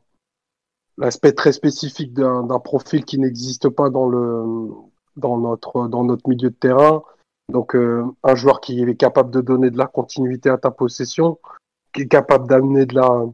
l'aspect 0.97 1.33
très 1.33 1.53
spécifique 1.53 2.13
d'un, 2.13 2.43
d'un 2.43 2.59
profil 2.59 3.05
qui 3.05 3.19
n'existe 3.19 3.69
pas 3.69 3.91
dans, 3.91 4.09
le, 4.09 4.69
dans, 5.17 5.39
notre, 5.39 5.89
dans 5.89 6.05
notre 6.05 6.29
milieu 6.29 6.51
de 6.51 6.55
terrain. 6.55 7.03
Donc, 7.51 7.77
euh, 7.77 8.05
un 8.25 8.35
joueur 8.35 8.61
qui 8.61 8.83
est 8.83 8.95
capable 8.97 9.31
de 9.31 9.41
donner 9.41 9.71
de 9.71 9.79
la 9.79 9.87
continuité 9.87 10.51
à 10.51 10.59
ta 10.59 10.71
possession, 10.71 11.39
qui 11.93 12.03
est 12.03 12.09
capable 12.09 12.49
d'amener 12.49 12.87
de 12.87 12.95
la, 12.95 13.25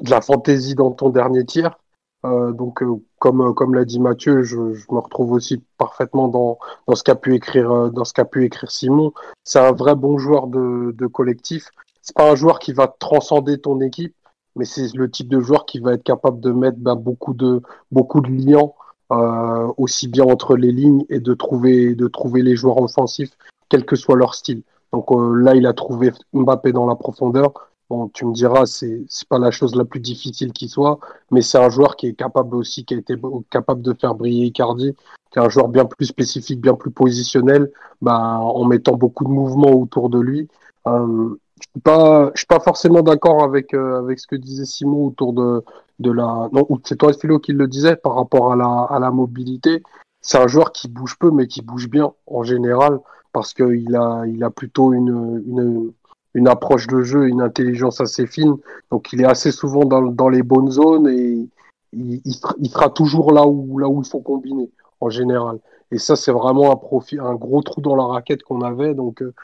de 0.00 0.10
la 0.10 0.20
fantaisie 0.20 0.74
dans 0.74 0.92
ton 0.92 1.10
dernier 1.10 1.44
tir. 1.44 1.78
Euh, 2.26 2.52
donc, 2.52 2.82
euh, 2.82 2.96
comme, 3.20 3.54
comme 3.54 3.74
l'a 3.74 3.84
dit 3.84 4.00
Mathieu, 4.00 4.42
je, 4.42 4.74
je 4.74 4.86
me 4.90 4.98
retrouve 4.98 5.32
aussi 5.32 5.62
parfaitement 5.78 6.28
dans, 6.28 6.58
dans 6.86 6.94
ce 6.96 7.04
qu'a 7.04 7.14
pu 7.14 7.34
écrire, 7.34 7.70
euh, 7.70 7.90
dans 7.90 8.04
ce 8.04 8.12
qu'a 8.12 8.24
pu 8.24 8.44
écrire 8.44 8.70
Simon. 8.70 9.12
C'est 9.44 9.60
un 9.60 9.72
vrai 9.72 9.94
bon 9.94 10.18
joueur 10.18 10.48
de, 10.48 10.92
de 10.92 11.06
collectif. 11.06 11.70
C'est 12.02 12.16
pas 12.16 12.30
un 12.30 12.34
joueur 12.34 12.58
qui 12.58 12.72
va 12.72 12.88
transcender 12.88 13.58
ton 13.60 13.80
équipe, 13.80 14.14
mais 14.56 14.64
c'est 14.64 14.94
le 14.94 15.10
type 15.10 15.28
de 15.28 15.40
joueur 15.40 15.64
qui 15.66 15.78
va 15.78 15.92
être 15.92 16.02
capable 16.02 16.40
de 16.40 16.50
mettre 16.50 16.78
ben, 16.78 16.96
beaucoup 16.96 17.34
de 17.34 17.62
beaucoup 17.92 18.20
de 18.20 18.30
liens 18.30 18.70
euh, 19.12 19.72
aussi 19.76 20.08
bien 20.08 20.24
entre 20.24 20.56
les 20.56 20.72
lignes 20.72 21.04
et 21.10 21.20
de 21.20 21.34
trouver, 21.34 21.94
de 21.94 22.08
trouver 22.08 22.42
les 22.42 22.56
joueurs 22.56 22.82
offensifs, 22.82 23.36
quel 23.68 23.86
que 23.86 23.94
soit 23.94 24.16
leur 24.16 24.34
style. 24.34 24.62
Donc 24.92 25.12
euh, 25.12 25.34
là, 25.34 25.54
il 25.54 25.66
a 25.66 25.72
trouvé 25.72 26.12
Mbappé 26.32 26.72
dans 26.72 26.86
la 26.86 26.96
profondeur. 26.96 27.52
Bon, 27.90 28.08
tu 28.08 28.26
me 28.26 28.34
diras, 28.34 28.66
c'est 28.66 29.04
c'est 29.08 29.26
pas 29.28 29.38
la 29.38 29.50
chose 29.50 29.74
la 29.74 29.84
plus 29.84 30.00
difficile 30.00 30.52
qui 30.52 30.68
soit, 30.68 30.98
mais 31.30 31.40
c'est 31.40 31.58
un 31.58 31.70
joueur 31.70 31.96
qui 31.96 32.08
est 32.08 32.14
capable 32.14 32.54
aussi, 32.56 32.84
qui 32.84 32.94
a 32.94 32.98
été 32.98 33.14
capable 33.50 33.80
de 33.80 33.94
faire 33.94 34.14
briller 34.14 34.46
Icardi, 34.46 34.94
qui 35.30 35.38
est 35.38 35.42
un 35.42 35.48
joueur 35.48 35.68
bien 35.68 35.86
plus 35.86 36.04
spécifique, 36.06 36.60
bien 36.60 36.74
plus 36.74 36.90
positionnel, 36.90 37.70
bah, 38.02 38.40
en 38.40 38.64
mettant 38.66 38.94
beaucoup 38.96 39.24
de 39.24 39.30
mouvements 39.30 39.72
autour 39.72 40.10
de 40.10 40.20
lui. 40.20 40.48
Euh, 40.86 41.36
je 41.60 41.66
suis 41.72 41.80
pas, 41.80 42.30
je 42.34 42.40
suis 42.40 42.46
pas 42.46 42.60
forcément 42.60 43.02
d'accord 43.02 43.42
avec 43.42 43.74
euh, 43.74 43.98
avec 43.98 44.18
ce 44.20 44.26
que 44.26 44.36
disait 44.36 44.66
Simon 44.66 45.06
autour 45.06 45.32
de 45.32 45.64
de 45.98 46.10
la. 46.12 46.48
Non, 46.52 46.66
c'est 46.84 46.96
toi 46.96 47.12
Philo 47.14 47.38
qui 47.38 47.52
le 47.52 47.66
disait 47.68 47.96
par 47.96 48.16
rapport 48.16 48.52
à 48.52 48.56
la 48.56 48.86
à 48.90 48.98
la 48.98 49.10
mobilité. 49.10 49.82
C'est 50.20 50.38
un 50.38 50.46
joueur 50.48 50.72
qui 50.72 50.88
bouge 50.88 51.16
peu, 51.18 51.30
mais 51.30 51.46
qui 51.46 51.62
bouge 51.62 51.88
bien 51.88 52.12
en 52.26 52.42
général 52.42 53.00
parce 53.32 53.54
qu'il 53.54 53.96
a 53.96 54.24
il 54.26 54.44
a 54.44 54.50
plutôt 54.50 54.92
une 54.92 55.42
une 55.46 55.92
une 56.38 56.48
approche 56.48 56.86
de 56.86 57.02
jeu, 57.02 57.28
une 57.28 57.42
intelligence 57.42 58.00
assez 58.00 58.26
fine. 58.26 58.56
Donc 58.90 59.12
il 59.12 59.20
est 59.20 59.26
assez 59.26 59.52
souvent 59.52 59.84
dans, 59.84 60.02
dans 60.02 60.28
les 60.28 60.42
bonnes 60.42 60.70
zones 60.70 61.08
et 61.08 61.48
il, 61.92 62.20
il, 62.24 62.70
sera 62.70 62.90
toujours 62.90 63.32
là 63.32 63.46
où 63.46 63.78
là 63.78 63.88
où 63.88 64.02
il 64.02 64.08
faut 64.08 64.20
combiner 64.20 64.70
en 65.00 65.10
général. 65.10 65.58
Et 65.90 65.98
ça 65.98 66.16
c'est 66.16 66.32
vraiment 66.32 66.72
un 66.72 67.24
un 67.24 67.34
gros 67.34 67.62
trou 67.62 67.80
dans 67.80 67.96
la 67.96 68.04
raquette 68.04 68.42
qu'on 68.42 68.62
avait. 68.62 68.94
Donc 68.94 69.22
euh, 69.22 69.34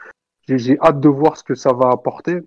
j'ai 0.47 0.79
hâte 0.79 0.99
de 0.99 1.09
voir 1.09 1.37
ce 1.37 1.43
que 1.43 1.55
ça 1.55 1.73
va 1.73 1.89
apporter. 1.89 2.41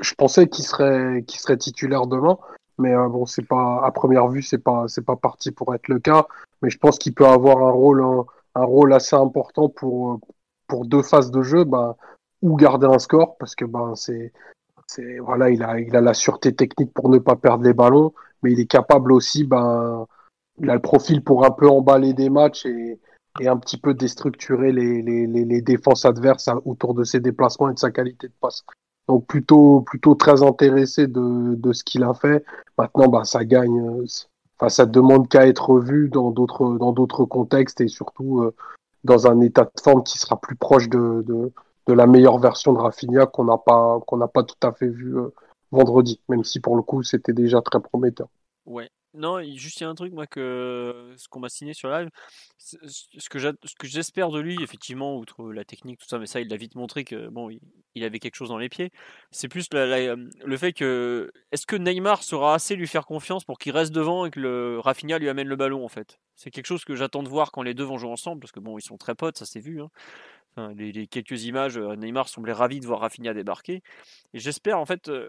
Je 0.00 0.14
pensais 0.14 0.48
qu'il 0.48 0.64
serait, 0.64 1.22
qu'il 1.26 1.40
serait 1.40 1.58
titulaire 1.58 2.06
demain, 2.06 2.38
mais 2.78 2.94
euh, 2.94 3.08
bon, 3.08 3.26
c'est 3.26 3.46
pas 3.46 3.82
à 3.84 3.90
première 3.90 4.28
vue, 4.28 4.42
c'est 4.42 4.58
pas, 4.58 4.86
pas 5.06 5.16
parti 5.16 5.50
pour 5.50 5.74
être 5.74 5.88
le 5.88 5.98
cas. 5.98 6.26
Mais 6.62 6.70
je 6.70 6.78
pense 6.78 6.98
qu'il 6.98 7.12
peut 7.12 7.26
avoir 7.26 7.58
un 7.58 7.70
rôle, 7.70 8.02
un, 8.02 8.64
rôle 8.64 8.92
assez 8.94 9.16
important 9.16 9.68
pour, 9.68 10.20
pour 10.68 10.86
deux 10.86 11.02
phases 11.02 11.30
de 11.30 11.42
jeu, 11.42 11.64
ben, 11.64 11.94
ou 12.42 12.56
garder 12.56 12.86
un 12.86 12.98
score, 12.98 13.36
parce 13.38 13.54
que 13.54 13.64
ben 13.64 13.94
c'est, 13.94 14.32
c'est 14.86 15.18
voilà, 15.18 15.50
il 15.50 15.62
a, 15.62 15.80
il 15.80 15.94
a 15.96 16.00
la 16.00 16.14
sûreté 16.14 16.54
technique 16.54 16.92
pour 16.92 17.08
ne 17.08 17.18
pas 17.18 17.36
perdre 17.36 17.64
les 17.64 17.72
ballons, 17.72 18.12
mais 18.42 18.52
il 18.52 18.60
est 18.60 18.66
capable 18.66 19.12
aussi, 19.12 19.44
ben, 19.44 20.06
il 20.60 20.68
a 20.68 20.74
le 20.74 20.80
profil 20.80 21.22
pour 21.22 21.44
un 21.46 21.50
peu 21.50 21.68
emballer 21.68 22.12
des 22.12 22.30
matchs 22.30 22.66
et, 22.66 22.98
et 23.40 23.48
un 23.48 23.56
petit 23.56 23.78
peu 23.78 23.94
déstructurer 23.94 24.72
les, 24.72 25.02
les, 25.02 25.26
les, 25.26 25.62
défenses 25.62 26.04
adverses 26.04 26.48
autour 26.64 26.94
de 26.94 27.04
ses 27.04 27.20
déplacements 27.20 27.70
et 27.70 27.74
de 27.74 27.78
sa 27.78 27.90
qualité 27.90 28.28
de 28.28 28.34
passe. 28.40 28.64
Donc 29.08 29.26
plutôt 29.26 29.80
plutôt 29.80 30.14
très 30.14 30.42
intéressé 30.42 31.06
de, 31.06 31.54
de 31.54 31.72
ce 31.72 31.82
qu'il 31.84 32.04
a 32.04 32.14
fait. 32.14 32.44
Maintenant, 32.78 33.08
bah, 33.08 33.24
ça 33.24 33.44
gagne, 33.44 34.04
enfin, 34.58 34.68
ça 34.68 34.86
demande 34.86 35.28
qu'à 35.28 35.46
être 35.46 35.78
vu 35.78 36.08
dans 36.08 36.30
d'autres 36.30 36.76
dans 36.78 36.92
d'autres 36.92 37.24
contextes 37.24 37.80
et 37.80 37.88
surtout 37.88 38.40
euh, 38.40 38.54
dans 39.04 39.26
un 39.26 39.40
état 39.40 39.64
de 39.64 39.80
forme 39.82 40.02
qui 40.04 40.18
sera 40.18 40.40
plus 40.40 40.54
proche 40.54 40.88
de, 40.88 41.24
de, 41.26 41.52
de 41.86 41.92
la 41.92 42.06
meilleure 42.06 42.38
version 42.38 42.72
de 42.72 42.78
Rafinha 42.78 43.26
qu'on 43.26 43.44
n'a 43.44 43.58
pas 43.58 44.00
qu'on 44.06 44.16
n'a 44.16 44.28
pas 44.28 44.42
tout 44.42 44.56
à 44.62 44.72
fait 44.72 44.88
vu 44.88 45.16
euh, 45.16 45.32
vendredi, 45.70 46.20
même 46.28 46.44
si 46.44 46.60
pour 46.60 46.76
le 46.76 46.82
coup 46.82 47.02
c'était 47.02 47.32
déjà 47.32 47.60
très 47.62 47.80
prometteur. 47.80 48.28
Ouais, 48.64 48.90
non, 49.14 49.42
juste 49.42 49.80
il 49.80 49.82
y 49.82 49.86
a 49.86 49.90
un 49.90 49.94
truc, 49.94 50.14
moi, 50.14 50.26
que 50.26 51.12
ce 51.16 51.28
qu'on 51.28 51.40
m'a 51.40 51.50
signé 51.50 51.74
sur 51.74 51.90
live, 51.90 52.08
ce 52.56 53.28
que 53.28 53.86
j'espère 53.86 54.30
de 54.30 54.40
lui, 54.40 54.62
effectivement, 54.62 55.18
outre 55.18 55.52
la 55.52 55.64
technique, 55.64 55.98
tout 55.98 56.08
ça, 56.08 56.18
mais 56.18 56.26
ça, 56.26 56.40
il 56.40 56.48
l'a 56.48 56.56
vite 56.56 56.76
montré 56.76 57.04
que 57.04 57.28
avait 58.02 58.18
quelque 58.20 58.36
chose 58.36 58.48
dans 58.48 58.56
les 58.56 58.70
pieds. 58.70 58.90
C'est 59.30 59.48
plus 59.48 59.68
le 59.72 60.56
fait 60.56 60.72
que 60.72 61.30
est-ce 61.50 61.66
que 61.66 61.76
Neymar 61.76 62.22
saura 62.22 62.54
assez 62.54 62.74
lui 62.74 62.86
faire 62.86 63.04
confiance 63.04 63.44
pour 63.44 63.58
qu'il 63.58 63.72
reste 63.72 63.92
devant 63.92 64.24
et 64.24 64.30
que 64.30 64.40
le 64.40 64.80
Rafinha 64.80 65.18
lui 65.18 65.28
amène 65.28 65.48
le 65.48 65.56
ballon, 65.56 65.84
en 65.84 65.88
fait? 65.88 66.18
C'est 66.34 66.50
quelque 66.50 66.66
chose 66.66 66.84
que 66.84 66.94
j'attends 66.96 67.22
de 67.22 67.28
voir 67.28 67.52
quand 67.52 67.62
les 67.62 67.74
deux 67.74 67.84
vont 67.84 67.98
jouer 67.98 68.10
ensemble, 68.10 68.40
parce 68.40 68.52
que 68.52 68.60
bon, 68.60 68.78
ils 68.78 68.82
sont 68.82 68.96
très 68.96 69.14
potes, 69.14 69.36
ça 69.36 69.44
s'est 69.44 69.60
vu. 69.60 69.82
Hein 69.82 69.90
les, 70.56 71.06
quelques 71.06 71.44
images, 71.44 71.78
euh, 71.78 71.96
Neymar 71.96 72.28
semblait 72.28 72.52
ravi 72.52 72.80
de 72.80 72.86
voir 72.86 73.00
Rafinha 73.00 73.34
débarquer. 73.34 73.82
Et 74.34 74.38
j'espère 74.38 74.78
en 74.78 74.86
fait, 74.86 75.08
euh, 75.08 75.28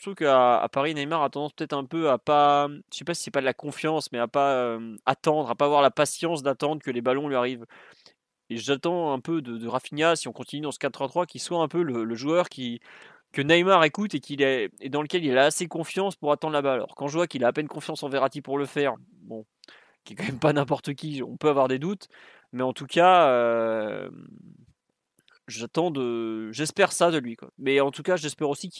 trouve 0.00 0.14
qu'à 0.14 0.60
à 0.60 0.68
Paris, 0.68 0.94
Neymar 0.94 1.22
a 1.22 1.30
tendance 1.30 1.52
peut-être 1.52 1.72
un 1.72 1.84
peu 1.84 2.10
à 2.10 2.18
pas, 2.18 2.68
je 2.92 2.98
sais 2.98 3.04
pas 3.04 3.14
si 3.14 3.24
c'est 3.24 3.30
pas 3.30 3.40
de 3.40 3.46
la 3.46 3.54
confiance, 3.54 4.12
mais 4.12 4.18
à 4.18 4.28
pas 4.28 4.52
euh, 4.54 4.96
attendre, 5.06 5.50
à 5.50 5.54
pas 5.54 5.66
avoir 5.66 5.82
la 5.82 5.90
patience 5.90 6.42
d'attendre 6.42 6.82
que 6.82 6.90
les 6.90 7.00
ballons 7.00 7.28
lui 7.28 7.36
arrivent. 7.36 7.66
Et 8.48 8.56
j'attends 8.56 9.12
un 9.12 9.20
peu 9.20 9.42
de, 9.42 9.58
de, 9.58 9.68
Rafinha, 9.68 10.16
si 10.16 10.28
on 10.28 10.32
continue 10.32 10.62
dans 10.62 10.72
ce 10.72 10.78
4-3-3, 10.78 11.26
qu'il 11.26 11.40
soit 11.40 11.62
un 11.62 11.68
peu 11.68 11.82
le, 11.82 12.14
joueur 12.16 12.48
qui, 12.48 12.80
que 13.32 13.42
Neymar 13.42 13.84
écoute 13.84 14.14
et, 14.14 14.20
qu'il 14.20 14.42
est, 14.42 14.70
et 14.80 14.88
dans 14.88 15.02
lequel 15.02 15.24
il 15.24 15.38
a 15.38 15.44
assez 15.44 15.68
confiance 15.68 16.16
pour 16.16 16.32
attendre 16.32 16.52
la 16.54 16.62
balle. 16.62 16.74
Alors 16.74 16.96
quand 16.96 17.08
je 17.08 17.14
vois 17.14 17.26
qu'il 17.28 17.44
a 17.44 17.48
à 17.48 17.52
peine 17.52 17.68
confiance 17.68 18.02
en 18.02 18.08
Verratti 18.08 18.42
pour 18.42 18.58
le 18.58 18.66
faire, 18.66 18.94
bon, 19.22 19.46
qui 20.04 20.14
est 20.14 20.16
quand 20.16 20.24
même 20.24 20.38
pas 20.38 20.52
n'importe 20.52 20.94
qui, 20.94 21.22
on 21.22 21.36
peut 21.36 21.48
avoir 21.48 21.68
des 21.68 21.78
doutes. 21.78 22.08
Mais 22.52 22.62
en 22.62 22.72
tout 22.72 22.86
cas, 22.86 23.28
euh, 23.28 24.10
j'attends 25.46 25.90
de, 25.90 26.50
j'espère 26.52 26.92
ça 26.92 27.10
de 27.10 27.18
lui. 27.18 27.36
Quoi. 27.36 27.50
Mais 27.58 27.80
en 27.80 27.90
tout 27.90 28.02
cas, 28.02 28.16
j'espère 28.16 28.48
aussi 28.48 28.70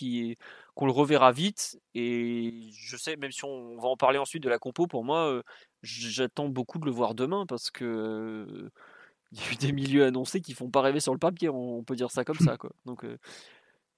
qu'on 0.74 0.86
le 0.86 0.92
reverra 0.92 1.32
vite. 1.32 1.78
Et 1.94 2.70
je 2.72 2.96
sais, 2.96 3.16
même 3.16 3.32
si 3.32 3.44
on, 3.44 3.76
va 3.76 3.88
en 3.88 3.96
parler 3.96 4.18
ensuite 4.18 4.42
de 4.42 4.48
la 4.48 4.58
compo, 4.58 4.86
pour 4.86 5.04
moi, 5.04 5.30
euh, 5.30 5.42
j'attends 5.82 6.48
beaucoup 6.48 6.78
de 6.78 6.86
le 6.86 6.90
voir 6.90 7.14
demain 7.14 7.46
parce 7.46 7.70
que 7.70 7.84
euh, 7.84 8.70
il 9.32 9.38
y 9.40 9.42
a 9.42 9.52
eu 9.52 9.56
des 9.56 9.72
milieux 9.72 10.04
annoncés 10.04 10.40
qui 10.40 10.54
font 10.54 10.70
pas 10.70 10.80
rêver 10.82 11.00
sur 11.00 11.12
le 11.12 11.18
papier. 11.18 11.48
On, 11.48 11.84
peut 11.84 11.96
dire 11.96 12.10
ça 12.10 12.24
comme 12.24 12.38
ça. 12.38 12.56
Quoi. 12.58 12.70
Donc 12.84 13.04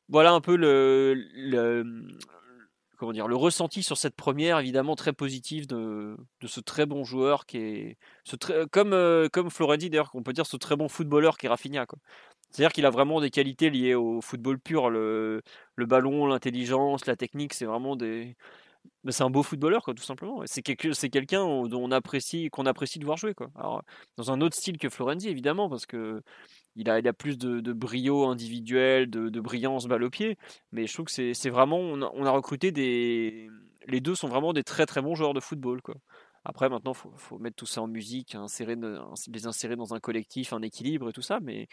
voilà 0.09 0.33
un 0.33 0.41
peu 0.41 0.57
le, 0.57 1.15
comment 3.03 3.13
dire, 3.13 3.27
le 3.27 3.35
ressenti 3.35 3.83
sur 3.83 3.99
cette 3.99 4.15
première, 4.15 4.61
évidemment 4.61 4.95
très 4.95 5.13
positif 5.13 5.67
de, 5.67 6.17
ce 6.45 6.61
très 6.61 6.87
bon 6.87 7.03
joueur 7.03 7.47
qui 7.47 7.59
est, 7.59 7.99
très, 8.39 8.65
comme 8.69 8.93
euh, 8.93 9.29
comme 9.29 9.51
Florendi 9.51 9.91
d'ailleurs, 9.91 10.13
qu'on 10.13 10.23
peut 10.23 10.33
dire 10.33 10.47
ce 10.47 10.57
très 10.57 10.77
bon 10.77 10.87
footballeur 10.87 11.37
qui 11.37 11.47
est 11.47 11.49
Rafinha. 11.49 11.85
C'est-à-dire 12.51 12.71
qu'il 12.71 12.87
a 12.87 12.91
vraiment 12.91 13.21
des 13.21 13.31
qualités 13.31 13.71
liées 13.71 13.97
au 13.97 14.21
football 14.21 14.61
pur, 14.61 14.89
le, 14.89 15.43
le 15.75 15.87
ballon, 15.87 16.27
l'intelligence, 16.27 17.07
la 17.07 17.17
technique, 17.17 17.55
c'est 17.55 17.65
vraiment 17.65 17.97
des, 17.97 18.37
c'est 19.09 19.25
un 19.25 19.31
beau 19.31 19.43
footballeur, 19.43 19.83
quoi, 19.83 19.95
tout 19.95 20.03
simplement. 20.03 20.43
C'est 20.47 20.63
quelqu'un 20.63 21.45
dont 21.45 21.83
on 21.83 21.91
apprécie, 21.91 22.49
qu'on 22.51 22.67
apprécie 22.67 22.99
de 22.99 23.05
voir 23.05 23.17
jouer, 23.17 23.35
quoi. 23.35 23.51
Alors, 23.57 23.83
dans 24.17 24.31
un 24.31 24.41
autre 24.41 24.57
style 24.57 24.79
que 24.79 24.89
Florenzi, 24.89 25.29
évidemment, 25.29 25.69
parce 25.69 25.87
que 25.87 26.23
il 26.77 26.89
a, 26.89 26.99
il 26.99 27.09
a 27.09 27.13
plus 27.13 27.37
de, 27.37 27.61
de 27.61 27.73
brio 27.73 28.27
individuel, 28.27 29.11
de, 29.11 29.29
de, 29.29 29.41
brillance 29.41 29.87
balle 29.87 30.05
au 30.05 30.11
pied. 30.11 30.39
Mais 30.73 30.87
je 30.87 30.93
trouve 30.95 31.07
que 31.07 31.33
c'est 31.35 31.51
vraiment, 31.51 31.79
on 31.79 32.03
a, 32.03 32.11
on 32.15 32.25
a, 32.25 32.31
recruté 32.31 32.73
des, 32.73 33.49
les 33.87 34.01
deux 34.01 34.15
sont 34.15 34.29
vraiment 34.29 34.53
des 34.53 34.65
très 34.65 34.87
très 34.87 35.03
bons 35.03 35.15
joueurs 35.15 35.35
de 35.35 35.41
football, 35.41 35.83
quoi. 35.83 35.97
Après, 36.45 36.69
maintenant, 36.69 36.95
faut, 36.95 37.13
faut 37.17 37.39
mettre 37.39 37.57
tout 37.57 37.67
ça 37.67 37.83
en 37.83 37.87
musique, 37.87 38.35
insérer, 38.35 38.77
les 39.33 39.47
insérer 39.47 39.77
dans 39.77 39.95
un 39.95 40.01
collectif, 40.01 40.53
un 40.53 40.63
équilibre 40.63 41.09
et 41.11 41.13
tout 41.13 41.23
ça, 41.23 41.39
mais 41.41 41.69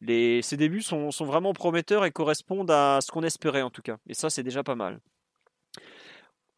les, 0.00 0.42
ces 0.42 0.56
débuts 0.56 0.82
sont, 0.82 1.10
sont 1.10 1.24
vraiment 1.24 1.52
prometteurs 1.52 2.04
et 2.04 2.12
correspondent 2.12 2.70
à 2.70 3.00
ce 3.00 3.10
qu'on 3.10 3.22
espérait 3.24 3.62
en 3.62 3.70
tout 3.70 3.82
cas. 3.82 3.96
Et 4.06 4.14
ça, 4.14 4.30
c'est 4.30 4.44
déjà 4.44 4.62
pas 4.62 4.76
mal. 4.76 5.00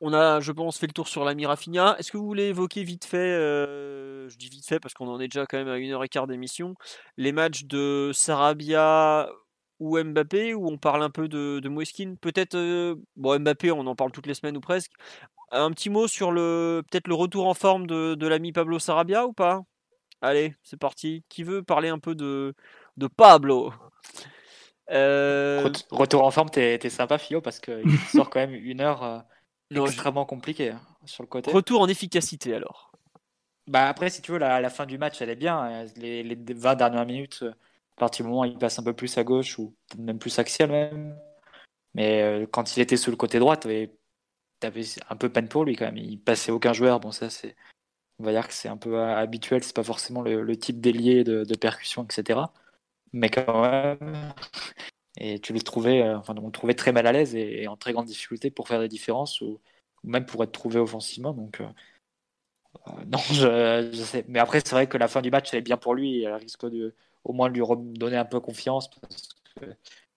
On 0.03 0.15
a, 0.15 0.41
je 0.41 0.51
pense, 0.51 0.79
fait 0.79 0.87
le 0.87 0.95
tour 0.95 1.09
sur 1.09 1.25
la 1.25 1.35
Mirafinia. 1.35 1.95
Est-ce 1.99 2.11
que 2.11 2.17
vous 2.17 2.25
voulez 2.25 2.49
évoquer 2.49 2.85
vite 2.85 3.05
fait, 3.05 3.19
euh, 3.19 4.29
je 4.31 4.37
dis 4.39 4.49
vite 4.49 4.67
fait 4.67 4.81
parce 4.81 4.95
qu'on 4.95 5.09
en 5.09 5.21
est 5.21 5.29
déjà 5.29 5.45
quand 5.45 5.59
même 5.59 5.69
à 5.69 5.77
une 5.77 5.93
heure 5.93 6.03
et 6.03 6.09
quart 6.09 6.27
d'émission, 6.27 6.75
les 7.19 7.33
matchs 7.33 7.65
de 7.65 8.11
Sarabia 8.15 9.29
ou 9.79 10.03
Mbappé, 10.03 10.55
où 10.55 10.71
on 10.71 10.79
parle 10.79 11.03
un 11.03 11.11
peu 11.11 11.29
de, 11.29 11.61
de 11.61 12.15
Peut-être, 12.17 12.55
euh, 12.55 12.95
bon, 13.17 13.41
Mbappé, 13.41 13.73
on 13.73 13.87
en 13.87 13.95
parle 13.95 14.11
toutes 14.11 14.27
les 14.27 14.35
semaines 14.35 14.57
ou 14.57 14.61
presque. 14.61 14.93
Un 15.53 15.71
petit 15.73 15.91
mot 15.91 16.09
sur 16.09 16.31
peut-être 16.31 17.09
le 17.09 17.15
retour 17.15 17.47
en 17.47 17.55
forme 17.55 17.87
de, 17.87 18.27
l'ami 18.27 18.53
Pablo 18.53 18.79
Sarabia 18.79 19.27
ou 19.27 19.35
pas? 19.35 19.61
Allez, 20.23 20.55
c'est 20.63 20.79
parti. 20.79 21.25
Qui 21.29 21.43
veut 21.43 21.63
parler 21.63 21.89
un 21.89 21.99
peu 21.99 22.15
de, 22.15 22.55
de 22.97 23.07
Pablo? 23.07 23.73
Euh, 24.91 25.69
Retour 25.91 26.25
en 26.25 26.31
forme, 26.31 26.49
t'es 26.51 26.89
sympa, 26.89 27.19
Fio, 27.19 27.43
parce 27.43 27.61
qu'il 27.61 27.99
sort 28.13 28.31
quand 28.31 28.41
même 28.41 28.55
une 28.55 28.81
heure 28.81 29.25
extrêmement 29.71 30.25
compliqué 30.25 30.71
hein, 30.71 30.81
sur 31.05 31.23
le 31.23 31.29
côté. 31.29 31.51
Retour 31.51 31.81
en 31.81 31.89
efficacité 31.89 32.55
alors. 32.55 32.91
Bah 33.67 33.89
après, 33.89 34.11
si 34.11 34.21
tu 34.21 34.33
veux, 34.33 34.39
la, 34.39 34.61
la 34.61 34.71
fin 34.71 34.87
du 34.87 34.99
match, 34.99 35.23
elle 35.23 35.31
est 35.31 35.37
bien. 35.37 35.59
Hein. 35.59 35.85
Les, 35.97 36.23
les 36.23 36.55
20 36.55 36.75
dernières 36.75 37.07
minutes, 37.07 37.41
euh, 37.43 37.51
à 37.97 38.01
partir 38.01 38.25
du 38.25 38.31
moment 38.31 38.43
où 38.43 38.47
il 38.47 38.59
passe 38.59 38.79
un 38.79 38.83
peu 38.83 38.95
plus 38.95 39.17
à 39.19 39.23
gauche 39.23 39.59
ou 39.59 39.75
même 39.97 40.19
plus 40.19 40.39
axial 40.39 40.71
même. 40.71 41.17
Mais 41.95 42.23
euh, 42.23 42.47
quand 42.51 42.77
il 42.77 42.81
était 42.81 42.97
sur 42.97 43.11
le 43.11 43.17
côté 43.17 43.39
droit, 43.39 43.57
tu 43.57 43.69
avais 43.69 44.83
un 45.09 45.17
peu 45.17 45.29
peine 45.29 45.49
pour 45.49 45.65
lui 45.65 45.77
quand 45.77 45.87
même. 45.87 45.99
Il 45.99 46.21
passait 46.21 46.53
aucun 46.53 46.73
joueur. 46.73 47.01
Bon, 47.01 47.13
ça, 47.13 47.31
c'est. 47.31 47.57
On 48.19 48.25
va 48.25 48.33
dire 48.33 48.49
que 48.49 48.55
c'est 48.55 48.69
un 48.69 48.77
peu 48.77 48.99
euh, 48.99 49.17
habituel. 49.17 49.63
C'est 49.63 49.77
pas 49.77 49.85
forcément 49.85 50.23
le, 50.23 50.57
type 50.57 50.81
d'ailier 50.81 51.25
de, 51.25 51.45
de, 51.45 51.55
percussion, 51.57 52.05
etc. 52.05 52.41
Mais 53.13 53.31
quand 53.31 53.63
même. 53.63 54.35
Et 55.21 55.39
tu 55.39 55.53
le 55.53 55.61
trouvais, 55.61 56.03
enfin, 56.15 56.35
on 56.41 56.47
le 56.47 56.53
trouvait 56.53 56.75
très 56.75 56.93
mal 56.93 57.07
à 57.07 57.13
l'aise 57.13 57.35
et, 57.35 57.69
en 57.69 57.77
très 57.77 57.93
grande 57.93 58.07
difficulté 58.07 58.51
pour 58.51 58.69
faire 58.69 58.81
des 58.81 58.89
différences 58.89 59.43
ou, 59.43 59.61
même 60.03 60.25
pour 60.25 60.43
être 60.43 60.53
trouvé 60.53 60.81
offensivement. 60.81 61.35
Donc, 61.35 61.61
euh, 61.61 61.69
non, 63.07 63.19
je, 63.19 63.93
sais. 63.93 64.25
Mais 64.29 64.39
après, 64.39 64.61
c'est 64.61 64.73
vrai 64.73 64.87
que 64.87 64.97
la 64.97 65.09
fin 65.09 65.21
du 65.21 65.31
match, 65.31 65.53
elle 65.53 65.63
bien 65.63 65.77
pour 65.77 65.95
lui. 65.95 66.23
Elle 66.23 66.35
risque 66.35 66.69
de, 66.69 66.95
au 67.25 67.35
moins 67.35 67.51
de 67.51 67.55
lui 67.55 67.63
redonner 67.63 68.17
un 68.17 68.25
peu 68.25 68.41
confiance. 68.41 68.89
Parce 68.91 69.29
que 69.61 69.67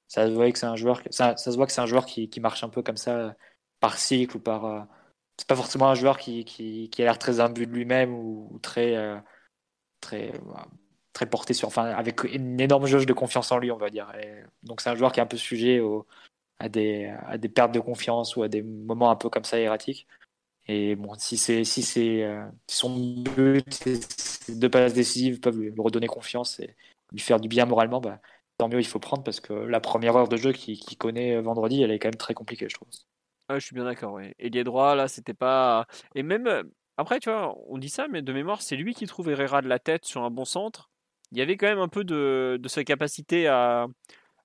ça 0.08 0.28
se 0.28 0.32
voit 0.32 0.52
que 0.52 0.60
c'est 0.60 0.66
un 0.66 0.78
joueur, 0.78 1.02
ça, 1.10 1.36
se 1.36 1.50
voit 1.52 1.66
que 1.66 1.74
c'est 1.74 1.82
un 1.82 1.86
joueur 1.86 2.06
qui, 2.06 2.30
qui, 2.30 2.40
marche 2.40 2.64
un 2.64 2.70
peu 2.70 2.82
comme 2.82 2.98
ça 2.98 3.36
par 3.80 3.98
cycle 3.98 4.38
ou 4.38 4.40
par, 4.40 4.88
c'est 5.38 5.48
pas 5.48 5.56
forcément 5.56 5.90
un 5.90 5.96
joueur 5.96 6.18
qui, 6.18 6.46
qui, 6.46 6.90
qui 6.90 7.02
a 7.02 7.06
l'air 7.06 7.18
très 7.20 7.40
imbu 7.40 7.66
de 7.68 7.72
lui-même 7.74 8.14
ou, 8.14 8.60
très, 8.62 8.96
très, 10.02 10.32
très 11.14 11.26
porté 11.26 11.53
sur, 11.53 11.68
enfin, 11.68 11.85
avec 11.85 12.23
une 12.23 12.60
énorme 12.60 12.85
jauge 12.85 13.06
de 13.06 13.14
confiance 13.14 13.52
en 13.52 13.60
lui, 13.60 13.72
on 13.72 13.77
va 13.77 13.90
dire. 13.90 14.11
donc 14.64 14.81
c'est 14.81 14.90
un 14.90 14.95
joueur 14.95 15.11
qui 15.11 15.19
est 15.19 15.23
un 15.23 15.27
peu 15.27 15.38
sujet 15.38 15.81
à, 16.60 16.69
des, 16.69 17.14
à 17.26 17.38
des 17.38 17.49
pertes 17.49 17.72
de 17.72 17.80
confiance 17.80 18.35
ou 18.35 18.44
à 18.44 18.48
des 18.48 18.64
moments 18.64 19.11
un 19.11 19.15
peu 19.15 19.30
comme 19.30 19.44
ça 19.44 19.60
erratiques. 19.60 20.07
Et 20.68 20.95
bon, 20.95 21.14
si 21.18 21.38
c'est 21.38 21.65
si 21.65 21.84
c'est 21.84 22.26
son 22.68 23.22
but, 23.22 23.65
ces 23.73 24.56
deux 24.56 24.69
passes 24.69 24.94
décisives 24.94 25.40
peuvent 25.40 25.60
lui 25.60 25.73
redonner 25.77 26.07
confiance 26.07 26.60
et 26.60 26.76
lui 27.11 27.19
faire 27.19 27.40
du 27.40 27.48
bien 27.48 27.65
moralement, 27.65 27.99
bah, 28.02 28.19
tant 28.57 28.69
mieux 28.69 28.80
il 28.80 28.88
faut 28.88 28.99
prendre 28.99 29.23
parce 29.23 29.40
que 29.40 29.53
la 29.53 29.80
première 29.80 30.15
heure 30.15 30.30
de 30.30 30.38
jeu 30.38 30.52
qu'il 30.53 30.98
connaît 30.98 31.40
vendredi, 31.41 31.84
elle 31.84 31.91
est 31.91 31.99
quand 31.99 32.07
même 32.07 32.15
très 32.15 32.34
compliquée, 32.34 32.68
je 32.69 32.76
trouve. 32.76 32.90
Ah, 33.49 33.60
je 33.60 33.65
suis 33.65 33.76
bien 33.76 33.84
d'accord, 33.84 34.14
oui. 34.14 34.34
Ailier 34.40 34.64
droit, 34.64 34.95
là, 34.95 35.07
c'était 35.07 35.34
pas. 35.34 35.85
Et 36.15 36.23
même. 36.23 36.72
Après, 36.95 37.19
tu 37.19 37.30
vois, 37.30 37.56
on 37.68 37.77
dit 37.77 37.90
ça, 37.90 38.07
mais 38.07 38.22
de 38.22 38.31
mémoire, 38.31 38.61
c'est 38.61 38.76
lui 38.76 38.94
qui 38.94 39.06
trouve 39.06 39.30
Herrera 39.30 39.61
de 39.61 39.68
la 39.68 39.80
tête 39.80 40.06
sur 40.06 40.23
un 40.23 40.30
bon 40.30 40.45
centre. 40.45 40.91
Il 41.34 41.39
y 41.39 41.41
avait 41.41 41.57
quand 41.57 41.68
même 41.68 41.80
un 41.80 41.88
peu 41.88 42.03
de, 42.03 42.60
sa 42.68 42.84
capacité 42.84 43.47
à, 43.47 43.88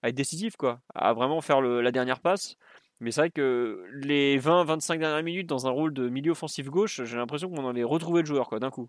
être 0.03 0.15
décisif, 0.15 0.57
quoi. 0.57 0.81
À 0.95 1.13
vraiment 1.13 1.41
faire 1.43 1.61
la 1.61 1.93
dernière 1.93 2.21
passe. 2.21 2.57
Mais 3.01 3.13
c'est 3.13 3.21
vrai 3.21 3.31
que 3.31 3.85
les 3.93 4.39
20-25 4.41 4.99
dernières 4.99 5.23
minutes 5.23 5.47
dans 5.47 5.67
un 5.67 5.71
rôle 5.71 5.93
de 5.93 6.09
milieu 6.09 6.33
offensif 6.33 6.67
gauche, 6.69 7.05
j'ai 7.05 7.17
l'impression 7.17 7.51
qu'on 7.51 7.65
en 7.65 7.77
est 7.77 7.85
retrouvé 7.85 8.23
le 8.23 8.27
joueur, 8.27 8.49
quoi, 8.49 8.59
d'un 8.59 8.71
coup. 8.71 8.89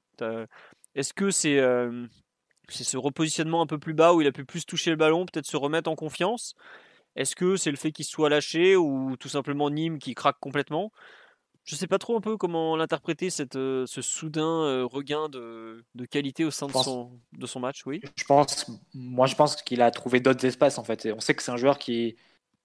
Est-ce 0.95 1.13
que 1.13 1.29
c'est. 1.29 1.59
C'est 2.69 2.83
ce 2.83 2.97
repositionnement 2.97 3.61
un 3.61 3.65
peu 3.65 3.79
plus 3.79 3.95
bas 3.95 4.13
où 4.13 4.21
il 4.21 4.27
a 4.27 4.31
pu 4.31 4.45
plus 4.45 4.65
toucher 4.65 4.91
le 4.91 4.95
ballon, 4.95 5.25
peut-être 5.25 5.47
se 5.47 5.57
remettre 5.57 5.89
en 5.89 5.95
confiance? 5.95 6.55
Est-ce 7.15 7.35
que 7.35 7.55
c'est 7.55 7.71
le 7.71 7.77
fait 7.77 7.91
qu'il 7.91 8.05
soit 8.05 8.29
lâché 8.29 8.75
ou 8.75 9.17
tout 9.17 9.27
simplement 9.27 9.69
Nîmes 9.69 9.97
qui 9.99 10.13
craque 10.13 10.39
complètement? 10.39 10.91
Je 11.69 11.75
ne 11.75 11.77
sais 11.77 11.85
pas 11.85 11.99
trop 11.99 12.17
un 12.17 12.21
peu 12.21 12.35
comment 12.35 12.75
l'interpréter, 12.75 13.29
cette, 13.29 13.55
euh, 13.55 13.85
ce 13.85 14.01
soudain 14.01 14.63
euh, 14.63 14.85
regain 14.85 15.29
de, 15.29 15.85
qualité 16.09 16.43
au 16.43 16.49
sein 16.49 16.65
de, 16.65 16.71
son, 16.71 17.11
de 17.31 17.45
son 17.45 17.59
match, 17.59 17.85
oui 17.85 18.01
je 18.15 18.23
pense, 18.23 18.71
Moi, 18.95 19.27
je 19.27 19.35
pense 19.35 19.55
qu'il 19.61 19.83
a 19.83 19.91
trouvé 19.91 20.19
d'autres 20.19 20.43
espaces 20.45 20.79
en 20.79 20.83
fait. 20.83 21.07
on 21.15 21.19
sait 21.19 21.35
que 21.35 21.43
c'est 21.43 21.51
un 21.51 21.57
joueur 21.57 21.77
qui, 21.77 22.15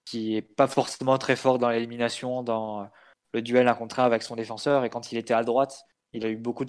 qui 0.06 0.36
est 0.36 0.40
pas 0.40 0.66
forcément 0.68 1.18
très 1.18 1.36
fort 1.36 1.58
dans 1.58 1.68
l'élimination, 1.68 2.42
dans 2.42 2.88
le 3.34 3.42
duel 3.42 3.68
un 3.68 3.74
contre 3.74 4.00
un 4.00 4.04
avec 4.04 4.22
son 4.22 4.36
défenseur. 4.36 4.86
Et 4.86 4.88
quand 4.88 5.12
il 5.12 5.18
était 5.18 5.34
à 5.34 5.44
droite, 5.44 5.84
il 6.14 6.24
a 6.24 6.30
eu 6.30 6.36
beaucoup 6.36 6.64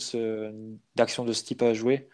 d'actions 0.95 1.23
de 1.23 1.31
ce 1.31 1.45
type 1.45 1.61
à 1.61 1.73
jouer. 1.73 2.09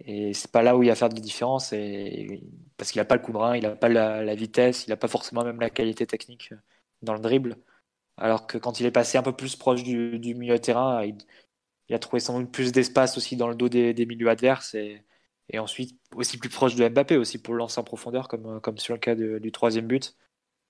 Et 0.00 0.34
c'est 0.34 0.52
pas 0.52 0.60
là 0.60 0.76
où 0.76 0.82
il 0.82 0.90
va 0.90 0.96
faire 0.96 1.08
de 1.08 1.14
la 1.14 1.22
différence, 1.22 1.72
et, 1.72 2.42
parce 2.76 2.92
qu'il 2.92 3.00
n'a 3.00 3.06
pas 3.06 3.16
le 3.16 3.22
coup 3.22 3.32
de 3.32 3.38
rein, 3.38 3.56
il 3.56 3.62
n'a 3.62 3.70
pas 3.70 3.88
la, 3.88 4.34
vitesse, 4.34 4.86
il 4.86 4.90
n'a 4.90 4.98
pas 4.98 5.08
forcément 5.08 5.44
même 5.44 5.60
la 5.60 5.70
qualité 5.70 6.06
technique 6.06 6.52
dans 7.00 7.14
le 7.14 7.20
dribble. 7.20 7.56
Alors 8.18 8.46
que 8.46 8.58
quand 8.58 8.80
il 8.80 8.86
est 8.86 8.90
passé 8.90 9.18
un 9.18 9.22
peu 9.22 9.32
plus 9.32 9.56
proche 9.56 9.82
du, 9.82 10.18
milieu 10.34 10.54
de 10.54 10.58
terrain, 10.62 11.04
il, 11.04 11.94
a 11.94 11.98
trouvé 11.98 12.20
sans 12.20 12.40
doute 12.40 12.50
plus 12.50 12.72
d'espace 12.72 13.16
aussi 13.18 13.36
dans 13.36 13.48
le 13.48 13.54
dos 13.54 13.68
des, 13.68 14.06
milieux 14.06 14.28
adverses, 14.28 14.74
et, 14.74 15.04
ensuite 15.58 15.98
aussi 16.14 16.38
plus 16.38 16.48
proche 16.48 16.74
de 16.74 16.88
Mbappé 16.88 17.16
aussi 17.16 17.38
pour 17.38 17.54
le 17.54 17.58
lancer 17.58 17.78
en 17.80 17.84
profondeur, 17.84 18.28
comme, 18.28 18.78
sur 18.78 18.94
le 18.94 19.00
cas 19.00 19.14
du 19.14 19.52
troisième 19.52 19.86
but. 19.86 20.16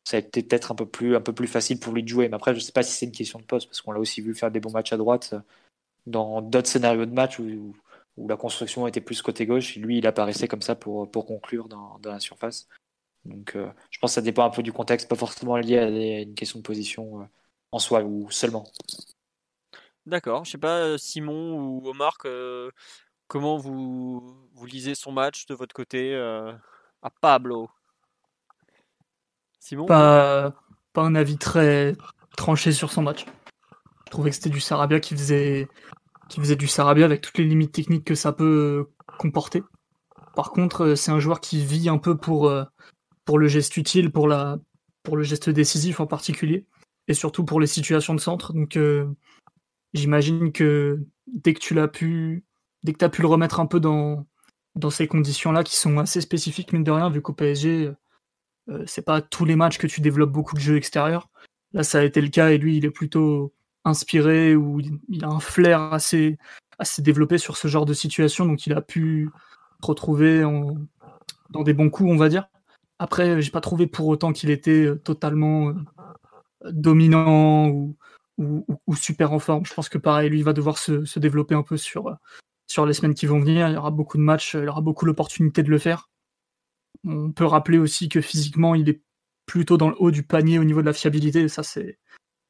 Ça 0.04 0.18
a 0.18 0.20
été 0.20 0.42
peut-être 0.42 0.72
un 0.72 0.74
peu 0.74 0.86
plus 0.86 1.48
facile 1.48 1.80
pour 1.80 1.92
lui 1.92 2.02
de 2.02 2.08
jouer, 2.08 2.28
mais 2.28 2.36
après 2.36 2.54
je 2.54 2.60
sais 2.60 2.72
pas 2.72 2.82
si 2.82 2.92
c'est 2.92 3.06
une 3.06 3.12
question 3.12 3.38
de 3.38 3.44
poste, 3.44 3.68
parce 3.68 3.80
qu'on 3.80 3.92
l'a 3.92 4.00
aussi 4.00 4.20
vu 4.20 4.34
faire 4.34 4.50
des 4.50 4.60
bons 4.60 4.70
matchs 4.72 4.92
à 4.92 4.96
droite 4.96 5.34
dans 6.06 6.42
d'autres 6.42 6.68
scénarios 6.68 7.06
de 7.06 7.12
match 7.12 7.38
où 7.40 7.74
la 8.28 8.36
construction 8.36 8.86
était 8.86 9.00
plus 9.00 9.22
côté 9.22 9.46
gauche. 9.46 9.76
Lui, 9.76 9.98
il 9.98 10.06
apparaissait 10.06 10.48
comme 10.48 10.62
ça 10.62 10.74
pour, 10.74 11.10
conclure 11.10 11.68
dans 11.68 12.00
la 12.04 12.20
surface. 12.20 12.68
Donc, 13.26 13.56
euh, 13.56 13.70
je 13.90 13.98
pense 13.98 14.12
que 14.12 14.14
ça 14.14 14.22
dépend 14.22 14.44
un 14.44 14.50
peu 14.50 14.62
du 14.62 14.72
contexte, 14.72 15.08
pas 15.08 15.16
forcément 15.16 15.56
lié 15.56 15.78
à, 15.78 15.88
une 15.88 16.34
question 16.34 16.58
de 16.58 16.64
position 16.64 17.20
euh, 17.20 17.24
en 17.72 17.78
soi 17.78 18.02
ou 18.02 18.30
seulement. 18.30 18.64
D'accord. 20.06 20.44
Je 20.44 20.52
sais 20.52 20.58
pas, 20.58 20.78
euh, 20.78 20.98
Simon 20.98 21.54
ou 21.58 21.88
Omar, 21.88 22.16
comment 23.26 23.56
vous, 23.56 24.48
vous 24.54 24.66
lisez 24.66 24.94
son 24.94 25.12
match 25.12 25.46
de 25.46 25.54
votre 25.54 25.74
côté 25.74 26.14
à 26.14 27.10
Pablo? 27.20 27.68
Simon? 29.58 29.86
Pas, 29.86 30.54
pas 30.92 31.02
un 31.02 31.14
avis 31.14 31.38
très 31.38 31.94
tranché 32.36 32.72
sur 32.72 32.92
son 32.92 33.02
match. 33.02 33.26
Je 34.06 34.10
trouvais 34.12 34.30
que 34.30 34.36
c'était 34.36 34.50
du 34.50 34.60
Sarabia 34.60 35.00
qui 35.00 35.14
faisait 35.14 35.68
qui 36.28 36.40
faisait 36.40 36.56
du 36.56 36.66
Sarabia 36.66 37.04
avec 37.04 37.20
toutes 37.20 37.38
les 37.38 37.44
limites 37.44 37.72
techniques 37.72 38.04
que 38.04 38.14
ça 38.14 38.32
peut 38.32 38.88
comporter. 39.18 39.62
Par 40.36 40.50
contre, 40.50 40.94
c'est 40.94 41.10
un 41.10 41.18
joueur 41.18 41.40
qui 41.40 41.64
vit 41.64 41.88
un 41.88 41.98
peu 41.98 42.16
pour, 42.16 42.48
euh, 42.48 42.64
pour 43.26 43.38
le 43.38 43.48
geste 43.48 43.76
utile, 43.76 44.10
pour, 44.10 44.28
la, 44.28 44.58
pour 45.02 45.18
le 45.18 45.22
geste 45.22 45.50
décisif 45.50 46.00
en 46.00 46.06
particulier, 46.06 46.64
et 47.08 47.14
surtout 47.14 47.44
pour 47.44 47.60
les 47.60 47.66
situations 47.66 48.14
de 48.14 48.20
centre. 48.20 48.54
Donc 48.54 48.78
euh, 48.78 49.06
j'imagine 49.92 50.52
que 50.52 51.04
dès 51.26 51.52
que 51.52 51.60
tu 51.60 51.74
l'as 51.74 51.88
pu, 51.88 52.44
dès 52.82 52.94
que 52.94 52.98
tu 52.98 53.04
as 53.04 53.10
pu 53.10 53.20
le 53.20 53.28
remettre 53.28 53.60
un 53.60 53.66
peu 53.66 53.80
dans, 53.80 54.26
dans 54.74 54.90
ces 54.90 55.06
conditions-là, 55.06 55.64
qui 55.64 55.76
sont 55.76 55.98
assez 55.98 56.22
spécifiques, 56.22 56.72
mine 56.72 56.84
de 56.84 56.90
rien, 56.90 57.10
vu 57.10 57.20
qu'au 57.20 57.34
PSG, 57.34 57.92
c'est 58.86 59.04
pas 59.04 59.20
tous 59.20 59.44
les 59.44 59.54
matchs 59.56 59.78
que 59.78 59.86
tu 59.86 60.00
développes 60.00 60.32
beaucoup 60.32 60.56
de 60.56 60.60
jeux 60.60 60.76
extérieurs. 60.76 61.28
Là, 61.72 61.82
ça 61.84 61.98
a 61.98 62.02
été 62.02 62.20
le 62.20 62.28
cas, 62.28 62.50
et 62.50 62.58
lui, 62.58 62.76
il 62.78 62.84
est 62.84 62.90
plutôt 62.90 63.52
inspiré 63.84 64.56
ou 64.56 64.80
il 65.08 65.24
a 65.24 65.28
un 65.28 65.40
flair 65.40 65.80
assez, 65.92 66.38
assez 66.78 67.02
développé 67.02 67.38
sur 67.38 67.56
ce 67.56 67.68
genre 67.68 67.86
de 67.86 67.94
situation, 67.94 68.44
donc 68.46 68.66
il 68.66 68.72
a 68.72 68.80
pu 68.80 69.30
retrouver 69.80 70.42
dans 71.50 71.62
des 71.62 71.74
bons 71.74 71.90
coups, 71.90 72.10
on 72.10 72.16
va 72.16 72.28
dire. 72.28 72.48
Après, 72.98 73.40
j'ai 73.42 73.50
pas 73.50 73.60
trouvé 73.60 73.86
pour 73.86 74.08
autant 74.08 74.32
qu'il 74.32 74.50
était 74.50 74.84
euh, 74.84 74.96
totalement 74.96 75.68
euh, 75.68 75.74
dominant 76.70 77.68
ou, 77.68 77.96
ou, 78.38 78.94
super 78.94 79.32
en 79.32 79.38
forme. 79.38 79.66
Je 79.66 79.74
pense 79.74 79.88
que 79.88 79.98
pareil, 79.98 80.30
lui, 80.30 80.38
il 80.38 80.44
va 80.44 80.52
devoir 80.52 80.78
se, 80.78 81.04
se, 81.04 81.18
développer 81.18 81.54
un 81.54 81.62
peu 81.62 81.76
sur, 81.76 82.16
sur 82.66 82.86
les 82.86 82.94
semaines 82.94 83.14
qui 83.14 83.26
vont 83.26 83.40
venir. 83.40 83.68
Il 83.68 83.74
y 83.74 83.76
aura 83.76 83.90
beaucoup 83.90 84.16
de 84.16 84.22
matchs, 84.22 84.54
il 84.54 84.68
aura 84.68 84.80
beaucoup 84.80 85.04
l'opportunité 85.06 85.62
de 85.62 85.70
le 85.70 85.78
faire. 85.78 86.10
On 87.04 87.32
peut 87.32 87.44
rappeler 87.44 87.78
aussi 87.78 88.08
que 88.08 88.20
physiquement, 88.20 88.74
il 88.74 88.88
est 88.88 89.02
plutôt 89.46 89.76
dans 89.76 89.88
le 89.88 89.96
haut 89.98 90.10
du 90.10 90.22
panier 90.22 90.58
au 90.58 90.64
niveau 90.64 90.80
de 90.80 90.86
la 90.86 90.92
fiabilité. 90.92 91.48
Ça, 91.48 91.62
c'est 91.62 91.98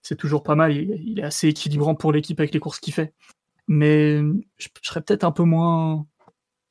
c'est 0.07 0.17
toujours 0.17 0.43
pas 0.45 0.55
mal. 0.55 0.73
Il, 0.73 1.19
est 1.19 1.23
assez 1.25 1.49
équilibrant 1.49 1.97
pour 1.97 2.13
l'équipe 2.13 2.39
avec 2.39 2.55
les 2.55 2.61
courses 2.61 2.79
qu'il 2.79 2.95
fait. 2.95 3.13
Mais 3.69 4.21
je, 4.57 4.69
serais 4.83 5.03
peut-être 5.03 5.25
un 5.25 5.33
peu 5.33 5.43
moins 5.43 6.07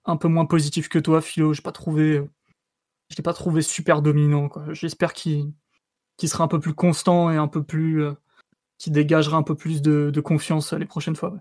un 0.06 0.18
peu 0.18 0.27
moins 0.30 0.45
positif 0.45 0.88
que 0.89 0.99
toi, 0.99 1.22
Philo. 1.22 1.53
Je 1.53 1.61
pas 1.61 1.73
trouvé, 1.73 2.22
je 3.10 3.15
l'ai 3.18 3.23
pas 3.23 3.34
trouvé 3.34 3.61
super 3.61 4.02
dominant. 4.02 4.49
J'espère 4.72 5.14
qu'il 5.14 5.53
sera 6.23 6.44
un 6.44 6.48
peu 6.48 6.60
plus 6.60 6.73
constant 6.73 7.32
et 7.32 7.38
un 7.38 7.48
peu 7.48 7.64
plus, 7.64 8.03
euh, 8.03 8.14
qui 8.77 8.91
dégagera 8.91 9.38
un 9.38 9.44
peu 9.44 9.56
plus 9.56 9.82
de, 9.82 10.22
confiance 10.22 10.73
les 10.73 10.86
prochaines 10.86 11.15
fois. 11.15 11.36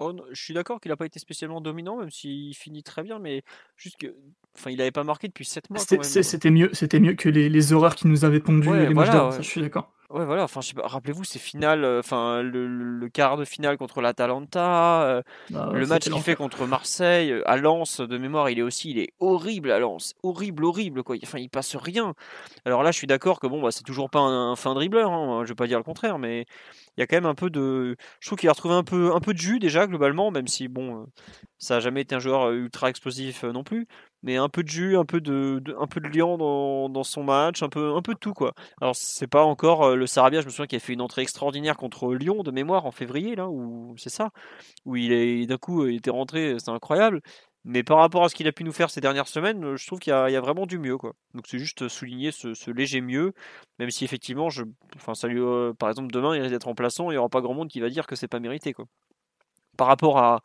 Oh, 0.00 0.14
je 0.30 0.40
suis 0.40 0.54
d'accord 0.54 0.80
qu'il 0.80 0.90
n'a 0.90 0.96
pas 0.96 1.06
été 1.06 1.18
spécialement 1.18 1.60
dominant, 1.60 1.98
même 1.98 2.10
s'il 2.10 2.54
finit 2.54 2.84
très 2.84 3.02
bien, 3.02 3.18
mais 3.18 3.42
juste 3.76 3.96
que, 3.96 4.14
enfin, 4.56 4.70
il 4.70 4.78
n'avait 4.78 4.92
pas 4.92 5.02
marqué 5.02 5.26
depuis 5.26 5.44
7 5.44 5.70
mois. 5.70 5.80
C'était 5.80 6.50
mieux, 6.50 6.70
c'était 6.72 7.00
mieux 7.00 7.14
que 7.14 7.28
les, 7.28 7.48
les, 7.48 7.72
horreurs 7.72 7.96
qui 7.96 8.06
nous 8.06 8.24
avaient 8.24 8.38
pondu 8.38 8.68
les 8.72 8.94
matchs 8.94 9.36
je 9.38 9.42
suis 9.42 9.60
d'accord. 9.60 9.92
Ouais, 10.10 10.24
voilà. 10.24 10.44
Enfin, 10.44 10.60
rappelez-vous 10.76 11.24
ces 11.24 11.38
finales, 11.38 11.84
euh, 11.84 12.00
enfin 12.00 12.40
le, 12.42 13.08
quart 13.10 13.36
de 13.36 13.44
finale 13.44 13.76
contre 13.76 14.00
l'Atalanta, 14.00 15.02
euh, 15.02 15.22
ah 15.54 15.68
le 15.70 15.86
match 15.86 16.08
qu'il 16.08 16.22
fait 16.22 16.34
contre 16.34 16.66
Marseille, 16.66 17.30
euh, 17.30 17.42
à 17.46 17.58
Lens 17.58 18.00
de 18.00 18.16
mémoire, 18.16 18.48
il 18.48 18.58
est 18.58 18.62
aussi, 18.62 18.90
il 18.90 18.98
est 18.98 19.12
horrible 19.20 19.70
à 19.70 19.78
Lens, 19.78 20.14
horrible, 20.22 20.64
horrible 20.64 21.02
quoi. 21.02 21.16
Enfin, 21.22 21.38
il 21.38 21.50
passe 21.50 21.76
rien. 21.76 22.14
Alors 22.64 22.82
là, 22.82 22.90
je 22.90 22.96
suis 22.96 23.06
d'accord 23.06 23.38
que 23.38 23.46
bon, 23.46 23.60
bah, 23.60 23.70
c'est 23.70 23.84
toujours 23.84 24.08
pas 24.08 24.20
un, 24.20 24.56
fin 24.56 24.72
dribbleur, 24.72 25.12
hein, 25.12 25.42
je 25.44 25.50
vais 25.50 25.54
pas 25.54 25.66
dire 25.66 25.76
le 25.76 25.84
contraire, 25.84 26.18
mais 26.18 26.46
il 26.96 27.00
y 27.00 27.02
a 27.02 27.06
quand 27.06 27.16
même 27.16 27.26
un 27.26 27.34
peu 27.34 27.50
de, 27.50 27.94
je 28.20 28.28
trouve 28.28 28.38
qu'il 28.38 28.48
a 28.48 28.52
retrouvé 28.52 28.74
un 28.74 28.84
peu, 28.84 29.14
un 29.14 29.20
peu 29.20 29.34
de 29.34 29.38
jus 29.38 29.58
déjà 29.58 29.86
globalement, 29.86 30.30
même 30.30 30.48
si 30.48 30.68
bon, 30.68 31.06
ça 31.58 31.76
a 31.76 31.80
jamais 31.80 32.00
été 32.00 32.14
un 32.14 32.18
joueur 32.18 32.50
ultra 32.52 32.88
explosif 32.88 33.44
non 33.44 33.62
plus 33.62 33.86
mais 34.22 34.36
un 34.36 34.48
peu 34.48 34.62
de 34.62 34.68
jus, 34.68 34.96
un 34.96 35.04
peu 35.04 35.20
de, 35.20 35.62
un 35.78 35.86
peu 35.86 36.00
de 36.00 36.08
liant 36.08 36.38
dans, 36.38 36.88
dans, 36.88 37.04
son 37.04 37.22
match, 37.22 37.62
un 37.62 37.68
peu, 37.68 37.94
un 37.94 38.02
peu 38.02 38.14
de 38.14 38.18
tout 38.18 38.34
quoi. 38.34 38.54
Alors 38.80 38.96
c'est 38.96 39.26
pas 39.26 39.44
encore 39.44 39.84
euh, 39.84 39.96
le 39.96 40.06
Sarabia, 40.06 40.40
je 40.40 40.46
me 40.46 40.50
souviens 40.50 40.66
qu'il 40.66 40.76
a 40.76 40.80
fait 40.80 40.92
une 40.92 41.00
entrée 41.00 41.22
extraordinaire 41.22 41.76
contre 41.76 42.14
Lyon 42.14 42.42
de 42.42 42.50
mémoire 42.50 42.86
en 42.86 42.92
février 42.92 43.36
là, 43.36 43.48
où 43.48 43.94
c'est 43.96 44.10
ça, 44.10 44.30
où 44.84 44.96
il 44.96 45.12
est 45.12 45.46
d'un 45.46 45.58
coup 45.58 45.86
il 45.86 45.96
était 45.96 46.10
rentré, 46.10 46.56
c'est 46.58 46.70
incroyable. 46.70 47.20
Mais 47.64 47.82
par 47.82 47.98
rapport 47.98 48.24
à 48.24 48.28
ce 48.28 48.34
qu'il 48.34 48.48
a 48.48 48.52
pu 48.52 48.64
nous 48.64 48.72
faire 48.72 48.88
ces 48.88 49.00
dernières 49.00 49.28
semaines, 49.28 49.76
je 49.76 49.86
trouve 49.86 49.98
qu'il 49.98 50.12
y, 50.12 50.32
y, 50.32 50.36
a 50.36 50.40
vraiment 50.40 50.64
du 50.64 50.78
mieux 50.78 50.96
quoi. 50.96 51.12
Donc 51.34 51.46
c'est 51.46 51.58
juste 51.58 51.88
souligner 51.88 52.32
ce, 52.32 52.54
ce, 52.54 52.70
léger 52.70 53.00
mieux, 53.00 53.34
même 53.78 53.90
si 53.90 54.04
effectivement, 54.04 54.48
je, 54.48 54.62
enfin 54.96 55.14
ça 55.14 55.28
euh, 55.28 55.74
par 55.74 55.90
exemple 55.90 56.10
demain 56.12 56.34
il 56.34 56.40
risque 56.40 56.52
d'être 56.52 56.64
remplaçant, 56.64 57.10
il 57.10 57.14
y 57.14 57.18
aura 57.18 57.28
pas 57.28 57.40
grand 57.40 57.54
monde 57.54 57.68
qui 57.68 57.80
va 57.80 57.90
dire 57.90 58.06
que 58.06 58.16
c'est 58.16 58.28
pas 58.28 58.40
mérité 58.40 58.72
quoi. 58.72 58.86
Par 59.76 59.86
rapport 59.86 60.18
à 60.18 60.40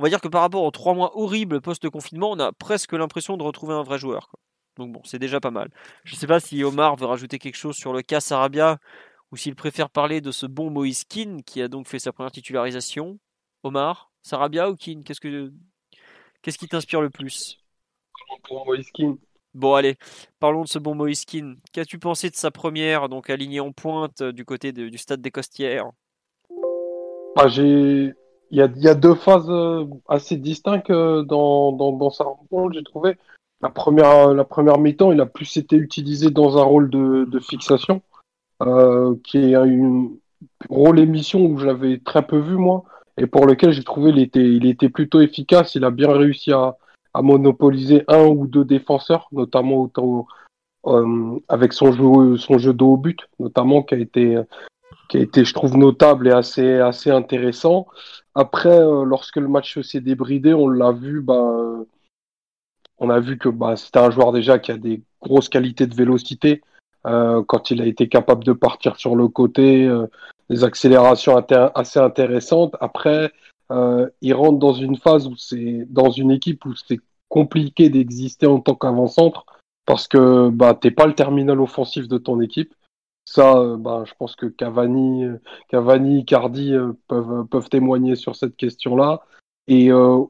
on 0.00 0.02
va 0.02 0.08
dire 0.08 0.22
que 0.22 0.28
par 0.28 0.40
rapport 0.40 0.62
aux 0.62 0.70
trois 0.70 0.94
mois 0.94 1.14
horribles 1.14 1.60
post-confinement, 1.60 2.30
on 2.30 2.38
a 2.38 2.52
presque 2.52 2.94
l'impression 2.94 3.36
de 3.36 3.42
retrouver 3.42 3.74
un 3.74 3.82
vrai 3.82 3.98
joueur. 3.98 4.30
Donc 4.78 4.92
bon, 4.92 5.02
c'est 5.04 5.18
déjà 5.18 5.40
pas 5.40 5.50
mal. 5.50 5.68
Je 6.04 6.14
ne 6.14 6.18
sais 6.18 6.26
pas 6.26 6.40
si 6.40 6.64
Omar 6.64 6.96
veut 6.96 7.04
rajouter 7.04 7.38
quelque 7.38 7.58
chose 7.58 7.76
sur 7.76 7.92
le 7.92 8.00
cas 8.00 8.20
Sarabia 8.20 8.78
ou 9.30 9.36
s'il 9.36 9.54
préfère 9.54 9.90
parler 9.90 10.22
de 10.22 10.30
ce 10.30 10.46
bon 10.46 10.70
Moïse 10.70 11.04
Keane 11.04 11.42
qui 11.42 11.60
a 11.60 11.68
donc 11.68 11.86
fait 11.86 11.98
sa 11.98 12.14
première 12.14 12.32
titularisation. 12.32 13.18
Omar, 13.62 14.10
Sarabia 14.22 14.70
ou 14.70 14.76
Keane 14.76 15.04
Qu'est-ce 15.04 15.20
que 15.20 15.52
qu'est-ce 16.40 16.56
qui 16.56 16.66
t'inspire 16.66 17.02
le 17.02 17.10
plus? 17.10 17.58
Bon 19.52 19.74
allez, 19.74 19.98
parlons 20.38 20.62
de 20.62 20.68
ce 20.68 20.78
bon 20.78 20.94
Moïse 20.94 21.26
Keane. 21.26 21.58
Qu'as-tu 21.74 21.98
pensé 21.98 22.30
de 22.30 22.36
sa 22.36 22.50
première, 22.50 23.10
donc 23.10 23.28
alignée 23.28 23.60
en 23.60 23.72
pointe 23.72 24.22
du 24.22 24.46
côté 24.46 24.72
du 24.72 24.96
stade 24.96 25.20
des 25.20 25.30
Costières? 25.30 25.90
Bah, 27.36 27.48
j'ai 27.48 28.14
il 28.50 28.58
y 28.58 28.88
a, 28.88 28.94
deux 28.94 29.14
phases 29.14 29.48
euh, 29.48 29.84
assez 30.08 30.36
distinctes 30.36 30.90
euh, 30.90 31.22
dans, 31.22 31.72
dans, 31.72 31.92
dans 31.92 32.10
sa 32.10 32.24
rencontre, 32.24 32.74
j'ai 32.74 32.82
trouvé. 32.82 33.16
La 33.62 33.68
première, 33.68 34.34
la 34.34 34.44
première 34.44 34.78
mi-temps, 34.78 35.12
il 35.12 35.20
a 35.20 35.26
plus 35.26 35.56
été 35.56 35.76
utilisé 35.76 36.30
dans 36.30 36.58
un 36.58 36.62
rôle 36.62 36.90
de, 36.90 37.26
de 37.26 37.38
fixation, 37.38 38.02
euh, 38.62 39.14
qui 39.22 39.38
est 39.38 39.54
un 39.54 40.08
rôle 40.68 40.98
émission 40.98 41.44
où 41.44 41.58
je 41.58 41.66
l'avais 41.66 41.98
très 41.98 42.26
peu 42.26 42.38
vu, 42.38 42.56
moi, 42.56 42.84
et 43.18 43.26
pour 43.26 43.46
lequel 43.46 43.72
j'ai 43.72 43.84
trouvé 43.84 44.10
il 44.10 44.18
était, 44.18 44.42
il 44.44 44.66
était 44.66 44.88
plutôt 44.88 45.20
efficace. 45.20 45.74
Il 45.74 45.84
a 45.84 45.90
bien 45.90 46.10
réussi 46.10 46.52
à, 46.52 46.76
à 47.14 47.22
monopoliser 47.22 48.02
un 48.08 48.26
ou 48.26 48.46
deux 48.46 48.64
défenseurs, 48.64 49.28
notamment 49.30 49.90
euh, 50.86 51.38
avec 51.48 51.72
son 51.72 51.92
jeu, 51.92 52.36
son 52.36 52.58
jeu 52.58 52.72
de 52.72 52.82
haut 52.82 52.96
but, 52.96 53.28
notamment, 53.38 53.82
qui 53.82 53.94
a 53.94 53.98
été, 53.98 54.42
qui 55.08 55.16
a 55.16 55.20
été, 55.20 55.44
je 55.44 55.54
trouve, 55.54 55.76
notable 55.76 56.28
et 56.28 56.32
assez, 56.32 56.78
assez 56.78 57.10
intéressant. 57.10 57.86
Après, 58.34 58.78
euh, 58.80 59.04
lorsque 59.04 59.36
le 59.36 59.48
match 59.48 59.80
s'est 59.80 60.00
débridé, 60.00 60.54
on 60.54 60.68
l'a 60.68 60.92
vu, 60.92 61.20
bah, 61.20 61.34
euh, 61.34 61.84
on 62.98 63.10
a 63.10 63.20
vu 63.20 63.38
que 63.38 63.48
bah, 63.48 63.76
c'était 63.76 63.98
un 63.98 64.10
joueur 64.10 64.32
déjà 64.32 64.58
qui 64.58 64.70
a 64.70 64.76
des 64.76 65.02
grosses 65.20 65.48
qualités 65.48 65.86
de 65.86 65.94
vélocité. 65.94 66.62
Euh, 67.06 67.42
quand 67.44 67.70
il 67.70 67.80
a 67.80 67.86
été 67.86 68.08
capable 68.08 68.44
de 68.44 68.52
partir 68.52 68.96
sur 68.96 69.16
le 69.16 69.28
côté, 69.28 69.90
des 70.50 70.64
accélérations 70.64 71.36
assez 71.74 71.98
intéressantes. 71.98 72.76
Après, 72.80 73.32
il 74.20 74.34
rentre 74.34 74.58
dans 74.58 74.74
une 74.74 74.96
phase 74.96 75.26
où 75.26 75.36
c'est 75.36 75.86
dans 75.88 76.10
une 76.10 76.30
équipe 76.30 76.64
où 76.66 76.74
c'est 76.74 77.00
compliqué 77.28 77.88
d'exister 77.88 78.46
en 78.46 78.60
tant 78.60 78.74
qu'avant-centre 78.74 79.46
parce 79.86 80.06
que 80.06 80.50
bah, 80.50 80.74
t'es 80.74 80.90
pas 80.90 81.06
le 81.06 81.14
terminal 81.14 81.60
offensif 81.60 82.06
de 82.06 82.18
ton 82.18 82.40
équipe. 82.40 82.74
Ça, 83.30 83.58
euh, 83.58 83.76
bah, 83.76 84.02
je 84.06 84.12
pense 84.18 84.34
que 84.34 84.46
Cavani, 84.46 85.24
Cavani, 85.68 86.24
Cardi 86.24 86.74
euh, 86.74 86.94
peuvent, 87.06 87.46
peuvent 87.46 87.68
témoigner 87.68 88.16
sur 88.16 88.34
cette 88.34 88.56
question-là. 88.56 89.22
Et 89.68 89.92
euh, 89.92 90.24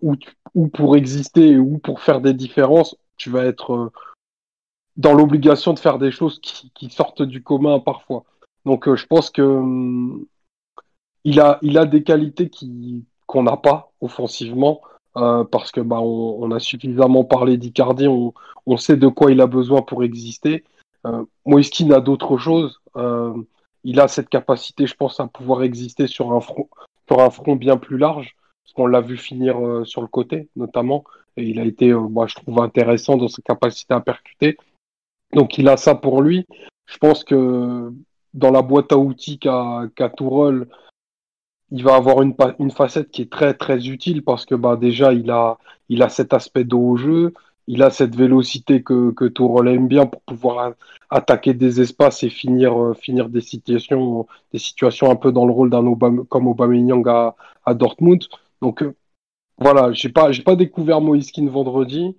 pour 0.75 0.97
exister 0.97 1.57
ou 1.57 1.79
pour 1.79 2.01
faire 2.01 2.21
des 2.21 2.35
différences, 2.35 2.95
tu 3.17 3.31
vas 3.31 3.47
être 3.47 3.73
euh, 3.73 3.93
dans 4.99 5.15
l'obligation 5.15 5.73
de 5.73 5.79
faire 5.79 5.99
des 5.99 6.11
choses 6.11 6.41
qui, 6.41 6.91
sortent 6.91 7.23
du 7.23 7.43
commun 7.43 7.79
parfois. 7.81 8.25
Donc, 8.67 8.87
euh, 8.87 8.97
je 8.97 9.07
pense 9.07 9.31
que 9.31 9.41
hum, 9.41 10.27
il 11.25 11.41
a, 11.41 11.59
il 11.63 11.79
a 11.79 11.87
des 11.87 12.03
qualités 12.03 12.51
qui 12.51 13.07
qu'on 13.27 13.45
n'a 13.45 13.57
pas 13.57 13.93
offensivement. 14.03 14.83
parce 15.15 15.73
que 15.73 15.81
bah, 15.81 16.01
on, 16.01 16.51
a 16.51 16.61
suffisamment 16.61 17.25
parlé 17.25 17.57
d'Icardi, 17.57 18.09
on, 18.09 18.35
on 18.67 18.77
sait 18.77 18.99
de 18.99 19.09
quoi 19.09 19.33
il 19.33 19.41
a 19.41 19.47
besoin 19.47 19.81
pour 19.81 20.05
exister. 20.05 20.65
Euh, 21.07 21.25
a 21.93 22.01
d'autres 22.01 22.39
choses. 22.39 22.81
Euh, 22.97 23.35
il 23.85 24.01
a 24.01 24.09
cette 24.09 24.29
capacité, 24.29 24.87
je 24.87 24.95
pense, 24.95 25.21
à 25.21 25.27
pouvoir 25.27 25.63
exister 25.63 26.07
sur 26.07 26.33
un 26.33 26.41
front, 26.41 26.69
sur 27.09 27.21
un 27.21 27.31
front 27.31 27.57
bien 27.57 27.77
plus 27.77 27.99
large, 27.99 28.37
parce 28.65 28.75
qu'on 28.75 28.87
l'a 28.87 29.01
vu 29.01 29.17
finir 29.17 29.59
euh, 29.59 29.85
sur 29.85 30.03
le 30.03 30.09
côté, 30.09 30.49
notamment, 30.57 31.05
et 31.37 31.45
il 31.45 31.59
a 31.59 31.65
été, 31.65 31.91
euh, 31.91 32.01
moi, 32.01 32.27
je 32.27 32.35
trouve 32.35 32.61
intéressant 32.61 33.17
dans 33.17 33.29
sa 33.29 33.43
capacité 33.43 33.95
à 33.95 34.01
percuter. 34.01 34.57
Donc, 35.33 35.59
il 35.59 35.69
a 35.69 35.77
ça 35.77 35.95
pour 35.95 36.23
lui. 36.23 36.47
Je 36.87 36.99
pense 36.99 37.25
que 37.25 37.93
dans 38.35 38.51
la 38.51 38.63
boîte 38.63 38.93
à 38.93 38.99
outils 38.99 39.39
qu'a 39.39 39.89
qu 39.97 40.05
il 41.73 41.85
va 41.85 41.95
avoir 41.95 42.23
une, 42.23 42.35
une 42.59 42.71
facette 42.71 43.11
qui 43.11 43.23
est 43.23 43.31
très 43.31 43.55
très 43.55 43.89
utile 43.89 44.25
parce 44.25 44.45
que 44.45 44.57
bah 44.57 44.77
déjà 44.77 45.13
il 45.13 45.31
a 45.31 45.57
il 45.89 46.03
a 46.03 46.09
cet 46.09 46.33
aspect 46.33 46.65
de 46.65 46.75
haut 46.75 46.97
jeu, 46.97 47.33
il 47.67 47.83
a 47.83 47.91
cette 47.91 48.17
vélocité 48.17 48.83
que, 48.83 49.13
que 49.13 49.25
Tourelle 49.27 49.69
aime 49.69 49.89
bien 49.89 50.07
pour 50.07 50.23
pouvoir 50.23 50.73
attaquer 51.11 51.55
des 51.55 51.81
espaces 51.81 52.23
et 52.23 52.31
finir, 52.31 52.81
euh, 52.81 52.95
finir 52.95 53.29
des, 53.29 53.41
situations, 53.41 54.27
des 54.53 54.59
situations 54.59 55.11
un 55.11 55.17
peu 55.17 55.33
dans 55.33 55.47
le 55.47 55.53
rôle 55.53 55.71
d'un 55.71 55.87
Obama, 55.87 56.23
comme 56.29 56.49
Aubameyang 56.49 57.07
à, 57.09 57.37
à 57.65 57.75
Dortmund. 57.75 58.25
Donc 58.63 58.83
euh, 58.83 58.95
voilà, 59.59 59.93
j'ai 59.93 60.09
pas, 60.09 60.33
j'ai 60.33 60.43
pas 60.43 60.57
découvert 60.57 61.01
Moiskin 61.01 61.49
vendredi. 61.49 62.17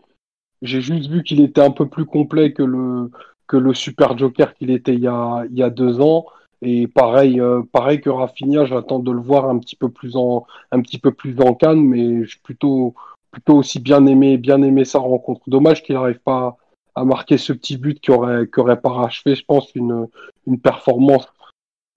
J'ai 0.62 0.82
juste 0.82 1.10
vu 1.10 1.24
qu'il 1.24 1.42
était 1.42 1.62
un 1.62 1.72
peu 1.72 1.88
plus 1.88 2.06
complet 2.06 2.54
que 2.54 2.64
le, 2.64 3.12
que 3.48 3.58
le 3.58 3.74
super 3.74 4.18
joker 4.18 4.54
qu'il 4.54 4.70
était 4.72 4.94
il 4.94 5.02
y, 5.02 5.08
a, 5.08 5.44
il 5.50 5.58
y 5.58 5.64
a 5.64 5.70
deux 5.70 6.02
ans. 6.02 6.26
Et 6.62 6.88
pareil, 6.88 7.40
euh, 7.40 7.64
pareil 7.72 8.00
que 8.02 8.10
Rafinha, 8.10 8.66
j'attends 8.66 9.00
de 9.00 9.12
le 9.12 9.20
voir 9.20 9.50
un 9.50 9.58
petit 9.58 9.76
peu 9.76 9.90
plus 9.90 10.16
en, 10.16 10.46
un 10.72 10.82
petit 10.82 11.00
peu 11.00 11.12
plus 11.12 11.36
en 11.42 11.56
canne, 11.56 11.82
mais 11.82 12.24
je 12.24 12.30
suis 12.30 12.40
plutôt, 12.40 12.94
plutôt 13.32 13.56
aussi 13.56 13.80
bien 13.80 14.06
aimé, 14.06 14.38
bien 14.38 14.62
aimé 14.62 14.86
sa 14.86 15.00
rencontre. 15.00 15.42
Dommage 15.48 15.84
qu'il 15.84 15.96
n'arrive 15.96 16.20
pas 16.20 16.58
à 16.96 17.06
marquer 17.06 17.38
ce 17.38 17.54
petit 17.54 17.78
but 17.78 18.00
qui 18.00 18.12
aurait, 18.12 18.48
qui 18.48 18.60
aurait 18.60 18.82
parachevé, 18.82 19.36
je 19.36 19.46
pense, 19.46 19.74
une, 19.76 20.08
une 20.46 20.60
performance, 20.60 21.28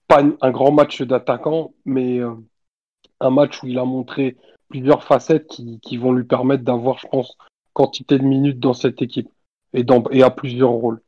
pas 0.07 0.23
un 0.41 0.51
grand 0.51 0.71
match 0.71 1.03
d'attaquant, 1.03 1.75
mais 1.85 2.19
euh, 2.19 2.35
un 3.21 3.31
match 3.31 3.63
où 3.63 3.67
il 3.67 3.79
a 3.79 3.85
montré 3.85 4.37
plusieurs 4.69 5.03
facettes 5.03 5.47
qui, 5.49 5.81
qui 5.81 5.97
vont 5.97 6.13
lui 6.13 6.25
permettre 6.25 6.63
d'avoir, 6.63 6.99
je 6.99 7.09
pense, 7.09 7.37
quantité 7.73 8.19
de 8.19 8.25
minutes 8.25 8.61
dans 8.61 8.75
cette 8.75 9.03
équipe 9.03 9.29
et, 9.73 9.83
dans, 9.83 10.05
et 10.11 10.23
à 10.23 10.31
plusieurs 10.31 10.71
rôles. 10.71 11.03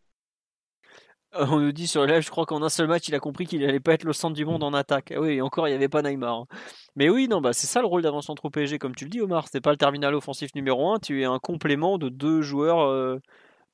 On 1.50 1.60
nous 1.60 1.72
dit 1.72 1.86
sur 1.86 2.06
live, 2.06 2.22
je 2.22 2.30
crois 2.30 2.46
qu'en 2.46 2.62
un 2.62 2.68
seul 2.68 2.86
match, 2.86 3.08
il 3.08 3.14
a 3.14 3.20
compris 3.20 3.46
qu'il 3.46 3.60
n'allait 3.60 3.80
pas 3.80 3.92
être 3.94 4.04
le 4.04 4.12
centre 4.12 4.34
du 4.34 4.44
monde 4.44 4.62
en 4.62 4.72
attaque. 4.72 5.12
Ah 5.14 5.20
oui, 5.20 5.34
et 5.34 5.42
encore, 5.42 5.68
il 5.68 5.70
n'y 5.70 5.76
avait 5.76 5.88
pas 5.88 6.02
Neymar. 6.02 6.40
Hein. 6.40 6.46
Mais 6.94 7.08
oui, 7.10 7.28
non, 7.28 7.40
bah, 7.40 7.52
c'est 7.52 7.66
ça 7.66 7.80
le 7.80 7.86
rôle 7.86 8.02
d'avant-centre 8.02 8.44
au 8.44 8.50
comme 8.78 8.94
tu 8.94 9.04
le 9.04 9.10
dis, 9.10 9.20
Omar. 9.20 9.46
C'est 9.50 9.60
pas 9.60 9.70
le 9.70 9.76
terminal 9.76 10.14
offensif 10.14 10.54
numéro 10.54 10.92
1, 10.92 10.98
tu 11.00 11.22
es 11.22 11.24
un 11.24 11.38
complément 11.38 11.98
de 11.98 12.08
deux 12.08 12.42
joueurs 12.42 12.80
euh, 12.80 13.20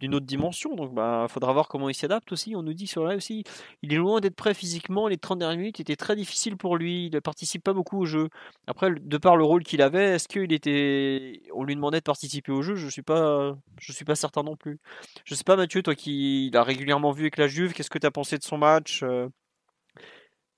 d'une 0.03 0.16
autre 0.16 0.27
dimension. 0.27 0.74
Donc, 0.74 0.93
bah, 0.93 1.27
faudra 1.29 1.53
voir 1.53 1.69
comment 1.69 1.89
il 1.89 1.95
s'adapte 1.95 2.33
aussi. 2.33 2.57
On 2.57 2.62
nous 2.65 2.74
dit 2.74 2.89
sur 2.89 3.05
là 3.05 3.15
aussi, 3.15 3.45
il 3.83 3.95
est 3.95 3.97
loin 3.97 4.20
d'être 4.20 4.35
prêt 4.35 4.53
physiquement. 4.53 5.07
Les 5.07 5.16
30 5.16 5.39
dernières 5.39 5.59
minutes 5.59 5.79
étaient 5.79 5.95
très 5.95 6.16
difficiles 6.16 6.57
pour 6.57 6.77
lui. 6.77 7.07
Il 7.07 7.15
ne 7.15 7.20
participe 7.20 7.62
pas 7.62 7.73
beaucoup 7.73 8.01
au 8.01 8.05
jeu. 8.05 8.29
Après, 8.66 8.91
de 8.91 9.16
par 9.16 9.37
le 9.37 9.45
rôle 9.45 9.62
qu'il 9.62 9.81
avait, 9.81 10.16
est-ce 10.16 10.27
qu'il 10.27 10.53
était, 10.53 11.41
on 11.55 11.62
lui 11.62 11.77
demandait 11.77 11.99
de 11.99 12.03
participer 12.03 12.51
au 12.51 12.62
jeu? 12.62 12.74
Je 12.74 12.89
suis 12.89 13.03
pas, 13.03 13.57
je 13.79 13.93
suis 13.93 14.05
pas 14.05 14.16
certain 14.16 14.43
non 14.43 14.57
plus. 14.57 14.81
Je 15.24 15.37
sais 15.37 15.45
pas, 15.45 15.55
Mathieu, 15.55 15.83
toi 15.85 15.95
qui 15.95 16.51
l'a 16.53 16.65
régulièrement 16.65 17.12
vu 17.12 17.23
avec 17.23 17.37
la 17.37 17.47
Juve, 17.47 17.73
qu'est-ce 17.73 17.91
que 17.91 17.99
tu 17.99 18.07
as 18.07 18.11
pensé 18.11 18.39
de 18.39 18.43
son 18.43 18.59
match 18.59 19.05
euh? 19.05 19.29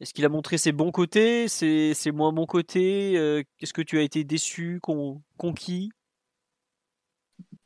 Est-ce 0.00 0.14
qu'il 0.14 0.24
a 0.24 0.28
montré 0.28 0.58
ses 0.58 0.72
bons 0.72 0.90
côtés, 0.90 1.48
ses, 1.48 1.94
ses 1.94 2.12
moins 2.12 2.32
bons 2.32 2.46
côtés 2.46 3.16
euh, 3.16 3.42
Qu'est-ce 3.58 3.72
que 3.74 3.82
tu 3.82 3.98
as 3.98 4.02
été 4.02 4.24
déçu, 4.24 4.80
con, 4.82 5.22
conquis? 5.36 5.90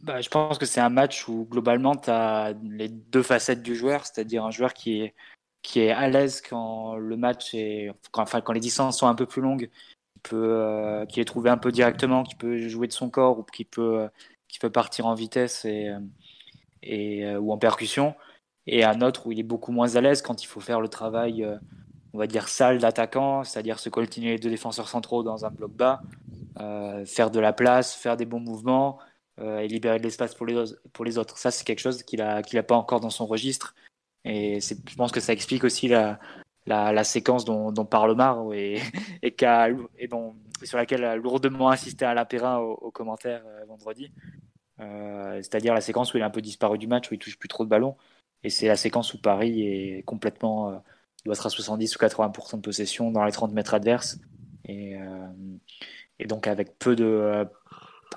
Bah, 0.02 0.20
je 0.20 0.28
pense 0.28 0.58
que 0.58 0.66
c'est 0.66 0.80
un 0.80 0.90
match 0.90 1.28
où 1.28 1.46
globalement 1.50 1.96
tu 1.96 2.10
as 2.10 2.54
les 2.62 2.88
deux 2.88 3.22
facettes 3.22 3.62
du 3.62 3.74
joueur, 3.74 4.06
c'est-à-dire 4.06 4.44
un 4.44 4.50
joueur 4.50 4.74
qui 4.74 5.02
est, 5.02 5.14
qui 5.62 5.80
est 5.80 5.90
à 5.90 6.08
l'aise 6.08 6.40
quand 6.40 6.96
le 6.96 7.16
match 7.16 7.54
est, 7.54 7.92
enfin, 8.14 8.40
quand 8.40 8.52
les 8.52 8.60
distances 8.60 8.98
sont 8.98 9.08
un 9.08 9.14
peu 9.14 9.26
plus 9.26 9.42
longues, 9.42 9.70
qui 10.14 10.20
peut, 10.22 10.36
euh, 10.36 11.06
qui 11.06 11.20
est 11.20 11.24
trouvé 11.24 11.50
un 11.50 11.58
peu 11.58 11.72
directement, 11.72 12.22
qui 12.22 12.34
peut 12.36 12.68
jouer 12.68 12.86
de 12.86 12.92
son 12.92 13.10
corps 13.10 13.38
ou 13.38 13.42
qui 13.44 13.64
peut, 13.64 14.08
qui 14.48 14.58
peut 14.58 14.70
partir 14.70 15.06
en 15.06 15.14
vitesse 15.14 15.64
et, 15.64 15.92
et, 16.82 17.24
euh, 17.26 17.38
ou 17.38 17.52
en 17.52 17.58
percussion, 17.58 18.14
et 18.66 18.84
un 18.84 19.00
autre 19.00 19.26
où 19.26 19.32
il 19.32 19.40
est 19.40 19.44
beaucoup 19.44 19.72
moins 19.72 19.96
à 19.96 20.00
l'aise 20.00 20.22
quand 20.22 20.42
il 20.42 20.46
faut 20.46 20.60
faire 20.60 20.80
le 20.80 20.88
travail, 20.88 21.44
euh, 21.44 21.56
on 22.12 22.18
va 22.18 22.26
dire, 22.26 22.48
sale 22.48 22.78
d'attaquant, 22.78 23.44
c'est-à-dire 23.44 23.78
se 23.78 23.88
coltiner 23.88 24.32
les 24.32 24.38
deux 24.38 24.50
défenseurs 24.50 24.88
centraux 24.88 25.22
dans 25.22 25.44
un 25.44 25.50
bloc 25.50 25.72
bas, 25.72 26.00
euh, 26.60 27.04
faire 27.06 27.30
de 27.30 27.40
la 27.40 27.52
place, 27.52 27.94
faire 27.94 28.16
des 28.16 28.26
bons 28.26 28.40
mouvements 28.40 28.98
euh, 29.40 29.60
et 29.60 29.68
libérer 29.68 29.98
de 29.98 30.02
l'espace 30.02 30.34
pour 30.34 30.46
les, 30.46 30.64
pour 30.92 31.04
les 31.04 31.16
autres. 31.16 31.38
Ça, 31.38 31.52
c'est 31.52 31.64
quelque 31.64 31.78
chose 31.80 32.02
qu'il 32.02 32.18
n'a 32.18 32.36
a 32.38 32.62
pas 32.62 32.74
encore 32.74 32.98
dans 32.98 33.10
son 33.10 33.26
registre. 33.26 33.74
Et 34.24 34.60
je 34.60 34.96
pense 34.96 35.12
que 35.12 35.20
ça 35.20 35.32
explique 35.32 35.62
aussi 35.62 35.86
la, 35.86 36.18
la, 36.66 37.04
séquence 37.04 37.44
dont, 37.44 37.72
parle 37.84 38.10
Omar 38.10 38.52
et, 38.52 38.80
et, 39.22 39.36
et 39.98 40.08
dont, 40.08 40.34
sur 40.64 40.76
laquelle 40.76 41.04
a 41.04 41.14
lourdement 41.16 41.70
insisté 41.70 42.04
Alain 42.04 42.24
Perrin 42.24 42.58
au, 42.58 42.90
commentaire 42.90 43.42
euh, 43.46 43.64
vendredi. 43.66 44.10
Euh, 44.80 45.36
C'est-à-dire 45.36 45.72
la 45.72 45.80
séquence 45.80 46.12
où 46.12 46.16
il 46.16 46.20
est 46.20 46.24
un 46.24 46.30
peu 46.30 46.42
disparu 46.42 46.76
du 46.76 46.88
match, 46.88 47.08
où 47.10 47.14
il 47.14 47.20
touche 47.20 47.38
plus 47.38 47.48
trop 47.48 47.64
de 47.64 47.68
ballons. 47.68 47.96
Et 48.42 48.50
c'est 48.50 48.66
la 48.66 48.76
séquence 48.76 49.14
où 49.14 49.20
Paris 49.20 49.62
est 49.62 50.02
complètement. 50.04 50.82
Doit 51.24 51.34
être 51.34 51.46
à 51.46 51.50
70 51.50 51.96
ou 51.96 51.98
80% 51.98 52.56
de 52.56 52.60
possession 52.60 53.10
dans 53.10 53.24
les 53.24 53.32
30 53.32 53.52
mètres 53.52 53.74
adverses. 53.74 54.18
Et, 54.64 54.96
et 56.20 56.26
donc 56.26 56.46
avec 56.46 56.78
peu 56.78 56.94
de, 56.94 57.48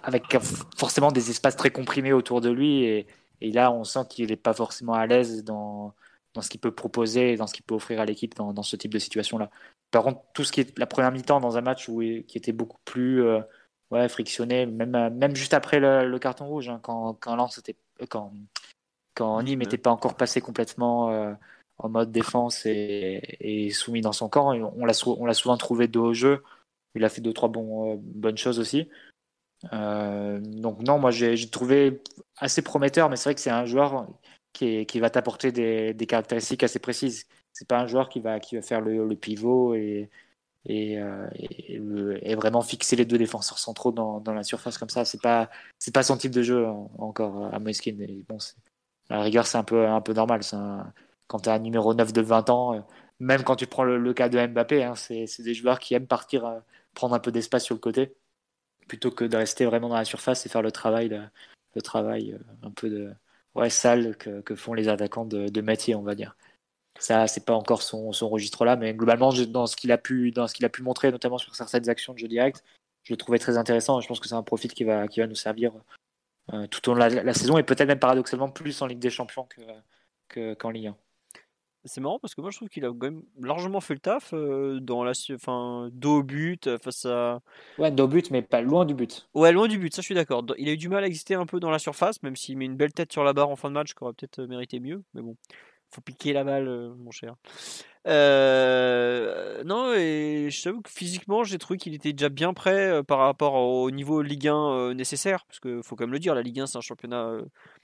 avec 0.04 0.38
forcément 0.78 1.12
des 1.12 1.30
espaces 1.30 1.56
très 1.56 1.72
comprimés 1.72 2.14
autour 2.14 2.42
de 2.42 2.50
lui. 2.50 2.84
Et, 2.84 3.08
et 3.42 3.52
là, 3.52 3.72
on 3.72 3.84
sent 3.84 4.02
qu'il 4.10 4.30
n'est 4.30 4.36
pas 4.36 4.54
forcément 4.54 4.94
à 4.94 5.06
l'aise 5.06 5.44
dans, 5.44 5.94
dans 6.34 6.42
ce 6.42 6.50
qu'il 6.50 6.60
peut 6.60 6.74
proposer 6.74 7.34
et 7.34 7.38
dans 7.38 7.48
ce 7.48 7.54
qu'il 7.54 7.64
peut 7.64 7.76
offrir 7.76 8.00
à 8.00 8.06
l'équipe 8.06 8.36
dans, 8.36 8.54
dans, 8.54 8.64
ce 8.64 8.76
type 8.76 8.94
de 8.94 9.00
situation-là. 9.00 9.50
Par 9.92 10.04
contre, 10.04 10.22
tout 10.34 10.44
ce 10.44 10.52
qui 10.52 10.62
est 10.62 10.78
la 10.80 10.86
première 10.86 11.12
mi-temps 11.12 11.40
dans 11.42 11.58
un 11.58 11.62
match 11.62 11.90
où, 11.90 12.00
qui 12.00 12.38
était 12.38 12.54
beaucoup 12.54 12.80
plus 12.86 13.24
euh, 13.24 13.42
ouais, 13.92 14.08
frictionné, 14.10 14.66
même, 14.66 15.10
même 15.16 15.36
juste 15.36 15.54
après 15.54 15.80
le, 15.80 16.08
le 16.08 16.20
carton 16.20 16.46
rouge, 16.48 16.70
hein, 16.70 16.80
quand, 16.82 17.16
quand 17.20 17.36
Lens 17.36 17.58
était, 17.58 17.76
quand, 18.10 18.34
quand 19.16 19.42
Nîmes 19.44 19.60
n'était 19.60 19.78
pas 19.78 19.92
encore 19.92 20.16
passé 20.16 20.42
complètement 20.42 21.12
euh, 21.12 21.34
en 21.78 21.90
mode 21.90 22.12
défense 22.12 22.66
et, 22.66 23.22
et, 23.40 23.72
soumis 23.72 24.02
dans 24.02 24.14
son 24.14 24.30
camp. 24.30 24.54
On 24.54 24.86
l'a 24.86 25.34
souvent 25.34 25.58
trouvé 25.58 25.88
de 25.88 26.00
haut 26.00 26.14
jeu. 26.14 26.44
Il 26.96 27.04
a 27.04 27.10
fait 27.10 27.22
deux, 27.22 27.34
trois 27.34 27.50
bons, 27.50 27.94
euh, 27.94 27.98
bonnes 28.00 28.38
choses 28.38 28.60
aussi. 28.60 28.90
Euh, 29.74 30.40
donc 30.42 30.82
non, 30.82 31.00
moi 31.00 31.12
j'ai 31.12 31.50
trouvé 31.50 32.02
assez 32.38 32.62
prometteur, 32.62 33.10
mais 33.10 33.16
c'est 33.16 33.30
vrai 33.30 33.36
que 33.36 33.42
c'est 33.42 33.50
un 33.50 33.66
joueur 33.66 34.08
qui, 34.54 35.00
va 35.00 35.10
t'apporter 35.10 35.52
des, 35.52 36.06
caractéristiques 36.08 36.64
assez 36.64 36.80
précises. 36.80 37.26
C'est 37.54 37.68
pas 37.68 37.80
un 37.80 37.88
joueur 37.88 38.10
qui 38.10 38.20
va, 38.20 38.40
qui 38.40 38.56
va 38.56 38.62
faire 38.62 38.82
le, 38.82 39.16
pivot 39.16 39.76
et, 39.76 40.10
et, 40.66 41.00
et, 41.36 42.36
vraiment 42.36 42.62
fixer 42.62 42.96
les 42.96 43.06
deux 43.06 43.18
défenseurs 43.18 43.60
centraux 43.60 43.92
dans, 43.92 44.22
la 44.34 44.44
surface 44.44 44.78
comme 44.78 44.90
ça. 44.90 45.06
C'est 45.06 45.22
pas 45.22 45.50
pas 45.94 46.04
son 46.04 46.18
type 46.18 46.32
de 46.32 46.44
jeu 46.44 46.68
encore 46.98 47.54
à 47.54 47.60
Moiskin. 47.60 47.96
Et 48.00 48.24
bon, 48.28 48.38
la 49.10 49.22
rigueur, 49.22 49.48
c'est 49.48 49.58
un 49.58 49.64
peu 49.64 49.88
un 49.88 50.02
peu 50.02 50.14
normal. 50.14 50.42
Un, 50.54 50.92
quand 51.28 51.40
tu 51.42 51.50
as 51.50 51.54
un 51.54 51.60
numéro 51.60 51.94
9 51.94 52.14
de 52.14 52.22
20 52.22 52.50
ans, 52.50 52.86
même 53.20 53.44
quand 53.44 53.56
tu 53.56 53.68
prends 53.68 53.84
le, 53.84 54.14
cas 54.14 54.30
de 54.30 54.46
Mbappé, 54.48 54.84
hein, 54.84 54.96
c'est 54.96 55.44
des 55.44 55.54
joueurs 55.54 55.80
qui 55.80 55.94
aiment 55.94 56.08
partir, 56.08 56.62
prendre 56.94 57.16
un 57.16 57.20
peu 57.20 57.32
d'espace 57.32 57.64
sur 57.64 57.76
le 57.76 57.80
côté, 57.80 58.16
plutôt 58.88 59.12
que 59.12 59.26
de 59.26 59.38
rester 59.38 59.66
vraiment 59.66 59.90
dans 59.90 59.96
la 59.96 60.06
surface 60.06 60.46
et 60.46 60.50
faire 60.50 60.62
le 60.62 60.72
travail, 60.72 61.10
le, 61.76 61.82
travail 61.82 62.38
un 62.64 62.72
peu 62.72 62.90
de 62.90 63.14
ouais, 63.56 63.70
sale 63.70 64.18
que, 64.18 64.42
que 64.42 64.56
font 64.56 64.74
les 64.74 64.88
attaquants 64.88 65.26
de, 65.26 65.48
de 65.50 65.62
métier, 65.62 65.96
on 65.96 66.04
va 66.04 66.16
dire. 66.16 66.36
Ça, 67.00 67.28
c'est 67.28 67.46
pas 67.46 67.54
encore 67.54 67.82
son, 67.82 68.12
son 68.12 68.30
registre-là, 68.30 68.76
mais 68.76 68.94
globalement, 68.94 69.32
dans 69.34 69.66
ce 69.66 69.76
qu'il 69.76 69.92
a 69.92 69.98
pu, 69.98 70.32
dans 70.32 70.48
ce 70.48 70.54
qu'il 70.54 70.66
a 70.66 70.70
pu 70.70 70.84
montrer, 70.84 71.12
notamment 71.12 71.38
sur 71.38 71.56
certaines 71.56 71.90
actions 71.90 72.14
de 72.14 72.20
jeu 72.20 72.28
direct, 72.28 72.64
je 73.04 73.14
le 73.14 73.18
trouvais 73.18 73.40
très 73.40 73.58
intéressant. 73.58 74.02
Je 74.02 74.08
pense 74.08 74.20
que 74.20 74.28
c'est 74.28 74.36
un 74.36 74.44
profil 74.44 74.72
qui 74.74 74.84
va, 74.84 75.08
qui 75.08 75.20
va 75.20 75.28
nous 75.28 75.36
servir 75.36 75.74
euh, 76.54 76.68
tout 76.68 76.90
au 76.90 76.94
long 76.94 77.08
de 77.08 77.16
la, 77.16 77.34
saison 77.34 77.58
et 77.58 77.64
peut-être 77.64 77.88
même 77.88 78.00
paradoxalement 78.00 78.50
plus 78.50 78.82
en 78.82 78.88
Ligue 78.88 79.00
des 79.00 79.10
Champions 79.10 79.48
que, 80.28 80.54
qu'en 80.56 80.70
Ligue 80.70 80.88
1. 80.88 80.98
C'est 81.84 82.00
marrant 82.00 82.20
parce 82.20 82.36
que 82.36 82.42
moi 82.42 82.52
je 82.52 82.58
trouve 82.58 82.70
qu'il 82.70 82.86
a 82.86 82.90
quand 82.90 83.02
même 83.02 83.24
largement 83.42 83.82
fait 83.82 83.96
le 83.96 84.00
taf 84.00 84.34
euh, 84.34 84.80
dans 84.80 85.04
la 85.04 85.14
enfin 85.34 85.90
dos 85.92 86.20
au 86.20 86.24
but 86.24 86.68
euh, 86.68 86.78
face 86.78 87.06
à 87.06 87.42
Ouais, 87.80 87.92
dos 87.92 88.04
au 88.04 88.08
but 88.08 88.30
mais 88.30 88.44
pas 88.44 88.62
loin 88.62 88.86
du 88.86 88.94
but. 88.94 89.28
Ouais, 89.34 89.52
loin 89.52 89.68
du 89.68 89.80
but, 89.80 89.94
ça 89.94 90.02
je 90.02 90.06
suis 90.06 90.16
d'accord. 90.16 90.46
Il 90.58 90.70
a 90.70 90.74
eu 90.74 90.78
du 90.78 90.90
mal 90.90 91.04
à 91.04 91.08
exister 91.08 91.34
un 91.34 91.46
peu 91.48 91.60
dans 91.60 91.72
la 91.72 91.80
surface 91.80 92.22
même 92.22 92.36
s'il 92.36 92.58
met 92.58 92.66
une 92.66 92.78
belle 92.78 92.94
tête 92.94 93.12
sur 93.12 93.24
la 93.24 93.34
barre 93.34 93.50
en 93.50 93.56
fin 93.56 93.70
de 93.70 93.74
match 93.74 93.94
qui 93.96 94.04
aurait 94.04 94.14
peut-être 94.14 94.42
mérité 94.44 94.80
mieux 94.80 95.04
mais 95.14 95.22
bon 95.22 95.36
faut 95.94 96.02
piquer 96.02 96.34
la 96.34 96.44
balle, 96.44 96.68
euh, 96.68 96.94
mon 96.98 97.12
cher. 97.12 97.36
Euh, 98.08 99.64
non, 99.64 99.94
et 99.94 100.48
je 100.50 100.64
t'avoue 100.64 100.82
que 100.82 100.90
physiquement, 100.90 101.44
j'ai 101.44 101.58
trouvé 101.58 101.78
qu'il 101.78 101.94
était 101.94 102.14
déjà 102.14 102.30
bien 102.30 102.54
prêt 102.54 102.90
euh, 102.90 103.04
par 103.04 103.20
rapport 103.20 103.54
au 103.54 103.92
niveau 103.92 104.22
Ligue 104.22 104.48
1 104.48 104.94
nécessaire, 104.94 105.46
parce 105.46 105.60
qu'il 105.60 105.84
faut 105.84 105.96
quand 105.96 106.06
même 106.06 106.14
le 106.14 106.20
dire, 106.20 106.34
la 106.34 106.42
Ligue 106.42 106.62
1 106.62 106.68
c'est 106.68 106.78
un 106.78 106.82
championnat. 106.82 107.32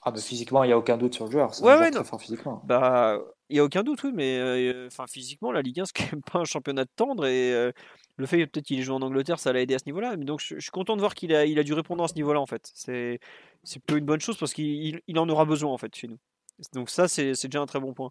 Ah, 0.02 0.10
mais 0.10 0.20
physiquement, 0.20 0.64
il 0.64 0.68
n'y 0.68 0.72
a 0.72 0.78
aucun 0.78 0.96
doute 0.96 1.14
sur 1.14 1.26
le 1.26 1.30
joueur. 1.30 1.50
Ouais, 1.62 1.78
ouais, 1.78 1.90
non. 1.90 2.02
Fort 2.02 2.20
physiquement. 2.20 2.62
Bah, 2.64 3.18
il 3.50 3.54
n'y 3.54 3.60
a 3.60 3.64
aucun 3.64 3.82
doute, 3.82 4.02
oui, 4.02 4.10
mais 4.14 4.40
enfin 4.86 5.06
physiquement, 5.06 5.52
la 5.52 5.62
Ligue 5.62 5.80
1 5.80 5.84
c'est 5.86 5.96
quand 5.96 6.12
même 6.12 6.22
pas 6.22 6.38
un 6.38 6.44
championnat 6.44 6.84
de 6.84 6.90
tendre 6.96 7.26
et 7.26 7.72
le 8.16 8.26
fait 8.26 8.44
peut-être 8.46 8.64
qu'il 8.66 8.80
ait 8.80 8.82
joué 8.82 8.96
en 8.96 9.02
Angleterre, 9.02 9.38
ça 9.38 9.52
l'a 9.52 9.60
aidé 9.60 9.74
à 9.74 9.78
ce 9.78 9.84
niveau-là. 9.86 10.16
Donc 10.16 10.40
je, 10.40 10.58
suis 10.58 10.70
content 10.70 10.96
de 10.96 11.00
voir 11.00 11.14
qu'il 11.14 11.32
a, 11.34 11.44
il 11.44 11.58
a 11.58 11.62
dû 11.62 11.74
répondre 11.74 12.02
à 12.02 12.08
ce 12.08 12.14
niveau-là 12.14 12.40
en 12.40 12.46
fait. 12.46 12.70
C'est, 12.74 13.20
peu 13.86 13.98
une 13.98 14.04
bonne 14.06 14.20
chose 14.20 14.36
parce 14.38 14.54
qu'il 14.54 15.00
il 15.06 15.18
en 15.18 15.28
aura 15.28 15.44
besoin 15.44 15.72
en 15.72 15.78
fait 15.78 15.94
chez 15.94 16.08
nous. 16.08 16.18
Donc 16.72 16.90
ça, 16.90 17.08
c'est 17.08 17.32
déjà 17.44 17.60
un 17.60 17.66
très 17.66 17.80
bon 17.80 17.94
point. 17.94 18.10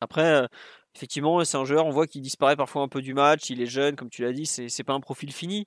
Après, 0.00 0.24
euh, 0.24 0.46
effectivement, 0.94 1.44
c'est 1.44 1.56
un 1.56 1.64
joueur, 1.64 1.86
on 1.86 1.90
voit 1.90 2.06
qu'il 2.06 2.22
disparaît 2.22 2.56
parfois 2.56 2.82
un 2.82 2.88
peu 2.88 3.02
du 3.02 3.14
match, 3.14 3.50
il 3.50 3.60
est 3.62 3.66
jeune, 3.66 3.96
comme 3.96 4.10
tu 4.10 4.22
l'as 4.22 4.32
dit, 4.32 4.46
c'est 4.46 4.84
pas 4.84 4.92
un 4.94 5.00
profil 5.00 5.32
fini. 5.32 5.66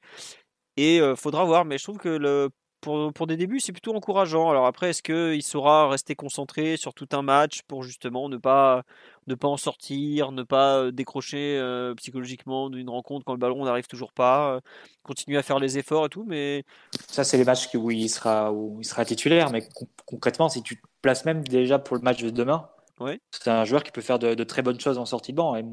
Et 0.78 1.02
euh, 1.02 1.16
faudra 1.16 1.44
voir, 1.46 1.66
mais 1.66 1.78
je 1.78 1.84
trouve 1.84 1.98
que 1.98 2.50
pour, 2.82 3.12
pour, 3.14 3.28
des 3.28 3.38
débuts, 3.38 3.60
c'est 3.60 3.72
plutôt 3.72 3.96
encourageant. 3.96 4.50
Alors 4.50 4.68
après, 4.68 4.92
est-ce 4.92 5.04
qu'il 5.04 5.44
saura 5.44 5.90
rester 5.90 6.16
concentré 6.16 6.78
sur 6.78 6.94
tout 6.94 7.10
un 7.14 7.22
match 7.24 7.62
pour 7.68 7.84
justement 7.84 8.30
ne 8.30 8.38
pas, 8.38 8.84
ne 9.28 9.36
pas 9.36 9.48
en 9.48 9.58
sortir, 9.58 10.32
ne 10.32 10.44
pas 10.44 10.78
euh, 10.78 10.92
décrocher 10.92 11.62
psychologiquement 11.98 12.70
d'une 12.70 12.90
rencontre 12.90 13.26
quand 13.26 13.34
le 13.34 13.40
ballon 13.40 13.66
n'arrive 13.66 13.88
toujours 13.88 14.14
pas, 14.14 14.60
continuer 15.04 15.38
à 15.38 15.44
faire 15.44 15.60
les 15.60 15.78
efforts 15.78 16.06
et 16.06 16.10
tout, 16.10 16.26
mais... 16.26 16.64
Ça, 17.08 17.24
c'est 17.24 17.38
les 17.38 17.46
matchs 17.46 17.70
où 17.76 17.92
il, 17.92 18.10
sera, 18.10 18.52
où 18.52 18.80
il 18.82 18.86
sera 18.86 19.06
titulaire, 19.06 19.52
mais 19.52 19.68
concrètement, 20.06 20.50
si 20.50 20.64
tu 20.64 20.78
te 20.78 20.88
places 21.02 21.26
même 21.26 21.44
déjà 21.44 21.80
pour 21.80 21.96
le 21.96 22.02
match 22.02 22.22
de 22.24 22.30
demain, 22.30 22.70
c'est 23.32 23.50
un 23.50 23.66
joueur 23.66 23.84
qui 23.84 23.92
peut 23.92 24.02
faire 24.02 24.20
de, 24.20 24.44
très 24.44 24.62
bonnes 24.62 24.80
choses 24.80 24.98
en 24.98 25.06
sortie 25.06 25.32
de 25.32 25.38
banc. 25.38 25.56
Et 25.56 25.64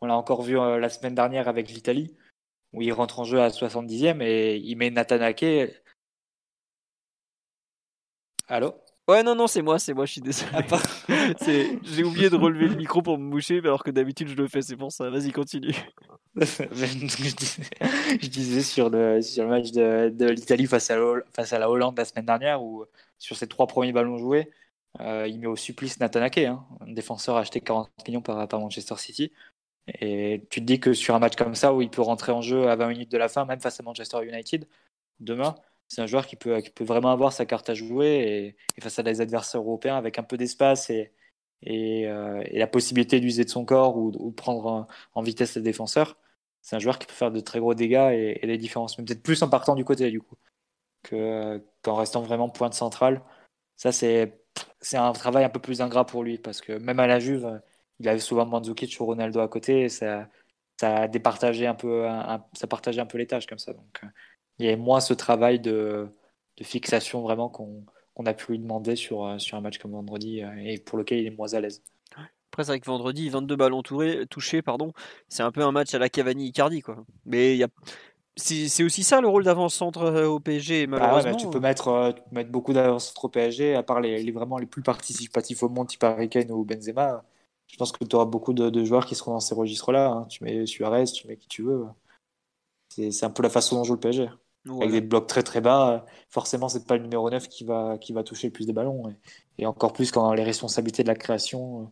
on 0.00 0.06
l'a 0.06 0.16
encore 0.16 0.42
vu 0.42 0.58
euh, 0.58 0.78
la 0.78 0.88
semaine 0.88 1.14
dernière 1.14 1.48
avec 1.48 1.70
l'Italie, 1.70 2.16
où 2.72 2.82
il 2.82 2.92
rentre 2.92 3.20
en 3.20 3.24
jeu 3.24 3.40
à 3.40 3.48
70e 3.48 4.22
et 4.22 4.56
il 4.56 4.76
met 4.76 4.90
Nathan 4.90 5.20
Ake. 5.20 5.44
Allô? 8.48 8.74
Ouais, 9.08 9.22
non, 9.22 9.34
non, 9.34 9.46
c'est 9.46 9.62
moi, 9.62 9.78
c'est 9.78 9.94
moi, 9.94 10.04
je 10.04 10.12
suis 10.12 10.20
désolé. 10.20 10.50
Ah, 10.52 10.62
j'ai 11.82 12.04
oublié 12.04 12.28
de 12.28 12.36
relever 12.36 12.68
le 12.68 12.74
micro 12.74 13.00
pour 13.00 13.16
me 13.16 13.24
moucher, 13.24 13.58
alors 13.60 13.82
que 13.82 13.90
d'habitude 13.90 14.28
je 14.28 14.34
le 14.34 14.48
fais, 14.48 14.60
c'est 14.60 14.76
pour 14.76 14.92
ça. 14.92 15.08
Vas-y, 15.08 15.32
continue. 15.32 15.74
je 16.36 18.28
disais 18.28 18.62
sur 18.62 18.90
le, 18.90 19.22
sur 19.22 19.44
le 19.44 19.50
match 19.50 19.70
de, 19.72 20.10
de 20.10 20.26
l'Italie 20.26 20.66
face 20.66 20.90
à, 20.90 20.98
face 21.34 21.54
à 21.54 21.58
la 21.58 21.70
Hollande 21.70 21.96
la 21.96 22.04
semaine 22.04 22.26
dernière, 22.26 22.62
où 22.62 22.84
sur 23.18 23.34
ses 23.34 23.48
trois 23.48 23.66
premiers 23.66 23.92
ballons 23.92 24.18
joués, 24.18 24.50
euh, 25.00 25.26
il 25.26 25.40
met 25.40 25.46
au 25.46 25.56
supplice 25.56 25.98
Nathan 26.00 26.20
Ake, 26.22 26.38
hein, 26.38 26.66
un 26.80 26.92
défenseur 26.92 27.36
acheté 27.36 27.62
40 27.62 27.90
millions 28.06 28.20
par, 28.22 28.46
par 28.46 28.60
Manchester 28.60 28.96
City. 28.98 29.32
Et 30.00 30.46
tu 30.50 30.60
te 30.60 30.66
dis 30.66 30.80
que 30.80 30.92
sur 30.92 31.14
un 31.14 31.18
match 31.18 31.36
comme 31.36 31.54
ça, 31.54 31.74
où 31.74 31.82
il 31.82 31.90
peut 31.90 32.02
rentrer 32.02 32.32
en 32.32 32.42
jeu 32.42 32.68
à 32.68 32.76
20 32.76 32.88
minutes 32.88 33.10
de 33.12 33.18
la 33.18 33.28
fin, 33.28 33.46
même 33.46 33.60
face 33.60 33.80
à 33.80 33.82
Manchester 33.82 34.24
United, 34.26 34.66
demain, 35.20 35.54
c'est 35.88 36.02
un 36.02 36.06
joueur 36.06 36.26
qui 36.26 36.36
peut, 36.36 36.62
vraiment 36.80 37.10
avoir 37.10 37.32
sa 37.32 37.46
carte 37.46 37.70
à 37.70 37.74
jouer 37.74 38.56
et, 38.76 38.80
face 38.80 38.98
à 38.98 39.02
des 39.02 39.20
adversaires 39.20 39.62
européens 39.62 39.96
avec 39.96 40.18
un 40.18 40.22
peu 40.22 40.36
d'espace 40.36 40.90
et, 40.90 41.12
euh, 41.66 42.44
la 42.52 42.66
possibilité 42.66 43.20
d'user 43.20 43.44
de 43.44 43.50
son 43.50 43.64
corps 43.64 43.96
ou, 43.96 44.10
de 44.12 44.34
prendre 44.34 44.86
en, 45.14 45.22
vitesse 45.22 45.56
les 45.56 45.62
défenseurs. 45.62 46.18
C'est 46.62 46.76
un 46.76 46.78
joueur 46.78 46.98
qui 46.98 47.06
peut 47.06 47.14
faire 47.14 47.32
de 47.32 47.40
très 47.40 47.60
gros 47.60 47.74
dégâts 47.74 48.10
et, 48.12 48.46
des 48.46 48.58
différences, 48.58 48.98
mais 48.98 49.04
peut-être 49.04 49.22
plus 49.22 49.42
en 49.42 49.48
partant 49.48 49.74
du 49.74 49.84
côté 49.84 50.10
du 50.10 50.20
coup 50.20 50.36
qu'en 51.08 51.94
restant 51.94 52.22
vraiment 52.22 52.48
pointe 52.50 52.74
centrale. 52.74 53.22
Ça, 53.76 53.92
c'est 53.92 54.32
un 54.94 55.12
travail 55.12 55.44
un 55.44 55.48
peu 55.50 55.60
plus 55.60 55.80
ingrat 55.80 56.06
pour 56.06 56.24
lui 56.24 56.38
parce 56.38 56.60
que 56.60 56.72
même 56.72 57.00
à 57.00 57.06
la 57.06 57.20
Juve, 57.20 57.60
il 58.00 58.08
avait 58.08 58.18
souvent 58.20 58.46
Mandzukic 58.46 58.96
ou 59.00 59.06
Ronaldo 59.06 59.40
à 59.40 59.48
côté 59.48 59.82
et 59.82 59.88
ça, 59.88 60.28
ça 60.80 60.96
a 61.02 61.08
départagé 61.08 61.66
un 61.66 61.74
peu, 61.74 62.06
partageait 62.68 63.00
un 63.00 63.06
peu 63.06 63.18
les 63.18 63.26
tâches 63.26 63.46
comme 63.46 63.58
ça. 63.58 63.72
Il 64.58 64.66
y 64.66 64.68
avait 64.68 64.76
moins 64.76 65.00
ce 65.00 65.14
travail 65.14 65.60
de, 65.60 66.08
de 66.56 66.64
fixation 66.64 67.22
vraiment 67.22 67.48
qu'on 67.48 67.84
a 68.26 68.34
pu 68.34 68.52
lui 68.52 68.58
demander 68.58 68.96
sur, 68.96 69.40
sur 69.40 69.56
un 69.56 69.60
match 69.60 69.78
comme 69.78 69.92
vendredi 69.92 70.42
et 70.64 70.78
pour 70.78 70.98
lequel 70.98 71.18
il 71.18 71.26
est 71.26 71.36
moins 71.36 71.54
à 71.54 71.60
l'aise. 71.60 71.82
Après, 72.50 72.64
c'est 72.64 72.72
vrai 72.72 72.80
que 72.80 72.86
vendredi, 72.86 73.28
22 73.28 73.56
ballons 73.56 73.82
touchés, 73.82 74.62
pardon, 74.62 74.92
c'est 75.28 75.42
un 75.42 75.52
peu 75.52 75.62
un 75.62 75.72
match 75.72 75.94
à 75.94 75.98
la 75.98 76.08
Cavani-Icardi. 76.08 76.82
Mais 77.26 77.62
a, 77.62 77.68
c'est 78.38 78.84
aussi 78.84 79.02
ça 79.02 79.20
le 79.20 79.28
rôle 79.28 79.44
d'avant-centre 79.44 80.02
euh, 80.02 80.26
au 80.26 80.40
PSG, 80.40 80.86
bah 80.86 80.98
malheureusement. 81.00 81.36
tu 81.36 81.50
peux 81.50 81.60
mettre, 81.60 81.88
euh, 81.88 82.12
mettre 82.30 82.50
beaucoup 82.50 82.72
d'avant-centre 82.72 83.24
au 83.24 83.28
PSG, 83.28 83.74
à 83.74 83.82
part 83.82 84.00
les, 84.00 84.30
vraiment 84.30 84.58
les 84.58 84.66
plus 84.66 84.82
participatifs 84.82 85.62
au 85.62 85.68
monde, 85.68 85.88
type 85.88 86.04
Harry 86.04 86.28
Kane 86.28 86.50
ou 86.52 86.64
Benzema. 86.64 87.24
Je 87.66 87.76
pense 87.76 87.92
que 87.92 88.04
tu 88.04 88.16
auras 88.16 88.24
beaucoup 88.24 88.52
de, 88.52 88.84
joueurs 88.84 89.06
qui 89.06 89.14
seront 89.14 89.32
dans 89.32 89.40
ces 89.40 89.54
registres-là. 89.54 90.08
Hein. 90.08 90.26
Tu 90.30 90.42
mets 90.44 90.64
Suarez, 90.66 91.04
tu 91.04 91.26
mets 91.26 91.36
qui 91.36 91.48
tu 91.48 91.62
veux. 91.62 91.84
C'est 92.88 93.24
un 93.24 93.30
peu 93.30 93.42
la 93.42 93.50
façon 93.50 93.76
dont 93.76 93.84
joue 93.84 93.94
le 93.94 94.00
PSG. 94.00 94.30
Avec 94.76 94.90
des 94.90 95.00
blocs 95.00 95.26
très 95.26 95.42
très 95.42 95.60
bas, 95.60 96.04
forcément, 96.28 96.68
c'est 96.68 96.86
pas 96.86 96.96
le 96.96 97.02
numéro 97.02 97.28
9 97.30 97.48
qui 97.48 97.64
va, 97.64 97.98
qui 97.98 98.12
va 98.12 98.22
toucher 98.22 98.48
le 98.48 98.52
plus 98.52 98.66
de 98.66 98.72
ballons. 98.72 99.04
Et, 99.58 99.66
encore 99.66 99.92
plus 99.92 100.10
quand 100.10 100.32
les 100.34 100.44
responsabilités 100.44 101.02
de 101.02 101.08
la 101.08 101.14
création 101.14 101.82
euh, 101.82 101.84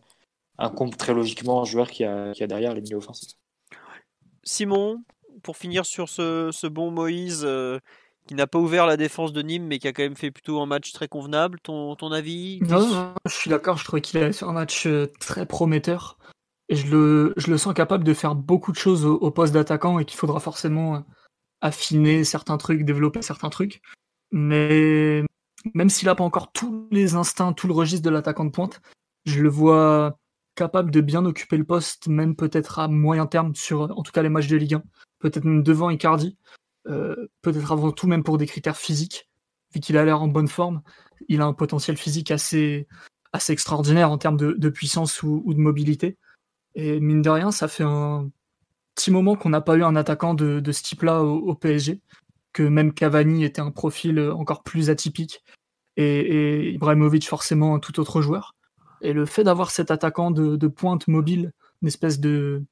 incombent 0.57 0.95
très 0.95 1.13
logiquement 1.13 1.61
un 1.61 1.65
joueur 1.65 1.89
qui 1.89 2.03
a, 2.03 2.31
qui 2.33 2.43
a 2.43 2.47
derrière 2.47 2.73
les 2.73 2.81
milieux 2.81 2.97
offensifs. 2.97 3.33
Simon, 4.43 5.03
pour 5.43 5.57
finir 5.57 5.85
sur 5.85 6.09
ce, 6.09 6.67
bon 6.67 6.91
Moïse 6.91 7.43
euh, 7.43 7.79
qui 8.27 8.35
n'a 8.35 8.47
pas 8.47 8.59
ouvert 8.59 8.85
la 8.85 8.97
défense 8.97 9.33
de 9.33 9.41
Nîmes, 9.41 9.65
mais 9.65 9.79
qui 9.79 9.87
a 9.87 9.93
quand 9.93 10.03
même 10.03 10.15
fait 10.15 10.31
plutôt 10.31 10.61
un 10.61 10.65
match 10.65 10.91
très 10.91 11.07
convenable. 11.07 11.59
Ton, 11.61 11.95
ton 11.95 12.11
avis 12.11 12.59
non, 12.61 13.13
je 13.25 13.33
suis 13.33 13.49
d'accord. 13.49 13.77
Je 13.77 13.85
trouvais 13.85 14.01
qu'il 14.01 14.19
a 14.19 14.31
fait 14.31 14.45
un 14.45 14.53
match 14.53 14.85
euh, 14.85 15.07
très 15.19 15.45
prometteur. 15.45 16.17
Et 16.69 16.75
je 16.75 16.87
le, 16.91 17.33
je 17.37 17.49
le 17.49 17.57
sens 17.57 17.73
capable 17.73 18.03
de 18.03 18.13
faire 18.13 18.35
beaucoup 18.35 18.71
de 18.73 18.77
choses 18.77 19.05
au, 19.05 19.31
poste 19.31 19.53
d'attaquant 19.53 19.99
et 19.99 20.05
qu'il 20.05 20.17
faudra 20.17 20.41
forcément 20.41 20.95
euh, 20.95 20.99
affiner 21.61 22.23
certains 22.23 22.57
trucs, 22.57 22.83
développer 22.83 23.21
certains 23.21 23.49
trucs. 23.49 23.81
Mais 24.31 25.23
même 25.73 25.89
s'il 25.89 26.07
n'a 26.07 26.15
pas 26.15 26.23
encore 26.23 26.51
tous 26.51 26.87
les 26.91 27.15
instincts, 27.15 27.53
tout 27.53 27.67
le 27.67 27.73
registre 27.73 28.05
de 28.05 28.09
l'attaquant 28.09 28.45
de 28.45 28.51
pointe, 28.51 28.81
je 29.25 29.41
le 29.41 29.49
vois 29.49 30.19
capable 30.55 30.91
de 30.91 31.01
bien 31.01 31.25
occuper 31.25 31.57
le 31.57 31.63
poste, 31.63 32.07
même 32.07 32.35
peut-être 32.35 32.79
à 32.79 32.87
moyen 32.87 33.27
terme 33.27 33.55
sur, 33.55 33.81
en 33.81 34.03
tout 34.03 34.11
cas, 34.11 34.23
les 34.23 34.29
matchs 34.29 34.47
de 34.47 34.57
Ligue 34.57 34.75
1 34.75 34.83
peut-être 35.19 35.45
même 35.45 35.63
devant 35.63 35.89
Icardi, 35.89 36.37
euh, 36.87 37.27
peut-être 37.41 37.71
avant 37.71 37.91
tout 37.91 38.07
même 38.07 38.23
pour 38.23 38.37
des 38.37 38.45
critères 38.45 38.77
physiques, 38.77 39.29
vu 39.73 39.79
qu'il 39.79 39.97
a 39.97 40.05
l'air 40.05 40.21
en 40.21 40.27
bonne 40.27 40.47
forme, 40.47 40.81
il 41.27 41.41
a 41.41 41.45
un 41.45 41.53
potentiel 41.53 41.97
physique 41.97 42.31
assez, 42.31 42.87
assez 43.33 43.53
extraordinaire 43.53 44.11
en 44.11 44.17
termes 44.17 44.37
de, 44.37 44.69
puissance 44.69 45.23
ou, 45.23 45.53
de 45.53 45.59
mobilité. 45.59 46.17
Et 46.75 46.99
mine 46.99 47.21
de 47.21 47.29
rien, 47.29 47.51
ça 47.51 47.67
fait 47.67 47.83
un 47.83 48.29
petit 48.97 49.11
moment 49.11 49.35
qu'on 49.35 49.49
n'a 49.49 49.61
pas 49.61 49.75
eu 49.75 49.83
un 49.83 49.95
attaquant 49.95 50.33
de, 50.33 50.71
ce 50.71 50.83
type-là 50.83 51.23
au, 51.23 51.53
PSG, 51.53 52.01
que 52.51 52.63
même 52.63 52.93
Cavani 52.93 53.45
était 53.45 53.61
un 53.61 53.71
profil 53.71 54.19
encore 54.31 54.63
plus 54.63 54.89
atypique, 54.89 55.43
et, 55.95 56.19
et 56.19 56.71
Ibrahimovic 56.71 57.27
forcément 57.27 57.75
un 57.75 57.79
tout 57.79 57.99
autre 57.99 58.21
joueur. 58.21 58.55
Et 59.01 59.13
le 59.13 59.25
fait 59.25 59.43
d'avoir 59.43 59.69
cet 59.69 59.91
attaquant 59.91 60.31
de, 60.31 60.67
pointe 60.67 61.07
mobile, 61.07 61.53
une 61.83 61.87
espèce 61.87 62.19
de, 62.19 62.63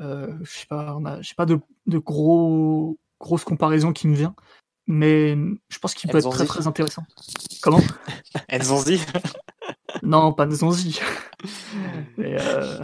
euh, 0.00 0.36
je 0.42 0.50
sais 0.50 0.66
pas, 0.66 0.98
j'ai 1.20 1.34
pas 1.36 1.46
de, 1.46 1.60
de 1.86 1.98
gros 1.98 2.98
grosse 3.20 3.44
comparaison 3.44 3.92
qui 3.92 4.08
me 4.08 4.16
vient, 4.16 4.34
mais 4.86 5.36
je 5.68 5.78
pense 5.78 5.94
qu'il 5.94 6.10
peut 6.10 6.18
être 6.18 6.30
très 6.30 6.46
très 6.46 6.66
intéressant. 6.66 7.04
Comment? 7.62 7.80
Nzonzi 8.52 9.00
Non, 10.02 10.32
pas 10.32 10.46
Nzonzi. 10.46 10.98
euh, 12.18 12.80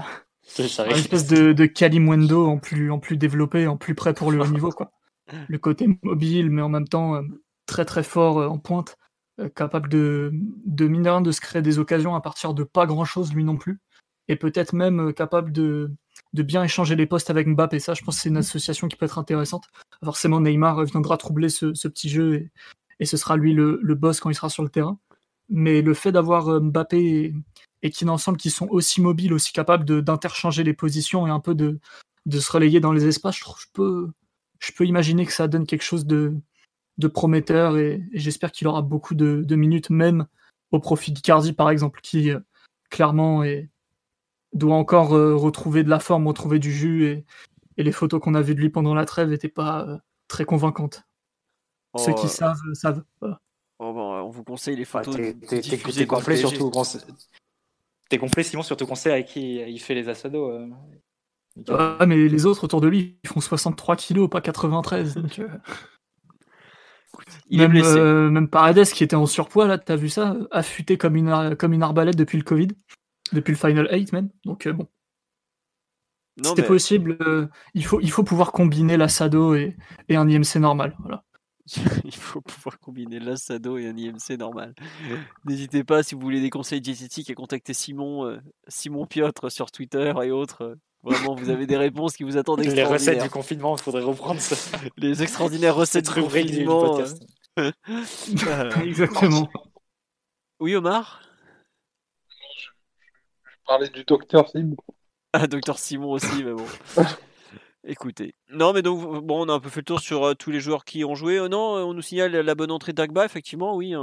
Une 0.58 0.90
espèce 0.92 1.26
de, 1.26 1.52
de 1.52 1.66
Kalimwendo 1.66 2.46
en 2.46 2.58
plus, 2.58 2.90
en 2.90 2.98
plus 2.98 3.16
développé, 3.16 3.66
en 3.66 3.76
plus 3.76 3.94
prêt 3.94 4.14
pour 4.14 4.30
le 4.30 4.40
haut 4.40 4.46
niveau, 4.46 4.70
quoi. 4.70 4.90
Le 5.48 5.58
côté 5.58 5.88
mobile, 6.02 6.50
mais 6.50 6.62
en 6.62 6.68
même 6.68 6.86
temps 6.86 7.16
euh, 7.16 7.22
très 7.66 7.84
très 7.84 8.04
fort 8.04 8.38
euh, 8.38 8.46
en 8.46 8.58
pointe, 8.58 8.96
euh, 9.40 9.48
capable 9.48 9.88
de, 9.88 10.30
de 10.64 10.86
mine 10.86 11.22
de 11.22 11.32
se 11.32 11.40
créer 11.40 11.62
des 11.62 11.80
occasions 11.80 12.14
à 12.14 12.20
partir 12.20 12.54
de 12.54 12.62
pas 12.62 12.86
grand 12.86 13.04
chose 13.04 13.34
lui 13.34 13.42
non 13.42 13.56
plus, 13.56 13.80
et 14.28 14.36
peut-être 14.36 14.72
même 14.72 15.12
capable 15.12 15.50
de, 15.50 15.90
de 16.32 16.42
bien 16.44 16.62
échanger 16.62 16.94
les 16.94 17.06
postes 17.06 17.28
avec 17.30 17.48
Mbappé. 17.48 17.80
Ça, 17.80 17.94
je 17.94 18.04
pense 18.04 18.16
que 18.16 18.22
c'est 18.22 18.28
une 18.28 18.36
association 18.36 18.86
qui 18.86 18.96
peut 18.96 19.06
être 19.06 19.18
intéressante. 19.18 19.64
Forcément, 20.04 20.40
Neymar 20.40 20.84
viendra 20.84 21.16
troubler 21.16 21.48
ce, 21.48 21.74
ce 21.74 21.88
petit 21.88 22.08
jeu 22.08 22.34
et, 22.34 22.50
et, 23.00 23.04
ce 23.04 23.16
sera 23.16 23.36
lui 23.36 23.52
le, 23.52 23.80
le 23.82 23.94
boss 23.96 24.20
quand 24.20 24.30
il 24.30 24.34
sera 24.34 24.48
sur 24.48 24.62
le 24.62 24.68
terrain. 24.68 24.98
Mais 25.48 25.82
le 25.82 25.94
fait 25.94 26.12
d'avoir 26.12 26.60
Mbappé 26.60 26.98
et, 26.98 27.34
et 27.86 27.90
qui 27.90 28.04
ensemble 28.08 28.36
qui 28.36 28.50
sont 28.50 28.66
aussi 28.68 29.00
mobiles, 29.00 29.32
aussi 29.32 29.52
capables 29.52 29.84
d'interchanger 30.02 30.64
les 30.64 30.74
positions 30.74 31.24
et 31.26 31.30
un 31.30 31.38
peu 31.38 31.54
de, 31.54 31.78
de 32.26 32.40
se 32.40 32.50
relayer 32.50 32.80
dans 32.80 32.90
les 32.90 33.06
espaces, 33.06 33.36
je, 33.36 33.42
trouve, 33.42 33.60
je, 33.60 33.68
peux, 33.72 34.10
je 34.58 34.72
peux 34.72 34.84
imaginer 34.84 35.24
que 35.24 35.32
ça 35.32 35.46
donne 35.46 35.66
quelque 35.66 35.84
chose 35.84 36.04
de, 36.04 36.34
de 36.98 37.06
prometteur 37.06 37.78
et, 37.78 38.02
j'espère 38.12 38.50
qu'il 38.50 38.66
aura 38.66 38.82
beaucoup 38.82 39.14
de, 39.14 39.44
de, 39.44 39.54
minutes, 39.54 39.88
même 39.90 40.26
au 40.72 40.80
profit 40.80 41.12
d'Icardi 41.12 41.52
par 41.52 41.70
exemple, 41.70 42.00
qui 42.02 42.32
euh, 42.32 42.40
clairement 42.90 43.44
est, 43.44 43.70
doit 44.52 44.74
encore 44.74 45.14
euh, 45.14 45.36
retrouver 45.36 45.84
de 45.84 45.88
la 45.88 46.00
forme, 46.00 46.26
retrouver 46.26 46.58
du 46.58 46.72
jus 46.72 47.06
et, 47.06 47.24
et 47.76 47.84
les 47.84 47.92
photos 47.92 48.20
qu'on 48.20 48.34
a 48.34 48.42
vues 48.42 48.56
de 48.56 48.60
lui 48.60 48.70
pendant 48.70 48.94
la 48.94 49.04
trêve 49.04 49.28
n'étaient 49.28 49.48
pas 49.48 49.86
euh, 49.86 49.96
très 50.26 50.44
convaincantes. 50.44 51.04
Ceux 51.96 52.14
qui 52.14 52.28
savent, 52.28 52.58
savent. 52.74 53.04
Oh, 53.78 53.92
bon, 53.92 54.24
on 54.24 54.30
vous 54.30 54.42
conseille 54.42 54.74
les 54.74 54.84
photos. 54.84 55.16
Ah, 55.18 55.60
t'es 55.60 56.06
complet 56.06 56.36
surtout. 56.36 56.72
T'es 58.08 58.18
complet, 58.18 58.42
Simon, 58.42 58.62
sur 58.62 58.76
ton 58.76 58.86
conseil 58.86 59.12
avec 59.12 59.26
qui 59.26 59.56
il 59.56 59.78
fait 59.80 59.94
les 59.94 60.08
assados. 60.08 60.50
Euh... 60.50 62.06
mais 62.06 62.16
les 62.28 62.46
autres 62.46 62.64
autour 62.64 62.80
de 62.80 62.88
lui, 62.88 63.18
ils 63.24 63.28
font 63.28 63.40
63 63.40 63.96
kilos, 63.96 64.30
pas 64.30 64.40
93. 64.40 65.16
Euh. 65.16 65.48
Il 67.48 67.58
même, 67.58 67.70
est 67.70 67.80
blessé. 67.80 67.98
Euh, 67.98 68.30
même 68.30 68.48
Paredes 68.48 68.86
qui 68.86 69.02
était 69.02 69.16
en 69.16 69.26
surpoids, 69.26 69.66
là, 69.66 69.78
t'as 69.78 69.96
vu 69.96 70.08
ça 70.08 70.36
Affûté 70.50 70.98
comme 70.98 71.16
une, 71.16 71.56
comme 71.56 71.72
une 71.72 71.82
arbalète 71.82 72.16
depuis 72.16 72.38
le 72.38 72.44
Covid. 72.44 72.68
Depuis 73.32 73.52
le 73.52 73.58
Final 73.58 73.88
8 73.90 74.12
même. 74.12 74.30
Donc 74.44 74.66
euh, 74.66 74.72
bon. 74.72 74.86
C'était 76.42 76.62
possible. 76.62 77.16
il, 77.74 77.84
faut, 77.84 77.98
il 78.00 78.10
faut 78.10 78.22
pouvoir 78.22 78.52
combiner 78.52 78.98
l'assado 78.98 79.54
et, 79.54 79.74
et 80.08 80.16
un 80.16 80.28
IMC 80.28 80.56
normal. 80.56 80.94
Voilà. 81.00 81.24
Il 82.05 82.14
faut 82.14 82.40
pouvoir 82.40 82.78
combiner 82.78 83.18
l'Assado 83.18 83.76
et 83.78 83.88
un 83.88 83.97
IMC 83.97 84.38
normal. 84.38 84.74
N'hésitez 85.44 85.84
pas, 85.84 86.02
si 86.02 86.14
vous 86.14 86.20
voulez 86.20 86.40
des 86.40 86.51
conseils 86.51 86.80
diététiques, 86.80 87.30
à 87.30 87.34
contacter 87.34 87.74
Simon, 87.74 88.26
euh, 88.26 88.38
Simon 88.68 89.06
Piotre 89.06 89.51
sur 89.51 89.70
Twitter 89.70 90.12
et 90.22 90.30
autres. 90.30 90.78
Vraiment, 91.02 91.34
vous 91.34 91.51
avez 91.51 91.66
des 91.66 91.76
réponses 91.76 92.16
qui 92.16 92.24
vous 92.24 92.36
attendent 92.36 92.60
Les 92.64 92.84
recettes 92.84 93.22
du 93.22 93.30
confinement, 93.30 93.76
il 93.76 93.82
faudrait 93.82 94.02
reprendre 94.02 94.40
ça. 94.40 94.78
Les 94.97 95.22
extraordinaires 95.22 95.76
recettes 95.76 96.12
du 96.12 96.20
confinement. 96.20 97.01
Euh. 97.59 97.72
Exactement. 98.82 99.48
Oui, 100.60 100.74
Omar? 100.74 101.22
Je 103.44 103.56
parlais 103.66 103.88
du 103.88 104.05
docteur 104.05 104.48
Simon. 104.48 104.76
Ah, 105.32 105.47
docteur 105.47 105.78
Simon 105.78 106.12
aussi, 106.12 106.44
mais 106.44 106.52
bon. 106.52 106.66
Écoutez. 107.88 108.34
Non, 108.50 108.72
mais 108.72 108.82
donc, 108.82 109.24
bon, 109.24 109.46
on 109.46 109.48
a 109.48 109.54
un 109.54 109.60
peu 109.60 109.68
fait 109.68 109.80
le 109.80 109.84
tour 109.84 110.00
sur 110.00 110.24
euh, 110.24 110.34
tous 110.34 110.50
les 110.50 110.58
joueurs 110.58 110.84
qui 110.84 111.04
ont 111.04 111.14
joué. 111.14 111.38
Euh, 111.38 111.48
non, 111.48 111.58
on 111.58 111.94
nous 111.94 112.02
signale 112.02 112.32
la 112.32 112.54
bonne 112.56 112.72
entrée 112.72 112.92
d'Agba, 112.92 113.24
effectivement, 113.24 113.76
oui. 113.76 113.94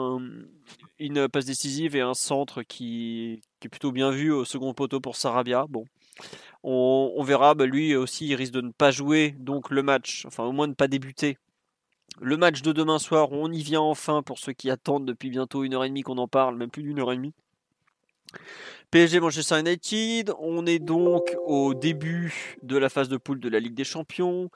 une 0.99 1.27
passe 1.27 1.45
décisive 1.45 1.93
et 1.97 2.01
un 2.01 2.13
centre 2.13 2.63
qui, 2.63 3.41
est 3.61 3.67
plutôt 3.67 3.91
bien 3.91 4.09
vu 4.09 4.31
au 4.31 4.45
second 4.45 4.73
poteau 4.73 5.01
pour 5.01 5.17
Sarabia. 5.17 5.65
Bon, 5.67 5.83
on, 6.63 7.21
verra. 7.23 7.55
Bah, 7.55 7.65
lui 7.65 7.93
aussi, 7.93 8.27
il 8.27 8.35
risque 8.35 8.53
de 8.53 8.61
ne 8.61 8.71
pas 8.71 8.91
jouer 8.91 9.35
donc 9.37 9.69
le 9.69 9.83
match, 9.83 10.23
enfin, 10.27 10.45
au 10.45 10.53
moins 10.53 10.67
ne 10.67 10.73
pas 10.73 10.87
débuter. 10.87 11.37
Le 12.21 12.37
match 12.37 12.61
de 12.61 12.71
demain 12.71 12.99
soir, 12.99 13.33
on 13.33 13.51
y 13.51 13.63
vient 13.63 13.81
enfin 13.81 14.21
pour 14.21 14.39
ceux 14.39 14.53
qui 14.53 14.69
attendent 14.69 15.05
depuis 15.05 15.29
bientôt 15.29 15.63
une 15.63 15.73
heure 15.73 15.83
et 15.83 15.89
demie 15.89 16.03
qu'on 16.03 16.19
en 16.19 16.27
parle, 16.29 16.55
même 16.55 16.69
plus 16.69 16.83
d'une 16.83 16.99
heure 16.99 17.11
et 17.11 17.17
demie. 17.17 17.33
PSG 18.91 19.19
Manchester 19.19 19.59
United, 19.59 20.33
on 20.39 20.65
est 20.65 20.79
donc 20.79 21.35
au 21.45 21.73
début 21.73 22.57
de 22.61 22.77
la 22.77 22.89
phase 22.89 23.09
de 23.09 23.17
poule 23.17 23.39
de 23.39 23.49
la 23.49 23.59
Ligue 23.59 23.73
des 23.73 23.83
Champions. 23.83 24.49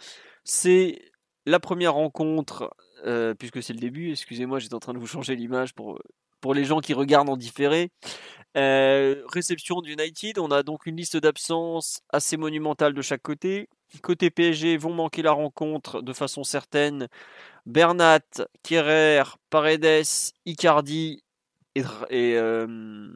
C'est 0.43 1.01
la 1.47 1.59
première 1.59 1.93
rencontre, 1.93 2.69
euh, 3.05 3.33
puisque 3.33 3.63
c'est 3.63 3.73
le 3.73 3.79
début, 3.79 4.11
excusez-moi, 4.11 4.59
j'étais 4.59 4.75
en 4.75 4.79
train 4.79 4.93
de 4.93 4.99
vous 4.99 5.07
changer 5.07 5.35
l'image 5.35 5.73
pour, 5.73 5.99
pour 6.41 6.53
les 6.53 6.65
gens 6.65 6.79
qui 6.79 6.93
regardent 6.93 7.29
en 7.29 7.37
différé. 7.37 7.89
Euh, 8.55 9.23
réception 9.31 9.81
d'United, 9.81 10.39
on 10.39 10.51
a 10.51 10.63
donc 10.63 10.85
une 10.85 10.97
liste 10.97 11.17
d'absence 11.17 12.01
assez 12.09 12.37
monumentale 12.37 12.93
de 12.93 13.01
chaque 13.01 13.21
côté. 13.21 13.69
Côté 14.01 14.29
PSG, 14.29 14.77
vont 14.77 14.93
manquer 14.93 15.21
la 15.21 15.31
rencontre 15.31 16.01
de 16.01 16.13
façon 16.13 16.43
certaine. 16.43 17.07
Bernat, 17.65 18.19
Kerrer, 18.63 19.23
Paredes, 19.49 20.33
Icardi 20.45 21.23
et, 22.09 22.37
euh, 22.37 23.09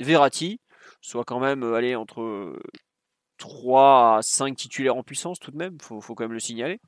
Verratti. 0.00 0.60
soit 1.00 1.24
quand 1.24 1.40
même 1.40 1.62
euh, 1.62 1.74
aller 1.74 1.94
entre 1.94 2.58
3 3.38 4.18
à 4.18 4.22
5 4.22 4.56
titulaires 4.56 4.96
en 4.96 5.02
puissance 5.02 5.38
tout 5.38 5.50
de 5.50 5.56
même, 5.56 5.76
faut, 5.80 6.00
faut 6.00 6.14
quand 6.14 6.24
même 6.24 6.32
le 6.32 6.40
signaler. 6.40 6.80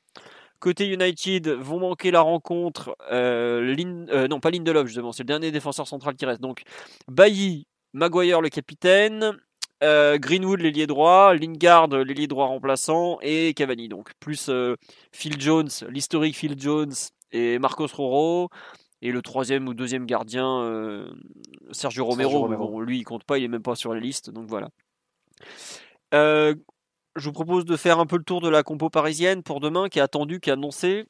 Côté 0.59 0.87
United, 0.89 1.49
vont 1.49 1.79
manquer 1.81 2.11
la 2.11 2.23
rencontre, 2.23 2.97
euh, 3.13 4.27
non 4.29 4.41
pas 4.41 4.51
Lindelof 4.51 4.87
justement, 4.87 5.13
c'est 5.13 5.23
le 5.23 5.29
dernier 5.29 5.51
défenseur 5.51 5.87
central 5.87 6.17
qui 6.17 6.25
reste. 6.25 6.41
Donc 6.41 6.63
Bailly, 7.09 7.67
Maguire 7.93 8.41
le 8.41 8.49
capitaine, 8.49 9.39
Greenwood 9.83 10.61
l'ailier 10.61 10.87
droit, 10.87 11.35
Lingard 11.35 11.89
l'ailier 11.89 12.27
droit 12.27 12.47
remplaçant 12.47 13.19
et 13.21 13.53
Cavani 13.53 13.89
donc 13.89 14.13
plus 14.19 14.51
Phil 15.13 15.39
Jones, 15.39 15.69
l'historique 15.91 16.37
Phil 16.37 16.59
Jones 16.59 16.95
et 17.33 17.59
Marcos 17.59 17.89
Roro. 17.93 18.49
Et 19.03 19.13
le 19.13 19.21
troisième 19.23 19.69
ou 19.69 19.75
deuxième 19.75 20.07
gardien, 20.07 20.61
euh, 20.63 21.11
Sergio 21.71 22.05
Romero. 22.05 22.81
lui, 22.81 22.99
il 22.99 23.05
compte 23.05 23.25
pas, 23.25 23.39
il 23.39 23.45
est 23.45 23.49
même 23.49 23.63
pas 23.63 23.77
sur 23.77 23.93
la 23.93 24.01
liste. 24.01 24.31
Donc 24.31 24.47
voilà. 24.49 24.71
Euh, 26.15 26.55
je 27.15 27.25
vous 27.25 27.33
propose 27.33 27.65
de 27.65 27.77
faire 27.77 27.99
un 27.99 28.07
peu 28.07 28.17
le 28.17 28.25
tour 28.25 28.41
de 28.41 28.49
la 28.49 28.63
compo 28.63 28.89
parisienne 28.89 29.43
pour 29.43 29.61
demain, 29.61 29.89
qui 29.89 29.99
est 29.99 30.03
attendue, 30.03 30.41
qui 30.41 30.51
est 30.51 30.55
annoncée. 30.55 31.07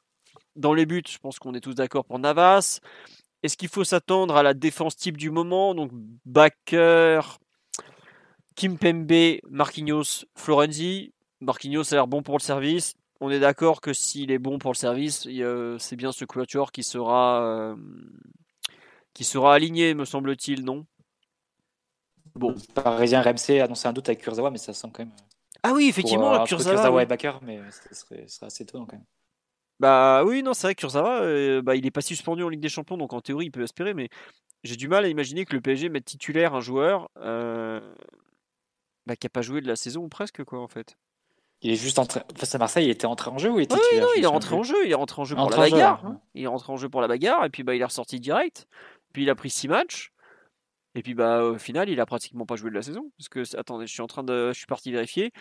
Dans 0.55 0.73
les 0.73 0.85
buts, 0.85 1.03
je 1.07 1.17
pense 1.17 1.39
qu'on 1.39 1.53
est 1.53 1.61
tous 1.61 1.75
d'accord 1.75 2.03
pour 2.03 2.19
Navas. 2.19 2.79
Est-ce 3.43 3.55
qu'il 3.55 3.69
faut 3.69 3.83
s'attendre 3.83 4.35
à 4.35 4.43
la 4.43 4.53
défense 4.53 4.97
type 4.97 5.15
du 5.15 5.29
moment? 5.29 5.73
Donc 5.73 5.91
Bakker, 6.25 7.21
Kimpembe, 8.55 9.39
Marquinhos, 9.49 10.25
Florenzi. 10.35 11.13
Marquinhos 11.39 11.93
a 11.93 11.95
l'air 11.95 12.07
bon 12.07 12.23
pour 12.23 12.37
le 12.37 12.43
service 12.43 12.96
on 13.19 13.29
est 13.29 13.39
d'accord 13.39 13.81
que 13.81 13.93
s'il 13.93 14.31
est 14.31 14.39
bon 14.39 14.59
pour 14.59 14.71
le 14.71 14.77
service, 14.77 15.27
c'est 15.79 15.95
bien 15.95 16.11
ce 16.11 16.25
quatuor 16.25 16.71
qui 16.71 16.83
sera, 16.83 17.43
euh, 17.43 17.75
qui 19.13 19.23
sera 19.23 19.55
aligné, 19.55 19.93
me 19.93 20.05
semble-t-il, 20.05 20.63
non? 20.63 20.85
Bon. 22.35 22.51
Le 22.51 22.73
Parisien 22.73 23.21
RMC 23.21 23.59
a 23.59 23.63
annoncé 23.63 23.87
un 23.87 23.93
doute 23.93 24.09
avec 24.09 24.21
Kurzawa, 24.21 24.51
mais 24.51 24.59
ça 24.59 24.73
semble 24.73 24.93
quand 24.93 25.03
même. 25.03 25.15
Ah 25.63 25.73
oui, 25.73 25.87
effectivement, 25.87 26.31
pour, 26.31 26.41
euh, 26.41 26.45
Kurzawa, 26.45 27.01
et 27.01 27.07
Bakker, 27.07 27.39
mais 27.41 27.59
ce 27.71 27.95
serait, 27.95 28.25
assez 28.41 28.63
étonnant 28.63 28.85
quand 28.85 28.97
même. 28.97 29.05
Bah 29.79 30.23
oui, 30.23 30.43
non, 30.43 30.53
c'est 30.53 30.67
vrai 30.67 30.75
que 30.75 30.81
Kurzawa, 30.81 31.21
euh, 31.21 31.61
bah, 31.61 31.75
il 31.75 31.85
est 31.85 31.91
pas 31.91 32.01
suspendu 32.01 32.43
en 32.43 32.49
Ligue 32.49 32.61
des 32.61 32.69
Champions, 32.69 32.97
donc 32.97 33.13
en 33.13 33.21
théorie, 33.21 33.47
il 33.47 33.51
peut 33.51 33.63
espérer, 33.63 33.93
mais 33.93 34.09
j'ai 34.63 34.75
du 34.75 34.87
mal 34.87 35.05
à 35.05 35.07
imaginer 35.07 35.45
que 35.45 35.55
le 35.55 35.61
PSG 35.61 35.89
mette 35.89 36.05
titulaire 36.05 36.53
un 36.53 36.61
joueur 36.61 37.09
bah, 37.15 39.15
qui 39.15 39.25
n'a 39.25 39.29
pas 39.29 39.41
joué 39.41 39.61
de 39.61 39.67
la 39.67 39.75
saison 39.75 40.03
ou 40.03 40.09
presque, 40.09 40.43
quoi, 40.43 40.59
en 40.59 40.67
fait. 40.67 40.97
Il 41.61 41.71
est 41.71 41.75
juste 41.75 41.97
entré 41.97 42.21
face 42.35 42.53
à 42.53 42.59
Marseille, 42.59 42.85
il 42.85 42.91
était 42.91 43.07
entré 43.07 43.31
en 43.31 43.37
jeu 43.39 43.49
ou 43.49 43.59
il 43.59 43.63
était 43.63 43.75
oui, 43.75 43.99
non, 43.99 44.07
il 44.15 44.23
est 44.23 44.27
rentré 44.27 44.55
en 44.55 44.61
jeu, 44.61 44.75
il 44.85 44.91
est 44.91 44.95
rentré 44.95 45.21
en 45.21 45.25
jeu 45.25 45.35
pour 45.35 45.49
la 45.49 45.57
bagarre. 45.57 46.05
Hein. 46.05 46.21
Il 46.35 46.43
est 46.43 46.47
rentré 46.47 46.71
en 46.71 46.77
jeu 46.77 46.87
pour 46.87 47.01
la 47.01 47.07
bagarre 47.07 47.45
et 47.45 47.49
puis 47.49 47.63
bah 47.63 47.73
il 47.73 47.81
est 47.81 47.85
ressorti 47.85 48.19
direct. 48.19 48.67
Puis 49.11 49.23
il 49.23 49.29
a 49.29 49.35
pris 49.35 49.49
6 49.49 49.67
matchs. 49.67 50.11
Et 50.93 51.01
puis 51.01 51.15
bah 51.15 51.43
au 51.43 51.57
final, 51.57 51.89
il 51.89 51.99
a 51.99 52.05
pratiquement 52.05 52.45
pas 52.45 52.55
joué 52.55 52.69
de 52.69 52.75
la 52.75 52.83
saison 52.83 53.11
parce 53.17 53.29
que 53.29 53.57
attendez, 53.57 53.87
je 53.87 53.93
suis 53.93 54.01
en 54.01 54.07
train 54.07 54.23
de 54.23 54.51
je 54.53 54.57
suis 54.57 54.67
parti 54.67 54.91
vérifier. 54.91 55.31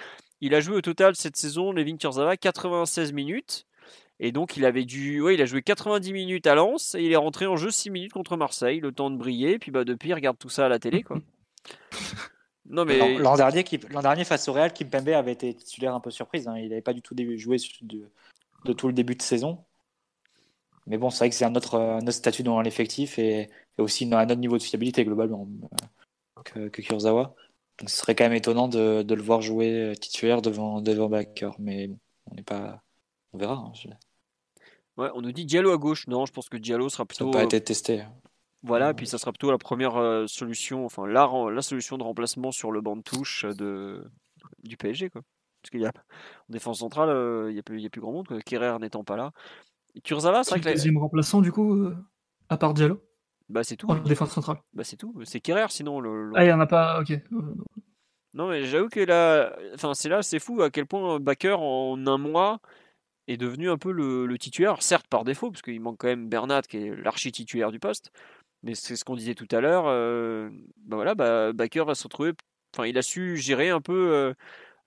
Il 0.41 0.55
a 0.55 0.61
joué 0.61 0.77
au 0.77 0.81
total 0.81 1.17
cette 1.17 1.37
saison 1.37 1.73
Levin 1.73 1.97
Kurzawa 1.99 2.37
96 2.37 3.13
minutes. 3.13 3.67
Et 4.19 4.33
donc 4.33 4.57
il 4.57 4.65
avait 4.65 4.87
dû 4.87 5.21
ouais, 5.21 5.35
il 5.35 5.43
a 5.43 5.47
joué 5.47 5.61
90 5.61 6.15
minutes 6.15 6.47
à 6.47 6.55
Lens 6.55 6.95
et 6.95 7.03
il 7.03 7.13
est 7.13 7.17
rentré 7.17 7.47
en 7.47 7.57
jeu 7.57 7.71
6 7.71 7.91
minutes 7.91 8.13
contre 8.15 8.39
Marseille, 8.39 8.81
le 8.81 8.91
temps 8.91 9.11
de 9.11 9.17
briller 9.17 9.53
et 9.53 9.59
puis 9.59 9.71
bah 9.71 9.85
depuis 9.85 10.09
il 10.09 10.15
regarde 10.15 10.39
tout 10.39 10.49
ça 10.49 10.65
à 10.65 10.69
la 10.71 10.79
télé 10.79 11.03
quoi. 11.03 11.19
Non, 12.69 12.85
mais... 12.85 13.19
L'an 13.19 13.37
dernier, 13.37 13.63
dernier, 13.63 14.25
face 14.25 14.49
au 14.49 14.53
Real, 14.53 14.73
Kimpembe 14.73 15.09
avait 15.11 15.33
été 15.33 15.55
titulaire 15.55 15.95
un 15.95 16.01
peu 16.01 16.11
surprise. 16.11 16.49
Hein. 16.49 16.59
Il 16.59 16.69
n'avait 16.69 16.83
pas 16.83 16.93
du 16.93 17.03
tout 17.03 17.15
joué 17.37 17.59
de, 17.83 18.11
de, 18.65 18.73
tout 18.73 18.89
le 18.89 18.93
début 18.93 19.15
de 19.15 19.23
saison. 19.23 19.65
Mais 20.87 20.99
bon, 20.99 21.11
c'est 21.11 21.19
vrai 21.19 21.31
que 21.31 21.35
c'est 21.35 21.45
un 21.45 21.55
autre, 21.55 21.99
statut 22.11 22.43
dans 22.43 22.61
l'effectif 22.61 23.19
et, 23.19 23.51
aussi 23.79 24.13
un 24.13 24.25
autre 24.25 24.35
niveau 24.37 24.57
de 24.57 24.63
fiabilité 24.63 25.05
globalement 25.05 25.47
euh, 25.63 26.43
que, 26.45 26.69
que 26.69 26.83
Kurzawa. 26.83 27.35
Donc 27.79 27.91
ce 27.91 27.97
serait 27.97 28.15
quand 28.15 28.25
même 28.25 28.33
étonnant 28.33 28.69
de, 28.69 29.03
de 29.03 29.15
le 29.15 29.23
voir 29.23 29.43
jouer 29.43 29.93
titulaire 30.01 30.41
devant, 30.41 30.81
devant 30.81 31.09
Backer. 31.09 31.55
Mais 31.59 31.91
on 32.31 32.35
n'est 32.35 32.43
pas. 32.43 32.83
On 33.33 33.39
verra. 33.39 33.55
Hein, 33.55 33.91
ouais, 34.97 35.11
on 35.15 35.21
nous 35.21 35.33
dit 35.33 35.45
Diallo 35.45 35.73
à 35.73 35.77
gauche. 35.77 36.07
Non, 36.07 36.25
je 36.25 36.33
pense 36.33 36.49
que 36.49 36.57
Diallo 36.57 36.89
sera 36.89 37.05
plutôt. 37.05 37.31
Ça 37.33 37.39
n'a 37.39 37.45
pas 37.45 37.45
été 37.45 37.63
testé. 37.63 38.05
Voilà, 38.63 38.91
et 38.91 38.95
puis 38.95 39.07
ça 39.07 39.19
sera 39.19 39.33
plutôt 39.33 39.51
la 39.51 39.59
première 39.59 40.25
solution, 40.27 40.85
enfin 40.85 41.07
la, 41.07 41.31
la 41.53 41.63
solution 41.63 41.99
de 41.99 42.03
remplacement 42.03 42.51
sur 42.51 42.73
le 42.73 42.81
banc 42.81 42.97
de 42.97 43.03
touche 43.03 43.45
de, 43.45 44.05
du 44.65 44.77
PSG. 44.77 45.11
Quoi. 45.11 45.23
Parce 45.63 45.71
qu'il 45.71 45.81
y 45.81 45.87
a 45.87 45.91
en 45.91 46.53
défense 46.53 46.81
centrale, 46.81 47.11
il 47.49 47.53
n'y 47.53 47.59
a, 47.59 47.63
plus, 47.63 47.85
a 47.85 47.91
plus 47.91 48.01
grand 48.01 48.13
monde, 48.13 48.27
Kerrer 48.45 48.79
n'étant 48.81 49.05
pas 49.05 49.17
là. 49.17 49.31
Et 49.95 50.01
Kurzawa, 50.01 50.43
c'est 50.43 50.51
vrai 50.51 50.61
que. 50.61 50.69
Le 50.69 50.75
deuxième 50.75 50.99
remplaçant, 50.99 51.41
du 51.41 51.53
coup, 51.53 51.91
à 52.49 52.57
part 52.57 52.75
Diallo? 52.75 53.01
Bah, 53.49 53.63
c'est 53.65 53.77
tout. 53.77 53.89
En 53.89 53.97
défense 53.97 54.33
centrale. 54.33 54.59
Bah, 54.75 54.85
c'est 54.85 54.97
tout. 54.97 55.15
C'est 55.25 55.41
Kerrer, 55.41 55.67
sinon. 55.71 56.01
Le, 56.01 56.33
Ah, 56.35 56.45
il 56.45 56.47
n'y 56.47 56.53
en 56.53 56.61
a 56.61 56.67
pas. 56.67 57.01
Ok. 57.01 57.13
Non, 58.35 58.49
mais 58.49 58.65
j'avoue 58.67 58.89
que 58.89 59.01
là. 59.01 59.57
Enfin, 59.75 59.95
c'est 59.95 60.09
là, 60.09 60.23
c'est 60.23 60.39
fou 60.39 60.63
à 60.63 60.71
quel 60.71 60.87
point 60.87 61.19
Baker, 61.21 61.57
en 61.59 62.07
un 62.07 62.19
mois, 62.19 62.61
est 63.29 63.37
devenu 63.37 63.71
un 63.71 63.79
peu 63.79 63.93
le, 63.93 64.37
titulaire, 64.39 64.83
certes 64.83 65.07
par 65.09 65.25
défaut, 65.25 65.51
parce 65.51 65.63
qu'il 65.63 65.81
manque 65.81 65.99
quand 65.99 66.09
même 66.09 66.29
Bernat 66.29 66.63
qui 66.63 66.77
est 66.77 66.97
l'archi-titulaire 66.97 67.73
du 67.73 67.79
poste, 67.79 68.11
mais 68.67 68.75
c'est 68.75 68.97
ce 68.97 69.05
qu'on 69.05 69.15
disait 69.15 69.35
tout 69.35 69.47
à 69.53 69.61
l'heure. 69.61 69.85
Euh, 69.87 70.51
bah 70.85 70.97
voilà, 70.97 71.15
bah, 71.15 71.53
Baker 71.53 71.85
va 71.85 71.95
se 71.95 72.03
retrouver. 72.03 72.33
Enfin, 72.75 72.87
il 72.87 72.99
a 72.99 73.03
su 73.03 73.37
gérer 73.37 73.71
un 73.71 73.81
peu 73.81 74.13
euh, 74.13 74.35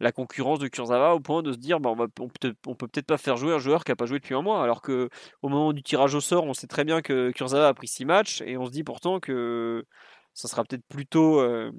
la 0.02 0.12
concurrence 0.12 0.60
de 0.60 0.68
Kurzawa 0.68 1.16
au 1.16 1.22
point 1.22 1.42
de 1.42 1.54
se 1.54 1.58
dire 1.58 1.80
bah, 1.80 1.90
on, 1.90 1.96
va, 1.96 2.08
on, 2.20 2.28
peut, 2.28 2.54
peut 2.54 2.76
peut-être 2.76 3.06
pas 3.06 3.18
faire 3.18 3.38
jouer 3.38 3.54
un 3.54 3.58
joueur 3.60 3.86
qui 3.86 3.92
n'a 3.92 3.96
pas 3.96 4.06
joué 4.06 4.20
depuis 4.20 4.36
un 4.36 4.42
mois, 4.42 4.62
alors 4.62 4.82
que 4.82 5.10
au 5.42 5.50
moment 5.50 5.72
du 5.72 5.82
tirage 5.82 6.14
au 6.14 6.20
sort, 6.20 6.44
on 6.46 6.54
sait 6.54 6.68
très 6.68 6.84
bien 6.84 7.02
que 7.02 7.32
Kurzawa 7.32 7.70
a 7.70 7.74
pris 7.74 7.88
6 7.88 8.04
matchs 8.06 8.42
et 8.42 8.58
on 8.58 8.66
se 8.66 8.72
dit 8.72 8.84
pourtant 8.84 9.22
que 9.22 9.86
ça 10.34 10.50
sera 10.50 10.66
peut-être 10.66 10.86
plutôt 10.90 11.40
euh, 11.40 11.72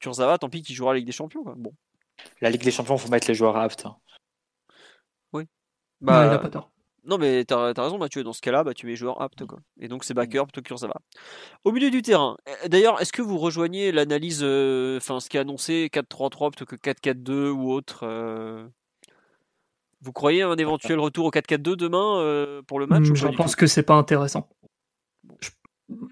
Kurzawa, 0.00 0.36
tant 0.36 0.50
pis, 0.50 0.62
qui 0.62 0.74
jouera 0.74 0.92
la 0.92 0.98
Ligue 0.98 1.06
des 1.06 1.12
Champions. 1.12 1.42
Bon. 1.56 1.72
La 2.42 2.50
Ligue 2.50 2.62
des 2.62 2.70
Champions, 2.70 2.96
il 2.96 3.00
faut 3.00 3.08
mettre 3.08 3.28
les 3.28 3.34
joueurs 3.34 3.56
aptes. 3.56 3.86
Hein. 3.86 3.96
Bah, 6.00 6.26
il 6.26 6.34
a 6.34 6.38
pas 6.38 6.50
tort. 6.50 6.70
Non, 7.06 7.18
mais 7.18 7.44
t'as 7.44 7.72
as 7.76 7.82
raison, 7.82 7.98
Mathieu. 7.98 8.24
Dans 8.24 8.32
ce 8.32 8.40
cas-là, 8.40 8.64
bah, 8.64 8.74
tu 8.74 8.86
mets 8.86 8.96
joueur 8.96 9.20
apte. 9.20 9.44
Quoi. 9.44 9.58
Et 9.78 9.88
donc, 9.88 10.04
c'est 10.04 10.14
backer 10.14 10.46
plutôt 10.46 10.62
que 10.62 10.86
va. 10.86 11.00
Au 11.64 11.72
milieu 11.72 11.90
du 11.90 12.02
terrain, 12.02 12.36
eh, 12.64 12.68
d'ailleurs, 12.68 13.00
est-ce 13.00 13.12
que 13.12 13.22
vous 13.22 13.38
rejoignez 13.38 13.92
l'analyse, 13.92 14.40
euh, 14.42 14.96
enfin, 14.96 15.20
ce 15.20 15.28
qui 15.28 15.36
est 15.36 15.40
annoncé 15.40 15.90
4-3-3 15.92 16.50
plutôt 16.50 16.64
que 16.64 16.76
4-4-2 16.76 17.50
ou 17.50 17.72
autre 17.72 18.00
euh? 18.04 18.66
Vous 20.00 20.12
croyez 20.12 20.42
un 20.42 20.56
éventuel 20.56 20.98
retour 20.98 21.26
au 21.26 21.30
4-4-2 21.30 21.76
demain 21.76 22.18
euh, 22.18 22.62
pour 22.66 22.78
le 22.78 22.86
match 22.86 23.04
Je 23.14 23.28
pense 23.28 23.56
que 23.56 23.66
c'est 23.66 23.82
pas 23.82 23.94
intéressant. 23.94 24.48
Je, 25.40 25.50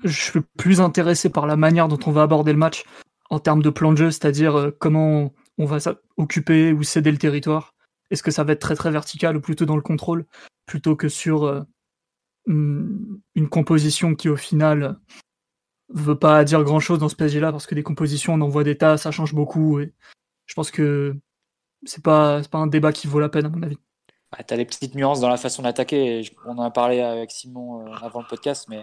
je, 0.04 0.30
suis 0.30 0.40
plus 0.56 0.80
intéressé 0.80 1.28
par 1.28 1.46
la 1.46 1.56
manière 1.56 1.88
dont 1.88 1.98
on 2.06 2.10
va 2.10 2.22
aborder 2.22 2.52
le 2.52 2.58
match 2.58 2.84
en 3.28 3.38
termes 3.38 3.62
de 3.62 3.68
plan 3.68 3.92
de 3.92 3.98
jeu, 3.98 4.10
c'est-à-dire 4.10 4.72
comment 4.78 5.34
on 5.58 5.66
va 5.66 5.78
occuper 6.16 6.72
ou 6.72 6.82
céder 6.82 7.10
le 7.10 7.18
territoire 7.18 7.74
est-ce 8.12 8.22
que 8.22 8.30
ça 8.30 8.44
va 8.44 8.52
être 8.52 8.60
très 8.60 8.76
très 8.76 8.90
vertical 8.90 9.36
ou 9.36 9.40
plutôt 9.40 9.64
dans 9.64 9.74
le 9.74 9.82
contrôle? 9.82 10.26
Plutôt 10.66 10.96
que 10.96 11.08
sur 11.08 11.44
euh, 11.44 11.62
une 12.46 13.48
composition 13.50 14.14
qui 14.14 14.28
au 14.28 14.36
final 14.36 14.98
veut 15.88 16.18
pas 16.18 16.44
dire 16.44 16.62
grand 16.64 16.80
chose 16.80 16.98
dans 16.98 17.08
ce 17.08 17.16
PSG 17.16 17.40
là 17.40 17.52
parce 17.52 17.66
que 17.66 17.74
des 17.74 17.82
compositions 17.82 18.34
on 18.34 18.40
en 18.40 18.48
voit 18.48 18.64
des 18.64 18.76
tas, 18.76 18.96
ça 18.96 19.10
change 19.10 19.34
beaucoup 19.34 19.80
et 19.80 19.92
je 20.46 20.54
pense 20.54 20.70
que 20.70 21.16
c'est 21.84 22.02
pas 22.02 22.42
pas 22.50 22.58
un 22.58 22.66
débat 22.66 22.92
qui 22.92 23.06
vaut 23.06 23.20
la 23.20 23.28
peine 23.28 23.46
à 23.46 23.48
mon 23.48 23.62
avis. 23.62 23.78
Ah, 24.32 24.42
tu 24.42 24.54
as 24.54 24.56
les 24.56 24.64
petites 24.64 24.94
nuances 24.94 25.20
dans 25.20 25.28
la 25.28 25.36
façon 25.36 25.62
d'attaquer. 25.62 26.22
On 26.46 26.56
en 26.56 26.62
a 26.62 26.70
parlé 26.70 27.00
avec 27.00 27.30
Simon 27.30 27.86
euh, 27.86 27.92
avant 28.00 28.20
le 28.20 28.26
podcast, 28.26 28.66
mais 28.68 28.82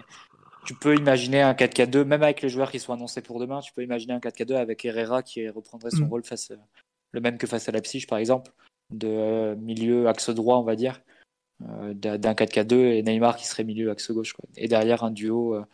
tu 0.64 0.74
peux 0.74 0.94
imaginer 0.94 1.42
un 1.42 1.54
4-4-2, 1.54 2.04
même 2.04 2.22
avec 2.22 2.40
les 2.42 2.48
joueurs 2.48 2.70
qui 2.70 2.78
sont 2.78 2.92
annoncés 2.92 3.20
pour 3.20 3.40
demain, 3.40 3.60
tu 3.60 3.72
peux 3.72 3.82
imaginer 3.82 4.12
un 4.12 4.18
4-4-2 4.18 4.54
avec 4.54 4.84
Herrera 4.84 5.22
qui 5.22 5.48
reprendrait 5.48 5.90
son 5.90 6.04
mm. 6.04 6.08
rôle 6.08 6.24
face, 6.24 6.52
le 7.10 7.20
même 7.20 7.36
que 7.36 7.48
face 7.48 7.68
à 7.68 7.72
Leipzig 7.72 8.06
par 8.06 8.18
exemple 8.18 8.52
de 8.90 9.54
milieu 9.56 10.08
axe 10.08 10.30
droit, 10.30 10.58
on 10.58 10.64
va 10.64 10.76
dire, 10.76 11.00
euh, 11.00 11.19
d'un 11.60 12.32
4-4-2 12.32 12.74
et 12.74 13.02
Neymar 13.02 13.36
qui 13.36 13.46
serait 13.46 13.64
milieu 13.64 13.90
axe 13.90 14.10
gauche. 14.10 14.32
Quoi. 14.32 14.44
Et 14.56 14.68
derrière 14.68 15.04
un 15.04 15.10
duo 15.10 15.54
euh, 15.54 15.64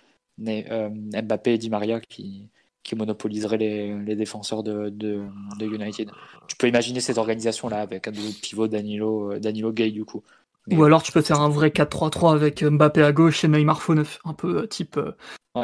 euh, 0.48 0.88
Mbappé 0.90 1.54
et 1.54 1.58
Di 1.58 1.70
Maria 1.70 2.00
qui, 2.00 2.48
qui 2.82 2.96
monopoliserait 2.96 3.58
les, 3.58 3.98
les 3.98 4.16
défenseurs 4.16 4.62
de, 4.62 4.88
de, 4.90 5.22
de, 5.58 5.66
United. 5.66 6.10
Tu 6.48 6.56
peux 6.56 6.68
imaginer 6.68 7.00
cette 7.00 7.18
organisation-là 7.18 7.80
avec 7.80 8.08
un 8.08 8.12
pivot 8.12 8.68
Danilo, 8.68 9.38
Danilo 9.38 9.72
Gay 9.72 9.90
du 9.90 10.04
coup. 10.04 10.22
Ou 10.70 10.82
alors 10.82 11.02
tu 11.02 11.12
peux 11.12 11.22
faire 11.22 11.40
un 11.40 11.48
vrai 11.48 11.68
4-3-3 11.68 12.34
avec 12.34 12.64
Mbappé 12.64 13.02
à 13.02 13.12
gauche 13.12 13.44
et 13.44 13.48
Neymar 13.48 13.80
faux 13.80 13.94
neuf, 13.94 14.18
un 14.24 14.34
peu 14.34 14.66
type, 14.66 14.98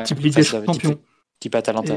type 0.04 0.18
Ligue 0.20 0.36
des 0.36 0.44
Champions. 0.44 1.00
Type, 1.40 1.56
Atalanta. 1.56 1.96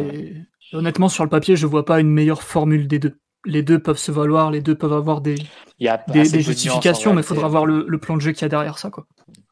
Honnêtement, 0.73 1.07
sur 1.07 1.23
le 1.23 1.29
papier, 1.29 1.55
je 1.55 1.67
vois 1.67 1.85
pas 1.85 1.99
une 1.99 2.09
meilleure 2.09 2.41
formule 2.41 2.87
des 2.87 2.97
deux 2.97 3.15
les 3.45 3.63
deux 3.63 3.79
peuvent 3.79 3.97
se 3.97 4.11
valoir, 4.11 4.51
les 4.51 4.61
deux 4.61 4.75
peuvent 4.75 4.93
avoir 4.93 5.21
des, 5.21 5.35
des, 5.79 6.41
justifications, 6.41 7.13
mais 7.13 7.21
il 7.21 7.25
faudra 7.25 7.47
voir 7.47 7.65
le, 7.65 7.97
plan 7.97 8.15
de 8.15 8.21
jeu 8.21 8.31
qu'il 8.31 8.41
y 8.41 8.45
a 8.45 8.49
derrière 8.49 8.77
ça. 8.77 8.89
Quoi. 8.89 9.05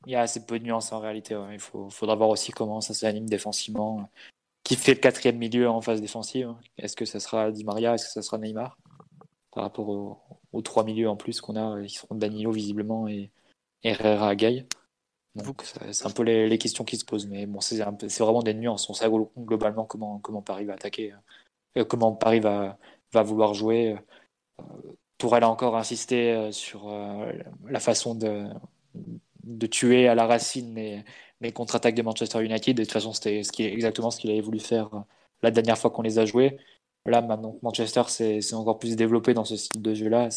Il 0.05 0.11
y 0.11 0.15
a 0.15 0.21
assez 0.21 0.45
peu 0.45 0.59
de 0.59 0.65
nuances 0.65 0.91
en 0.91 0.99
réalité. 0.99 1.37
Il 1.51 1.59
faut, 1.59 1.89
faudra 1.89 2.15
voir 2.15 2.29
aussi 2.29 2.51
comment 2.51 2.81
ça 2.81 2.93
s'anime 2.93 3.27
défensivement. 3.27 4.09
Qui 4.63 4.75
fait 4.77 4.93
le 4.93 4.99
quatrième 4.99 5.37
milieu 5.37 5.69
en 5.69 5.81
phase 5.81 5.99
défensive 5.99 6.53
Est-ce 6.77 6.95
que 6.95 7.05
ça 7.05 7.19
sera 7.19 7.51
Di 7.51 7.65
Maria 7.65 7.95
Est-ce 7.95 8.05
que 8.05 8.11
ça 8.11 8.21
sera 8.21 8.37
Neymar? 8.37 8.77
Par 9.51 9.63
rapport 9.63 9.89
aux, 10.53 10.61
trois 10.61 10.83
milieux 10.83 11.09
en 11.09 11.17
plus 11.17 11.41
qu'on 11.41 11.55
a, 11.55 11.81
ils 11.81 11.89
seront 11.89 12.15
Danilo 12.15 12.51
visiblement 12.51 13.07
et 13.07 13.29
Herrera 13.83 14.35
Gay. 14.35 14.65
c'est 15.91 16.05
un 16.05 16.11
peu 16.11 16.23
les, 16.23 16.57
questions 16.57 16.85
qui 16.85 16.97
se 16.97 17.05
posent. 17.05 17.27
Mais 17.27 17.45
bon, 17.45 17.59
c'est 17.59 17.77
vraiment 17.77 18.41
des 18.41 18.53
nuances. 18.53 18.89
On 18.89 18.93
sait 18.93 19.09
globalement 19.37 19.85
comment, 19.85 20.19
comment 20.19 20.41
Paris 20.41 20.65
va 20.65 20.73
attaquer, 20.73 21.13
euh, 21.77 21.83
comment 21.83 22.13
Paris 22.13 22.39
va, 22.39 22.77
va 23.13 23.23
vouloir 23.23 23.53
jouer. 23.53 23.95
Euh, 24.59 24.63
Tourelle 25.17 25.43
a 25.43 25.49
encore 25.49 25.77
insisté 25.77 26.31
euh, 26.31 26.51
sur 26.51 26.89
euh, 26.89 27.31
la 27.67 27.79
façon 27.79 28.15
de, 28.15 28.45
de 29.43 29.67
tuer 29.67 30.07
à 30.07 30.15
la 30.15 30.27
racine 30.27 30.75
les, 30.75 31.03
les 31.41 31.51
contre-attaques 31.51 31.95
de 31.95 32.01
Manchester 32.01 32.43
United. 32.43 32.77
de 32.77 32.83
toute 32.83 32.91
façon, 32.91 33.13
c'était 33.13 33.43
ce 33.43 33.51
qui 33.51 33.63
est 33.63 33.71
exactement 33.73 34.11
ce 34.11 34.19
qu'il 34.19 34.31
avait 34.31 34.41
voulu 34.41 34.59
faire 34.59 34.89
la 35.41 35.51
dernière 35.51 35.77
fois 35.77 35.91
qu'on 35.91 36.01
les 36.01 36.19
a 36.19 36.25
joués. 36.25 36.57
Là, 37.05 37.21
maintenant 37.21 37.57
Manchester 37.61 38.03
s'est 38.07 38.53
encore 38.53 38.79
plus 38.79 38.95
développé 38.95 39.33
dans 39.33 39.45
ce 39.45 39.57
style 39.57 39.81
de 39.81 39.93
jeu-là, 39.93 40.29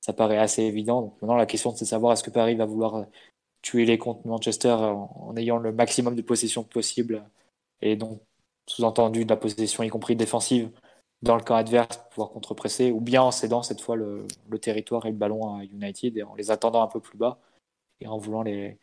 ça 0.00 0.12
paraît 0.14 0.38
assez 0.38 0.62
évident. 0.62 1.16
Maintenant, 1.20 1.36
la 1.36 1.46
question, 1.46 1.74
c'est 1.74 1.84
de 1.84 1.88
savoir 1.88 2.14
est-ce 2.14 2.22
que 2.22 2.30
Paris 2.30 2.54
va 2.54 2.64
vouloir 2.64 3.04
tuer 3.62 3.84
les 3.84 3.98
contre 3.98 4.26
Manchester 4.26 4.70
en, 4.70 5.34
ayant 5.36 5.58
le 5.58 5.72
maximum 5.72 6.14
de 6.14 6.22
possession 6.22 6.64
possible 6.64 7.28
et 7.80 7.96
donc, 7.96 8.20
sous-entendu, 8.66 9.24
de 9.24 9.30
la 9.30 9.36
possession, 9.36 9.82
y 9.82 9.88
compris 9.88 10.16
défensive, 10.16 10.70
dans 11.22 11.36
le 11.36 11.42
camp 11.42 11.56
adverse 11.56 11.96
pour 11.96 12.08
pouvoir 12.08 12.30
contre-presser, 12.30 12.92
ou 12.92 13.00
bien 13.00 13.22
en 13.22 13.30
cédant 13.30 13.62
cette 13.62 13.80
fois 13.80 13.96
le, 13.96 14.26
territoire 14.60 15.06
et 15.06 15.10
le 15.10 15.16
ballon 15.16 15.56
à 15.56 15.64
United 15.64 16.16
et 16.16 16.22
en 16.22 16.34
les 16.34 16.50
attendant 16.50 16.82
un 16.82 16.86
peu 16.86 17.00
plus 17.00 17.18
bas 17.18 17.38
et 18.00 18.06
en 18.06 18.18
voulant 18.18 18.42
les, 18.42 18.78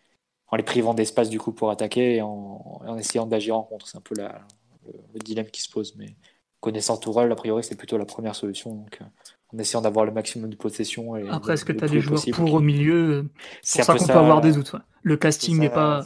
en 0.48 0.58
les 0.58 0.64
privant 0.64 0.94
d'espace 0.94 1.30
du 1.30 1.40
coup 1.40 1.54
pour 1.54 1.70
attaquer 1.70 2.16
et 2.16 2.22
en, 2.22 2.82
en 2.86 2.98
essayant 2.98 3.26
d'agir 3.26 3.56
en 3.56 3.64
contre. 3.64 3.88
C'est 3.88 3.98
un 3.98 4.02
peu 4.02 4.16
la, 4.16 4.42
le, 4.86 5.20
dilemme 5.20 5.48
qui 5.48 5.62
se 5.62 5.70
pose. 5.70 5.96
Mais 5.96 6.16
connaissant 6.60 6.98
Tourelle, 6.98 7.32
a 7.32 7.36
priori, 7.36 7.64
c'est 7.64 7.76
plutôt 7.76 7.98
la 7.98 8.06
première 8.06 8.36
solution. 8.36 8.74
Donc, 8.74 8.98
euh, 9.02 9.06
en 9.54 9.58
essayant 9.58 9.82
d'avoir 9.82 10.06
le 10.06 10.12
maximum 10.12 10.50
de 10.50 10.56
possession. 10.56 11.16
Et 11.16 11.28
Après, 11.30 11.54
est-ce 11.54 11.66
que 11.66 11.74
tu 11.74 11.84
as 11.84 11.88
des 11.88 12.02
joueurs 12.02 12.22
pour 12.34 12.54
au 12.54 12.60
milieu 12.60 13.30
C'est 13.62 13.84
ça 13.84 13.96
qu'on 13.96 14.06
peut 14.06 14.14
avoir 14.14 14.42
des 14.42 14.52
doutes. 14.52 14.76
Le 15.04 15.18
casting 15.18 15.60
n'est 15.60 15.70
pas, 15.70 16.06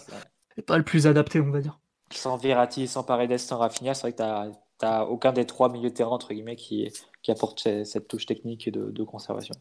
pas 0.67 0.77
le 0.77 0.83
plus 0.83 1.07
adapté, 1.07 1.39
on 1.39 1.49
va 1.49 1.61
dire. 1.61 1.79
Sans 2.11 2.37
Verratti, 2.37 2.87
sans 2.87 3.03
Paredes, 3.03 3.37
sans 3.37 3.57
Rafinha, 3.57 3.93
c'est 3.93 4.01
vrai 4.01 4.11
que 4.11 4.17
tu 4.17 4.23
as 4.23 4.51
t'as 4.79 5.03
aucun 5.03 5.31
des 5.31 5.45
trois 5.45 5.69
milieux 5.69 5.89
de 5.89 5.93
terrain 5.93 6.11
entre 6.11 6.33
guillemets 6.33 6.55
qui, 6.55 6.91
qui 7.21 7.31
apporte 7.31 7.59
cette 7.83 8.07
touche 8.07 8.25
technique 8.25 8.71
de, 8.71 8.89
de 8.89 9.03
conservation. 9.03 9.53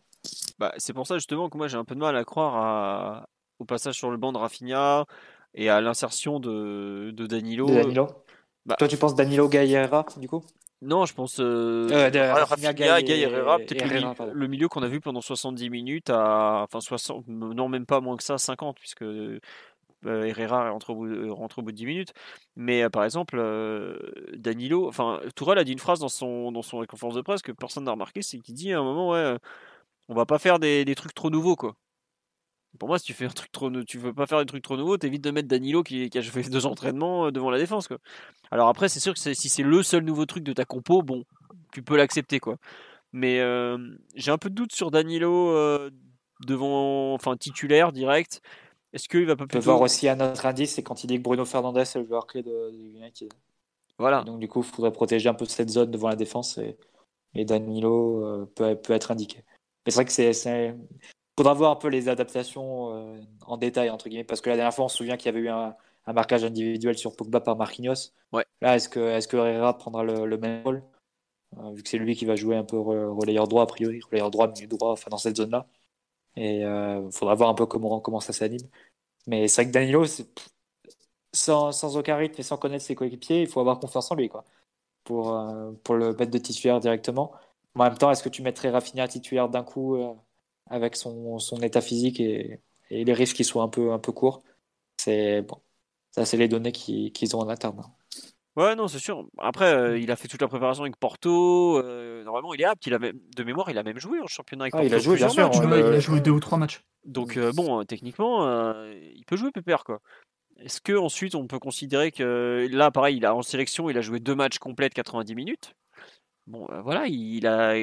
Bah, 0.58 0.72
c'est 0.78 0.92
pour 0.92 1.06
ça 1.06 1.16
justement 1.16 1.50
que 1.50 1.58
moi 1.58 1.68
j'ai 1.68 1.76
un 1.76 1.84
peu 1.84 1.94
de 1.94 2.00
mal 2.00 2.16
à 2.16 2.24
croire 2.24 3.26
au 3.58 3.64
passage 3.64 3.96
sur 3.96 4.10
le 4.10 4.16
banc 4.16 4.32
de 4.32 4.38
Rafinha 4.38 5.04
et 5.54 5.68
à 5.68 5.80
l'insertion 5.80 6.40
de, 6.40 7.10
de 7.12 7.26
Danilo. 7.26 7.66
Danilo. 7.66 8.08
Bah, 8.64 8.76
Toi 8.78 8.88
tu 8.88 8.96
penses 8.96 9.14
Danilo 9.14 9.48
Gaillera 9.48 10.06
du 10.16 10.28
coup? 10.28 10.44
Non, 10.80 11.06
je 11.06 11.14
pense 11.14 11.40
euh, 11.40 11.88
euh 11.90 12.34
Rafinha, 12.44 12.72
peut-être 12.72 14.32
le, 14.32 14.46
milieu 14.46 14.68
qu'on 14.68 14.82
a 14.82 14.88
vu 14.88 15.00
pendant 15.00 15.20
70 15.20 15.70
minutes 15.70 16.10
à 16.10 16.62
enfin 16.62 16.80
60 16.80 17.26
non 17.26 17.68
même 17.68 17.84
pas 17.84 18.00
moins 18.00 18.16
que 18.16 18.22
ça 18.22 18.38
50 18.38 18.78
puisque 18.78 19.04
euh, 20.06 20.24
Herrera 20.24 20.70
rentre 20.70 20.90
au, 20.90 20.94
bout, 20.94 21.06
euh, 21.06 21.32
rentre 21.32 21.58
au 21.58 21.62
bout 21.62 21.72
de 21.72 21.76
10 21.76 21.86
minutes. 21.86 22.12
Mais 22.56 22.82
euh, 22.82 22.90
par 22.90 23.04
exemple, 23.04 23.38
Danilo, 24.36 24.88
enfin, 24.88 25.20
Tourelle 25.34 25.58
a 25.58 25.64
dit 25.64 25.72
une 25.72 25.78
phrase 25.78 26.00
dans 26.00 26.08
son, 26.08 26.52
dans 26.52 26.62
son 26.62 26.84
conférence 26.86 27.14
de 27.14 27.22
presse 27.22 27.42
que 27.42 27.52
personne 27.52 27.84
n'a 27.84 27.92
remarqué, 27.92 28.22
c'est 28.22 28.38
qu'il 28.38 28.54
dit 28.54 28.72
à 28.72 28.78
un 28.80 28.82
moment, 28.82 29.10
ouais, 29.10 29.36
on 30.08 30.14
va 30.14 30.26
pas 30.26 30.38
faire 30.38 30.58
des, 30.58 30.84
des, 30.84 30.94
trucs 30.94 31.14
trop 31.14 31.30
nouveaux, 31.30 31.56
quoi. 31.56 31.74
Pour 32.78 32.88
moi, 32.88 32.98
si 32.98 33.06
tu 33.06 33.14
fais 33.14 33.24
un 33.24 33.30
truc 33.30 33.50
trop, 33.50 33.70
tu 33.84 33.98
veux 33.98 34.12
pas 34.12 34.26
faire 34.26 34.38
des 34.38 34.46
trucs 34.46 34.62
trop 34.62 34.76
nouveaux, 34.76 34.98
t'évites 34.98 35.24
de 35.24 35.30
mettre 35.30 35.48
Danilo 35.48 35.82
qui, 35.82 36.10
qui, 36.10 36.18
a 36.18 36.22
fait 36.22 36.48
deux 36.50 36.66
entraînements 36.66 37.30
devant 37.32 37.50
la 37.50 37.58
défense, 37.58 37.88
quoi. 37.88 37.98
Alors 38.50 38.68
après, 38.68 38.88
c'est 38.88 39.00
sûr 39.00 39.14
que 39.14 39.20
si 39.20 39.48
c'est 39.48 39.62
le 39.62 39.82
seul 39.82 40.04
nouveau 40.04 40.26
truc 40.26 40.44
de 40.44 40.52
ta 40.52 40.64
compo, 40.64 41.02
bon, 41.02 41.24
tu 41.72 41.82
peux 41.82 41.96
l'accepter, 41.96 42.40
quoi. 42.40 42.56
Mais 43.12 43.38
j'ai 44.14 44.30
un 44.30 44.38
peu 44.38 44.50
de 44.50 44.54
doute 44.54 44.72
sur 44.72 44.90
Danilo 44.90 45.54
devant, 46.46 47.14
enfin, 47.14 47.36
titulaire 47.36 47.92
direct. 47.92 48.42
Est-ce 48.92 49.08
qu'il 49.08 49.26
va 49.26 49.36
pas 49.36 49.46
plutôt... 49.46 49.64
voir 49.64 49.80
aussi 49.80 50.08
un 50.08 50.20
autre 50.20 50.46
indice, 50.46 50.74
c'est 50.74 50.82
quand 50.82 51.04
il 51.04 51.08
dit 51.08 51.18
que 51.18 51.22
Bruno 51.22 51.44
Fernandez 51.44 51.82
est 51.82 51.96
le 51.96 52.06
joueur 52.06 52.26
clé 52.26 52.42
de, 52.42 52.70
United. 52.72 53.32
Voilà. 53.98 54.22
donc 54.22 54.38
du 54.38 54.46
coup, 54.48 54.60
il 54.60 54.66
faudrait 54.66 54.92
protéger 54.92 55.28
un 55.28 55.34
peu 55.34 55.44
cette 55.44 55.70
zone 55.70 55.90
devant 55.90 56.08
la 56.08 56.16
défense 56.16 56.56
et, 56.58 56.76
et 57.34 57.44
Danilo 57.44 58.24
euh, 58.24 58.52
peut, 58.54 58.76
peut, 58.76 58.92
être 58.92 59.10
indiqué. 59.10 59.44
Mais 59.84 59.90
c'est 59.90 59.96
vrai 59.96 60.04
que 60.04 60.12
c'est, 60.12 60.76
faudra 61.36 61.54
voir 61.54 61.72
un 61.72 61.76
peu 61.76 61.88
les 61.88 62.08
adaptations 62.08 62.94
euh, 62.94 63.20
en 63.46 63.56
détail 63.56 63.90
entre 63.90 64.08
guillemets, 64.08 64.24
parce 64.24 64.40
que 64.40 64.50
la 64.50 64.56
dernière 64.56 64.74
fois, 64.74 64.86
on 64.86 64.88
se 64.88 64.96
souvient 64.96 65.16
qu'il 65.16 65.26
y 65.26 65.28
avait 65.36 65.40
eu 65.40 65.48
un, 65.48 65.74
marquage 66.06 66.42
individuel 66.42 66.96
sur 66.96 67.14
Pogba 67.14 67.40
par 67.40 67.54
Marquinhos. 67.56 68.12
Ouais. 68.32 68.44
Là, 68.62 68.76
est-ce 68.76 68.88
que 68.88 68.98
est-ce 68.98 69.28
que 69.28 69.36
Herrera 69.36 69.76
prendra 69.76 70.02
le, 70.02 70.38
même 70.38 70.62
rôle? 70.64 70.82
Vu 71.74 71.82
que 71.82 71.88
c'est 71.88 71.98
lui 71.98 72.16
qui 72.16 72.24
va 72.24 72.34
jouer 72.34 72.56
un 72.56 72.64
peu 72.64 72.78
relayeur 72.78 73.46
droit, 73.46 73.62
a 73.62 73.66
priori, 73.66 74.00
relayeur 74.10 74.30
droit, 74.30 74.48
milieu 74.48 74.66
droit, 74.66 74.92
enfin 74.92 75.10
dans 75.10 75.18
cette 75.18 75.36
zone-là. 75.36 75.66
Et 76.38 76.60
il 76.60 77.12
faudra 77.12 77.34
voir 77.34 77.50
un 77.50 77.54
peu 77.54 77.66
comment, 77.66 78.20
ça 78.20 78.32
s'anime. 78.32 78.68
Mais 79.26 79.48
c'est 79.48 79.62
vrai 79.62 79.70
que 79.70 79.74
Danilo, 79.74 80.04
sans, 81.32 81.96
aucun 81.96 82.16
rythme 82.16 82.40
et 82.40 82.44
sans 82.44 82.56
connaître 82.58 82.84
ses 82.84 82.94
coéquipiers, 82.94 83.42
il 83.42 83.48
faut 83.48 83.60
avoir 83.60 83.80
confiance 83.80 84.10
en 84.10 84.14
lui 84.14 84.28
quoi, 84.28 84.44
pour, 85.04 85.38
pour 85.84 85.96
le 85.96 86.14
mettre 86.14 86.30
de 86.32 86.38
titulaire 86.38 86.80
directement. 86.80 87.32
en 87.76 87.84
même 87.84 87.98
temps, 87.98 88.10
est-ce 88.10 88.22
que 88.22 88.28
tu 88.30 88.42
mettrais 88.42 88.70
Rafinha 88.70 89.08
titulaire 89.08 89.48
d'un 89.48 89.64
coup 89.64 89.96
avec 90.68 90.96
son, 90.96 91.38
état 91.62 91.80
physique 91.80 92.20
et, 92.20 92.60
les 92.90 93.12
risques 93.14 93.36
qui 93.36 93.44
soient 93.44 93.62
un 93.64 93.68
peu, 93.68 93.92
un 93.92 93.98
courts? 94.00 94.42
C'est 94.98 95.42
bon, 95.42 95.60
ça 96.12 96.24
c'est 96.26 96.36
les 96.38 96.48
données 96.48 96.72
qu'ils 96.72 97.36
ont 97.36 97.40
en 97.40 97.48
interne. 97.48 97.82
Ouais, 98.58 98.74
non, 98.74 98.88
c'est 98.88 98.98
sûr. 98.98 99.24
Après, 99.38 99.72
euh, 99.72 99.98
il 100.00 100.10
a 100.10 100.16
fait 100.16 100.26
toute 100.26 100.42
la 100.42 100.48
préparation 100.48 100.82
avec 100.82 100.96
Porto. 100.96 101.78
Euh, 101.78 102.24
normalement, 102.24 102.52
il 102.54 102.60
est 102.60 102.64
apte. 102.64 102.84
Il 102.88 102.94
a 102.94 102.98
de 102.98 103.44
mémoire, 103.44 103.70
il 103.70 103.78
a 103.78 103.84
même 103.84 104.00
joué 104.00 104.18
en 104.18 104.26
championnat 104.26 104.64
avec 104.64 104.74
ah, 104.74 104.82
Il 104.82 104.92
a 104.92 104.98
joué, 104.98 105.14
bien 105.14 105.28
sûr. 105.28 105.48
il 105.54 105.72
a 105.72 106.00
joué 106.00 106.20
deux 106.20 106.32
ou 106.32 106.40
trois 106.40 106.58
matchs. 106.58 106.82
Donc, 107.04 107.36
euh, 107.36 107.52
bon, 107.52 107.84
techniquement, 107.84 108.72
il 109.14 109.24
peut 109.28 109.36
jouer 109.36 109.52
Pépère, 109.52 109.84
quoi. 109.84 110.00
Est-ce 110.60 110.80
que 110.80 110.92
ensuite 110.92 111.36
on 111.36 111.46
peut 111.46 111.60
considérer 111.60 112.10
que 112.10 112.66
là, 112.72 112.90
pareil, 112.90 113.18
il 113.18 113.24
a 113.24 113.32
en 113.32 113.42
sélection, 113.42 113.90
il 113.90 113.96
a 113.96 114.00
joué 114.00 114.18
deux 114.18 114.34
matchs 114.34 114.58
complets 114.58 114.88
de 114.88 114.94
90 114.94 115.36
minutes? 115.36 115.74
Bon, 116.48 116.66
voilà, 116.82 117.06
il 117.06 117.46
a, 117.46 117.74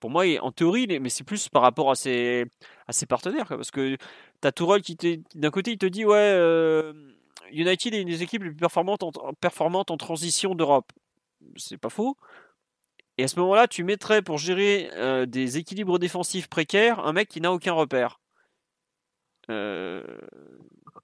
pour 0.00 0.10
moi, 0.10 0.24
en 0.40 0.50
théorie, 0.50 0.88
mais 1.00 1.08
c'est 1.08 1.22
plus 1.22 1.48
par 1.48 1.62
rapport 1.62 1.92
à 1.92 1.94
ses, 1.94 2.46
à 2.88 2.92
ses 2.92 3.06
partenaires. 3.06 3.46
Parce 3.46 3.70
que 3.70 3.94
tu 3.94 4.48
as 4.48 4.50
Tourelle 4.50 4.82
qui, 4.82 5.22
d'un 5.36 5.50
côté, 5.50 5.70
il 5.70 5.78
te 5.78 5.86
dit 5.86 6.04
Ouais, 6.04 6.16
euh, 6.18 6.92
United 7.52 7.94
est 7.94 8.00
une 8.02 8.08
des 8.08 8.22
équipes 8.22 8.42
les 8.42 8.50
plus 8.50 8.58
performantes 8.58 9.02
en, 9.02 9.10
performantes 9.40 9.90
en 9.90 9.96
transition 9.96 10.54
d'Europe. 10.54 10.92
C'est 11.56 11.78
pas 11.78 11.90
faux. 11.90 12.16
Et 13.16 13.24
à 13.24 13.28
ce 13.28 13.38
moment-là, 13.40 13.68
tu 13.68 13.84
mettrais 13.84 14.22
pour 14.22 14.38
gérer 14.38 14.90
euh, 14.94 15.26
des 15.26 15.56
équilibres 15.58 15.98
défensifs 15.98 16.48
précaires 16.48 17.00
un 17.00 17.12
mec 17.12 17.28
qui 17.28 17.40
n'a 17.40 17.52
aucun 17.52 17.72
repère. 17.72 18.20
Euh, 19.50 20.02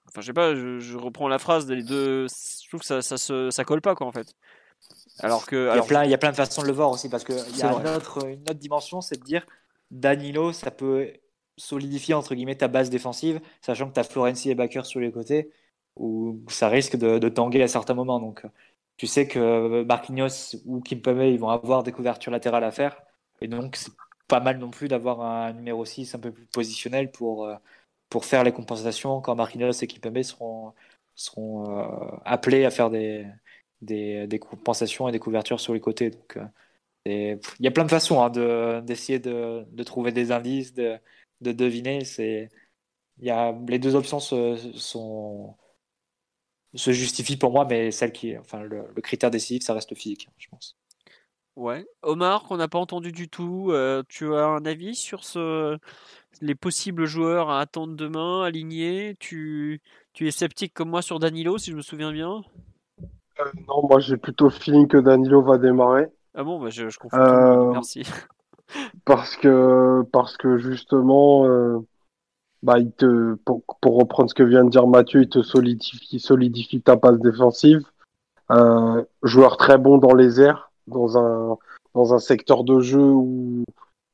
enfin, 0.08 0.20
je 0.20 0.26
sais 0.26 0.32
pas, 0.32 0.54
je, 0.54 0.96
reprends 0.96 1.28
la 1.28 1.38
phrase 1.38 1.66
des 1.66 1.82
deux. 1.82 2.26
Je 2.26 2.68
trouve 2.68 2.80
que 2.80 2.86
ça, 2.86 3.02
ça, 3.02 3.16
se, 3.16 3.50
ça 3.50 3.64
colle 3.64 3.80
pas, 3.80 3.94
quoi, 3.94 4.06
en 4.06 4.12
fait. 4.12 4.34
Alors 5.20 5.46
que, 5.46 5.70
il, 5.72 5.76
y 5.76 5.78
a 5.78 5.82
plein, 5.82 6.04
il 6.04 6.10
y 6.10 6.14
a 6.14 6.18
plein 6.18 6.30
de 6.30 6.36
façons 6.36 6.62
de 6.62 6.66
le 6.66 6.72
voir 6.72 6.90
aussi, 6.90 7.08
parce 7.08 7.24
qu'il 7.24 7.56
y 7.56 7.62
a 7.62 7.72
une 7.72 7.88
autre, 7.88 8.26
une 8.26 8.42
autre 8.42 8.54
dimension, 8.54 9.00
c'est 9.00 9.18
de 9.18 9.24
dire 9.24 9.46
Danilo, 9.90 10.52
ça 10.52 10.70
peut 10.70 11.12
solidifier 11.56 12.14
entre 12.14 12.34
guillemets 12.34 12.56
ta 12.56 12.68
base 12.68 12.90
défensive, 12.90 13.40
sachant 13.60 13.88
que 13.88 13.94
tu 13.94 14.00
as 14.00 14.04
Florenzi 14.04 14.50
et 14.50 14.54
Baker 14.54 14.84
sur 14.84 15.00
les 15.00 15.12
côtés, 15.12 15.50
où 16.00 16.40
ça 16.48 16.68
risque 16.68 16.96
de, 16.96 17.18
de 17.18 17.28
tanguer 17.28 17.62
à 17.62 17.68
certains 17.68 17.94
moments. 17.94 18.20
Donc, 18.20 18.44
tu 18.96 19.06
sais 19.06 19.28
que 19.28 19.82
Marquinhos 19.84 20.56
ou 20.66 20.80
Kimpembe, 20.80 21.22
ils 21.22 21.38
vont 21.38 21.50
avoir 21.50 21.82
des 21.82 21.92
couvertures 21.92 22.32
latérales 22.32 22.64
à 22.64 22.70
faire, 22.72 23.02
et 23.40 23.48
donc 23.48 23.76
c'est 23.76 23.92
pas 24.28 24.40
mal 24.40 24.58
non 24.58 24.70
plus 24.70 24.88
d'avoir 24.88 25.20
un 25.22 25.52
numéro 25.52 25.84
6 25.84 26.14
un 26.14 26.20
peu 26.20 26.32
plus 26.32 26.46
positionnel 26.46 27.10
pour, 27.10 27.46
euh, 27.46 27.56
pour 28.08 28.24
faire 28.24 28.44
les 28.44 28.52
compensations 28.52 29.20
quand 29.20 29.34
Marquinhos 29.36 29.72
et 29.82 29.86
Kimpembe 29.86 30.22
seront, 30.22 30.74
seront 31.14 31.78
euh, 31.78 32.16
appelés 32.24 32.64
à 32.64 32.70
faire 32.70 32.90
des, 32.90 33.26
des, 33.82 34.38
compensations 34.38 35.08
et 35.08 35.12
des 35.12 35.18
couvertures 35.18 35.60
sur 35.60 35.74
les 35.74 35.80
côtés. 35.80 36.10
Donc, 36.10 36.36
euh, 36.36 36.46
il 37.06 37.64
y 37.64 37.68
a 37.68 37.70
plein 37.70 37.84
de 37.84 37.90
façons 37.90 38.22
hein, 38.22 38.82
d'essayer 38.82 39.18
de, 39.18 39.64
de, 39.70 39.82
trouver 39.84 40.12
des 40.12 40.32
indices, 40.32 40.74
de, 40.74 40.98
de 41.40 41.52
deviner. 41.52 42.04
C'est, 42.04 42.50
y 43.20 43.30
a, 43.30 43.52
les 43.68 43.78
deux 43.78 43.94
options 43.96 44.20
sont, 44.20 45.56
se 46.74 46.92
justifient 46.92 47.36
pour 47.36 47.52
moi, 47.52 47.66
mais 47.68 47.90
celle 47.90 48.12
qui, 48.12 48.36
enfin, 48.38 48.62
le, 48.62 48.84
critère 49.02 49.30
décisif, 49.30 49.62
ça 49.62 49.74
reste 49.74 49.90
le 49.90 49.96
physique, 49.96 50.28
je 50.38 50.48
pense. 50.48 50.76
Ouais. 51.56 51.84
Omar, 52.02 52.44
qu'on 52.44 52.56
n'a 52.56 52.68
pas 52.68 52.78
entendu 52.78 53.12
du 53.12 53.28
tout, 53.28 53.68
euh, 53.70 54.02
tu 54.08 54.34
as 54.34 54.46
un 54.46 54.64
avis 54.64 54.94
sur 54.94 55.24
ce, 55.24 55.78
les 56.40 56.54
possibles 56.54 57.06
joueurs 57.06 57.50
à 57.50 57.60
attendre 57.60 57.94
demain, 57.96 58.42
alignés? 58.42 59.16
Tu, 59.18 59.80
tu 60.12 60.26
es 60.26 60.30
sceptique 60.30 60.72
comme 60.72 60.90
moi 60.90 61.02
sur 61.02 61.18
Danilo, 61.18 61.58
si 61.58 61.70
je 61.72 61.76
me 61.76 61.82
souviens 61.82 62.12
bien? 62.12 62.42
Euh, 63.40 63.44
non, 63.68 63.86
moi 63.88 64.00
j'ai 64.00 64.16
plutôt 64.16 64.46
le 64.46 64.50
feeling 64.50 64.86
que 64.86 64.96
Danilo 64.96 65.42
va 65.42 65.58
démarrer. 65.58 66.06
Ah 66.34 66.44
bon, 66.44 66.60
bah, 66.60 66.70
je, 66.70 66.88
je 66.88 66.98
confonds. 66.98 67.18
Euh, 67.18 67.72
merci. 67.72 68.02
Parce 69.04 69.36
que, 69.36 70.02
parce 70.12 70.36
que 70.36 70.56
justement, 70.56 71.44
euh, 71.44 71.80
bah, 72.62 72.78
il 72.78 72.92
te, 72.92 73.34
pour, 73.44 73.62
pour, 73.80 73.98
reprendre 73.98 74.30
ce 74.30 74.34
que 74.34 74.42
vient 74.42 74.64
de 74.64 74.70
dire 74.70 74.86
Mathieu, 74.86 75.22
il 75.22 75.28
te 75.28 75.42
solidifie, 75.42 76.20
solidifie 76.20 76.80
ta 76.82 76.96
passe 76.96 77.18
défensive. 77.18 77.82
joueur 79.22 79.56
très 79.56 79.78
bon 79.78 79.98
dans 79.98 80.14
les 80.14 80.40
airs, 80.40 80.70
dans 80.86 81.18
un, 81.18 81.56
dans 81.94 82.14
un 82.14 82.18
secteur 82.18 82.64
de 82.64 82.80
jeu 82.80 83.00
où, 83.00 83.64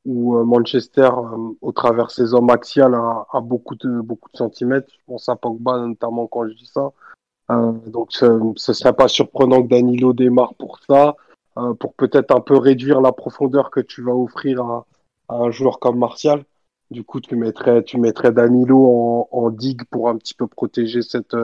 où 0.05 0.45
Manchester, 0.45 1.11
au 1.61 1.73
travers 1.73 2.11
ses 2.11 2.35
hommes 2.35 2.51
axiales, 2.51 2.95
a, 2.95 3.27
a, 3.33 3.41
beaucoup, 3.41 3.75
de, 3.75 4.01
beaucoup 4.01 4.31
de 4.33 4.37
centimètres. 4.37 4.89
Je 4.91 5.05
pense 5.07 5.29
à 5.29 5.37
Pogba 5.37 5.79
notamment 5.79 6.27
quand 6.27 6.47
je 6.49 6.55
dis 6.55 6.71
ça. 6.73 6.93
Euh, 7.51 7.73
donc 7.87 8.13
ce 8.13 8.27
ne 8.27 8.55
serait 8.57 8.93
pas 8.93 9.09
surprenant 9.09 9.63
que 9.63 9.69
Danilo 9.69 10.13
démarre 10.13 10.55
pour 10.55 10.81
ça, 10.89 11.17
euh, 11.59 11.75
pour 11.75 11.95
peut-être 11.95 12.35
un 12.35 12.41
peu 12.41 12.57
réduire 12.57 13.01
la 13.01 13.13
profondeur 13.13 13.71
que 13.71 13.81
tu 13.81 14.03
vas 14.03 14.15
offrir 14.15 14.63
à, 14.63 14.87
un 15.29 15.51
joueur 15.51 15.79
comme 15.79 15.99
Martial. 15.99 16.45
Du 16.91 17.03
coup, 17.05 17.21
tu 17.21 17.37
mettrais, 17.37 17.83
Danilo 18.33 19.29
en, 19.31 19.51
digue 19.51 19.85
pour 19.91 20.09
un 20.09 20.17
petit 20.17 20.35
peu 20.35 20.47
protéger 20.47 21.01
cette, 21.03 21.37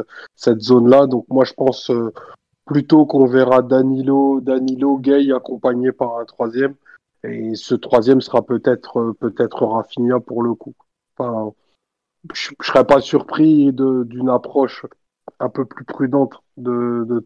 zone-là. 0.61 1.07
Donc 1.07 1.27
moi, 1.29 1.45
je 1.45 1.53
pense 1.55 1.91
euh, 1.91 2.13
plutôt 2.65 3.07
qu'on 3.07 3.27
verra 3.27 3.63
Danilo, 3.63 4.41
Danilo, 4.41 4.99
Gay 4.99 5.33
accompagné 5.33 5.93
par 5.93 6.19
un 6.19 6.25
troisième. 6.25 6.75
Et 7.25 7.55
ce 7.55 7.75
troisième 7.75 8.21
sera 8.21 8.43
peut-être 8.43 9.15
peut-être 9.21 9.65
Rafinha 9.65 10.21
pour 10.21 10.43
le 10.43 10.55
coup. 10.55 10.75
Enfin, 11.17 11.53
je, 12.33 12.51
je 12.61 12.67
serais 12.67 12.87
pas 12.87 13.01
surpris 13.01 13.73
d'une 13.73 14.29
approche 14.29 14.87
un 15.39 15.49
peu 15.49 15.65
plus 15.65 15.85
prudente 15.85 16.43
de, 16.57 17.05
de. 17.09 17.25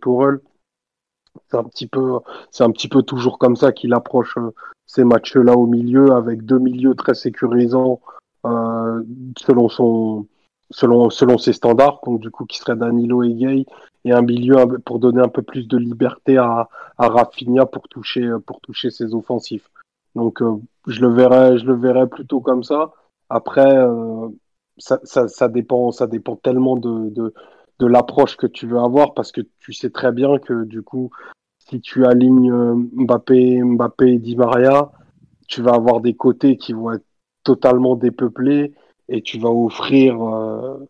C'est 1.51 1.57
un 1.57 1.65
petit 1.65 1.87
peu, 1.87 2.19
c'est 2.51 2.65
un 2.65 2.71
petit 2.71 2.89
peu 2.89 3.03
toujours 3.03 3.39
comme 3.39 3.57
ça 3.57 3.73
qu'il 3.73 3.95
approche 3.95 4.37
euh, 4.39 4.53
ces 4.87 5.05
matchs-là 5.05 5.55
au 5.55 5.67
milieu, 5.67 6.13
avec 6.13 6.45
deux 6.45 6.59
milieux 6.59 6.95
très 6.95 7.15
sécurisants 7.15 8.01
euh, 8.47 9.03
selon 9.39 9.69
son, 9.69 10.27
selon, 10.71 11.11
selon 11.11 11.39
ses 11.39 11.53
standards, 11.53 12.01
donc 12.05 12.21
du 12.21 12.31
coup 12.31 12.45
qui 12.45 12.59
serait 12.59 12.77
Danilo 12.77 13.23
et 13.23 13.35
Gay, 13.35 13.67
et 14.05 14.13
un 14.13 14.23
milieu 14.23 14.57
pour 14.85 14.99
donner 14.99 15.21
un 15.21 15.29
peu 15.29 15.43
plus 15.43 15.67
de 15.67 15.77
liberté 15.77 16.39
à, 16.39 16.69
à 16.99 17.09
Rafinha 17.09 17.67
pour 17.67 17.89
toucher, 17.89 18.31
pour 18.47 18.61
toucher 18.61 18.91
ses 18.91 19.15
offensifs. 19.15 19.69
Donc 20.15 20.41
euh, 20.43 20.57
je 20.87 21.01
le 21.01 21.13
verrais, 21.13 21.59
je 21.59 21.67
le 21.67 21.75
verrais 21.75 22.09
plutôt 22.09 22.41
comme 22.41 22.65
ça. 22.65 22.93
Après, 23.29 23.77
euh, 23.77 24.29
ça, 24.79 24.99
ça, 25.05 25.29
ça, 25.29 25.49
dépend, 25.49 25.91
ça 25.93 26.07
dépend 26.07 26.37
tellement 26.37 26.77
de, 26.77 27.11
de, 27.11 27.35
de 27.79 27.87
l'approche 27.87 28.37
que 28.37 28.47
tu 28.47 28.67
veux 28.67 28.79
avoir 28.79 29.15
parce 29.15 29.33
que 29.33 29.43
tu 29.59 29.73
sais 29.73 29.91
très 29.91 30.13
bien 30.13 30.39
que 30.39 30.65
du 30.65 30.83
coup, 30.83 31.11
si 31.59 31.81
tu 31.81 32.07
alignes 32.07 32.53
euh, 32.53 32.75
Mbappé, 32.93 33.63
Mbappé 33.63 34.13
et 34.15 34.19
Di 34.19 34.37
Maria, 34.37 34.93
tu 35.49 35.63
vas 35.63 35.75
avoir 35.75 36.01
des 36.01 36.15
côtés 36.15 36.57
qui 36.57 36.73
vont 36.73 36.93
être 36.93 37.05
totalement 37.45 37.97
dépeuplés 37.97 38.73
et 39.09 39.23
tu 39.23 39.39
vas 39.39 39.51
offrir 39.51 40.21
euh, 40.23 40.87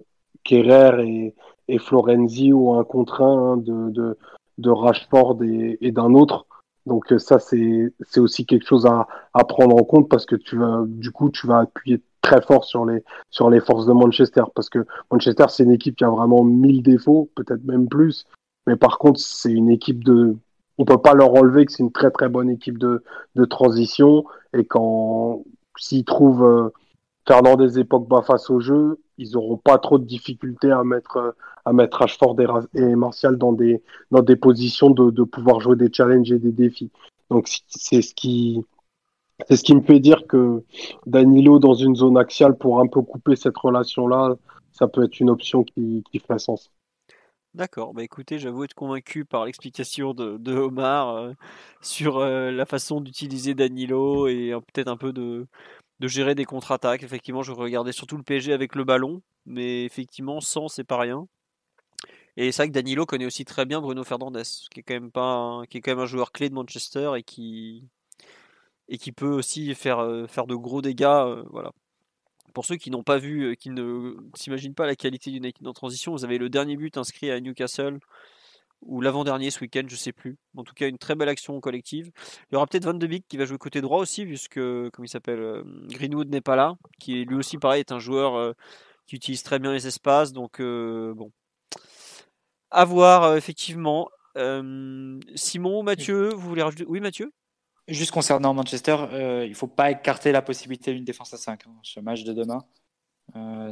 et, 0.51 1.35
et, 1.69 1.79
Florenzi 1.79 2.53
ou 2.53 2.75
un 2.75 2.85
contre 2.85 3.23
un 3.23 3.53
hein, 3.53 3.57
de, 3.57 3.91
de, 3.91 4.19
de 4.59 4.71
Rashford 4.71 5.43
et, 5.43 5.77
et 5.81 5.91
d'un 5.91 6.15
autre. 6.15 6.47
Donc 6.87 7.13
euh, 7.13 7.19
ça, 7.19 7.39
c'est 7.41 7.93
aussi 8.19 8.47
quelque 8.47 8.67
chose 8.67 8.87
à, 8.87 9.09
à 9.35 9.45
prendre 9.45 9.75
en 9.75 9.85
compte 9.85 10.09
parce 10.09 10.25
que 10.25 10.37
tu 10.37 10.57
vas, 10.57 10.85
du 10.87 11.11
coup, 11.11 11.31
tu 11.31 11.47
vas 11.47 11.59
appuyer 11.59 12.01
très 12.27 12.43
fort 12.43 12.65
sur 12.65 12.85
les, 12.85 13.03
sur 13.31 13.51
les 13.51 13.61
forces 13.61 13.87
de 13.87 13.93
Manchester 13.93 14.43
parce 14.55 14.69
que 14.69 14.85
Manchester, 15.11 15.47
c'est 15.49 15.63
une 15.63 15.71
équipe 15.71 15.97
qui 15.97 16.05
a 16.05 16.11
vraiment 16.11 16.43
mille 16.43 16.83
défauts, 16.83 17.31
peut-être 17.37 17.65
même 17.65 17.89
plus. 17.89 18.27
Mais 18.67 18.77
par 18.77 18.99
contre, 18.99 19.21
c'est 19.21 19.53
une 19.53 19.71
équipe 19.71 20.03
de. 20.03 20.37
On 20.79 20.85
peut 20.85 20.99
pas 20.99 21.15
leur 21.15 21.33
enlever 21.35 21.65
que 21.65 21.73
c'est 21.73 21.83
une 21.83 21.93
très 21.93 22.11
très 22.11 22.29
bonne 22.29 22.51
équipe 22.51 22.79
de, 22.79 23.03
de 23.37 23.45
transition 23.45 24.25
et 24.53 24.65
quand 24.65 25.45
s'ils 25.79 26.05
trouvent 26.05 26.45
euh, 26.45 26.69
Fernandez 27.27 27.79
et 27.79 27.85
Pogba 27.85 28.23
face 28.23 28.51
au 28.51 28.61
jeu, 28.61 28.99
ils 29.19 29.37
auront 29.37 29.57
pas 29.57 29.79
trop 29.79 29.99
de 29.99 30.05
difficultés 30.05 30.71
à 30.71 30.85
mettre 30.85 31.37
à 31.65 31.73
mettre 31.73 32.03
Ashford 32.03 32.37
et, 32.75 32.95
Martial 32.97 33.39
dans 33.39 33.53
des 33.53 33.83
dans 34.11 34.23
des 34.23 34.37
positions 34.37 34.91
de, 34.91 35.11
de 35.11 35.23
pouvoir 35.23 35.61
jouer 35.61 35.77
des 35.77 35.93
challenges 35.93 36.33
et 36.33 36.39
des 36.39 36.53
défis. 36.53 36.91
Donc 37.31 37.49
c'est 37.69 38.03
ce 38.03 38.15
qui 38.15 38.65
c'est 39.49 39.57
ce 39.57 39.65
qui 39.65 39.75
me 39.75 39.83
fait 39.83 40.01
dire 40.01 40.27
que 40.27 40.65
Danilo 41.07 41.59
dans 41.59 41.75
une 41.75 41.97
zone 41.97 42.17
axiale 42.17 42.57
pour 42.57 42.81
un 42.81 42.87
peu 42.87 43.03
couper 43.03 43.37
cette 43.37 43.57
relation-là, 43.57 44.37
ça 44.73 44.89
peut 44.89 45.05
être 45.05 45.21
une 45.21 45.31
option 45.31 45.65
qui, 45.65 46.05
qui 46.11 46.19
ferait 46.19 46.39
sens. 46.39 46.71
D'accord, 47.57 47.95
bah 47.95 48.05
écoutez, 48.05 48.39
j'avoue 48.39 48.65
être 48.65 48.75
convaincu 48.75 49.25
par 49.25 49.47
l'explication 49.47 50.13
de, 50.13 50.53
Omar 50.55 51.17
euh, 51.17 51.33
sur 51.81 52.19
euh, 52.19 52.51
la 52.51 52.67
façon 52.67 53.01
d'utiliser 53.01 53.55
Danilo 53.55 54.29
et 54.29 54.53
euh, 54.53 54.61
peut-être 54.61 54.89
un 54.89 54.99
peu 54.99 55.15
de, 55.15 55.47
gérer 56.03 56.35
des 56.35 56.45
contre-attaques. 56.45 57.03
Effectivement, 57.03 57.43
je 57.43 57.53
regardais 57.53 57.93
surtout 57.93 58.19
le 58.19 58.23
PSG 58.23 58.53
avec 58.53 58.75
le 58.75 58.85
ballon, 58.85 59.23
mais 59.47 59.87
effectivement, 59.87 60.43
sans, 60.43 60.69
c'est 60.69 60.85
pas 60.85 60.99
rien. 60.99 61.27
Et 62.37 62.53
c'est 62.53 62.63
vrai 62.65 62.69
que 62.69 62.75
Danilo 62.75 63.07
connaît 63.07 63.25
aussi 63.25 63.47
très 63.47 63.65
bien 63.65 63.81
Bruno 63.81 64.05
Fernandez, 64.05 64.43
qui 64.71 64.81
est 64.81 64.83
qui 64.83 65.79
est 65.79 65.81
quand 65.81 65.91
même 65.93 66.01
un 66.01 66.07
joueur 66.07 66.33
clé 66.33 66.51
de 66.51 66.55
Manchester 66.55 67.13
et 67.17 67.23
qui 67.23 67.89
et 68.89 68.99
qui 68.99 69.13
peut 69.13 69.33
aussi 69.33 69.75
faire, 69.75 70.27
faire 70.29 70.47
de 70.47 70.55
gros 70.55 70.83
dégâts. 70.83 71.45
voilà. 71.51 71.73
Pour 72.55 72.65
ceux 72.65 72.77
qui 72.77 72.91
n'ont 72.91 73.03
pas 73.03 73.19
vu, 73.19 73.57
qui 73.57 73.69
ne 73.71 74.15
s'imaginent 74.35 74.75
pas 74.75 74.87
la 74.87 74.97
qualité 74.97 75.31
d'une 75.31 75.45
équipe 75.45 75.67
en 75.67 75.73
transition, 75.73 76.13
vous 76.13 76.25
avez 76.25 76.39
le 76.39 76.49
dernier 76.49 76.77
but 76.77 76.97
inscrit 76.97 77.31
à 77.31 77.39
Newcastle 77.41 77.99
ou 78.83 79.01
l'avant-dernier 79.01 79.51
ce 79.51 79.61
week-end, 79.61 79.83
je 79.89 79.97
sais 79.97 80.13
plus. 80.13 80.37
En 80.57 80.63
tout 80.63 80.75
cas, 80.75 80.89
une 80.89 80.99
très 80.99 81.15
belle 81.15 81.29
action 81.29 81.61
collective. 81.61 82.11
Il 82.51 82.55
y 82.55 82.57
aura 82.57 82.67
peut-être 82.67 82.85
Van 82.85 82.95
de 82.95 83.07
Beek 83.07 83.27
qui 83.29 83.37
va 83.37 83.45
jouer 83.45 83.59
côté 83.59 83.81
droit 83.81 83.99
aussi, 83.99 84.25
puisque, 84.25 84.55
comme 84.55 85.05
il 85.05 85.09
s'appelle, 85.09 85.63
Greenwood 85.89 86.29
n'est 86.29 86.41
pas 86.41 86.57
là, 86.57 86.77
qui 87.01 87.25
lui 87.25 87.37
aussi, 87.37 87.59
pareil, 87.59 87.81
est 87.81 87.93
un 87.93 87.99
joueur 87.99 88.55
qui 89.07 89.17
utilise 89.17 89.43
très 89.43 89.59
bien 89.59 89.73
les 89.73 89.87
espaces. 89.87 90.33
Donc, 90.33 90.61
bon. 90.61 91.33
À 92.71 92.85
voir, 92.85 93.37
effectivement. 93.37 94.09
Simon, 95.35 95.83
Mathieu, 95.83 96.31
vous 96.35 96.49
voulez 96.49 96.63
rajouter? 96.63 96.85
Oui, 96.87 97.01
Mathieu? 97.01 97.33
Juste 97.89 98.11
concernant 98.11 98.53
Manchester, 98.53 98.97
il 99.45 99.51
ne 99.51 99.55
faut 99.55 99.69
pas 99.69 99.91
écarter 99.91 100.33
la 100.33 100.43
possibilité 100.43 100.93
d'une 100.93 101.05
défense 101.05 101.33
à 101.33 101.37
5 101.37 101.67
hein, 101.67 101.71
ce 101.83 102.01
match 102.01 102.25
de 102.25 102.33
demain. 102.33 102.65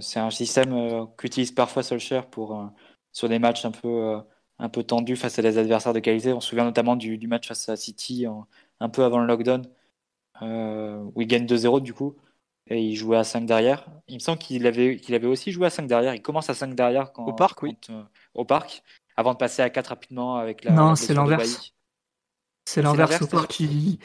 c'est 0.01 0.21
un 0.21 0.31
système 0.31 1.07
qu'utilise 1.17 1.51
parfois 1.53 1.83
Solskjaer 1.83 2.27
pour, 2.31 2.71
sur 3.13 3.29
des 3.29 3.39
matchs 3.39 3.65
un 3.65 3.73
peu 3.73 4.21
un 4.59 4.69
peu 4.69 4.83
tendu 4.83 5.17
face 5.17 5.39
à 5.39 5.43
des 5.43 5.59
adversaires 5.59 5.93
de 5.93 6.01
qualité. 6.01 6.33
On 6.33 6.41
se 6.41 6.51
souvient 6.51 6.65
notamment 6.65 6.97
du, 6.97 7.27
match 7.27 7.49
face 7.49 7.69
à 7.69 7.77
City 7.77 8.27
un 8.81 8.89
peu 8.89 9.05
avant 9.05 9.19
le 9.19 9.27
lockdown, 9.27 9.67
euh, 10.43 11.03
où 11.15 11.23
il 11.23 11.27
gagne 11.27 11.47
2-0 11.47 11.81
du 11.81 11.95
coup, 11.95 12.17
et 12.67 12.81
il 12.81 12.97
jouait 12.97 13.17
à 13.17 13.25
5 13.25 13.47
derrière. 13.47 13.87
Il 14.09 14.15
me 14.15 14.21
semble 14.21 14.39
qu'il 14.39 14.67
avait, 14.67 14.97
qu'il 14.97 15.15
avait 15.15 15.27
aussi 15.27 15.53
joué 15.53 15.67
à 15.67 15.71
5 15.71 15.87
derrière. 15.87 16.15
Il 16.15 16.23
commence 16.23 16.51
à 16.51 16.55
5 16.55 16.75
derrière 16.75 17.13
quand, 17.13 17.27
au 17.27 17.33
parc, 17.33 17.63
oui. 17.63 17.77
Euh, 17.91 18.03
au 18.35 18.45
parc, 18.45 18.83
avant 19.17 19.33
de 19.33 19.39
passer 19.39 19.63
à 19.63 19.71
4 19.71 19.89
rapidement 19.89 20.37
avec 20.37 20.65
la. 20.65 20.73
Non, 20.73 20.95
c'est 20.95 21.15
l'inverse. 21.15 21.73
C'est 22.65 22.83
l'inverse 22.83 23.21
au 23.23 23.27
parc. 23.27 23.61
Ils, 23.61 23.99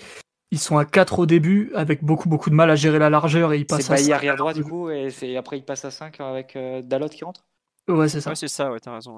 ils, 0.52 0.60
sont 0.60 0.78
à 0.78 0.86
4 0.86 1.20
au 1.20 1.26
début 1.26 1.72
avec 1.76 2.04
beaucoup 2.04 2.28
beaucoup 2.28 2.50
de 2.50 2.56
mal 2.56 2.70
à 2.70 2.76
gérer 2.76 3.00
la 3.00 3.10
largeur 3.10 3.54
et 3.54 3.60
ils 3.60 3.66
passent 3.66 3.90
à. 3.90 3.98
C'est 3.98 4.12
arrière 4.12 4.36
droit 4.36 4.54
du 4.54 4.64
coup 4.64 4.90
et 4.90 5.38
après 5.38 5.58
ils 5.58 5.66
passent 5.66 5.86
à 5.86 5.92
5 5.92 6.20
avec 6.22 6.56
euh, 6.56 6.82
Dalot 6.82 7.10
qui 7.10 7.24
rentre? 7.24 7.46
Ouais, 7.88 8.08
c'est 8.08 8.22
ça. 8.22 8.30
Ouais, 8.30 8.36
c'est 8.36 8.48
ça, 8.48 8.72
ouais, 8.72 8.80
t'as 8.80 8.94
raison. 8.94 9.18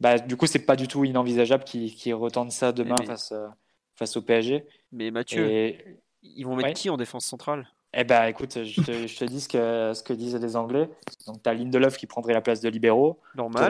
Bah, 0.00 0.18
du 0.18 0.36
coup, 0.36 0.46
c'est 0.46 0.66
pas 0.66 0.76
du 0.76 0.88
tout 0.88 1.04
inenvisageable 1.04 1.64
qu'ils 1.64 1.94
qu 1.94 2.12
retendent 2.12 2.52
ça 2.52 2.72
demain 2.72 2.96
face, 3.06 3.32
euh, 3.32 3.46
face 3.94 4.16
au 4.16 4.22
PSG. 4.22 4.66
Mais 4.92 5.10
Mathieu, 5.10 5.74
ils 6.22 6.44
vont 6.44 6.56
mettre 6.56 6.80
qui 6.80 6.90
en 6.90 6.96
défense 6.96 7.24
centrale? 7.24 7.68
Eh 7.96 8.02
ben, 8.02 8.24
écoute, 8.24 8.64
je 8.64 8.82
te, 8.82 9.06
je 9.06 9.16
te, 9.16 9.24
dis 9.24 9.40
ce 9.40 9.48
que, 9.48 9.92
ce 9.94 10.02
que 10.02 10.12
disent 10.12 10.34
les 10.34 10.56
Anglais. 10.56 10.90
Donc, 11.28 11.42
tu 11.44 11.48
as 11.48 11.54
Lindelof 11.54 11.96
qui 11.96 12.08
prendrait 12.08 12.32
la 12.32 12.40
place 12.40 12.60
de 12.60 12.68
libéraux. 12.68 13.20
Normal. 13.36 13.62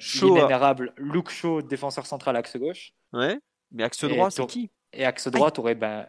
Tu 0.00 0.24
aurais 0.24 0.40
l'inénérable 0.40 0.94
Luke 0.96 1.28
Shaw, 1.28 1.60
défenseur 1.60 2.06
central, 2.06 2.36
axe 2.36 2.56
gauche. 2.56 2.94
Ouais. 3.12 3.38
Mais 3.72 3.84
axe 3.84 4.04
droit, 4.04 4.30
c'est 4.30 4.46
qui? 4.46 4.70
Et 4.92 5.04
axe 5.04 5.28
droit, 5.28 5.50
tu 5.50 5.60
aurais, 5.60 5.74
ben, 5.74 6.06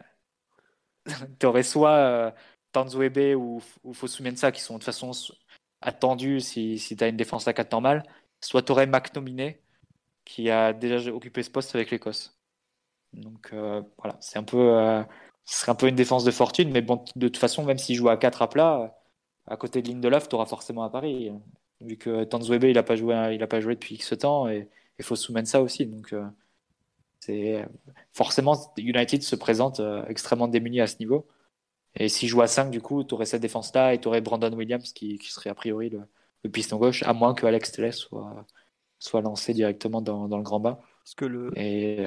aurais 1.44 1.64
soit 1.64 1.96
euh, 1.96 2.32
Tanzwebe 2.72 3.36
ou, 3.38 3.62
ou 3.84 3.94
Fosumensa 3.94 4.52
qui 4.52 4.62
sont 4.62 4.76
de 4.76 4.80
toute 4.80 4.86
façon 4.86 5.12
attendus 5.82 6.42
si, 6.42 6.78
si 6.80 6.96
tu 6.96 7.04
as 7.04 7.08
une 7.08 7.18
défense 7.18 7.48
à 7.48 7.54
4 7.54 7.72
normale. 7.72 8.04
Soit 8.42 8.64
tu 8.64 8.72
aurais 8.72 8.88
McNominay 8.88 9.62
qui 10.26 10.50
a 10.50 10.74
déjà 10.74 11.12
occupé 11.12 11.44
ce 11.44 11.50
poste 11.50 11.76
avec 11.76 11.92
l'Écosse. 11.92 12.40
Donc 13.14 13.50
euh, 13.54 13.82
voilà, 13.98 14.18
c'est 14.22 14.38
un 14.38 14.44
peu, 14.44 14.78
euh, 14.78 15.04
ce 15.46 15.62
serait 15.62 15.72
un 15.72 15.76
peu 15.76 15.88
une 15.88 15.96
défense 15.96 16.24
de 16.24 16.32
fortune, 16.32 16.72
mais 16.72 16.82
bon, 16.82 17.04
de 17.16 17.28
toute 17.28 17.38
façon, 17.38 17.66
même 17.66 17.80
s'il 17.80 17.96
joue 17.96 18.10
à 18.10 18.18
4 18.18 18.44
à 18.44 18.50
plat, 18.50 19.00
à 19.48 19.58
côté 19.58 19.82
de 19.82 19.90
Lindelof, 19.90 20.30
tu 20.30 20.36
auras 20.36 20.46
forcément 20.46 20.84
à 20.84 20.90
Paris, 20.90 21.32
vu 21.82 21.98
que 21.98 22.24
Tanzwebe 22.24 22.66
il 22.66 22.76
n'a 22.76 22.84
pas 22.84 22.96
joué, 22.96 23.34
il 23.34 23.42
a 23.42 23.48
pas 23.48 23.60
joué 23.60 23.74
depuis 23.76 23.96
X 23.96 24.14
temps 24.20 24.48
et 24.48 24.70
il 25.00 25.06
faut 25.06 25.16
soumettre 25.16 25.50
ça 25.50 25.62
aussi. 25.62 25.86
Donc 25.88 26.14
euh, 26.14 26.26
c'est 27.20 27.66
forcément 28.14 28.58
United 28.78 29.22
se 29.22 29.36
présente 29.36 29.82
extrêmement 30.08 30.48
démuni 30.48 30.82
à 30.82 30.88
ce 30.88 30.96
niveau. 31.00 31.28
Et 31.96 32.08
s'il 32.08 32.30
joue 32.30 32.42
à 32.42 32.48
5, 32.48 32.70
du 32.70 32.82
coup, 32.82 33.04
tu 33.04 33.14
aurais 33.14 33.26
cette 33.26 33.42
défense-là 33.42 33.94
et 33.94 34.00
tu 34.00 34.08
aurais 34.08 34.22
Brandon 34.22 34.54
Williams 34.54 34.94
qui, 34.94 35.18
qui 35.18 35.32
serait 35.32 35.50
a 35.50 35.56
priori 35.56 35.90
le, 35.90 36.02
le 36.44 36.50
piston 36.50 36.78
gauche, 36.78 37.04
à 37.04 37.14
moins 37.14 37.34
que 37.34 37.46
Alex 37.46 37.72
Telles 37.72 37.94
soit, 37.94 38.46
soit 39.00 39.22
lancé 39.22 39.54
directement 39.54 40.02
dans, 40.02 40.28
dans 40.28 40.38
le 40.38 40.44
grand 40.44 40.60
bas. 40.60 40.80
Parce 41.04 41.16
que 41.16 41.26
le 41.26 41.52
et, 41.58 42.06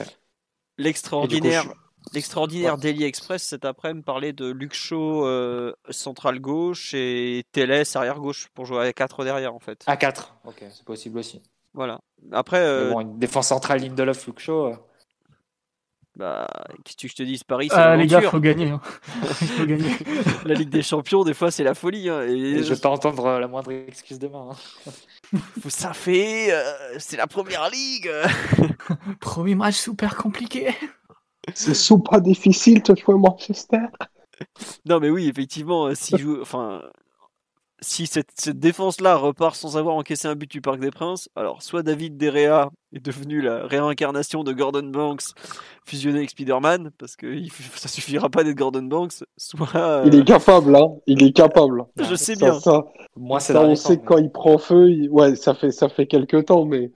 l'extraordinaire 0.79 1.73
l'extraordinaire 2.15 2.79
Daily 2.79 3.05
Express 3.05 3.43
cet 3.45 3.65
après-midi 3.65 4.05
parlait 4.05 4.33
de 4.33 4.51
Luke 4.51 4.75
Shaw 4.75 5.25
euh, 5.25 5.73
central 5.91 6.41
gauche 6.41 6.95
et 6.95 7.45
Telles 7.53 7.85
arrière 7.95 8.19
gauche 8.19 8.49
pour 8.55 8.67
jouer 8.67 8.89
à 8.89 8.93
4 8.93 9.25
derrière 9.25 9.55
en 9.55 9.61
fait. 9.61 9.85
À 9.87 9.97
4, 9.97 10.37
ok, 10.45 10.65
c'est 10.71 10.85
possible 10.85 11.19
aussi. 11.19 11.41
Voilà. 11.75 12.01
Après, 12.33 12.59
euh... 12.59 12.91
bon, 12.91 13.01
une 13.01 13.19
défense 13.19 13.49
centrale 13.49 13.81
Lindelof 13.81 14.27
Luke 14.27 14.41
Shaw. 14.41 14.77
Bah, 16.17 16.47
qu'est-ce 16.85 16.97
que 16.97 17.09
je 17.09 17.15
te 17.15 17.23
dis, 17.23 17.41
Paris, 17.47 17.69
c'est 17.71 17.77
ah, 17.77 17.97
les 17.97 18.07
gars, 18.07 18.21
faut 18.21 18.39
gagner. 18.39 18.69
Hein. 18.69 18.81
faut 19.23 19.65
gagner. 19.65 19.91
la 20.45 20.55
Ligue 20.55 20.69
des 20.69 20.83
Champions, 20.83 21.25
des 21.25 21.33
fois, 21.33 21.51
c'est 21.51 21.65
la 21.65 21.75
folie. 21.75 22.11
Hein, 22.11 22.23
et... 22.23 22.63
je 22.63 22.75
vais 22.75 22.81
pas 22.81 22.91
entendre 22.91 23.25
euh, 23.25 23.41
la 23.41 23.49
moindre 23.49 23.73
excuse 23.73 24.19
demain. 24.19 24.51
Hein. 24.51 25.39
Ça 25.69 25.95
fait, 25.95 26.53
euh, 26.53 26.63
c'est 26.99 27.17
la 27.17 27.27
première 27.27 27.71
ligue. 27.71 28.11
Premier 29.21 29.55
match 29.55 29.77
super 29.77 30.17
compliqué. 30.17 30.75
C'est 31.55 31.75
super 31.75 32.21
difficile 32.21 32.83
de 32.83 32.95
jouer 32.95 33.15
Manchester. 33.15 33.87
Non, 34.85 35.01
mais 35.01 35.09
oui, 35.09 35.29
effectivement, 35.29 35.87
euh, 35.87 35.95
si 35.95 36.19
joue, 36.19 36.43
enfin, 36.43 36.83
si 37.83 38.07
cette, 38.07 38.49
défense-là 38.49 39.17
repart 39.17 39.55
sans 39.55 39.77
avoir 39.77 39.97
encaissé 39.97 40.29
un 40.29 40.35
but 40.35 40.51
du 40.51 40.61
Parc 40.61 40.81
des 40.81 40.91
Princes, 40.91 41.29
alors 41.37 41.63
soit 41.63 41.83
David 41.83 42.17
Derrea 42.17 42.71
est 42.95 43.05
devenu 43.05 43.43
la 43.43 43.67
réincarnation 43.67 44.45
de 44.45 44.53
Gordon 44.53 44.85
Banks 44.85 45.35
fusionné 45.85 46.19
avec 46.19 46.31
Spider-Man, 46.31 46.93
parce 46.99 47.17
que 47.17 47.37
ça 47.75 47.89
suffira 47.89 48.31
pas 48.31 48.45
d'être 48.45 48.57
Gordon 48.57 48.85
Banks, 48.85 49.25
soit... 49.37 50.03
Il 50.07 50.15
est 50.15 50.25
capable, 50.25 50.77
hein 50.77 50.95
il 51.07 51.23
est 51.23 51.33
capable. 51.33 51.85
Je 51.97 52.15
sais 52.15 52.37
bien. 52.37 52.59
Ça, 52.61 52.87
Moi, 53.17 53.41
ça, 53.41 53.61
on 53.61 53.75
sait 53.75 53.99
quand 53.99 54.19
il 54.19 54.31
prend 54.31 54.59
feu, 54.59 55.09
ouais, 55.11 55.35
ça 55.35 55.55
fait, 55.55 55.73
ça 55.73 55.89
fait 55.89 56.07
quelques 56.07 56.47
temps, 56.47 56.65
mais 56.65 56.93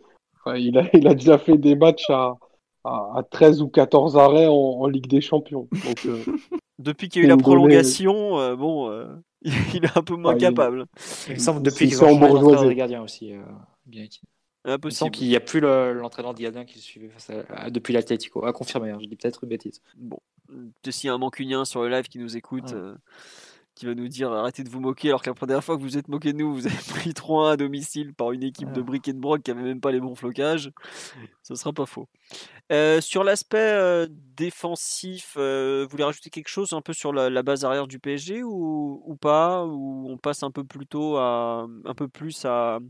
il, 0.55 0.79
a, 0.79 0.85
il 0.95 1.09
a 1.09 1.15
déjà 1.15 1.39
fait 1.39 1.59
des 1.59 1.75
matchs 1.75 2.09
à, 2.11 2.37
à, 2.85 3.23
13 3.31 3.63
ou 3.63 3.69
14 3.69 4.17
arrêts 4.17 4.47
en, 4.49 4.87
Ligue 4.87 5.09
des 5.09 5.21
Champions. 5.21 5.69
Euh, 6.07 6.25
Depuis 6.79 7.09
qu'il 7.09 7.23
y 7.23 7.25
a 7.25 7.27
eu 7.27 7.29
la 7.29 7.37
prolongation, 7.37 8.39
euh, 8.39 8.57
bon... 8.57 8.91
Euh, 8.91 9.07
il 9.75 9.85
est 9.85 9.97
un 9.97 10.03
peu 10.03 10.17
moins 10.17 10.37
capable. 10.37 10.87
Il 11.29 11.35
me 11.35 11.39
semble 11.39 11.63
depuis 11.63 11.89
qu'ils 11.89 12.03
ont 12.03 12.19
changé 12.19 12.69
des 12.69 12.75
gardiens 12.75 13.03
aussi. 13.03 13.33
Euh, 13.33 13.43
bien 13.85 14.07
Impossible. 14.65 15.11
qu'il 15.13 15.29
n'y 15.29 15.37
a 15.37 15.41
plus 15.41 15.61
l'entraîneur 15.61 16.33
le, 16.33 16.43
gardien 16.43 16.65
qui 16.65 16.77
le 16.77 16.81
suivait 16.81 17.09
face 17.09 17.31
à, 17.51 17.71
depuis 17.71 17.93
l'Atletico. 17.95 18.45
À 18.45 18.53
confirmer, 18.53 18.91
hein, 18.91 18.99
je 19.01 19.07
dis 19.07 19.15
peut-être 19.15 19.45
une 19.45 19.51
bêtise. 19.51 19.81
Bon, 19.97 20.19
s'il 20.89 21.07
y 21.07 21.11
a 21.11 21.15
un 21.15 21.19
mancunien 21.19 21.65
sur 21.65 21.83
le 21.83 21.89
live 21.89 22.09
qui 22.09 22.19
nous 22.19 22.37
écoute, 22.37 22.73
euh, 22.73 22.97
qui 23.77 23.87
va 23.87 23.95
nous 23.95 24.09
dire 24.09 24.33
arrêtez 24.33 24.65
de 24.65 24.71
vous 24.71 24.81
moquer, 24.81 25.09
alors 25.09 25.23
que 25.23 25.31
la 25.31 25.35
première 25.35 25.63
fois 25.63 25.77
que 25.77 25.83
vous 25.83 25.99
êtes 25.99 26.09
moqué 26.09 26.33
de 26.33 26.39
nous, 26.39 26.53
vous 26.53 26.67
avez 26.67 26.77
pris 26.89 27.11
3-1 27.11 27.53
à 27.53 27.57
domicile 27.57 28.15
par 28.15 28.33
une 28.33 28.43
équipe 28.43 28.73
de 28.73 28.81
brick 28.81 29.09
and 29.09 29.19
broc 29.19 29.43
qui 29.43 29.51
avait 29.53 29.63
même 29.63 29.81
pas 29.81 29.93
les 29.93 30.01
bons 30.01 30.17
flocages, 30.17 30.73
ce 31.43 31.55
sera 31.55 31.73
pas 31.73 31.87
faux. 31.87 32.09
Euh, 32.73 33.01
sur 33.01 33.23
l'aspect 33.23 33.59
euh, 33.59 34.09
défensif, 34.11 35.35
euh, 35.37 35.85
vous 35.85 35.91
voulez 35.91 36.05
rajouter 36.05 36.31
quelque 36.31 36.49
chose 36.49 36.73
un 36.73 36.81
peu 36.81 36.95
sur 36.95 37.13
la, 37.13 37.43
base 37.43 37.65
arrière 37.65 37.87
du 37.87 38.01
PSG 38.01 38.43
ou, 38.43 39.17
pas? 39.21 39.65
Ou 39.65 40.11
on 40.11 40.17
passe 40.17 40.43
un 40.43 40.51
peu 40.51 40.65
plutôt 40.65 41.19
à 41.19 41.69
un 41.85 41.95
peu 41.95 42.09
plus 42.09 42.45
à 42.45 42.81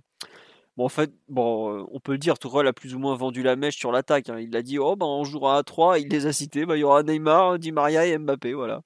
Bon, 0.77 0.85
en 0.85 0.89
fait, 0.91 1.11
bon, 1.29 1.87
on 1.91 2.01
peut 2.01 2.13
le 2.13 2.19
dire, 2.19 2.39
Tourelle 2.39 2.67
a 2.67 2.73
plus 2.73 2.95
ou 2.95 2.99
moins 2.99 3.17
vendu 3.17 3.43
la 3.43 3.57
mèche 3.57 3.77
sur 3.77 3.93
l'attaque. 3.93 4.29
Hein. 4.29 4.39
Il 4.39 4.55
a 4.57 4.63
dit, 4.63 4.79
oh, 4.79 4.95
ben, 4.95 5.07
on 5.07 5.25
jouera 5.25 5.57
à 5.59 5.63
3, 5.63 5.99
il 5.99 6.09
les 6.09 6.27
a 6.27 6.33
cités, 6.33 6.67
bah, 6.67 6.77
il 6.77 6.81
y 6.81 6.85
aura 6.85 7.03
Neymar, 7.03 7.59
Di 7.59 7.73
Maria 7.73 8.05
et 8.07 8.19
Mbappé, 8.19 8.53
voilà. 8.53 8.83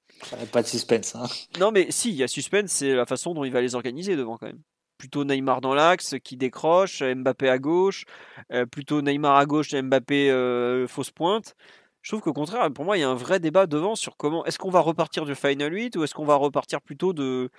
Pas 0.53 0.63
de 0.63 0.69
suspense. 0.69 1.17
Hein. 1.17 1.27
Non, 1.59 1.73
mais 1.73 1.91
si, 1.91 2.11
il 2.11 2.17
y 2.17 2.23
a 2.23 2.29
suspense, 2.29 2.71
c'est 2.71 2.95
la 2.95 3.07
façon 3.07 3.35
dont 3.35 3.45
il 3.45 3.53
va 3.53 3.61
les 3.61 3.75
organiser 3.75 4.15
devant 4.17 4.37
quand 4.37 4.47
même 4.47 4.61
plutôt 5.01 5.25
Neymar 5.25 5.63
dans 5.63 5.75
l'axe 5.75 6.15
qui 6.23 6.37
décroche, 6.37 7.03
Mbappé 7.03 7.49
à 7.49 7.59
gauche, 7.59 8.05
euh, 8.53 8.67
plutôt 8.67 9.01
Neymar 9.01 9.37
à 9.37 9.47
gauche 9.47 9.73
et 9.73 9.81
Mbappé 9.81 10.31
euh, 10.31 10.87
fausse 10.87 11.11
pointe. 11.11 11.57
Je 12.03 12.11
trouve 12.11 12.21
qu'au 12.21 12.35
contraire, 12.35 12.71
pour 12.73 12.85
moi, 12.85 12.99
il 12.99 13.01
y 13.01 13.03
a 13.03 13.09
un 13.09 13.15
vrai 13.15 13.41
débat 13.41 13.67
devant 13.67 13.95
sur 13.95 14.17
comment 14.19 14.45
est-ce 14.45 14.59
qu'on 14.59 14.71
va 14.71 14.81
repartir 14.81 15.25
du 15.25 15.35
Final 15.35 15.73
8 15.73 15.97
ou 15.97 16.05
est-ce 16.05 16.15
qu'on 16.15 16.27
va 16.27 16.35
repartir 16.35 16.83
plutôt 16.83 17.15
de, 17.15 17.51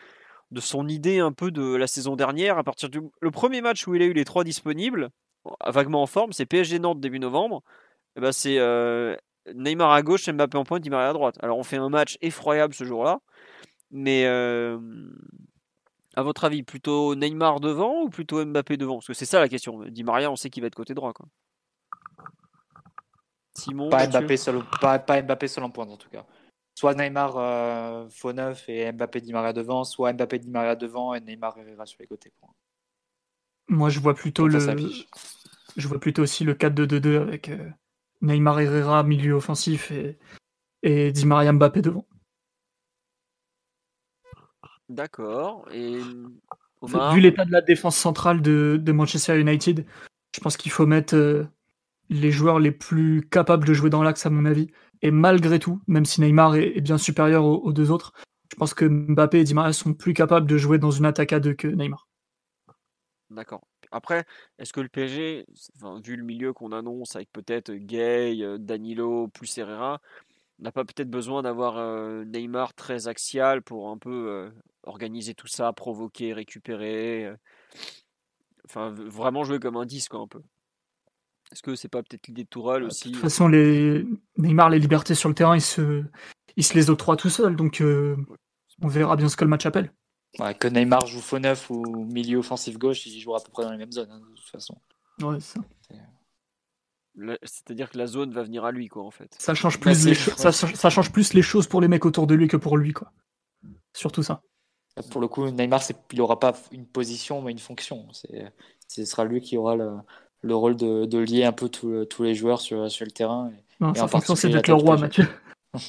de 0.51 0.59
son 0.59 0.87
idée 0.87 1.19
un 1.19 1.31
peu 1.31 1.51
de 1.51 1.75
la 1.75 1.87
saison 1.87 2.15
dernière 2.15 2.57
à 2.57 2.63
partir 2.63 2.89
du 2.89 3.01
le 3.19 3.31
premier 3.31 3.61
match 3.61 3.87
où 3.87 3.95
il 3.95 4.01
a 4.01 4.05
eu 4.05 4.13
les 4.13 4.25
trois 4.25 4.43
disponibles, 4.43 5.09
vaguement 5.65 6.01
en 6.01 6.07
forme, 6.07 6.33
c'est 6.33 6.45
PSG 6.45 6.79
Nantes 6.79 6.99
début 6.99 7.19
novembre. 7.19 7.63
Et 8.15 8.19
eh 8.19 8.21
ben 8.21 8.31
c'est 8.33 8.59
euh, 8.59 9.15
Neymar 9.53 9.91
à 9.91 10.01
gauche, 10.01 10.29
Mbappé 10.29 10.57
en 10.57 10.65
pointe, 10.65 10.81
Di 10.81 10.89
Maria 10.89 11.09
à 11.09 11.13
droite. 11.13 11.35
Alors 11.41 11.57
on 11.57 11.63
fait 11.63 11.77
un 11.77 11.89
match 11.89 12.17
effroyable 12.21 12.73
ce 12.73 12.83
jour-là, 12.83 13.19
mais 13.89 14.25
à 16.15 16.23
votre 16.23 16.43
avis, 16.43 16.63
plutôt 16.63 17.15
Neymar 17.15 17.59
devant 17.59 18.01
ou 18.03 18.09
plutôt 18.09 18.43
Mbappé 18.43 18.77
devant? 18.77 18.95
Parce 18.95 19.07
que 19.07 19.13
c'est 19.13 19.25
ça 19.25 19.39
la 19.39 19.47
question. 19.47 19.81
Di 19.87 20.03
Maria, 20.03 20.29
on 20.29 20.35
sait 20.35 20.49
qu'il 20.49 20.61
va 20.61 20.67
être 20.67 20.75
côté 20.75 20.93
droit. 20.93 21.13
Quoi. 21.13 21.27
Simon 23.55 23.89
pas 23.89 24.07
Mbappé, 24.07 24.37
seul, 24.37 24.61
pas, 24.81 24.99
Mbappé 24.99 25.47
seul 25.47 25.63
en 25.63 25.69
pointe 25.69 25.89
en 25.89 25.97
tout 25.97 26.09
cas. 26.09 26.25
Soit 26.81 26.95
Neymar 26.95 27.37
euh, 27.37 28.09
faux 28.09 28.33
neuf 28.33 28.67
et 28.67 28.91
Mbappé 28.91 29.21
Di 29.21 29.33
Maria 29.33 29.53
devant, 29.53 29.83
soit 29.83 30.13
Mbappé 30.13 30.39
Di 30.39 30.49
Maria 30.49 30.75
devant 30.75 31.13
et 31.13 31.21
Neymar 31.21 31.55
Herrera 31.59 31.85
sur 31.85 31.97
les 31.99 32.07
côtés. 32.07 32.33
Moi 33.67 33.89
je 33.89 33.99
vois 33.99 34.15
plutôt 34.15 34.47
le. 34.47 34.57
Je 35.77 35.87
vois 35.87 35.99
plutôt 35.99 36.23
aussi 36.23 36.43
le 36.43 36.55
4-2-2-2 36.55 37.21
avec 37.21 37.49
euh, 37.49 37.69
Neymar 38.21 38.61
Herrera 38.61 39.03
milieu 39.03 39.33
offensif 39.33 39.91
et 39.91 40.17
et 40.81 41.11
Di 41.11 41.27
Maria 41.27 41.53
Mbappé 41.53 41.83
devant. 41.83 42.07
D'accord. 44.89 45.67
Et 45.71 45.99
Vu 46.81 47.19
l'état 47.19 47.45
de 47.45 47.51
la 47.51 47.61
défense 47.61 47.95
centrale 47.95 48.41
de, 48.41 48.91
Manchester 48.91 49.39
United, 49.39 49.85
je 50.35 50.39
pense 50.39 50.57
qu'il 50.57 50.71
faut 50.71 50.87
mettre 50.87 51.15
euh, 51.15 51.45
les 52.09 52.31
joueurs 52.31 52.57
les 52.57 52.71
plus 52.71 53.21
capables 53.29 53.67
de 53.67 53.73
jouer 53.75 53.91
dans 53.91 54.01
l'axe, 54.01 54.25
à 54.25 54.31
mon 54.31 54.45
avis. 54.45 54.71
Et 55.01 55.11
malgré 55.11 55.59
tout, 55.59 55.81
même 55.87 56.05
si 56.05 56.21
Neymar 56.21 56.55
est, 56.55 56.81
bien 56.81 56.97
supérieur 56.97 57.45
aux, 57.45 57.73
deux 57.73 57.91
autres, 57.91 58.13
je 58.51 58.55
pense 58.55 58.73
que 58.73 58.85
Mbappé 58.85 59.39
et 59.39 59.43
Di 59.43 59.53
Maria 59.53 59.73
sont 59.73 59.93
plus 59.93 60.13
capables 60.13 60.47
de 60.47 60.57
jouer 60.57 60.77
dans 60.77 60.91
une 60.91 61.05
attaque 61.05 61.33
à 61.33 61.39
deux 61.39 61.53
que 61.53 61.67
Neymar. 61.67 62.07
D'accord. 63.29 63.65
Après, 63.91 64.25
est-ce 64.57 64.73
que 64.73 64.81
le 64.81 64.89
PSG, 64.89 65.45
vu 66.03 66.15
le 66.15 66.23
milieu 66.23 66.53
qu'on 66.53 66.71
annonce 66.71 67.15
avec 67.15 67.31
peut-être 67.31 67.73
Gay, 67.73 68.41
euh, 68.41 68.57
Danilo, 68.57 69.27
plus 69.29 69.57
Herrera, 69.57 70.01
n'a 70.59 70.71
pas 70.71 70.85
peut-être 70.85 71.09
besoin 71.09 71.41
d'avoir 71.41 71.77
euh, 71.77 72.23
Neymar 72.25 72.73
très 72.73 73.07
axial 73.07 73.61
pour 73.61 73.89
un 73.89 73.97
peu 73.97 74.29
euh, 74.29 74.49
organiser 74.83 75.33
tout 75.33 75.47
ça, 75.47 75.73
provoquer, 75.73 76.33
récupérer, 76.33 77.33
enfin 78.65 78.91
vraiment 78.91 79.43
jouer 79.43 79.59
comme 79.59 79.77
un 79.77 79.85
10 79.85 80.07
quoi 80.07 80.21
un 80.21 80.27
peu? 80.27 80.41
Est-ce 81.51 81.61
que 81.61 81.75
c'est 81.75 81.87
pas 81.87 82.01
peut-être 82.01 82.27
l'idée 82.27 82.43
de 82.43 82.49
Tourelle 82.49 82.83
aussi 82.83 83.09
De 83.09 83.13
toute 83.13 83.23
façon, 83.23 83.47
les... 83.47 84.05
Neymar, 84.37 84.69
les 84.69 84.79
libertés 84.79 85.15
sur 85.15 85.29
le 85.29 85.35
terrain, 85.35 85.55
il 85.55 85.61
se, 85.61 86.03
il 86.55 86.63
se 86.63 86.73
les 86.73 86.89
octroie 86.89 87.17
tout 87.17 87.29
seul, 87.29 87.55
donc 87.55 87.83
on 88.81 88.87
verra 88.87 89.15
bien 89.15 89.29
ce 89.29 89.35
que 89.35 89.43
le 89.43 89.49
match 89.49 89.65
appelle 89.65 89.91
que 90.57 90.67
Neymar 90.67 91.05
joue 91.07 91.19
faux 91.19 91.39
neuf 91.39 91.69
ou 91.69 92.05
milieu 92.05 92.39
offensif 92.39 92.77
gauche, 92.77 93.05
il 93.05 93.19
jouera 93.19 93.39
à 93.39 93.43
peu 93.43 93.51
près 93.51 93.63
dans 93.63 93.71
les 93.71 93.77
mêmes 93.77 93.91
zones, 93.91 94.11
hein, 94.11 94.19
de 94.19 94.35
toute 94.35 94.49
façon. 94.49 94.77
Ouais, 95.21 95.39
ça. 95.39 95.59
C'est-à-dire 97.43 97.89
que 97.89 97.97
la 97.97 98.07
zone 98.07 98.31
va 98.31 98.43
venir 98.43 98.63
à 98.63 98.71
lui, 98.71 98.87
quoi, 98.87 99.03
en 99.03 99.11
fait. 99.11 99.35
Ça 99.37 99.53
change 99.53 99.79
plus, 99.79 100.05
les, 100.05 100.15
ça, 100.15 100.51
ça, 100.51 100.89
change 100.89 101.11
plus 101.11 101.33
les 101.33 101.41
choses 101.41 101.67
pour 101.67 101.81
les 101.81 101.89
mecs 101.89 102.05
autour 102.05 102.25
de 102.25 102.33
lui 102.33 102.47
que 102.47 102.57
pour 102.57 102.77
lui, 102.77 102.93
quoi. 102.93 103.11
Surtout 103.93 104.23
ça. 104.23 104.41
Pour 105.11 105.19
le 105.19 105.27
coup, 105.27 105.49
Neymar, 105.49 105.81
il 106.11 106.17
n'aura 106.17 106.39
pas 106.39 106.53
une 106.71 106.87
position, 106.87 107.41
mais 107.41 107.51
une 107.51 107.59
fonction. 107.59 108.07
Ce 108.11 109.05
sera 109.05 109.25
lui 109.25 109.41
qui 109.41 109.57
aura 109.57 109.75
le, 109.75 109.91
le 110.41 110.55
rôle 110.55 110.75
de, 110.75 111.05
de, 111.05 111.17
lier 111.19 111.43
un 111.43 111.51
peu 111.51 111.69
tous 111.69 112.23
les 112.23 112.35
joueurs 112.35 112.61
sur, 112.61 112.89
sur 112.89 113.05
le 113.05 113.11
terrain. 113.11 113.51
non, 113.79 113.93
sa 113.93 114.07
fonction, 114.07 114.35
c'est 114.35 114.49
d'être 114.49 114.67
le 114.67 114.73
roi, 114.73 114.97
Mathieu. 114.97 115.27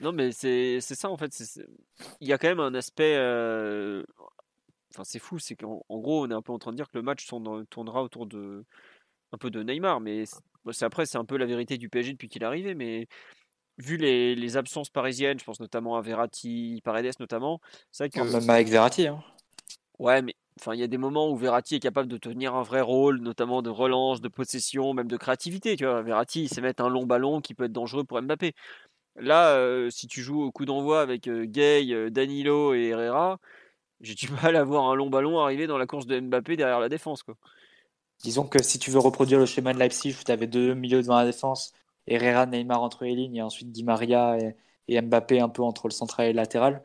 Non, 0.00 0.12
mais 0.12 0.32
c'est 0.32 0.80
ça 0.80 1.10
en 1.10 1.16
fait. 1.16 1.30
Il 2.20 2.28
y 2.28 2.32
a 2.32 2.38
quand 2.38 2.48
même 2.48 2.60
un 2.60 2.74
aspect. 2.74 3.16
Euh, 3.16 4.02
enfin, 4.94 5.04
c'est 5.04 5.18
fou, 5.18 5.38
c'est 5.38 5.56
qu'en 5.56 5.82
gros, 5.90 6.24
on 6.26 6.30
est 6.30 6.34
un 6.34 6.42
peu 6.42 6.52
en 6.52 6.58
train 6.58 6.70
de 6.70 6.76
dire 6.76 6.88
que 6.88 6.96
le 6.96 7.02
match 7.02 7.26
tournera 7.26 8.02
autour 8.02 8.26
de 8.26 8.64
un 9.32 9.38
peu 9.38 9.50
de 9.50 9.62
Neymar, 9.62 10.00
mais 10.00 10.24
c'est 10.72 10.84
après 10.84 11.06
c'est 11.06 11.18
un 11.18 11.24
peu 11.24 11.36
la 11.36 11.46
vérité 11.46 11.76
du 11.78 11.88
PSG 11.88 12.12
depuis 12.12 12.28
qu'il 12.28 12.42
est 12.42 12.46
arrivé. 12.46 12.74
Mais 12.74 13.08
vu 13.78 13.98
les, 13.98 14.34
les, 14.34 14.56
absences 14.56 14.90
parisiennes, 14.90 15.38
je 15.38 15.44
pense 15.44 15.60
notamment 15.60 15.96
à 15.96 16.00
Verratti, 16.00 16.80
Paredes 16.82 17.18
notamment, 17.20 17.60
c'est 17.92 18.08
que 18.08 18.20
même 18.20 18.50
avec 18.50 18.68
Verratti. 18.68 19.06
Hein. 19.06 19.22
Ouais, 19.98 20.22
mais 20.22 20.34
enfin 20.60 20.74
il 20.74 20.80
y 20.80 20.82
a 20.82 20.86
des 20.86 20.98
moments 20.98 21.30
où 21.30 21.36
Verratti 21.36 21.76
est 21.76 21.80
capable 21.80 22.08
de 22.08 22.16
tenir 22.18 22.54
un 22.54 22.62
vrai 22.62 22.80
rôle, 22.80 23.20
notamment 23.20 23.62
de 23.62 23.70
relance, 23.70 24.20
de 24.20 24.28
possession, 24.28 24.94
même 24.94 25.08
de 25.08 25.16
créativité. 25.16 25.76
Tu 25.76 25.84
Verratti, 25.84 26.44
il 26.44 26.48
sait 26.48 26.60
mettre 26.60 26.84
un 26.84 26.88
long 26.88 27.06
ballon 27.06 27.40
qui 27.40 27.54
peut 27.54 27.64
être 27.64 27.72
dangereux 27.72 28.04
pour 28.04 28.20
Mbappé. 28.20 28.54
Là, 29.16 29.54
euh, 29.56 29.90
si 29.90 30.06
tu 30.06 30.22
joues 30.22 30.42
au 30.42 30.52
coup 30.52 30.64
d'envoi 30.64 31.00
avec 31.00 31.28
euh, 31.28 31.44
Gay, 31.44 31.92
euh, 31.92 32.10
Danilo 32.10 32.74
et 32.74 32.88
Herrera, 32.88 33.38
j'ai 34.00 34.14
du 34.14 34.28
mal 34.42 34.56
à 34.56 34.64
voir 34.64 34.86
un 34.90 34.94
long 34.94 35.10
ballon 35.10 35.38
arriver 35.40 35.66
dans 35.66 35.78
la 35.78 35.86
course 35.86 36.06
de 36.06 36.18
Mbappé 36.20 36.56
derrière 36.56 36.80
la 36.80 36.88
défense. 36.88 37.24
Disons 38.22 38.46
que 38.46 38.62
si 38.62 38.78
tu 38.78 38.90
veux 38.90 38.98
reproduire 38.98 39.38
le 39.38 39.46
schéma 39.46 39.72
de 39.72 39.78
Leipzig 39.78 40.16
tu 40.24 40.32
avais 40.32 40.46
deux 40.46 40.74
milieux 40.74 41.02
devant 41.02 41.16
la 41.16 41.26
défense, 41.26 41.72
Herrera, 42.06 42.46
Neymar 42.46 42.82
entre 42.82 43.04
les 43.04 43.14
lignes 43.14 43.36
et 43.36 43.42
ensuite 43.42 43.70
Di 43.72 43.84
Maria 43.84 44.38
et, 44.88 45.00
Mbappé 45.00 45.40
un 45.40 45.48
peu 45.48 45.62
entre 45.62 45.86
le 45.86 45.92
central 45.92 46.26
et 46.26 46.32
le 46.32 46.36
latéral, 46.36 46.82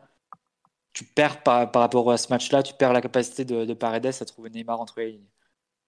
tu 0.96 1.04
perds 1.04 1.44
par, 1.44 1.72
rapport 1.72 2.10
à 2.10 2.18
ce 2.18 2.30
match-là, 2.30 2.64
tu 2.64 2.74
perds 2.74 2.94
la 2.94 3.02
capacité 3.02 3.44
de, 3.44 3.74
Paredes 3.74 4.08
à 4.08 4.26
trouver 4.26 4.50
Neymar 4.50 4.80
entre 4.80 5.02
les 5.02 5.12
lignes. 5.12 5.30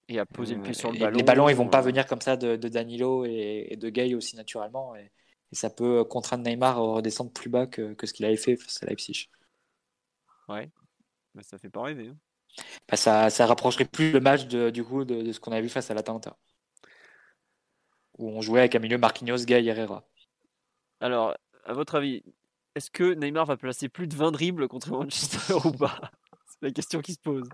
Et 0.09 0.19
à 0.19 0.25
poser 0.25 0.55
le 0.55 0.61
pied 0.61 0.73
sur 0.73 0.91
le 0.91 0.99
ballon. 0.99 1.17
Les 1.17 1.23
ballons, 1.23 1.49
ils 1.49 1.55
vont 1.55 1.67
pas 1.67 1.81
venir 1.81 2.05
comme 2.05 2.21
ça 2.21 2.37
de, 2.37 2.55
Danilo 2.55 3.25
et, 3.25 3.67
et, 3.71 3.77
de 3.77 3.89
Gay 3.89 4.13
aussi 4.13 4.35
naturellement. 4.35 4.95
Et, 4.95 5.11
et 5.51 5.55
ça 5.55 5.69
peut 5.69 6.03
contraindre 6.03 6.43
Neymar 6.43 6.77
à 6.77 6.81
redescendre 6.81 7.31
plus 7.31 7.49
bas 7.49 7.67
que, 7.67 7.95
ce 8.03 8.13
qu'il 8.13 8.25
avait 8.25 8.37
fait 8.37 8.57
face 8.57 8.83
à 8.83 8.85
Leipzig. 8.85 9.29
Ouais, 10.49 10.69
bah, 11.33 11.43
ça 11.43 11.57
fait 11.57 11.69
pas 11.69 11.83
rêver. 11.83 12.09
Hein. 12.09 12.17
Bah, 12.89 12.97
ça, 12.97 13.29
ça 13.29 13.45
rapprocherait 13.45 13.85
plus 13.85 14.11
le 14.11 14.19
match 14.19 14.47
de, 14.47 14.69
du 14.69 14.83
coup 14.83 15.05
de, 15.05 15.31
ce 15.31 15.39
qu'on 15.39 15.53
a 15.53 15.61
vu 15.61 15.69
face 15.69 15.89
à 15.89 15.93
l'Atalanta. 15.93 16.37
Où 18.17 18.29
on 18.29 18.41
jouait 18.41 18.61
avec 18.61 18.75
un 18.75 18.79
milieu 18.79 18.97
Marquinhos, 18.97 19.45
Gay, 19.45 19.63
Herrera. 19.63 20.05
Alors, 20.99 21.35
à 21.65 21.73
votre 21.73 21.95
avis, 21.95 22.23
est-ce 22.77 22.91
que 22.91 23.13
Neymar 23.13 23.45
va 23.45 23.57
placer 23.57 23.89
plus 23.89 24.07
de 24.07 24.15
20 24.15 24.31
dribbles 24.31 24.67
contre 24.67 24.91
Manchester 24.91 25.53
ou 25.65 25.71
pas? 25.71 25.99
C'est 26.45 26.61
la 26.61 26.71
question 26.71 27.01
qui 27.01 27.13
se 27.13 27.19
pose. 27.19 27.47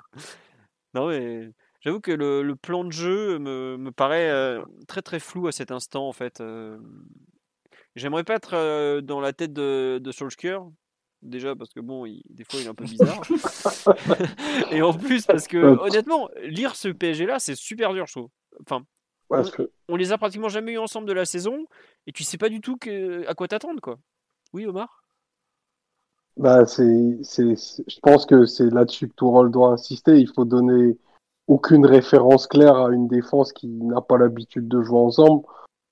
Non 0.94 1.08
mais 1.08 1.50
j'avoue 1.82 2.00
que 2.00 2.12
le, 2.12 2.56
plan 2.56 2.84
de 2.84 2.92
jeu 2.92 3.40
me, 3.40 3.78
me 3.78 3.92
paraît 3.92 4.30
euh, 4.30 4.64
très 4.88 5.02
très 5.02 5.20
flou 5.20 5.48
à 5.48 5.52
cet 5.52 5.72
instant 5.72 6.08
en 6.08 6.14
fait. 6.14 6.42
Euh, 6.42 6.78
J'aimerais 7.96 8.24
pas 8.24 8.36
être 8.36 9.02
dans 9.02 9.22
la 9.22 9.34
tête 9.34 9.54
de, 9.54 10.00
de 10.02 10.12
Solskjaer, 10.12 10.62
déjà 11.22 11.56
parce 11.56 11.72
que 11.72 11.80
bon, 11.80 12.06
des 12.06 12.44
fois 12.44 12.60
il 12.60 12.66
est 12.66 12.70
un 12.70 12.74
peu 12.74 12.86
bizarre. 12.86 13.22
et 14.72 14.82
en 14.82 14.94
plus 14.94 15.26
parce 15.26 15.48
que 15.48 15.58
honnêtement, 15.58 16.30
lire 16.42 16.76
ce 16.76 16.88
PSG 16.88 17.28
là, 17.28 17.38
c'est 17.40 17.56
super 17.56 17.94
dur, 17.94 18.08
je 18.08 18.14
trouve. 18.14 18.30
Enfin, 18.62 18.84
on, 19.88 19.96
les 19.96 20.12
a 20.12 20.18
pratiquement 20.18 20.50
jamais 20.50 20.74
eu 20.74 20.78
ensemble 20.78 21.08
de 21.08 21.14
la 21.14 21.26
saison 21.26 21.66
et 22.08 22.12
tu 22.12 22.24
sais 22.24 22.38
pas 22.38 22.50
du 22.50 22.62
tout 22.62 22.78
que, 22.78 23.28
à 23.28 23.34
quoi 23.36 23.48
t'attendre 23.48 23.82
quoi. 23.82 24.00
Oui, 24.54 24.66
Omar? 24.66 25.03
Bah 26.38 26.66
c'est, 26.66 27.20
c'est, 27.22 27.56
je 27.56 28.00
pense 28.02 28.26
que 28.26 28.46
c'est 28.46 28.70
là-dessus 28.70 29.08
que 29.08 29.14
Tourol 29.16 29.52
doit 29.52 29.74
insister. 29.74 30.20
Il 30.20 30.30
faut 30.30 30.46
donner 30.46 30.98
aucune 31.48 31.86
référence 31.86 32.48
claire 32.48 32.78
à 32.78 32.92
une 32.92 33.08
défense 33.08 33.54
qui 33.54 33.68
n'a 33.68 34.02
pas 34.02 34.18
l'habitude 34.18 34.68
de 34.68 34.82
jouer 34.82 35.00
ensemble. 35.00 35.44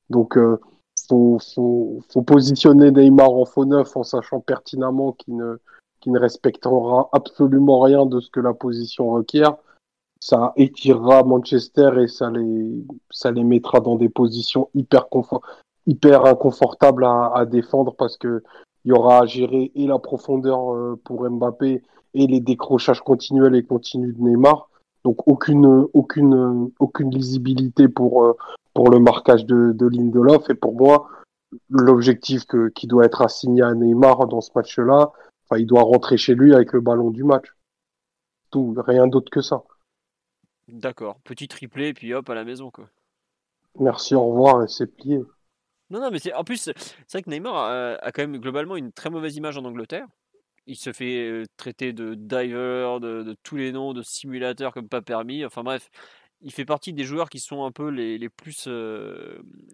Donc 0.10 0.38
euh, 0.38 0.60
faut, 1.08 1.40
faut, 1.40 2.22
positionner 2.22 2.92
Neymar 2.92 3.32
en 3.32 3.46
faux 3.46 3.66
neuf 3.66 3.96
en 3.96 4.04
sachant 4.04 4.40
pertinemment 4.40 5.14
qu'il 5.14 5.36
ne, 5.36 5.58
ne 6.06 6.20
respectera 6.20 7.10
absolument 7.12 7.80
rien 7.80 8.06
de 8.06 8.20
ce 8.20 8.30
que 8.30 8.40
la 8.40 8.54
position 8.54 9.12
requiert. 9.12 9.58
Ça 10.20 10.54
étirera 10.56 11.24
Manchester 11.24 11.92
et 12.00 12.08
ça 12.08 12.30
les, 12.30 12.86
ça 13.10 13.32
les 13.32 13.44
mettra 13.44 13.80
dans 13.80 13.96
des 13.96 14.10
positions 14.10 14.70
hyper, 14.76 15.10
confort, 15.10 15.42
hyper 15.88 16.26
inconfortables 16.26 17.06
à, 17.06 17.46
défendre 17.46 17.96
parce 17.96 18.18
que 18.18 18.44
il 18.86 18.90
y 18.90 18.92
aura 18.92 19.20
à 19.20 19.26
gérer 19.26 19.72
et 19.76 19.88
la 19.88 20.00
profondeur 20.00 20.74
euh, 20.74 21.00
pour 21.04 21.30
Mbappé 21.30 21.84
et 22.14 22.28
les 22.28 22.40
décrochages 22.40 23.02
continuels 23.02 23.56
et 23.56 23.64
continus 23.64 24.16
de 24.16 24.22
Neymar. 24.22 24.70
Donc 25.04 25.28
aucune, 25.28 25.88
aucune, 25.94 26.72
aucune 26.80 27.10
lisibilité 27.10 27.88
pour, 27.88 28.24
euh, 28.24 28.38
pour 28.74 28.90
le 28.90 29.00
marquage 29.00 29.46
de, 29.46 29.72
de 29.72 29.88
Lindelof. 29.88 30.50
Et 30.50 30.56
pour 30.56 30.76
moi, 30.76 31.10
l'objectif 31.70 32.44
qui 32.76 32.88
doit 32.88 33.06
être 33.06 33.22
assigné 33.22 33.62
à 33.62 33.74
Neymar 33.74 34.28
dans 34.28 34.42
ce 34.42 34.52
match-là, 34.56 35.12
enfin, 35.46 35.60
il 35.60 35.66
doit 35.66 35.84
rentrer 35.84 36.18
chez 36.18 36.36
lui 36.36 36.54
avec 36.54 36.74
le 36.74 36.82
ballon 36.82 37.10
du 37.10 37.24
match. 37.24 37.48
Tout, 38.52 38.76
rien 38.78 39.08
d'autre 39.08 39.32
que 39.32 39.42
ça. 39.42 39.64
D'accord, 40.68 41.20
petit 41.24 41.48
triplé, 41.48 41.90
et 41.90 41.94
puis 41.94 42.14
hop, 42.14 42.30
à 42.30 42.36
la 42.36 42.44
maison, 42.44 42.70
quoi. 42.72 42.86
Merci, 43.80 44.16
au 44.16 44.26
revoir, 44.26 44.64
et 44.64 44.68
c'est 44.68 44.88
plié. 44.88 45.22
Non, 45.92 46.00
non, 46.00 46.10
mais 46.10 46.20
c'est 46.20 46.34
en 46.34 46.46
plus, 46.46 46.58
c'est 46.58 47.12
vrai 47.12 47.22
que 47.22 47.30
Neymar 47.30 47.98
a, 48.02 48.12
quand 48.14 48.24
même 48.24 48.38
globalement 48.38 48.78
une 48.78 48.94
très 48.94 49.10
mauvaise 49.10 49.36
image 49.36 49.58
en 49.58 49.66
Angleterre. 49.66 50.08
Il 50.66 50.78
se 50.78 50.94
fait 50.94 51.44
traiter 51.58 51.92
de 51.92 52.16
diver, 52.16 52.98
de, 53.02 53.36
tous 53.44 53.58
les 53.58 53.74
noms, 53.74 53.94
de 53.94 54.02
simulateur 54.02 54.74
comme 54.74 54.88
pas 54.88 55.02
permis. 55.02 55.44
Enfin 55.46 55.64
bref, 55.64 55.90
il 56.40 56.52
fait 56.54 56.64
partie 56.66 56.94
des 56.94 57.04
joueurs 57.04 57.30
qui 57.30 57.40
sont 57.40 57.66
un 57.66 57.72
peu 57.72 57.90
les, 57.90 58.18
les 58.18 58.30
plus 58.30 58.70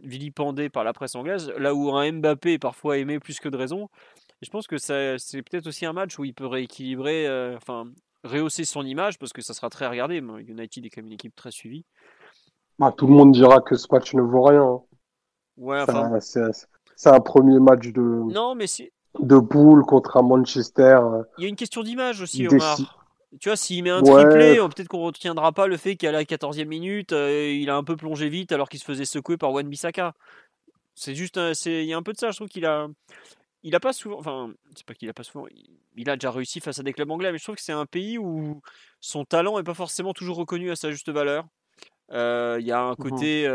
vilipendés 0.01 0.69
par 0.69 0.83
la 0.83 0.93
presse 0.93 1.13
anglaise, 1.15 1.53
là 1.57 1.75
où 1.75 1.95
un 1.95 2.11
Mbappé 2.11 2.53
est 2.53 2.59
parfois 2.59 2.97
aimé 2.97 3.19
plus 3.19 3.39
que 3.39 3.49
de 3.49 3.57
raison. 3.57 3.89
Et 4.41 4.45
je 4.45 4.49
pense 4.49 4.65
que 4.65 4.77
c'est 4.77 5.17
peut-être 5.43 5.67
aussi 5.67 5.85
un 5.85 5.93
match 5.93 6.17
où 6.17 6.25
il 6.25 6.33
peut 6.33 6.47
rééquilibrer, 6.47 7.27
enfin, 7.55 7.91
rehausser 8.23 8.65
son 8.65 8.83
image, 8.83 9.19
parce 9.19 9.33
que 9.33 9.43
ça 9.43 9.53
sera 9.53 9.69
très 9.69 9.85
regardé. 9.85 10.17
United 10.17 10.83
est 10.83 10.89
quand 10.89 11.01
même 11.01 11.07
une 11.07 11.13
équipe 11.13 11.35
très 11.35 11.51
suivie. 11.51 11.85
Bah, 12.79 12.93
tout 12.95 13.07
le 13.07 13.13
monde 13.13 13.31
dira 13.31 13.59
que 13.61 13.75
ce 13.75 13.87
match 13.91 14.13
ne 14.13 14.21
vaut 14.21 14.43
rien. 14.43 14.81
Ouais, 15.57 15.81
enfin... 15.81 16.19
C'est 16.99 17.09
un 17.09 17.19
premier 17.19 17.59
match 17.59 17.89
de, 17.89 18.01
non, 18.01 18.55
mais 18.55 18.65
de 19.19 19.39
poule 19.39 19.85
contre 19.85 20.17
un 20.17 20.23
Manchester. 20.23 20.97
Euh, 21.01 21.23
il 21.37 21.43
y 21.43 21.45
a 21.45 21.49
une 21.49 21.55
question 21.55 21.83
d'image 21.83 22.21
aussi, 22.21 22.47
Omar. 22.47 22.77
Tu 23.39 23.49
vois, 23.49 23.55
s'il 23.55 23.83
met 23.83 23.91
un 23.91 24.01
triplé, 24.01 24.57
euh, 24.57 24.67
peut-être 24.67 24.87
qu'on 24.87 25.01
retiendra 25.03 25.51
pas 25.51 25.67
le 25.67 25.77
fait 25.77 25.95
qu'à 25.95 26.11
la 26.11 26.23
14e 26.23 26.65
minute, 26.65 27.13
euh, 27.13 27.51
il 27.51 27.69
a 27.69 27.75
un 27.75 27.83
peu 27.83 27.95
plongé 27.95 28.29
vite 28.29 28.51
alors 28.51 28.67
qu'il 28.67 28.79
se 28.79 28.85
faisait 28.85 29.05
secouer 29.05 29.37
par 29.37 29.51
Wan 29.51 29.67
Bissaka. 29.67 30.13
C'est 30.95 31.13
juste, 31.13 31.39
il 31.65 31.83
y 31.83 31.93
a 31.93 31.97
un 31.97 32.01
peu 32.01 32.13
de 32.13 32.17
ça. 32.17 32.31
Je 32.31 32.37
trouve 32.37 32.47
qu'il 32.47 32.65
a, 32.65 32.87
il 33.61 33.75
a 33.75 33.79
pas 33.79 33.93
souvent, 33.93 34.17
enfin, 34.17 34.51
c'est 34.75 34.85
pas 34.85 34.95
qu'il 34.95 35.09
a 35.09 35.13
pas 35.13 35.23
souvent, 35.23 35.45
il 35.95 36.09
a 36.09 36.15
déjà 36.15 36.31
réussi 36.31 36.61
face 36.61 36.79
à 36.79 36.83
des 36.83 36.93
clubs 36.93 37.11
anglais, 37.11 37.31
mais 37.31 37.37
je 37.37 37.43
trouve 37.43 37.55
que 37.55 37.61
c'est 37.61 37.73
un 37.73 37.85
pays 37.85 38.17
où 38.17 38.61
son 39.01 39.23
talent 39.23 39.59
est 39.59 39.63
pas 39.63 39.75
forcément 39.75 40.13
toujours 40.13 40.37
reconnu 40.37 40.71
à 40.71 40.75
sa 40.75 40.89
juste 40.89 41.09
valeur. 41.09 41.45
Euh, 42.11 42.57
il 42.59 42.65
y 42.65 42.71
a 42.71 42.79
un 42.79 42.93
mmh 42.93 42.95
côté, 42.95 43.47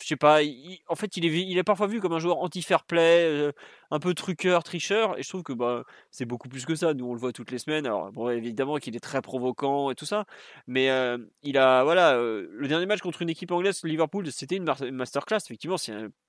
je 0.00 0.06
sais 0.06 0.16
pas, 0.16 0.40
en 0.88 0.94
fait, 0.94 1.16
il 1.16 1.24
est, 1.24 1.28
il 1.28 1.58
est 1.58 1.62
parfois 1.64 1.86
vu 1.86 2.00
comme 2.00 2.12
un 2.12 2.18
joueur 2.18 2.38
anti-fair 2.38 2.84
play, 2.84 3.24
euh, 3.24 3.52
un 3.90 3.98
peu 3.98 4.14
truqueur, 4.14 4.62
tricheur, 4.62 5.18
et 5.18 5.22
je 5.22 5.28
trouve 5.28 5.42
que 5.42 5.52
bah, 5.52 5.84
c'est 6.10 6.24
beaucoup 6.24 6.48
plus 6.48 6.64
que 6.64 6.74
ça. 6.74 6.94
Nous, 6.94 7.04
on 7.06 7.14
le 7.14 7.20
voit 7.20 7.32
toutes 7.32 7.50
les 7.50 7.58
semaines. 7.58 7.86
Alors, 7.86 8.12
bon, 8.12 8.28
évidemment 8.30 8.76
qu'il 8.76 8.96
est 8.96 9.00
très 9.00 9.22
provoquant 9.22 9.90
et 9.90 9.94
tout 9.94 10.06
ça, 10.06 10.24
mais 10.66 10.90
euh, 10.90 11.18
il 11.42 11.58
a, 11.58 11.84
voilà, 11.84 12.14
euh, 12.16 12.48
le 12.50 12.68
dernier 12.68 12.86
match 12.86 13.00
contre 13.00 13.22
une 13.22 13.30
équipe 13.30 13.50
anglaise, 13.50 13.82
Liverpool, 13.84 14.30
c'était 14.32 14.56
une, 14.56 14.64
masterclass. 14.92 15.38
Effectivement, 15.44 15.76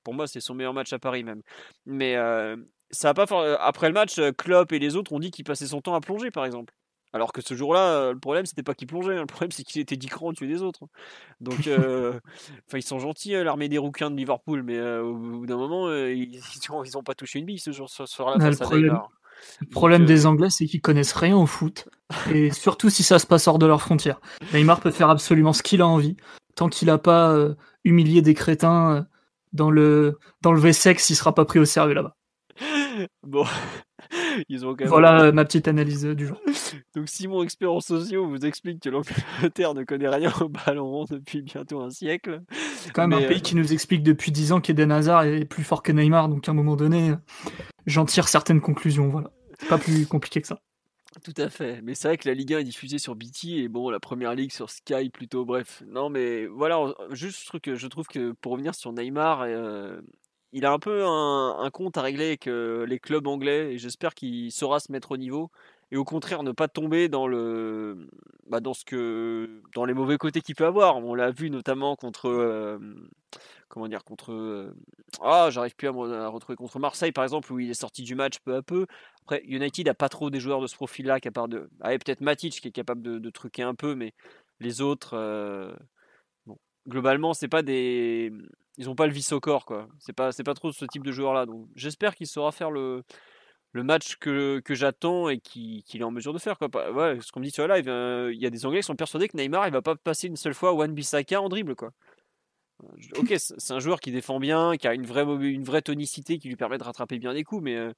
pour 0.03 0.13
moi, 0.13 0.27
c'est 0.27 0.41
son 0.41 0.55
meilleur 0.55 0.73
match 0.73 0.93
à 0.93 0.99
Paris 0.99 1.23
même. 1.23 1.41
Mais 1.85 2.15
ça 2.91 3.09
a 3.09 3.13
pas, 3.13 3.25
après 3.59 3.87
le 3.87 3.93
match, 3.93 4.19
Klopp 4.37 4.71
et 4.71 4.79
les 4.79 4.95
autres 4.95 5.13
ont 5.13 5.19
dit 5.19 5.31
qu'il 5.31 5.45
passait 5.45 5.67
son 5.67 5.81
temps 5.81 5.95
à 5.95 6.01
plonger, 6.01 6.31
par 6.31 6.45
exemple. 6.45 6.73
Alors 7.11 7.33
que 7.33 7.41
ce 7.41 7.55
jour-là, 7.55 7.93
euh, 7.93 8.13
le 8.13 8.19
problème, 8.19 8.45
c'était 8.45 8.61
pas 8.61 8.75
qu'il 8.75 8.87
plongeait, 8.87 9.15
hein. 9.15 9.21
le 9.21 9.25
problème, 9.25 9.51
c'est 9.51 9.63
qu'il 9.63 9.81
était 9.81 9.97
10 9.97 10.07
crans 10.07 10.27
au-dessus 10.27 10.47
des 10.47 10.61
autres. 10.61 10.81
Donc, 11.41 11.65
euh, 11.67 12.19
enfin, 12.67 12.77
ils 12.77 12.83
sont 12.83 12.99
gentils, 12.99 13.33
hein, 13.35 13.43
l'armée 13.43 13.67
des 13.67 13.79
rouquins 13.79 14.11
de 14.11 14.15
Liverpool, 14.15 14.61
mais 14.63 14.77
euh, 14.77 15.01
au 15.01 15.15
bout 15.15 15.45
d'un 15.47 15.57
moment, 15.57 15.91
ils, 15.91 16.39
n'ont 16.93 17.03
pas 17.03 17.15
touché 17.15 17.39
une 17.39 17.45
bille 17.45 17.59
ce 17.59 17.71
jour 17.71 17.89
sur, 17.89 18.29
la 18.29 18.49
le 18.49 18.55
problème, 18.55 18.99
le 19.61 19.67
problème 19.67 20.05
des 20.05 20.25
Anglais, 20.25 20.49
c'est 20.51 20.65
qu'ils 20.65 20.81
connaissent 20.81 21.13
rien 21.13 21.35
au 21.35 21.47
foot, 21.47 21.89
et 22.33 22.51
surtout 22.51 22.91
si 22.91 23.01
ça 23.01 23.17
se 23.17 23.25
passe 23.25 23.47
hors 23.47 23.57
de 23.57 23.65
leurs 23.65 23.81
frontières. 23.81 24.21
Neymar 24.53 24.79
peut 24.79 24.91
faire 24.91 25.09
absolument 25.09 25.53
ce 25.53 25.63
qu'il 25.63 25.81
a 25.81 25.87
envie, 25.87 26.15
tant 26.55 26.69
qu'il 26.69 26.89
n'a 26.89 26.99
pas 26.99 27.35
humilié 27.83 28.21
des 28.21 28.35
crétins 28.35 29.07
dans 29.51 29.71
le, 29.71 30.19
dans 30.41 30.51
le 30.51 30.59
V-Sex, 30.59 31.09
il 31.09 31.15
sera 31.15 31.33
pas 31.33 31.45
pris 31.45 31.57
au 31.57 31.65
sérieux 31.65 31.93
là-bas. 31.93 32.15
Bon, 33.23 33.45
voilà 34.85 35.23
euh, 35.23 35.31
ma 35.31 35.45
petite 35.45 35.67
analyse 35.67 36.05
euh, 36.05 36.15
du 36.15 36.27
jour. 36.27 36.41
Donc 36.95 37.09
Simon, 37.09 37.43
expert 37.43 37.71
en 37.71 37.79
sociaux, 37.79 38.27
vous 38.27 38.45
explique 38.45 38.81
que 38.81 38.89
l'Angleterre 38.89 39.73
ne 39.73 39.83
connaît 39.83 40.09
rien 40.09 40.33
au 40.41 40.49
ballon 40.49 40.89
rond 40.89 41.05
depuis 41.09 41.41
bientôt 41.41 41.81
un 41.81 41.89
siècle. 41.89 42.41
C'est 42.77 42.91
quand 42.91 43.07
même 43.07 43.17
un 43.17 43.27
pays 43.27 43.37
euh, 43.37 43.41
qui 43.41 43.55
nous 43.55 43.73
explique 43.73 44.03
depuis 44.03 44.31
10 44.31 44.53
ans 44.53 44.61
qu'Eden 44.61 44.91
Hazard 44.91 45.23
est 45.23 45.45
plus 45.45 45.63
fort 45.63 45.83
que 45.83 45.91
Neymar, 45.91 46.29
donc 46.29 46.47
à 46.47 46.51
un 46.51 46.55
moment 46.55 46.75
donné, 46.75 47.13
j'en 47.85 48.05
tire 48.05 48.27
certaines 48.27 48.61
conclusions. 48.61 49.09
Voilà, 49.09 49.31
pas 49.67 49.77
plus 49.77 50.05
compliqué 50.07 50.41
que 50.41 50.47
ça. 50.47 50.59
Tout 51.23 51.33
à 51.37 51.49
fait, 51.49 51.81
mais 51.81 51.95
c'est 51.95 52.07
vrai 52.07 52.17
que 52.17 52.29
la 52.29 52.35
Ligue 52.35 52.53
1 52.53 52.59
est 52.59 52.63
diffusée 52.63 52.99
sur 52.99 53.15
BT 53.15 53.45
et 53.57 53.67
bon, 53.67 53.89
la 53.89 53.99
première 53.99 54.35
ligue 54.35 54.51
sur 54.51 54.69
Sky 54.69 55.09
plutôt, 55.09 55.43
bref. 55.43 55.83
Non, 55.87 56.09
mais 56.09 56.45
voilà, 56.45 56.93
juste 57.11 57.49
je 57.63 57.87
trouve 57.87 58.05
que 58.07 58.31
pour 58.33 58.51
revenir 58.51 58.75
sur 58.75 58.93
Neymar, 58.93 59.45
il 60.51 60.65
a 60.65 60.71
un 60.71 60.79
peu 60.79 61.05
un, 61.05 61.69
compte 61.71 61.97
à 61.97 62.01
régler 62.01 62.27
avec 62.27 62.47
euh, 62.47 62.85
les 62.85 62.99
clubs 62.99 63.27
anglais 63.27 63.73
et 63.73 63.77
j'espère 63.77 64.15
qu'il 64.15 64.51
saura 64.51 64.79
se 64.79 64.91
mettre 64.91 65.11
au 65.11 65.17
niveau 65.17 65.51
et 65.91 65.97
au 65.97 66.03
contraire 66.03 66.43
ne 66.43 66.51
pas 66.51 66.67
tomber 66.67 67.07
dans 67.09 67.27
le 67.27 68.07
bah, 68.47 68.59
dans 68.59 68.73
ce 68.73 68.85
que 68.85 69.61
dans 69.75 69.85
les 69.85 69.93
mauvais 69.93 70.17
côtés 70.17 70.41
qu'il 70.41 70.55
peut 70.55 70.65
avoir. 70.65 70.97
On 70.97 71.13
l'a 71.15 71.31
vu 71.31 71.49
notamment 71.49 71.95
contre 71.95 72.29
euh, 72.29 72.79
comment 73.67 73.87
dire 73.87 74.03
contre 74.03 74.31
euh, 74.33 74.73
ah 75.21 75.49
j'arrive 75.51 75.75
plus 75.75 75.87
à, 75.87 75.91
me 75.91 76.27
retrouver 76.27 76.55
contre 76.55 76.79
Marseille 76.79 77.11
par 77.11 77.23
exemple 77.23 77.51
où 77.53 77.59
il 77.59 77.69
est 77.69 77.73
sorti 77.75 78.03
du 78.03 78.15
match 78.15 78.39
peu 78.39 78.55
à 78.55 78.61
peu. 78.63 78.87
Après 79.23 79.43
United 79.45 79.87
a 79.87 79.93
pas 79.93 80.09
trop 80.09 80.29
des 80.31 80.39
joueurs 80.39 80.61
de 80.61 80.67
ce 80.67 80.75
profil-là 80.75 81.19
qu'à 81.19 81.31
part 81.31 81.47
de 81.47 81.69
ah, 81.81 81.89
peut-être 81.91 82.21
Matic 82.21 82.59
qui 82.61 82.67
est 82.67 82.71
capable 82.71 83.01
de, 83.03 83.19
de, 83.19 83.29
truquer 83.29 83.63
un 83.63 83.75
peu 83.75 83.93
mais 83.95 84.13
les 84.59 84.81
autres 84.81 85.15
bon 86.45 86.57
globalement 86.87 87.33
c'est 87.33 87.47
pas 87.47 87.61
des 87.61 88.31
ils 88.79 88.89
ont 88.89 88.95
pas 88.95 89.07
le 89.07 89.13
vice 89.13 89.33
au 89.33 89.41
corps 89.41 89.65
quoi. 89.65 89.87
C'est 89.99 90.13
pas 90.13 90.31
c'est 90.31 90.45
pas 90.45 90.53
trop 90.53 90.71
ce 90.71 90.85
type 90.85 91.03
de 91.03 91.11
joueur 91.11 91.33
là. 91.33 91.45
Donc 91.45 91.67
j'espère 91.75 92.15
qu'il 92.15 92.27
saura 92.27 92.51
faire 92.51 92.71
le 92.71 93.03
le 93.73 93.83
match 93.83 94.15
que, 94.15 94.61
que 94.65 94.73
j'attends 94.73 95.29
et 95.29 95.39
qu'il 95.39 95.83
est 95.93 96.03
en 96.03 96.11
mesure 96.11 96.33
de 96.33 96.39
faire 96.39 96.57
quoi. 96.57 96.69
Ouais, 96.91 97.19
ce 97.21 97.31
qu'on 97.31 97.41
me 97.41 97.45
dit 97.45 97.51
sur 97.51 97.67
la 97.67 97.77
live, 97.77 97.89
euh, 97.89 98.31
il 98.33 98.41
y 98.41 98.45
a 98.47 98.49
des 98.49 98.65
Anglais 98.65 98.79
qui 98.79 98.85
sont 98.85 98.95
persuadés 98.95 99.27
que 99.27 99.37
Neymar 99.37 99.67
il 99.67 99.73
va 99.73 99.81
pas 99.81 99.95
passer 99.95 100.27
une 100.27 100.37
seule 100.37 100.53
fois 100.53 100.73
One 100.73 100.93
Bissaka 100.95 101.41
en 101.41 101.49
dribble 101.49 101.75
quoi. 101.75 101.91
Ok, 103.17 103.33
c'est 103.37 103.73
un 103.73 103.79
joueur 103.79 103.99
qui 103.99 104.13
défend 104.13 104.39
bien, 104.39 104.77
qui 104.77 104.87
a 104.87 104.93
une 104.93 105.05
vraie 105.05 105.23
une 105.23 105.65
vraie 105.65 105.81
tonicité 105.81 106.39
qui 106.39 106.47
lui 106.47 106.55
permet 106.55 106.77
de 106.77 106.83
rattraper 106.85 107.19
bien 107.19 107.33
des 107.33 107.43
coups, 107.43 107.61
mais 107.61 107.75
euh, 107.75 107.91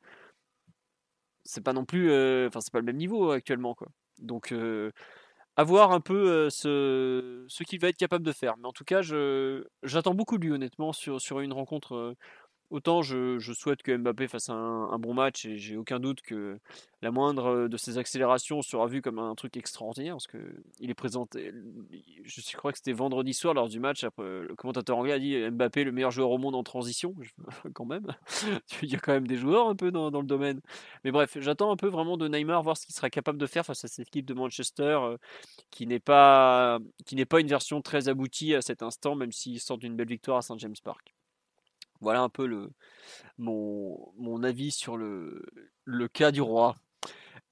c'est 1.43 1.63
pas 1.63 1.73
non 1.73 1.85
plus, 1.85 2.09
euh, 2.09 2.47
enfin 2.47 2.59
c'est 2.61 2.73
pas 2.73 2.79
le 2.79 2.85
même 2.85 2.97
niveau 2.97 3.29
actuellement 3.29 3.75
quoi. 3.75 3.87
Donc 4.17 4.51
à 5.57 5.63
voir 5.63 5.91
un 5.91 5.99
peu 5.99 6.49
ce, 6.49 7.45
ce 7.47 7.63
qu'il 7.63 7.79
va 7.79 7.89
être 7.89 7.97
capable 7.97 8.25
de 8.25 8.31
faire. 8.31 8.55
Mais 8.57 8.67
en 8.67 8.71
tout 8.73 8.83
cas, 8.85 9.01
j'attends 9.83 10.13
beaucoup 10.13 10.37
de 10.37 10.45
lui, 10.45 10.53
honnêtement, 10.53 10.93
sur, 10.93 11.21
sur 11.21 11.39
une 11.41 11.53
rencontre 11.53 12.15
Autant 12.71 13.01
je, 13.01 13.37
souhaite 13.53 13.83
que 13.83 13.95
Mbappé 13.95 14.29
fasse 14.29 14.47
un, 14.47 14.97
bon 14.97 15.13
match 15.13 15.45
et 15.45 15.57
j'ai 15.57 15.75
aucun 15.75 15.99
doute 15.99 16.21
que 16.21 16.57
la 17.01 17.11
moindre 17.11 17.67
de 17.67 17.77
ses 17.77 17.97
accélérations 17.97 18.61
sera 18.61 18.87
vue 18.87 19.01
comme 19.01 19.19
un 19.19 19.35
truc 19.35 19.57
extraordinaire 19.57 20.13
parce 20.13 20.27
que 20.27 20.37
il 20.79 20.89
est 20.89 20.93
présenté. 20.93 21.51
Je 22.23 22.55
crois 22.55 22.71
que 22.71 22.77
c'était 22.77 22.93
vendredi 22.93 23.33
soir 23.33 23.53
lors 23.53 23.67
du 23.67 23.81
match. 23.81 24.05
Après, 24.05 24.23
le 24.23 24.55
commentateur 24.55 24.97
anglais 24.97 25.11
a 25.11 25.19
dit 25.19 25.37
Mbappé 25.51 25.83
le 25.83 25.91
meilleur 25.91 26.11
joueur 26.11 26.31
au 26.31 26.37
monde 26.37 26.55
en 26.55 26.63
transition. 26.63 27.13
quand 27.73 27.83
même, 27.83 28.07
il 28.81 28.89
y 28.89 28.95
a 28.95 28.99
quand 28.99 29.11
même 29.11 29.27
des 29.27 29.35
joueurs 29.37 29.67
un 29.67 29.75
peu 29.75 29.91
dans, 29.91 30.09
le 30.09 30.25
domaine. 30.25 30.61
Mais 31.03 31.11
bref, 31.11 31.37
j'attends 31.41 31.71
un 31.71 31.77
peu 31.77 31.89
vraiment 31.89 32.15
de 32.15 32.29
Neymar 32.29 32.63
voir 32.63 32.77
ce 32.77 32.85
qu'il 32.85 32.95
sera 32.95 33.09
capable 33.09 33.37
de 33.37 33.47
faire 33.47 33.65
face 33.65 33.83
à 33.83 33.89
cette 33.89 34.07
équipe 34.07 34.25
de 34.25 34.33
Manchester 34.33 34.97
qui 35.71 35.87
n'est 35.87 35.99
pas 35.99 36.79
qui 37.05 37.17
n'est 37.17 37.25
pas 37.25 37.41
une 37.41 37.47
version 37.47 37.81
très 37.81 38.07
aboutie 38.07 38.55
à 38.55 38.61
cet 38.61 38.81
instant, 38.81 39.15
même 39.15 39.33
s'il 39.33 39.59
sort 39.59 39.77
d'une 39.77 39.97
belle 39.97 40.07
victoire 40.07 40.37
à 40.37 40.41
Saint 40.41 40.57
James 40.57 40.75
Park. 40.81 41.13
Voilà 42.01 42.21
un 42.21 42.29
peu 42.29 42.45
le, 42.45 42.69
mon, 43.37 44.11
mon 44.17 44.43
avis 44.43 44.71
sur 44.71 44.97
le, 44.97 45.43
le 45.85 46.07
cas 46.07 46.31
du 46.31 46.41
roi. 46.41 46.75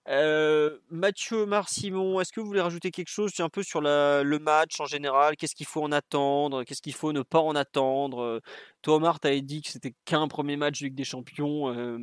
Euh, 0.08 0.80
Mathieu, 0.90 1.42
Omar, 1.42 1.70
Simon, 1.70 2.20
est-ce 2.20 2.34
que 2.34 2.40
vous 2.40 2.48
voulez 2.48 2.62
rajouter 2.62 2.90
quelque 2.90 3.10
chose? 3.10 3.32
Un 3.40 3.50
peu 3.50 3.62
sur 3.62 3.80
le 3.80 4.38
match 4.40 4.80
en 4.80 4.86
général 4.86 5.36
Qu'est-ce 5.36 5.54
qu'il 5.54 5.68
faut 5.68 5.84
en 5.84 5.92
attendre? 5.92 6.64
Qu'est-ce 6.64 6.82
qu'il 6.82 6.96
faut 6.96 7.14
ne 7.14 7.22
pas 7.22 7.40
en 7.40 7.56
attendre? 7.56 8.42
Toi, 8.82 8.96
Omar, 8.96 9.20
tu 9.20 9.42
dit 9.42 9.62
que 9.62 9.70
c'était 9.70 9.94
qu'un 10.06 10.28
premier 10.28 10.58
match 10.58 10.80
de 10.80 10.86
Ligue 10.86 10.96
des 10.96 11.04
Champions. 11.04 11.72
Euh, 11.72 12.00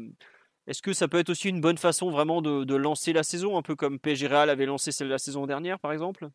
est-ce 0.69 0.83
que 0.83 0.93
ça 0.93 1.09
peut 1.09 1.19
être 1.19 1.31
aussi 1.31 1.49
une 1.49 1.61
bonne 1.61 1.79
façon 1.79 2.11
vraiment 2.11 2.43
de, 2.43 2.65
de 2.65 2.75
lancer 2.77 3.13
la 3.13 3.25
saison, 3.25 3.57
un 3.57 3.63
peu 3.63 3.75
comme 3.75 3.99
PSG 3.99 4.29
Real 4.29 4.51
avait 4.51 4.67
lancé 4.67 4.93
celle 4.93 5.09
de 5.09 5.13
la 5.13 5.19
saison 5.19 5.47
dernière, 5.47 5.81
par 5.81 5.93
exemple? 5.93 6.29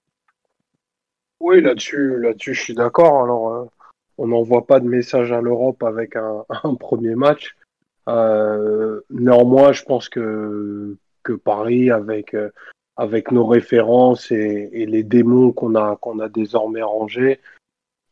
Oui, 1.39 1.61
là-dessus, 1.61 2.17
là-dessus, 2.19 2.53
je 2.53 2.61
suis 2.61 2.73
d'accord. 2.75 3.23
Alors, 3.23 3.53
euh, 3.53 3.65
on 4.17 4.27
n'envoie 4.27 4.67
pas 4.67 4.79
de 4.79 4.87
message 4.87 5.31
à 5.31 5.41
l'Europe 5.41 5.83
avec 5.83 6.15
un, 6.15 6.75
premier 6.75 7.15
match. 7.15 7.55
Euh, 8.07 9.01
néanmoins, 9.09 9.71
je 9.71 9.83
pense 9.83 10.09
que, 10.09 10.97
que 11.23 11.33
Paris, 11.33 11.91
avec, 11.91 12.33
euh, 12.33 12.49
avec 12.97 13.31
nos 13.31 13.45
références 13.45 14.31
et, 14.31 14.85
les 14.85 15.03
démons 15.03 15.51
qu'on 15.51 15.75
a, 15.75 15.95
qu'on 15.97 16.19
a 16.19 16.29
désormais 16.29 16.81
rangés, 16.81 17.39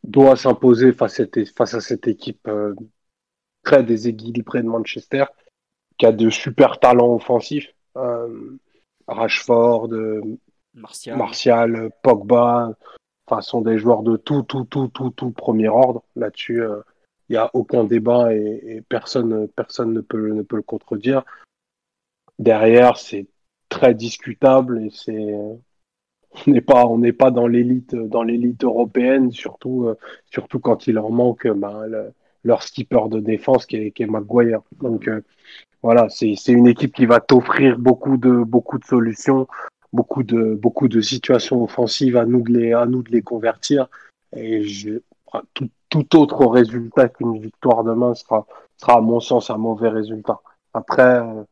doit 0.03 0.35
s'imposer 0.35 0.93
face, 0.93 1.21
face, 1.55 1.73
à 1.73 1.81
cette 1.81 2.07
équipe 2.07 2.47
euh, 2.47 2.73
très 3.63 3.83
déséquilibrée 3.83 4.61
de 4.61 4.67
Manchester, 4.67 5.25
qui 5.97 6.05
a 6.05 6.11
de 6.11 6.29
super 6.29 6.79
talents 6.79 7.15
offensifs. 7.15 7.73
Rashford, 9.07 9.89
Martial. 10.75 11.17
Martial, 11.17 11.91
Pogba, 12.03 12.75
enfin, 13.29 13.41
sont 13.41 13.61
des 13.61 13.77
joueurs 13.77 14.03
de 14.03 14.17
tout, 14.17 14.43
tout, 14.43 14.65
tout, 14.65 14.87
tout, 14.87 15.11
tout 15.11 15.31
premier 15.31 15.69
ordre. 15.69 16.03
Là-dessus, 16.15 16.55
il 16.55 16.61
euh, 16.61 16.81
n'y 17.29 17.37
a 17.37 17.49
aucun 17.53 17.83
débat 17.83 18.33
et, 18.33 18.83
personne, 18.89 19.47
personne 19.49 19.93
ne 19.93 20.01
peut, 20.01 20.29
ne 20.29 20.41
peut 20.41 20.55
le 20.55 20.63
contredire. 20.63 21.23
Derrière, 22.39 22.97
c'est 22.97 23.27
très 23.69 23.93
discutable 23.93 24.83
et 24.83 24.89
c'est 24.91 25.35
on 26.47 26.51
n'est 26.51 26.61
pas 26.61 26.85
on 26.85 26.97
n'est 26.97 27.13
pas 27.13 27.31
dans 27.31 27.47
l'élite 27.47 27.95
dans 27.95 28.23
l'élite 28.23 28.63
européenne 28.63 29.31
surtout 29.31 29.85
euh, 29.85 29.97
surtout 30.31 30.59
quand 30.59 30.87
il 30.87 30.95
leur 30.95 31.09
manque 31.11 31.47
ben, 31.47 31.85
leur 32.43 32.63
skipper 32.63 33.09
de 33.09 33.19
défense 33.19 33.65
qui 33.65 33.77
est, 33.77 33.91
qui 33.91 34.03
est 34.03 34.07
Maguire 34.07 34.61
donc 34.79 35.07
euh, 35.07 35.21
voilà 35.81 36.07
c'est 36.09 36.35
une 36.47 36.67
équipe 36.67 36.93
qui 36.93 37.05
va 37.05 37.19
t'offrir 37.19 37.77
beaucoup 37.77 38.17
de 38.17 38.43
beaucoup 38.43 38.77
de 38.77 38.85
solutions 38.85 39.47
beaucoup 39.93 40.23
de, 40.23 40.55
beaucoup 40.55 40.87
de 40.87 41.01
situations 41.01 41.63
offensives 41.63 42.17
à 42.17 42.25
nous 42.25 42.41
de 42.41 42.51
les, 42.51 42.73
à 42.73 42.85
nous 42.85 43.03
de 43.03 43.11
les 43.11 43.21
convertir. 43.21 43.87
Et 44.35 44.63
je, 44.63 44.99
tout, 45.53 45.69
tout 45.89 46.17
autre 46.17 46.45
résultat 46.45 47.09
qu'une 47.09 47.39
victoire 47.39 47.83
demain 47.83 48.13
sera, 48.13 48.45
sera, 48.77 48.97
à 48.97 49.01
mon 49.01 49.19
sens, 49.19 49.49
un 49.49 49.57
mauvais 49.57 49.89
résultat. 49.89 50.39
Après, 50.73 51.19
euh, 51.19 51.43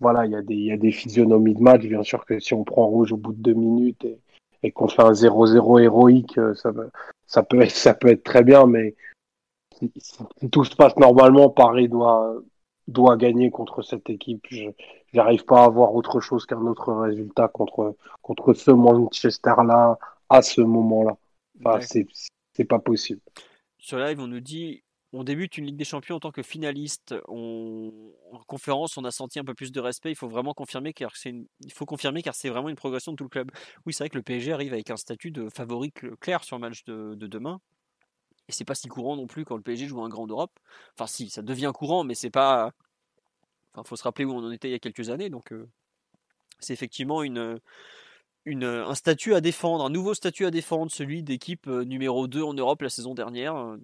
voilà, 0.00 0.26
il 0.26 0.32
y, 0.32 0.36
a 0.36 0.42
des, 0.42 0.56
y 0.56 0.72
a 0.72 0.76
des 0.76 0.92
physionomies 0.92 1.54
de 1.54 1.62
match. 1.62 1.82
Bien 1.82 2.02
sûr 2.02 2.24
que 2.24 2.40
si 2.40 2.54
on 2.54 2.64
prend 2.64 2.86
rouge 2.86 3.12
au 3.12 3.16
bout 3.16 3.32
de 3.32 3.42
deux 3.42 3.54
minutes 3.54 4.04
et, 4.04 4.18
et 4.62 4.72
qu'on 4.72 4.88
fait 4.88 5.02
un 5.02 5.12
0-0 5.12 5.82
héroïque, 5.82 6.38
euh, 6.38 6.54
ça, 6.54 6.72
ça, 7.26 7.42
peut 7.42 7.60
être, 7.60 7.70
ça 7.70 7.94
peut 7.94 8.08
être 8.08 8.24
très 8.24 8.42
bien, 8.42 8.66
mais 8.66 8.96
si, 9.78 9.92
si 9.96 10.50
tout 10.50 10.64
se 10.64 10.74
passe 10.74 10.96
normalement, 10.96 11.50
Paris 11.50 11.88
doit, 11.88 12.36
doit 12.88 13.16
gagner 13.16 13.50
contre 13.50 13.82
cette 13.82 14.10
équipe. 14.10 14.44
Je 14.50 14.70
n'arrive 15.12 15.44
pas 15.44 15.62
à 15.62 15.64
avoir 15.64 15.94
autre 15.94 16.20
chose 16.20 16.46
qu'un 16.46 16.60
autre 16.62 16.92
résultat 16.92 17.48
contre, 17.48 17.96
contre 18.22 18.54
ce 18.54 18.70
Manchester-là 18.70 19.98
à 20.28 20.42
ce 20.42 20.60
moment-là. 20.60 21.16
Enfin, 21.64 21.80
c'est 22.52 22.64
pas 22.64 22.78
possible. 22.78 23.20
Sur 23.78 23.98
live, 23.98 24.20
on 24.20 24.26
nous 24.26 24.40
dit 24.40 24.82
on 25.14 25.22
débute 25.22 25.56
une 25.58 25.66
Ligue 25.66 25.76
des 25.76 25.84
Champions 25.84 26.16
en 26.16 26.20
tant 26.20 26.32
que 26.32 26.42
finaliste. 26.42 27.14
En 27.28 27.90
conférence, 28.48 28.96
on 28.96 29.04
a 29.04 29.12
senti 29.12 29.38
un 29.38 29.44
peu 29.44 29.54
plus 29.54 29.70
de 29.70 29.80
respect. 29.80 30.10
Il 30.10 30.16
faut 30.16 30.28
vraiment 30.28 30.54
confirmer 30.54 30.92
car 30.92 31.14
c'est 31.16 31.32
il 31.60 31.72
faut 31.72 31.86
confirmer 31.86 32.22
car 32.22 32.34
c'est 32.34 32.48
vraiment 32.48 32.68
une 32.68 32.76
progression 32.76 33.12
de 33.12 33.16
tout 33.16 33.24
le 33.24 33.30
club. 33.30 33.50
Oui, 33.86 33.92
c'est 33.92 34.02
vrai 34.02 34.10
que 34.10 34.16
le 34.16 34.22
PSG 34.22 34.52
arrive 34.52 34.72
avec 34.72 34.90
un 34.90 34.96
statut 34.96 35.30
de 35.30 35.48
favori 35.48 35.92
clair 35.92 36.42
sur 36.42 36.56
le 36.56 36.62
match 36.62 36.84
de, 36.84 37.14
de 37.14 37.26
demain. 37.28 37.60
Et 38.48 38.52
c'est 38.52 38.64
pas 38.64 38.74
si 38.74 38.88
courant 38.88 39.16
non 39.16 39.26
plus 39.26 39.44
quand 39.44 39.56
le 39.56 39.62
PSG 39.62 39.86
joue 39.86 40.02
un 40.02 40.08
grand 40.08 40.26
d'Europe. 40.26 40.58
Enfin, 40.96 41.06
si, 41.06 41.30
ça 41.30 41.42
devient 41.42 41.72
courant, 41.74 42.04
mais 42.04 42.14
c'est 42.14 42.30
pas. 42.30 42.72
Enfin, 43.72 43.84
faut 43.84 43.96
se 43.96 44.02
rappeler 44.02 44.24
où 44.24 44.32
on 44.32 44.44
en 44.44 44.50
était 44.50 44.68
il 44.68 44.72
y 44.72 44.74
a 44.74 44.78
quelques 44.78 45.10
années. 45.10 45.30
Donc, 45.30 45.52
euh, 45.52 45.68
c'est 46.60 46.72
effectivement 46.74 47.22
un 47.22 48.94
statut 48.94 49.34
à 49.34 49.40
défendre, 49.40 49.84
un 49.84 49.90
nouveau 49.90 50.14
statut 50.14 50.46
à 50.46 50.50
défendre, 50.50 50.92
celui 50.92 51.22
d'équipe 51.22 51.66
euh, 51.68 51.84
numéro 51.84 52.28
2 52.28 52.42
en 52.42 52.54
Europe 52.54 52.82
la 52.82 52.90
saison 52.90 53.14
dernière, 53.14 53.56
euh, 53.56 53.78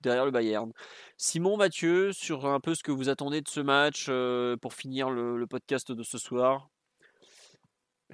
derrière 0.00 0.24
le 0.24 0.30
Bayern. 0.32 0.72
Simon, 1.16 1.56
Mathieu, 1.56 2.12
sur 2.12 2.46
un 2.46 2.60
peu 2.60 2.74
ce 2.74 2.82
que 2.82 2.92
vous 2.92 3.08
attendez 3.08 3.40
de 3.40 3.48
ce 3.48 3.60
match 3.60 4.10
pour 4.60 4.74
finir 4.74 5.10
le 5.10 5.46
podcast 5.46 5.92
de 5.92 6.02
ce 6.02 6.18
soir. 6.18 6.68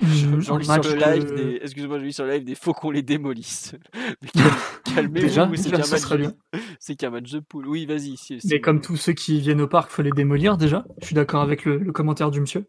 J'en 0.00 0.58
lis 0.58 0.66
sur 0.66 0.82
le 0.82 0.96
live 0.96 1.34
des, 1.34 1.58
excusez-moi, 1.62 1.98
je 1.98 2.04
lis 2.04 2.12
sur 2.12 2.24
le 2.24 2.32
live 2.32 2.44
des 2.44 2.54
faux 2.54 2.72
qu'on 2.72 2.90
les 2.90 3.02
démolisse. 3.02 3.74
calmez-vous, 4.94 5.56
c'est 5.56 5.70
qu'un 5.70 5.78
match, 5.78 6.32
c'est 6.78 6.96
qu'un 6.96 7.10
match 7.10 7.30
de 7.30 7.40
poule. 7.40 7.66
Oui, 7.66 7.86
vas-y. 7.86 8.16
Mais 8.44 8.60
comme 8.60 8.80
tous 8.80 8.96
ceux 8.96 9.12
qui 9.12 9.40
viennent 9.40 9.60
au 9.60 9.68
parc, 9.68 9.90
faut 9.90 10.02
les 10.02 10.10
démolir 10.10 10.56
déjà. 10.56 10.84
Je 11.00 11.06
suis 11.06 11.14
d'accord 11.14 11.42
avec 11.42 11.64
le, 11.64 11.92
commentaire 11.92 12.30
du 12.30 12.40
monsieur. 12.40 12.66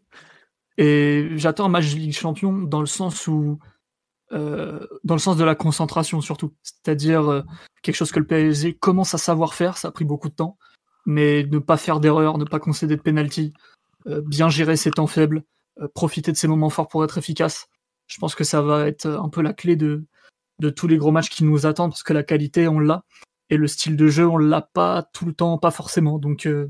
Et 0.78 1.30
j'attends 1.34 1.66
un 1.66 1.70
match 1.70 1.92
de 1.92 1.98
Ligue 1.98 2.16
Champion 2.16 2.52
dans 2.52 2.80
le 2.80 2.86
sens 2.86 3.26
où, 3.26 3.58
euh, 4.32 4.86
dans 5.04 5.14
le 5.14 5.20
sens 5.20 5.36
de 5.36 5.44
la 5.44 5.54
concentration 5.54 6.20
surtout. 6.20 6.54
C'est-à-dire 6.62 7.28
euh, 7.28 7.42
quelque 7.82 7.96
chose 7.96 8.12
que 8.12 8.20
le 8.20 8.26
PSG 8.26 8.74
commence 8.74 9.12
à 9.14 9.18
savoir 9.18 9.54
faire. 9.54 9.76
Ça 9.76 9.88
a 9.88 9.90
pris 9.90 10.04
beaucoup 10.04 10.28
de 10.28 10.34
temps, 10.34 10.56
mais 11.04 11.44
ne 11.50 11.58
pas 11.58 11.76
faire 11.76 12.00
d'erreur, 12.00 12.38
ne 12.38 12.44
pas 12.44 12.60
concéder 12.60 12.96
de 12.96 13.02
penalty, 13.02 13.52
euh, 14.06 14.22
bien 14.24 14.48
gérer 14.48 14.76
ses 14.76 14.92
temps 14.92 15.06
faibles. 15.08 15.42
Euh, 15.80 15.88
profiter 15.94 16.32
de 16.32 16.36
ces 16.36 16.48
moments 16.48 16.70
forts 16.70 16.88
pour 16.88 17.04
être 17.04 17.18
efficace. 17.18 17.68
Je 18.06 18.18
pense 18.18 18.34
que 18.34 18.44
ça 18.44 18.62
va 18.62 18.88
être 18.88 19.06
un 19.06 19.28
peu 19.28 19.42
la 19.42 19.52
clé 19.52 19.76
de, 19.76 20.04
de 20.60 20.70
tous 20.70 20.88
les 20.88 20.96
gros 20.96 21.12
matchs 21.12 21.30
qui 21.30 21.44
nous 21.44 21.66
attendent 21.66 21.90
parce 21.92 22.02
que 22.02 22.12
la 22.12 22.22
qualité, 22.22 22.68
on 22.68 22.80
l'a. 22.80 23.04
Et 23.50 23.56
le 23.56 23.66
style 23.66 23.96
de 23.96 24.08
jeu, 24.08 24.26
on 24.26 24.38
l'a 24.38 24.62
pas 24.62 25.02
tout 25.12 25.24
le 25.26 25.32
temps, 25.32 25.56
pas 25.58 25.70
forcément. 25.70 26.18
Donc, 26.18 26.46
euh, 26.46 26.68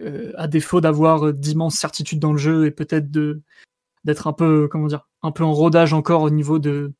euh, 0.00 0.32
à 0.36 0.48
défaut 0.48 0.80
d'avoir 0.80 1.32
d'immenses 1.32 1.76
certitudes 1.76 2.20
dans 2.20 2.32
le 2.32 2.38
jeu 2.38 2.66
et 2.66 2.70
peut-être 2.70 3.10
de 3.10 3.42
d'être 4.04 4.26
un 4.28 4.32
peu, 4.32 4.68
comment 4.68 4.86
dire, 4.86 5.08
un 5.22 5.32
peu 5.32 5.44
en 5.44 5.52
rodage 5.52 5.92
encore 5.92 6.22
au 6.22 6.30
niveau 6.30 6.58
de, 6.58 6.94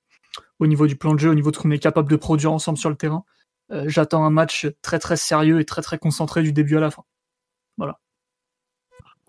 au 0.59 0.66
niveau 0.66 0.86
du 0.86 0.97
plan 0.97 1.15
de 1.15 1.19
jeu, 1.19 1.31
au 1.31 1.35
niveau 1.35 1.51
de 1.51 1.57
ce 1.57 1.62
qu'on 1.62 1.70
est 1.70 1.78
capable 1.78 2.11
de 2.11 2.16
produire 2.16 2.52
ensemble 2.52 2.77
sur 2.78 2.90
le 2.90 2.97
terrain. 2.97 3.24
J'attends 3.86 4.24
un 4.24 4.31
match 4.31 4.69
très 4.82 4.98
très 4.98 5.16
sérieux 5.16 5.61
et 5.61 5.65
très 5.65 5.81
très 5.81 5.98
concentré 5.98 6.43
du 6.43 6.52
début 6.52 6.77
à 6.77 6.81
la 6.81 6.90
fin. 6.90 7.05
Voilà. 7.78 8.01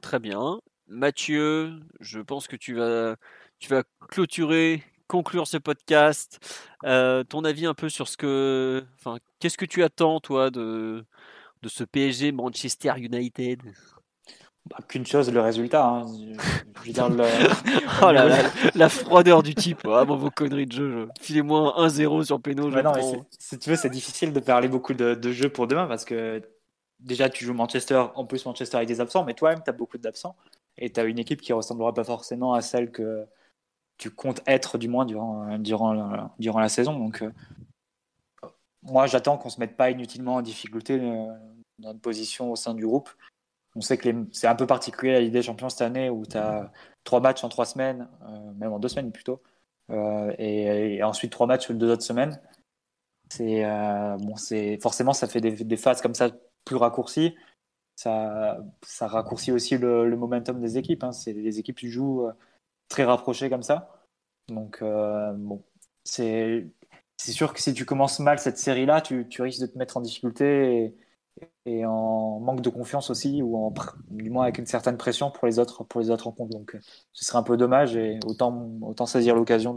Très 0.01 0.19
bien. 0.19 0.59
Mathieu, 0.91 1.79
je 2.01 2.19
pense 2.19 2.47
que 2.47 2.57
tu 2.57 2.75
vas, 2.75 3.15
tu 3.59 3.69
vas 3.69 3.83
clôturer, 4.09 4.83
conclure 5.07 5.47
ce 5.47 5.55
podcast. 5.55 6.37
Euh, 6.83 7.23
ton 7.23 7.45
avis 7.45 7.65
un 7.65 7.73
peu 7.73 7.87
sur 7.87 8.09
ce 8.09 8.17
que, 8.17 8.83
enfin, 8.99 9.17
qu'est-ce 9.39 9.57
que 9.57 9.65
tu 9.65 9.83
attends 9.83 10.19
toi 10.19 10.49
de, 10.49 11.05
de 11.61 11.69
ce 11.69 11.85
PSG 11.85 12.33
Manchester 12.33 12.91
United? 12.97 13.61
Bah, 14.65 14.79
Qu'une 14.85 15.05
chose, 15.05 15.31
le 15.31 15.39
résultat. 15.39 15.87
Hein. 15.87 16.05
Je, 16.83 16.91
dire, 16.91 17.09
oh 18.03 18.11
la 18.75 18.89
froideur 18.89 19.43
du 19.43 19.55
type. 19.55 19.79
Ah 19.85 20.03
bon, 20.03 20.17
vos 20.17 20.29
conneries 20.29 20.67
de 20.67 20.73
jeu. 20.73 21.07
Filez-moi 21.21 21.73
1-0 21.87 22.25
sur 22.25 22.41
Péno. 22.41 22.69
si 23.39 23.57
tu 23.57 23.69
veux, 23.69 23.77
c'est 23.77 23.89
difficile 23.89 24.33
de 24.33 24.41
parler 24.41 24.67
beaucoup 24.67 24.93
de, 24.93 25.15
de 25.15 25.31
jeux 25.31 25.49
pour 25.49 25.67
demain 25.67 25.87
parce 25.87 26.03
que 26.03 26.41
déjà, 26.99 27.29
tu 27.29 27.45
joues 27.45 27.53
Manchester, 27.53 28.03
en 28.15 28.25
plus 28.25 28.45
Manchester 28.45 28.75
avec 28.75 28.89
des 28.89 28.99
absents, 28.99 29.23
mais 29.23 29.33
toi-même, 29.33 29.61
tu 29.63 29.69
as 29.69 29.73
beaucoup 29.73 29.97
d'absents 29.97 30.35
et 30.77 30.91
tu 30.91 30.99
as 30.99 31.03
une 31.03 31.19
équipe 31.19 31.41
qui 31.41 31.53
ressemblera 31.53 31.93
pas 31.93 32.03
forcément 32.03 32.53
à 32.53 32.61
celle 32.61 32.91
que 32.91 33.25
tu 33.97 34.09
comptes 34.09 34.41
être 34.47 34.77
du 34.79 34.87
moins 34.87 35.05
durant, 35.05 35.57
durant, 35.59 35.93
la, 35.93 36.33
durant 36.39 36.59
la 36.59 36.69
saison. 36.69 36.97
Donc, 36.97 37.21
euh, 37.21 37.31
moi, 38.81 39.05
j'attends 39.05 39.37
qu'on 39.37 39.49
se 39.49 39.59
mette 39.59 39.77
pas 39.77 39.91
inutilement 39.91 40.35
en 40.35 40.41
difficulté 40.41 40.99
euh, 40.99 41.27
dans 41.77 41.89
notre 41.89 42.01
position 42.01 42.51
au 42.51 42.55
sein 42.55 42.73
du 42.73 42.83
groupe. 42.83 43.11
On 43.75 43.81
sait 43.81 43.97
que 43.97 44.09
c'est 44.31 44.47
un 44.47 44.55
peu 44.55 44.65
particulier 44.65 45.15
à 45.15 45.19
l'idée 45.19 45.39
des 45.39 45.43
champions 45.43 45.69
cette 45.69 45.81
année 45.81 46.09
où 46.09 46.25
tu 46.25 46.35
as 46.35 46.71
trois 47.03 47.19
matchs 47.19 47.43
en 47.43 47.49
trois 47.49 47.65
semaines, 47.65 48.09
euh, 48.23 48.51
même 48.53 48.73
en 48.73 48.79
deux 48.79 48.89
semaines 48.89 49.11
plutôt, 49.11 49.41
et, 49.89 51.03
ensuite 51.03 51.31
trois 51.31 51.47
matchs 51.47 51.65
sur 51.65 51.75
deux 51.75 51.91
autres 51.91 52.03
semaines. 52.03 52.41
C'est 53.29 53.63
bon, 54.19 54.35
c'est 54.35 54.77
forcément 54.81 55.13
ça 55.13 55.27
fait 55.27 55.39
des, 55.39 55.77
phases 55.77 56.01
comme 56.01 56.15
ça 56.15 56.31
plus 56.65 56.75
raccourcies 56.75 57.33
ça, 57.95 58.57
raccourcit 58.99 59.51
aussi 59.51 59.77
le, 59.77 60.15
momentum 60.15 60.59
des 60.59 60.77
équipes. 60.77 61.03
Hein. 61.03 61.11
C'est 61.11 61.33
les 61.33 61.59
équipes 61.59 61.77
qui 61.77 61.89
jouent 61.89 62.27
euh, 62.27 62.33
très 62.89 63.03
rapprochées 63.03 63.49
comme 63.49 63.63
ça. 63.63 64.05
Donc 64.47 64.79
euh, 64.81 65.33
c'est 66.03 66.71
sûr 67.17 67.53
que 67.53 67.61
si 67.61 67.73
tu 67.73 67.85
commences 67.85 68.19
mal 68.19 68.39
cette 68.39 68.57
série-là, 68.57 69.01
tu, 69.01 69.25
risques 69.39 69.61
de 69.61 69.67
te 69.67 69.77
mettre 69.77 69.97
en 69.97 70.01
difficulté 70.01 70.95
et, 71.65 71.85
en 71.85 72.39
manque 72.39 72.61
de 72.61 72.69
confiance 72.69 73.09
aussi, 73.09 73.41
ou 73.41 73.73
du 74.09 74.29
moins 74.29 74.43
avec 74.43 74.57
une 74.57 74.65
certaine 74.65 74.97
pression 74.97 75.31
pour 75.31 75.47
les 75.47 75.59
autres, 75.59 75.83
pour 75.83 76.01
les 76.01 76.09
autres 76.09 76.25
rencontres. 76.25 76.51
Donc 76.51 76.77
ce 77.13 77.25
serait 77.25 77.37
un 77.37 77.43
peu 77.43 77.57
dommage 77.57 77.95
et 77.95 78.19
autant, 78.25 79.05
saisir 79.05 79.35
l'occasion 79.35 79.75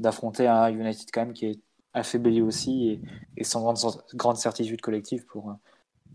d'affronter 0.00 0.46
un 0.46 0.68
United 0.68 1.08
quand 1.12 1.26
même 1.26 1.34
qui 1.34 1.46
est 1.46 1.60
affaibli 1.94 2.42
aussi 2.42 2.88
et, 2.90 3.00
et 3.36 3.44
sans 3.44 3.60
grande, 3.60 3.78
grande 4.14 4.36
certitude 4.36 4.80
collective 4.80 5.24
pour, 5.26 5.54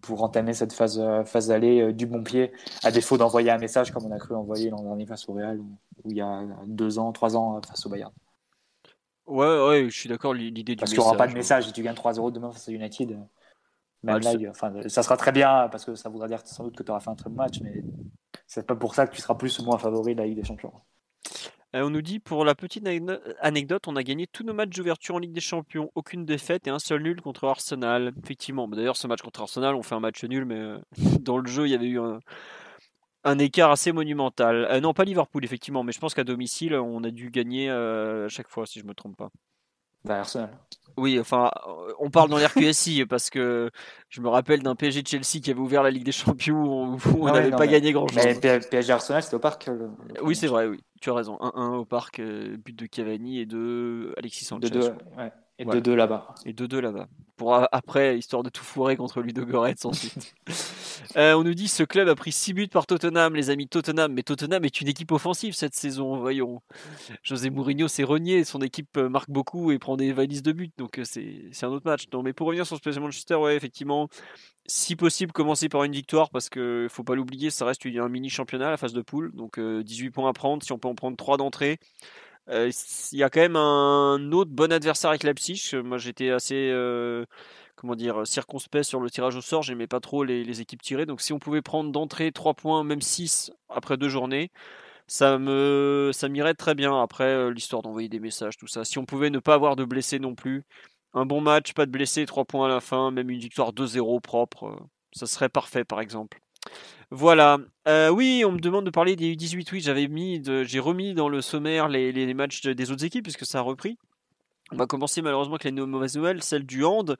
pour 0.03 0.21
entamer 0.21 0.53
cette 0.53 0.73
phase, 0.73 0.99
euh, 0.99 1.23
phase 1.23 1.47
d'aller 1.47 1.81
euh, 1.81 1.93
du 1.93 2.05
bon 2.05 2.23
pied, 2.23 2.51
à 2.83 2.91
défaut 2.91 3.17
d'envoyer 3.17 3.49
un 3.49 3.57
message 3.57 3.91
comme 3.91 4.05
on 4.05 4.11
a 4.11 4.19
cru 4.19 4.35
envoyer 4.35 4.69
l'an 4.69 4.83
dernier 4.83 5.05
face 5.05 5.27
au 5.29 5.33
Real, 5.33 5.59
ou, 5.59 5.77
il 6.05 6.17
y 6.17 6.21
a 6.21 6.43
deux 6.67 6.99
ans, 6.99 7.11
trois 7.13 7.35
ans 7.37 7.57
euh, 7.57 7.61
face 7.65 7.85
au 7.85 7.89
Bayern. 7.89 8.11
Ouais, 9.25 9.65
ouais, 9.65 9.89
je 9.89 9.97
suis 9.97 10.09
d'accord, 10.09 10.33
l'idée 10.33 10.63
du 10.63 10.75
Parce 10.75 10.91
qu'il 10.91 10.99
n'y 10.99 11.05
aura 11.05 11.15
pas 11.15 11.27
de 11.27 11.33
message, 11.33 11.67
si 11.67 11.71
tu 11.71 11.81
gagnes 11.81 11.95
3-0 11.95 12.31
demain 12.33 12.51
face 12.51 12.67
à 12.67 12.73
United, 12.73 13.17
même 14.03 14.19
là, 14.19 14.33
enfin, 14.49 14.73
ça 14.87 15.01
sera 15.01 15.15
très 15.15 15.31
bien, 15.31 15.69
parce 15.71 15.85
que 15.85 15.95
ça 15.95 16.09
voudra 16.09 16.27
dire 16.27 16.41
sans 16.43 16.65
doute 16.65 16.75
que 16.75 16.83
tu 16.83 16.91
auras 16.91 16.99
fait 16.99 17.09
un 17.09 17.15
très 17.15 17.29
bon 17.29 17.37
match, 17.37 17.61
mais 17.61 17.81
c'est 18.45 18.67
pas 18.67 18.75
pour 18.75 18.95
ça 18.95 19.07
que 19.07 19.15
tu 19.15 19.21
seras 19.21 19.35
plus 19.35 19.57
ou 19.59 19.63
moins 19.63 19.77
favori 19.77 20.13
de 20.13 20.19
la 20.19 20.27
Ligue 20.27 20.35
des 20.35 20.43
Champions. 20.43 20.73
Euh, 21.75 21.83
on 21.83 21.89
nous 21.89 22.01
dit 22.01 22.19
pour 22.19 22.45
la 22.45 22.53
petite 22.53 22.87
anecdote, 23.41 23.87
on 23.87 23.95
a 23.95 24.03
gagné 24.03 24.27
tous 24.27 24.43
nos 24.43 24.53
matchs 24.53 24.75
d'ouverture 24.75 25.15
en 25.15 25.19
Ligue 25.19 25.33
des 25.33 25.41
Champions, 25.41 25.91
aucune 25.95 26.25
défaite 26.25 26.67
et 26.67 26.69
un 26.69 26.79
seul 26.79 27.01
nul 27.01 27.19
contre 27.21 27.47
Arsenal. 27.47 28.13
Effectivement, 28.23 28.67
bah, 28.67 28.77
d'ailleurs 28.77 28.97
ce 28.97 29.07
match 29.07 29.21
contre 29.21 29.41
Arsenal, 29.41 29.73
on 29.75 29.81
fait 29.81 29.95
un 29.95 29.99
match 29.99 30.23
nul, 30.23 30.45
mais 30.45 30.59
euh, 30.59 30.77
dans 31.19 31.37
le 31.37 31.47
jeu 31.47 31.67
il 31.67 31.71
y 31.71 31.75
avait 31.75 31.87
eu 31.87 31.99
un, 31.99 33.39
écart 33.39 33.71
assez 33.71 33.91
monumental. 33.91 34.67
Euh, 34.69 34.79
non, 34.81 34.93
pas 34.93 35.03
Liverpool 35.03 35.43
effectivement, 35.43 35.83
mais 35.83 35.93
je 35.93 35.99
pense 35.99 36.13
qu'à 36.13 36.23
domicile 36.23 36.75
on 36.75 37.03
a 37.03 37.09
dû 37.09 37.31
gagner 37.31 37.69
à 37.69 38.27
chaque 38.29 38.49
fois 38.49 38.67
si 38.67 38.79
je 38.79 38.85
me 38.85 38.93
trompe 38.93 39.17
pas. 39.17 39.29
Bah, 40.05 40.19
Arsenal. 40.19 40.51
Oui, 40.97 41.19
enfin, 41.19 41.49
on 41.99 42.09
parle 42.09 42.29
dans 42.29 42.37
l'RQSI 42.37 43.05
parce 43.09 43.29
que 43.29 43.71
je 44.09 44.21
me 44.21 44.29
rappelle 44.29 44.61
d'un 44.61 44.75
PSG 44.75 45.03
Chelsea 45.05 45.41
qui 45.41 45.51
avait 45.51 45.59
ouvert 45.59 45.83
la 45.83 45.91
Ligue 45.91 46.03
des 46.03 46.11
Champions 46.11 46.63
où 46.63 46.97
on 47.19 47.31
n'avait 47.31 47.51
pas 47.51 47.67
gagné 47.67 47.91
grand 47.91 48.07
chose. 48.07 48.23
Mais 48.23 48.59
PSG 48.59 48.93
Arsenal, 48.93 49.23
c'était 49.23 49.35
au 49.35 49.39
parc. 49.39 49.69
oui, 50.21 50.35
c'est 50.35 50.47
vrai, 50.47 50.67
oui, 50.67 50.83
tu 51.01 51.09
as 51.09 51.13
raison. 51.13 51.37
1-1 51.37 51.75
au 51.77 51.85
parc, 51.85 52.19
euh, 52.19 52.57
but 52.57 52.77
de 52.77 52.85
Cavani 52.85 53.39
et 53.39 53.45
de 53.45 54.13
Alexis 54.17 54.45
Sanchez. 54.45 54.69
De 54.69 54.69
deux, 54.69 54.93
ouais. 55.17 55.31
Et 55.59 55.65
2-2 55.65 55.93
là-bas. 55.93 56.33
Et 56.45 56.53
2-2 56.53 56.79
là-bas. 56.79 57.07
Pour 57.35 57.53
après, 57.71 58.17
histoire 58.17 58.43
de 58.43 58.49
tout 58.49 58.63
foirer 58.63 58.95
contre 58.95 59.21
Ludo 59.21 59.45
Goretz 59.45 59.85
ensuite. 59.85 60.33
euh, 61.15 61.33
on 61.33 61.43
nous 61.43 61.53
dit 61.53 61.67
ce 61.67 61.83
club 61.83 62.07
a 62.07 62.15
pris 62.15 62.31
6 62.31 62.53
buts 62.53 62.67
par 62.67 62.87
Tottenham, 62.87 63.35
les 63.35 63.49
amis 63.49 63.67
Tottenham. 63.67 64.13
Mais 64.13 64.23
Tottenham 64.23 64.65
est 64.65 64.81
une 64.81 64.87
équipe 64.87 65.11
offensive 65.11 65.53
cette 65.53 65.75
saison, 65.75 66.17
voyons. 66.17 66.61
José 67.21 67.49
Mourinho 67.49 67.87
s'est 67.87 68.03
renié, 68.03 68.43
son 68.43 68.61
équipe 68.61 68.97
euh, 68.97 69.09
marque 69.09 69.29
beaucoup 69.29 69.71
et 69.71 69.79
prend 69.79 69.95
des 69.95 70.11
valises 70.11 70.43
de 70.43 70.51
buts, 70.51 70.71
donc 70.77 70.99
euh, 70.99 71.03
c'est 71.03 71.51
un 71.63 71.69
autre 71.69 71.85
match. 71.85 72.05
Non, 72.13 72.23
mais 72.23 72.33
pour 72.33 72.47
revenir 72.47 72.65
sur 72.65 72.79
ce 72.83 72.99
Manchester, 72.99 73.35
ouais, 73.35 73.55
effectivement, 73.55 74.09
si 74.65 74.95
possible, 74.95 75.31
commencer 75.31 75.69
par 75.69 75.83
une 75.83 75.91
victoire 75.91 76.29
parce 76.29 76.49
que 76.49 76.87
faut 76.89 77.03
pas 77.03 77.15
l'oublier, 77.15 77.49
ça 77.49 77.65
reste 77.65 77.85
un 77.85 78.09
mini 78.09 78.29
championnat, 78.29 78.69
la 78.69 78.77
phase 78.77 78.93
de 78.93 79.01
poule, 79.01 79.31
donc 79.33 79.59
18 79.59 80.07
euh, 80.07 80.11
points 80.11 80.29
à 80.29 80.33
prendre. 80.33 80.63
Si 80.63 80.71
on 80.71 80.79
peut 80.79 80.87
en 80.87 80.95
prendre 80.95 81.17
3 81.17 81.37
d'entrée, 81.37 81.79
euh, 82.49 82.71
il 83.11 83.17
y 83.17 83.23
a 83.23 83.29
quand 83.29 83.39
même 83.39 83.55
un 83.55 84.31
autre 84.31 84.51
bon 84.51 84.71
adversaire 84.71 85.09
avec 85.09 85.23
Leipzig. 85.23 85.71
Moi, 85.83 85.97
j'étais 85.97 86.29
assez 86.29 86.69
euh, 86.71 87.25
comment 87.75 87.95
dire 87.95 88.27
circonspect 88.27 88.83
sur 88.83 88.99
le 88.99 89.09
tirage 89.09 89.35
au 89.35 89.41
sort. 89.41 89.63
J'aimais 89.63 89.87
pas 89.87 89.99
trop 89.99 90.23
les, 90.23 90.61
équipes 90.61 90.81
tirées. 90.81 91.05
Donc, 91.05 91.21
si 91.21 91.33
on 91.33 91.39
pouvait 91.39 91.61
prendre 91.61 91.91
d'entrée 91.91 92.31
3 92.31 92.53
points, 92.55 92.83
même 92.83 93.01
6 93.01 93.51
après 93.69 93.97
deux 93.97 94.09
journées, 94.09 94.51
ça 95.07 95.37
me 95.39 96.11
ça 96.13 96.29
m'irait 96.29 96.55
très 96.55 96.75
bien. 96.75 97.01
Après, 97.01 97.25
euh, 97.25 97.49
l'histoire 97.51 97.81
d'envoyer 97.81 98.09
des 98.09 98.19
messages, 98.19 98.57
tout 98.57 98.67
ça. 98.67 98.85
Si 98.85 98.97
on 98.99 99.05
pouvait 99.05 99.29
ne 99.29 99.39
pas 99.39 99.55
avoir 99.55 99.75
de 99.75 99.85
blessés 99.85 100.19
non 100.19 100.35
plus, 100.35 100.65
un 101.13 101.25
bon 101.25 101.41
match, 101.41 101.73
pas 101.73 101.85
de 101.85 101.91
blessés, 101.91 102.25
3 102.25 102.45
points 102.45 102.65
à 102.67 102.69
la 102.69 102.81
fin, 102.81 103.11
même 103.11 103.29
une 103.29 103.39
victoire 103.39 103.73
2-0 103.73 104.21
propre, 104.21 104.77
ça 105.13 105.27
serait 105.27 105.49
parfait, 105.49 105.85
par 105.85 106.01
exemple. 106.01 106.42
Voilà. 107.11 107.59
Euh, 107.87 108.09
oui, 108.09 108.43
on 108.45 108.51
me 108.51 108.59
demande 108.59 108.85
de 108.85 108.89
parler 108.89 109.15
des 109.15 109.35
U18. 109.35 109.67
Oui, 109.71 109.81
j'avais 109.81 110.07
mis, 110.07 110.41
j'ai 110.63 110.79
remis 110.79 111.13
dans 111.13 111.29
le 111.29 111.41
sommaire 111.41 111.87
les, 111.87 112.33
matchs 112.33 112.65
des 112.65 112.91
autres 112.91 113.05
équipes 113.05 113.23
puisque 113.23 113.45
ça 113.45 113.59
a 113.59 113.61
repris. 113.61 113.97
On 114.71 114.77
va 114.77 114.87
commencer 114.87 115.21
malheureusement 115.21 115.55
avec 115.55 115.65
les 115.65 115.71
mauvaises 115.71 116.15
nouvelles, 116.15 116.41
celle 116.41 116.65
du 116.65 116.83
hand 116.83 117.17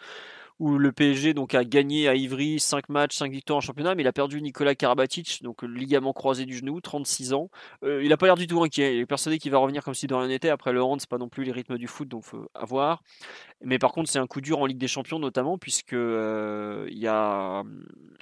où 0.60 0.78
le 0.78 0.92
PSG 0.92 1.34
donc 1.34 1.56
a 1.56 1.64
gagné 1.64 2.08
à 2.08 2.16
Ivry 2.16 2.60
5 2.60 2.90
matchs, 2.90 3.16
5 3.18 3.32
victoires 3.32 3.58
en 3.58 3.62
championnat, 3.62 3.96
mais 3.96 4.04
il 4.04 4.08
a 4.08 4.14
perdu 4.14 4.42
Nicolas 4.42 4.76
Karabatic, 4.76 5.42
donc 5.44 5.62
le 5.64 5.74
ligament 5.74 6.14
croisé 6.14 6.46
du 6.46 6.58
genou, 6.58 6.80
36 6.82 7.34
ans. 7.34 7.50
il 7.84 8.08
n'a 8.08 8.18
pas 8.18 8.28
l'air 8.28 8.36
du 8.36 8.48
tout 8.48 8.62
inquiet. 8.64 8.96
Il 8.96 9.02
est 9.02 9.06
persuadé 9.06 9.40
qu'il 9.40 9.52
va 9.52 9.58
revenir 9.58 9.84
comme 9.84 9.94
si 9.94 10.08
de 10.08 10.14
rien 10.14 10.28
n'était. 10.28 10.50
Après 10.50 10.74
le 10.74 10.82
hand, 10.84 11.00
c'est 11.00 11.10
pas 11.10 11.18
non 11.18 11.30
plus 11.30 11.44
les 11.44 11.52
rythmes 11.52 11.78
du 11.78 11.88
foot, 11.88 12.08
donc 12.08 12.24
faut 12.24 12.50
avoir. 12.54 13.04
Mais 13.62 13.80
par 13.80 13.92
contre, 13.92 14.10
c'est 14.10 14.20
un 14.20 14.28
coup 14.28 14.42
dur 14.42 14.60
en 14.60 14.66
Ligue 14.66 14.78
des 14.78 14.88
Champions 14.88 15.20
notamment 15.20 15.58
puisque 15.58 15.94
il 15.94 16.98
y 16.98 17.08
a 17.08 17.64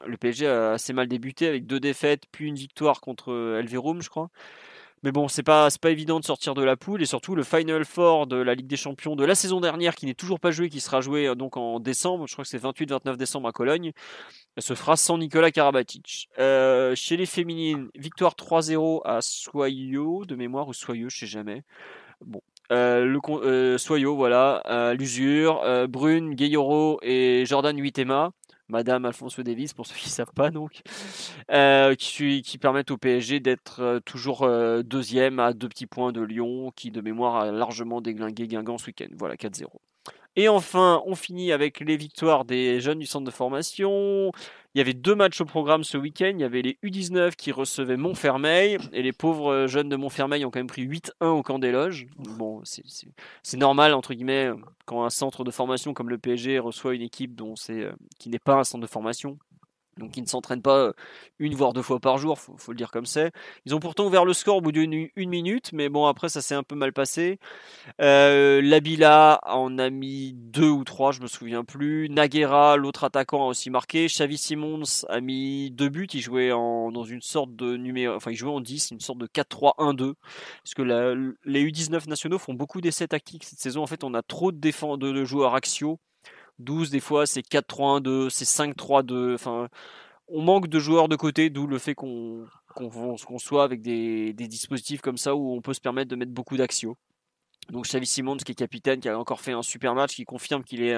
le 0.06 0.18
PSG 0.18 0.48
a 0.48 0.72
assez 0.74 0.94
mal 0.94 1.08
débuté 1.08 1.48
avec 1.48 1.66
deux 1.66 1.80
défaites 1.80 2.24
puis 2.32 2.48
une 2.48 2.56
victoire 2.56 3.02
contre 3.02 3.58
Elverum, 3.60 4.02
je 4.02 4.10
crois. 4.10 4.30
Mais 5.04 5.12
bon, 5.12 5.28
c'est 5.28 5.42
pas, 5.42 5.68
pas 5.82 5.90
évident 5.90 6.20
de 6.20 6.26
sortir 6.26 6.54
de 6.54 6.64
la 6.64 6.78
poule 6.78 7.02
et 7.02 7.08
surtout 7.08 7.34
le 7.34 7.44
Final 7.44 7.86
Four 7.86 8.28
de 8.28 8.36
la 8.36 8.54
Ligue 8.54 8.68
des 8.68 8.78
Champions 8.78 9.16
de 9.16 9.26
la 9.26 9.34
saison 9.34 9.60
dernière 9.60 9.96
qui 9.96 10.06
n'est 10.06 10.14
toujours 10.14 10.40
pas 10.40 10.52
joué, 10.52 10.70
qui 10.70 10.80
sera 10.80 11.02
joué 11.02 11.28
euh, 11.28 11.34
donc 11.34 11.58
en 11.58 11.80
décembre, 11.80 12.28
je 12.28 12.34
crois 12.34 12.44
que 12.44 12.50
c'est 12.50 12.62
28-29 12.62 13.18
décembre 13.18 13.48
à 13.48 13.52
Cologne, 13.52 13.94
se 14.60 14.76
fera 14.76 14.96
sans 14.98 15.18
Nicolas 15.18 15.50
Karabatic. 15.50 16.30
Euh, 16.38 16.94
chez 16.94 17.18
les 17.18 17.26
féminines, 17.26 17.90
victoire 17.96 18.36
3-0 18.36 19.02
à 19.04 19.22
Soyeux 19.22 20.26
de 20.28 20.36
mémoire 20.36 20.68
ou 20.68 20.74
Soyeux, 20.74 21.10
je 21.10 21.18
sais 21.18 21.26
jamais. 21.26 21.64
Bon, 22.24 22.42
euh, 22.72 23.04
le 23.04 23.78
Soyeux, 23.80 24.10
voilà, 24.10 24.94
l'usure, 24.94 25.64
Brune, 25.90 26.36
Gayoro 26.36 27.00
et 27.02 27.44
Jordan 27.48 27.76
Huitema. 27.76 28.34
Madame 28.72 29.06
Alfonso 29.06 29.44
Davis, 29.44 29.74
pour 29.74 29.86
ceux 29.86 29.96
qui 29.96 30.06
ne 30.06 30.12
savent 30.12 30.34
pas, 30.34 30.50
donc, 30.50 30.82
euh, 31.52 31.94
qui, 31.96 32.42
qui, 32.42 32.58
permettent 32.58 32.92
au 32.92 32.98
PSG 32.98 33.40
d'être 33.42 33.82
euh, 33.82 34.00
toujours 34.00 34.44
euh, 34.44 34.82
deuxième 34.82 35.40
à 35.40 35.54
deux 35.54 35.68
petits 35.68 35.88
points 35.88 36.12
de 36.12 36.22
Lyon, 36.22 36.72
qui 36.76 36.90
de 36.90 37.02
mémoire 37.02 37.36
a 37.36 37.52
largement 37.52 38.02
déglingué 38.02 38.48
Guingamp 38.48 38.78
ce 38.78 38.88
week-end. 38.88 39.10
Voilà, 39.18 39.36
4-0. 39.36 39.68
Et 40.38 40.48
enfin, 40.48 41.04
on 41.06 41.16
finit 41.16 41.52
avec 41.52 41.82
les 41.82 41.98
victoires 41.98 42.46
des 42.46 42.80
jeunes 42.80 43.00
du 43.00 43.06
centre 43.06 43.26
de 43.26 43.32
formation. 43.32 44.32
Il 44.74 44.78
y 44.78 44.82
avait 44.82 44.94
deux 44.94 45.16
matchs 45.16 45.42
au 45.42 45.46
programme 45.46 45.84
ce 45.84 45.98
week-end. 45.98 46.32
Il 46.34 46.40
y 46.40 46.44
avait 46.44 46.62
les 46.62 46.78
U19 46.84 47.36
qui 47.36 47.52
recevaient 47.52 47.98
Montfermeil. 47.98 48.78
Et 48.94 49.02
les 49.02 49.12
pauvres 49.12 49.68
jeunes 49.68 49.90
de 49.90 49.96
Montfermeil 49.96 50.46
ont 50.46 50.52
quand 50.52 50.60
même 50.60 50.68
pris 50.68 50.86
8-1 50.86 51.26
au 51.26 51.44
camp 51.44 51.60
des 51.60 51.72
loges. 51.72 52.08
Bon, 52.18 52.62
c'est 52.64 53.58
normal, 53.58 53.94
entre 53.94 54.14
guillemets, 54.14 54.50
quand 54.86 55.04
un 55.04 55.10
centre 55.10 55.44
de 55.44 55.52
formation 55.52 55.94
comme 55.94 56.10
le 56.10 56.18
PSG 56.18 56.60
reçoit 56.60 56.96
une 56.96 57.02
équipe 57.02 57.36
dont 57.36 57.56
c'est 57.56 57.90
qui 58.18 58.30
n'est 58.30 58.40
pas 58.40 58.56
un 58.56 58.64
centre 58.64 58.82
de 58.82 58.88
formation 58.90 59.38
donc 59.98 60.16
ils 60.18 60.22
ne 60.22 60.28
s'entraînent 60.28 60.62
pas 60.62 60.94
une 61.40 61.56
voire 61.56 61.74
deux 61.74 61.82
fois 61.82 62.00
par 62.00 62.18
jour, 62.18 62.40
faut, 62.40 62.56
faut 62.58 62.72
le 62.72 62.78
dire 62.78 62.92
comme 62.92 63.06
c'est. 63.06 63.32
Ils 63.66 63.76
ont 63.76 63.80
pourtant 63.80 64.06
ouvert 64.06 64.26
le 64.26 64.34
score 64.34 64.58
au 64.58 64.62
bout 64.62 64.72
d'une 64.72 65.10
une 65.16 65.30
minute, 65.30 65.72
mais 65.74 65.90
bon 65.90 66.06
après 66.06 66.30
ça 66.30 66.42
s'est 66.42 66.56
un 66.56 66.64
peu 66.64 66.76
mal 66.76 66.94
passé. 66.94 67.40
Euh, 68.00 68.62
Labila 68.62 69.40
en 69.46 69.78
a 69.78 69.90
mis 69.90 70.34
deux 70.34 70.70
ou 70.70 70.84
trois, 70.84 71.12
je 71.12 71.22
me 71.22 71.28
souviens 71.28 71.64
plus. 71.64 72.10
Naguera, 72.10 72.78
l'autre 72.78 73.04
attaquant, 73.04 73.44
a 73.44 73.48
aussi 73.48 73.70
marqué. 73.70 74.08
Xavi 74.08 74.38
Simons 74.38 74.84
a 75.10 75.20
mis 75.22 75.72
deux 75.72 75.90
buts. 75.90 76.08
Il 76.14 76.22
jouait 76.22 76.52
en, 76.52 76.92
dans 76.92 77.04
une 77.04 77.22
sorte 77.22 77.56
de 77.56 77.78
numéro, 77.78 78.16
enfin 78.16 78.32
il 78.32 78.36
jouait 78.36 78.52
en 78.52 78.62
10, 78.62 78.92
une 78.92 79.00
sorte 79.00 79.20
de 79.20 79.28
4-3-1-2. 79.28 80.14
Parce 80.64 80.74
que 80.76 80.82
les 81.46 81.66
U19 81.66 82.08
nationaux 82.08 82.40
font 82.40 82.54
beaucoup 82.54 82.82
d'essais 82.82 83.08
tactiques 83.08 83.44
cette 83.44 83.60
saison. 83.60 83.84
En 83.84 83.88
fait, 83.88 84.04
on 84.04 84.14
a 84.14 84.22
trop 84.22 84.52
de, 84.52 84.58
défense, 84.58 85.00
de 85.00 85.26
joueurs 85.26 85.56
axiaux 85.56 86.00
12, 86.64 86.90
des 86.90 87.00
fois, 87.00 87.26
c'est 87.26 87.42
4-3-1-2, 87.42 88.30
c'est 88.30 88.46
5-3-2. 88.46 89.36
Enfin, 89.36 89.68
on 90.28 90.42
manque 90.42 90.68
de 90.68 90.80
joueurs 90.80 91.10
de 91.10 91.16
côté, 91.16 91.50
d'où 91.50 91.68
le 91.68 91.78
fait 91.78 91.94
qu'on 91.94 92.48
soit 93.38 93.64
avec 93.64 93.82
des, 93.82 94.34
dispositifs 94.34 95.02
comme 95.02 95.18
ça 95.18 95.36
où 95.36 95.54
on 95.54 95.62
peut 95.62 95.74
se 95.74 95.82
permettre 95.82 96.10
de 96.10 96.16
mettre 96.16 96.32
beaucoup 96.32 96.58
d'axios. 96.58 96.98
Donc 97.70 97.86
Xavi 97.86 98.06
Simons 98.06 98.38
qui 98.38 98.52
est 98.52 98.56
capitaine, 98.56 99.00
qui 99.00 99.10
a 99.10 99.18
encore 99.18 99.42
fait 99.42 99.52
un 99.52 99.62
super 99.62 99.94
match, 99.94 100.16
qui 100.16 100.26
confirme 100.26 100.64
qu'il 100.64 100.82
est, 100.82 100.98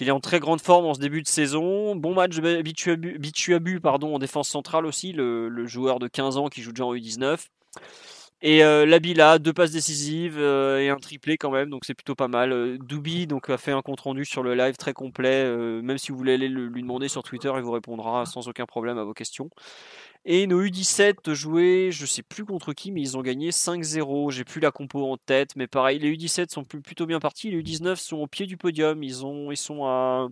est 0.00 0.10
en 0.10 0.20
très 0.20 0.38
grande 0.40 0.60
forme 0.60 0.86
en 0.86 0.94
ce 0.94 1.00
début 1.00 1.22
de 1.22 1.28
saison. 1.28 1.96
Bon 1.96 2.14
match 2.14 2.36
de 2.36 2.62
Bichuabu, 3.18 3.80
pardon, 3.80 4.14
en 4.14 4.18
défense 4.18 4.48
centrale 4.48 4.86
aussi, 4.86 5.12
le, 5.12 5.48
le, 5.48 5.66
joueur 5.66 5.98
de 5.98 6.08
15 6.08 6.36
ans 6.36 6.48
qui 6.48 6.62
joue 6.62 6.72
déjà 6.72 6.84
en 6.84 6.94
U19. 6.94 7.38
Et 8.44 8.64
euh, 8.64 8.84
Labila, 8.86 9.38
deux 9.38 9.52
passes 9.52 9.70
décisives 9.70 10.36
euh, 10.36 10.80
et 10.80 10.88
un 10.88 10.96
triplé 10.96 11.38
quand 11.38 11.52
même, 11.52 11.70
donc 11.70 11.84
c'est 11.84 11.94
plutôt 11.94 12.16
pas 12.16 12.26
mal. 12.26 12.52
Euh, 12.52 12.76
Doubi 12.76 13.28
donc 13.28 13.48
a 13.48 13.56
fait 13.56 13.70
un 13.70 13.82
compte 13.82 14.00
rendu 14.00 14.24
sur 14.24 14.42
le 14.42 14.56
live 14.56 14.76
très 14.76 14.92
complet. 14.92 15.44
Même 15.82 15.96
si 15.96 16.10
vous 16.10 16.18
voulez 16.18 16.34
aller 16.34 16.48
lui 16.48 16.82
demander 16.82 17.06
sur 17.06 17.22
Twitter, 17.22 17.52
il 17.54 17.62
vous 17.62 17.70
répondra 17.70 18.26
sans 18.26 18.48
aucun 18.48 18.66
problème 18.66 18.98
à 18.98 19.04
vos 19.04 19.14
questions. 19.14 19.48
Et 20.24 20.46
nos 20.48 20.62
U17 20.64 21.34
jouaient, 21.34 21.90
je 21.92 22.04
sais 22.04 22.22
plus 22.22 22.44
contre 22.44 22.72
qui, 22.72 22.90
mais 22.90 23.00
ils 23.00 23.16
ont 23.16 23.22
gagné 23.22 23.50
5-0. 23.50 24.30
J'ai 24.30 24.44
plus 24.44 24.60
la 24.60 24.72
compo 24.72 25.04
en 25.10 25.16
tête, 25.16 25.54
mais 25.56 25.68
pareil, 25.68 26.00
les 26.00 26.12
U17 26.12 26.50
sont 26.50 26.64
plutôt 26.64 27.06
bien 27.06 27.20
partis. 27.20 27.50
Les 27.50 27.62
U19 27.62 27.96
sont 27.96 28.18
au 28.18 28.26
pied 28.26 28.46
du 28.46 28.56
podium. 28.56 29.02
Ils 29.04 29.24
ont, 29.24 29.52
ils 29.52 29.56
sont 29.56 29.84
à, 29.84 30.28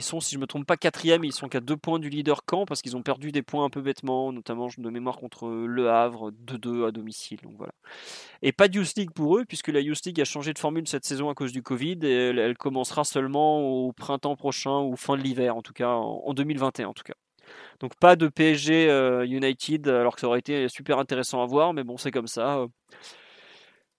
ils 0.00 0.02
sont, 0.02 0.20
si 0.20 0.34
je 0.34 0.40
me 0.40 0.46
trompe 0.46 0.66
pas, 0.66 0.78
quatrième. 0.78 1.24
Ils 1.24 1.32
sont 1.32 1.48
qu'à 1.48 1.60
deux 1.60 1.76
points 1.76 1.98
du 1.98 2.08
leader 2.08 2.44
camp 2.44 2.64
parce 2.64 2.80
qu'ils 2.80 2.96
ont 2.96 3.02
perdu 3.02 3.32
des 3.32 3.42
points 3.42 3.64
un 3.64 3.70
peu 3.70 3.82
bêtement, 3.82 4.32
notamment 4.32 4.68
de 4.76 4.90
mémoire 4.90 5.18
contre 5.18 5.48
Le 5.48 5.90
Havre, 5.90 6.30
2-2 6.30 6.88
à 6.88 6.90
domicile. 6.90 7.38
Donc 7.42 7.52
voilà. 7.58 7.72
Et 8.40 8.52
pas 8.52 8.68
de 8.68 8.78
Youth 8.78 8.94
League 8.96 9.10
pour 9.10 9.36
eux, 9.36 9.44
puisque 9.44 9.68
la 9.68 9.80
Youth 9.80 10.04
League 10.06 10.20
a 10.20 10.24
changé 10.24 10.54
de 10.54 10.58
formule 10.58 10.88
cette 10.88 11.04
saison 11.04 11.28
à 11.28 11.34
cause 11.34 11.52
du 11.52 11.62
Covid. 11.62 11.98
Et 12.02 12.28
elle, 12.30 12.56
commencera 12.56 13.04
seulement 13.04 13.60
au 13.60 13.92
printemps 13.92 14.36
prochain 14.36 14.80
ou 14.80 14.96
fin 14.96 15.16
de 15.18 15.22
l'hiver, 15.22 15.54
en 15.54 15.62
tout 15.62 15.74
cas, 15.74 15.90
en, 15.90 16.32
2021 16.32 16.88
en 16.88 16.94
tout 16.94 17.04
cas. 17.04 17.14
Donc 17.80 17.94
pas 17.96 18.16
de 18.16 18.28
PSG 18.28 18.88
euh, 18.88 19.26
United, 19.26 19.86
alors 19.88 20.14
que 20.14 20.20
ça 20.20 20.28
aurait 20.28 20.38
été 20.38 20.68
super 20.68 20.98
intéressant 20.98 21.42
à 21.42 21.46
voir, 21.46 21.74
mais 21.74 21.84
bon, 21.84 21.98
c'est 21.98 22.10
comme 22.10 22.26
ça. 22.26 22.66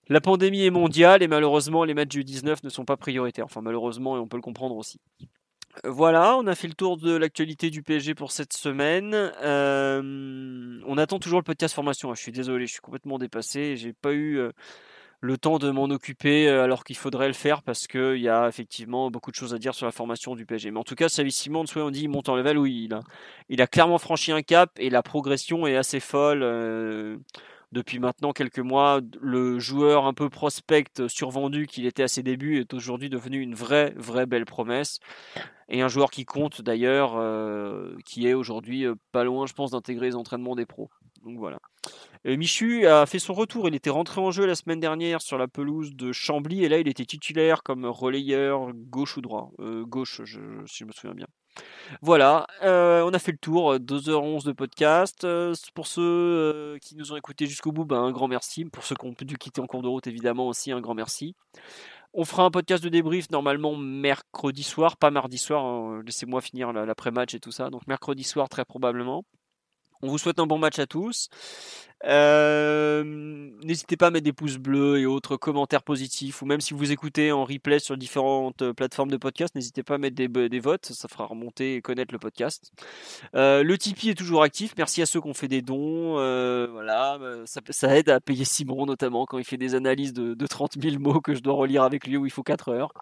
La 0.07 0.19
pandémie 0.19 0.65
est 0.65 0.71
mondiale 0.71 1.21
et 1.23 1.27
malheureusement 1.27 1.83
les 1.83 1.93
matchs 1.93 2.09
du 2.09 2.23
19 2.23 2.63
ne 2.63 2.69
sont 2.69 2.85
pas 2.85 2.97
prioritaires. 2.97 3.45
Enfin 3.45 3.61
malheureusement 3.61 4.17
et 4.17 4.19
on 4.19 4.27
peut 4.27 4.37
le 4.37 4.41
comprendre 4.41 4.75
aussi. 4.75 4.99
Voilà, 5.83 6.35
on 6.37 6.47
a 6.47 6.55
fait 6.55 6.67
le 6.67 6.73
tour 6.73 6.97
de 6.97 7.15
l'actualité 7.15 7.69
du 7.69 7.81
PSG 7.81 8.13
pour 8.13 8.31
cette 8.31 8.53
semaine. 8.53 9.13
Euh, 9.15 10.79
on 10.85 10.97
attend 10.97 11.17
toujours 11.19 11.39
le 11.39 11.43
podcast 11.43 11.73
formation. 11.73 12.13
Je 12.13 12.21
suis 12.21 12.31
désolé, 12.31 12.67
je 12.67 12.73
suis 12.73 12.81
complètement 12.81 13.17
dépassé. 13.17 13.77
J'ai 13.77 13.93
pas 13.93 14.11
eu 14.11 14.37
euh, 14.37 14.51
le 15.21 15.37
temps 15.37 15.59
de 15.59 15.71
m'en 15.71 15.85
occuper 15.85 16.47
euh, 16.49 16.63
alors 16.63 16.83
qu'il 16.83 16.97
faudrait 16.97 17.27
le 17.27 17.33
faire 17.33 17.63
parce 17.63 17.87
qu'il 17.87 18.17
y 18.17 18.29
a 18.29 18.47
effectivement 18.47 19.09
beaucoup 19.09 19.31
de 19.31 19.35
choses 19.35 19.53
à 19.53 19.57
dire 19.57 19.73
sur 19.73 19.85
la 19.85 19.91
formation 19.91 20.35
du 20.35 20.45
PSG. 20.45 20.71
Mais 20.71 20.79
en 20.79 20.83
tout 20.83 20.95
cas, 20.95 21.09
Savi 21.09 21.31
Simon, 21.31 21.65
soit 21.65 21.83
on 21.83 21.91
dit 21.91 22.03
il 22.03 22.09
monte 22.09 22.29
en 22.29 22.35
level, 22.35 22.57
oui, 22.57 22.89
il 23.49 23.61
a 23.61 23.67
clairement 23.67 23.97
franchi 23.97 24.31
un 24.31 24.41
cap 24.41 24.71
et 24.77 24.89
la 24.89 25.01
progression 25.01 25.67
est 25.67 25.77
assez 25.77 25.99
folle 25.99 26.43
depuis 27.71 27.99
maintenant 27.99 28.33
quelques 28.33 28.59
mois, 28.59 28.99
le 29.21 29.59
joueur 29.59 30.05
un 30.05 30.13
peu 30.13 30.29
prospect 30.29 31.07
survendu 31.07 31.67
qu'il 31.67 31.85
était 31.85 32.03
à 32.03 32.07
ses 32.07 32.21
débuts 32.21 32.59
est 32.59 32.73
aujourd'hui 32.73 33.09
devenu 33.09 33.39
une 33.39 33.55
vraie, 33.55 33.93
vraie 33.95 34.25
belle 34.25 34.45
promesse. 34.45 34.99
Et 35.69 35.81
un 35.81 35.87
joueur 35.87 36.11
qui 36.11 36.25
compte 36.25 36.61
d'ailleurs, 36.61 37.13
euh, 37.15 37.95
qui 38.05 38.27
est 38.27 38.33
aujourd'hui 38.33 38.85
euh, 38.85 38.95
pas 39.13 39.23
loin, 39.23 39.45
je 39.47 39.53
pense, 39.53 39.71
d'intégrer 39.71 40.07
les 40.07 40.15
entraînements 40.17 40.55
des 40.55 40.65
pros. 40.65 40.89
Donc 41.23 41.37
voilà. 41.37 41.59
Michu 42.25 42.85
a 42.87 43.05
fait 43.05 43.19
son 43.19 43.33
retour. 43.33 43.67
Il 43.67 43.75
était 43.75 43.89
rentré 43.89 44.19
en 44.19 44.31
jeu 44.31 44.45
la 44.45 44.55
semaine 44.55 44.79
dernière 44.79 45.21
sur 45.21 45.37
la 45.37 45.47
pelouse 45.47 45.95
de 45.95 46.11
Chambly 46.11 46.65
et 46.65 46.69
là 46.69 46.77
il 46.79 46.87
était 46.87 47.05
titulaire 47.05 47.63
comme 47.63 47.85
relayeur 47.85 48.71
gauche 48.73 49.17
ou 49.17 49.21
droit. 49.21 49.51
Euh, 49.59 49.85
gauche, 49.85 50.21
si 50.25 50.79
je 50.79 50.85
me 50.85 50.91
souviens 50.91 51.15
bien. 51.15 51.27
Voilà, 52.01 52.47
euh, 52.63 53.03
on 53.03 53.13
a 53.13 53.19
fait 53.19 53.31
le 53.31 53.37
tour, 53.37 53.75
2h11 53.75 54.45
de 54.45 54.51
podcast. 54.53 55.23
Euh, 55.23 55.53
pour 55.73 55.87
ceux 55.87 56.01
euh, 56.01 56.77
qui 56.79 56.95
nous 56.95 57.11
ont 57.11 57.17
écoutés 57.17 57.47
jusqu'au 57.47 57.71
bout, 57.71 57.85
ben, 57.85 57.97
un 57.97 58.11
grand 58.11 58.27
merci. 58.27 58.65
Pour 58.65 58.83
ceux 58.83 58.95
qui 58.95 59.05
ont 59.05 59.15
dû 59.19 59.37
quitter 59.37 59.61
en 59.61 59.67
cours 59.67 59.81
de 59.81 59.87
route, 59.87 60.07
évidemment 60.07 60.47
aussi, 60.47 60.71
un 60.71 60.81
grand 60.81 60.93
merci. 60.93 61.35
On 62.13 62.25
fera 62.25 62.43
un 62.43 62.51
podcast 62.51 62.83
de 62.83 62.89
débrief 62.89 63.29
normalement 63.29 63.75
mercredi 63.75 64.63
soir, 64.63 64.97
pas 64.97 65.11
mardi 65.11 65.37
soir. 65.37 65.63
Hein, 65.63 66.01
laissez-moi 66.05 66.41
finir 66.41 66.73
l'après-match 66.73 67.33
et 67.33 67.39
tout 67.39 67.51
ça. 67.51 67.69
Donc 67.69 67.87
mercredi 67.87 68.23
soir, 68.23 68.49
très 68.49 68.65
probablement. 68.65 69.23
On 70.01 70.07
vous 70.07 70.17
souhaite 70.17 70.39
un 70.39 70.47
bon 70.47 70.57
match 70.57 70.79
à 70.79 70.87
tous. 70.87 71.29
Euh, 72.05 73.03
n'hésitez 73.63 73.95
pas 73.95 74.07
à 74.07 74.11
mettre 74.11 74.23
des 74.23 74.33
pouces 74.33 74.57
bleus 74.57 74.99
et 74.99 75.05
autres 75.05 75.37
commentaires 75.37 75.83
positifs, 75.83 76.41
ou 76.41 76.45
même 76.45 76.61
si 76.61 76.73
vous 76.73 76.91
écoutez 76.91 77.31
en 77.31 77.45
replay 77.45 77.79
sur 77.79 77.95
différentes 77.95 78.63
euh, 78.63 78.73
plateformes 78.73 79.11
de 79.11 79.17
podcast, 79.17 79.53
n'hésitez 79.55 79.83
pas 79.83 79.95
à 79.95 79.97
mettre 79.97 80.15
des, 80.15 80.59
votes, 80.59 80.87
ça 80.87 81.07
fera 81.07 81.25
remonter 81.25 81.75
et 81.75 81.81
connaître 81.81 82.13
le 82.13 82.19
podcast. 82.19 82.71
Euh, 83.35 83.63
le 83.63 83.77
Tipeee 83.77 84.09
est 84.09 84.15
toujours 84.15 84.41
actif, 84.41 84.73
merci 84.77 85.01
à 85.01 85.05
ceux 85.05 85.21
qui 85.21 85.27
ont 85.27 85.33
fait 85.33 85.47
des 85.47 85.61
dons, 85.61 86.13
voilà, 86.71 87.19
ça, 87.45 87.95
aide 87.95 88.09
à 88.09 88.19
payer 88.19 88.45
Simon 88.45 88.85
notamment 88.85 89.25
quand 89.25 89.37
il 89.37 89.45
fait 89.45 89.57
des 89.57 89.75
analyses 89.75 90.13
de, 90.13 90.47
30 90.47 90.81
000 90.81 90.99
mots 90.99 91.21
que 91.21 91.35
je 91.35 91.41
dois 91.41 91.53
relire 91.53 91.83
avec 91.83 92.07
lui 92.07 92.17
où 92.17 92.25
il 92.25 92.31
faut 92.31 92.43
4 92.43 92.69
heures. 92.69 92.93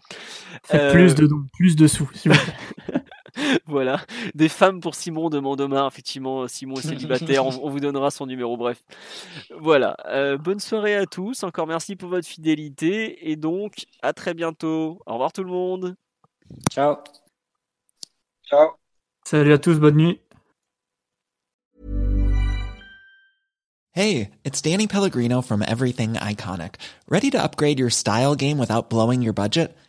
plus 0.70 1.16
de 1.16 1.26
dons, 1.26 1.46
plus 1.54 1.76
de 1.76 1.88
sous, 1.88 2.10
vous. 2.26 2.32
voilà. 3.66 4.02
Des 4.36 4.50
femmes 4.50 4.80
pour 4.80 4.96
Simon 4.96 5.30
demande 5.30 5.62
Omar. 5.62 5.88
Effectivement, 5.88 6.48
Simon 6.48 6.76
est 6.76 6.88
célibataire. 6.88 7.46
on, 7.64 7.70
vous 7.70 7.80
donnera 7.80 8.12
son 8.12 8.26
numéro. 8.26 8.58
Bref. 8.58 8.84
Voilà. 9.60 9.96
Euh, 10.08 10.38
bonne 10.38 10.60
soirée 10.60 10.96
à 10.96 11.06
tous. 11.06 11.44
Encore 11.44 11.68
merci 11.68 11.96
pour 11.96 12.10
votre 12.10 12.28
fidélité. 12.28 13.30
Et 13.30 13.36
donc, 13.36 13.86
à 14.02 14.14
très 14.14 14.34
bientôt. 14.34 15.00
Au 15.06 15.14
revoir 15.14 15.34
tout 15.34 15.44
le 15.44 15.52
monde. 15.52 15.96
Ciao. 16.72 16.98
Ciao. 18.44 18.70
Salut 19.26 19.54
à 19.54 19.58
tous. 19.58 19.80
Bonne 19.80 19.98
nuit. 19.98 20.20
Hey, 23.92 24.30
it's 24.46 24.62
Danny 24.62 24.88
Pellegrino 24.88 25.42
from 25.42 25.62
Everything 25.62 26.14
Iconic. 26.14 26.76
Ready 27.10 27.32
to 27.32 27.42
upgrade 27.42 27.80
your 27.80 27.90
style 27.90 28.36
game 28.36 28.58
without 28.58 28.90
blowing 28.90 29.22
your 29.22 29.34
budget? 29.34 29.76